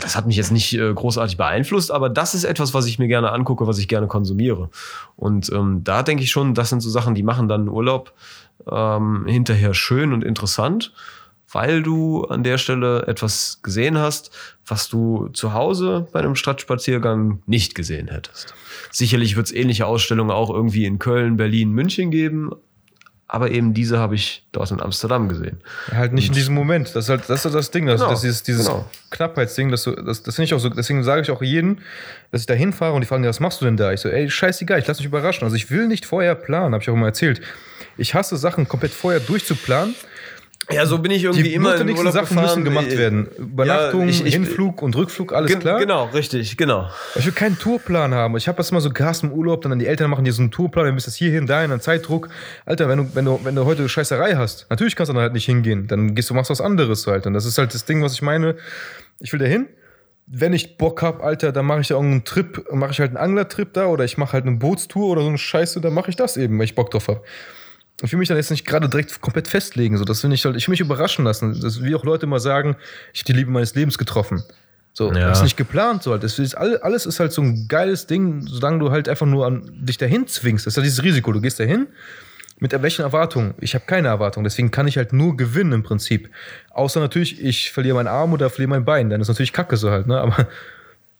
das 0.00 0.16
hat 0.16 0.26
mich 0.26 0.36
jetzt 0.36 0.52
nicht 0.52 0.72
äh, 0.74 0.92
großartig 0.92 1.36
beeinflusst, 1.36 1.90
aber 1.90 2.08
das 2.08 2.34
ist 2.34 2.44
etwas, 2.44 2.74
was 2.74 2.86
ich 2.86 2.98
mir 2.98 3.08
gerne 3.08 3.32
angucke, 3.32 3.66
was 3.66 3.78
ich 3.78 3.88
gerne 3.88 4.06
konsumiere. 4.06 4.70
Und 5.16 5.50
ähm, 5.52 5.84
da 5.84 6.02
denke 6.02 6.22
ich 6.22 6.30
schon, 6.30 6.54
das 6.54 6.70
sind 6.70 6.80
so 6.80 6.90
Sachen, 6.90 7.14
die 7.14 7.22
machen 7.22 7.48
dann 7.48 7.68
Urlaub 7.68 8.12
ähm, 8.70 9.26
hinterher 9.26 9.74
schön 9.74 10.12
und 10.12 10.24
interessant, 10.24 10.92
weil 11.50 11.82
du 11.82 12.24
an 12.24 12.42
der 12.42 12.58
Stelle 12.58 13.06
etwas 13.06 13.60
gesehen 13.62 13.98
hast, 13.98 14.30
was 14.66 14.88
du 14.88 15.28
zu 15.32 15.52
Hause 15.52 16.06
bei 16.12 16.20
einem 16.20 16.34
Stadtspaziergang 16.34 17.42
nicht 17.46 17.74
gesehen 17.74 18.08
hättest. 18.08 18.54
Sicherlich 18.90 19.36
wird 19.36 19.46
es 19.46 19.52
ähnliche 19.52 19.86
Ausstellungen 19.86 20.30
auch 20.30 20.50
irgendwie 20.50 20.86
in 20.86 20.98
Köln, 20.98 21.36
Berlin, 21.36 21.72
München 21.72 22.10
geben, 22.10 22.52
aber 23.34 23.50
eben 23.50 23.72
diese 23.72 23.98
habe 23.98 24.14
ich 24.14 24.44
dort 24.52 24.70
in 24.72 24.82
Amsterdam 24.82 25.26
gesehen. 25.26 25.62
Halt 25.90 26.12
nicht 26.12 26.28
und 26.28 26.32
in 26.32 26.34
diesem 26.34 26.54
Moment. 26.54 26.94
Das 26.94 27.04
ist 27.04 27.08
halt 27.08 27.22
das, 27.28 27.46
ist 27.46 27.54
das 27.54 27.70
Ding, 27.70 27.86
das, 27.86 28.02
genau, 28.02 28.10
das 28.10 28.24
ist 28.24 28.46
dieses 28.46 28.66
genau. 28.66 28.84
Knappheitsding, 29.08 29.70
das, 29.70 29.84
das, 29.84 30.22
das 30.22 30.34
finde 30.34 30.44
ich 30.44 30.52
auch 30.52 30.58
so, 30.58 30.68
deswegen 30.68 31.02
sage 31.02 31.22
ich 31.22 31.30
auch 31.30 31.40
jedem, 31.40 31.78
dass 32.30 32.42
ich 32.42 32.46
da 32.46 32.52
hinfahre 32.52 32.92
und 32.92 33.00
die 33.00 33.06
fragen, 33.06 33.24
was 33.24 33.40
machst 33.40 33.62
du 33.62 33.64
denn 33.64 33.78
da? 33.78 33.90
Ich 33.90 34.00
so, 34.00 34.10
ey, 34.10 34.28
scheißegal, 34.28 34.80
ich 34.80 34.86
lasse 34.86 35.00
mich 35.00 35.06
überraschen. 35.06 35.44
Also 35.44 35.56
ich 35.56 35.70
will 35.70 35.88
nicht 35.88 36.04
vorher 36.04 36.34
planen, 36.34 36.74
habe 36.74 36.82
ich 36.82 36.90
auch 36.90 36.94
immer 36.94 37.06
erzählt. 37.06 37.40
Ich 37.96 38.14
hasse 38.14 38.36
Sachen 38.36 38.68
komplett 38.68 38.92
vorher 38.92 39.18
durchzuplanen 39.20 39.94
ja, 40.70 40.86
so 40.86 40.98
bin 40.98 41.10
ich 41.10 41.24
irgendwie 41.24 41.42
die 41.42 41.54
immer 41.54 41.74
in 41.76 41.90
Urlaub 41.90 42.12
Sachen 42.12 42.28
gefahren. 42.28 42.44
müssen 42.44 42.64
gemacht 42.64 42.96
werden. 42.96 43.26
Übernachtung, 43.36 44.02
ja, 44.02 44.06
ich, 44.06 44.24
ich, 44.24 44.34
Hinflug 44.34 44.80
und 44.80 44.94
Rückflug, 44.94 45.32
alles 45.32 45.58
klar. 45.58 45.80
Genau, 45.80 46.04
richtig, 46.06 46.56
genau. 46.56 46.88
Ich 47.16 47.26
will 47.26 47.32
keinen 47.32 47.58
Tourplan 47.58 48.14
haben. 48.14 48.36
Ich 48.36 48.46
habe 48.46 48.56
das 48.56 48.70
immer 48.70 48.80
so 48.80 48.90
Gas 48.90 49.22
im 49.22 49.32
Urlaub, 49.32 49.62
dann 49.62 49.78
die 49.78 49.86
Eltern 49.86 50.10
machen 50.10 50.24
dir 50.24 50.32
so 50.32 50.40
einen 50.40 50.52
Tourplan, 50.52 50.86
dann 50.86 50.94
bist 50.94 51.08
das 51.08 51.16
hierhin, 51.16 51.46
dahin, 51.46 51.70
dann 51.70 51.80
Zeitdruck. 51.80 52.28
Alter, 52.64 52.88
wenn 52.88 52.98
du, 52.98 53.14
wenn 53.14 53.24
du, 53.24 53.40
wenn 53.42 53.56
du 53.56 53.64
heute 53.64 53.88
Scheißerei 53.88 54.36
hast, 54.36 54.66
natürlich 54.70 54.94
kannst 54.94 55.10
du 55.10 55.14
dann 55.14 55.22
halt 55.22 55.32
nicht 55.32 55.46
hingehen. 55.46 55.88
Dann 55.88 56.14
gehst 56.14 56.30
du, 56.30 56.34
machst 56.34 56.50
was 56.50 56.60
anderes 56.60 57.06
halt. 57.06 57.26
Und 57.26 57.34
das 57.34 57.44
ist 57.44 57.58
halt 57.58 57.74
das 57.74 57.84
Ding, 57.84 58.02
was 58.02 58.14
ich 58.14 58.22
meine. 58.22 58.56
Ich 59.18 59.32
will 59.32 59.40
da 59.40 59.46
hin. 59.46 59.66
Wenn 60.26 60.52
ich 60.52 60.78
Bock 60.78 61.02
hab, 61.02 61.22
Alter, 61.22 61.50
dann 61.50 61.66
mache 61.66 61.80
ich 61.80 61.88
da 61.88 61.96
irgendeinen 61.96 62.24
Trip, 62.24 62.72
mache 62.72 62.92
ich 62.92 63.00
halt 63.00 63.10
einen 63.10 63.16
Anglertrip 63.16 63.72
da 63.72 63.86
oder 63.86 64.04
ich 64.04 64.16
mache 64.16 64.34
halt 64.34 64.46
eine 64.46 64.56
Bootstour 64.56 65.08
oder 65.08 65.22
so 65.22 65.28
eine 65.28 65.38
Scheiße, 65.38 65.80
dann 65.80 65.92
mache 65.92 66.10
ich 66.10 66.16
das 66.16 66.36
eben, 66.36 66.56
weil 66.58 66.64
ich 66.64 66.76
Bock 66.76 66.92
drauf 66.92 67.08
habe. 67.08 67.22
Ich 68.02 68.12
will 68.12 68.18
mich 68.18 68.28
dann 68.28 68.36
jetzt 68.36 68.50
nicht 68.50 68.66
gerade 68.66 68.88
direkt 68.88 69.20
komplett 69.20 69.48
festlegen. 69.48 69.96
So, 69.96 70.04
das 70.04 70.22
will 70.22 70.32
ich 70.32 70.44
halt, 70.44 70.56
ich 70.56 70.66
will 70.66 70.72
mich 70.72 70.80
überraschen 70.80 71.24
lassen. 71.24 71.60
Das, 71.60 71.82
wie 71.82 71.94
auch 71.94 72.04
Leute 72.04 72.26
immer 72.26 72.40
sagen, 72.40 72.76
ich 73.12 73.20
habe 73.20 73.32
die 73.32 73.38
Liebe 73.38 73.50
meines 73.50 73.74
Lebens 73.74 73.98
getroffen. 73.98 74.42
So, 74.92 75.12
ja. 75.12 75.28
das 75.28 75.38
ist 75.38 75.44
nicht 75.44 75.56
geplant. 75.56 76.02
So 76.02 76.12
halt. 76.12 76.22
Das 76.22 76.38
ist, 76.38 76.54
alles 76.54 77.06
ist 77.06 77.20
halt 77.20 77.32
so 77.32 77.42
ein 77.42 77.68
geiles 77.68 78.06
Ding, 78.06 78.42
solange 78.46 78.78
du 78.78 78.90
halt 78.90 79.08
einfach 79.08 79.26
nur 79.26 79.46
an 79.46 79.70
dich 79.74 79.98
dahin 79.98 80.26
zwingst. 80.26 80.66
Das 80.66 80.72
ist 80.72 80.76
ja 80.76 80.82
halt 80.82 80.86
dieses 80.90 81.04
Risiko. 81.04 81.32
Du 81.32 81.40
gehst 81.40 81.60
dahin 81.60 81.86
mit 82.62 82.80
welchen 82.80 83.02
Erwartungen? 83.02 83.54
Ich 83.60 83.74
habe 83.74 83.84
keine 83.86 84.06
Erwartung. 84.06 84.44
Deswegen 84.44 84.70
kann 84.70 84.86
ich 84.86 84.96
halt 84.96 85.12
nur 85.12 85.36
gewinnen 85.36 85.72
im 85.72 85.82
Prinzip. 85.82 86.30
Außer 86.70 87.00
natürlich, 87.00 87.42
ich 87.42 87.72
verliere 87.72 87.96
meinen 87.96 88.06
Arm 88.06 88.32
oder 88.32 88.50
verliere 88.50 88.70
mein 88.70 88.84
Bein. 88.84 89.10
Dann 89.10 89.20
ist 89.20 89.26
natürlich 89.26 89.52
Kacke 89.52 89.76
so 89.76 89.90
halt. 89.90 90.06
Ne? 90.06 90.20
Aber 90.20 90.46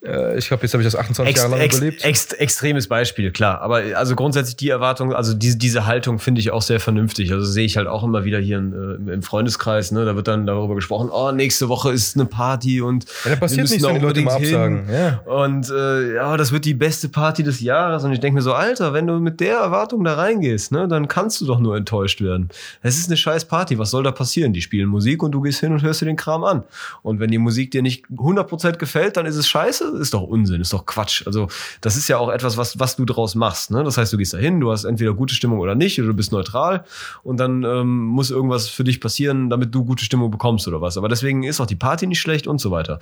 ich 0.03 0.49
glaube, 0.49 0.65
jetzt 0.65 0.75
habe 0.75 0.83
ich 0.83 0.87
das 0.87 0.97
28 0.97 1.31
ex, 1.31 1.41
Jahre 1.41 1.53
lang 1.53 1.61
ex, 1.61 1.77
überlebt. 1.77 2.05
Ex, 2.05 2.33
extremes 2.33 2.89
Beispiel, 2.89 3.31
klar. 3.31 3.61
Aber 3.61 3.83
also 3.95 4.17
grundsätzlich 4.17 4.57
die 4.57 4.69
Erwartung, 4.69 5.15
also 5.15 5.33
diese, 5.33 5.57
diese 5.57 5.87
Haltung 5.87 6.19
finde 6.19 6.41
ich 6.41 6.51
auch 6.51 6.63
sehr 6.63 6.81
vernünftig. 6.81 7.33
Also 7.33 7.47
sehe 7.47 7.65
ich 7.65 7.77
halt 7.77 7.87
auch 7.87 8.03
immer 8.03 8.25
wieder 8.25 8.41
hier 8.41 8.59
in, 8.59 8.73
äh, 9.09 9.13
im 9.13 9.23
Freundeskreis, 9.23 9.93
ne? 9.93 10.05
Da 10.05 10.17
wird 10.17 10.27
dann 10.27 10.45
darüber 10.45 10.75
gesprochen, 10.75 11.09
oh, 11.13 11.31
nächste 11.31 11.69
Woche 11.69 11.93
ist 11.93 12.17
eine 12.17 12.27
Party 12.27 12.81
und 12.81 13.07
ja, 13.25 13.31
da 13.31 13.37
passiert 13.37 13.71
nichts, 13.71 13.87
wenn 13.87 13.95
die 13.95 14.01
Leute 14.01 14.23
mal 14.23 14.35
absagen. 14.35 14.89
Ja. 14.93 15.19
Und 15.21 15.71
äh, 15.71 16.15
ja, 16.15 16.37
das 16.37 16.51
wird 16.51 16.65
die 16.65 16.75
beste 16.75 17.09
Party 17.09 17.45
des 17.45 17.61
Jahres. 17.61 18.03
Und 18.03 18.13
ich 18.13 18.19
denke 18.19 18.35
mir 18.35 18.43
so, 18.43 18.55
Alter, 18.55 18.93
wenn 18.95 19.07
du 19.07 19.21
mit 19.21 19.39
der 19.39 19.59
Erwartung 19.59 20.03
da 20.03 20.15
reingehst, 20.15 20.73
ne, 20.73 20.89
dann 20.89 21.07
kannst 21.07 21.41
du 21.41 21.47
doch 21.47 21.61
nur 21.61 21.77
enttäuscht 21.77 22.21
werden. 22.21 22.49
Es 22.83 22.99
ist 22.99 23.07
eine 23.07 23.17
scheiß 23.17 23.45
Party, 23.45 23.79
was 23.79 23.91
soll 23.91 24.03
da 24.03 24.11
passieren? 24.11 24.53
Die 24.53 24.63
spielen 24.63 24.89
Musik 24.89 25.23
und 25.23 25.31
du 25.31 25.41
gehst 25.43 25.61
hin 25.61 25.73
und 25.73 25.83
hörst 25.83 26.01
dir 26.01 26.07
den 26.07 26.17
Kram 26.17 26.43
an. 26.43 26.65
Und 27.03 27.21
wenn 27.21 27.31
die 27.31 27.39
Musik 27.39 27.71
dir 27.71 27.83
nicht 27.83 28.07
100% 28.07 28.79
gefällt, 28.79 29.17
dann 29.17 29.27
ist 29.27 29.37
es 29.37 29.47
scheiße, 29.49 29.92
ist 29.93 30.15
doch 30.15 30.23
Unsinn, 30.23 30.61
ist 30.61 30.73
doch 30.73 30.87
Quatsch. 30.87 31.27
Also 31.27 31.49
das 31.81 31.97
ist 31.97 32.09
ja 32.09 32.19
auch 32.19 32.31
etwas, 32.31 32.57
was, 32.57 32.79
was 32.79 32.97
du 32.97 33.05
draus 33.05 33.35
machst. 33.35 33.71
Ne? 33.71 33.85
Das 33.85 33.99
heißt, 33.99 34.13
du 34.13 34.17
gehst 34.17 34.35
da 34.35 34.39
hin, 34.39 34.61
du 34.61 34.71
hast 34.71 34.85
entweder 34.85 35.15
gute 35.15 35.35
Stimmung 35.35 35.61
oder 35.61 35.75
nicht, 35.75 35.99
oder 35.99 36.09
du 36.09 36.15
bist 36.15 36.33
neutral 36.33 36.85
und 37.23 37.39
dann 37.39 37.65
ähm, 37.65 38.05
muss 38.05 38.31
irgendwas 38.31 38.69
für 38.69 38.85
dich 38.85 39.01
passieren, 39.01 39.51
damit 39.51 39.75
du 39.75 39.85
gute 39.85 40.05
Stimmung 40.05 40.31
bekommst 40.31 40.67
oder 40.69 40.81
was. 40.81 40.97
Aber 40.97 41.09
deswegen 41.09 41.43
ist 41.43 41.61
auch 41.61 41.67
die 41.67 41.77
Party 41.77 42.07
nicht 42.07 42.21
schlecht 42.21 42.47
und 42.47 42.61
so 42.61 42.71
weiter. 42.71 42.99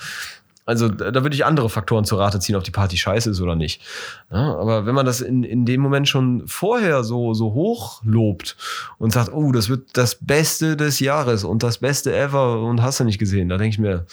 Also 0.71 0.89
da 0.89 1.25
würde 1.25 1.35
ich 1.35 1.45
andere 1.45 1.69
Faktoren 1.69 2.05
zur 2.05 2.21
Rate 2.21 2.39
ziehen, 2.39 2.55
ob 2.55 2.63
die 2.63 2.71
Party 2.71 2.97
scheiße 2.97 3.31
ist 3.31 3.41
oder 3.41 3.57
nicht. 3.57 3.83
Ja, 4.31 4.55
aber 4.57 4.87
wenn 4.87 4.95
man 4.95 5.05
das 5.05 5.21
in, 5.21 5.43
in 5.43 5.65
dem 5.65 5.81
Moment 5.81 6.09
schon 6.09 6.47
vorher 6.47 7.03
so, 7.03 7.35
so 7.35 7.55
hoch 7.55 8.03
lobt 8.05 8.57
und 8.99 9.13
sagt, 9.13 9.33
oh, 9.33 9.51
das 9.51 9.69
wird 9.69 9.89
das 9.95 10.15
Beste 10.15 10.77
des 10.77 11.01
Jahres 11.01 11.43
und 11.43 11.65
das 11.65 11.79
Beste 11.79 12.15
ever 12.17 12.61
und 12.63 12.83
hast 12.83 13.01
du 13.01 13.05
nicht 13.05 13.19
gesehen, 13.19 13.49
da 13.49 13.57
denke 13.57 13.75
ich 13.75 13.79
mir, 13.81 14.07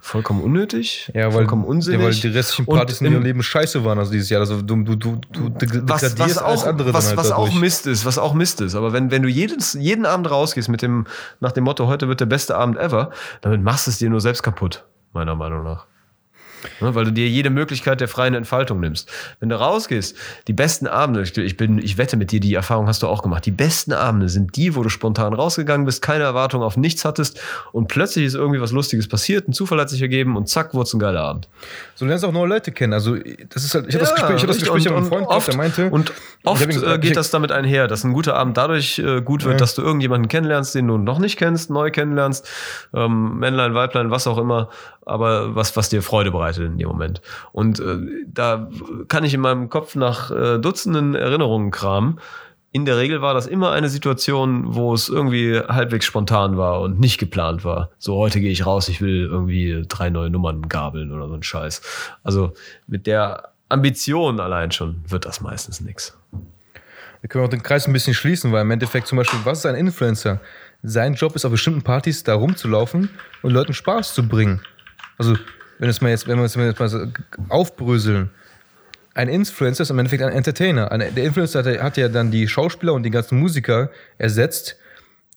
vollkommen 0.00 0.42
unnötig, 0.42 1.10
ja, 1.14 1.24
weil, 1.24 1.32
vollkommen 1.32 1.64
unsinnig. 1.64 2.00
Ja, 2.00 2.06
weil 2.06 2.14
die 2.14 2.28
restlichen 2.28 2.66
Partys 2.66 3.00
in 3.00 3.12
ihrem 3.12 3.22
Leben 3.22 3.42
scheiße 3.42 3.84
waren, 3.84 3.98
also 3.98 4.12
dieses 4.12 4.30
Jahr. 4.30 4.40
Also 4.40 4.62
du, 4.62 4.76
du, 4.84 4.96
du, 4.96 5.18
du 5.32 5.50
was, 5.88 6.18
was 6.18 6.38
auch, 6.38 6.64
andere 6.64 6.94
was, 6.94 7.08
halt 7.08 7.16
was 7.16 7.32
auch 7.32 7.52
Mist 7.52 7.86
ist, 7.86 8.04
was 8.04 8.18
auch 8.18 8.34
Mist 8.34 8.60
ist. 8.60 8.74
Aber 8.74 8.92
wenn, 8.92 9.10
wenn 9.10 9.22
du 9.22 9.28
jedes, 9.28 9.74
jeden 9.74 10.06
Abend 10.06 10.30
rausgehst 10.30 10.68
mit 10.68 10.82
dem, 10.82 11.06
nach 11.40 11.52
dem 11.52 11.64
Motto, 11.64 11.86
heute 11.88 12.08
wird 12.08 12.20
der 12.20 12.26
beste 12.26 12.56
Abend 12.56 12.78
ever, 12.78 13.10
damit 13.40 13.62
machst 13.62 13.86
du 13.86 13.90
es 13.90 13.98
dir 13.98 14.08
nur 14.08 14.20
selbst 14.20 14.42
kaputt, 14.42 14.84
meiner 15.12 15.34
Meinung 15.34 15.64
nach. 15.64 15.87
Ne, 16.80 16.94
weil 16.94 17.04
du 17.04 17.12
dir 17.12 17.28
jede 17.28 17.50
Möglichkeit 17.50 18.00
der 18.00 18.08
freien 18.08 18.34
Entfaltung 18.34 18.80
nimmst. 18.80 19.10
Wenn 19.40 19.48
du 19.48 19.58
rausgehst, 19.58 20.16
die 20.46 20.52
besten 20.52 20.86
Abende, 20.86 21.22
ich, 21.22 21.56
bin, 21.56 21.78
ich 21.78 21.98
wette 21.98 22.16
mit 22.16 22.32
dir, 22.32 22.40
die 22.40 22.54
Erfahrung 22.54 22.86
hast 22.86 23.02
du 23.02 23.06
auch 23.06 23.22
gemacht, 23.22 23.46
die 23.46 23.50
besten 23.50 23.92
Abende 23.92 24.28
sind 24.28 24.56
die, 24.56 24.74
wo 24.74 24.82
du 24.82 24.88
spontan 24.88 25.34
rausgegangen 25.34 25.86
bist, 25.86 26.02
keine 26.02 26.24
Erwartung 26.24 26.62
auf 26.62 26.76
nichts 26.76 27.04
hattest 27.04 27.40
und 27.72 27.88
plötzlich 27.88 28.24
ist 28.24 28.34
irgendwie 28.34 28.60
was 28.60 28.72
Lustiges 28.72 29.08
passiert, 29.08 29.48
ein 29.48 29.52
Zufall 29.52 29.80
hat 29.80 29.90
sich 29.90 30.02
ergeben 30.02 30.36
und 30.36 30.48
zack, 30.48 30.74
wurde 30.74 30.84
es 30.84 30.94
ein 30.94 30.98
geiler 30.98 31.20
Abend. 31.20 31.48
So 31.94 32.04
lernst 32.04 32.24
auch 32.24 32.32
neue 32.32 32.48
Leute 32.48 32.72
kennen. 32.72 32.92
Also, 32.92 33.16
das 33.48 33.64
ist 33.64 33.74
halt, 33.74 33.86
ich 33.88 33.94
hatte 33.94 34.04
ja, 34.04 34.10
das 34.10 34.14
Gespräch, 34.14 34.36
ich 34.36 34.42
hatte 34.42 34.46
das 34.46 34.58
Gespräch 34.58 34.84
mit 34.84 34.92
einem 34.92 35.06
Freund 35.06 35.26
oft, 35.26 35.46
gehabt, 35.46 35.48
der 35.48 35.56
meinte. 35.56 35.90
Und 35.90 36.12
oft 36.44 36.68
gesagt, 36.68 37.02
geht 37.02 37.16
das 37.16 37.30
damit 37.30 37.52
einher, 37.52 37.88
dass 37.88 38.04
ein 38.04 38.12
guter 38.12 38.36
Abend 38.36 38.56
dadurch 38.56 38.98
äh, 38.98 39.20
gut 39.20 39.44
wird, 39.44 39.54
ja. 39.54 39.58
dass 39.58 39.74
du 39.74 39.82
irgendjemanden 39.82 40.28
kennenlernst, 40.28 40.74
den 40.74 40.86
du 40.86 40.98
noch 40.98 41.18
nicht 41.18 41.38
kennst, 41.38 41.70
neu 41.70 41.90
kennenlernst, 41.90 42.48
ähm, 42.94 43.38
Männlein, 43.38 43.74
Weiblein, 43.74 44.10
was 44.10 44.26
auch 44.26 44.38
immer, 44.38 44.70
aber 45.08 45.54
was, 45.54 45.76
was 45.76 45.88
dir 45.88 46.02
Freude 46.02 46.30
bereitet 46.30 46.64
in 46.64 46.78
dem 46.78 46.88
Moment. 46.88 47.20
Und 47.52 47.80
äh, 47.80 47.98
da 48.26 48.68
kann 49.08 49.24
ich 49.24 49.34
in 49.34 49.40
meinem 49.40 49.68
Kopf 49.68 49.94
nach 49.94 50.30
äh, 50.30 50.58
Dutzenden 50.58 51.14
Erinnerungen 51.14 51.70
kramen. 51.70 52.20
In 52.70 52.84
der 52.84 52.98
Regel 52.98 53.22
war 53.22 53.32
das 53.32 53.46
immer 53.46 53.72
eine 53.72 53.88
Situation, 53.88 54.74
wo 54.74 54.92
es 54.92 55.08
irgendwie 55.08 55.58
halbwegs 55.58 56.04
spontan 56.04 56.58
war 56.58 56.80
und 56.80 57.00
nicht 57.00 57.18
geplant 57.18 57.64
war. 57.64 57.90
So, 57.98 58.16
heute 58.16 58.40
gehe 58.40 58.50
ich 58.50 58.66
raus, 58.66 58.88
ich 58.88 59.00
will 59.00 59.24
irgendwie 59.24 59.84
drei 59.88 60.10
neue 60.10 60.28
Nummern 60.28 60.68
gabeln 60.68 61.10
oder 61.10 61.28
so 61.28 61.34
ein 61.34 61.42
Scheiß. 61.42 61.80
Also 62.22 62.52
mit 62.86 63.06
der 63.06 63.52
Ambitionen 63.70 64.38
allein 64.38 64.70
schon 64.70 65.02
wird 65.06 65.24
das 65.24 65.40
meistens 65.40 65.80
nichts. 65.80 66.16
Wir 67.20 67.28
können 67.28 67.44
auch 67.44 67.50
den 67.50 67.62
Kreis 67.62 67.86
ein 67.86 67.92
bisschen 67.92 68.14
schließen, 68.14 68.52
weil 68.52 68.62
im 68.62 68.70
Endeffekt 68.70 69.08
zum 69.08 69.18
Beispiel, 69.18 69.40
was 69.44 69.58
ist 69.58 69.66
ein 69.66 69.74
Influencer? 69.74 70.40
Sein 70.82 71.14
Job 71.14 71.34
ist 71.34 71.44
auf 71.44 71.50
bestimmten 71.50 71.82
Partys 71.82 72.22
da 72.22 72.34
rumzulaufen 72.34 73.10
und 73.42 73.50
Leuten 73.50 73.72
Spaß 73.72 74.14
zu 74.14 74.28
bringen. 74.28 74.60
Also, 75.18 75.36
wenn, 75.78 75.88
es 75.88 76.00
mal 76.00 76.10
jetzt, 76.10 76.26
wenn 76.26 76.38
wir 76.38 76.44
es 76.44 76.54
jetzt 76.54 76.80
mal 76.80 76.88
so 76.88 77.06
aufbröseln, 77.48 78.30
ein 79.14 79.28
Influencer 79.28 79.82
ist 79.82 79.90
im 79.90 79.98
Endeffekt 79.98 80.22
ein 80.22 80.32
Entertainer. 80.32 80.92
Ein, 80.92 81.00
der 81.14 81.24
Influencer 81.24 81.64
hat, 81.64 81.82
hat, 81.82 81.96
ja 81.96 82.08
dann 82.08 82.30
die 82.30 82.46
Schauspieler 82.46 82.92
und 82.92 83.02
die 83.02 83.10
ganzen 83.10 83.38
Musiker 83.38 83.90
ersetzt, 84.16 84.76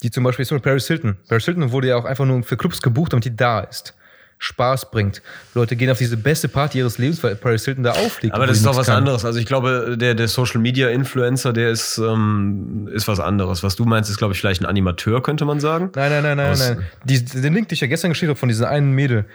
die 0.04 0.12
zum 0.12 0.24
Beispiel, 0.24 0.46
zum 0.46 0.58
Beispiel 0.58 0.72
Paris 0.72 0.88
Hilton. 0.88 1.18
Paris 1.28 1.46
Hilton 1.46 1.72
wurde 1.72 1.88
ja 1.88 1.96
auch 1.96 2.06
einfach 2.06 2.26
nur 2.26 2.44
für 2.44 2.58
Clubs 2.58 2.82
gebucht, 2.82 3.14
damit 3.14 3.26
die 3.26 3.36
da 3.36 3.62
ist. 3.62 3.96
Spaß 4.38 4.90
bringt. 4.90 5.22
Leute 5.54 5.76
gehen 5.76 5.92
auf 5.92 6.00
diese 6.00 6.18
beste 6.18 6.48
Party 6.48 6.80
ihres 6.80 6.98
Lebens, 6.98 7.24
weil 7.24 7.36
Paris 7.36 7.64
Hilton 7.64 7.84
da 7.84 7.92
aufliegt. 7.92 8.34
Aber 8.34 8.48
das 8.48 8.58
ist 8.58 8.66
doch 8.66 8.76
was 8.76 8.88
kann. 8.88 8.98
anderes. 8.98 9.24
Also 9.24 9.38
ich 9.38 9.46
glaube, 9.46 9.96
der, 10.00 10.16
der 10.16 10.28
Social 10.28 10.60
Media 10.60 10.90
Influencer, 10.90 11.54
der 11.54 11.70
ist, 11.70 12.00
ähm, 12.00 12.90
ist 12.92 13.08
was 13.08 13.20
anderes. 13.20 13.62
Was 13.62 13.76
du 13.76 13.86
meinst, 13.86 14.10
ist, 14.10 14.18
glaube 14.18 14.34
ich, 14.34 14.40
vielleicht 14.40 14.62
ein 14.62 14.66
Animateur, 14.66 15.22
könnte 15.22 15.46
man 15.46 15.60
sagen. 15.60 15.92
Nein, 15.96 16.12
nein, 16.12 16.24
nein, 16.24 16.38
nein, 16.38 16.58
nein. 16.58 16.86
Die, 17.04 17.24
den 17.24 17.54
Link, 17.54 17.70
den 17.70 17.76
ich 17.76 17.82
ja 17.82 17.88
gestern 17.88 18.10
geschickt 18.10 18.30
habe 18.30 18.40
von 18.40 18.50
diesem 18.50 18.66
einen 18.66 18.94
Mädel, 18.94 19.26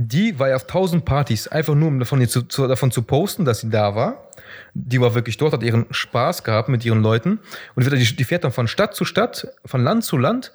die 0.00 0.38
war 0.38 0.48
ja 0.48 0.54
auf 0.54 0.68
tausend 0.68 1.04
Partys, 1.04 1.48
einfach 1.48 1.74
nur 1.74 1.88
um 1.88 1.98
davon 1.98 2.24
zu, 2.28 2.42
zu, 2.42 2.68
davon 2.68 2.92
zu 2.92 3.02
posten, 3.02 3.44
dass 3.44 3.60
sie 3.60 3.68
da 3.68 3.96
war. 3.96 4.28
Die 4.72 5.00
war 5.00 5.16
wirklich 5.16 5.38
dort, 5.38 5.52
hat 5.52 5.64
ihren 5.64 5.86
Spaß 5.90 6.44
gehabt 6.44 6.68
mit 6.68 6.84
ihren 6.84 7.02
Leuten 7.02 7.40
und 7.74 7.84
die, 7.84 8.16
die 8.16 8.24
fährt 8.24 8.44
dann 8.44 8.52
von 8.52 8.68
Stadt 8.68 8.94
zu 8.94 9.04
Stadt, 9.04 9.48
von 9.64 9.82
Land 9.82 10.04
zu 10.04 10.16
Land 10.16 10.52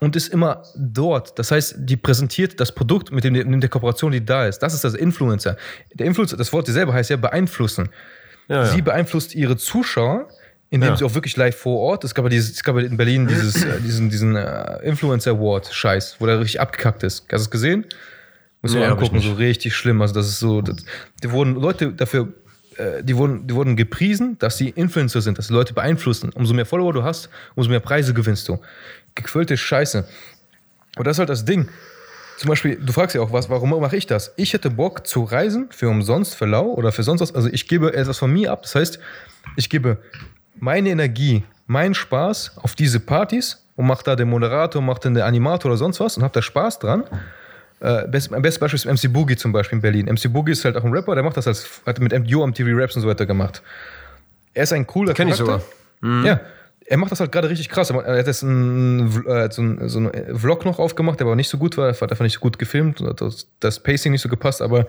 und 0.00 0.16
ist 0.16 0.26
immer 0.34 0.64
dort. 0.74 1.38
Das 1.38 1.52
heißt, 1.52 1.76
die 1.78 1.96
präsentiert 1.96 2.58
das 2.58 2.72
Produkt 2.72 3.12
mit, 3.12 3.22
dem, 3.22 3.34
mit 3.34 3.62
der 3.62 3.70
Kooperation, 3.70 4.10
die 4.10 4.24
da 4.24 4.48
ist. 4.48 4.58
Das 4.58 4.74
ist 4.74 4.82
das 4.82 4.94
Influencer. 4.94 5.56
Der 5.94 6.06
Influencer, 6.06 6.36
das 6.36 6.52
Wort 6.52 6.66
selber 6.66 6.92
heißt 6.92 7.10
ja 7.10 7.16
beeinflussen. 7.16 7.88
Ja, 8.48 8.66
Sie 8.66 8.82
beeinflusst 8.82 9.36
ihre 9.36 9.56
Zuschauer, 9.56 10.26
indem 10.70 10.90
ja. 10.90 10.96
sie 10.96 11.04
auch 11.04 11.14
wirklich 11.14 11.36
live 11.36 11.56
vor 11.56 11.78
Ort. 11.78 12.02
Es 12.02 12.16
gab 12.16 12.24
ja, 12.24 12.30
dieses, 12.30 12.50
es 12.50 12.64
gab 12.64 12.76
in 12.78 12.96
Berlin 12.96 13.28
dieses, 13.28 13.62
äh, 13.62 13.80
diesen, 13.80 14.10
diesen 14.10 14.34
uh, 14.34 14.80
Influencer 14.82 15.30
Award 15.30 15.72
Scheiß, 15.72 16.16
wo 16.18 16.26
der 16.26 16.40
richtig 16.40 16.60
abgekackt 16.60 17.04
ist. 17.04 17.20
Hast 17.30 17.30
du 17.30 17.36
es 17.36 17.50
gesehen? 17.50 17.86
Muss 18.62 18.74
ja, 18.74 18.88
angucken, 18.88 19.20
so 19.20 19.34
richtig 19.34 19.74
schlimm. 19.74 20.00
Also 20.00 20.14
das 20.14 20.28
ist 20.28 20.38
so, 20.38 20.62
das, 20.62 20.76
die 21.22 21.30
wurden 21.30 21.56
Leute 21.56 21.92
dafür 21.92 22.32
äh, 22.76 23.02
die 23.02 23.16
wurden, 23.16 23.46
die 23.46 23.54
wurden 23.54 23.76
gepriesen, 23.76 24.38
dass 24.38 24.56
sie 24.56 24.70
Influencer 24.70 25.20
sind, 25.20 25.38
dass 25.38 25.48
sie 25.48 25.54
Leute 25.54 25.74
beeinflussen. 25.74 26.30
Umso 26.34 26.54
mehr 26.54 26.66
Follower 26.66 26.92
du 26.92 27.02
hast, 27.02 27.28
umso 27.54 27.68
mehr 27.68 27.80
Preise 27.80 28.14
gewinnst 28.14 28.48
du 28.48 28.58
gequillte 29.14 29.56
Scheiße. 29.56 30.06
Und 30.96 31.06
das 31.06 31.16
ist 31.16 31.18
halt 31.18 31.28
das 31.28 31.44
Ding. 31.44 31.68
Zum 32.38 32.48
Beispiel, 32.48 32.76
du 32.76 32.92
fragst 32.92 33.14
ja 33.14 33.20
auch 33.20 33.32
was, 33.32 33.50
warum 33.50 33.70
mache 33.70 33.96
ich 33.96 34.06
das? 34.06 34.32
Ich 34.36 34.52
hätte 34.52 34.70
Bock 34.70 35.06
zu 35.06 35.22
reisen 35.22 35.68
für 35.70 35.88
umsonst, 35.88 36.34
für 36.34 36.46
lau 36.46 36.66
oder 36.66 36.92
für 36.92 37.02
sonst 37.02 37.20
was. 37.20 37.34
Also 37.34 37.48
ich 37.48 37.68
gebe 37.68 37.94
etwas 37.94 38.18
von 38.18 38.32
mir 38.32 38.52
ab. 38.52 38.62
Das 38.62 38.74
heißt, 38.74 38.98
ich 39.56 39.70
gebe 39.70 39.98
meine 40.58 40.90
Energie, 40.90 41.44
meinen 41.66 41.94
Spaß 41.94 42.52
auf 42.56 42.74
diese 42.74 43.00
Partys 43.00 43.64
und 43.76 43.86
mache 43.86 44.04
da 44.04 44.16
den 44.16 44.28
Moderator, 44.28 44.82
mache 44.82 45.00
dann 45.00 45.14
den 45.14 45.22
Animator 45.22 45.70
oder 45.70 45.78
sonst 45.78 46.00
was 46.00 46.16
und 46.16 46.22
habe 46.22 46.32
da 46.32 46.42
Spaß 46.42 46.78
dran. 46.78 47.04
Äh, 47.82 48.06
best, 48.06 48.30
mein 48.30 48.42
bestes 48.42 48.60
Beispiel 48.60 48.92
ist 48.92 49.02
MC 49.02 49.12
Boogie 49.12 49.34
zum 49.34 49.50
Beispiel 49.50 49.76
in 49.76 49.82
Berlin. 49.82 50.06
MC 50.06 50.32
Boogie 50.32 50.52
ist 50.52 50.64
halt 50.64 50.76
auch 50.76 50.84
ein 50.84 50.92
Rapper, 50.92 51.16
der 51.16 51.24
macht 51.24 51.36
das 51.36 51.48
als, 51.48 51.82
hat 51.84 51.98
mit 51.98 52.12
MDO 52.12 52.44
am 52.44 52.54
TV 52.54 52.70
Raps 52.72 52.94
und 52.94 53.02
so 53.02 53.08
weiter 53.08 53.26
gemacht. 53.26 53.60
Er 54.54 54.62
ist 54.62 54.72
ein 54.72 54.86
cooler 54.86 55.14
Kenn 55.14 55.28
Charakter. 55.28 55.56
ich 55.56 55.62
sogar. 56.00 56.10
Mhm. 56.20 56.24
Ja, 56.24 56.40
er 56.86 56.96
macht 56.96 57.10
das 57.10 57.18
halt 57.18 57.32
gerade 57.32 57.50
richtig 57.50 57.68
krass. 57.68 57.90
Er 57.90 58.18
hat 58.18 58.26
jetzt 58.26 58.44
einen, 58.44 59.26
äh, 59.26 59.50
so, 59.50 59.62
einen, 59.62 59.88
so 59.88 59.98
einen 59.98 60.38
Vlog 60.38 60.64
noch 60.64 60.78
aufgemacht, 60.78 61.18
der 61.18 61.26
aber 61.26 61.34
nicht 61.34 61.48
so 61.48 61.58
gut 61.58 61.76
war. 61.76 61.88
Er 61.88 62.00
hat 62.00 62.10
einfach 62.10 62.22
nicht 62.22 62.34
so 62.34 62.40
gut 62.40 62.58
gefilmt 62.58 63.00
und 63.00 63.20
das, 63.20 63.48
das 63.58 63.80
Pacing 63.80 64.12
nicht 64.12 64.22
so 64.22 64.28
gepasst. 64.28 64.62
Aber 64.62 64.86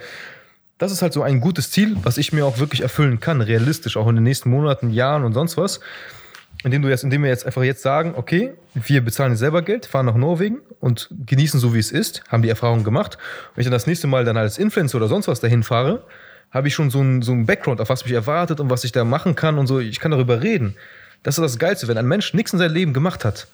das 0.77 0.91
ist 0.91 1.01
halt 1.01 1.13
so 1.13 1.23
ein 1.23 1.39
gutes 1.39 1.71
Ziel, 1.71 1.95
was 2.03 2.19
ich 2.19 2.31
mir 2.31 2.45
auch 2.45 2.59
wirklich 2.59 2.81
erfüllen 2.81 3.19
kann, 3.19 3.41
realistisch, 3.41 3.97
auch 3.97 4.07
in 4.07 4.15
den 4.15 4.23
nächsten 4.23 4.51
Monaten, 4.51 4.91
Jahren 4.91 5.23
und 5.23 5.33
sonst 5.33 5.57
was. 5.57 5.79
Indem, 6.63 6.81
du 6.81 6.89
jetzt, 6.89 7.03
indem 7.03 7.23
wir 7.23 7.29
jetzt 7.29 7.45
einfach 7.45 7.63
jetzt 7.63 7.81
sagen, 7.81 8.13
okay, 8.15 8.53
wir 8.73 9.01
bezahlen 9.01 9.35
selber 9.35 9.61
Geld, 9.61 9.85
fahren 9.85 10.05
nach 10.05 10.15
Norwegen 10.15 10.59
und 10.79 11.09
genießen 11.25 11.59
so, 11.59 11.73
wie 11.73 11.79
es 11.79 11.91
ist, 11.91 12.23
haben 12.29 12.41
die 12.41 12.49
Erfahrung 12.49 12.85
gemacht. 12.85 13.17
Wenn 13.53 13.61
ich 13.61 13.65
dann 13.65 13.73
das 13.73 13.85
nächste 13.85 14.07
Mal 14.07 14.23
dann 14.23 14.37
als 14.37 14.57
Influencer 14.57 14.97
oder 14.97 15.09
sonst 15.09 15.27
was 15.27 15.41
dahin 15.41 15.63
fahre, 15.63 16.05
habe 16.51 16.67
ich 16.69 16.73
schon 16.73 16.89
so 16.89 16.99
einen, 16.99 17.21
so 17.21 17.33
einen 17.33 17.45
Background, 17.45 17.81
auf 17.81 17.89
was 17.89 18.05
mich 18.05 18.13
erwartet 18.13 18.59
und 18.59 18.69
was 18.69 18.83
ich 18.83 18.91
da 18.91 19.03
machen 19.03 19.35
kann 19.35 19.57
und 19.57 19.67
so. 19.67 19.79
Ich 19.79 19.99
kann 19.99 20.11
darüber 20.11 20.41
reden. 20.41 20.75
Das 21.23 21.37
ist 21.37 21.41
das 21.41 21.59
Geilste. 21.59 21.87
Wenn 21.87 21.97
ein 21.97 22.07
Mensch 22.07 22.33
nichts 22.33 22.53
in 22.53 22.59
seinem 22.59 22.73
Leben 22.73 22.93
gemacht 22.93 23.25
hat, 23.25 23.47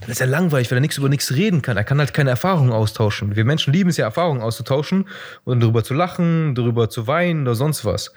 dann 0.00 0.10
ist 0.10 0.20
er 0.20 0.26
langweilig, 0.26 0.70
weil 0.70 0.78
er 0.78 0.80
nichts 0.80 0.98
über 0.98 1.08
nichts 1.08 1.32
reden 1.32 1.62
kann. 1.62 1.76
Er 1.76 1.84
kann 1.84 1.98
halt 1.98 2.14
keine 2.14 2.30
Erfahrungen 2.30 2.72
austauschen. 2.72 3.36
Wir 3.36 3.44
Menschen 3.44 3.72
lieben 3.72 3.90
es 3.90 3.98
ja, 3.98 4.06
Erfahrungen 4.06 4.40
auszutauschen 4.42 5.06
und 5.44 5.60
darüber 5.60 5.84
zu 5.84 5.94
lachen, 5.94 6.54
darüber 6.54 6.88
zu 6.90 7.06
weinen 7.06 7.42
oder 7.42 7.54
sonst 7.54 7.84
was. 7.84 8.12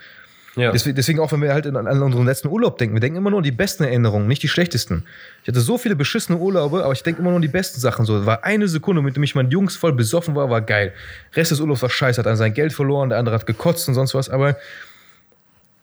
Ja. 0.55 0.71
Deswegen, 0.71 0.95
deswegen, 0.95 1.19
auch, 1.19 1.31
wenn 1.31 1.41
wir 1.41 1.51
halt 1.51 1.65
an, 1.65 1.87
unseren 1.87 2.25
letzten 2.25 2.47
Urlaub 2.47 2.77
denken, 2.77 2.95
wir 2.95 2.99
denken 2.99 3.17
immer 3.17 3.31
nur 3.31 3.39
an 3.39 3.43
die 3.43 3.51
besten 3.51 3.83
Erinnerungen, 3.83 4.27
nicht 4.27 4.43
die 4.43 4.47
schlechtesten. 4.47 5.03
Ich 5.41 5.47
hatte 5.47 5.61
so 5.61 5.79
viele 5.79 5.95
beschissene 5.95 6.37
Urlaube, 6.37 6.83
aber 6.83 6.93
ich 6.93 7.01
denke 7.01 7.21
immer 7.21 7.31
nur 7.31 7.37
an 7.37 7.41
die 7.41 7.47
besten 7.47 7.79
Sachen. 7.79 8.05
So, 8.05 8.25
war 8.27 8.43
eine 8.43 8.67
Sekunde, 8.67 9.01
mit 9.01 9.15
dem 9.15 9.23
ich 9.23 9.33
mein 9.33 9.49
Jungs 9.49 9.75
voll 9.75 9.93
besoffen 9.93 10.35
war, 10.35 10.51
war 10.51 10.61
geil. 10.61 10.93
Rest 11.33 11.51
des 11.51 11.59
Urlaubs 11.59 11.81
war 11.81 11.89
scheiße, 11.89 12.19
hat 12.19 12.27
an 12.27 12.35
sein 12.35 12.53
Geld 12.53 12.71
verloren, 12.71 13.09
der 13.09 13.17
andere 13.17 13.35
hat 13.35 13.47
gekotzt 13.47 13.87
und 13.87 13.95
sonst 13.95 14.13
was, 14.13 14.29
aber 14.29 14.55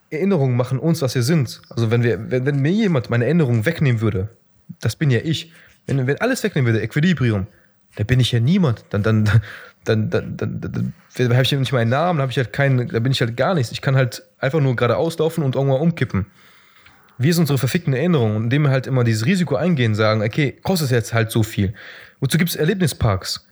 Erinnerungen 0.09 0.55
machen 0.55 0.79
uns, 0.79 1.01
was 1.01 1.15
wir 1.15 1.23
sind. 1.23 1.61
Also 1.69 1.91
wenn, 1.91 2.03
wir, 2.03 2.31
wenn, 2.31 2.45
wenn 2.45 2.59
mir 2.59 2.71
jemand 2.71 3.09
meine 3.09 3.25
Erinnerungen 3.25 3.65
wegnehmen 3.65 4.01
würde, 4.01 4.29
das 4.79 4.95
bin 4.95 5.09
ja 5.09 5.19
ich. 5.21 5.51
Wenn, 5.85 6.07
wenn 6.07 6.19
alles 6.21 6.43
wegnehmen 6.43 6.71
würde, 6.71 6.83
Equilibrium, 6.83 7.47
dann 7.95 8.07
bin 8.07 8.19
ich 8.19 8.31
ja 8.31 8.39
niemand. 8.39 8.85
Dann, 8.89 9.03
dann, 9.03 9.25
dann, 9.83 10.09
dann, 10.09 10.37
dann, 10.37 10.61
dann, 10.61 10.93
dann 11.17 11.33
habe 11.33 11.43
ich 11.43 11.51
ja 11.51 11.59
nicht 11.59 11.71
meinen 11.71 11.89
Namen, 11.89 12.19
dann, 12.19 12.29
ich 12.29 12.37
halt 12.37 12.53
keinen, 12.53 12.87
da 12.87 12.99
bin 12.99 13.11
ich 13.11 13.21
halt 13.21 13.35
gar 13.35 13.53
nichts. 13.53 13.71
Ich 13.71 13.81
kann 13.81 13.95
halt 13.95 14.23
einfach 14.41 14.59
nur 14.59 14.75
geradeaus 14.75 15.17
laufen 15.17 15.43
und 15.43 15.55
irgendwann 15.55 15.81
umkippen. 15.81 16.25
Wie 17.17 17.29
ist 17.29 17.37
unsere 17.37 17.57
verfickten 17.57 17.93
Erinnerungen? 17.93 18.43
Indem 18.43 18.63
wir 18.63 18.69
halt 18.71 18.87
immer 18.87 19.03
dieses 19.03 19.25
Risiko 19.25 19.55
eingehen, 19.55 19.95
sagen, 19.95 20.21
okay, 20.21 20.57
kostet 20.63 20.87
es 20.87 20.91
jetzt 20.91 21.13
halt 21.13 21.31
so 21.31 21.43
viel. 21.43 21.73
Wozu 22.19 22.37
gibt 22.37 22.49
es 22.49 22.55
Erlebnisparks? 22.55 23.47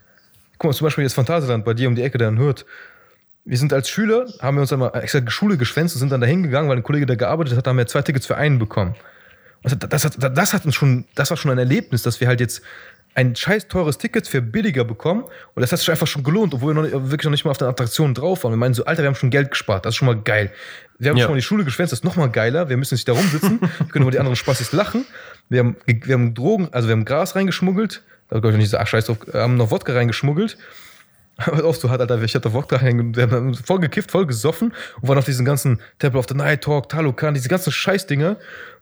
Guck 0.57 0.71
mal, 0.71 0.75
zum 0.75 0.85
Beispiel 0.85 1.03
jetzt 1.03 1.13
Phantasialand 1.13 1.63
bei 1.63 1.73
dir 1.73 1.87
um 1.87 1.95
die 1.95 2.01
Ecke, 2.01 2.17
der 2.17 2.35
hört 2.35 2.65
wir 3.49 3.57
sind 3.57 3.73
als 3.73 3.89
Schüler, 3.89 4.27
haben 4.41 4.57
wir 4.57 4.61
uns 4.61 4.71
einmal 4.71 4.91
extra 5.01 5.21
Schule 5.29 5.57
geschwänzt 5.57 5.95
und 5.95 5.99
sind 5.99 6.11
dann 6.11 6.21
da 6.21 6.27
hingegangen, 6.27 6.69
weil 6.69 6.77
ein 6.77 6.83
Kollege, 6.83 7.07
der 7.07 7.15
gearbeitet 7.15 7.57
hat, 7.57 7.65
haben 7.65 7.77
wir 7.77 7.87
zwei 7.87 8.03
Tickets 8.03 8.27
für 8.27 8.37
einen 8.37 8.59
bekommen. 8.59 8.95
Also 9.63 9.75
das, 9.75 10.05
hat, 10.05 10.15
das 10.19 10.53
hat 10.53 10.65
uns 10.65 10.75
schon, 10.75 11.05
das 11.15 11.31
war 11.31 11.37
schon 11.37 11.51
ein 11.51 11.57
Erlebnis, 11.57 12.03
dass 12.03 12.21
wir 12.21 12.27
halt 12.27 12.39
jetzt 12.39 12.61
ein 13.15 13.35
scheiß 13.35 13.67
teures 13.67 13.97
Ticket 13.97 14.27
für 14.27 14.41
billiger 14.41 14.83
bekommen. 14.83 15.23
Und 15.23 15.61
das 15.61 15.71
hat 15.71 15.79
sich 15.79 15.89
einfach 15.89 16.07
schon 16.07 16.23
gelohnt, 16.23 16.53
obwohl 16.53 16.75
wir 16.75 16.81
noch, 16.81 17.11
wirklich 17.11 17.25
noch 17.25 17.31
nicht 17.31 17.43
mal 17.43 17.51
auf 17.51 17.57
den 17.57 17.67
Attraktionen 17.67 18.13
drauf 18.13 18.43
waren. 18.43 18.53
Wir 18.53 18.57
meinen 18.57 18.73
so, 18.73 18.85
Alter, 18.85 19.03
wir 19.03 19.07
haben 19.07 19.15
schon 19.15 19.29
Geld 19.29 19.51
gespart, 19.51 19.85
das 19.85 19.93
ist 19.93 19.97
schon 19.97 20.05
mal 20.05 20.21
geil. 20.21 20.51
Wir 20.99 21.09
haben 21.09 21.17
ja. 21.17 21.23
schon 21.23 21.31
mal 21.33 21.37
die 21.37 21.43
Schule 21.43 21.63
geschwänzt, 21.63 21.91
das 21.91 21.99
ist 21.99 22.05
noch 22.05 22.15
mal 22.15 22.29
geiler, 22.29 22.69
wir 22.69 22.77
müssen 22.77 22.95
nicht 22.95 23.07
da 23.07 23.13
rumsitzen, 23.13 23.61
wir 23.61 23.87
können 23.87 24.03
über 24.03 24.11
die 24.11 24.19
anderen 24.19 24.35
Spaßig 24.35 24.71
lachen. 24.73 25.05
Wir 25.49 25.59
haben, 25.59 25.75
wir 25.85 26.13
haben 26.13 26.33
Drogen, 26.33 26.69
also 26.71 26.87
wir 26.87 26.93
haben 26.93 27.05
Gras 27.05 27.35
reingeschmuggelt, 27.35 28.03
da 28.29 28.39
glaube 28.39 28.51
ich 28.51 28.57
nicht 28.57 28.69
so, 28.69 28.77
ach 28.77 28.87
scheiß 28.87 29.05
drauf, 29.05 29.17
haben 29.33 29.57
noch 29.57 29.71
Wodka 29.71 29.93
reingeschmuggelt. 29.93 30.57
Was 31.45 31.63
auch 31.63 31.75
so 31.75 31.89
hat, 31.89 32.01
Alter, 32.01 32.21
ich 32.21 32.35
hatte 32.35 32.53
Wodka 32.53 32.77
hängen, 32.79 33.15
wir 33.15 33.23
haben 33.23 33.53
voll 33.55 33.79
gekifft, 33.79 34.11
voll 34.11 34.25
gesoffen 34.25 34.73
und 35.01 35.07
waren 35.07 35.17
auf 35.17 35.25
diesen 35.25 35.45
ganzen 35.45 35.79
Temple 35.99 36.19
of 36.19 36.25
the 36.27 36.35
Night 36.35 36.63
Talk, 36.63 36.89
Talokan, 36.89 37.33
diese 37.33 37.47
ganzen 37.47 37.71
Scheißdinger 37.71 38.35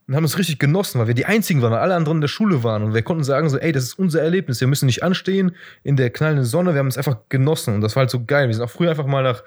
und 0.07 0.15
haben 0.15 0.23
es 0.23 0.37
richtig 0.37 0.59
genossen, 0.59 0.99
weil 0.99 1.07
wir 1.07 1.13
die 1.13 1.25
einzigen 1.25 1.61
waren, 1.61 1.73
weil 1.73 1.79
alle 1.79 1.95
anderen 1.95 2.17
in 2.17 2.21
der 2.21 2.27
Schule 2.29 2.63
waren 2.63 2.83
und 2.83 2.93
wir 2.93 3.01
konnten 3.01 3.23
sagen 3.23 3.49
so, 3.49 3.57
ey, 3.57 3.71
das 3.71 3.83
ist 3.83 3.99
unser 3.99 4.21
Erlebnis, 4.21 4.61
wir 4.61 4.67
müssen 4.67 4.85
nicht 4.85 5.03
anstehen 5.03 5.51
in 5.83 5.97
der 5.97 6.09
knallenden 6.09 6.45
Sonne, 6.45 6.73
wir 6.73 6.79
haben 6.79 6.87
es 6.87 6.97
einfach 6.97 7.17
genossen 7.29 7.75
und 7.75 7.81
das 7.81 7.95
war 7.95 8.01
halt 8.01 8.09
so 8.09 8.23
geil. 8.23 8.47
Wir 8.47 8.55
sind 8.55 8.63
auch 8.63 8.69
früher 8.69 8.89
einfach 8.89 9.05
mal 9.05 9.23
nach 9.23 9.43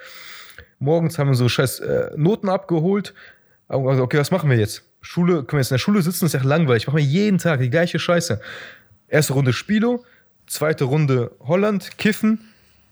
morgens 0.78 1.18
haben 1.18 1.28
wir 1.28 1.34
so 1.34 1.48
scheiß 1.48 1.80
äh, 1.80 2.10
Noten 2.16 2.48
abgeholt, 2.48 3.14
gesagt, 3.68 4.00
okay, 4.00 4.18
was 4.18 4.30
machen 4.30 4.50
wir 4.50 4.56
jetzt? 4.56 4.82
Schule, 5.00 5.44
können 5.44 5.52
wir 5.52 5.58
jetzt 5.60 5.70
in 5.70 5.74
der 5.74 5.78
Schule 5.78 6.02
sitzen, 6.02 6.26
ist 6.26 6.34
ja 6.34 6.42
langweilig, 6.42 6.86
machen 6.86 6.98
wir 6.98 7.04
jeden 7.04 7.38
Tag 7.38 7.60
die 7.60 7.70
gleiche 7.70 7.98
Scheiße. 7.98 8.40
Erste 9.08 9.32
Runde 9.32 9.52
Spilo, 9.52 10.04
zweite 10.46 10.84
Runde 10.84 11.30
Holland, 11.40 11.96
Kiffen, 11.96 12.40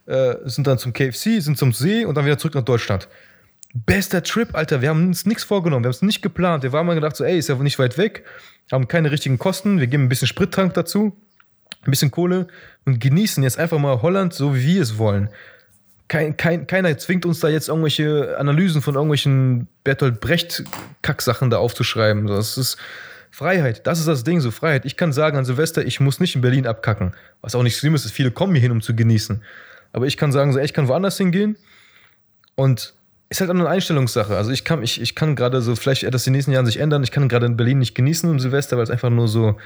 äh, 0.06 0.36
sind 0.44 0.66
dann 0.66 0.78
zum 0.78 0.92
KFC, 0.92 1.40
sind 1.40 1.58
zum 1.58 1.72
See 1.72 2.04
und 2.04 2.14
dann 2.14 2.24
wieder 2.24 2.38
zurück 2.38 2.54
nach 2.54 2.62
Deutschland. 2.62 3.08
Bester 3.74 4.22
Trip, 4.22 4.54
Alter. 4.54 4.80
Wir 4.80 4.88
haben 4.88 5.06
uns 5.08 5.26
nichts 5.26 5.44
vorgenommen, 5.44 5.84
wir 5.84 5.88
haben 5.88 5.94
es 5.94 6.02
nicht 6.02 6.22
geplant. 6.22 6.62
Wir 6.62 6.72
waren 6.72 6.86
mal 6.86 6.94
gedacht, 6.94 7.16
so, 7.16 7.24
ey, 7.24 7.38
ist 7.38 7.48
ja 7.48 7.54
nicht 7.56 7.78
weit 7.78 7.98
weg, 7.98 8.24
haben 8.72 8.88
keine 8.88 9.10
richtigen 9.10 9.38
Kosten, 9.38 9.80
wir 9.80 9.86
geben 9.86 10.04
ein 10.04 10.08
bisschen 10.08 10.28
Sprittrank 10.28 10.74
dazu, 10.74 11.16
ein 11.84 11.90
bisschen 11.90 12.10
Kohle 12.10 12.48
und 12.86 13.00
genießen 13.00 13.42
jetzt 13.42 13.58
einfach 13.58 13.78
mal 13.78 14.02
Holland, 14.02 14.32
so 14.32 14.54
wie 14.54 14.64
wir 14.64 14.82
es 14.82 14.98
wollen. 14.98 15.28
Kein, 16.08 16.38
kein, 16.38 16.66
keiner 16.66 16.96
zwingt 16.96 17.26
uns 17.26 17.40
da 17.40 17.48
jetzt 17.48 17.68
irgendwelche 17.68 18.38
Analysen 18.38 18.80
von 18.80 18.94
irgendwelchen 18.94 19.68
Bertolt 19.84 20.20
Brecht-Kacksachen 20.20 21.50
da 21.50 21.58
aufzuschreiben. 21.58 22.26
Das 22.26 22.56
ist 22.56 22.78
Freiheit. 23.30 23.86
Das 23.86 23.98
ist 23.98 24.08
das 24.08 24.24
Ding, 24.24 24.40
so 24.40 24.50
Freiheit. 24.50 24.86
Ich 24.86 24.96
kann 24.96 25.12
sagen 25.12 25.36
an 25.36 25.44
Silvester, 25.44 25.84
ich 25.84 26.00
muss 26.00 26.18
nicht 26.18 26.34
in 26.34 26.40
Berlin 26.40 26.66
abkacken. 26.66 27.14
Was 27.42 27.54
auch 27.54 27.62
nicht 27.62 27.76
schlimm 27.76 27.94
ist, 27.94 28.10
viele 28.10 28.30
kommen 28.30 28.54
hier 28.54 28.62
hin, 28.62 28.72
um 28.72 28.80
zu 28.80 28.96
genießen. 28.96 29.42
Aber 29.92 30.06
ich 30.06 30.16
kann 30.16 30.32
sagen, 30.32 30.52
so, 30.52 30.58
ey, 30.58 30.64
ich 30.64 30.72
kann 30.72 30.88
woanders 30.88 31.18
hingehen 31.18 31.58
und 32.54 32.94
ist 33.30 33.40
halt 33.40 33.50
eine 33.50 33.68
Einstellungssache. 33.68 34.36
Also 34.36 34.50
ich 34.50 34.64
kann, 34.64 34.82
ich, 34.82 35.00
ich 35.00 35.14
kann 35.14 35.36
gerade 35.36 35.60
so, 35.60 35.76
vielleicht 35.76 36.02
wird 36.02 36.14
das 36.14 36.26
in 36.26 36.32
den 36.32 36.38
nächsten 36.38 36.52
Jahren 36.52 36.66
sich 36.66 36.78
ändern. 36.78 37.02
Ich 37.02 37.10
kann 37.10 37.28
gerade 37.28 37.46
in 37.46 37.56
Berlin 37.56 37.78
nicht 37.78 37.94
genießen 37.94 38.30
im 38.30 38.40
Silvester, 38.40 38.76
weil 38.76 38.84
es 38.84 38.90
einfach 38.90 39.10
nur 39.10 39.28
so, 39.28 39.56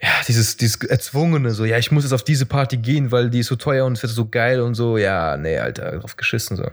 ja, 0.00 0.08
dieses, 0.26 0.56
dieses 0.56 0.82
Erzwungene, 0.84 1.50
so, 1.50 1.64
ja, 1.64 1.76
ich 1.78 1.90
muss 1.90 2.04
jetzt 2.04 2.12
auf 2.12 2.22
diese 2.22 2.46
Party 2.46 2.76
gehen, 2.76 3.10
weil 3.10 3.30
die 3.30 3.40
ist 3.40 3.48
so 3.48 3.56
teuer 3.56 3.84
und 3.84 3.96
es 3.96 4.02
wird 4.02 4.12
so 4.12 4.28
geil 4.28 4.60
und 4.60 4.74
so, 4.74 4.96
ja, 4.96 5.36
nee, 5.36 5.58
Alter, 5.58 5.98
drauf 5.98 6.16
geschissen, 6.16 6.56
so. 6.56 6.70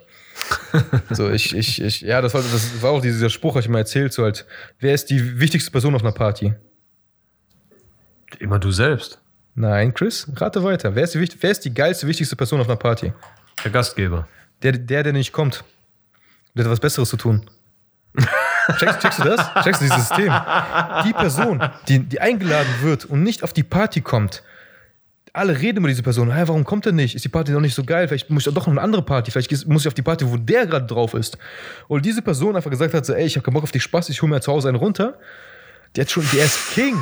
so, 1.10 1.30
ich, 1.32 1.56
ich, 1.56 1.82
ich, 1.82 2.02
ja, 2.02 2.22
das 2.22 2.34
war, 2.34 2.42
das 2.42 2.82
war 2.82 2.92
auch 2.92 3.02
dieser 3.02 3.30
Spruch, 3.30 3.56
hab 3.56 3.62
ich 3.62 3.70
mal 3.70 3.80
erzählt, 3.80 4.14
so 4.14 4.24
halt, 4.24 4.46
wer 4.80 4.94
ist 4.94 5.10
die 5.10 5.40
wichtigste 5.40 5.72
Person 5.72 5.96
auf 5.96 6.02
einer 6.02 6.12
Party? 6.12 6.54
Immer 8.40 8.60
du 8.60 8.72
selbst. 8.72 9.20
Nein, 9.56 9.94
Chris, 9.94 10.28
rate 10.36 10.64
weiter. 10.64 10.94
Wer 10.94 11.06
ist 11.06 11.16
die, 11.16 11.30
wer 11.42 11.52
ist 11.52 11.62
die 11.62 11.74
geilste, 11.74 12.08
wichtigste 12.08 12.36
Person 12.36 12.60
auf 12.60 12.68
einer 12.68 12.76
Party? 12.76 13.14
Der 13.64 13.72
Gastgeber. 13.72 14.28
Der, 14.62 14.74
der, 14.74 15.04
der 15.04 15.14
nicht 15.14 15.32
kommt. 15.32 15.64
Der 16.56 16.66
hat 16.66 16.72
was 16.72 16.80
Besseres 16.80 17.10
zu 17.10 17.18
tun. 17.18 17.50
Checkst, 18.80 19.00
checkst 19.02 19.20
du 19.20 19.24
das? 19.24 19.54
Checkst 19.64 19.82
du 19.82 19.86
dieses 19.86 20.08
System? 20.08 20.34
Die 21.06 21.14
Person, 21.14 21.62
die, 21.88 22.00
die 22.00 22.20
eingeladen 22.20 22.74
wird 22.82 23.06
und 23.06 23.24
nicht 23.24 23.44
auf 23.44 23.54
die 23.54 23.64
Party 23.64 24.02
kommt, 24.02 24.42
alle 25.34 25.60
reden 25.60 25.80
über 25.80 25.90
diese 25.90 26.02
Person. 26.02 26.32
Hey, 26.32 26.48
warum 26.48 26.64
kommt 26.64 26.86
er 26.86 26.94
nicht? 26.94 27.14
Ist 27.14 27.26
die 27.26 27.30
Party 27.30 27.52
noch 27.52 27.60
nicht 27.60 27.76
so 27.76 27.84
geil? 27.84 28.08
Vielleicht 28.08 28.30
muss 28.30 28.48
ich 28.48 28.54
doch 28.54 28.66
noch 28.66 28.74
eine 28.74 28.82
andere 28.82 29.02
Party. 29.02 29.32
Vielleicht 29.32 29.68
muss 29.68 29.84
ich 29.84 29.88
auf 29.88 29.94
die 29.94 30.02
Party, 30.02 30.26
wo 30.26 30.38
der 30.38 30.66
gerade 30.66 30.86
drauf 30.86 31.14
ist. 31.14 31.38
Und 31.88 32.06
diese 32.06 32.22
Person 32.22 32.56
einfach 32.56 32.72
gesagt 32.72 32.94
hat, 32.94 33.06
so, 33.06 33.14
ey, 33.14 33.26
ich 33.26 33.36
habe 33.36 33.44
keinen 33.44 33.54
Bock 33.54 33.64
auf 33.64 33.72
die 33.72 33.82
Spaß, 33.82 34.10
ich 34.10 34.22
hole 34.22 34.32
mir 34.32 34.40
zu 34.40 34.52
Hause 34.52 34.70
einen 34.70 34.78
runter. 34.78 35.20
Der 35.96 36.06
hat 36.06 36.12
schon, 36.12 36.26
der 36.34 36.46
ist 36.46 36.74
King. 36.74 36.96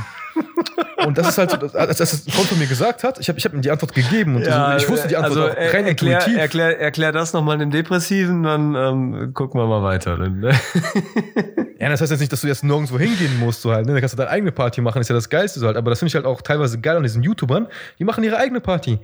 Und 1.06 1.18
das 1.18 1.30
ist 1.30 1.38
halt 1.38 1.52
so, 1.52 1.58
als 1.58 2.00
er 2.00 2.06
das 2.06 2.22
von 2.30 2.60
mir 2.60 2.68
gesagt 2.68 3.04
hat, 3.04 3.20
ich 3.20 3.28
habe 3.28 3.38
ich 3.38 3.46
hab 3.46 3.54
ihm 3.54 3.62
die 3.62 3.72
Antwort 3.72 3.94
gegeben 3.94 4.36
und 4.36 4.48
also, 4.48 4.86
ich 4.86 4.90
wusste 4.90 5.08
die 5.08 5.18
Antwort 5.18 5.52
auch 5.52 5.56
äh, 5.56 5.68
rein 5.70 5.86
erklär, 5.86 6.20
intuitiv. 6.20 6.40
erklär, 6.40 6.80
erklär 6.80 7.12
das 7.12 7.34
nochmal 7.34 7.58
dem 7.58 7.72
Depressiven, 7.72 8.44
dann 8.44 8.76
ähm, 8.76 9.34
gucken 9.34 9.60
wir 9.60 9.68
mal 9.68 9.84
weiter. 9.84 10.18
Dann, 10.18 10.40
ne? 10.40 10.52
Ja, 11.84 11.90
das 11.90 12.00
heißt 12.00 12.12
jetzt 12.12 12.22
nicht, 12.22 12.32
dass 12.32 12.40
du 12.40 12.48
jetzt 12.48 12.64
nirgendwo 12.64 12.98
hingehen 12.98 13.38
musst, 13.40 13.62
so 13.62 13.74
halt. 13.74 13.86
Ne? 13.86 13.94
Da 13.94 14.00
kannst 14.00 14.14
du 14.14 14.18
deine 14.18 14.30
eigene 14.30 14.54
Party 14.54 14.80
machen, 14.80 15.02
ist 15.02 15.10
ja 15.10 15.16
das 15.16 15.28
Geilste 15.28 15.60
so 15.60 15.68
halt. 15.68 15.76
Aber 15.76 15.90
das 15.90 16.00
finde 16.00 16.08
ich 16.08 16.16
halt 16.16 16.26
auch 16.26 16.42
teilweise 16.42 16.80
geil 16.80 16.96
an 16.96 17.04
diesen 17.04 17.24
YouTubern. 17.24 17.68
Die 18.00 18.06
machen 18.06 18.24
ihre 18.24 18.38
eigene 18.38 18.62
Party. 18.62 19.00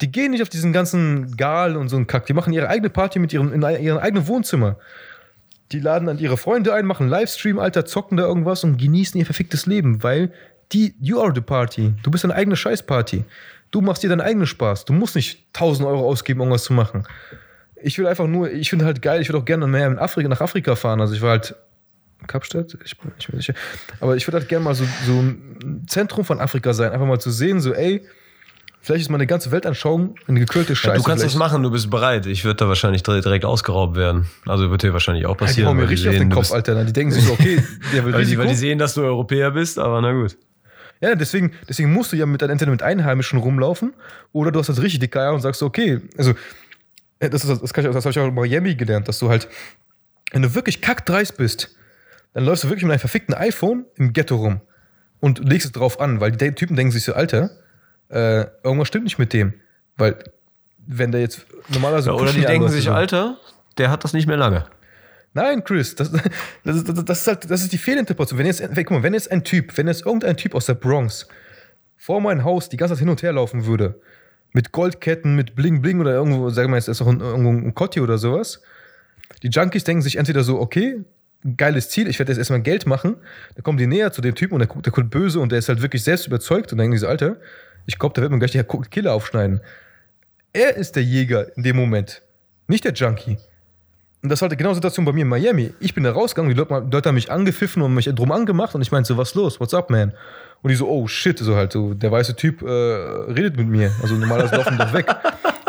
Die 0.00 0.10
gehen 0.10 0.32
nicht 0.32 0.42
auf 0.42 0.48
diesen 0.48 0.72
ganzen 0.72 1.36
Gal 1.36 1.76
und 1.76 1.90
so 1.90 1.94
einen 1.94 2.08
Kack. 2.08 2.26
Die 2.26 2.32
machen 2.32 2.52
ihre 2.52 2.68
eigene 2.68 2.90
Party 2.90 3.20
mit 3.20 3.32
ihrem, 3.32 3.52
in 3.52 3.62
ihrem 3.62 3.98
eigenen 3.98 4.26
Wohnzimmer. 4.26 4.78
Die 5.70 5.78
laden 5.78 6.06
dann 6.06 6.18
ihre 6.18 6.36
Freunde 6.36 6.74
ein, 6.74 6.86
machen 6.86 7.08
Livestream, 7.08 7.60
Alter, 7.60 7.86
zocken 7.86 8.16
da 8.16 8.24
irgendwas 8.24 8.64
und 8.64 8.78
genießen 8.78 9.16
ihr 9.16 9.26
verficktes 9.26 9.66
Leben, 9.66 10.02
weil 10.02 10.32
die, 10.74 10.94
you 11.00 11.20
are 11.20 11.32
the 11.34 11.40
party. 11.40 11.94
Du 12.02 12.10
bist 12.10 12.24
deine 12.24 12.34
eigene 12.34 12.56
Scheißparty. 12.56 13.24
Du 13.70 13.80
machst 13.80 14.02
dir 14.02 14.08
deinen 14.08 14.20
eigenen 14.20 14.46
Spaß. 14.46 14.84
Du 14.84 14.92
musst 14.92 15.16
nicht 15.16 15.44
1000 15.54 15.88
Euro 15.88 16.06
ausgeben, 16.08 16.40
um 16.40 16.48
irgendwas 16.48 16.64
zu 16.64 16.72
machen. 16.72 17.06
Ich 17.82 17.98
will 17.98 18.06
einfach 18.06 18.26
nur, 18.26 18.50
ich 18.50 18.70
finde 18.70 18.84
halt 18.84 19.02
geil, 19.02 19.20
ich 19.20 19.28
würde 19.28 19.38
auch 19.38 19.44
gerne 19.44 19.66
mehr 19.66 19.86
in 19.86 19.98
Afrika, 19.98 20.28
nach 20.28 20.40
Afrika 20.40 20.74
fahren. 20.76 21.00
Also 21.00 21.14
ich 21.14 21.22
war 21.22 21.30
halt 21.30 21.54
Kapstadt, 22.26 22.76
ich 22.84 22.98
bin 22.98 23.12
nicht 23.16 23.30
mehr 23.30 23.40
sicher. 23.40 23.54
Aber 24.00 24.16
ich 24.16 24.26
würde 24.26 24.38
halt 24.38 24.48
gerne 24.48 24.64
mal 24.64 24.74
so, 24.74 24.84
so 25.06 25.12
ein 25.12 25.84
Zentrum 25.86 26.24
von 26.24 26.40
Afrika 26.40 26.72
sein, 26.72 26.92
einfach 26.92 27.06
mal 27.06 27.18
zu 27.20 27.30
sehen, 27.30 27.60
so, 27.60 27.74
ey, 27.74 28.06
vielleicht 28.80 29.02
ist 29.02 29.10
meine 29.10 29.26
ganze 29.26 29.50
Weltanschauung 29.50 30.14
eine 30.26 30.40
gekühlte 30.40 30.74
Scheiße. 30.74 30.88
Ja, 30.88 30.96
du 30.96 31.02
kannst 31.02 31.22
das 31.24 31.32
vielleicht. 31.32 31.38
machen, 31.52 31.62
du 31.62 31.70
bist 31.70 31.90
bereit. 31.90 32.24
Ich 32.26 32.44
würde 32.46 32.56
da 32.56 32.68
wahrscheinlich 32.68 33.02
dire- 33.02 33.20
direkt 33.20 33.44
ausgeraubt 33.44 33.96
werden. 33.96 34.26
Also 34.46 34.70
wird 34.70 34.82
dir 34.82 34.92
wahrscheinlich 34.94 35.26
auch 35.26 35.30
Ja, 35.32 35.38
die 35.38 35.44
passieren. 35.44 35.68
hauen 35.68 35.76
mir 35.76 35.88
richtig 35.88 36.08
auf 36.08 36.14
sehen, 36.14 36.20
den 36.22 36.30
du 36.30 36.36
Kopf, 36.36 36.52
Alter. 36.52 36.82
Die 36.84 36.92
denken 36.94 37.12
sich 37.12 37.24
so, 37.24 37.32
okay, 37.32 37.62
der 37.92 38.04
will 38.06 38.14
Weil 38.14 38.24
die, 38.24 38.38
weil 38.38 38.46
die 38.48 38.54
sehen, 38.54 38.78
dass 38.78 38.94
du 38.94 39.02
Europäer 39.02 39.50
bist, 39.50 39.78
aber 39.78 40.00
na 40.00 40.12
gut. 40.12 40.36
Ja, 41.04 41.14
deswegen, 41.14 41.52
deswegen 41.68 41.92
musst 41.92 42.12
du 42.12 42.16
ja 42.16 42.24
mit, 42.24 42.40
entweder 42.40 42.70
mit 42.70 42.82
Einheimischen 42.82 43.38
rumlaufen 43.38 43.92
oder 44.32 44.50
du 44.50 44.58
hast 44.58 44.68
das 44.68 44.80
richtig 44.80 45.00
dicke 45.00 45.20
Eier 45.20 45.34
und 45.34 45.40
sagst 45.42 45.62
okay, 45.62 46.00
also, 46.16 46.32
äh, 47.18 47.28
das, 47.28 47.44
ist, 47.44 47.62
das, 47.62 47.74
kann 47.74 47.84
ich, 47.84 47.92
das 47.92 48.06
habe 48.06 48.10
ich 48.10 48.18
auch 48.18 48.26
in 48.26 48.32
Miami 48.32 48.74
gelernt, 48.74 49.06
dass 49.06 49.18
du 49.18 49.28
halt, 49.28 49.46
wenn 50.32 50.40
du 50.40 50.54
wirklich 50.54 50.80
kackdreist 50.80 51.36
bist, 51.36 51.76
dann 52.32 52.46
läufst 52.46 52.64
du 52.64 52.68
wirklich 52.68 52.84
mit 52.84 52.92
einem 52.92 53.00
verfickten 53.00 53.34
iPhone 53.34 53.84
im 53.96 54.14
Ghetto 54.14 54.36
rum 54.36 54.62
und 55.20 55.46
legst 55.46 55.66
es 55.66 55.72
drauf 55.72 56.00
an, 56.00 56.20
weil 56.20 56.32
die 56.32 56.52
Typen 56.52 56.74
denken 56.74 56.90
sich 56.90 57.04
so, 57.04 57.12
Alter, 57.12 57.50
äh, 58.08 58.46
irgendwas 58.62 58.88
stimmt 58.88 59.04
nicht 59.04 59.18
mit 59.18 59.34
dem. 59.34 59.52
Weil, 59.98 60.16
wenn 60.86 61.12
der 61.12 61.20
jetzt 61.20 61.44
normalerweise. 61.68 62.08
Ja, 62.08 62.14
oder 62.14 62.32
die 62.32 62.46
denken 62.46 62.70
sich, 62.70 62.84
so. 62.84 62.92
Alter, 62.92 63.36
der 63.76 63.90
hat 63.90 64.04
das 64.04 64.14
nicht 64.14 64.26
mehr 64.26 64.38
lange. 64.38 64.64
Nein, 65.34 65.64
Chris, 65.64 65.96
das, 65.96 66.12
das, 66.62 66.76
ist, 66.76 67.08
das, 67.08 67.20
ist 67.20 67.26
halt, 67.26 67.50
das 67.50 67.62
ist 67.62 67.72
die 67.72 67.78
Fehlinterpretation. 67.78 68.38
Wenn 68.38 68.46
jetzt, 68.46 68.62
guck 68.62 68.90
mal, 68.92 69.02
wenn 69.02 69.14
jetzt 69.14 69.30
ein 69.30 69.42
Typ, 69.42 69.76
wenn 69.76 69.88
jetzt 69.88 70.06
irgendein 70.06 70.36
Typ 70.36 70.54
aus 70.54 70.66
der 70.66 70.74
Bronx 70.74 71.28
vor 71.96 72.20
mein 72.20 72.44
Haus 72.44 72.68
die 72.68 72.76
ganze 72.76 72.94
Zeit 72.94 73.00
hin 73.00 73.08
und 73.08 73.22
her 73.22 73.32
laufen 73.32 73.66
würde, 73.66 74.00
mit 74.52 74.70
Goldketten, 74.70 75.34
mit 75.34 75.56
Bling 75.56 75.82
Bling 75.82 76.00
oder 76.00 76.12
irgendwo, 76.12 76.48
sagen 76.50 76.70
wir 76.70 76.76
jetzt, 76.76 76.88
ist 76.88 77.02
auch 77.02 77.08
ein, 77.08 77.20
irgendwo 77.20 77.50
ein 77.50 77.74
Kotti 77.74 78.00
oder 78.00 78.16
sowas, 78.16 78.62
die 79.42 79.48
Junkies 79.48 79.82
denken 79.82 80.02
sich 80.02 80.16
entweder 80.16 80.44
so, 80.44 80.60
okay, 80.60 81.04
geiles 81.56 81.90
Ziel, 81.90 82.08
ich 82.08 82.18
werde 82.20 82.30
jetzt 82.30 82.38
erstmal 82.38 82.62
Geld 82.62 82.86
machen, 82.86 83.16
dann 83.56 83.64
kommen 83.64 83.76
die 83.76 83.88
näher 83.88 84.12
zu 84.12 84.22
dem 84.22 84.36
Typen 84.36 84.54
und 84.54 84.60
der 84.60 84.68
guckt, 84.68 84.86
der 84.86 84.92
guckt 84.92 85.10
böse 85.10 85.40
und 85.40 85.50
der 85.50 85.58
ist 85.58 85.68
halt 85.68 85.82
wirklich 85.82 86.04
selbst 86.04 86.28
überzeugt 86.28 86.70
und 86.70 86.78
dann 86.78 86.84
denken 86.84 86.94
die 86.94 87.00
so, 87.00 87.08
Alter, 87.08 87.36
ich 87.86 87.98
glaube, 87.98 88.14
der 88.14 88.22
wird 88.22 88.32
mir 88.32 88.38
gleich 88.38 88.52
die 88.52 88.62
Killer 88.90 89.12
aufschneiden. 89.12 89.60
Er 90.52 90.76
ist 90.76 90.94
der 90.94 91.02
Jäger 91.02 91.54
in 91.56 91.64
dem 91.64 91.76
Moment, 91.76 92.22
nicht 92.68 92.84
der 92.84 92.92
Junkie. 92.92 93.38
Und 94.24 94.30
das 94.30 94.40
war 94.40 94.48
halt 94.48 94.58
die 94.58 94.74
Situation 94.74 95.04
bei 95.04 95.12
mir 95.12 95.20
in 95.20 95.28
Miami. 95.28 95.74
Ich 95.80 95.92
bin 95.92 96.02
da 96.02 96.10
rausgegangen, 96.10 96.48
die 96.48 96.58
Leute, 96.58 96.88
Leute 96.90 97.08
haben 97.10 97.14
mich 97.14 97.30
angepfiffen 97.30 97.82
und 97.82 97.92
mich 97.92 98.06
drum 98.06 98.32
angemacht 98.32 98.74
und 98.74 98.80
ich 98.80 98.90
meinte 98.90 99.08
so, 99.08 99.18
was 99.18 99.34
los, 99.34 99.60
what's 99.60 99.74
up, 99.74 99.90
man? 99.90 100.14
Und 100.62 100.70
die 100.70 100.76
so, 100.76 100.88
oh 100.88 101.06
shit, 101.06 101.38
so 101.38 101.54
halt, 101.54 101.72
so, 101.72 101.92
der 101.92 102.10
weiße 102.10 102.34
Typ 102.34 102.62
äh, 102.62 102.66
redet 102.66 103.58
mit 103.58 103.68
mir. 103.68 103.92
Also 104.00 104.14
normalerweise 104.14 104.56
laufen 104.56 104.78
doch 104.78 104.94
weg. 104.94 105.14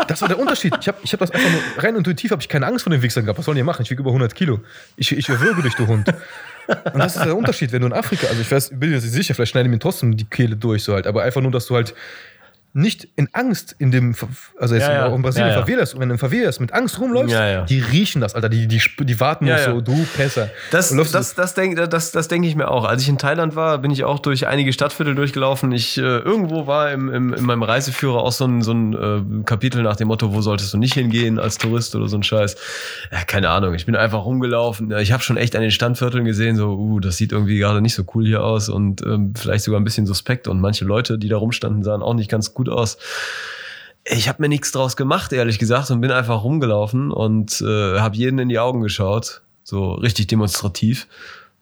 Das 0.08 0.22
war 0.22 0.28
der 0.28 0.38
Unterschied. 0.38 0.74
Ich 0.80 0.88
habe 0.88 0.96
ich 1.02 1.12
hab 1.12 1.20
das 1.20 1.32
einfach 1.32 1.50
nur, 1.50 1.84
rein 1.84 1.96
intuitiv 1.96 2.30
habe 2.30 2.40
ich 2.40 2.48
keine 2.48 2.66
Angst 2.66 2.84
vor 2.84 2.90
den 2.90 3.02
Wichsern 3.02 3.24
gehabt. 3.24 3.38
Was 3.38 3.44
sollen 3.44 3.58
die 3.58 3.62
machen? 3.62 3.82
Ich 3.82 3.90
wiege 3.90 4.00
über 4.00 4.10
100 4.10 4.34
Kilo. 4.34 4.60
Ich, 4.96 5.14
ich 5.14 5.28
erwürge 5.28 5.60
dich, 5.60 5.74
du 5.74 5.86
Hund. 5.86 6.08
Und 6.66 6.98
das 6.98 7.16
ist 7.16 7.26
der 7.26 7.36
Unterschied, 7.36 7.72
wenn 7.72 7.82
du 7.82 7.88
in 7.88 7.92
Afrika, 7.92 8.26
also 8.26 8.40
ich 8.40 8.50
weiß, 8.50 8.70
bin 8.70 8.88
mir 8.88 8.96
nicht 8.96 9.02
sicher, 9.02 9.34
vielleicht 9.34 9.52
schneiden 9.52 9.70
die 9.70 9.76
mir 9.76 9.80
trotzdem 9.80 10.16
die 10.16 10.24
Kehle 10.24 10.56
durch, 10.56 10.82
so 10.82 10.94
halt, 10.94 11.06
aber 11.06 11.22
einfach 11.22 11.42
nur, 11.42 11.52
dass 11.52 11.66
du 11.66 11.74
halt 11.74 11.94
nicht 12.76 13.08
in 13.16 13.28
Angst 13.32 13.74
in 13.78 13.90
dem, 13.90 14.14
also 14.58 14.74
jetzt 14.74 14.86
Ja, 14.86 15.08
ja. 15.08 15.14
in 15.14 15.22
Brasilien 15.22 15.48
Ja, 15.48 15.54
ja. 15.56 15.60
Favelas, 15.62 15.98
wenn 15.98 16.08
du 16.08 16.14
in 16.14 16.18
Favelas 16.18 16.60
mit 16.60 16.72
Angst 16.74 17.00
rumläufst, 17.00 17.32
Ja, 17.32 17.62
die 17.62 17.80
riechen 17.80 18.20
das, 18.20 18.34
Alter, 18.34 18.50
die, 18.50 18.68
die, 18.68 18.80
die 19.00 19.20
warten 19.20 19.46
Ja, 19.46 19.64
so, 19.64 19.80
du 19.80 20.06
Pässer. 20.14 20.50
Das, 20.70 20.90
läufst 20.90 21.14
das, 21.14 21.34
das 21.34 21.54
denke 21.54 21.88
das, 21.88 22.12
das 22.12 22.28
denk 22.28 22.44
ich 22.44 22.54
mir 22.54 22.70
auch. 22.70 22.84
Als 22.84 23.02
ich 23.02 23.08
in 23.08 23.16
Thailand 23.16 23.56
war, 23.56 23.78
bin 23.78 23.90
ich 23.90 24.04
auch 24.04 24.18
durch 24.18 24.46
einige 24.46 24.72
Stadtviertel 24.72 25.14
durchgelaufen. 25.14 25.72
Ich 25.72 25.96
äh, 25.96 26.02
irgendwo 26.02 26.66
war 26.66 26.92
im, 26.92 27.08
im, 27.08 27.32
in 27.32 27.44
meinem 27.44 27.62
Reiseführer 27.62 28.22
auch 28.22 28.32
so 28.32 28.44
ein, 28.44 28.60
so 28.60 28.72
ein 28.72 29.40
äh, 29.40 29.44
Kapitel 29.44 29.82
nach 29.82 29.96
dem 29.96 30.08
Motto, 30.08 30.34
wo 30.34 30.42
solltest 30.42 30.74
du 30.74 30.78
nicht 30.78 30.94
hingehen 30.94 31.38
als 31.38 31.56
Tourist 31.56 31.96
oder 31.96 32.08
so 32.08 32.18
ein 32.18 32.22
Scheiß. 32.22 32.56
Ja, 33.10 33.24
keine 33.24 33.48
Ahnung. 33.48 33.74
Ich 33.74 33.86
bin 33.86 33.96
einfach 33.96 34.24
rumgelaufen. 34.24 34.90
Ich 34.98 35.12
habe 35.12 35.22
schon 35.22 35.38
echt 35.38 35.56
an 35.56 35.62
den 35.62 35.70
Standvierteln 35.70 36.26
gesehen, 36.26 36.56
so, 36.56 36.74
uh, 36.74 37.00
das 37.00 37.16
sieht 37.16 37.32
irgendwie 37.32 37.58
gerade 37.58 37.80
nicht 37.80 37.94
so 37.94 38.04
cool 38.14 38.26
hier 38.26 38.44
aus 38.44 38.68
und 38.68 39.02
ähm, 39.02 39.32
vielleicht 39.34 39.64
sogar 39.64 39.80
ein 39.80 39.84
bisschen 39.84 40.06
suspekt. 40.06 40.46
Und 40.46 40.60
manche 40.60 40.84
Leute, 40.84 41.18
die 41.18 41.28
da 41.28 41.38
rumstanden, 41.38 41.82
sahen 41.82 42.02
auch 42.02 42.14
nicht 42.14 42.30
ganz 42.30 42.52
gut 42.52 42.65
aus 42.68 42.98
ich 44.08 44.28
habe 44.28 44.42
mir 44.42 44.48
nichts 44.48 44.70
draus 44.70 44.96
gemacht, 44.96 45.32
ehrlich 45.32 45.58
gesagt, 45.58 45.90
und 45.90 46.00
bin 46.00 46.12
einfach 46.12 46.44
rumgelaufen 46.44 47.10
und 47.10 47.60
äh, 47.60 47.98
habe 47.98 48.16
jeden 48.16 48.38
in 48.38 48.48
die 48.48 48.58
Augen 48.58 48.80
geschaut, 48.80 49.42
so 49.64 49.94
richtig 49.94 50.28
demonstrativ. 50.28 51.08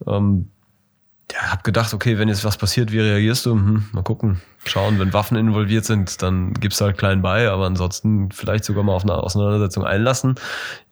Ähm, 0.07 0.51
ja, 1.33 1.51
habe 1.51 1.63
gedacht, 1.63 1.95
okay, 1.95 2.19
wenn 2.19 2.29
jetzt 2.29 2.45
was 2.45 2.59
passiert, 2.59 2.93
wie 2.93 3.01
reagierst 3.01 3.47
du? 3.47 3.53
Hm, 3.53 3.89
mal 3.93 4.03
gucken, 4.03 4.43
schauen. 4.67 4.99
Wenn 4.99 5.15
Waffen 5.15 5.39
involviert 5.39 5.87
sind, 5.87 6.21
dann 6.23 6.53
gibst 6.53 6.81
du 6.81 6.85
halt 6.85 6.99
klein 6.99 7.23
bei, 7.23 7.49
aber 7.49 7.65
ansonsten 7.65 8.31
vielleicht 8.31 8.65
sogar 8.65 8.85
mal 8.85 8.93
auf 8.93 9.05
eine 9.05 9.15
Auseinandersetzung 9.15 9.85
einlassen. 9.85 10.35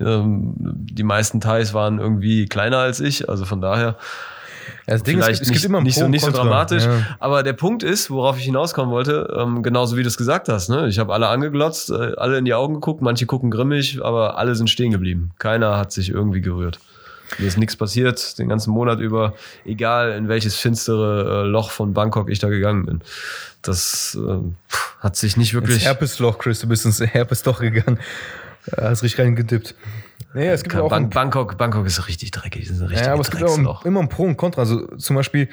Ähm, 0.01 0.55
die 0.56 1.02
meisten 1.02 1.40
Thais 1.43 1.74
waren 1.74 1.98
irgendwie 1.98 2.47
kleiner 2.47 2.78
als 2.78 2.98
ich, 3.01 3.28
also 3.28 3.44
von 3.44 3.60
daher 3.60 3.98
das 4.86 5.02
Ding 5.02 5.18
ist, 5.18 5.24
vielleicht 5.24 5.43
es 5.43 5.48
gibt 5.48 5.56
nicht, 5.56 5.64
immer 5.64 5.78
ein 5.78 5.84
nicht, 5.84 5.98
so, 5.98 6.09
nicht 6.09 6.24
so 6.24 6.30
dramatisch. 6.30 6.84
Ja. 6.84 7.16
Aber 7.18 7.43
der 7.43 7.52
Punkt 7.52 7.82
ist, 7.82 8.10
worauf 8.10 8.39
ich 8.39 8.44
hinauskommen 8.44 8.93
wollte, 8.93 9.34
ähm, 9.39 9.62
genauso 9.62 9.97
wie 9.97 10.02
du 10.02 10.09
es 10.09 10.16
gesagt 10.16 10.48
hast. 10.48 10.68
Ne? 10.68 10.89
Ich 10.89 10.98
habe 10.98 11.12
alle 11.12 11.28
angeglotzt, 11.28 11.90
äh, 11.90 12.14
alle 12.16 12.39
in 12.39 12.44
die 12.44 12.55
Augen 12.55 12.74
geguckt, 12.74 13.02
manche 13.02 13.26
gucken 13.26 13.51
grimmig, 13.51 14.01
aber 14.02 14.39
alle 14.39 14.55
sind 14.55 14.70
stehen 14.70 14.93
geblieben. 14.93 15.32
Keiner 15.39 15.76
hat 15.76 15.93
sich 15.93 16.10
irgendwie 16.10 16.40
gerührt. 16.40 16.78
Mir 17.39 17.47
ist 17.47 17.59
nichts 17.59 17.76
passiert, 17.76 18.39
den 18.39 18.48
ganzen 18.48 18.72
Monat 18.72 19.01
über, 19.01 19.34
egal 19.64 20.12
in 20.12 20.28
welches 20.28 20.56
finstere 20.56 21.44
äh, 21.44 21.47
Loch 21.47 21.70
von 21.70 21.94
Bangkok 21.94 22.28
ich 22.30 22.39
da 22.39 22.48
gegangen 22.48 22.84
bin. 22.84 23.01
Das 23.62 24.18
äh, 24.20 24.39
hat 25.01 25.16
sich 25.16 25.36
nicht 25.36 25.55
Ins 25.55 25.62
wirklich. 25.62 25.84
Herpesloch, 25.84 26.39
Chris, 26.39 26.60
du 26.60 26.68
bist 26.68 26.84
ins 26.84 27.01
Herpesloch 27.01 27.60
gegangen. 27.60 27.98
Hast 28.76 29.02
richtig 29.02 29.20
reingedippt. 29.20 29.74
Naja, 30.34 30.52
es 30.52 30.62
gibt 30.62 30.76
auch 30.76 30.92
ein 30.92 31.10
Bang, 31.10 31.10
Bangkok, 31.10 31.59
Bangkok 31.59 31.86
ist 31.86 32.09
richtig 32.09 32.30
dreckig. 32.30 32.70
Ist 32.70 32.80
Ja, 32.80 33.12
aber 33.12 33.20
es 33.20 33.30
gibt 33.30 33.42
auch 33.44 33.84
immer 33.84 34.00
ein 34.00 34.09
Pro 34.09 34.24
und 34.24 34.36
Contra. 34.36 34.62
Also 34.62 34.86
zum 34.96 35.16
Beispiel, 35.16 35.48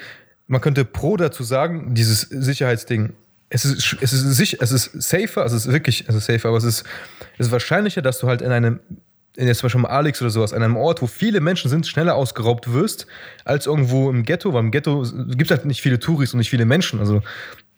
man 0.46 0.60
könnte 0.60 0.84
Pro 0.84 1.16
dazu 1.16 1.42
sagen, 1.42 1.94
dieses 1.94 2.22
Sicherheitsding. 2.22 3.12
Es 3.50 3.64
ist, 3.64 3.96
es 4.00 4.12
ist 4.12 4.36
sicher, 4.36 4.58
es 4.60 4.70
ist 4.70 5.02
safer, 5.02 5.42
also 5.42 5.56
es 5.56 5.66
ist 5.66 5.72
wirklich, 5.72 6.04
es 6.08 6.14
ist 6.14 6.26
safer, 6.26 6.48
aber 6.48 6.58
es 6.58 6.64
ist, 6.64 6.84
es 7.36 7.46
ist 7.46 7.52
wahrscheinlicher, 7.52 8.00
dass 8.00 8.20
du 8.20 8.28
halt 8.28 8.42
in 8.42 8.52
einem, 8.52 8.78
in 9.36 9.48
jetzt 9.48 9.58
zum 9.58 9.66
Beispiel 9.66 9.86
Alex 9.86 10.22
oder 10.22 10.30
sowas, 10.30 10.52
an 10.52 10.62
einem 10.62 10.76
Ort, 10.76 11.02
wo 11.02 11.08
viele 11.08 11.40
Menschen 11.40 11.68
sind, 11.68 11.86
schneller 11.86 12.14
ausgeraubt 12.14 12.72
wirst, 12.72 13.08
als 13.44 13.66
irgendwo 13.66 14.08
im 14.08 14.22
Ghetto, 14.22 14.54
weil 14.54 14.60
im 14.60 14.70
Ghetto 14.70 15.02
gibt 15.26 15.50
es 15.50 15.56
halt 15.56 15.66
nicht 15.66 15.82
viele 15.82 15.98
Touris 15.98 16.32
und 16.32 16.38
nicht 16.38 16.50
viele 16.50 16.64
Menschen. 16.64 17.00
Also 17.00 17.22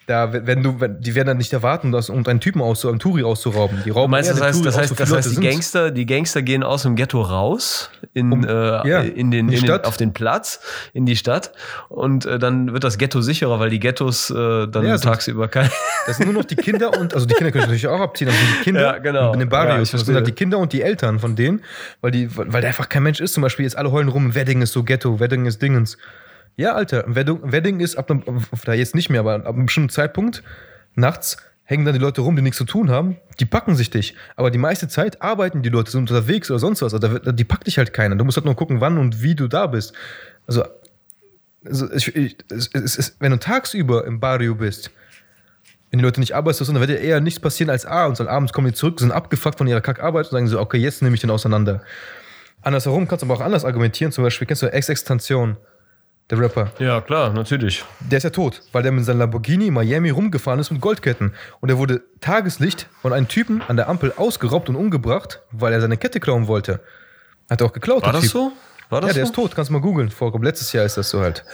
Da, 0.09 0.33
wenn 0.33 0.65
du, 0.65 0.81
wenn, 0.81 1.01
die 1.01 1.15
werden 1.15 1.29
dann 1.29 1.37
nicht 1.37 1.53
erwarten, 1.53 1.93
das, 1.93 2.11
um 2.11 2.27
einen 2.27 2.41
Typen 2.41 2.61
auszu, 2.61 2.89
einen 2.89 2.99
Turi 2.99 3.23
auszurauben. 3.23 3.83
Die 3.85 3.91
rauben 3.91 4.11
Meinst 4.11 4.31
das 4.31 4.41
heißt, 4.41 4.55
Turi 4.59 4.65
das 4.65 4.77
heißt, 4.77 4.99
das 4.99 5.13
heißt 5.13 5.31
die 5.31 5.35
sind's. 5.35 5.49
Gangster, 5.49 5.91
die 5.93 6.07
Gangster 6.07 6.43
gehen 6.43 6.65
aus 6.65 6.83
dem 6.83 6.97
Ghetto 6.97 7.21
raus 7.23 7.89
in, 8.13 8.33
Um- 8.33 8.45
äh, 8.45 8.51
ja, 8.89 9.01
in 9.01 9.31
den, 9.31 9.49
in 9.49 9.63
den, 9.65 9.85
auf 9.85 9.97
den 9.97 10.13
Platz, 10.13 10.61
in 10.93 11.07
die 11.07 11.15
Stadt 11.15 11.53
und 11.89 12.27
äh, 12.27 12.41
dann 12.41 12.73
wird 12.73 12.83
das 12.83 12.99
Ghetto 12.99 13.21
sicherer, 13.21 13.61
weil 13.61 13.71
die 13.71 13.79
Ghettos 13.79 14.29
äh, 14.31 14.35
dann 14.67 14.85
Ja, 14.85 14.99
sind- 14.99 15.05
tagsüber 15.09 15.47
kein. 15.49 15.71
Das 16.09 16.17
sind 16.17 16.27
nur 16.27 16.35
noch 16.35 16.45
die 16.47 16.57
Kinder 16.57 16.99
und, 16.99 17.15
also 17.15 17.25
die 17.27 17.35
Kinder 17.35 17.53
können 17.53 17.63
natürlich 17.63 17.87
auch 17.87 18.01
abziehen, 18.01 18.27
aber 18.27 18.37
sind 18.37 18.49
die 18.59 18.63
Kinder 18.65 18.81
Ja, 18.81 18.99
genau. 18.99 19.33
in 19.35 19.39
den 19.39 19.49
Ja, 19.51 19.65
Barrios. 19.65 19.93
das 19.93 20.01
sind 20.05 20.17
halt 20.17 20.27
die 20.27 20.33
Kinder 20.33 20.59
und 20.59 20.73
die 20.73 20.83
Eltern 20.83 21.21
von 21.21 21.37
denen, 21.37 21.63
weil, 22.01 22.11
die, 22.11 22.29
weil 22.37 22.61
da 22.61 22.67
einfach 22.67 22.89
kein 22.89 23.05
Mensch 23.05 23.21
ist. 23.21 23.35
Zum 23.35 23.43
Beispiel 23.45 23.65
jetzt 23.65 23.79
alle 23.79 23.93
heulen 23.93 24.09
rum, 24.09 24.35
Wedding 24.35 24.63
ist 24.63 24.73
so 24.73 24.83
Ghetto, 24.83 25.21
Wedding 25.21 25.47
ist 25.47 25.63
Dingens. 25.63 25.97
Ja, 26.57 26.75
Alter, 26.75 27.05
Wedding, 27.07 27.41
Wedding 27.51 27.81
ist 27.81 27.97
ab 27.97 28.13
da 28.65 28.73
jetzt 28.73 28.95
nicht 28.95 29.11
mehr, 29.11 29.21
aber 29.21 29.35
ab 29.35 29.55
einem 29.55 29.67
bestimmten 29.67 29.91
Zeitpunkt, 29.91 30.43
nachts 30.95 31.39
hängen 31.65 31.85
dann 31.85 31.95
die 31.95 32.01
Leute 32.01 32.21
rum, 32.21 32.37
die 32.37 32.43
nichts 32.43 32.59
zu 32.59 32.65
tun 32.65 32.91
haben, 32.91 33.17
die 33.41 33.47
packen 33.47 33.75
sich 33.75 33.91
dich. 33.91 34.15
Aber 34.37 34.51
die 34.51 34.59
meiste 34.59 34.89
Zeit 34.89 35.23
arbeiten 35.23 35.63
die 35.63 35.71
Leute, 35.71 35.91
sind 35.91 36.11
unterwegs 36.11 36.51
oder 36.51 36.59
sonst 36.59 36.83
was. 36.83 36.93
Also 36.93 37.09
die 37.09 37.45
packt 37.45 37.67
dich 37.67 37.79
halt 37.79 37.93
keiner. 37.93 38.17
Du 38.17 38.25
musst 38.25 38.37
halt 38.37 38.45
nur 38.45 38.57
gucken, 38.57 38.81
wann 38.81 38.99
und 38.99 39.23
wie 39.23 39.35
du 39.35 39.49
da 39.49 39.67
bist. 39.67 39.95
Also, 40.47 40.65
also 41.65 41.91
ich, 41.93 42.15
ich, 42.15 42.37
es, 42.51 42.69
es, 42.75 43.17
wenn 43.21 43.31
du 43.31 43.39
tagsüber 43.39 44.05
im 44.05 44.21
Barrio 44.21 44.55
bist, 44.55 44.91
wenn 45.91 45.99
die 45.99 46.05
Leute 46.05 46.21
nicht 46.21 46.35
arbeitslos 46.35 46.67
sind, 46.67 46.75
dann 46.75 46.87
wird 46.87 46.99
ja 46.99 47.05
eher 47.05 47.21
nichts 47.21 47.41
passieren 47.41 47.71
als 47.71 47.87
abends. 47.87 48.21
Und 48.21 48.27
abends 48.27 48.53
kommen 48.53 48.67
die 48.67 48.75
zurück, 48.75 48.99
sind 48.99 49.13
abgefuckt 49.13 49.59
von 49.59 49.67
ihrer 49.67 49.81
Kackarbeit 49.81 50.27
und 50.27 50.33
sagen 50.33 50.49
so, 50.49 50.61
okay, 50.61 50.79
jetzt 50.79 51.03
nehme 51.03 51.15
ich 51.15 51.21
den 51.21 51.31
auseinander. 51.31 51.83
Andersherum 52.63 53.09
kannst 53.09 53.23
du 53.23 53.27
aber 53.27 53.35
auch 53.35 53.45
anders 53.45 53.65
argumentieren. 53.65 54.13
Zum 54.13 54.25
Beispiel 54.25 54.47
kennst 54.47 54.63
du 54.63 54.73
Ex-Extension, 54.73 55.57
der 56.33 56.41
Rapper. 56.41 56.73
Ja, 56.79 57.01
klar, 57.01 57.33
natürlich. 57.33 57.85
Der 58.01 58.17
ist 58.17 58.25
ja 58.25 58.31
tot, 58.31 58.63
weil 58.73 58.83
der 58.83 58.91
mit 58.91 59.05
seinem 59.05 59.19
Lamborghini 59.19 59.67
in 59.69 59.75
Miami 59.75 60.11
rumgefahren 60.11 60.59
ist 60.59 60.71
mit 60.71 60.81
Goldketten. 60.81 61.35
Und 61.61 61.69
er 61.69 61.79
wurde 61.79 62.03
Tageslicht 62.21 62.89
von 63.03 63.13
einem 63.13 63.29
Typen 63.29 63.63
an 63.69 63.77
der 63.77 63.89
Ampel 63.89 64.13
ausgeraubt 64.17 64.69
und 64.69 64.77
umgebracht, 64.77 65.41
weil 65.53 65.73
er 65.75 65.81
seine 65.81 65.97
Kette 65.99 66.19
klauen 66.21 66.49
wollte. 66.49 66.81
Hat 67.51 67.61
er 67.61 67.67
auch 67.67 67.73
geklaut. 67.73 68.03
War 68.05 68.13
das 68.13 68.23
Typ. 68.23 68.31
so? 68.31 68.53
War 68.89 69.03
das 69.03 69.09
Ja, 69.11 69.15
der 69.15 69.27
so? 69.27 69.31
ist 69.31 69.35
tot, 69.37 69.55
kannst 69.55 69.69
du 69.69 69.75
mal 69.75 69.81
googeln. 69.83 70.11
Vorkommen. 70.11 70.43
Letztes 70.45 70.73
Jahr 70.73 70.85
ist 70.87 70.97
das 70.97 71.11
so 71.11 71.21
halt. 71.21 71.45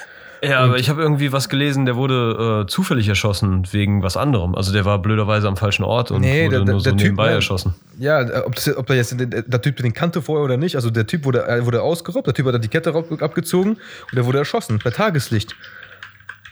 Ja, 0.43 0.61
aber 0.61 0.79
ich 0.79 0.89
habe 0.89 1.03
irgendwie 1.03 1.33
was 1.33 1.49
gelesen, 1.49 1.85
der 1.85 1.97
wurde 1.97 2.63
äh, 2.65 2.71
zufällig 2.71 3.09
erschossen 3.09 3.67
wegen 3.73 4.03
was 4.03 4.17
anderem. 4.17 4.55
Also 4.55 4.73
der 4.73 4.85
war 4.85 5.01
blöderweise 5.03 5.49
am 5.49 5.57
falschen 5.57 5.83
Ort 5.85 6.11
und 6.13 6.21
Nee, 6.21 6.45
wurde 6.47 6.57
der- 6.57 6.65
der- 6.65 6.73
nur 6.75 6.81
so 6.81 6.85
der 6.85 6.93
Typ, 6.97 7.03
nebenbei 7.03 7.27
ne? 7.29 7.35
erschossen. 7.35 7.75
Ja, 7.99 8.21
äh, 8.23 8.43
ob, 8.45 8.55
das, 8.55 8.77
ob 8.77 8.87
der 8.87 8.97
jetzt 8.97 9.19
der, 9.19 9.27
der 9.43 9.63
Typ 9.63 9.77
den 9.79 9.93
kannte 9.93 10.23
vorher 10.23 10.45
oder 10.45 10.57
nicht. 10.57 10.77
Also 10.77 10.91
der 10.91 11.07
Typ 11.07 11.25
wurde, 11.25 11.41
er 11.41 11.67
wurde 11.67 11.83
ausgeraubt, 11.83 12.27
der 12.29 12.35
Typ 12.35 12.47
hat 12.47 12.55
dann 12.55 12.63
die 12.63 12.69
Kette 12.69 12.95
abgezogen 13.21 13.79
und 14.13 14.17
er 14.19 14.27
wurde 14.27 14.39
erschossen 14.39 14.79
bei 14.85 14.91
Tageslicht. 14.91 15.57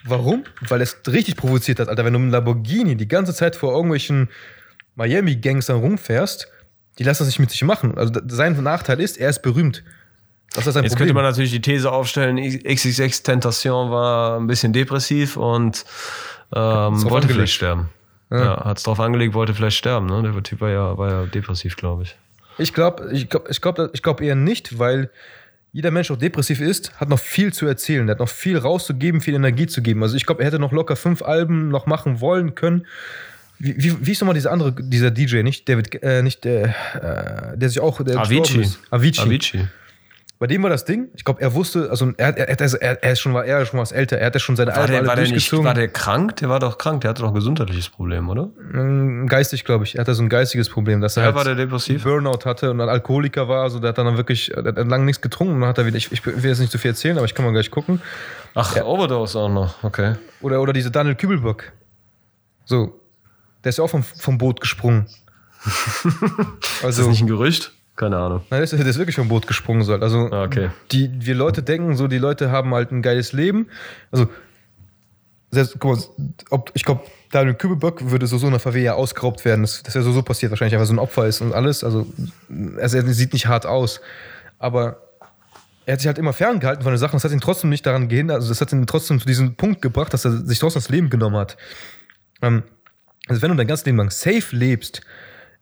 Warum? 0.05 0.43
Weil 0.67 0.79
er 0.81 0.83
es 0.83 0.97
richtig 1.07 1.35
provoziert 1.37 1.79
hat, 1.79 1.89
Alter. 1.89 2.03
Wenn 2.05 2.13
du 2.13 2.19
mit 2.19 2.31
Lamborghini 2.31 2.95
die 2.95 3.07
ganze 3.07 3.33
Zeit 3.33 3.55
vor 3.55 3.71
irgendwelchen 3.73 4.29
Miami-Gangstern 4.95 5.79
rumfährst, 5.79 6.47
die 6.99 7.03
lassen 7.03 7.19
das 7.23 7.27
nicht 7.27 7.39
mit 7.39 7.51
sich 7.51 7.63
machen. 7.63 7.97
Also 7.97 8.11
da- 8.11 8.21
sein 8.27 8.61
Nachteil 8.63 8.99
ist, 8.99 9.17
er 9.17 9.29
ist 9.29 9.41
berühmt. 9.41 9.83
Das 10.53 10.65
ist 10.65 10.73
sein 10.73 10.83
Jetzt 10.83 10.93
Problem. 10.93 11.07
könnte 11.07 11.13
man 11.13 11.23
natürlich 11.23 11.51
die 11.51 11.61
These 11.61 11.91
aufstellen, 11.91 12.37
XXX 12.37 13.23
Tentation 13.23 13.91
war 13.91 14.39
ein 14.39 14.47
bisschen 14.47 14.73
depressiv 14.73 15.37
und 15.37 15.85
ähm, 16.55 16.61
wollte 16.61 17.05
angelegt. 17.05 17.31
vielleicht 17.33 17.53
sterben. 17.53 17.89
Ja. 18.31 18.43
Ja, 18.43 18.65
hat 18.65 18.77
es 18.77 18.83
drauf 18.83 18.99
angelegt, 18.99 19.33
wollte 19.33 19.53
vielleicht 19.53 19.77
sterben. 19.77 20.07
Ne? 20.07 20.21
Der 20.23 20.43
Typ 20.43 20.61
war 20.61 20.69
ja, 20.69 20.97
war 20.97 21.09
ja 21.09 21.25
depressiv, 21.25 21.75
glaube 21.75 22.03
ich. 22.03 22.15
Ich 22.57 22.73
glaube 22.73 23.09
ich 23.11 23.29
glaub, 23.29 23.49
ich 23.49 23.61
glaub, 23.61 23.79
ich 23.93 24.01
glaub 24.01 24.21
eher 24.21 24.35
nicht, 24.35 24.79
weil 24.79 25.09
jeder 25.73 25.91
Mensch, 25.91 26.09
auch 26.09 26.17
depressiv 26.17 26.59
ist, 26.59 26.91
hat 26.99 27.07
noch 27.09 27.19
viel 27.19 27.53
zu 27.53 27.67
erzählen. 27.67 28.07
Der 28.07 28.15
hat 28.15 28.19
noch 28.19 28.29
viel 28.29 28.57
rauszugeben, 28.57 29.21
viel 29.21 29.35
Energie 29.35 29.67
zu 29.67 29.81
geben. 29.81 30.01
Also 30.01 30.15
ich 30.15 30.25
glaube, 30.25 30.41
er 30.41 30.47
hätte 30.47 30.59
noch 30.59 30.71
locker 30.71 30.95
fünf 30.95 31.21
Alben 31.21 31.69
noch 31.69 31.85
machen 31.85 32.19
wollen 32.19 32.55
können. 32.55 32.87
Wie, 33.59 33.75
wie, 33.77 34.07
wie 34.07 34.11
ist 34.11 34.21
nochmal 34.21 34.33
dieser 34.33 34.51
andere, 34.51 34.73
dieser 34.73 35.11
DJ, 35.11 35.43
nicht 35.43 35.67
David, 35.69 36.01
äh, 36.01 36.23
nicht 36.23 36.45
der, 36.45 37.53
äh, 37.53 37.57
der 37.57 37.69
sich 37.69 37.79
auch, 37.79 38.01
der 38.01 38.17
Avicii. 38.17 38.67
Avicii. 38.89 39.23
Avicii. 39.23 39.67
Bei 40.39 40.45
dem 40.45 40.61
war 40.61 40.69
das 40.69 40.85
Ding, 40.85 41.09
ich 41.15 41.25
glaube, 41.25 41.41
er 41.41 41.55
wusste, 41.55 41.89
also 41.89 42.11
er, 42.15 42.37
er, 42.37 42.47
er, 42.47 42.81
er, 42.81 43.03
er 43.03 43.11
ist 43.11 43.19
schon, 43.19 43.33
er 43.33 43.61
ist 43.61 43.69
schon 43.69 43.79
was 43.79 43.91
älter, 43.91 44.19
er 44.19 44.27
hat 44.27 44.35
ja 44.35 44.39
schon 44.39 44.55
seine 44.55 44.71
Alben 44.75 44.95
alle 44.95 45.07
war, 45.07 45.15
der 45.15 45.27
nicht, 45.27 45.51
war 45.51 45.73
der 45.73 45.87
krank? 45.87 46.35
Der 46.35 46.49
war 46.49 46.59
doch 46.59 46.77
krank, 46.77 47.01
der 47.01 47.09
hatte 47.09 47.23
doch 47.23 47.29
ein 47.29 47.33
gesundheitliches 47.33 47.89
Problem, 47.89 48.29
oder? 48.29 48.49
Mm, 48.71 49.25
Geistig, 49.25 49.65
glaube 49.65 49.85
ich. 49.85 49.95
Er 49.95 50.01
hatte 50.01 50.13
so 50.13 50.21
ein 50.21 50.29
geistiges 50.29 50.69
Problem, 50.69 51.01
dass 51.01 51.17
er 51.17 51.23
Ja, 51.23 51.25
halt 51.27 51.35
war 51.37 51.43
der 51.43 51.55
depressiv? 51.55 52.03
Burnout 52.03 52.45
hatte 52.45 52.69
und 52.69 52.79
ein 52.79 52.87
Alkoholiker 52.87 53.47
war. 53.47 53.63
Also 53.63 53.79
der 53.79 53.89
hat 53.89 53.97
dann 53.97 54.15
wirklich, 54.15 54.51
der 54.55 54.63
hat 54.63 54.87
lange 54.87 55.05
nichts 55.05 55.21
getrunken 55.21 55.55
und 55.55 55.61
dann 55.61 55.69
hat 55.69 55.79
er 55.79 55.87
wieder, 55.87 55.97
ich, 55.97 56.11
ich 56.11 56.23
will 56.23 56.45
jetzt 56.45 56.59
nicht 56.59 56.71
zu 56.71 56.77
viel 56.77 56.91
erzählen, 56.91 57.17
aber 57.17 57.25
ich 57.25 57.33
kann 57.33 57.43
mal 57.43 57.51
gleich 57.51 57.71
gucken. 57.71 57.99
Ach, 58.53 58.75
Overdose 58.75 59.39
auch 59.39 59.49
noch, 59.49 59.83
okay. 59.83 60.15
Oder, 60.41 60.61
oder 60.61 60.71
diese 60.71 60.91
Daniel 60.91 61.15
Kübelbock. 61.15 61.71
So, 62.65 62.99
der 63.63 63.69
ist 63.69 63.77
ja 63.79 63.83
auch 63.83 63.89
vom, 63.89 64.03
vom 64.03 64.37
Boot 64.37 64.61
gesprungen. 64.61 65.07
Ist 65.65 66.83
also, 66.83 67.01
das 67.01 67.11
nicht 67.11 67.21
ein 67.21 67.27
Gerücht? 67.27 67.73
Keine 67.97 68.17
Ahnung. 68.17 68.41
nein, 68.51 68.63
der 68.63 68.63
ist, 68.63 68.97
wirklich 68.97 69.15
vom 69.15 69.27
Boot 69.27 69.47
gesprungen. 69.47 69.81
So. 69.81 69.93
Also, 69.93 70.29
Ah, 70.31 70.43
okay. 70.43 70.69
die, 70.91 71.11
wir 71.13 71.33
Leute 71.35 71.63
denken 71.63 71.95
so, 71.95 72.07
die 72.07 72.19
Leute 72.19 72.51
haben 72.51 72.73
halt 72.73 72.91
ein 72.91 73.01
geiles 73.01 73.33
Leben. 73.33 73.67
Also, 74.11 74.29
selbst, 75.49 75.77
guck 75.79 75.97
mal, 75.97 76.03
ob, 76.51 76.71
ich 76.75 76.85
glaube, 76.85 77.01
Daniel 77.31 77.55
Kübelbock 77.55 78.11
würde 78.11 78.27
so 78.27 78.37
so 78.37 78.47
einer 78.47 78.59
ja 78.77 78.93
ausgeraubt 78.93 79.43
werden. 79.45 79.61
Das, 79.63 79.81
das 79.81 79.95
wäre 79.95 80.05
so 80.05 80.11
so 80.11 80.21
passiert, 80.21 80.51
wahrscheinlich, 80.51 80.75
einfach 80.75 80.87
so 80.87 80.93
ein 80.93 80.99
Opfer 80.99 81.25
ist 81.25 81.41
und 81.41 81.53
alles. 81.53 81.83
Also, 81.83 82.05
also 82.79 82.97
er 82.97 83.03
sieht 83.07 83.33
nicht 83.33 83.47
hart 83.47 83.65
aus. 83.65 83.99
Aber 84.59 85.01
er 85.87 85.93
hat 85.93 85.99
sich 86.01 86.07
halt 86.07 86.19
immer 86.19 86.33
ferngehalten 86.33 86.83
von 86.83 86.91
den 86.93 86.99
Sachen. 86.99 87.15
Das 87.15 87.23
hat 87.23 87.31
ihn 87.31 87.39
trotzdem 87.41 87.71
nicht 87.71 87.85
daran 87.85 88.09
gehindert. 88.09 88.35
Also, 88.35 88.49
das 88.49 88.61
hat 88.61 88.71
ihn 88.71 88.85
trotzdem 88.85 89.19
zu 89.19 89.25
diesem 89.25 89.55
Punkt 89.55 89.81
gebracht, 89.81 90.13
dass 90.13 90.23
er 90.23 90.45
sich 90.45 90.59
trotzdem 90.59 90.81
das 90.83 90.89
Leben 90.89 91.09
genommen 91.09 91.37
hat. 91.37 91.57
Ähm, 92.43 92.61
also, 93.27 93.41
wenn 93.41 93.49
du 93.49 93.57
dein 93.57 93.67
ganzes 93.67 93.87
Leben 93.87 93.97
lang 93.97 94.11
safe 94.11 94.55
lebst, 94.55 95.01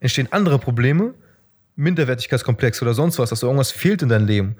entstehen 0.01 0.27
andere 0.31 0.59
Probleme, 0.59 1.13
Minderwertigkeitskomplex 1.75 2.81
oder 2.81 2.93
sonst 2.93 3.19
was, 3.19 3.29
dass 3.29 3.39
da 3.41 3.47
irgendwas 3.47 3.71
fehlt 3.71 4.01
in 4.01 4.09
deinem 4.09 4.27
Leben. 4.27 4.55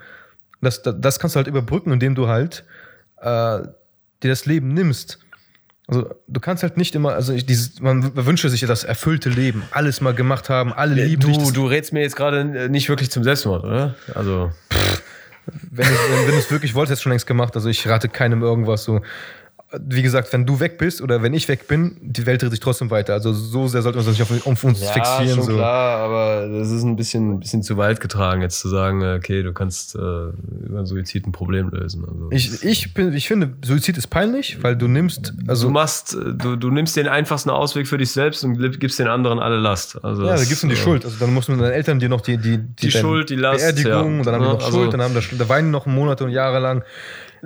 Das, 0.62 0.82
das, 0.82 0.96
das 1.00 1.20
kannst 1.20 1.36
du 1.36 1.38
halt 1.38 1.48
überbrücken, 1.48 1.92
indem 1.92 2.16
du 2.16 2.28
halt 2.28 2.64
äh, 3.22 3.60
dir 4.24 4.30
das 4.30 4.46
Leben 4.46 4.70
nimmst. 4.74 5.20
Also 5.88 6.16
du 6.28 6.40
kannst 6.40 6.64
halt 6.64 6.78
nicht 6.78 6.96
immer, 6.96 7.14
also 7.14 7.32
ich, 7.32 7.46
dieses, 7.46 7.80
man 7.80 8.16
wünscht 8.16 8.48
sich 8.50 8.62
ja 8.62 8.68
das 8.68 8.84
erfüllte 8.84 9.30
Leben, 9.30 9.62
alles 9.72 10.02
mal 10.02 10.16
gemacht 10.16 10.50
haben, 10.50 10.74
alle 10.74 10.96
lieben 10.96 11.22
dich. 11.22 11.38
Du, 11.38 11.44
Das- 11.44 11.54
du 11.54 11.68
rätst 11.68 11.94
mir 11.94 12.02
jetzt 12.02 12.16
gerade 12.16 12.70
nicht 12.70 12.90
wirklich 12.90 13.12
zum 13.12 13.24
Selbstmord, 13.24 13.64
oder? 13.64 13.96
Also, 14.16 14.52
Wenn 15.46 15.86
du 15.86 15.92
wenn, 15.94 16.22
wenn 16.26 16.32
du 16.32 16.38
es 16.40 16.50
wirklich 16.50 16.74
wolltest, 16.74 16.90
hättest 16.90 17.02
du 17.02 17.04
schon 17.04 17.12
längst 17.12 17.28
gemacht. 17.28 17.56
Also 17.56 17.70
ich 17.70 17.88
rate 17.88 18.10
keinem 18.10 18.42
irgendwas 18.42 18.84
so. 18.84 19.02
Wie 19.82 20.04
gesagt, 20.04 20.32
wenn 20.32 20.46
du 20.46 20.60
weg 20.60 20.78
bist 20.78 21.02
oder 21.02 21.22
wenn 21.24 21.34
ich 21.34 21.48
weg 21.50 21.68
bin, 21.68 21.98
die 22.00 22.26
Welt 22.28 22.42
dreht 22.42 22.52
sich 22.52 22.60
trotzdem 22.60 22.92
weiter. 22.92 23.14
Also 23.14 23.34
so 23.34 23.68
sehr 23.68 23.82
sollten 23.82 24.00
wir 24.00 24.08
uns 24.08 24.18
nicht 24.18 24.22
auf, 24.22 24.46
auf 24.48 24.64
uns 24.64 24.80
fixieren. 24.88 25.36
schon 25.36 25.44
so. 25.44 25.54
klar, 25.56 25.98
aber 26.00 26.48
das 26.48 26.70
ist 26.70 26.84
ein 26.84 26.96
bisschen, 26.96 27.32
ein 27.34 27.40
bisschen 27.40 27.64
zu 27.64 27.76
weit 27.76 28.00
getragen, 28.00 28.42
jetzt 28.42 28.60
zu 28.60 28.70
sagen, 28.70 29.02
äh, 29.02 29.16
okay, 29.18 29.42
du 29.44 29.54
kannst 29.54 29.96
äh, 29.96 30.00
über 30.00 30.86
Suizid 30.86 31.26
ein 31.28 31.32
Problem 31.32 31.70
lösen. 31.70 32.06
Also, 32.06 32.30
Ich, 32.32 32.64
ich, 32.64 32.94
bin, 32.94 33.12
ich 33.14 33.28
finde, 33.28 33.54
Suizid 33.66 33.98
ist 33.98 34.08
peinlich, 34.08 34.60
weil 34.62 34.78
du 34.78 34.88
nimmst, 34.88 35.34
also 35.48 35.68
du 35.68 35.74
machst, 35.74 36.14
äh, 36.14 36.34
du, 36.36 36.56
du 36.56 36.70
nimmst 36.70 36.96
den 36.96 37.08
einfachsten 37.08 37.50
Ausweg 37.50 37.88
für 37.88 37.98
dich 37.98 38.12
selbst 38.12 38.44
und 38.46 38.80
gibst 38.80 39.00
den 39.00 39.08
anderen 39.08 39.40
alle 39.40 39.58
Last. 39.58 39.98
Also 40.06 40.26
Ja, 40.26 40.36
da 40.38 40.44
gibst 40.44 40.62
du 40.64 40.68
die 40.68 40.74
äh, 40.74 40.78
Schuld. 40.78 41.04
Also 41.06 41.18
dann 41.20 41.34
musst 41.34 41.50
du 41.50 41.56
deinen 41.56 41.72
Eltern 41.74 42.00
dir 42.00 42.08
noch 42.10 42.22
die, 42.22 42.38
die, 42.38 42.60
Die 42.60 42.90
deine 42.90 43.02
Schuld, 43.02 43.30
die 43.32 43.36
Last, 43.36 43.60
Beerdigung 43.62 44.18
ja. 44.20 44.24
dann 44.24 44.36
haben 44.36 44.42
die 44.42 44.48
Ja, 44.48 44.54
noch 44.54 44.64
also- 44.64 44.78
Schuld, 44.78 44.94
dann 44.94 45.02
haben 45.02 45.16
da, 45.16 45.22
da 45.38 45.50
weinen 45.50 45.72
noch 45.72 45.86
Monate 45.88 46.24
und 46.24 46.30
Jahre 46.30 46.60
lang. 46.60 46.84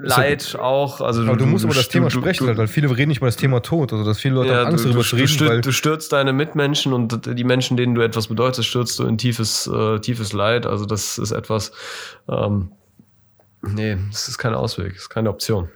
Leid 0.01 0.55
auch. 0.59 1.01
Also 1.01 1.23
Aber 1.23 1.38
du, 1.38 1.45
musst 1.45 1.65
über 1.65 1.73
das 1.73 1.88
du- 1.88 1.91
Thema 1.93 2.09
du- 2.09 2.19
sprechen, 2.19 2.43
du, 2.43 2.47
halt, 2.49 2.57
weil 2.57 2.67
viele 2.67 2.89
reden 2.95 3.09
nicht 3.09 3.17
über 3.17 3.27
das 3.27 3.35
Thema 3.35 3.61
Tod. 3.61 3.91
Also 3.93 4.05
dass 4.05 4.19
viele 4.19 4.35
Leute 4.35 4.51
Ja, 4.51 4.63
Angst 4.63 4.85
du, 4.85 4.89
darüber 4.89 5.03
du, 5.03 5.09
du, 5.09 5.15
reden, 5.15 5.27
weil 5.39 5.47
stürzt, 5.47 5.65
du 5.67 5.71
stürzt 5.71 6.11
deine 6.13 6.34
Mitmenschen 6.34 6.93
und 6.93 7.26
die 7.38 7.43
Menschen, 7.43 7.77
denen 7.77 7.95
du 7.95 8.01
etwas 8.01 8.27
bedeutest, 8.27 8.67
stürzt 8.67 8.97
du 8.99 9.05
in 9.05 9.17
tiefes, 9.17 9.67
äh, 9.67 9.99
tiefes 9.99 10.34
Leid. 10.34 10.65
Also 10.65 10.85
das 10.85 11.17
ist 11.17 11.31
etwas, 11.31 11.71
ähm, 12.30 12.71
nee, 13.61 13.97
das 14.11 14.27
ist 14.27 14.38
kein 14.38 14.53
Ausweg, 14.53 14.93
das 14.93 15.03
ist 15.03 15.09
keine 15.09 15.30
Option. 15.30 15.69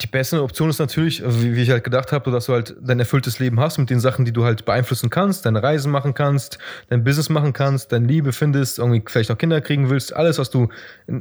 Die 0.00 0.06
bessere 0.06 0.44
Option 0.44 0.70
ist 0.70 0.78
natürlich, 0.78 1.24
also 1.24 1.42
wie, 1.42 1.56
wie 1.56 1.62
ich 1.62 1.70
halt 1.70 1.82
gedacht 1.82 2.12
habe, 2.12 2.30
dass 2.30 2.46
du 2.46 2.52
halt 2.52 2.76
dein 2.80 3.00
erfülltes 3.00 3.40
Leben 3.40 3.58
hast 3.58 3.78
mit 3.78 3.90
den 3.90 3.98
Sachen, 3.98 4.24
die 4.24 4.32
du 4.32 4.44
halt 4.44 4.64
beeinflussen 4.64 5.10
kannst, 5.10 5.44
deine 5.44 5.60
Reisen 5.60 5.90
machen 5.90 6.14
kannst, 6.14 6.58
dein 6.88 7.02
Business 7.02 7.28
machen 7.30 7.52
kannst, 7.52 7.90
deine 7.90 8.06
Liebe 8.06 8.32
findest, 8.32 8.78
irgendwie 8.78 9.02
vielleicht 9.04 9.30
auch 9.32 9.38
Kinder 9.38 9.60
kriegen 9.60 9.90
willst, 9.90 10.14
alles, 10.14 10.38
was 10.38 10.50
du, 10.50 10.68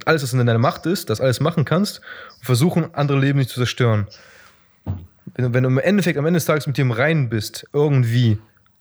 alles, 0.05 0.21
was 0.21 0.31
in 0.31 0.45
deiner 0.45 0.59
Macht 0.59 0.85
ist, 0.85 1.09
das 1.09 1.21
alles 1.21 1.39
machen 1.39 1.65
kannst 1.65 2.01
und 2.37 2.45
versuchen, 2.45 2.93
andere 2.93 3.19
Leben 3.19 3.39
nicht 3.39 3.49
zu 3.49 3.59
zerstören. 3.59 4.07
Wenn 5.35 5.45
du, 5.45 5.53
wenn 5.53 5.63
du 5.63 5.69
im 5.69 5.79
Endeffekt 5.79 6.19
am 6.19 6.25
Ende 6.27 6.37
des 6.37 6.45
Tages 6.45 6.67
mit 6.67 6.77
dir 6.77 6.83
im 6.83 6.91
Reinen 6.91 7.29
bist, 7.29 7.67
irgendwie, 7.73 8.37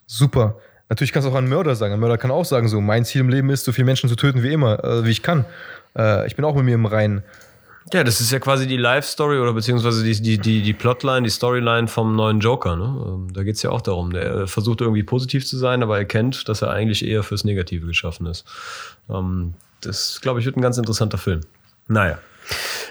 super. 0.07 0.59
Natürlich 0.91 1.13
kannst 1.13 1.27
du 1.27 1.33
auch 1.33 1.37
ein 1.37 1.49
Mörder 1.49 1.75
sagen. 1.75 1.95
Ein 1.95 2.01
Mörder 2.01 2.19
kann 2.19 2.31
auch 2.31 2.45
sagen, 2.45 2.69
so, 2.69 2.81
mein 2.81 3.05
Ziel 3.05 3.23
im 3.23 3.29
Leben 3.31 3.51
ist, 3.51 3.65
so 3.65 3.73
viele 3.73 3.87
Menschen 3.87 4.09
zu 4.09 4.15
töten 4.15 4.43
wie 4.43 4.53
immer, 4.53 4.85
äh, 4.85 5.05
wie 5.05 5.11
ich 5.11 5.23
kann. 5.23 5.47
Äh, 5.97 6.27
ich 6.27 6.37
bin 6.37 6.45
auch 6.45 6.55
mit 6.55 6.65
mir 6.65 6.75
im 6.75 6.87
Reinen. 6.87 7.23
Ja, 7.93 8.03
das 8.03 8.21
ist 8.21 8.33
ja 8.33 8.41
quasi 8.41 8.67
die 8.67 8.77
Life-Story 8.77 9.39
oder 9.39 9.53
beziehungsweise 9.53 10.03
die, 10.03 10.21
die, 10.21 10.39
die, 10.39 10.63
die 10.63 10.73
Plotline, 10.73 11.23
die 11.23 11.31
Storyline 11.31 11.87
vom 11.87 12.17
neuen 12.17 12.41
Joker. 12.41 12.75
Ne? 12.75 13.05
Ähm, 13.07 13.33
Da 13.33 13.45
geht's 13.45 13.63
ja 13.63 13.71
auch 13.71 13.81
darum. 13.81 14.13
Der 14.13 14.35
äh, 14.35 14.47
versucht 14.47 14.81
irgendwie 14.81 15.05
positiv 15.05 15.47
zu 15.47 15.57
sein, 15.57 15.83
aber 15.85 15.97
erkennt, 15.97 16.49
dass 16.49 16.63
er 16.63 16.71
eigentlich 16.71 17.07
eher 17.07 17.23
fürs 17.23 17.45
Negative 17.45 17.87
geschaffen 17.87 18.27
ist. 18.27 18.45
Ähm, 19.09 19.55
Das, 19.83 20.21
glaube 20.21 20.41
ich, 20.41 20.47
wird 20.47 20.57
ein 20.57 20.63
ganz 20.63 20.79
interessanter 20.79 21.19
Film. 21.19 21.43
Naja. 21.87 22.19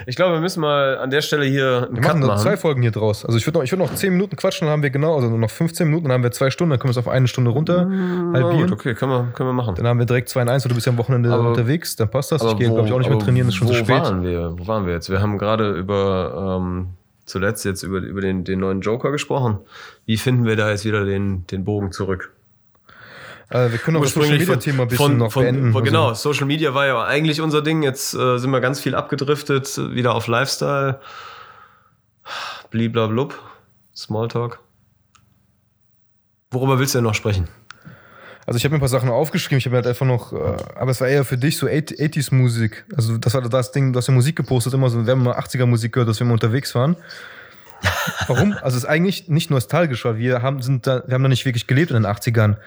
Ich 0.05 0.15
glaube, 0.15 0.33
wir 0.33 0.41
müssen 0.41 0.59
mal 0.61 0.97
an 0.97 1.09
der 1.09 1.21
Stelle 1.21 1.45
hier 1.45 1.85
einen 1.87 1.95
Wir 1.95 2.01
Cut 2.01 2.11
machen 2.13 2.19
noch 2.21 2.27
machen. 2.27 2.41
zwei 2.41 2.57
Folgen 2.57 2.81
hier 2.81 2.91
draus. 2.91 3.25
Also 3.25 3.37
ich 3.37 3.45
würde 3.47 3.59
noch, 3.59 3.63
ich 3.63 3.71
würd 3.71 3.79
noch 3.79 3.93
10 3.93 4.11
Minuten 4.13 4.35
quatschen, 4.35 4.65
dann 4.67 4.73
haben 4.73 4.83
wir 4.83 4.89
genau, 4.89 5.15
also 5.15 5.29
noch 5.29 5.49
15 5.49 5.87
Minuten, 5.87 6.05
dann 6.05 6.13
haben 6.13 6.23
wir 6.23 6.31
zwei 6.31 6.49
Stunden, 6.49 6.71
dann 6.71 6.79
können 6.79 6.89
wir 6.89 6.99
es 6.99 7.05
auf 7.05 7.07
eine 7.07 7.27
Stunde 7.27 7.51
runter 7.51 7.85
Na 7.85 8.33
halbieren. 8.41 8.69
gut, 8.69 8.71
okay, 8.73 8.93
können 8.93 9.11
wir, 9.11 9.27
können 9.33 9.49
wir 9.49 9.53
machen. 9.53 9.75
Dann 9.75 9.87
haben 9.87 9.99
wir 9.99 10.05
direkt 10.05 10.29
2 10.29 10.41
in 10.43 10.49
1 10.49 10.65
und 10.65 10.69
du 10.69 10.75
bist 10.75 10.85
ja 10.87 10.91
am 10.91 10.97
Wochenende 10.97 11.31
Aber- 11.31 11.49
unterwegs, 11.49 11.95
dann 11.95 12.09
passt 12.09 12.31
das. 12.31 12.43
ich 12.43 12.57
gehe, 12.57 12.67
glaube 12.69 12.87
ich, 12.87 12.93
auch 12.93 12.99
nicht 12.99 13.09
mehr 13.09 13.19
trainieren, 13.19 13.47
ist 13.47 13.55
schon 13.55 13.67
zu 13.67 13.73
spät. 13.75 14.01
waren 14.01 14.21
wir? 14.23 14.53
Wo 14.57 14.67
waren 14.67 14.85
wir 14.85 14.93
jetzt? 14.93 15.09
Wir 15.09 15.21
haben 15.21 15.37
gerade 15.37 15.71
über 15.71 16.57
ähm, 16.61 16.89
zuletzt 17.25 17.65
jetzt 17.65 17.81
über, 17.83 17.97
über 17.99 18.21
den, 18.21 18.43
den 18.43 18.59
neuen 18.59 18.81
Joker 18.81 19.11
gesprochen. 19.11 19.57
Wie 20.05 20.17
finden 20.17 20.45
wir 20.45 20.55
da 20.55 20.69
jetzt 20.69 20.85
wieder 20.85 21.05
den, 21.05 21.47
den 21.47 21.63
Bogen 21.63 21.91
zurück? 21.91 22.31
Äh, 23.49 23.71
wir 23.71 23.77
können 23.77 23.97
auch 23.97 24.01
das 24.01 24.13
Social 24.13 24.37
Media 24.37 24.55
Thema 24.55 24.83
ein 24.83 24.87
bisschen 24.89 25.05
von, 25.05 25.17
noch 25.17 25.31
von, 25.31 25.43
beenden. 25.43 25.71
Von, 25.71 25.83
genau, 25.83 26.09
Also, 26.09 26.31
Social 26.31 26.47
Media 26.47 26.73
war 26.73 26.85
ja 26.85 27.03
eigentlich 27.03 27.41
unser 27.41 27.61
Ding. 27.61 27.83
Jetzt 27.83 28.13
äh, 28.13 28.37
sind 28.37 28.51
wir 28.51 28.61
ganz 28.61 28.79
viel 28.79 28.95
abgedriftet, 28.95 29.77
wieder 29.93 30.15
auf 30.15 30.27
Lifestyle. 30.27 30.99
Bliblablub, 32.71 33.37
Smalltalk. 33.95 34.59
Worüber 36.51 36.79
willst 36.79 36.95
du 36.95 36.99
denn 36.99 37.05
noch 37.05 37.15
sprechen? 37.15 37.47
also 38.47 38.57
ich 38.57 38.63
habe 38.63 38.73
mir 38.73 38.77
ein 38.77 38.79
paar 38.79 38.89
Sachen 38.89 39.09
aufgeschrieben, 39.09 39.57
ich 39.57 39.65
habe 39.65 39.77
halt 39.77 39.87
einfach 39.87 40.05
noch, 40.05 40.31
äh, 40.31 40.57
aber 40.75 40.91
es 40.91 41.01
war 41.01 41.07
eher 41.07 41.25
für 41.25 41.37
dich 41.37 41.57
so 41.57 41.65
80s 41.65 42.33
Musik. 42.33 42.85
Also 42.95 43.17
das 43.17 43.33
war 43.33 43.41
das 43.41 43.71
Ding, 43.71 43.91
du 43.91 43.97
hast 43.97 44.07
ja 44.07 44.13
Musik 44.13 44.35
gepostet, 44.35 44.73
immer 44.73 44.89
so, 44.89 45.05
wir 45.05 45.11
haben 45.11 45.23
mal 45.23 45.37
80er 45.37 45.65
Musik 45.65 45.93
gehört, 45.93 46.09
dass 46.09 46.19
wir 46.19 46.27
mal 46.27 46.33
unterwegs 46.33 46.75
waren. 46.75 46.95
Warum? 48.27 48.53
Also 48.61 48.77
es 48.77 48.83
ist 48.83 48.85
eigentlich 48.85 49.27
nicht 49.29 49.49
nostalgisch, 49.49 50.05
weil 50.05 50.17
wir 50.17 50.41
haben, 50.41 50.61
sind 50.61 50.85
da, 50.85 51.03
wir 51.07 51.15
haben 51.15 51.23
da 51.23 51.29
nicht 51.29 51.45
wirklich 51.45 51.67
gelebt 51.67 51.91
in 51.91 52.03
den 52.03 52.05
80ern. 52.05 52.57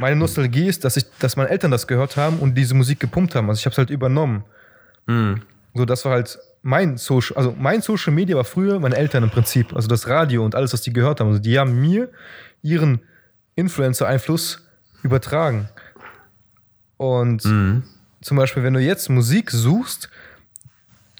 Meine 0.00 0.14
Nostalgie 0.16 0.66
ist, 0.68 0.84
dass 0.84 0.96
ich, 0.96 1.06
dass 1.18 1.36
meine 1.36 1.50
Eltern 1.50 1.72
das 1.72 1.88
gehört 1.88 2.16
haben 2.16 2.38
und 2.38 2.54
diese 2.54 2.74
Musik 2.74 3.00
gepumpt 3.00 3.34
haben. 3.34 3.48
Also 3.50 3.58
ich 3.58 3.66
habe 3.66 3.72
es 3.72 3.78
halt 3.78 3.90
übernommen. 3.90 4.44
Hm. 5.08 5.42
So, 5.74 5.84
das 5.84 6.04
war 6.04 6.12
halt 6.12 6.38
mein 6.62 6.96
Social, 6.98 7.36
also 7.36 7.54
mein 7.58 7.82
Social 7.82 8.12
Media 8.12 8.36
war 8.36 8.44
früher 8.44 8.78
meine 8.78 8.96
Eltern 8.96 9.24
im 9.24 9.30
Prinzip. 9.30 9.74
Also 9.74 9.88
das 9.88 10.06
Radio 10.08 10.44
und 10.44 10.54
alles, 10.54 10.72
was 10.72 10.82
die 10.82 10.92
gehört 10.92 11.18
haben. 11.18 11.28
Also 11.28 11.40
die 11.40 11.58
haben 11.58 11.80
mir 11.80 12.10
ihren 12.62 13.00
Influencer-Einfluss 13.56 14.60
übertragen. 15.02 15.68
Und 16.96 17.44
Mhm. 17.44 17.82
zum 18.20 18.36
Beispiel, 18.36 18.62
wenn 18.62 18.74
du 18.74 18.80
jetzt 18.80 19.08
Musik 19.08 19.50
suchst, 19.50 20.10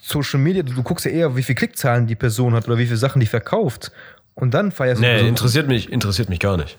Social 0.02 0.40
Media, 0.40 0.62
du, 0.62 0.72
du 0.72 0.82
guckst 0.82 1.04
ja 1.04 1.10
eher, 1.10 1.36
wie 1.36 1.42
viele 1.42 1.56
Klickzahlen 1.56 2.06
die 2.06 2.14
Person 2.14 2.54
hat 2.54 2.66
oder 2.68 2.78
wie 2.78 2.86
viele 2.86 2.96
Sachen 2.96 3.20
die 3.20 3.26
verkauft. 3.26 3.90
Und 4.34 4.54
dann 4.54 4.70
feierst 4.70 5.02
du. 5.02 5.06
Nee, 5.06 5.26
interessiert 5.26 5.66
mich, 5.66 5.90
interessiert 5.90 6.28
mich 6.28 6.38
gar 6.40 6.56
nicht. 6.56 6.78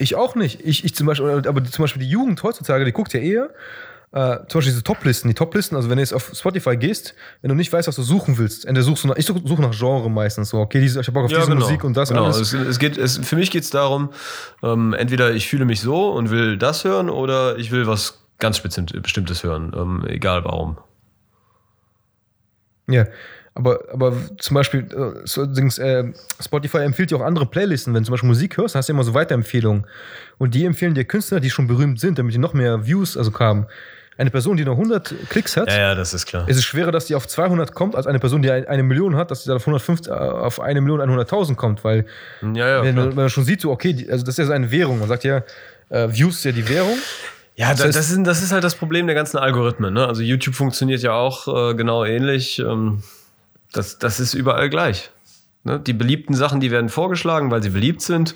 Ich 0.00 0.16
auch 0.16 0.34
nicht. 0.34 0.60
Ich, 0.64 0.84
ich 0.84 0.94
zum 0.94 1.06
Beispiel, 1.06 1.42
aber 1.46 1.64
zum 1.64 1.82
Beispiel 1.82 2.02
die 2.02 2.08
Jugend 2.08 2.42
heutzutage, 2.42 2.84
die 2.84 2.92
guckt 2.92 3.12
ja 3.12 3.20
eher, 3.20 3.50
äh, 4.12 4.38
zum 4.48 4.58
Beispiel 4.58 4.72
diese 4.72 4.82
Toplisten. 4.82 5.28
Die 5.28 5.34
Toplisten, 5.34 5.76
also 5.76 5.88
wenn 5.88 5.96
du 5.96 6.02
jetzt 6.02 6.12
auf 6.12 6.32
Spotify 6.34 6.76
gehst, 6.76 7.14
wenn 7.42 7.50
du 7.50 7.54
nicht 7.54 7.72
weißt, 7.72 7.86
was 7.86 7.96
du 7.96 8.02
suchen 8.02 8.38
willst, 8.38 8.64
entweder 8.64 8.84
suchst 8.84 9.04
du 9.04 9.08
nach, 9.08 9.16
ich 9.16 9.26
suche 9.26 9.40
such 9.44 9.58
nach 9.58 9.70
Genre 9.70 10.10
meistens 10.10 10.48
so, 10.48 10.58
okay, 10.58 10.80
diese, 10.80 11.00
ich 11.00 11.06
habe 11.06 11.14
Bock 11.14 11.24
auf 11.24 11.30
diese 11.30 11.54
Musik 11.54 11.84
und 11.84 11.96
das 11.96 12.08
genau. 12.08 12.24
alles. 12.24 12.38
Es, 12.38 12.52
es 12.52 12.78
geht, 12.78 12.98
es, 12.98 13.18
für 13.18 13.36
mich 13.36 13.50
geht 13.50 13.62
es 13.62 13.70
darum, 13.70 14.10
ähm, 14.62 14.94
entweder 14.94 15.32
ich 15.32 15.48
fühle 15.48 15.64
mich 15.64 15.80
so 15.80 16.10
und 16.10 16.30
will 16.30 16.56
das 16.56 16.84
hören 16.84 17.08
oder 17.08 17.56
ich 17.58 17.70
will 17.70 17.86
was 17.86 18.24
ganz 18.38 18.60
Bestimmtes 18.60 19.44
hören, 19.44 19.72
ähm, 19.76 20.04
egal 20.08 20.44
warum. 20.44 20.78
Ja, 22.88 23.06
aber, 23.54 23.80
aber 23.92 24.12
zum 24.38 24.54
Beispiel, 24.54 24.80
äh, 24.92 25.20
so, 25.24 25.42
äh, 25.44 26.12
Spotify 26.42 26.78
empfiehlt 26.78 27.10
dir 27.10 27.16
auch 27.16 27.24
andere 27.24 27.46
Playlisten. 27.46 27.92
Wenn 27.94 28.02
du 28.02 28.06
zum 28.06 28.12
Beispiel 28.14 28.28
Musik 28.28 28.56
hörst, 28.56 28.74
hast 28.74 28.88
du 28.88 28.92
immer 28.92 29.04
so 29.04 29.12
Weiterempfehlungen. 29.14 29.86
Und 30.38 30.54
die 30.54 30.64
empfehlen 30.64 30.94
dir 30.94 31.04
Künstler, 31.04 31.40
die 31.40 31.50
schon 31.50 31.66
berühmt 31.66 32.00
sind, 32.00 32.18
damit 32.18 32.32
die 32.34 32.38
noch 32.38 32.54
mehr 32.54 32.86
Views 32.86 33.16
also 33.16 33.32
haben. 33.38 33.66
Eine 34.16 34.30
Person, 34.30 34.56
die 34.58 34.64
nur 34.66 34.74
100 34.76 35.14
Klicks 35.30 35.56
hat, 35.56 35.68
Ja, 35.70 35.78
ja, 35.78 35.94
das 35.94 36.12
ist 36.12 36.26
klar. 36.26 36.44
es 36.46 36.56
ist 36.58 36.64
schwerer, 36.64 36.92
dass 36.92 37.06
die 37.06 37.14
auf 37.14 37.26
200 37.26 37.74
kommt, 37.74 37.96
als 37.96 38.06
eine 38.06 38.18
Person, 38.18 38.42
die 38.42 38.50
ein- 38.50 38.66
eine 38.68 38.82
Million 38.82 39.16
hat, 39.16 39.30
dass 39.30 39.44
sie 39.44 39.48
dann 39.48 39.56
auf, 39.56 39.66
150, 39.66 40.12
äh, 40.12 40.14
auf 40.14 40.60
eine 40.60 40.80
Million 40.82 41.00
100.000 41.00 41.56
kommt. 41.56 41.84
Weil, 41.84 42.04
Ja, 42.42 42.68
ja, 42.68 42.82
wenn, 42.84 42.96
wenn 42.96 43.14
man 43.14 43.30
schon 43.30 43.44
sieht, 43.44 43.62
so, 43.62 43.70
okay, 43.70 43.94
die, 43.94 44.10
also 44.10 44.22
das 44.24 44.34
ist 44.34 44.38
ja 44.38 44.44
so 44.46 44.52
eine 44.52 44.70
Währung. 44.70 44.98
Man 44.98 45.08
sagt 45.08 45.24
ja, 45.24 45.42
äh, 45.88 46.08
Views 46.12 46.36
ist 46.36 46.44
ja 46.44 46.52
die 46.52 46.68
Währung. 46.68 46.96
Ja, 47.56 47.70
das, 47.74 47.94
das, 47.94 48.10
ist, 48.10 48.22
das 48.26 48.42
ist 48.42 48.52
halt 48.52 48.62
das 48.64 48.74
Problem 48.74 49.06
der 49.06 49.14
ganzen 49.14 49.38
Algorithmen. 49.38 49.92
Ne? 49.94 50.06
Also 50.06 50.22
YouTube 50.22 50.54
funktioniert 50.54 51.00
ja 51.02 51.12
auch 51.14 51.70
äh, 51.70 51.74
genau 51.74 52.04
ähnlich. 52.04 52.58
Ähm, 52.58 53.02
das, 53.72 53.98
das 53.98 54.20
ist 54.20 54.34
überall 54.34 54.70
gleich. 54.70 55.10
Ne? 55.62 55.78
Die 55.78 55.92
beliebten 55.92 56.34
Sachen, 56.34 56.60
die 56.60 56.70
werden 56.70 56.88
vorgeschlagen, 56.88 57.50
weil 57.50 57.62
sie 57.62 57.70
beliebt 57.70 58.00
sind. 58.00 58.34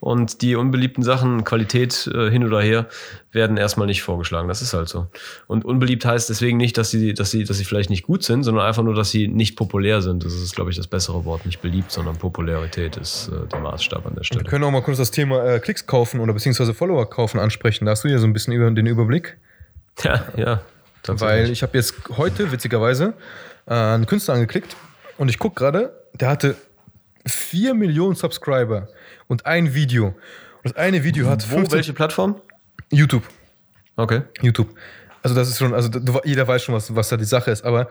Und 0.00 0.42
die 0.42 0.56
unbeliebten 0.56 1.02
Sachen, 1.02 1.44
Qualität 1.44 2.10
äh, 2.12 2.30
hin 2.30 2.44
oder 2.44 2.60
her, 2.60 2.88
werden 3.32 3.56
erstmal 3.56 3.86
nicht 3.86 4.02
vorgeschlagen. 4.02 4.48
Das 4.48 4.60
ist 4.60 4.74
halt 4.74 4.88
so. 4.88 5.06
Und 5.46 5.64
unbeliebt 5.64 6.04
heißt 6.04 6.28
deswegen 6.28 6.58
nicht, 6.58 6.76
dass 6.76 6.90
sie, 6.90 7.14
dass 7.14 7.30
sie, 7.30 7.44
dass 7.44 7.56
sie 7.56 7.64
vielleicht 7.64 7.90
nicht 7.90 8.02
gut 8.02 8.22
sind, 8.22 8.42
sondern 8.42 8.66
einfach 8.66 8.82
nur, 8.82 8.94
dass 8.94 9.10
sie 9.10 9.28
nicht 9.28 9.56
populär 9.56 10.02
sind. 10.02 10.24
Das 10.24 10.34
ist, 10.34 10.54
glaube 10.54 10.70
ich, 10.70 10.76
das 10.76 10.88
bessere 10.88 11.24
Wort. 11.24 11.46
Nicht 11.46 11.62
beliebt, 11.62 11.90
sondern 11.90 12.16
Popularität 12.18 12.96
ist 12.96 13.28
äh, 13.28 13.46
der 13.46 13.60
Maßstab 13.60 14.04
an 14.04 14.14
der 14.14 14.20
Wir 14.20 14.24
Stelle. 14.24 14.44
können 14.44 14.64
auch 14.64 14.70
mal 14.72 14.82
kurz 14.82 14.98
das 14.98 15.10
Thema 15.10 15.44
äh, 15.46 15.60
Klicks 15.60 15.86
kaufen 15.86 16.20
oder 16.20 16.32
beziehungsweise 16.34 16.74
Follower 16.74 17.08
kaufen 17.08 17.38
ansprechen. 17.38 17.86
Da 17.86 17.92
hast 17.92 18.04
du 18.04 18.08
ja 18.08 18.18
so 18.18 18.26
ein 18.26 18.32
bisschen 18.32 18.52
über, 18.52 18.70
den 18.70 18.86
Überblick. 18.86 19.38
Ja, 20.02 20.26
ja. 20.36 20.60
Weil 21.06 21.50
ich 21.50 21.62
habe 21.62 21.76
jetzt 21.76 21.94
heute, 22.16 22.50
witzigerweise, 22.50 23.14
äh, 23.66 23.74
einen 23.74 24.06
Künstler 24.06 24.34
angeklickt 24.34 24.76
und 25.18 25.28
ich 25.28 25.38
gucke 25.38 25.56
gerade, 25.56 25.94
der 26.14 26.28
hatte 26.28 26.56
4 27.26 27.74
Millionen 27.74 28.14
Subscriber 28.14 28.88
und 29.28 29.46
ein 29.46 29.74
Video. 29.74 30.08
Und 30.08 30.16
das 30.64 30.76
eine 30.76 31.04
Video 31.04 31.28
hat 31.28 31.50
Wo, 31.50 31.56
15 31.56 31.76
welche 31.76 31.92
Plattform? 31.92 32.40
YouTube. 32.90 33.24
Okay. 33.96 34.22
YouTube. 34.42 34.74
Also 35.22 35.34
das 35.34 35.48
ist 35.48 35.58
schon, 35.58 35.74
also 35.74 35.90
jeder 36.24 36.46
weiß 36.46 36.62
schon, 36.62 36.74
was, 36.74 36.94
was 36.94 37.08
da 37.08 37.16
die 37.16 37.24
Sache 37.24 37.50
ist, 37.50 37.64
aber 37.64 37.88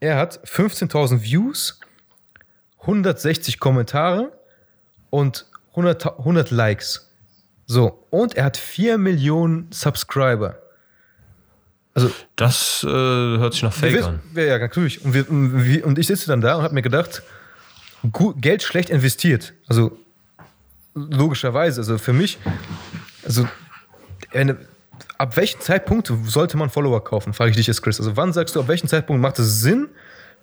er 0.00 0.16
hat 0.16 0.40
15.000 0.46 1.22
Views, 1.22 1.80
160 2.80 3.60
Kommentare 3.60 4.32
und 5.10 5.46
100, 5.70 6.18
100 6.18 6.50
Likes. 6.50 7.10
So, 7.66 8.06
und 8.10 8.34
er 8.36 8.44
hat 8.44 8.56
4 8.56 8.96
Millionen 8.98 9.70
Subscriber. 9.70 10.59
Also 11.94 12.10
Das 12.36 12.84
äh, 12.84 12.88
hört 12.88 13.52
sich 13.54 13.62
nach 13.62 13.72
Fake 13.72 13.94
wir 13.94 14.06
an. 14.06 14.20
Ja, 14.34 14.58
natürlich. 14.58 15.04
Und, 15.04 15.12
wir, 15.14 15.28
und 15.30 15.82
und 15.82 15.98
ich 15.98 16.06
sitze 16.06 16.28
dann 16.28 16.40
da 16.40 16.54
und 16.56 16.62
habe 16.62 16.74
mir 16.74 16.82
gedacht, 16.82 17.22
gu- 18.12 18.34
Geld 18.34 18.62
schlecht 18.62 18.90
investiert. 18.90 19.52
Also 19.66 19.96
logischerweise. 20.94 21.80
Also 21.80 21.98
für 21.98 22.12
mich, 22.12 22.38
also 23.24 23.46
eine, 24.32 24.56
ab 25.18 25.36
welchem 25.36 25.60
Zeitpunkt 25.60 26.12
sollte 26.26 26.56
man 26.56 26.70
Follower 26.70 27.02
kaufen, 27.02 27.32
frage 27.32 27.50
ich 27.50 27.56
dich 27.56 27.66
jetzt, 27.66 27.82
Chris. 27.82 27.98
Also 27.98 28.16
wann 28.16 28.32
sagst 28.32 28.54
du, 28.56 28.60
ab 28.60 28.68
welchem 28.68 28.88
Zeitpunkt 28.88 29.20
macht 29.20 29.38
es 29.38 29.60
Sinn, 29.60 29.88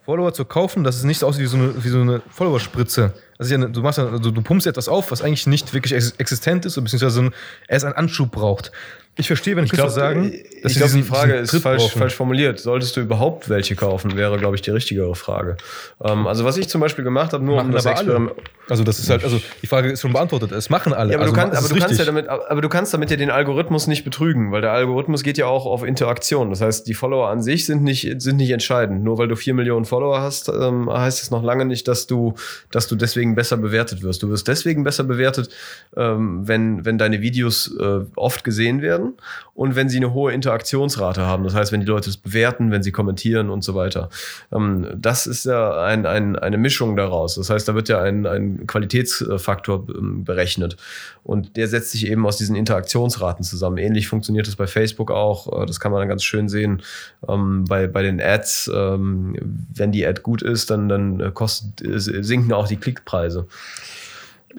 Follower 0.06 0.34
zu 0.34 0.45
kaufen, 0.45 0.86
dass 0.86 0.95
es 0.95 1.03
nicht 1.03 1.19
so 1.19 1.28
aussieht 1.28 1.44
wie 1.44 1.48
so 1.48 1.57
eine, 1.57 1.84
wie 1.84 1.90
so 1.90 1.99
eine 1.99 2.22
Follower-Spritze? 2.30 3.14
Also 3.38 3.53
ja, 3.56 3.65
du, 3.68 3.82
machst 3.82 3.98
ja, 3.98 4.07
also 4.07 4.32
du 4.32 4.41
pumpst 4.41 4.65
etwas 4.65 4.88
auf, 4.88 5.11
was 5.11 5.22
eigentlich 5.22 5.48
nicht 5.48 5.74
wirklich 5.74 5.94
ex 5.94 6.11
existent 6.11 6.65
ist, 6.65 6.76
beziehungsweise 6.76 7.10
so 7.11 7.22
ein, 7.24 7.34
er 7.68 7.78
es 7.78 7.84
einen 7.84 7.94
Anschub 7.95 8.32
braucht. 8.32 8.72
Ich 9.18 9.28
verstehe, 9.28 9.56
wenn 9.57 9.68
Künstler 9.68 9.90
sagen, 9.90 10.32
ich 10.63 10.75
glaube, 10.75 10.93
die 10.93 11.03
Frage 11.03 11.35
ist 11.35 11.55
falsch, 11.57 11.84
brauchen. 11.84 11.99
falsch 11.99 12.15
formuliert. 12.15 12.59
Solltest 12.59 12.95
du 12.97 13.01
überhaupt 13.01 13.49
welche 13.49 13.75
kaufen, 13.75 14.15
wäre, 14.15 14.38
glaube 14.38 14.55
ich, 14.55 14.61
die 14.61 14.71
richtigere 14.71 15.15
Frage. 15.15 15.57
Ähm, 16.03 16.27
also, 16.27 16.45
was 16.45 16.57
ich 16.57 16.69
zum 16.69 16.81
Beispiel 16.81 17.03
gemacht 17.03 17.34
habe, 17.34 17.43
nur 17.43 17.55
um 17.55 17.59
machen 17.59 17.71
das 17.71 17.85
aber 17.85 17.97
alle. 17.97 18.05
Experiment. 18.07 18.49
Also 18.69 18.84
das 18.84 18.99
ist 18.99 19.09
halt, 19.09 19.23
also 19.23 19.39
die 19.61 19.67
Frage 19.67 19.89
ist 19.89 20.01
schon 20.01 20.11
beantwortet. 20.11 20.51
Es 20.51 20.69
machen 20.69 20.93
alle. 20.93 21.13
Ja, 21.13 21.19
aber, 21.19 21.25
also, 21.25 21.35
du, 21.35 21.49
das 21.49 21.57
aber, 21.57 21.73
du 21.73 21.79
kannst 21.79 21.99
ja 21.99 22.05
damit, 22.05 22.27
aber 22.27 22.61
du 22.61 22.69
kannst 22.69 22.93
damit 22.93 23.09
ja 23.09 23.15
den 23.15 23.29
Algorithmus 23.29 23.88
nicht 23.88 24.03
betrügen, 24.03 24.51
weil 24.51 24.61
der 24.61 24.71
Algorithmus 24.71 25.23
geht 25.23 25.38
ja 25.38 25.45
auch 25.45 25.65
auf 25.65 25.84
Interaktion. 25.84 26.49
Das 26.49 26.61
heißt, 26.61 26.88
die 26.88 26.93
Follower 26.93 27.29
an 27.29 27.41
sich 27.41 27.65
sind 27.65 27.84
nicht, 27.84 28.21
sind 28.21 28.38
nicht 28.38 28.51
entscheidend. 28.51 29.03
Nur 29.03 29.17
weil 29.17 29.29
du 29.29 29.35
vier 29.35 29.53
Millionen 29.53 29.85
Follower 29.85 30.19
hast, 30.19 30.49
ähm, 30.49 30.89
heißt 30.91 31.23
es 31.23 31.31
noch 31.31 31.43
lange 31.43 31.63
nicht, 31.63 31.88
dass 31.88 32.07
du, 32.07 32.35
dass 32.71 32.88
du 32.88 32.95
deswegen 32.95 33.35
besser 33.35 33.55
bewertet 33.55 34.03
wirst. 34.03 34.21
Du 34.23 34.29
wirst 34.29 34.47
deswegen 34.47 34.84
besser 34.84 35.05
bewertet, 35.05 35.49
ähm, 35.95 36.45
wenn, 36.45 36.84
wenn 36.84 36.97
deine 36.97 37.21
Videos 37.21 37.73
äh, 37.79 37.99
oft 38.15 38.43
gesehen 38.43 38.81
werden 38.81 39.13
und 39.53 39.75
wenn 39.75 39.88
sie 39.88 39.97
eine 39.97 40.13
hohe 40.13 40.34
Interaktionsrate 40.57 41.21
haben. 41.21 41.43
Das 41.43 41.53
heißt, 41.53 41.71
wenn 41.71 41.81
die 41.81 41.85
Leute 41.85 42.09
es 42.09 42.17
bewerten, 42.17 42.71
wenn 42.71 42.84
sie 42.84 42.91
kommentieren 42.91 43.49
und 43.49 43.63
so 43.63 43.75
weiter. 43.75 44.09
Ähm, 44.51 44.88
das 44.95 45.27
ist 45.27 45.45
ja 45.45 45.84
ein, 45.84 46.05
ein, 46.05 46.35
eine 46.35 46.57
Mischung 46.57 46.95
daraus. 46.95 47.35
Das 47.35 47.49
heißt, 47.49 47.67
da 47.67 47.75
wird 47.75 47.89
ja 47.89 48.01
ein, 48.01 48.25
ein 48.25 48.65
Qualitätsfaktor 48.67 49.88
ähm, 49.89 50.23
berechnet. 50.23 50.77
Und 51.23 51.57
der 51.57 51.67
setzt 51.67 51.91
sich 51.91 52.07
eben 52.07 52.25
aus 52.25 52.38
diesen 52.38 52.55
Interaktionsraten 52.55 53.43
zusammen. 53.43 53.77
Ähnlich 53.77 54.07
funktioniert 54.07 54.47
es 54.47 54.55
bei 54.55 54.67
Facebook 54.67 55.11
auch. 55.11 55.61
Äh, 55.61 55.65
Das 55.65 55.79
kann 55.79 55.91
man 55.91 56.01
dann 56.01 56.09
ganz 56.09 56.23
schön 56.23 56.49
sehen 56.49 56.81
ähm, 57.27 57.65
bei, 57.65 57.88
bei 57.88 58.01
den 58.01 58.19
Ads. 58.19 58.71
Ähm, 58.73 59.35
wenn 59.73 59.91
die 59.91 60.05
Ad 60.05 60.21
gut 60.21 60.41
ist, 60.41 60.69
dann, 60.69 60.89
dann 60.89 61.19
äh, 61.19 61.31
kostet, 61.31 61.81
äh, 61.85 61.99
sinken 62.23 62.53
auch 62.53 62.67
die 62.67 62.77
Klickpreise 62.77 63.47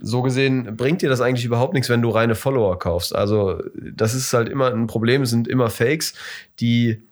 so 0.01 0.23
gesehen 0.23 0.77
bringt 0.77 1.03
dir 1.03 1.09
das 1.09 1.21
eigentlich 1.21 1.45
überhaupt 1.45 1.75
nichts, 1.75 1.89
wenn 1.89 2.03
du 2.03 2.11
reine 2.11 2.35
Follower 2.35 2.79
kaufst. 2.79 3.15
Also 3.15 3.63
das 3.75 4.15
ist 4.15 4.33
halt 4.33 4.49
immer 4.49 4.73
ein 4.73 4.87
Problem, 4.87 5.23
es 5.23 5.31
sind 5.31 5.49
immer 5.49 5.71
Fakes, 5.71 6.15
die 6.61 7.03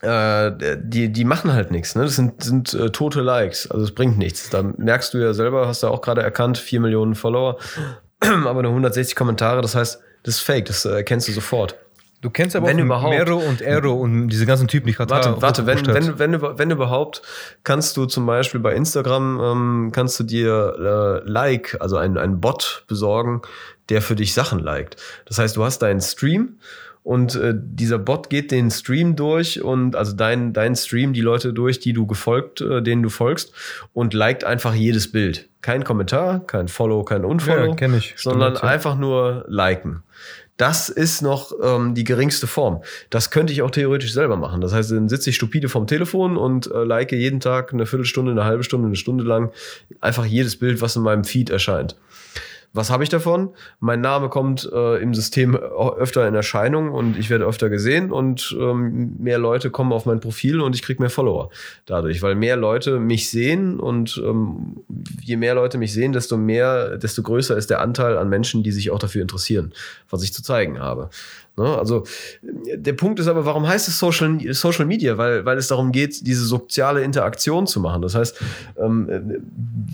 äh, 0.00 0.52
die, 0.80 1.12
die 1.12 1.24
machen 1.24 1.52
halt 1.52 1.70
nichts. 1.70 1.96
Ne? 1.96 2.04
Das 2.04 2.14
sind, 2.16 2.42
sind 2.42 2.72
äh, 2.74 2.90
tote 2.90 3.20
Likes. 3.20 3.68
Also 3.70 3.84
es 3.84 3.92
bringt 3.92 4.16
nichts. 4.16 4.48
Da 4.50 4.62
merkst 4.62 5.12
du 5.12 5.18
ja 5.18 5.34
selber, 5.34 5.66
hast 5.66 5.82
du 5.82 5.88
auch 5.88 6.02
gerade 6.02 6.22
erkannt, 6.22 6.58
4 6.58 6.80
Millionen 6.80 7.14
Follower, 7.14 7.58
aber 8.20 8.62
nur 8.62 8.70
160 8.70 9.16
Kommentare. 9.16 9.60
Das 9.60 9.74
heißt, 9.74 10.00
das 10.22 10.36
ist 10.36 10.40
fake, 10.40 10.66
das 10.66 10.84
äh, 10.84 10.90
erkennst 10.90 11.26
du 11.26 11.32
sofort. 11.32 11.76
Du 12.20 12.30
kennst 12.30 12.56
aber 12.56 12.66
Wenn 12.66 12.80
auch 12.80 12.84
überhaupt. 12.84 13.14
Mero 13.16 13.36
und 13.36 13.62
Aero 13.62 13.92
und 13.92 14.28
diese 14.28 14.44
ganzen 14.44 14.66
Typen, 14.66 14.88
die 14.88 14.92
gerade 14.92 15.10
Warte, 15.10 15.40
warte, 15.40 15.66
wenn, 15.66 15.86
wenn, 15.86 16.18
wenn, 16.18 16.42
wenn 16.58 16.70
überhaupt, 16.70 17.22
kannst 17.62 17.96
du 17.96 18.06
zum 18.06 18.26
Beispiel 18.26 18.60
bei 18.60 18.74
Instagram, 18.74 19.40
ähm, 19.40 19.90
kannst 19.92 20.18
du 20.18 20.24
dir 20.24 21.22
äh, 21.24 21.30
Like, 21.30 21.76
also 21.80 21.96
einen, 21.96 22.18
einen 22.18 22.40
Bot 22.40 22.84
besorgen, 22.88 23.42
der 23.88 24.02
für 24.02 24.16
dich 24.16 24.34
Sachen 24.34 24.58
liked. 24.58 24.96
Das 25.26 25.38
heißt, 25.38 25.56
du 25.56 25.64
hast 25.64 25.78
deinen 25.80 26.00
Stream 26.00 26.58
und 27.04 27.36
äh, 27.36 27.54
dieser 27.56 27.98
Bot 27.98 28.28
geht 28.30 28.50
den 28.50 28.70
Stream 28.72 29.14
durch 29.14 29.62
und 29.62 29.94
also 29.94 30.12
dein, 30.12 30.52
dein 30.52 30.74
Stream, 30.74 31.12
die 31.12 31.20
Leute 31.20 31.52
durch, 31.52 31.78
die 31.78 31.92
du 31.92 32.06
gefolgt, 32.06 32.60
äh, 32.60 32.82
denen 32.82 33.04
du 33.04 33.10
folgst 33.10 33.52
und 33.94 34.12
liked 34.12 34.42
einfach 34.42 34.74
jedes 34.74 35.12
Bild. 35.12 35.48
Kein 35.62 35.84
Kommentar, 35.84 36.40
kein 36.46 36.68
Follow, 36.68 37.04
kein 37.04 37.24
Unfollow, 37.24 37.76
Ja, 37.80 37.88
ich. 37.96 38.14
sondern 38.16 38.56
Stimmt, 38.56 38.64
ja. 38.64 38.68
einfach 38.74 38.96
nur 38.96 39.44
liken. 39.48 40.02
Das 40.58 40.88
ist 40.88 41.22
noch 41.22 41.52
ähm, 41.62 41.94
die 41.94 42.04
geringste 42.04 42.48
Form. 42.48 42.82
Das 43.10 43.30
könnte 43.30 43.52
ich 43.52 43.62
auch 43.62 43.70
theoretisch 43.70 44.12
selber 44.12 44.36
machen. 44.36 44.60
Das 44.60 44.74
heißt, 44.74 44.90
dann 44.90 45.08
sitze 45.08 45.30
ich 45.30 45.36
stupide 45.36 45.68
vom 45.68 45.86
Telefon 45.86 46.36
und 46.36 46.70
äh, 46.70 46.82
like 46.82 47.12
jeden 47.12 47.38
Tag 47.40 47.72
eine 47.72 47.86
Viertelstunde, 47.86 48.32
eine 48.32 48.44
halbe 48.44 48.64
Stunde, 48.64 48.86
eine 48.86 48.96
Stunde 48.96 49.22
lang 49.24 49.52
einfach 50.00 50.26
jedes 50.26 50.58
Bild, 50.58 50.80
was 50.82 50.96
in 50.96 51.02
meinem 51.02 51.24
Feed 51.24 51.48
erscheint. 51.48 51.96
Was 52.74 52.90
habe 52.90 53.02
ich 53.02 53.08
davon? 53.08 53.50
Mein 53.80 54.00
Name 54.00 54.28
kommt 54.28 54.68
äh, 54.72 55.02
im 55.02 55.14
System 55.14 55.56
öfter 55.56 56.28
in 56.28 56.34
Erscheinung 56.34 56.92
und 56.92 57.18
ich 57.18 57.30
werde 57.30 57.46
öfter 57.46 57.70
gesehen 57.70 58.12
und 58.12 58.56
ähm, 58.60 59.16
mehr 59.18 59.38
Leute 59.38 59.70
kommen 59.70 59.92
auf 59.92 60.04
mein 60.04 60.20
Profil 60.20 60.60
und 60.60 60.74
ich 60.74 60.82
kriege 60.82 61.02
mehr 61.02 61.10
Follower 61.10 61.50
dadurch, 61.86 62.22
weil 62.22 62.34
mehr 62.34 62.56
Leute 62.56 63.00
mich 63.00 63.30
sehen 63.30 63.80
und 63.80 64.22
ähm, 64.24 64.84
je 65.22 65.36
mehr 65.36 65.54
Leute 65.54 65.78
mich 65.78 65.92
sehen, 65.92 66.12
desto 66.12 66.36
mehr, 66.36 66.98
desto 66.98 67.22
größer 67.22 67.56
ist 67.56 67.70
der 67.70 67.80
Anteil 67.80 68.18
an 68.18 68.28
Menschen, 68.28 68.62
die 68.62 68.72
sich 68.72 68.90
auch 68.90 68.98
dafür 68.98 69.22
interessieren, 69.22 69.72
was 70.10 70.22
ich 70.22 70.34
zu 70.34 70.42
zeigen 70.42 70.78
habe. 70.78 71.08
Ne? 71.58 71.76
Also 71.76 72.04
der 72.42 72.92
Punkt 72.92 73.18
ist 73.18 73.28
aber, 73.28 73.44
warum 73.44 73.66
heißt 73.66 73.88
es 73.88 73.98
Social, 73.98 74.38
Social 74.52 74.86
Media? 74.86 75.18
Weil, 75.18 75.44
weil 75.44 75.58
es 75.58 75.68
darum 75.68 75.92
geht, 75.92 76.26
diese 76.26 76.44
soziale 76.44 77.02
Interaktion 77.02 77.66
zu 77.66 77.80
machen. 77.80 78.02
Das 78.02 78.14
heißt, 78.14 78.40
ähm, 78.78 79.08
äh, 79.10 79.20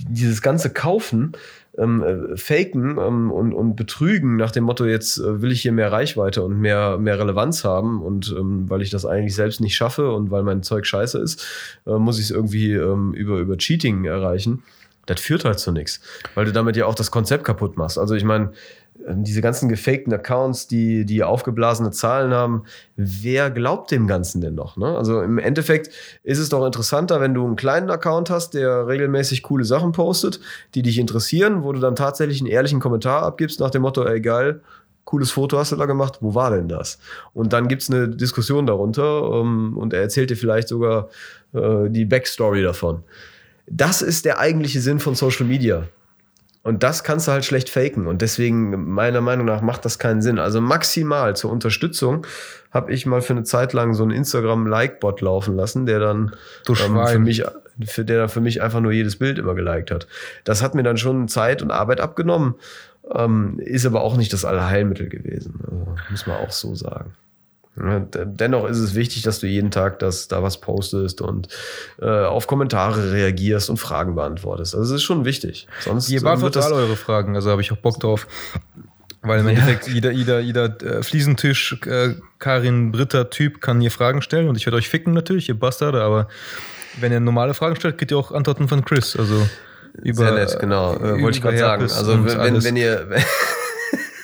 dieses 0.08 0.42
ganze 0.42 0.70
Kaufen, 0.70 1.32
ähm, 1.78 2.02
äh, 2.02 2.36
faken 2.36 2.98
ähm, 2.98 3.30
und, 3.30 3.52
und 3.52 3.76
betrügen 3.76 4.36
nach 4.36 4.50
dem 4.50 4.64
Motto, 4.64 4.84
jetzt 4.84 5.18
äh, 5.18 5.42
will 5.42 5.52
ich 5.52 5.62
hier 5.62 5.72
mehr 5.72 5.90
Reichweite 5.90 6.42
und 6.42 6.58
mehr, 6.58 6.98
mehr 6.98 7.18
Relevanz 7.18 7.64
haben 7.64 8.02
und 8.02 8.34
ähm, 8.36 8.68
weil 8.70 8.82
ich 8.82 8.90
das 8.90 9.04
eigentlich 9.04 9.34
selbst 9.34 9.60
nicht 9.60 9.74
schaffe 9.74 10.12
und 10.12 10.30
weil 10.30 10.42
mein 10.42 10.62
Zeug 10.62 10.86
scheiße 10.86 11.18
ist, 11.18 11.44
äh, 11.86 11.92
muss 11.92 12.18
ich 12.18 12.26
es 12.26 12.30
irgendwie 12.30 12.72
ähm, 12.72 13.12
über, 13.12 13.38
über 13.38 13.56
Cheating 13.56 14.04
erreichen. 14.04 14.62
Das 15.06 15.20
führt 15.20 15.44
halt 15.44 15.58
zu 15.58 15.70
nichts, 15.70 16.00
weil 16.34 16.46
du 16.46 16.52
damit 16.52 16.76
ja 16.76 16.86
auch 16.86 16.94
das 16.94 17.10
Konzept 17.10 17.44
kaputt 17.44 17.76
machst. 17.76 17.98
Also 17.98 18.14
ich 18.14 18.24
meine, 18.24 18.52
diese 19.08 19.40
ganzen 19.40 19.68
gefakten 19.68 20.12
Accounts, 20.12 20.66
die, 20.66 21.04
die 21.04 21.22
aufgeblasene 21.22 21.90
Zahlen 21.90 22.32
haben, 22.32 22.64
wer 22.96 23.50
glaubt 23.50 23.90
dem 23.90 24.06
Ganzen 24.06 24.40
denn 24.40 24.54
noch? 24.54 24.76
Ne? 24.76 24.96
Also 24.96 25.20
im 25.20 25.38
Endeffekt 25.38 25.90
ist 26.22 26.38
es 26.38 26.48
doch 26.48 26.64
interessanter, 26.64 27.20
wenn 27.20 27.34
du 27.34 27.44
einen 27.44 27.56
kleinen 27.56 27.90
Account 27.90 28.30
hast, 28.30 28.54
der 28.54 28.86
regelmäßig 28.86 29.42
coole 29.42 29.64
Sachen 29.64 29.92
postet, 29.92 30.40
die 30.74 30.82
dich 30.82 30.98
interessieren, 30.98 31.64
wo 31.64 31.72
du 31.72 31.80
dann 31.80 31.96
tatsächlich 31.96 32.40
einen 32.40 32.50
ehrlichen 32.50 32.80
Kommentar 32.80 33.22
abgibst 33.22 33.60
nach 33.60 33.70
dem 33.70 33.82
Motto, 33.82 34.04
ey 34.04 34.20
geil, 34.20 34.60
cooles 35.04 35.30
Foto 35.30 35.58
hast 35.58 35.72
du 35.72 35.76
da 35.76 35.86
gemacht, 35.86 36.18
wo 36.20 36.34
war 36.34 36.50
denn 36.50 36.68
das? 36.68 36.98
Und 37.34 37.52
dann 37.52 37.68
gibt's 37.68 37.90
eine 37.90 38.08
Diskussion 38.08 38.66
darunter 38.66 39.32
ähm, 39.34 39.76
und 39.76 39.92
er 39.92 40.00
erzählt 40.00 40.30
dir 40.30 40.36
vielleicht 40.36 40.68
sogar 40.68 41.08
äh, 41.52 41.90
die 41.90 42.06
Backstory 42.06 42.62
davon. 42.62 43.02
Das 43.66 44.02
ist 44.02 44.24
der 44.24 44.38
eigentliche 44.38 44.80
Sinn 44.80 44.98
von 44.98 45.14
Social 45.14 45.46
Media. 45.46 45.88
Und 46.64 46.82
das 46.82 47.04
kannst 47.04 47.28
du 47.28 47.32
halt 47.32 47.44
schlecht 47.44 47.68
faken. 47.68 48.06
Und 48.06 48.22
deswegen, 48.22 48.88
meiner 48.90 49.20
Meinung 49.20 49.44
nach, 49.46 49.60
macht 49.60 49.84
das 49.84 49.98
keinen 49.98 50.22
Sinn. 50.22 50.38
Also 50.38 50.62
maximal 50.62 51.36
zur 51.36 51.52
Unterstützung 51.52 52.26
habe 52.72 52.90
ich 52.90 53.04
mal 53.04 53.20
für 53.20 53.34
eine 53.34 53.44
Zeit 53.44 53.74
lang 53.74 53.92
so 53.92 54.02
einen 54.02 54.12
Instagram-Like-Bot 54.12 55.20
laufen 55.20 55.54
lassen, 55.54 55.84
der 55.84 56.00
dann 56.00 56.32
ähm, 56.66 57.06
für 57.06 57.18
mich, 57.18 57.44
für 57.84 58.06
der 58.06 58.18
dann 58.18 58.28
für 58.30 58.40
mich 58.40 58.62
einfach 58.62 58.80
nur 58.80 58.92
jedes 58.92 59.16
Bild 59.16 59.38
immer 59.38 59.54
geliked 59.54 59.90
hat. 59.90 60.08
Das 60.44 60.62
hat 60.62 60.74
mir 60.74 60.82
dann 60.82 60.96
schon 60.96 61.28
Zeit 61.28 61.60
und 61.60 61.70
Arbeit 61.70 62.00
abgenommen, 62.00 62.54
ähm, 63.14 63.58
ist 63.58 63.84
aber 63.84 64.00
auch 64.00 64.16
nicht 64.16 64.32
das 64.32 64.46
Allheilmittel 64.46 65.10
gewesen. 65.10 65.60
Also, 65.64 65.86
muss 66.10 66.26
man 66.26 66.38
auch 66.38 66.50
so 66.50 66.74
sagen. 66.74 67.12
De- 67.76 68.24
dennoch 68.24 68.68
ist 68.68 68.78
es 68.78 68.94
wichtig, 68.94 69.22
dass 69.22 69.40
du 69.40 69.46
jeden 69.48 69.70
Tag 69.72 69.98
das, 69.98 70.28
da 70.28 70.42
was 70.42 70.60
postest 70.60 71.20
und 71.20 71.48
äh, 72.00 72.06
auf 72.06 72.46
Kommentare 72.46 73.12
reagierst 73.12 73.68
und 73.68 73.78
Fragen 73.78 74.14
beantwortest. 74.14 74.74
Also 74.74 74.92
das 74.92 75.00
ist 75.00 75.04
schon 75.04 75.24
wichtig. 75.24 75.66
Sonst 75.80 76.08
Ihr 76.08 76.20
beantwortet 76.20 76.62
alle 76.62 76.76
eure 76.76 76.96
Fragen, 76.96 77.34
also 77.34 77.50
habe 77.50 77.62
ich 77.62 77.72
auch 77.72 77.76
Bock 77.76 77.98
drauf. 77.98 78.26
Weil 79.22 79.40
im 79.40 79.46
Ja. 79.46 79.52
Endeffekt 79.52 79.88
jeder, 79.88 80.10
jeder, 80.10 80.38
jeder 80.40 80.64
äh, 80.82 81.02
Fliesentisch, 81.02 81.78
äh, 81.86 82.14
Karin, 82.38 82.92
Britta 82.92 83.24
Typ 83.24 83.60
kann 83.60 83.80
hier 83.80 83.90
Fragen 83.90 84.20
stellen 84.22 84.48
und 84.48 84.56
ich 84.56 84.66
werde 84.66 84.76
euch 84.76 84.88
ficken 84.88 85.14
natürlich, 85.14 85.48
ihr 85.48 85.58
Bastarde, 85.58 86.02
aber 86.02 86.28
wenn 87.00 87.10
ihr 87.10 87.20
normale 87.20 87.54
Fragen 87.54 87.74
stellt, 87.74 87.98
kriegt 87.98 88.10
ihr 88.10 88.18
auch 88.18 88.32
Antworten 88.32 88.68
von 88.68 88.84
Chris. 88.84 89.16
Also 89.16 89.48
über, 90.02 90.26
sehr 90.26 90.32
nett, 90.34 90.58
genau. 90.60 90.94
Äh, 90.94 91.22
wollte 91.22 91.38
ich 91.38 91.42
gerade 91.42 91.58
sagen. 91.58 91.82
Also 91.84 92.24
wenn, 92.24 92.38
alles. 92.38 92.64
wenn 92.64 92.76
ihr 92.76 93.08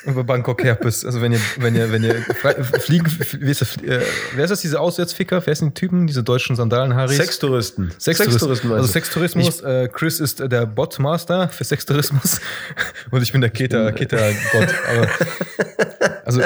über 0.05 0.25
Bangkok 0.25 0.63
Herpes. 0.63 1.05
Also 1.05 1.21
wenn 1.21 1.33
ihr, 1.33 1.41
wenn 1.59 1.75
ihr, 1.75 1.93
wenn 1.93 2.03
ihr 2.03 2.15
fliegen, 2.81 3.07
wie 3.39 3.51
ist 3.51 3.61
das, 3.61 3.77
äh, 3.77 4.01
wer 4.35 4.45
ist 4.45 4.51
das, 4.51 4.61
diese 4.61 4.81
Auswärtsficker? 4.81 5.43
Wer 5.45 5.55
sind 5.55 5.77
die 5.77 5.81
Typen, 5.81 6.07
diese 6.07 6.23
deutschen 6.23 6.57
Sandalenharis? 6.57 7.17
Sextouristen. 7.17 7.93
Sextouristen. 7.99 8.73
Also? 8.73 8.87
Sextourismus. 8.87 9.61
Äh, 9.61 9.89
Chris 9.93 10.21
ist 10.21 10.41
äh, 10.41 10.49
der 10.49 10.67
Botmaster 10.67 11.49
für 11.49 11.65
Sextourismus 11.65 12.41
und 13.11 13.23
ich 13.23 13.33
bin 13.33 13.41
der 13.41 13.51
Keta, 13.51 13.93
Keta-Gott. 13.93 14.69
Aber 14.91 15.09
also 16.25 16.43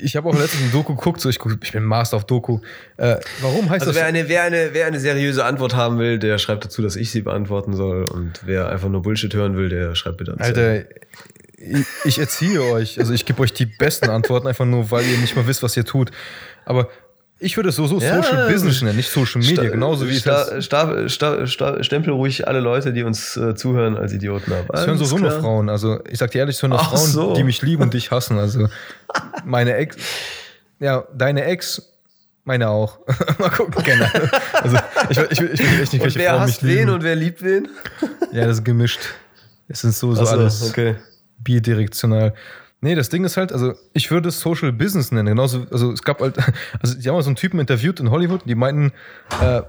ich 0.00 0.16
habe 0.16 0.28
auch 0.28 0.38
letztens 0.38 0.64
ein 0.64 0.72
Doku 0.72 0.94
geguckt, 0.94 1.20
so 1.20 1.28
ich, 1.28 1.38
guck, 1.38 1.58
ich 1.62 1.72
bin 1.72 1.84
Master 1.84 2.16
auf 2.16 2.24
Doku. 2.24 2.60
Äh, 2.96 3.16
warum 3.40 3.70
heißt 3.70 3.82
Also 3.86 3.94
wer 3.94 4.02
das? 4.02 4.08
eine, 4.08 4.28
wer, 4.28 4.42
eine, 4.42 4.70
wer 4.72 4.86
eine 4.86 4.98
seriöse 4.98 5.44
Antwort 5.44 5.76
haben 5.76 5.98
will, 5.98 6.18
der 6.18 6.38
schreibt 6.38 6.64
dazu, 6.64 6.82
dass 6.82 6.96
ich 6.96 7.10
sie 7.10 7.22
beantworten 7.22 7.74
soll. 7.74 8.04
Und 8.04 8.40
wer 8.44 8.68
einfach 8.68 8.88
nur 8.88 9.02
Bullshit 9.02 9.32
hören 9.34 9.56
will, 9.56 9.68
der 9.68 9.94
schreibt 9.94 10.18
bitte 10.18 10.32
an. 10.32 10.40
Alter, 10.40 10.84
ich, 11.58 11.86
ich 12.04 12.18
erziehe 12.18 12.62
euch. 12.62 12.98
Also 12.98 13.12
ich 13.12 13.24
gebe 13.26 13.40
euch 13.42 13.52
die 13.52 13.66
besten 13.66 14.10
Antworten, 14.10 14.46
einfach 14.46 14.64
nur, 14.64 14.90
weil 14.90 15.04
ihr 15.04 15.18
nicht 15.18 15.36
mal 15.36 15.46
wisst, 15.46 15.62
was 15.62 15.76
ihr 15.76 15.84
tut. 15.84 16.10
Aber 16.64 16.88
ich 17.40 17.56
würde 17.56 17.68
es 17.68 17.76
so, 17.76 17.86
so 17.86 17.98
Ja, 18.00 18.20
Social 18.22 18.50
Business 18.50 18.82
nennen, 18.82 18.96
nicht 18.96 19.10
Social 19.10 19.40
Media, 19.40 19.62
Sta- 19.62 19.70
genauso 19.70 20.08
wie 20.08 20.16
sta 20.18 20.44
das. 20.44 20.64
sta 20.64 21.08
sta 21.08 21.46
sta 21.46 21.82
Stempel 21.84 22.12
ruhig 22.12 22.48
alle 22.48 22.58
Leute, 22.60 22.92
die 22.92 23.04
uns 23.04 23.36
äh, 23.36 23.54
zuhören, 23.54 23.96
als 23.96 24.12
Idioten 24.12 24.52
ab. 24.52 24.66
Es 24.72 24.86
hören 24.86 24.98
so, 24.98 25.04
so 25.04 25.18
nur. 25.18 25.30
Frauen. 25.30 25.68
Also 25.68 26.00
ich 26.10 26.18
sag 26.18 26.32
dir 26.32 26.38
ehrlich, 26.40 26.56
es 26.56 26.62
hören 26.62 26.70
nur 26.70 26.80
Ach 26.80 26.90
Frauen, 26.90 27.06
so. 27.06 27.34
die 27.34 27.44
mich 27.44 27.62
lieben 27.62 27.82
und 27.84 27.94
dich 27.94 28.10
hassen. 28.10 28.38
Also 28.38 28.68
meine 29.44 29.74
Ex, 29.74 29.96
ja, 30.80 31.04
deine 31.14 31.44
Ex, 31.44 31.82
meine 32.44 32.68
auch. 32.70 32.98
Mal 33.38 33.50
gucken, 33.50 33.84
keine 33.84 34.12
Ahnung. 34.12 34.30
Also 34.54 34.76
ich, 35.10 35.16
will- 35.16 35.28
ich, 35.30 35.40
will- 35.40 35.50
ich 35.54 35.60
will 35.60 35.80
echt 35.82 35.92
nicht, 35.92 35.94
Und 35.94 36.00
welche 36.02 36.18
wer 36.18 36.30
Frauen 36.30 36.40
hasst 36.40 36.62
mich 36.64 36.72
lieben. 36.72 36.88
wen 36.88 36.90
und 36.94 37.02
wer 37.04 37.14
liebt 37.16 37.42
wen? 37.44 37.68
ja, 38.32 38.46
das 38.46 38.58
ist 38.58 38.64
gemischt. 38.64 39.00
Es 39.68 39.80
sind 39.82 39.94
so, 39.94 40.12
so 40.14 40.24
so, 40.24 40.30
alles 40.32 40.68
okay. 40.70 40.96
Bidirektional. 41.38 42.34
Nee, 42.80 42.94
das 42.94 43.08
Ding 43.08 43.24
ist 43.24 43.36
halt, 43.36 43.52
also 43.52 43.74
ich 43.92 44.10
würde 44.10 44.28
es 44.28 44.40
Social 44.40 44.72
Business 44.72 45.10
nennen. 45.10 45.26
Genauso, 45.26 45.66
also 45.70 45.92
es 45.92 46.02
gab 46.02 46.20
halt, 46.20 46.36
also 46.80 46.98
die 46.98 47.08
haben 47.08 47.16
mal 47.16 47.22
so 47.22 47.30
einen 47.30 47.36
Typen 47.36 47.58
interviewt 47.58 47.98
in 48.00 48.10
Hollywood, 48.10 48.42
die 48.46 48.54
meinten, 48.54 48.92
äh, 49.42 49.62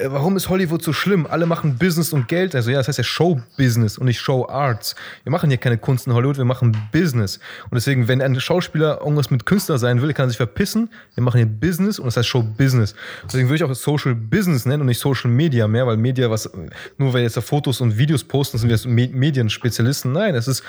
äh, 0.00 0.10
warum 0.10 0.36
ist 0.36 0.48
Hollywood 0.48 0.82
so 0.82 0.92
schlimm? 0.92 1.26
Alle 1.28 1.46
machen 1.46 1.76
Business 1.76 2.12
und 2.12 2.26
Geld. 2.26 2.54
Also 2.54 2.70
ja, 2.70 2.78
das 2.78 2.88
heißt 2.88 2.98
ja 2.98 3.04
Show-Business 3.04 3.98
und 3.98 4.06
nicht 4.06 4.20
Show-Arts. 4.20 4.96
Wir 5.24 5.30
machen 5.30 5.50
hier 5.50 5.58
keine 5.58 5.78
Kunst 5.78 6.06
in 6.06 6.14
Hollywood, 6.14 6.38
wir 6.38 6.44
machen 6.44 6.76
Business. 6.90 7.38
Und 7.64 7.74
deswegen, 7.74 8.08
wenn 8.08 8.22
ein 8.22 8.40
Schauspieler 8.40 9.00
irgendwas 9.00 9.30
mit 9.30 9.46
Künstler 9.46 9.78
sein 9.78 10.00
will, 10.00 10.12
kann 10.14 10.26
er 10.26 10.30
sich 10.30 10.38
verpissen. 10.38 10.90
Wir 11.14 11.22
machen 11.22 11.36
hier 11.36 11.46
Business 11.46 11.98
und 11.98 12.06
das 12.06 12.16
heißt 12.16 12.28
Show-Business. 12.28 12.94
Deswegen 13.24 13.48
würde 13.48 13.56
ich 13.56 13.64
auch 13.64 13.74
Social 13.74 14.14
Business 14.14 14.64
nennen 14.64 14.80
und 14.80 14.86
nicht 14.86 15.00
Social 15.00 15.30
Media 15.30 15.68
mehr, 15.68 15.86
weil 15.86 15.96
Media, 15.96 16.30
was, 16.30 16.50
nur 16.96 17.12
weil 17.12 17.22
jetzt 17.22 17.36
da 17.36 17.40
Fotos 17.40 17.80
und 17.80 17.98
Videos 17.98 18.24
posten, 18.24 18.58
sind 18.58 18.68
wir 18.68 18.76
jetzt 18.76 18.86
Me 18.86 19.08
Medienspezialisten. 19.12 20.12
Nein, 20.12 20.34
es 20.34 20.48
ist 20.48 20.62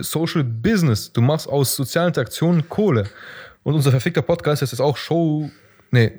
Social 0.00 0.44
Business. 0.44 1.12
Du 1.12 1.20
machst 1.20 1.48
aus 1.48 1.76
sozialen 1.76 2.08
Interaktionen 2.08 2.68
Kohle. 2.68 3.04
Und 3.62 3.74
unser 3.74 3.90
verfickter 3.90 4.22
Podcast 4.22 4.62
ist 4.62 4.72
jetzt 4.72 4.80
auch 4.80 4.96
Show. 4.96 5.50
Nee, 5.94 6.10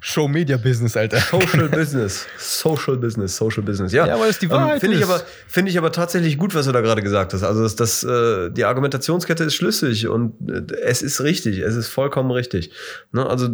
Show 0.00 0.26
Media 0.26 0.56
Business, 0.56 0.96
Alter. 0.96 1.18
Social 1.18 1.68
Business. 1.70 2.26
Social 2.38 2.96
Business, 2.96 3.36
Social 3.36 3.62
Business. 3.62 3.92
Ja, 3.92 4.06
Ja, 4.06 4.18
weil 4.18 4.30
es 4.30 4.38
die 4.38 4.48
Wahrheit 4.48 4.80
Finde 4.80 4.96
ich, 4.96 5.02
ist. 5.02 5.10
aber, 5.10 5.20
finde 5.46 5.70
ich 5.70 5.76
aber 5.76 5.92
tatsächlich 5.92 6.38
gut, 6.38 6.54
was 6.54 6.64
du 6.64 6.72
da 6.72 6.80
gerade 6.80 7.02
gesagt 7.02 7.34
hast. 7.34 7.42
Also, 7.42 7.62
das, 7.62 7.76
das, 7.76 8.02
äh, 8.04 8.48
die 8.50 8.64
Argumentationskette 8.64 9.44
ist 9.44 9.54
schlüssig 9.54 10.08
und 10.08 10.32
äh, 10.50 10.62
es 10.82 11.02
ist 11.02 11.20
richtig. 11.20 11.58
Es 11.58 11.76
ist 11.76 11.88
vollkommen 11.88 12.30
richtig. 12.30 12.70
Ne? 13.12 13.26
Also, 13.26 13.50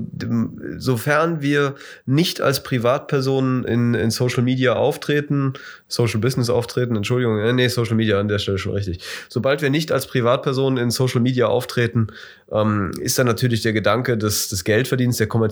sofern 0.77 1.43
wir 1.43 1.75
nicht 2.07 2.41
als 2.41 2.63
Privatpersonen 2.63 3.65
in, 3.65 3.95
in 3.95 4.13
Social 4.13 4.45
Media 4.45 4.75
auftreten, 4.75 5.55
Social 5.89 6.21
Business 6.21 6.51
auftreten, 6.51 6.95
Entschuldigung, 6.95 7.41
äh, 7.41 7.53
nee, 7.53 7.67
Social 7.67 7.97
Media 7.97 8.21
an 8.21 8.29
der 8.29 8.39
Stelle 8.39 8.59
schon 8.59 8.75
richtig. 8.75 9.01
Sobald 9.29 9.61
wir 9.61 9.71
nicht 9.71 9.91
als 9.91 10.07
Privatpersonen 10.07 10.79
in 10.83 10.93
Social 10.93 11.21
Media 11.21 11.47
auftreten, 11.49 12.07
ähm, 12.53 12.93
ist 13.01 13.19
dann 13.19 13.27
natürlich 13.27 13.63
der 13.63 13.73
Gedanke 13.73 14.17
des, 14.17 14.49
des 14.49 14.63
Geldverdienens, 14.65 15.19
der 15.19 15.27
Kommerzialisierung 15.27 15.48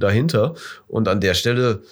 dahinter. 0.00 0.54
Und 0.88 1.08
an 1.08 1.20
der 1.20 1.34
Stelle, 1.34 1.82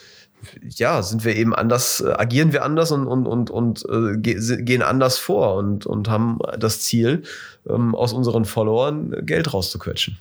ja, 0.62 1.02
sind 1.02 1.24
wir 1.24 1.36
eben 1.36 1.54
anders, 1.54 2.00
äh, 2.00 2.12
agieren 2.12 2.52
wir 2.52 2.64
anders 2.64 2.92
und, 2.92 3.06
und, 3.06 3.26
und, 3.26 3.50
und 3.50 3.84
äh, 3.88 4.16
gehen 4.16 4.82
anders 4.82 5.18
vor 5.18 5.56
und, 5.56 5.86
und 5.86 6.08
haben 6.08 6.38
das 6.58 6.80
Ziel, 6.80 7.22
ähm, 7.68 7.94
aus 7.94 8.12
unseren 8.12 8.44
Followern 8.44 9.26
Geld 9.26 9.52
rauszuquetschen. 9.52 10.18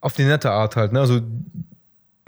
auf 0.00 0.14
die 0.14 0.24
nette 0.24 0.50
Art 0.50 0.76
halt. 0.76 0.92
Ne? 0.92 1.00
Also 1.00 1.20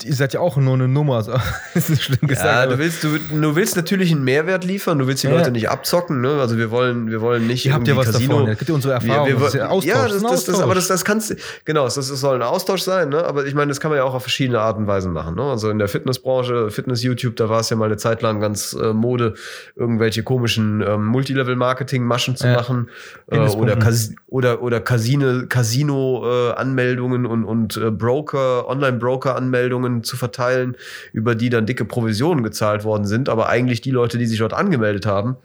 ihr 0.05 0.15
seid 0.15 0.35
ja 0.35 0.41
auch 0.41 0.57
nur 0.57 0.75
eine 0.75 0.89
Nummer. 0.89 1.23
So. 1.23 1.33
das 1.75 1.91
ist 1.91 2.03
schlimm 2.03 2.27
gesagt. 2.29 2.47
Ja, 2.47 2.67
du 2.67 2.79
willst, 2.79 3.05
du, 3.05 3.19
du 3.19 3.57
willst 3.57 3.77
natürlich 3.77 4.13
einen 4.13 4.25
Mehrwert 4.25 4.65
liefern, 4.65 4.99
du 4.99 5.07
willst 5.07 5.23
die 5.23 5.29
ja. 5.29 5.35
Leute 5.35 5.51
nicht 5.51 5.71
abzocken, 5.71 6.21
ne? 6.21 6.41
Also 6.41 6.59
wir 6.59 6.71
wollen, 6.71 7.11
wir 7.11 7.21
wollen 7.21 7.47
nicht. 7.47 7.67
Ihr 7.67 7.75
habt 7.75 7.89
ja 7.89 7.97
was 7.97 8.07
Casino. 8.07 8.35
davon, 8.35 8.49
ja. 8.49 8.55
gibt 8.55 8.69
ihr 8.69 8.75
unsere 8.75 8.95
Erfahrung. 8.95 9.27
Wir, 9.27 9.35
wir, 9.35 9.41
das 9.41 9.55
ist 9.55 9.61
ja, 9.61 9.69
Austausch. 9.69 9.95
ja 9.95 10.09
das, 10.09 10.23
das, 10.23 10.45
das, 10.45 10.61
aber 10.61 10.75
das, 10.75 10.89
das 10.89 11.05
kannst 11.05 11.37
genau, 11.65 11.85
das, 11.85 11.95
das 11.95 12.09
soll 12.09 12.37
ein 12.37 12.43
Austausch 12.43 12.83
sein, 12.83 13.09
ne? 13.09 13.25
Aber 13.25 13.47
ich 13.47 13.55
meine, 13.55 13.69
das 13.69 13.81
kann 13.81 13.91
man 13.91 13.99
ja 13.99 14.05
auch 14.05 14.15
auf 14.15 14.23
verschiedene 14.23 14.61
Arten 14.61 14.83
und 14.83 14.87
Weisen 14.87 15.13
machen. 15.13 15.35
Ne? 15.35 15.43
Also 15.43 15.71
in 15.71 15.79
der 15.79 15.89
Fitnessbranche, 15.89 16.71
Fitness-YouTube, 16.71 17.37
da 17.37 17.49
war 17.49 17.61
es 17.61 17.71
ja 17.71 17.77
mal 17.77 17.87
eine 17.87 17.97
Zeit 17.97 18.23
lang 18.23 18.41
ganz 18.41 18.73
äh, 18.73 18.93
Mode, 18.93 19.35
irgendwelche 19.77 20.23
komischen 20.23 20.83
ähm, 20.87 21.07
Multilevel-Marketing-Maschen 21.07 22.37
zu 22.37 22.47
machen. 22.49 22.91
Äh, 23.31 23.39
oder, 23.39 23.77
Cas 23.77 24.13
oder, 24.29 24.63
oder 24.63 24.81
Casino, 24.81 25.47
Casino-Anmeldungen 25.49 27.25
äh, 27.25 27.29
und, 27.29 27.45
und 27.45 27.77
äh, 27.77 27.91
Broker, 27.91 28.69
Online-Broker-Anmeldungen 28.69 29.92
zu 30.03 30.17
verteilen 30.17 30.77
über 31.13 31.35
die 31.35 31.51
dann 31.51 31.67
dicke 31.67 31.85
Provisionen 31.85 32.43
gezahlt 32.43 32.85
worden 32.85 33.05
sind, 33.05 33.29
aber 33.29 33.49
eigentlich 33.49 33.81
die 33.81 33.91
Leute, 33.91 34.19
die 34.19 34.27
sich 34.27 34.39
dort 34.39 34.55
angemeldet 34.55 35.07
haben, 35.07 35.37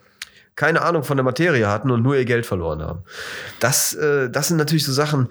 keine 0.57 0.81
Ahnung 0.81 1.03
von 1.03 1.15
der 1.17 1.23
Materie 1.23 1.67
hatten 1.67 1.91
und 1.91 2.01
nur 2.01 2.15
ihr 2.17 2.25
Geld 2.25 2.45
verloren 2.45 2.81
haben. 2.81 3.03
Das, 3.59 3.93
äh, 3.93 4.29
das 4.29 4.47
sind 4.47 4.57
natürlich 4.57 4.85
so 4.85 4.91
Sachen, 4.91 5.27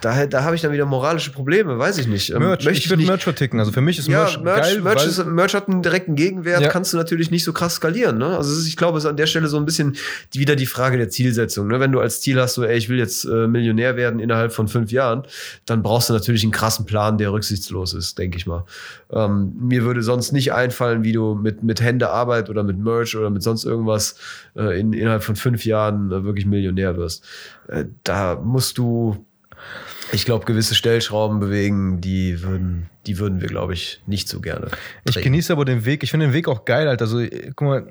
da, 0.00 0.26
da 0.26 0.44
habe 0.44 0.54
ich 0.54 0.62
dann 0.62 0.72
wieder 0.72 0.86
moralische 0.86 1.32
Probleme, 1.32 1.76
weiß 1.76 1.98
ich 1.98 2.06
nicht. 2.06 2.30
Ähm, 2.30 2.38
Merch, 2.38 2.64
Möchte 2.64 2.84
ich 2.84 2.88
würde 2.88 3.04
Merch 3.04 3.24
verticken. 3.24 3.58
Also 3.58 3.72
für 3.72 3.80
mich 3.80 3.98
ist 3.98 4.06
ja, 4.06 4.20
Merch, 4.20 4.40
Merch 4.40 4.60
geil. 4.60 4.80
Merch, 4.80 5.04
ist, 5.04 5.26
Merch 5.26 5.54
hat 5.54 5.68
einen 5.68 5.82
direkten 5.82 6.14
Gegenwert, 6.14 6.60
ja. 6.60 6.68
kannst 6.68 6.92
du 6.92 6.96
natürlich 6.96 7.32
nicht 7.32 7.42
so 7.42 7.52
krass 7.52 7.74
skalieren. 7.74 8.16
Ne? 8.18 8.36
Also 8.36 8.52
ist, 8.52 8.68
ich 8.68 8.76
glaube, 8.76 8.98
es 8.98 9.04
ist 9.04 9.10
an 9.10 9.16
der 9.16 9.26
Stelle 9.26 9.48
so 9.48 9.56
ein 9.56 9.64
bisschen 9.64 9.96
wieder 10.32 10.54
die 10.54 10.66
Frage 10.66 10.98
der 10.98 11.08
Zielsetzung. 11.08 11.66
Ne? 11.66 11.80
Wenn 11.80 11.90
du 11.90 11.98
als 11.98 12.20
Ziel 12.20 12.40
hast, 12.40 12.54
so, 12.54 12.62
ey, 12.62 12.76
ich 12.76 12.88
will 12.88 12.98
jetzt 12.98 13.24
äh, 13.24 13.48
Millionär 13.48 13.96
werden 13.96 14.20
innerhalb 14.20 14.52
von 14.52 14.68
fünf 14.68 14.92
Jahren, 14.92 15.24
dann 15.64 15.82
brauchst 15.82 16.10
du 16.10 16.12
natürlich 16.12 16.44
einen 16.44 16.52
krassen 16.52 16.86
Plan, 16.86 17.18
der 17.18 17.32
rücksichtslos 17.32 17.92
ist, 17.92 18.18
denke 18.18 18.38
ich 18.38 18.46
mal. 18.46 18.64
Ähm, 19.10 19.52
mir 19.60 19.82
würde 19.82 20.02
sonst 20.02 20.30
nicht 20.30 20.52
einfallen, 20.52 21.02
wie 21.02 21.12
du 21.12 21.34
mit, 21.34 21.64
mit 21.64 21.80
Händearbeit 21.80 22.50
oder 22.50 22.62
mit 22.62 22.78
Merch 22.78 23.16
oder 23.16 23.30
mit 23.30 23.42
sonst 23.42 23.64
irgendwas 23.64 24.14
äh, 24.54 24.78
in, 24.78 24.92
innerhalb 24.92 25.24
von 25.24 25.34
fünf 25.34 25.64
Jahren 25.64 26.12
äh, 26.12 26.22
wirklich 26.22 26.46
Millionär 26.46 26.96
wirst. 26.96 27.24
Äh, 27.66 27.86
da 28.04 28.36
musst 28.36 28.78
du 28.78 29.25
ich 30.12 30.24
glaube, 30.24 30.44
gewisse 30.44 30.74
Stellschrauben 30.74 31.40
bewegen, 31.40 32.00
die 32.00 32.42
würden, 32.42 32.88
die 33.06 33.18
würden 33.18 33.40
wir, 33.40 33.48
glaube 33.48 33.72
ich, 33.74 34.02
nicht 34.06 34.28
so 34.28 34.40
gerne. 34.40 34.66
Treten. 34.66 34.80
Ich 35.06 35.22
genieße 35.22 35.52
aber 35.52 35.64
den 35.64 35.84
Weg. 35.84 36.02
Ich 36.02 36.10
finde 36.10 36.26
den 36.26 36.32
Weg 36.32 36.48
auch 36.48 36.64
geil, 36.64 36.88
halt. 36.88 37.02
Also, 37.02 37.20
guck 37.54 37.68
mal, 37.68 37.90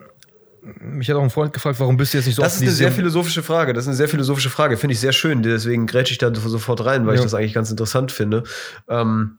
mich 0.80 1.10
hat 1.10 1.16
auch 1.18 1.24
ein 1.24 1.30
Freund 1.30 1.54
gefragt, 1.54 1.80
warum 1.80 1.98
bist 1.98 2.14
du 2.14 2.18
jetzt 2.18 2.26
nicht 2.26 2.36
so 2.36 2.42
Das 2.42 2.56
ist 2.56 2.62
eine 2.62 2.72
sehr 2.72 2.92
philosophische 2.92 3.44
Frage. 3.44 3.74
Das 3.74 3.84
ist 3.84 3.90
eine 3.90 3.98
sehr 3.98 4.08
philosophische 4.08 4.50
Frage. 4.50 4.78
Finde 4.78 4.94
ich 4.94 5.00
sehr 5.00 5.12
schön. 5.12 5.44
Deswegen 5.44 5.86
grätsche 5.86 6.14
ich 6.14 6.18
da 6.18 6.34
sofort 6.34 6.84
rein, 6.86 7.06
weil 7.06 7.16
ja. 7.16 7.20
ich 7.20 7.26
das 7.26 7.34
eigentlich 7.34 7.54
ganz 7.54 7.70
interessant 7.70 8.12
finde. 8.12 8.44
Ähm, 8.90 9.38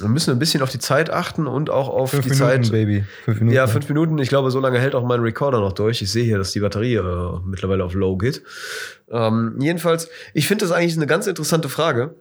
wir 0.00 0.08
müssen 0.08 0.30
ein 0.30 0.38
bisschen 0.38 0.62
auf 0.62 0.70
die 0.70 0.78
Zeit 0.78 1.10
achten 1.10 1.46
und 1.46 1.68
auch 1.68 1.88
auf 1.88 2.10
fünf 2.10 2.24
die 2.24 2.30
Minuten, 2.30 2.64
Zeit. 2.64 2.72
Baby. 2.72 3.04
Fünf 3.24 3.40
Minuten. 3.40 3.54
Ja, 3.54 3.66
fünf 3.66 3.88
Minuten. 3.88 4.18
Ich 4.18 4.28
glaube, 4.28 4.50
so 4.50 4.58
lange 4.60 4.78
hält 4.78 4.94
auch 4.94 5.04
mein 5.04 5.20
Recorder 5.20 5.60
noch 5.60 5.72
durch. 5.72 6.00
Ich 6.00 6.10
sehe 6.10 6.24
hier, 6.24 6.38
dass 6.38 6.52
die 6.52 6.60
Batterie 6.60 6.94
äh, 6.94 7.38
mittlerweile 7.44 7.84
auf 7.84 7.94
Low 7.94 8.16
geht. 8.16 8.42
Ähm, 9.10 9.56
jedenfalls, 9.60 10.08
ich 10.32 10.48
finde 10.48 10.64
das 10.64 10.72
eigentlich 10.72 10.96
eine 10.96 11.06
ganz 11.06 11.26
interessante 11.26 11.68
Frage. 11.68 12.14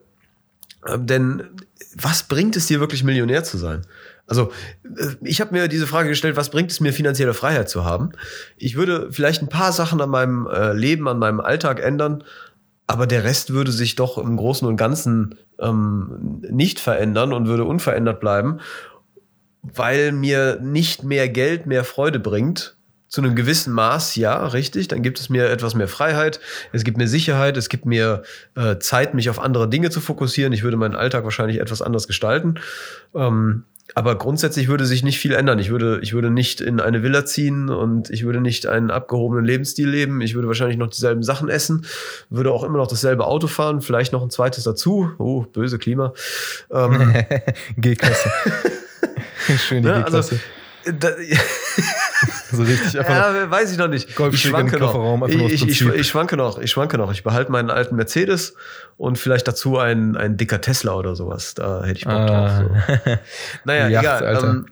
Ähm, 0.88 1.08
denn 1.08 1.44
was 1.96 2.24
bringt 2.24 2.56
es 2.56 2.68
dir 2.68 2.80
wirklich 2.80 3.04
Millionär 3.04 3.44
zu 3.44 3.58
sein? 3.58 3.84
Also 4.28 4.52
äh, 4.84 5.16
ich 5.24 5.40
habe 5.40 5.54
mir 5.54 5.68
diese 5.68 5.88
Frage 5.88 6.10
gestellt, 6.10 6.36
was 6.36 6.50
bringt 6.50 6.72
es 6.72 6.80
mir 6.80 6.92
finanzielle 6.92 7.34
Freiheit 7.34 7.70
zu 7.70 7.86
haben? 7.86 8.12
Ich 8.58 8.76
würde 8.76 9.08
vielleicht 9.12 9.42
ein 9.42 9.50
paar 9.50 9.72
Sachen 9.72 10.02
an 10.02 10.10
meinem 10.10 10.48
äh, 10.48 10.74
Leben, 10.74 11.08
an 11.08 11.20
meinem 11.20 11.40
Alltag 11.40 11.80
ändern, 11.80 12.24
aber 12.92 13.08
der 13.08 13.24
Rest 13.24 13.54
würde 13.54 13.72
sich 13.72 13.96
doch 13.96 14.18
im 14.18 14.36
Großen 14.36 14.68
und 14.68 14.76
Ganzen 14.76 15.36
ähm, 15.60 16.42
nicht 16.50 16.82
verändern 16.82 17.32
und 17.32 17.48
würde 17.48 17.64
unverändert 17.64 18.20
bleiben, 18.20 18.60
weil 19.62 20.12
mir 20.12 20.60
nicht 20.62 21.06
mehr 21.06 21.30
Geld 21.30 21.68
mehr 21.68 21.86
Freude 21.86 22.20
bringt, 22.20 22.76
zu 23.08 23.22
einem 23.22 23.36
gewissen 23.36 23.74
Maß, 23.74 24.18
ja, 24.18 24.46
richtig. 24.48 24.90
Dann 24.90 25.04
gibt 25.04 25.22
es 25.22 25.30
mir 25.30 25.50
etwas 25.50 25.74
mehr 25.74 25.88
Freiheit, 25.88 26.42
es 26.74 26.84
gibt 26.84 26.98
mir 26.98 27.08
Sicherheit, 27.08 27.56
es 27.56 27.70
gibt 27.70 27.86
mir 27.86 28.24
äh, 28.56 28.78
Zeit, 28.80 29.14
mich 29.14 29.30
auf 29.30 29.40
andere 29.40 29.70
Dinge 29.70 29.90
zu 29.90 30.02
fokussieren. 30.02 30.52
Ich 30.52 30.64
würde 30.64 30.76
meinen 30.76 30.96
Alltag 30.96 31.24
wahrscheinlich 31.24 31.60
etwas 31.60 31.82
anders 31.82 32.08
gestalten. 32.08 32.56
Ähm, 33.16 33.64
aber 33.96 34.18
grundsätzlich 34.18 34.68
würde 34.68 34.86
sich 34.86 35.04
nicht 35.04 35.20
viel 35.20 35.34
ändern. 35.34 35.60
Ich 35.60 35.70
würde, 35.70 36.00
ich 36.02 36.14
würde 36.14 36.30
nicht 36.30 36.62
in 36.62 36.80
eine 36.80 37.04
Villa 37.04 37.26
ziehen 37.26 37.70
und 37.70 38.10
ich 38.10 38.24
würde 38.24 38.42
nicht 38.42 38.68
einen 38.68 38.92
abgehobenen 38.92 39.46
Lebensstil 39.46 39.90
leben. 39.90 40.22
Ich 40.22 40.36
würde 40.36 40.48
wahrscheinlich 40.48 40.78
noch 40.78 40.90
dieselben 40.90 41.24
Sachen 41.24 41.50
essen, 41.50 41.86
würde 42.30 42.52
auch 42.52 42.64
immer 42.64 42.78
noch 42.78 42.88
dasselbe 42.88 43.26
Auto 43.26 43.48
fahren, 43.48 43.82
vielleicht 43.82 44.14
noch 44.14 44.22
ein 44.22 44.30
zweites 44.30 44.64
dazu. 44.64 45.12
Oh, 45.18 45.42
böse 45.42 45.78
Klima. 45.78 46.14
Ähm, 46.72 47.14
G-Klasse. 47.78 48.32
Schön 49.68 49.84
die 49.84 49.90
ne, 49.90 50.04
G-Klasse. 50.04 50.40
Also, 50.86 50.98
da, 51.00 51.10
so 52.52 52.64
richtig 52.64 53.00
einfach 53.00 53.36
ja, 53.36 53.50
weiß 53.50 53.72
ich 53.72 53.78
noch 53.78 53.88
nicht. 53.88 54.10
Ich 54.10 54.42
schwanke 54.42 54.78
noch. 54.78 55.28
Ich, 55.28 55.68
ich, 55.68 55.82
ich, 55.82 56.08
schwanke 56.08 56.38
noch. 56.38 56.60
Ich 56.60 56.72
schwanke 56.72 56.98
noch. 56.98 57.12
Ich 57.12 57.24
behalte 57.24 57.52
meinen 57.52 57.70
alten 57.70 57.96
Mercedes 57.96 58.56
und 58.98 59.18
vielleicht 59.18 59.48
dazu 59.48 59.78
ein, 59.78 60.16
ein 60.16 60.38
dicker 60.38 60.62
Tesla 60.62 60.94
oder 60.94 61.16
sowas. 61.16 61.56
Da 61.56 61.84
hätte 61.84 62.00
ich 62.00 62.06
Bock 62.06 62.14
ah. 62.14 62.62
drauf. 62.62 62.72
So. 63.06 63.12
Naja, 63.66 63.88
Yacht, 63.88 64.22
egal. 64.22 64.44
Ähm, 64.44 64.66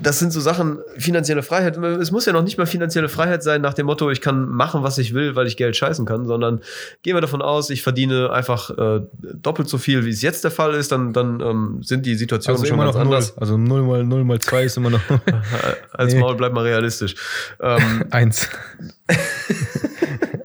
das 0.00 0.18
sind 0.18 0.32
so 0.32 0.40
Sachen, 0.40 0.78
finanzielle 0.96 1.42
Freiheit. 1.42 1.76
Es 1.76 2.10
muss 2.10 2.26
ja 2.26 2.32
noch 2.32 2.42
nicht 2.42 2.58
mal 2.58 2.66
finanzielle 2.66 3.08
Freiheit 3.08 3.42
sein 3.42 3.60
nach 3.60 3.74
dem 3.74 3.86
Motto, 3.86 4.10
ich 4.10 4.20
kann 4.20 4.48
machen, 4.48 4.82
was 4.82 4.98
ich 4.98 5.14
will, 5.14 5.36
weil 5.36 5.46
ich 5.46 5.56
Geld 5.56 5.76
scheißen 5.76 6.04
kann, 6.04 6.26
sondern 6.26 6.60
gehen 7.02 7.16
wir 7.16 7.20
davon 7.20 7.42
aus, 7.42 7.70
ich 7.70 7.82
verdiene 7.82 8.30
einfach 8.30 8.70
äh, 8.70 9.02
doppelt 9.34 9.68
so 9.68 9.78
viel, 9.78 10.04
wie 10.04 10.10
es 10.10 10.22
jetzt 10.22 10.42
der 10.42 10.50
Fall 10.50 10.74
ist, 10.74 10.90
dann, 10.90 11.12
dann 11.12 11.40
ähm, 11.40 11.78
sind 11.82 12.06
die 12.06 12.16
Situationen 12.16 12.60
also 12.60 12.68
schon 12.68 12.78
ganz 12.78 12.96
anders. 12.96 13.38
Also 13.38 13.56
0 13.56 13.82
mal 13.82 14.04
0 14.04 14.24
mal 14.24 14.40
2 14.40 14.64
ist 14.64 14.76
immer 14.76 14.90
noch. 14.90 15.00
Als 15.92 16.12
nee. 16.12 16.20
Maul 16.20 16.34
bleibt 16.36 16.54
mal 16.54 16.64
realistisch. 16.64 17.14
Ähm, 17.60 18.04
Eins. 18.10 18.48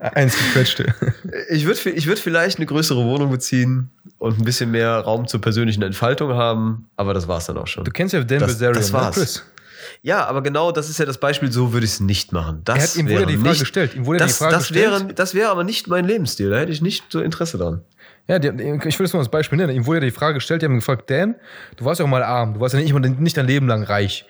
Eins 0.00 0.36
gequetschte. 0.36 0.94
Ich 1.50 1.66
würde 1.66 1.90
ich 1.90 2.06
würd 2.06 2.18
vielleicht 2.18 2.56
eine 2.56 2.66
größere 2.66 3.04
Wohnung 3.04 3.30
beziehen 3.30 3.90
und 4.18 4.38
ein 4.38 4.44
bisschen 4.44 4.70
mehr 4.70 4.98
Raum 5.00 5.28
zur 5.28 5.40
persönlichen 5.40 5.82
Entfaltung 5.82 6.32
haben, 6.32 6.88
aber 6.96 7.12
das 7.12 7.28
war's 7.28 7.46
dann 7.46 7.58
auch 7.58 7.66
schon. 7.66 7.84
Du 7.84 7.90
kennst 7.90 8.14
ja 8.14 8.22
Dan 8.24 8.40
das, 8.40 8.48
Bilzerian, 8.48 8.74
das 8.74 8.92
ne, 8.92 8.98
war's. 8.98 9.14
Chris. 9.16 9.44
Ja, 10.02 10.26
aber 10.26 10.42
genau 10.42 10.72
das 10.72 10.88
ist 10.88 10.98
ja 10.98 11.04
das 11.04 11.18
Beispiel, 11.18 11.52
so 11.52 11.72
würde 11.72 11.84
ich 11.84 11.92
es 11.92 12.00
nicht 12.00 12.32
machen. 12.32 12.62
Das 12.64 12.76
er 12.76 12.82
hat 12.82 12.96
ihm 12.96 13.08
wurde 13.10 13.26
die 13.26 13.36
Frage 13.36 13.48
nicht, 13.50 13.60
gestellt. 13.60 13.94
Ihm 13.94 14.06
wurde 14.06 14.20
das, 14.20 14.32
die 14.32 14.38
Frage 14.38 14.52
das 14.54 14.68
gestellt. 14.68 14.90
Wäre, 14.90 15.14
das 15.14 15.34
wäre 15.34 15.50
aber 15.50 15.64
nicht 15.64 15.88
mein 15.88 16.06
Lebensstil. 16.06 16.48
Da 16.50 16.58
hätte 16.58 16.72
ich 16.72 16.80
nicht 16.80 17.04
so 17.10 17.20
Interesse 17.20 17.58
dran. 17.58 17.82
Ja, 18.26 18.38
die, 18.38 18.48
ich 18.48 18.98
will 18.98 19.04
das 19.04 19.12
mal 19.12 19.18
als 19.18 19.28
Beispiel 19.28 19.58
nennen. 19.58 19.74
Ihm 19.74 19.86
wurde 19.86 20.00
die 20.00 20.10
Frage 20.10 20.34
gestellt, 20.34 20.62
die 20.62 20.66
haben 20.66 20.76
gefragt, 20.76 21.10
Dan, 21.10 21.34
du 21.76 21.84
warst 21.84 21.98
ja 21.98 22.06
auch 22.06 22.10
mal 22.10 22.22
arm, 22.22 22.54
du 22.54 22.60
warst 22.60 22.74
ja 22.74 22.80
nicht, 22.80 22.94
nicht 23.20 23.36
dein 23.36 23.46
Leben 23.46 23.66
lang 23.66 23.82
reich. 23.82 24.26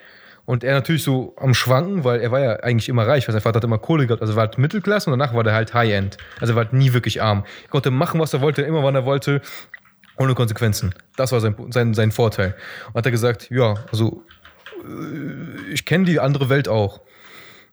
Und 0.51 0.65
er 0.65 0.75
natürlich 0.75 1.05
so 1.05 1.33
am 1.37 1.55
Schwanken, 1.55 2.03
weil 2.03 2.19
er 2.19 2.33
war 2.33 2.41
ja 2.41 2.57
eigentlich 2.57 2.89
immer 2.89 3.07
reich, 3.07 3.29
weil 3.29 3.33
sein 3.35 3.41
Vater 3.41 3.59
hat 3.59 3.65
immer 3.65 3.79
Kohle 3.79 4.09
gehabt. 4.09 4.21
Also 4.21 4.33
er 4.33 4.37
war 4.37 4.47
halt 4.49 4.59
Mittelklasse 4.59 5.09
und 5.09 5.17
danach 5.17 5.33
war 5.33 5.47
er 5.47 5.55
halt 5.55 5.75
High-End. 5.75 6.17
Also 6.41 6.55
er 6.55 6.57
war 6.57 6.65
halt 6.65 6.73
nie 6.73 6.93
wirklich 6.93 7.23
arm. 7.23 7.45
Er 7.63 7.69
konnte 7.69 7.93
machen, 7.93 8.19
was 8.19 8.35
er 8.35 8.41
wollte, 8.41 8.63
immer 8.63 8.83
wann 8.83 8.97
er 8.97 9.05
wollte, 9.05 9.43
ohne 10.19 10.35
Konsequenzen. 10.35 10.93
Das 11.15 11.31
war 11.31 11.39
sein, 11.39 11.55
sein, 11.69 11.95
sein 11.95 12.11
Vorteil. 12.11 12.57
Und 12.89 12.95
hat 12.95 13.07
er 13.07 13.13
gesagt, 13.13 13.49
ja, 13.51 13.77
also 13.93 14.25
äh, 14.83 15.73
ich 15.73 15.85
kenne 15.85 16.05
die 16.05 16.19
andere 16.19 16.49
Welt 16.49 16.67
auch. 16.67 17.01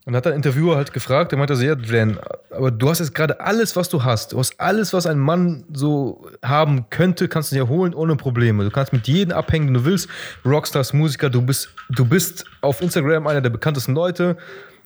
Und 0.08 0.16
hat 0.16 0.24
der 0.24 0.36
Interviewer 0.36 0.78
halt 0.78 0.94
gefragt, 0.94 1.34
er 1.34 1.38
meinte 1.38 1.58
so, 1.58 1.66
ja, 1.66 1.76
Dan, 1.76 2.18
aber 2.50 2.72
du 2.72 2.90
hast 2.90 3.00
jetzt 3.00 3.14
gerade 3.14 3.42
alles, 3.42 3.76
was 3.76 3.90
du 3.90 4.06
hast. 4.06 4.32
Du 4.32 4.40
hast 4.40 4.58
alles, 4.58 4.94
was 4.94 5.06
ein 5.06 5.20
Mann 5.20 5.66
so 5.74 6.30
haben 6.42 6.90
könnte, 6.90 7.28
kannst 7.28 7.52
du 7.52 7.58
dir 7.58 7.68
holen 7.68 7.94
ohne 7.94 8.16
Probleme. 8.16 8.64
Du 8.64 8.72
kannst 8.72 8.94
mit 8.94 9.06
jedem 9.10 9.36
abhängen, 9.36 9.68
den 9.68 9.74
du 9.74 9.84
willst. 9.84 10.08
Rockstars, 10.46 10.94
Musiker, 10.94 11.30
du 11.30 11.42
bist, 11.42 11.74
du 11.90 12.06
bist 12.06 12.46
auf 12.62 12.82
Instagram 12.82 13.28
einer 13.28 13.42
der 13.42 13.50
bekanntesten 13.50 13.94
Leute. 13.94 14.38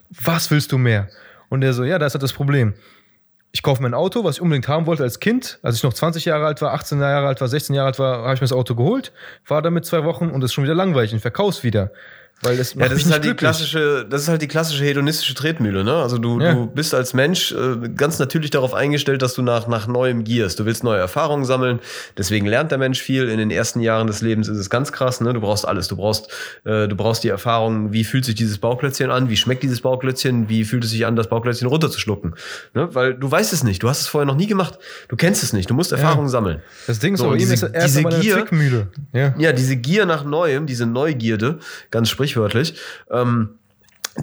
Was 0.10 0.50
willst 0.50 0.72
du 0.72 0.80
mehr? 0.80 1.08
Und 1.50 1.62
er 1.62 1.74
so, 1.74 1.84
ja, 1.84 2.00
da 2.00 2.08
ist 2.08 2.16
halt 2.16 2.24
das 2.24 2.34
Problem. 2.34 2.74
Ich 3.52 3.62
kaufe 3.62 3.80
mir 3.80 3.90
ein 3.90 3.94
Auto, 3.94 4.24
was 4.24 4.38
ich 4.38 4.42
unbedingt 4.42 4.68
haben 4.68 4.88
wollte 4.88 5.04
als 5.04 5.20
Kind. 5.20 5.60
Als 5.62 5.76
ich 5.76 5.84
noch 5.84 5.94
20 5.94 6.26
Jahre 6.26 6.48
alt 6.48 6.64
war, 6.64 6.74
18 6.74 7.00
Jahre 7.00 7.28
alt 7.28 7.42
war, 7.42 7.48
16 7.48 7.76
Jahre 7.76 7.90
alt 7.90 8.00
war, 8.00 8.24
habe 8.24 8.34
ich 8.34 8.42
mir 8.42 8.48
das 8.48 8.54
Auto 8.54 8.74
geholt, 8.74 9.12
war 9.46 9.62
damit 9.62 9.86
zwei 9.86 10.04
Wochen 10.04 10.32
und 10.32 10.44
ist 10.44 10.52
schon 10.52 10.64
wieder 10.64 10.74
langweilig 10.74 11.14
und 11.14 11.20
verkauf's 11.20 11.64
wieder. 11.64 11.92
Weil 12.44 12.58
das 12.58 12.74
ja, 12.74 12.88
das 12.88 13.00
ist 13.00 13.12
halt 13.12 13.22
glücklich. 13.22 13.32
die 13.32 13.36
klassische, 13.38 14.06
das 14.10 14.24
ist 14.24 14.28
halt 14.28 14.42
die 14.42 14.48
klassische 14.48 14.84
hedonistische 14.84 15.36
Tretmühle, 15.36 15.84
ne? 15.84 15.94
Also 15.94 16.18
du, 16.18 16.40
ja. 16.40 16.54
du 16.54 16.66
bist 16.66 16.96
als 16.96 17.14
Mensch 17.14 17.52
äh, 17.52 17.90
ganz 17.96 18.18
natürlich 18.18 18.50
darauf 18.50 18.74
eingestellt, 18.74 19.22
dass 19.22 19.36
du 19.36 19.44
nach, 19.44 19.68
nach 19.68 19.88
Neuem 19.88 20.24
gierst. 20.24 20.60
Du 20.60 20.66
willst 20.66 20.84
neue 20.84 21.00
Erfahrungen 21.00 21.46
sammeln. 21.46 21.80
Deswegen 22.18 22.48
lernt 22.48 22.72
der 22.72 22.80
Mensch 22.80 23.00
viel. 23.00 23.30
In 23.30 23.38
den 23.38 23.52
ersten 23.52 23.80
Jahren 23.80 24.08
des 24.08 24.22
Lebens 24.22 24.48
ist 24.48 24.58
es 24.58 24.70
ganz 24.70 24.92
krass, 24.92 25.22
ne? 25.22 25.34
Du 25.34 25.42
brauchst 25.42 25.68
alles. 25.68 25.88
Du 25.88 25.96
brauchst, 25.98 26.30
äh, 26.64 26.88
du 26.88 26.96
brauchst 26.96 27.24
die 27.24 27.30
Erfahrung, 27.30 27.94
wie 27.94 28.04
fühlt 28.04 28.26
sich 28.26 28.36
dieses 28.36 28.58
Bauklötzchen 28.58 29.12
an? 29.12 29.30
Wie 29.30 29.38
schmeckt 29.38 29.62
dieses 29.62 29.82
Bauklötzchen? 29.82 30.50
Wie 30.50 30.66
fühlt 30.66 30.84
es 30.84 30.90
sich 30.90 31.06
an, 31.06 31.16
das 31.16 31.28
Bauklötzchen 31.28 31.68
runterzuschlucken? 31.68 32.36
Ne? 32.74 32.90
Weil 32.94 33.14
du 33.14 33.30
weißt 33.30 33.54
es 33.54 33.64
nicht. 33.64 33.84
Du 33.84 33.90
hast 33.90 34.02
es 34.02 34.08
vorher 34.08 34.26
noch 34.26 34.36
nie 34.36 34.48
gemacht. 34.48 34.80
Du 35.10 35.16
kennst 35.16 35.44
es 35.44 35.54
nicht. 35.54 35.70
Du 35.70 35.76
musst 35.76 35.92
Erfahrungen 35.92 36.28
ja. 36.28 36.32
sammeln. 36.32 36.62
Das 36.88 36.98
Ding 36.98 37.14
ist 37.14 37.20
so, 37.20 37.28
aber 37.28 37.38
diese, 37.38 37.54
ist 37.54 37.64
erst 37.64 37.98
diese 37.98 38.04
Gier, 38.04 38.48
ja. 39.14 39.36
ja, 39.38 39.52
diese 39.52 39.78
Gier 39.78 40.06
nach 40.06 40.24
Neuem, 40.24 40.66
diese 40.66 40.86
Neugierde, 40.88 41.60
ganz 41.92 42.10
sprichwörtlich, 42.32 42.74
ähm, 43.10 43.60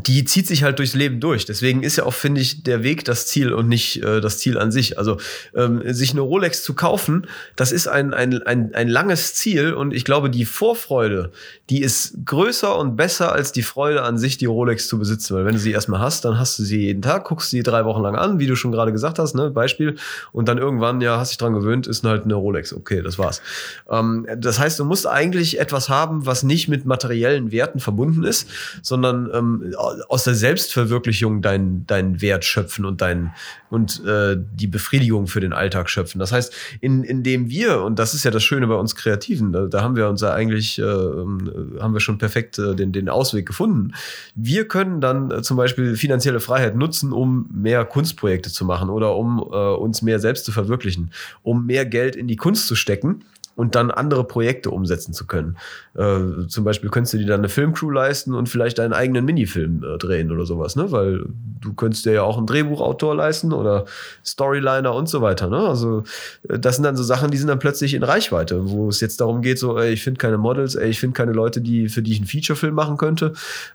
die 0.07 0.25
zieht 0.25 0.47
sich 0.47 0.63
halt 0.63 0.79
durchs 0.79 0.95
Leben 0.95 1.21
durch. 1.21 1.45
Deswegen 1.45 1.83
ist 1.83 1.97
ja 1.97 2.05
auch, 2.05 2.15
finde 2.15 2.41
ich, 2.41 2.63
der 2.63 2.83
Weg 2.83 3.05
das 3.05 3.27
Ziel 3.27 3.53
und 3.53 3.69
nicht 3.69 4.03
äh, 4.03 4.21
das 4.21 4.39
Ziel 4.39 4.59
an 4.59 4.71
sich. 4.71 4.99
Also 4.99 5.19
ähm, 5.55 5.83
sich 5.87 6.13
eine 6.13 6.21
Rolex 6.21 6.63
zu 6.63 6.75
kaufen, 6.75 7.27
das 7.57 7.73
ist 7.73 7.89
ein, 7.89 8.15
ein, 8.15 8.43
ein, 8.43 8.75
ein 8.75 8.89
langes 8.89 9.35
Ziel 9.35 9.73
und 9.73 9.95
ich 9.95 10.05
glaube, 10.05 10.31
die 10.31 10.45
Vorfreude, 10.45 11.31
die 11.71 11.83
ist 11.83 12.15
größer 12.25 12.77
und 12.77 12.97
besser 12.97 13.33
als 13.33 13.53
die 13.53 13.63
Freude 13.63 14.03
an 14.03 14.19
sich, 14.19 14.39
die 14.39 14.47
Rolex 14.47 14.89
zu 14.89 14.99
besitzen. 14.99 15.37
Weil 15.37 15.45
wenn 15.45 15.55
du 15.55 15.61
sie 15.61 15.73
erstmal 15.73 16.01
hast, 16.01 16.25
dann 16.25 16.39
hast 16.39 16.59
du 16.59 16.63
sie 16.63 16.81
jeden 16.81 17.03
Tag, 17.03 17.25
guckst 17.25 17.51
sie 17.51 17.63
drei 17.63 17.85
Wochen 17.85 18.03
lang 18.03 18.17
an, 18.17 18.39
wie 18.39 18.47
du 18.47 18.57
schon 18.57 18.73
gerade 18.73 18.93
gesagt 18.93 19.19
hast, 19.19 19.35
ne, 19.35 19.51
Beispiel. 19.51 19.97
Und 20.33 20.49
dann 20.49 20.59
irgendwann, 20.59 21.01
ja, 21.01 21.19
hast 21.19 21.31
dich 21.31 21.39
dran 21.39 21.55
gewöhnt, 21.55 21.87
ist 21.87 22.05
halt 22.05 22.25
eine 22.25 22.35
Rolex. 22.35 22.73
Okay, 22.73 23.03
das 23.03 23.19
war's. 23.19 23.43
Ähm, 23.91 24.27
das 24.37 24.59
heißt, 24.59 24.79
du 24.79 24.85
musst 24.85 25.07
eigentlich 25.07 25.59
etwas 25.59 25.89
haben, 25.89 26.27
was 26.27 26.43
nicht 26.43 26.69
mit 26.69 26.87
materiellen 26.87 27.53
Werten 27.53 27.81
verbunden 27.81 28.25
ist, 28.25 28.49
sondern 28.83 29.31
ähm, 29.33 29.75
aus 30.09 30.25
der 30.25 30.35
Selbstverwirklichung 30.35 31.43
deinen 31.43 31.87
deinen 31.87 32.21
Wert 32.21 32.45
schöpfen 32.45 32.85
und 32.85 33.01
deinen 33.01 33.33
und 33.71 34.05
äh, 34.05 34.37
die 34.39 34.67
Befriedigung 34.67 35.27
für 35.27 35.41
den 35.41 35.53
Alltag 35.53 35.91
schöpfen. 35.91 36.19
Das 36.19 36.33
heißt, 36.33 36.53
in, 36.81 37.05
indem 37.05 37.51
wir 37.51 37.83
und 37.83 37.99
das 37.99 38.15
ist 38.15 38.25
ja 38.25 38.31
das 38.31 38.43
Schöne 38.43 38.67
bei 38.67 38.75
uns 38.75 38.95
Kreativen, 38.95 39.53
da, 39.53 39.67
da 39.67 39.83
haben 39.83 39.97
wir 39.97 40.09
uns 40.09 40.21
ja 40.21 40.33
eigentlich 40.33 40.79
äh, 40.79 40.83
haben 40.83 41.93
wir 41.93 42.01
schon 42.01 42.19
perfekt 42.19 42.59
äh, 42.59 42.75
den 42.75 42.93
den 42.93 43.09
Ausweg 43.09 43.47
gefunden. 43.47 43.93
Wir 44.35 44.67
können 44.67 45.01
dann 45.01 45.31
äh, 45.31 45.43
zum 45.43 45.57
Beispiel 45.57 45.97
finanzielle 45.97 46.41
Freiheit 46.41 46.77
nutzen, 46.77 47.13
um 47.13 47.49
mehr 47.53 47.85
Kunstprojekte 47.85 48.51
zu 48.51 48.65
machen 48.65 48.91
oder 48.91 49.17
um 49.17 49.39
äh, 49.39 49.57
uns 49.75 50.03
mehr 50.03 50.19
selbst 50.19 50.45
zu 50.45 50.53
verwirklichen, 50.53 51.11
um 51.43 51.67
mehr 51.67 51.85
Geld 51.85 52.17
in 52.17 52.29
die 52.29 52.37
Kunst 52.37 52.67
zu 52.67 52.75
stecken 52.75 53.25
und 53.59 53.75
dann 53.75 53.91
andere 53.91 54.23
Projekte 54.23 54.71
umsetzen 54.71 55.13
zu 55.13 55.27
können. 55.27 55.57
Äh, 55.97 56.47
zum 56.47 56.63
Beispiel 56.63 56.91
könntest 56.91 57.15
du 57.15 57.19
dir 57.19 57.27
dann 57.27 57.41
eine 57.41 57.49
Filmcrew 57.49 57.91
leisten 57.91 58.33
und 58.33 58.49
vielleicht 58.49 58.79
deinen 58.79 58.93
eigenen 58.93 59.25
Minifilm 59.25 59.83
äh, 59.83 59.99
drehen 59.99 60.31
oder 60.31 60.47
sowas, 60.47 60.77
ne? 60.77 60.93
Weil 60.93 61.25
du 61.61 61.75
könntest 61.75 62.07
dir 62.07 62.13
ja 62.13 62.23
auch 62.23 62.39
einen 62.39 62.47
Drehbuchautor 62.47 63.17
leisten 63.17 63.53
oder 63.53 63.85
Storyliner 64.25 64.95
und 64.95 65.09
so 65.09 65.23
weiter, 65.23 65.49
ne? 65.49 65.59
Also 65.59 66.05
äh, 66.49 66.61
das 66.61 66.77
sind 66.77 66.85
dann 66.85 66.95
so 66.95 67.03
Sachen, 67.03 67.33
die 67.33 67.37
sind 67.37 67.49
dann 67.49 67.59
plötzlich 67.59 67.95
in 67.95 68.05
Reichweite, 68.05 68.71
wo 68.71 68.91
es 68.91 69.01
jetzt 69.01 69.21
darum 69.21 69.43
geht, 69.43 69.59
so, 69.59 69.77
ey, 69.77 69.93
ich 69.93 70.05
finde 70.05 70.19
keine 70.19 70.39
Models, 70.39 70.77
ey, 70.77 70.91
ich 70.91 71.01
finde 71.01 71.15
keine 71.15 71.33
Leute, 71.33 71.61
die 71.61 71.89
für 71.89 72.01
die 72.01 72.13
ich 72.13 72.19
einen 72.19 72.29
Featurefilm 72.29 72.77
machen 72.77 72.97
könnte, 72.97 73.33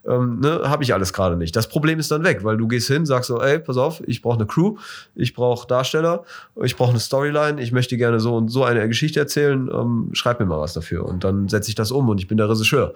ähm, 0.07 0.39
ne? 0.39 0.61
Habe 0.64 0.84
ich 0.84 0.93
alles 0.93 1.11
gerade 1.11 1.35
nicht. 1.35 1.57
Das 1.57 1.68
Problem 1.68 1.99
ist 1.99 2.10
dann 2.10 2.23
weg, 2.23 2.45
weil 2.45 2.55
du 2.55 2.69
gehst 2.69 2.88
hin, 2.88 3.05
sagst 3.05 3.27
so, 3.27 3.41
ey, 3.41 3.60
pass 3.60 3.76
auf, 3.76 4.01
ich 4.07 4.22
brauche 4.22 4.38
eine 4.38 4.45
Crew, 4.45 4.77
ich 5.14 5.34
brauche 5.34 5.68
Darsteller, 5.68 6.23
ich 6.64 6.77
brauche 6.77 6.91
eine 6.91 7.01
Storyline, 7.01 7.61
ich 7.61 7.73
möchte 7.73 7.97
gerne 7.97 8.22
so 8.22 8.38
und 8.38 8.47
so 8.47 8.64
eine 8.64 8.88
Geschichte 8.88 9.19
erzählen 9.19 9.72
ähm, 9.73 10.09
schreib 10.13 10.39
mir 10.39 10.45
mal 10.45 10.59
was 10.59 10.73
dafür. 10.73 11.05
Und 11.05 11.23
dann 11.23 11.49
setze 11.49 11.69
ich 11.69 11.75
das 11.75 11.91
um 11.91 12.09
und 12.09 12.19
ich 12.19 12.27
bin 12.27 12.37
der 12.37 12.49
Regisseur. 12.49 12.93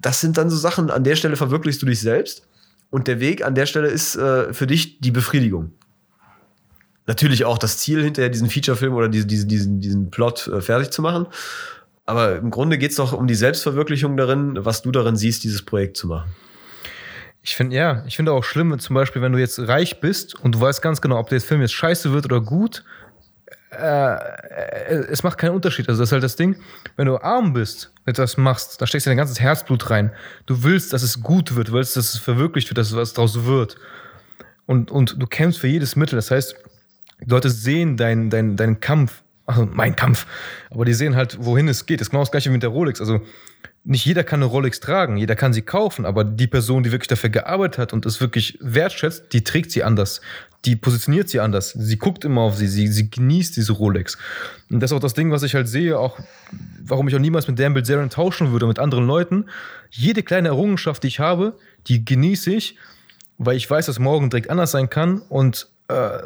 Das 0.00 0.20
sind 0.20 0.36
dann 0.36 0.50
so 0.50 0.56
Sachen, 0.56 0.90
an 0.90 1.04
der 1.04 1.16
Stelle 1.16 1.36
verwirklichst 1.36 1.80
du 1.82 1.86
dich 1.86 2.00
selbst. 2.00 2.46
Und 2.90 3.08
der 3.08 3.20
Weg 3.20 3.44
an 3.44 3.54
der 3.54 3.66
Stelle 3.66 3.88
ist 3.88 4.16
äh, 4.16 4.52
für 4.52 4.66
dich 4.66 5.00
die 5.00 5.10
Befriedigung. 5.10 5.72
Natürlich 7.06 7.44
auch 7.44 7.58
das 7.58 7.78
Ziel 7.78 8.02
hinterher, 8.02 8.30
diesen 8.30 8.48
Featurefilm 8.48 8.94
oder 8.94 9.08
diese, 9.08 9.26
diese, 9.26 9.46
diesen, 9.46 9.80
diesen 9.80 10.10
Plot 10.10 10.48
äh, 10.48 10.60
fertig 10.60 10.90
zu 10.90 11.02
machen. 11.02 11.26
Aber 12.04 12.36
im 12.36 12.50
Grunde 12.50 12.78
geht 12.78 12.90
es 12.90 12.96
doch 12.96 13.12
um 13.12 13.26
die 13.26 13.34
Selbstverwirklichung 13.34 14.16
darin, 14.16 14.64
was 14.64 14.82
du 14.82 14.92
darin 14.92 15.16
siehst, 15.16 15.44
dieses 15.44 15.62
Projekt 15.62 15.96
zu 15.96 16.06
machen. 16.06 16.30
Ich 17.42 17.54
finde, 17.54 17.76
ja, 17.76 18.02
ich 18.06 18.16
finde 18.16 18.32
auch 18.32 18.42
schlimm, 18.42 18.76
zum 18.78 18.94
Beispiel, 18.94 19.22
wenn 19.22 19.32
du 19.32 19.38
jetzt 19.38 19.60
reich 19.60 20.00
bist 20.00 20.34
und 20.34 20.56
du 20.56 20.60
weißt 20.60 20.82
ganz 20.82 21.00
genau, 21.00 21.18
ob 21.18 21.28
der 21.28 21.40
Film 21.40 21.60
jetzt 21.60 21.74
scheiße 21.74 22.12
wird 22.12 22.24
oder 22.24 22.40
gut, 22.40 22.84
äh, 23.70 24.94
es 25.10 25.22
macht 25.22 25.38
keinen 25.38 25.54
Unterschied. 25.54 25.88
Also 25.88 26.00
das 26.00 26.08
ist 26.08 26.12
halt 26.12 26.22
das 26.22 26.36
Ding, 26.36 26.56
wenn 26.96 27.06
du 27.06 27.18
arm 27.18 27.52
bist, 27.52 27.92
etwas 28.04 28.36
machst, 28.36 28.80
da 28.80 28.86
steckst 28.86 29.06
du 29.06 29.10
dein 29.10 29.16
ganzes 29.16 29.40
Herzblut 29.40 29.90
rein. 29.90 30.12
Du 30.46 30.62
willst, 30.62 30.92
dass 30.92 31.02
es 31.02 31.22
gut 31.22 31.54
wird, 31.56 31.68
du 31.68 31.72
willst, 31.72 31.96
dass 31.96 32.14
es 32.14 32.20
verwirklicht 32.20 32.70
wird, 32.70 32.78
dass 32.78 32.94
was 32.94 33.12
draus 33.12 33.44
wird. 33.44 33.76
Und, 34.66 34.90
und 34.90 35.20
du 35.20 35.26
kämpfst 35.26 35.60
für 35.60 35.68
jedes 35.68 35.96
Mittel. 35.96 36.16
Das 36.16 36.30
heißt, 36.30 36.56
die 37.24 37.30
Leute 37.30 37.50
sehen 37.50 37.96
deinen 37.96 38.30
dein, 38.30 38.56
dein 38.56 38.80
Kampf, 38.80 39.22
also 39.46 39.66
mein 39.66 39.96
Kampf, 39.96 40.26
aber 40.70 40.84
die 40.84 40.94
sehen 40.94 41.16
halt, 41.16 41.38
wohin 41.40 41.68
es 41.68 41.86
geht. 41.86 42.00
Das 42.00 42.06
ist 42.06 42.10
genau 42.10 42.22
das 42.22 42.30
gleiche 42.30 42.50
wie 42.50 42.54
mit 42.54 42.62
der 42.62 42.70
Rolex. 42.70 43.00
Also 43.00 43.20
nicht 43.84 44.04
jeder 44.04 44.24
kann 44.24 44.40
eine 44.40 44.50
Rolex 44.50 44.80
tragen, 44.80 45.16
jeder 45.16 45.36
kann 45.36 45.52
sie 45.52 45.62
kaufen, 45.62 46.04
aber 46.04 46.24
die 46.24 46.48
Person, 46.48 46.82
die 46.82 46.90
wirklich 46.90 47.08
dafür 47.08 47.30
gearbeitet 47.30 47.78
hat 47.78 47.92
und 47.92 48.04
es 48.04 48.20
wirklich 48.20 48.58
wertschätzt, 48.60 49.32
die 49.32 49.44
trägt 49.44 49.70
sie 49.70 49.84
anders. 49.84 50.20
Die 50.64 50.74
positioniert 50.74 51.28
sie 51.28 51.40
anders. 51.40 51.70
Sie 51.70 51.96
guckt 51.96 52.24
immer 52.24 52.40
auf 52.40 52.56
sie, 52.56 52.66
sie, 52.66 52.88
sie 52.88 53.10
genießt 53.10 53.56
diese 53.56 53.72
Rolex. 53.72 54.18
Und 54.70 54.80
das 54.80 54.90
ist 54.90 54.96
auch 54.96 55.00
das 55.00 55.14
Ding, 55.14 55.30
was 55.30 55.42
ich 55.42 55.54
halt 55.54 55.68
sehe, 55.68 55.98
auch 55.98 56.18
warum 56.82 57.06
ich 57.08 57.14
auch 57.14 57.20
niemals 57.20 57.46
mit 57.46 57.58
Dan 57.58 57.74
Bilzerian 57.74 58.10
tauschen 58.10 58.50
würde, 58.52 58.66
mit 58.66 58.78
anderen 58.78 59.06
Leuten. 59.06 59.46
Jede 59.90 60.22
kleine 60.22 60.48
Errungenschaft, 60.48 61.02
die 61.02 61.08
ich 61.08 61.20
habe, 61.20 61.56
die 61.86 62.04
genieße 62.04 62.52
ich, 62.52 62.76
weil 63.38 63.56
ich 63.56 63.70
weiß, 63.70 63.86
dass 63.86 63.98
morgen 63.98 64.30
direkt 64.30 64.50
anders 64.50 64.72
sein 64.72 64.90
kann 64.90 65.20
und 65.20 65.68
äh, 65.88 66.18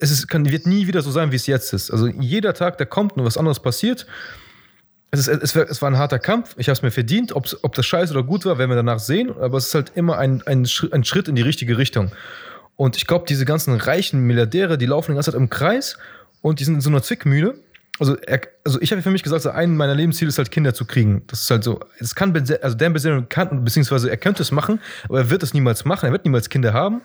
es 0.00 0.10
ist, 0.10 0.28
kann, 0.28 0.50
wird 0.50 0.66
nie 0.66 0.88
wieder 0.88 1.02
so 1.02 1.12
sein, 1.12 1.30
wie 1.30 1.36
es 1.36 1.46
jetzt 1.46 1.72
ist. 1.72 1.90
Also 1.92 2.08
jeder 2.08 2.52
Tag, 2.54 2.78
der 2.78 2.86
kommt 2.86 3.16
und 3.16 3.24
was 3.24 3.36
anderes 3.36 3.60
passiert, 3.60 4.06
es, 5.12 5.28
ist, 5.28 5.56
es, 5.56 5.82
war, 5.82 5.90
ein 5.90 5.98
harter 5.98 6.18
Kampf. 6.18 6.54
Ich 6.58 6.68
habe 6.68 6.74
es 6.74 6.82
mir 6.82 6.90
verdient. 6.90 7.34
Ob 7.34 7.74
das 7.74 7.86
scheiße 7.86 8.12
oder 8.12 8.24
gut 8.24 8.44
war, 8.44 8.58
werden 8.58 8.70
wir 8.70 8.76
danach 8.76 8.98
sehen. 8.98 9.30
Aber 9.40 9.56
es 9.56 9.68
ist 9.68 9.74
halt 9.74 9.92
immer 9.94 10.18
ein, 10.18 10.42
ein 10.46 10.66
Schritt 10.66 11.28
in 11.28 11.36
die 11.36 11.42
richtige 11.42 11.78
Richtung. 11.78 12.10
Und 12.76 12.96
ich 12.96 13.06
glaube, 13.06 13.24
diese 13.28 13.44
ganzen 13.44 13.74
reichen 13.74 14.20
Milliardäre, 14.20 14.78
die 14.78 14.86
laufen 14.86 15.12
die 15.12 15.14
ganze 15.14 15.32
Zeit 15.32 15.40
im 15.40 15.50
Kreis 15.50 15.98
und 16.42 16.60
die 16.60 16.64
sind 16.64 16.74
in 16.74 16.80
so 16.80 16.90
einer 16.90 17.02
Zwickmühle. 17.02 17.54
Also, 17.98 18.16
er, 18.16 18.42
also 18.62 18.80
ich 18.82 18.92
habe 18.92 19.00
für 19.00 19.10
mich 19.10 19.22
gesagt, 19.22 19.42
so 19.42 19.50
ein 19.50 19.74
meiner 19.74 19.94
Lebensziele 19.94 20.28
ist 20.28 20.36
halt 20.36 20.50
Kinder 20.50 20.74
zu 20.74 20.84
kriegen. 20.84 21.22
Das 21.28 21.42
ist 21.42 21.50
halt 21.50 21.64
so, 21.64 21.80
es 21.98 22.14
kann, 22.14 22.36
also 22.60 22.76
Dan 22.76 22.92
Bilzerian 22.92 23.28
kann, 23.30 23.64
beziehungsweise 23.64 24.10
er 24.10 24.18
könnte 24.18 24.42
es 24.42 24.52
machen, 24.52 24.80
aber 25.04 25.20
er 25.20 25.30
wird 25.30 25.42
es 25.42 25.54
niemals 25.54 25.86
machen. 25.86 26.06
Er 26.06 26.12
wird 26.12 26.26
niemals 26.26 26.50
Kinder 26.50 26.74
haben, 26.74 27.00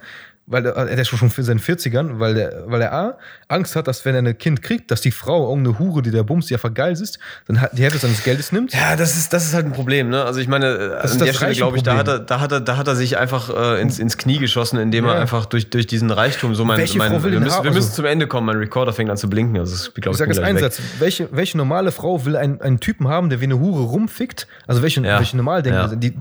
weil 0.48 0.66
er, 0.66 0.76
er 0.76 0.98
ist 0.98 1.08
schon 1.08 1.30
für 1.30 1.44
seinen 1.44 1.60
40ern, 1.60 2.20
weil 2.20 2.34
der, 2.34 2.64
weil 2.66 2.82
er 2.82 2.94
A, 2.94 3.18
Angst 3.48 3.76
hat, 3.76 3.88
dass 3.88 4.04
wenn 4.06 4.16
er 4.16 4.22
ein 4.22 4.38
Kind 4.38 4.62
kriegt, 4.62 4.92
dass 4.92 5.02
die 5.02 5.12
Frau 5.12 5.50
irgendeine 5.50 5.80
Hure, 5.80 6.02
die 6.02 6.12
der 6.12 6.24
Bums, 6.24 6.48
die 6.48 6.56
einfach 6.56 6.74
geil 6.74 6.94
ist, 6.94 7.20
dann 7.48 7.62
hat, 7.62 7.78
die 7.78 7.84
Hälfte 7.84 8.00
seines 8.00 8.24
Geldes 8.24 8.52
nimmt. 8.52 8.74
Ja, 8.74 8.96
das 8.96 9.16
ist, 9.16 9.32
das 9.34 9.46
ist 9.46 9.54
halt 9.54 9.66
ein 9.66 9.72
Problem, 9.72 10.10
ne? 10.10 10.24
Also 10.24 10.40
ich 10.40 10.48
meine, 10.48 11.00
das 11.02 11.14
an 11.14 11.20
der 11.20 11.34
Stelle 11.34 11.54
glaube 11.54 11.78
ich, 11.78 11.84
da 11.84 11.98
hat 11.98 12.08
er, 12.08 12.20
da 12.20 12.40
hat 12.40 12.52
er, 12.52 12.60
da 12.60 12.78
hat 12.78 12.88
er 12.88 12.96
sich 12.96 13.18
einfach 13.18 13.50
äh, 13.50 13.82
ins, 13.82 14.00
ins 14.00 14.18
Knie 14.18 14.40
geschossen, 14.40 14.80
indem 14.80 15.06
ja. 15.06 15.14
er 15.14 15.22
einfach 15.22 15.46
durch, 15.46 15.70
durch 15.70 15.88
diesen 15.88 16.12
Reichtum 16.12 16.56
so 16.56 16.66
mein, 16.66 16.80
welche 16.80 16.98
mein 16.98 17.12
Frau 17.12 17.24
will 17.24 17.32
wir, 17.32 17.40
müssen, 17.40 17.64
wir 17.64 17.72
müssen 17.72 17.90
also, 17.90 17.96
zum 17.96 18.06
Ende 18.06 18.28
kommen, 18.28 18.48
mein 18.48 18.58
Recorder 18.58 18.94
fängt 18.94 19.10
an 19.10 19.18
zu 19.18 19.30
blinken. 19.30 19.58
Also 19.58 19.76
ich, 19.76 19.94
glaub, 20.02 20.14
ich 20.14 20.18
sage 20.18 20.32
jetzt 20.32 20.42
einen 20.42 20.60
Satz. 20.60 20.82
Welche, 21.00 21.30
welche 21.32 21.58
normale 21.58 21.92
Frau 21.92 22.26
will 22.26 22.36
einen, 22.36 22.62
einen 22.62 22.80
Typen 22.80 23.08
haben, 23.08 23.30
der 23.30 23.40
wie 23.40 23.46
eine 23.46 23.60
Hure 23.60 23.84
rumfickt? 23.84 24.48
Also 24.68 24.82
welche, 24.82 25.02
ja. 25.02 25.18
welche 25.18 25.38
normal 25.38 25.62
denken? 25.64 25.80
Ja. 25.80 25.96
Die, 25.96 26.14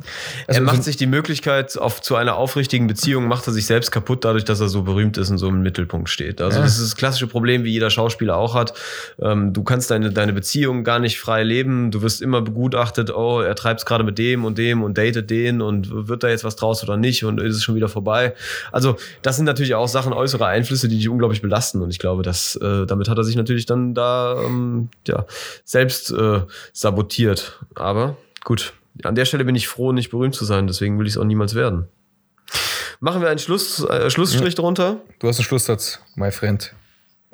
also 0.47 0.61
er 0.61 0.65
macht 0.65 0.77
so 0.77 0.83
sich 0.83 0.97
die 0.97 1.07
Möglichkeit 1.07 1.77
auf, 1.79 2.01
zu 2.01 2.17
einer 2.17 2.37
aufrichtigen 2.37 2.87
Beziehung, 2.87 3.27
macht 3.27 3.47
er 3.47 3.53
sich 3.53 3.67
selbst 3.67 3.91
kaputt, 3.91 4.10
dadurch, 4.17 4.45
dass 4.45 4.61
er 4.61 4.69
so 4.69 4.83
berühmt 4.83 5.17
ist 5.19 5.31
und 5.31 5.39
so 5.39 5.49
im 5.49 5.63
Mittelpunkt 5.63 6.09
steht. 6.09 6.41
Also 6.41 6.59
ja. 6.59 6.65
das 6.65 6.79
ist 6.79 6.83
das 6.83 6.97
klassische 6.97 7.27
Problem, 7.27 7.65
wie 7.65 7.71
jeder 7.71 7.91
Schauspieler 7.91 8.37
auch 8.37 8.55
hat. 8.55 8.75
Ähm, 9.21 9.53
du 9.53 9.63
kannst 9.63 9.91
deine, 9.91 10.11
deine 10.11 10.33
Beziehung 10.33 10.85
gar 10.85 10.99
nicht 10.99 11.19
frei 11.19 11.43
leben. 11.43 11.91
Du 11.91 12.03
wirst 12.03 12.23
immer 12.23 12.43
begutachtet, 12.43 13.15
oh, 13.15 13.41
er 13.41 13.55
treibt 13.55 13.81
es 13.81 13.87
gerade 13.87 14.05
mit 14.05 14.19
dem 14.19 14.45
und 14.45 14.59
dem 14.59 14.83
und 14.83 14.99
datet 14.99 15.31
den 15.31 15.63
und 15.63 16.09
wird 16.09 16.23
da 16.23 16.29
jetzt 16.29 16.45
was 16.45 16.57
draus 16.57 16.83
oder 16.83 16.97
nicht 16.97 17.25
und 17.25 17.41
ist 17.41 17.57
es 17.57 17.63
schon 17.63 17.75
wieder 17.75 17.89
vorbei. 17.89 18.35
Also 18.73 18.97
das 19.23 19.37
sind 19.37 19.45
natürlich 19.45 19.75
auch 19.75 19.89
Sachen, 19.89 20.13
äußere 20.13 20.47
Einflüsse, 20.47 20.89
die 20.89 20.97
dich 20.97 21.09
unglaublich 21.09 21.43
belasten. 21.43 21.81
Und 21.83 21.91
ich 21.91 21.99
glaube, 21.99 22.23
dass 22.23 22.57
äh, 22.57 22.87
damit 22.87 23.09
hat 23.09 23.19
er 23.19 23.25
sich 23.25 23.37
natürlich 23.37 23.67
dann 23.67 23.95
da 23.95 24.43
ähm, 24.45 24.89
ja, 25.07 25.27
selbst 25.65 26.11
äh, 26.13 26.41
sabotiert. 26.73 27.61
Aber 27.75 28.17
gut, 28.45 28.73
an 29.05 29.15
der 29.15 29.25
Stelle 29.25 29.45
bin 29.45 29.55
ich 29.55 29.69
froh, 29.69 29.93
nicht 29.93 30.11
berühmt 30.11 30.35
zu 30.35 30.45
sein. 30.45 30.67
Deswegen 30.67 30.99
will 30.99 31.07
ich 31.07 31.15
es 31.15 31.19
auch 31.19 31.25
niemals 31.25 31.55
werden. 31.55 31.89
Machen 33.03 33.23
wir 33.23 33.31
einen 33.31 33.39
Schluss, 33.39 33.83
äh, 33.83 34.11
Schlussstrich 34.11 34.55
ja. 34.55 34.61
drunter? 34.63 35.01
Du 35.21 35.29
hast 35.29 35.39
einen 35.39 35.47
Schlusssatz, 35.47 36.01
my 36.17 36.31
friend. 36.31 36.75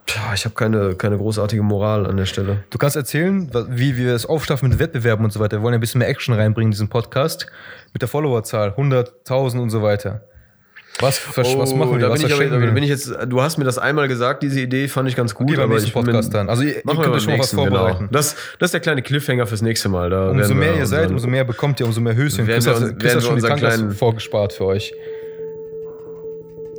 Tja, 0.07 0.33
ich 0.33 0.45
habe 0.45 0.55
keine, 0.55 0.95
keine 0.95 1.19
großartige 1.19 1.61
Moral 1.63 2.07
an 2.07 2.17
der 2.17 2.27
Stelle. 2.27 2.63
Du 2.71 2.79
kannst 2.79 2.95
erzählen, 2.95 3.51
wie 3.71 3.97
wir 3.97 4.15
es 4.15 4.27
aufstaffen 4.27 4.69
mit 4.69 4.79
Wettbewerben 4.79 5.25
und 5.25 5.33
so 5.33 5.41
weiter. 5.41 5.59
Wir 5.59 5.63
wollen 5.63 5.75
ein 5.75 5.81
bisschen 5.81 5.99
mehr 5.99 6.09
Action 6.09 6.35
reinbringen 6.35 6.69
in 6.69 6.71
diesen 6.71 6.89
Podcast. 6.89 7.49
Mit 7.93 8.01
der 8.01 8.09
Followerzahl, 8.09 8.75
100.000 8.77 9.59
und 9.59 9.71
so 9.71 9.83
weiter. 9.83 10.23
Was, 11.01 11.21
oh, 11.37 11.59
was 11.59 11.75
machen 11.75 11.95
wir? 11.95 11.99
Da 11.99 12.11
was 12.11 12.21
bin 12.21 12.29
ich 12.29 12.35
aber, 12.35 12.45
da 12.45 12.71
bin 12.71 12.83
ich 12.85 12.89
jetzt, 12.89 13.13
du 13.27 13.43
hast 13.43 13.59
mir 13.59 13.65
das 13.65 13.77
einmal 13.77 14.07
gesagt, 14.07 14.45
diese 14.45 14.61
Idee 14.61 14.87
fand 14.87 15.09
ich 15.09 15.17
ganz 15.17 15.35
gut. 15.35 15.51
Okay, 15.51 15.61
aber 15.61 15.77
ich 15.77 15.93
Podcast 15.93 16.33
dann. 16.33 16.49
Also 16.49 16.63
ihr, 16.63 16.77
ihr 16.77 16.83
könnt 16.83 17.23
schon 17.23 17.39
was 17.39 17.51
genau. 17.51 17.65
vorbereiten. 17.65 17.99
Genau. 17.99 18.13
Das, 18.13 18.37
das 18.61 18.69
ist 18.69 18.75
der 18.75 18.81
kleine 18.81 19.03
Cliffhanger 19.03 19.47
fürs 19.49 19.63
nächste 19.63 19.89
Mal. 19.89 20.11
Da 20.11 20.31
umso 20.31 20.55
mehr 20.55 20.77
ihr 20.77 20.87
seid, 20.87 21.11
umso 21.11 21.27
mehr 21.27 21.45
bekommt 21.45 21.81
ihr, 21.81 21.87
umso 21.87 22.01
mehr 22.01 22.15
Höschen. 22.15 22.47
Chris, 22.47 22.67
hat, 22.69 22.99
Chris 23.01 23.17
hat 23.17 23.25
schon 23.25 23.37
die 23.37 23.43
kleinen 23.43 23.91
vorgespart 23.91 24.53
für 24.53 24.67
euch. 24.67 24.95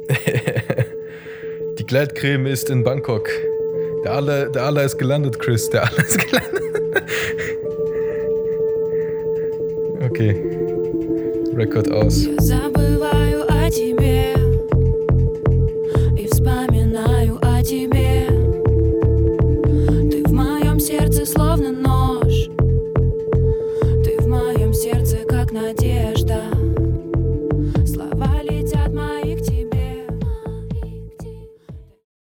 die 1.79 1.87
Gleitcreme 1.87 2.49
ist 2.49 2.71
in 2.71 2.85
Bangkok. 2.85 3.29
Der 4.05 4.13
Allah, 4.13 4.47
der 4.47 4.63
Allah 4.65 4.83
ist 4.83 4.99
gelandet, 4.99 5.39
Chris. 5.39 5.71
Der 5.71 5.83
Allah 5.85 6.03
ist 6.03 6.19
gelandet. 6.19 6.63
okay. 10.05 10.37
Rekord 11.57 11.91
aus. 11.91 12.27
словно 12.43 12.83
нож 12.83 13.73
Ты 13.73 13.95
в 13.95 14.36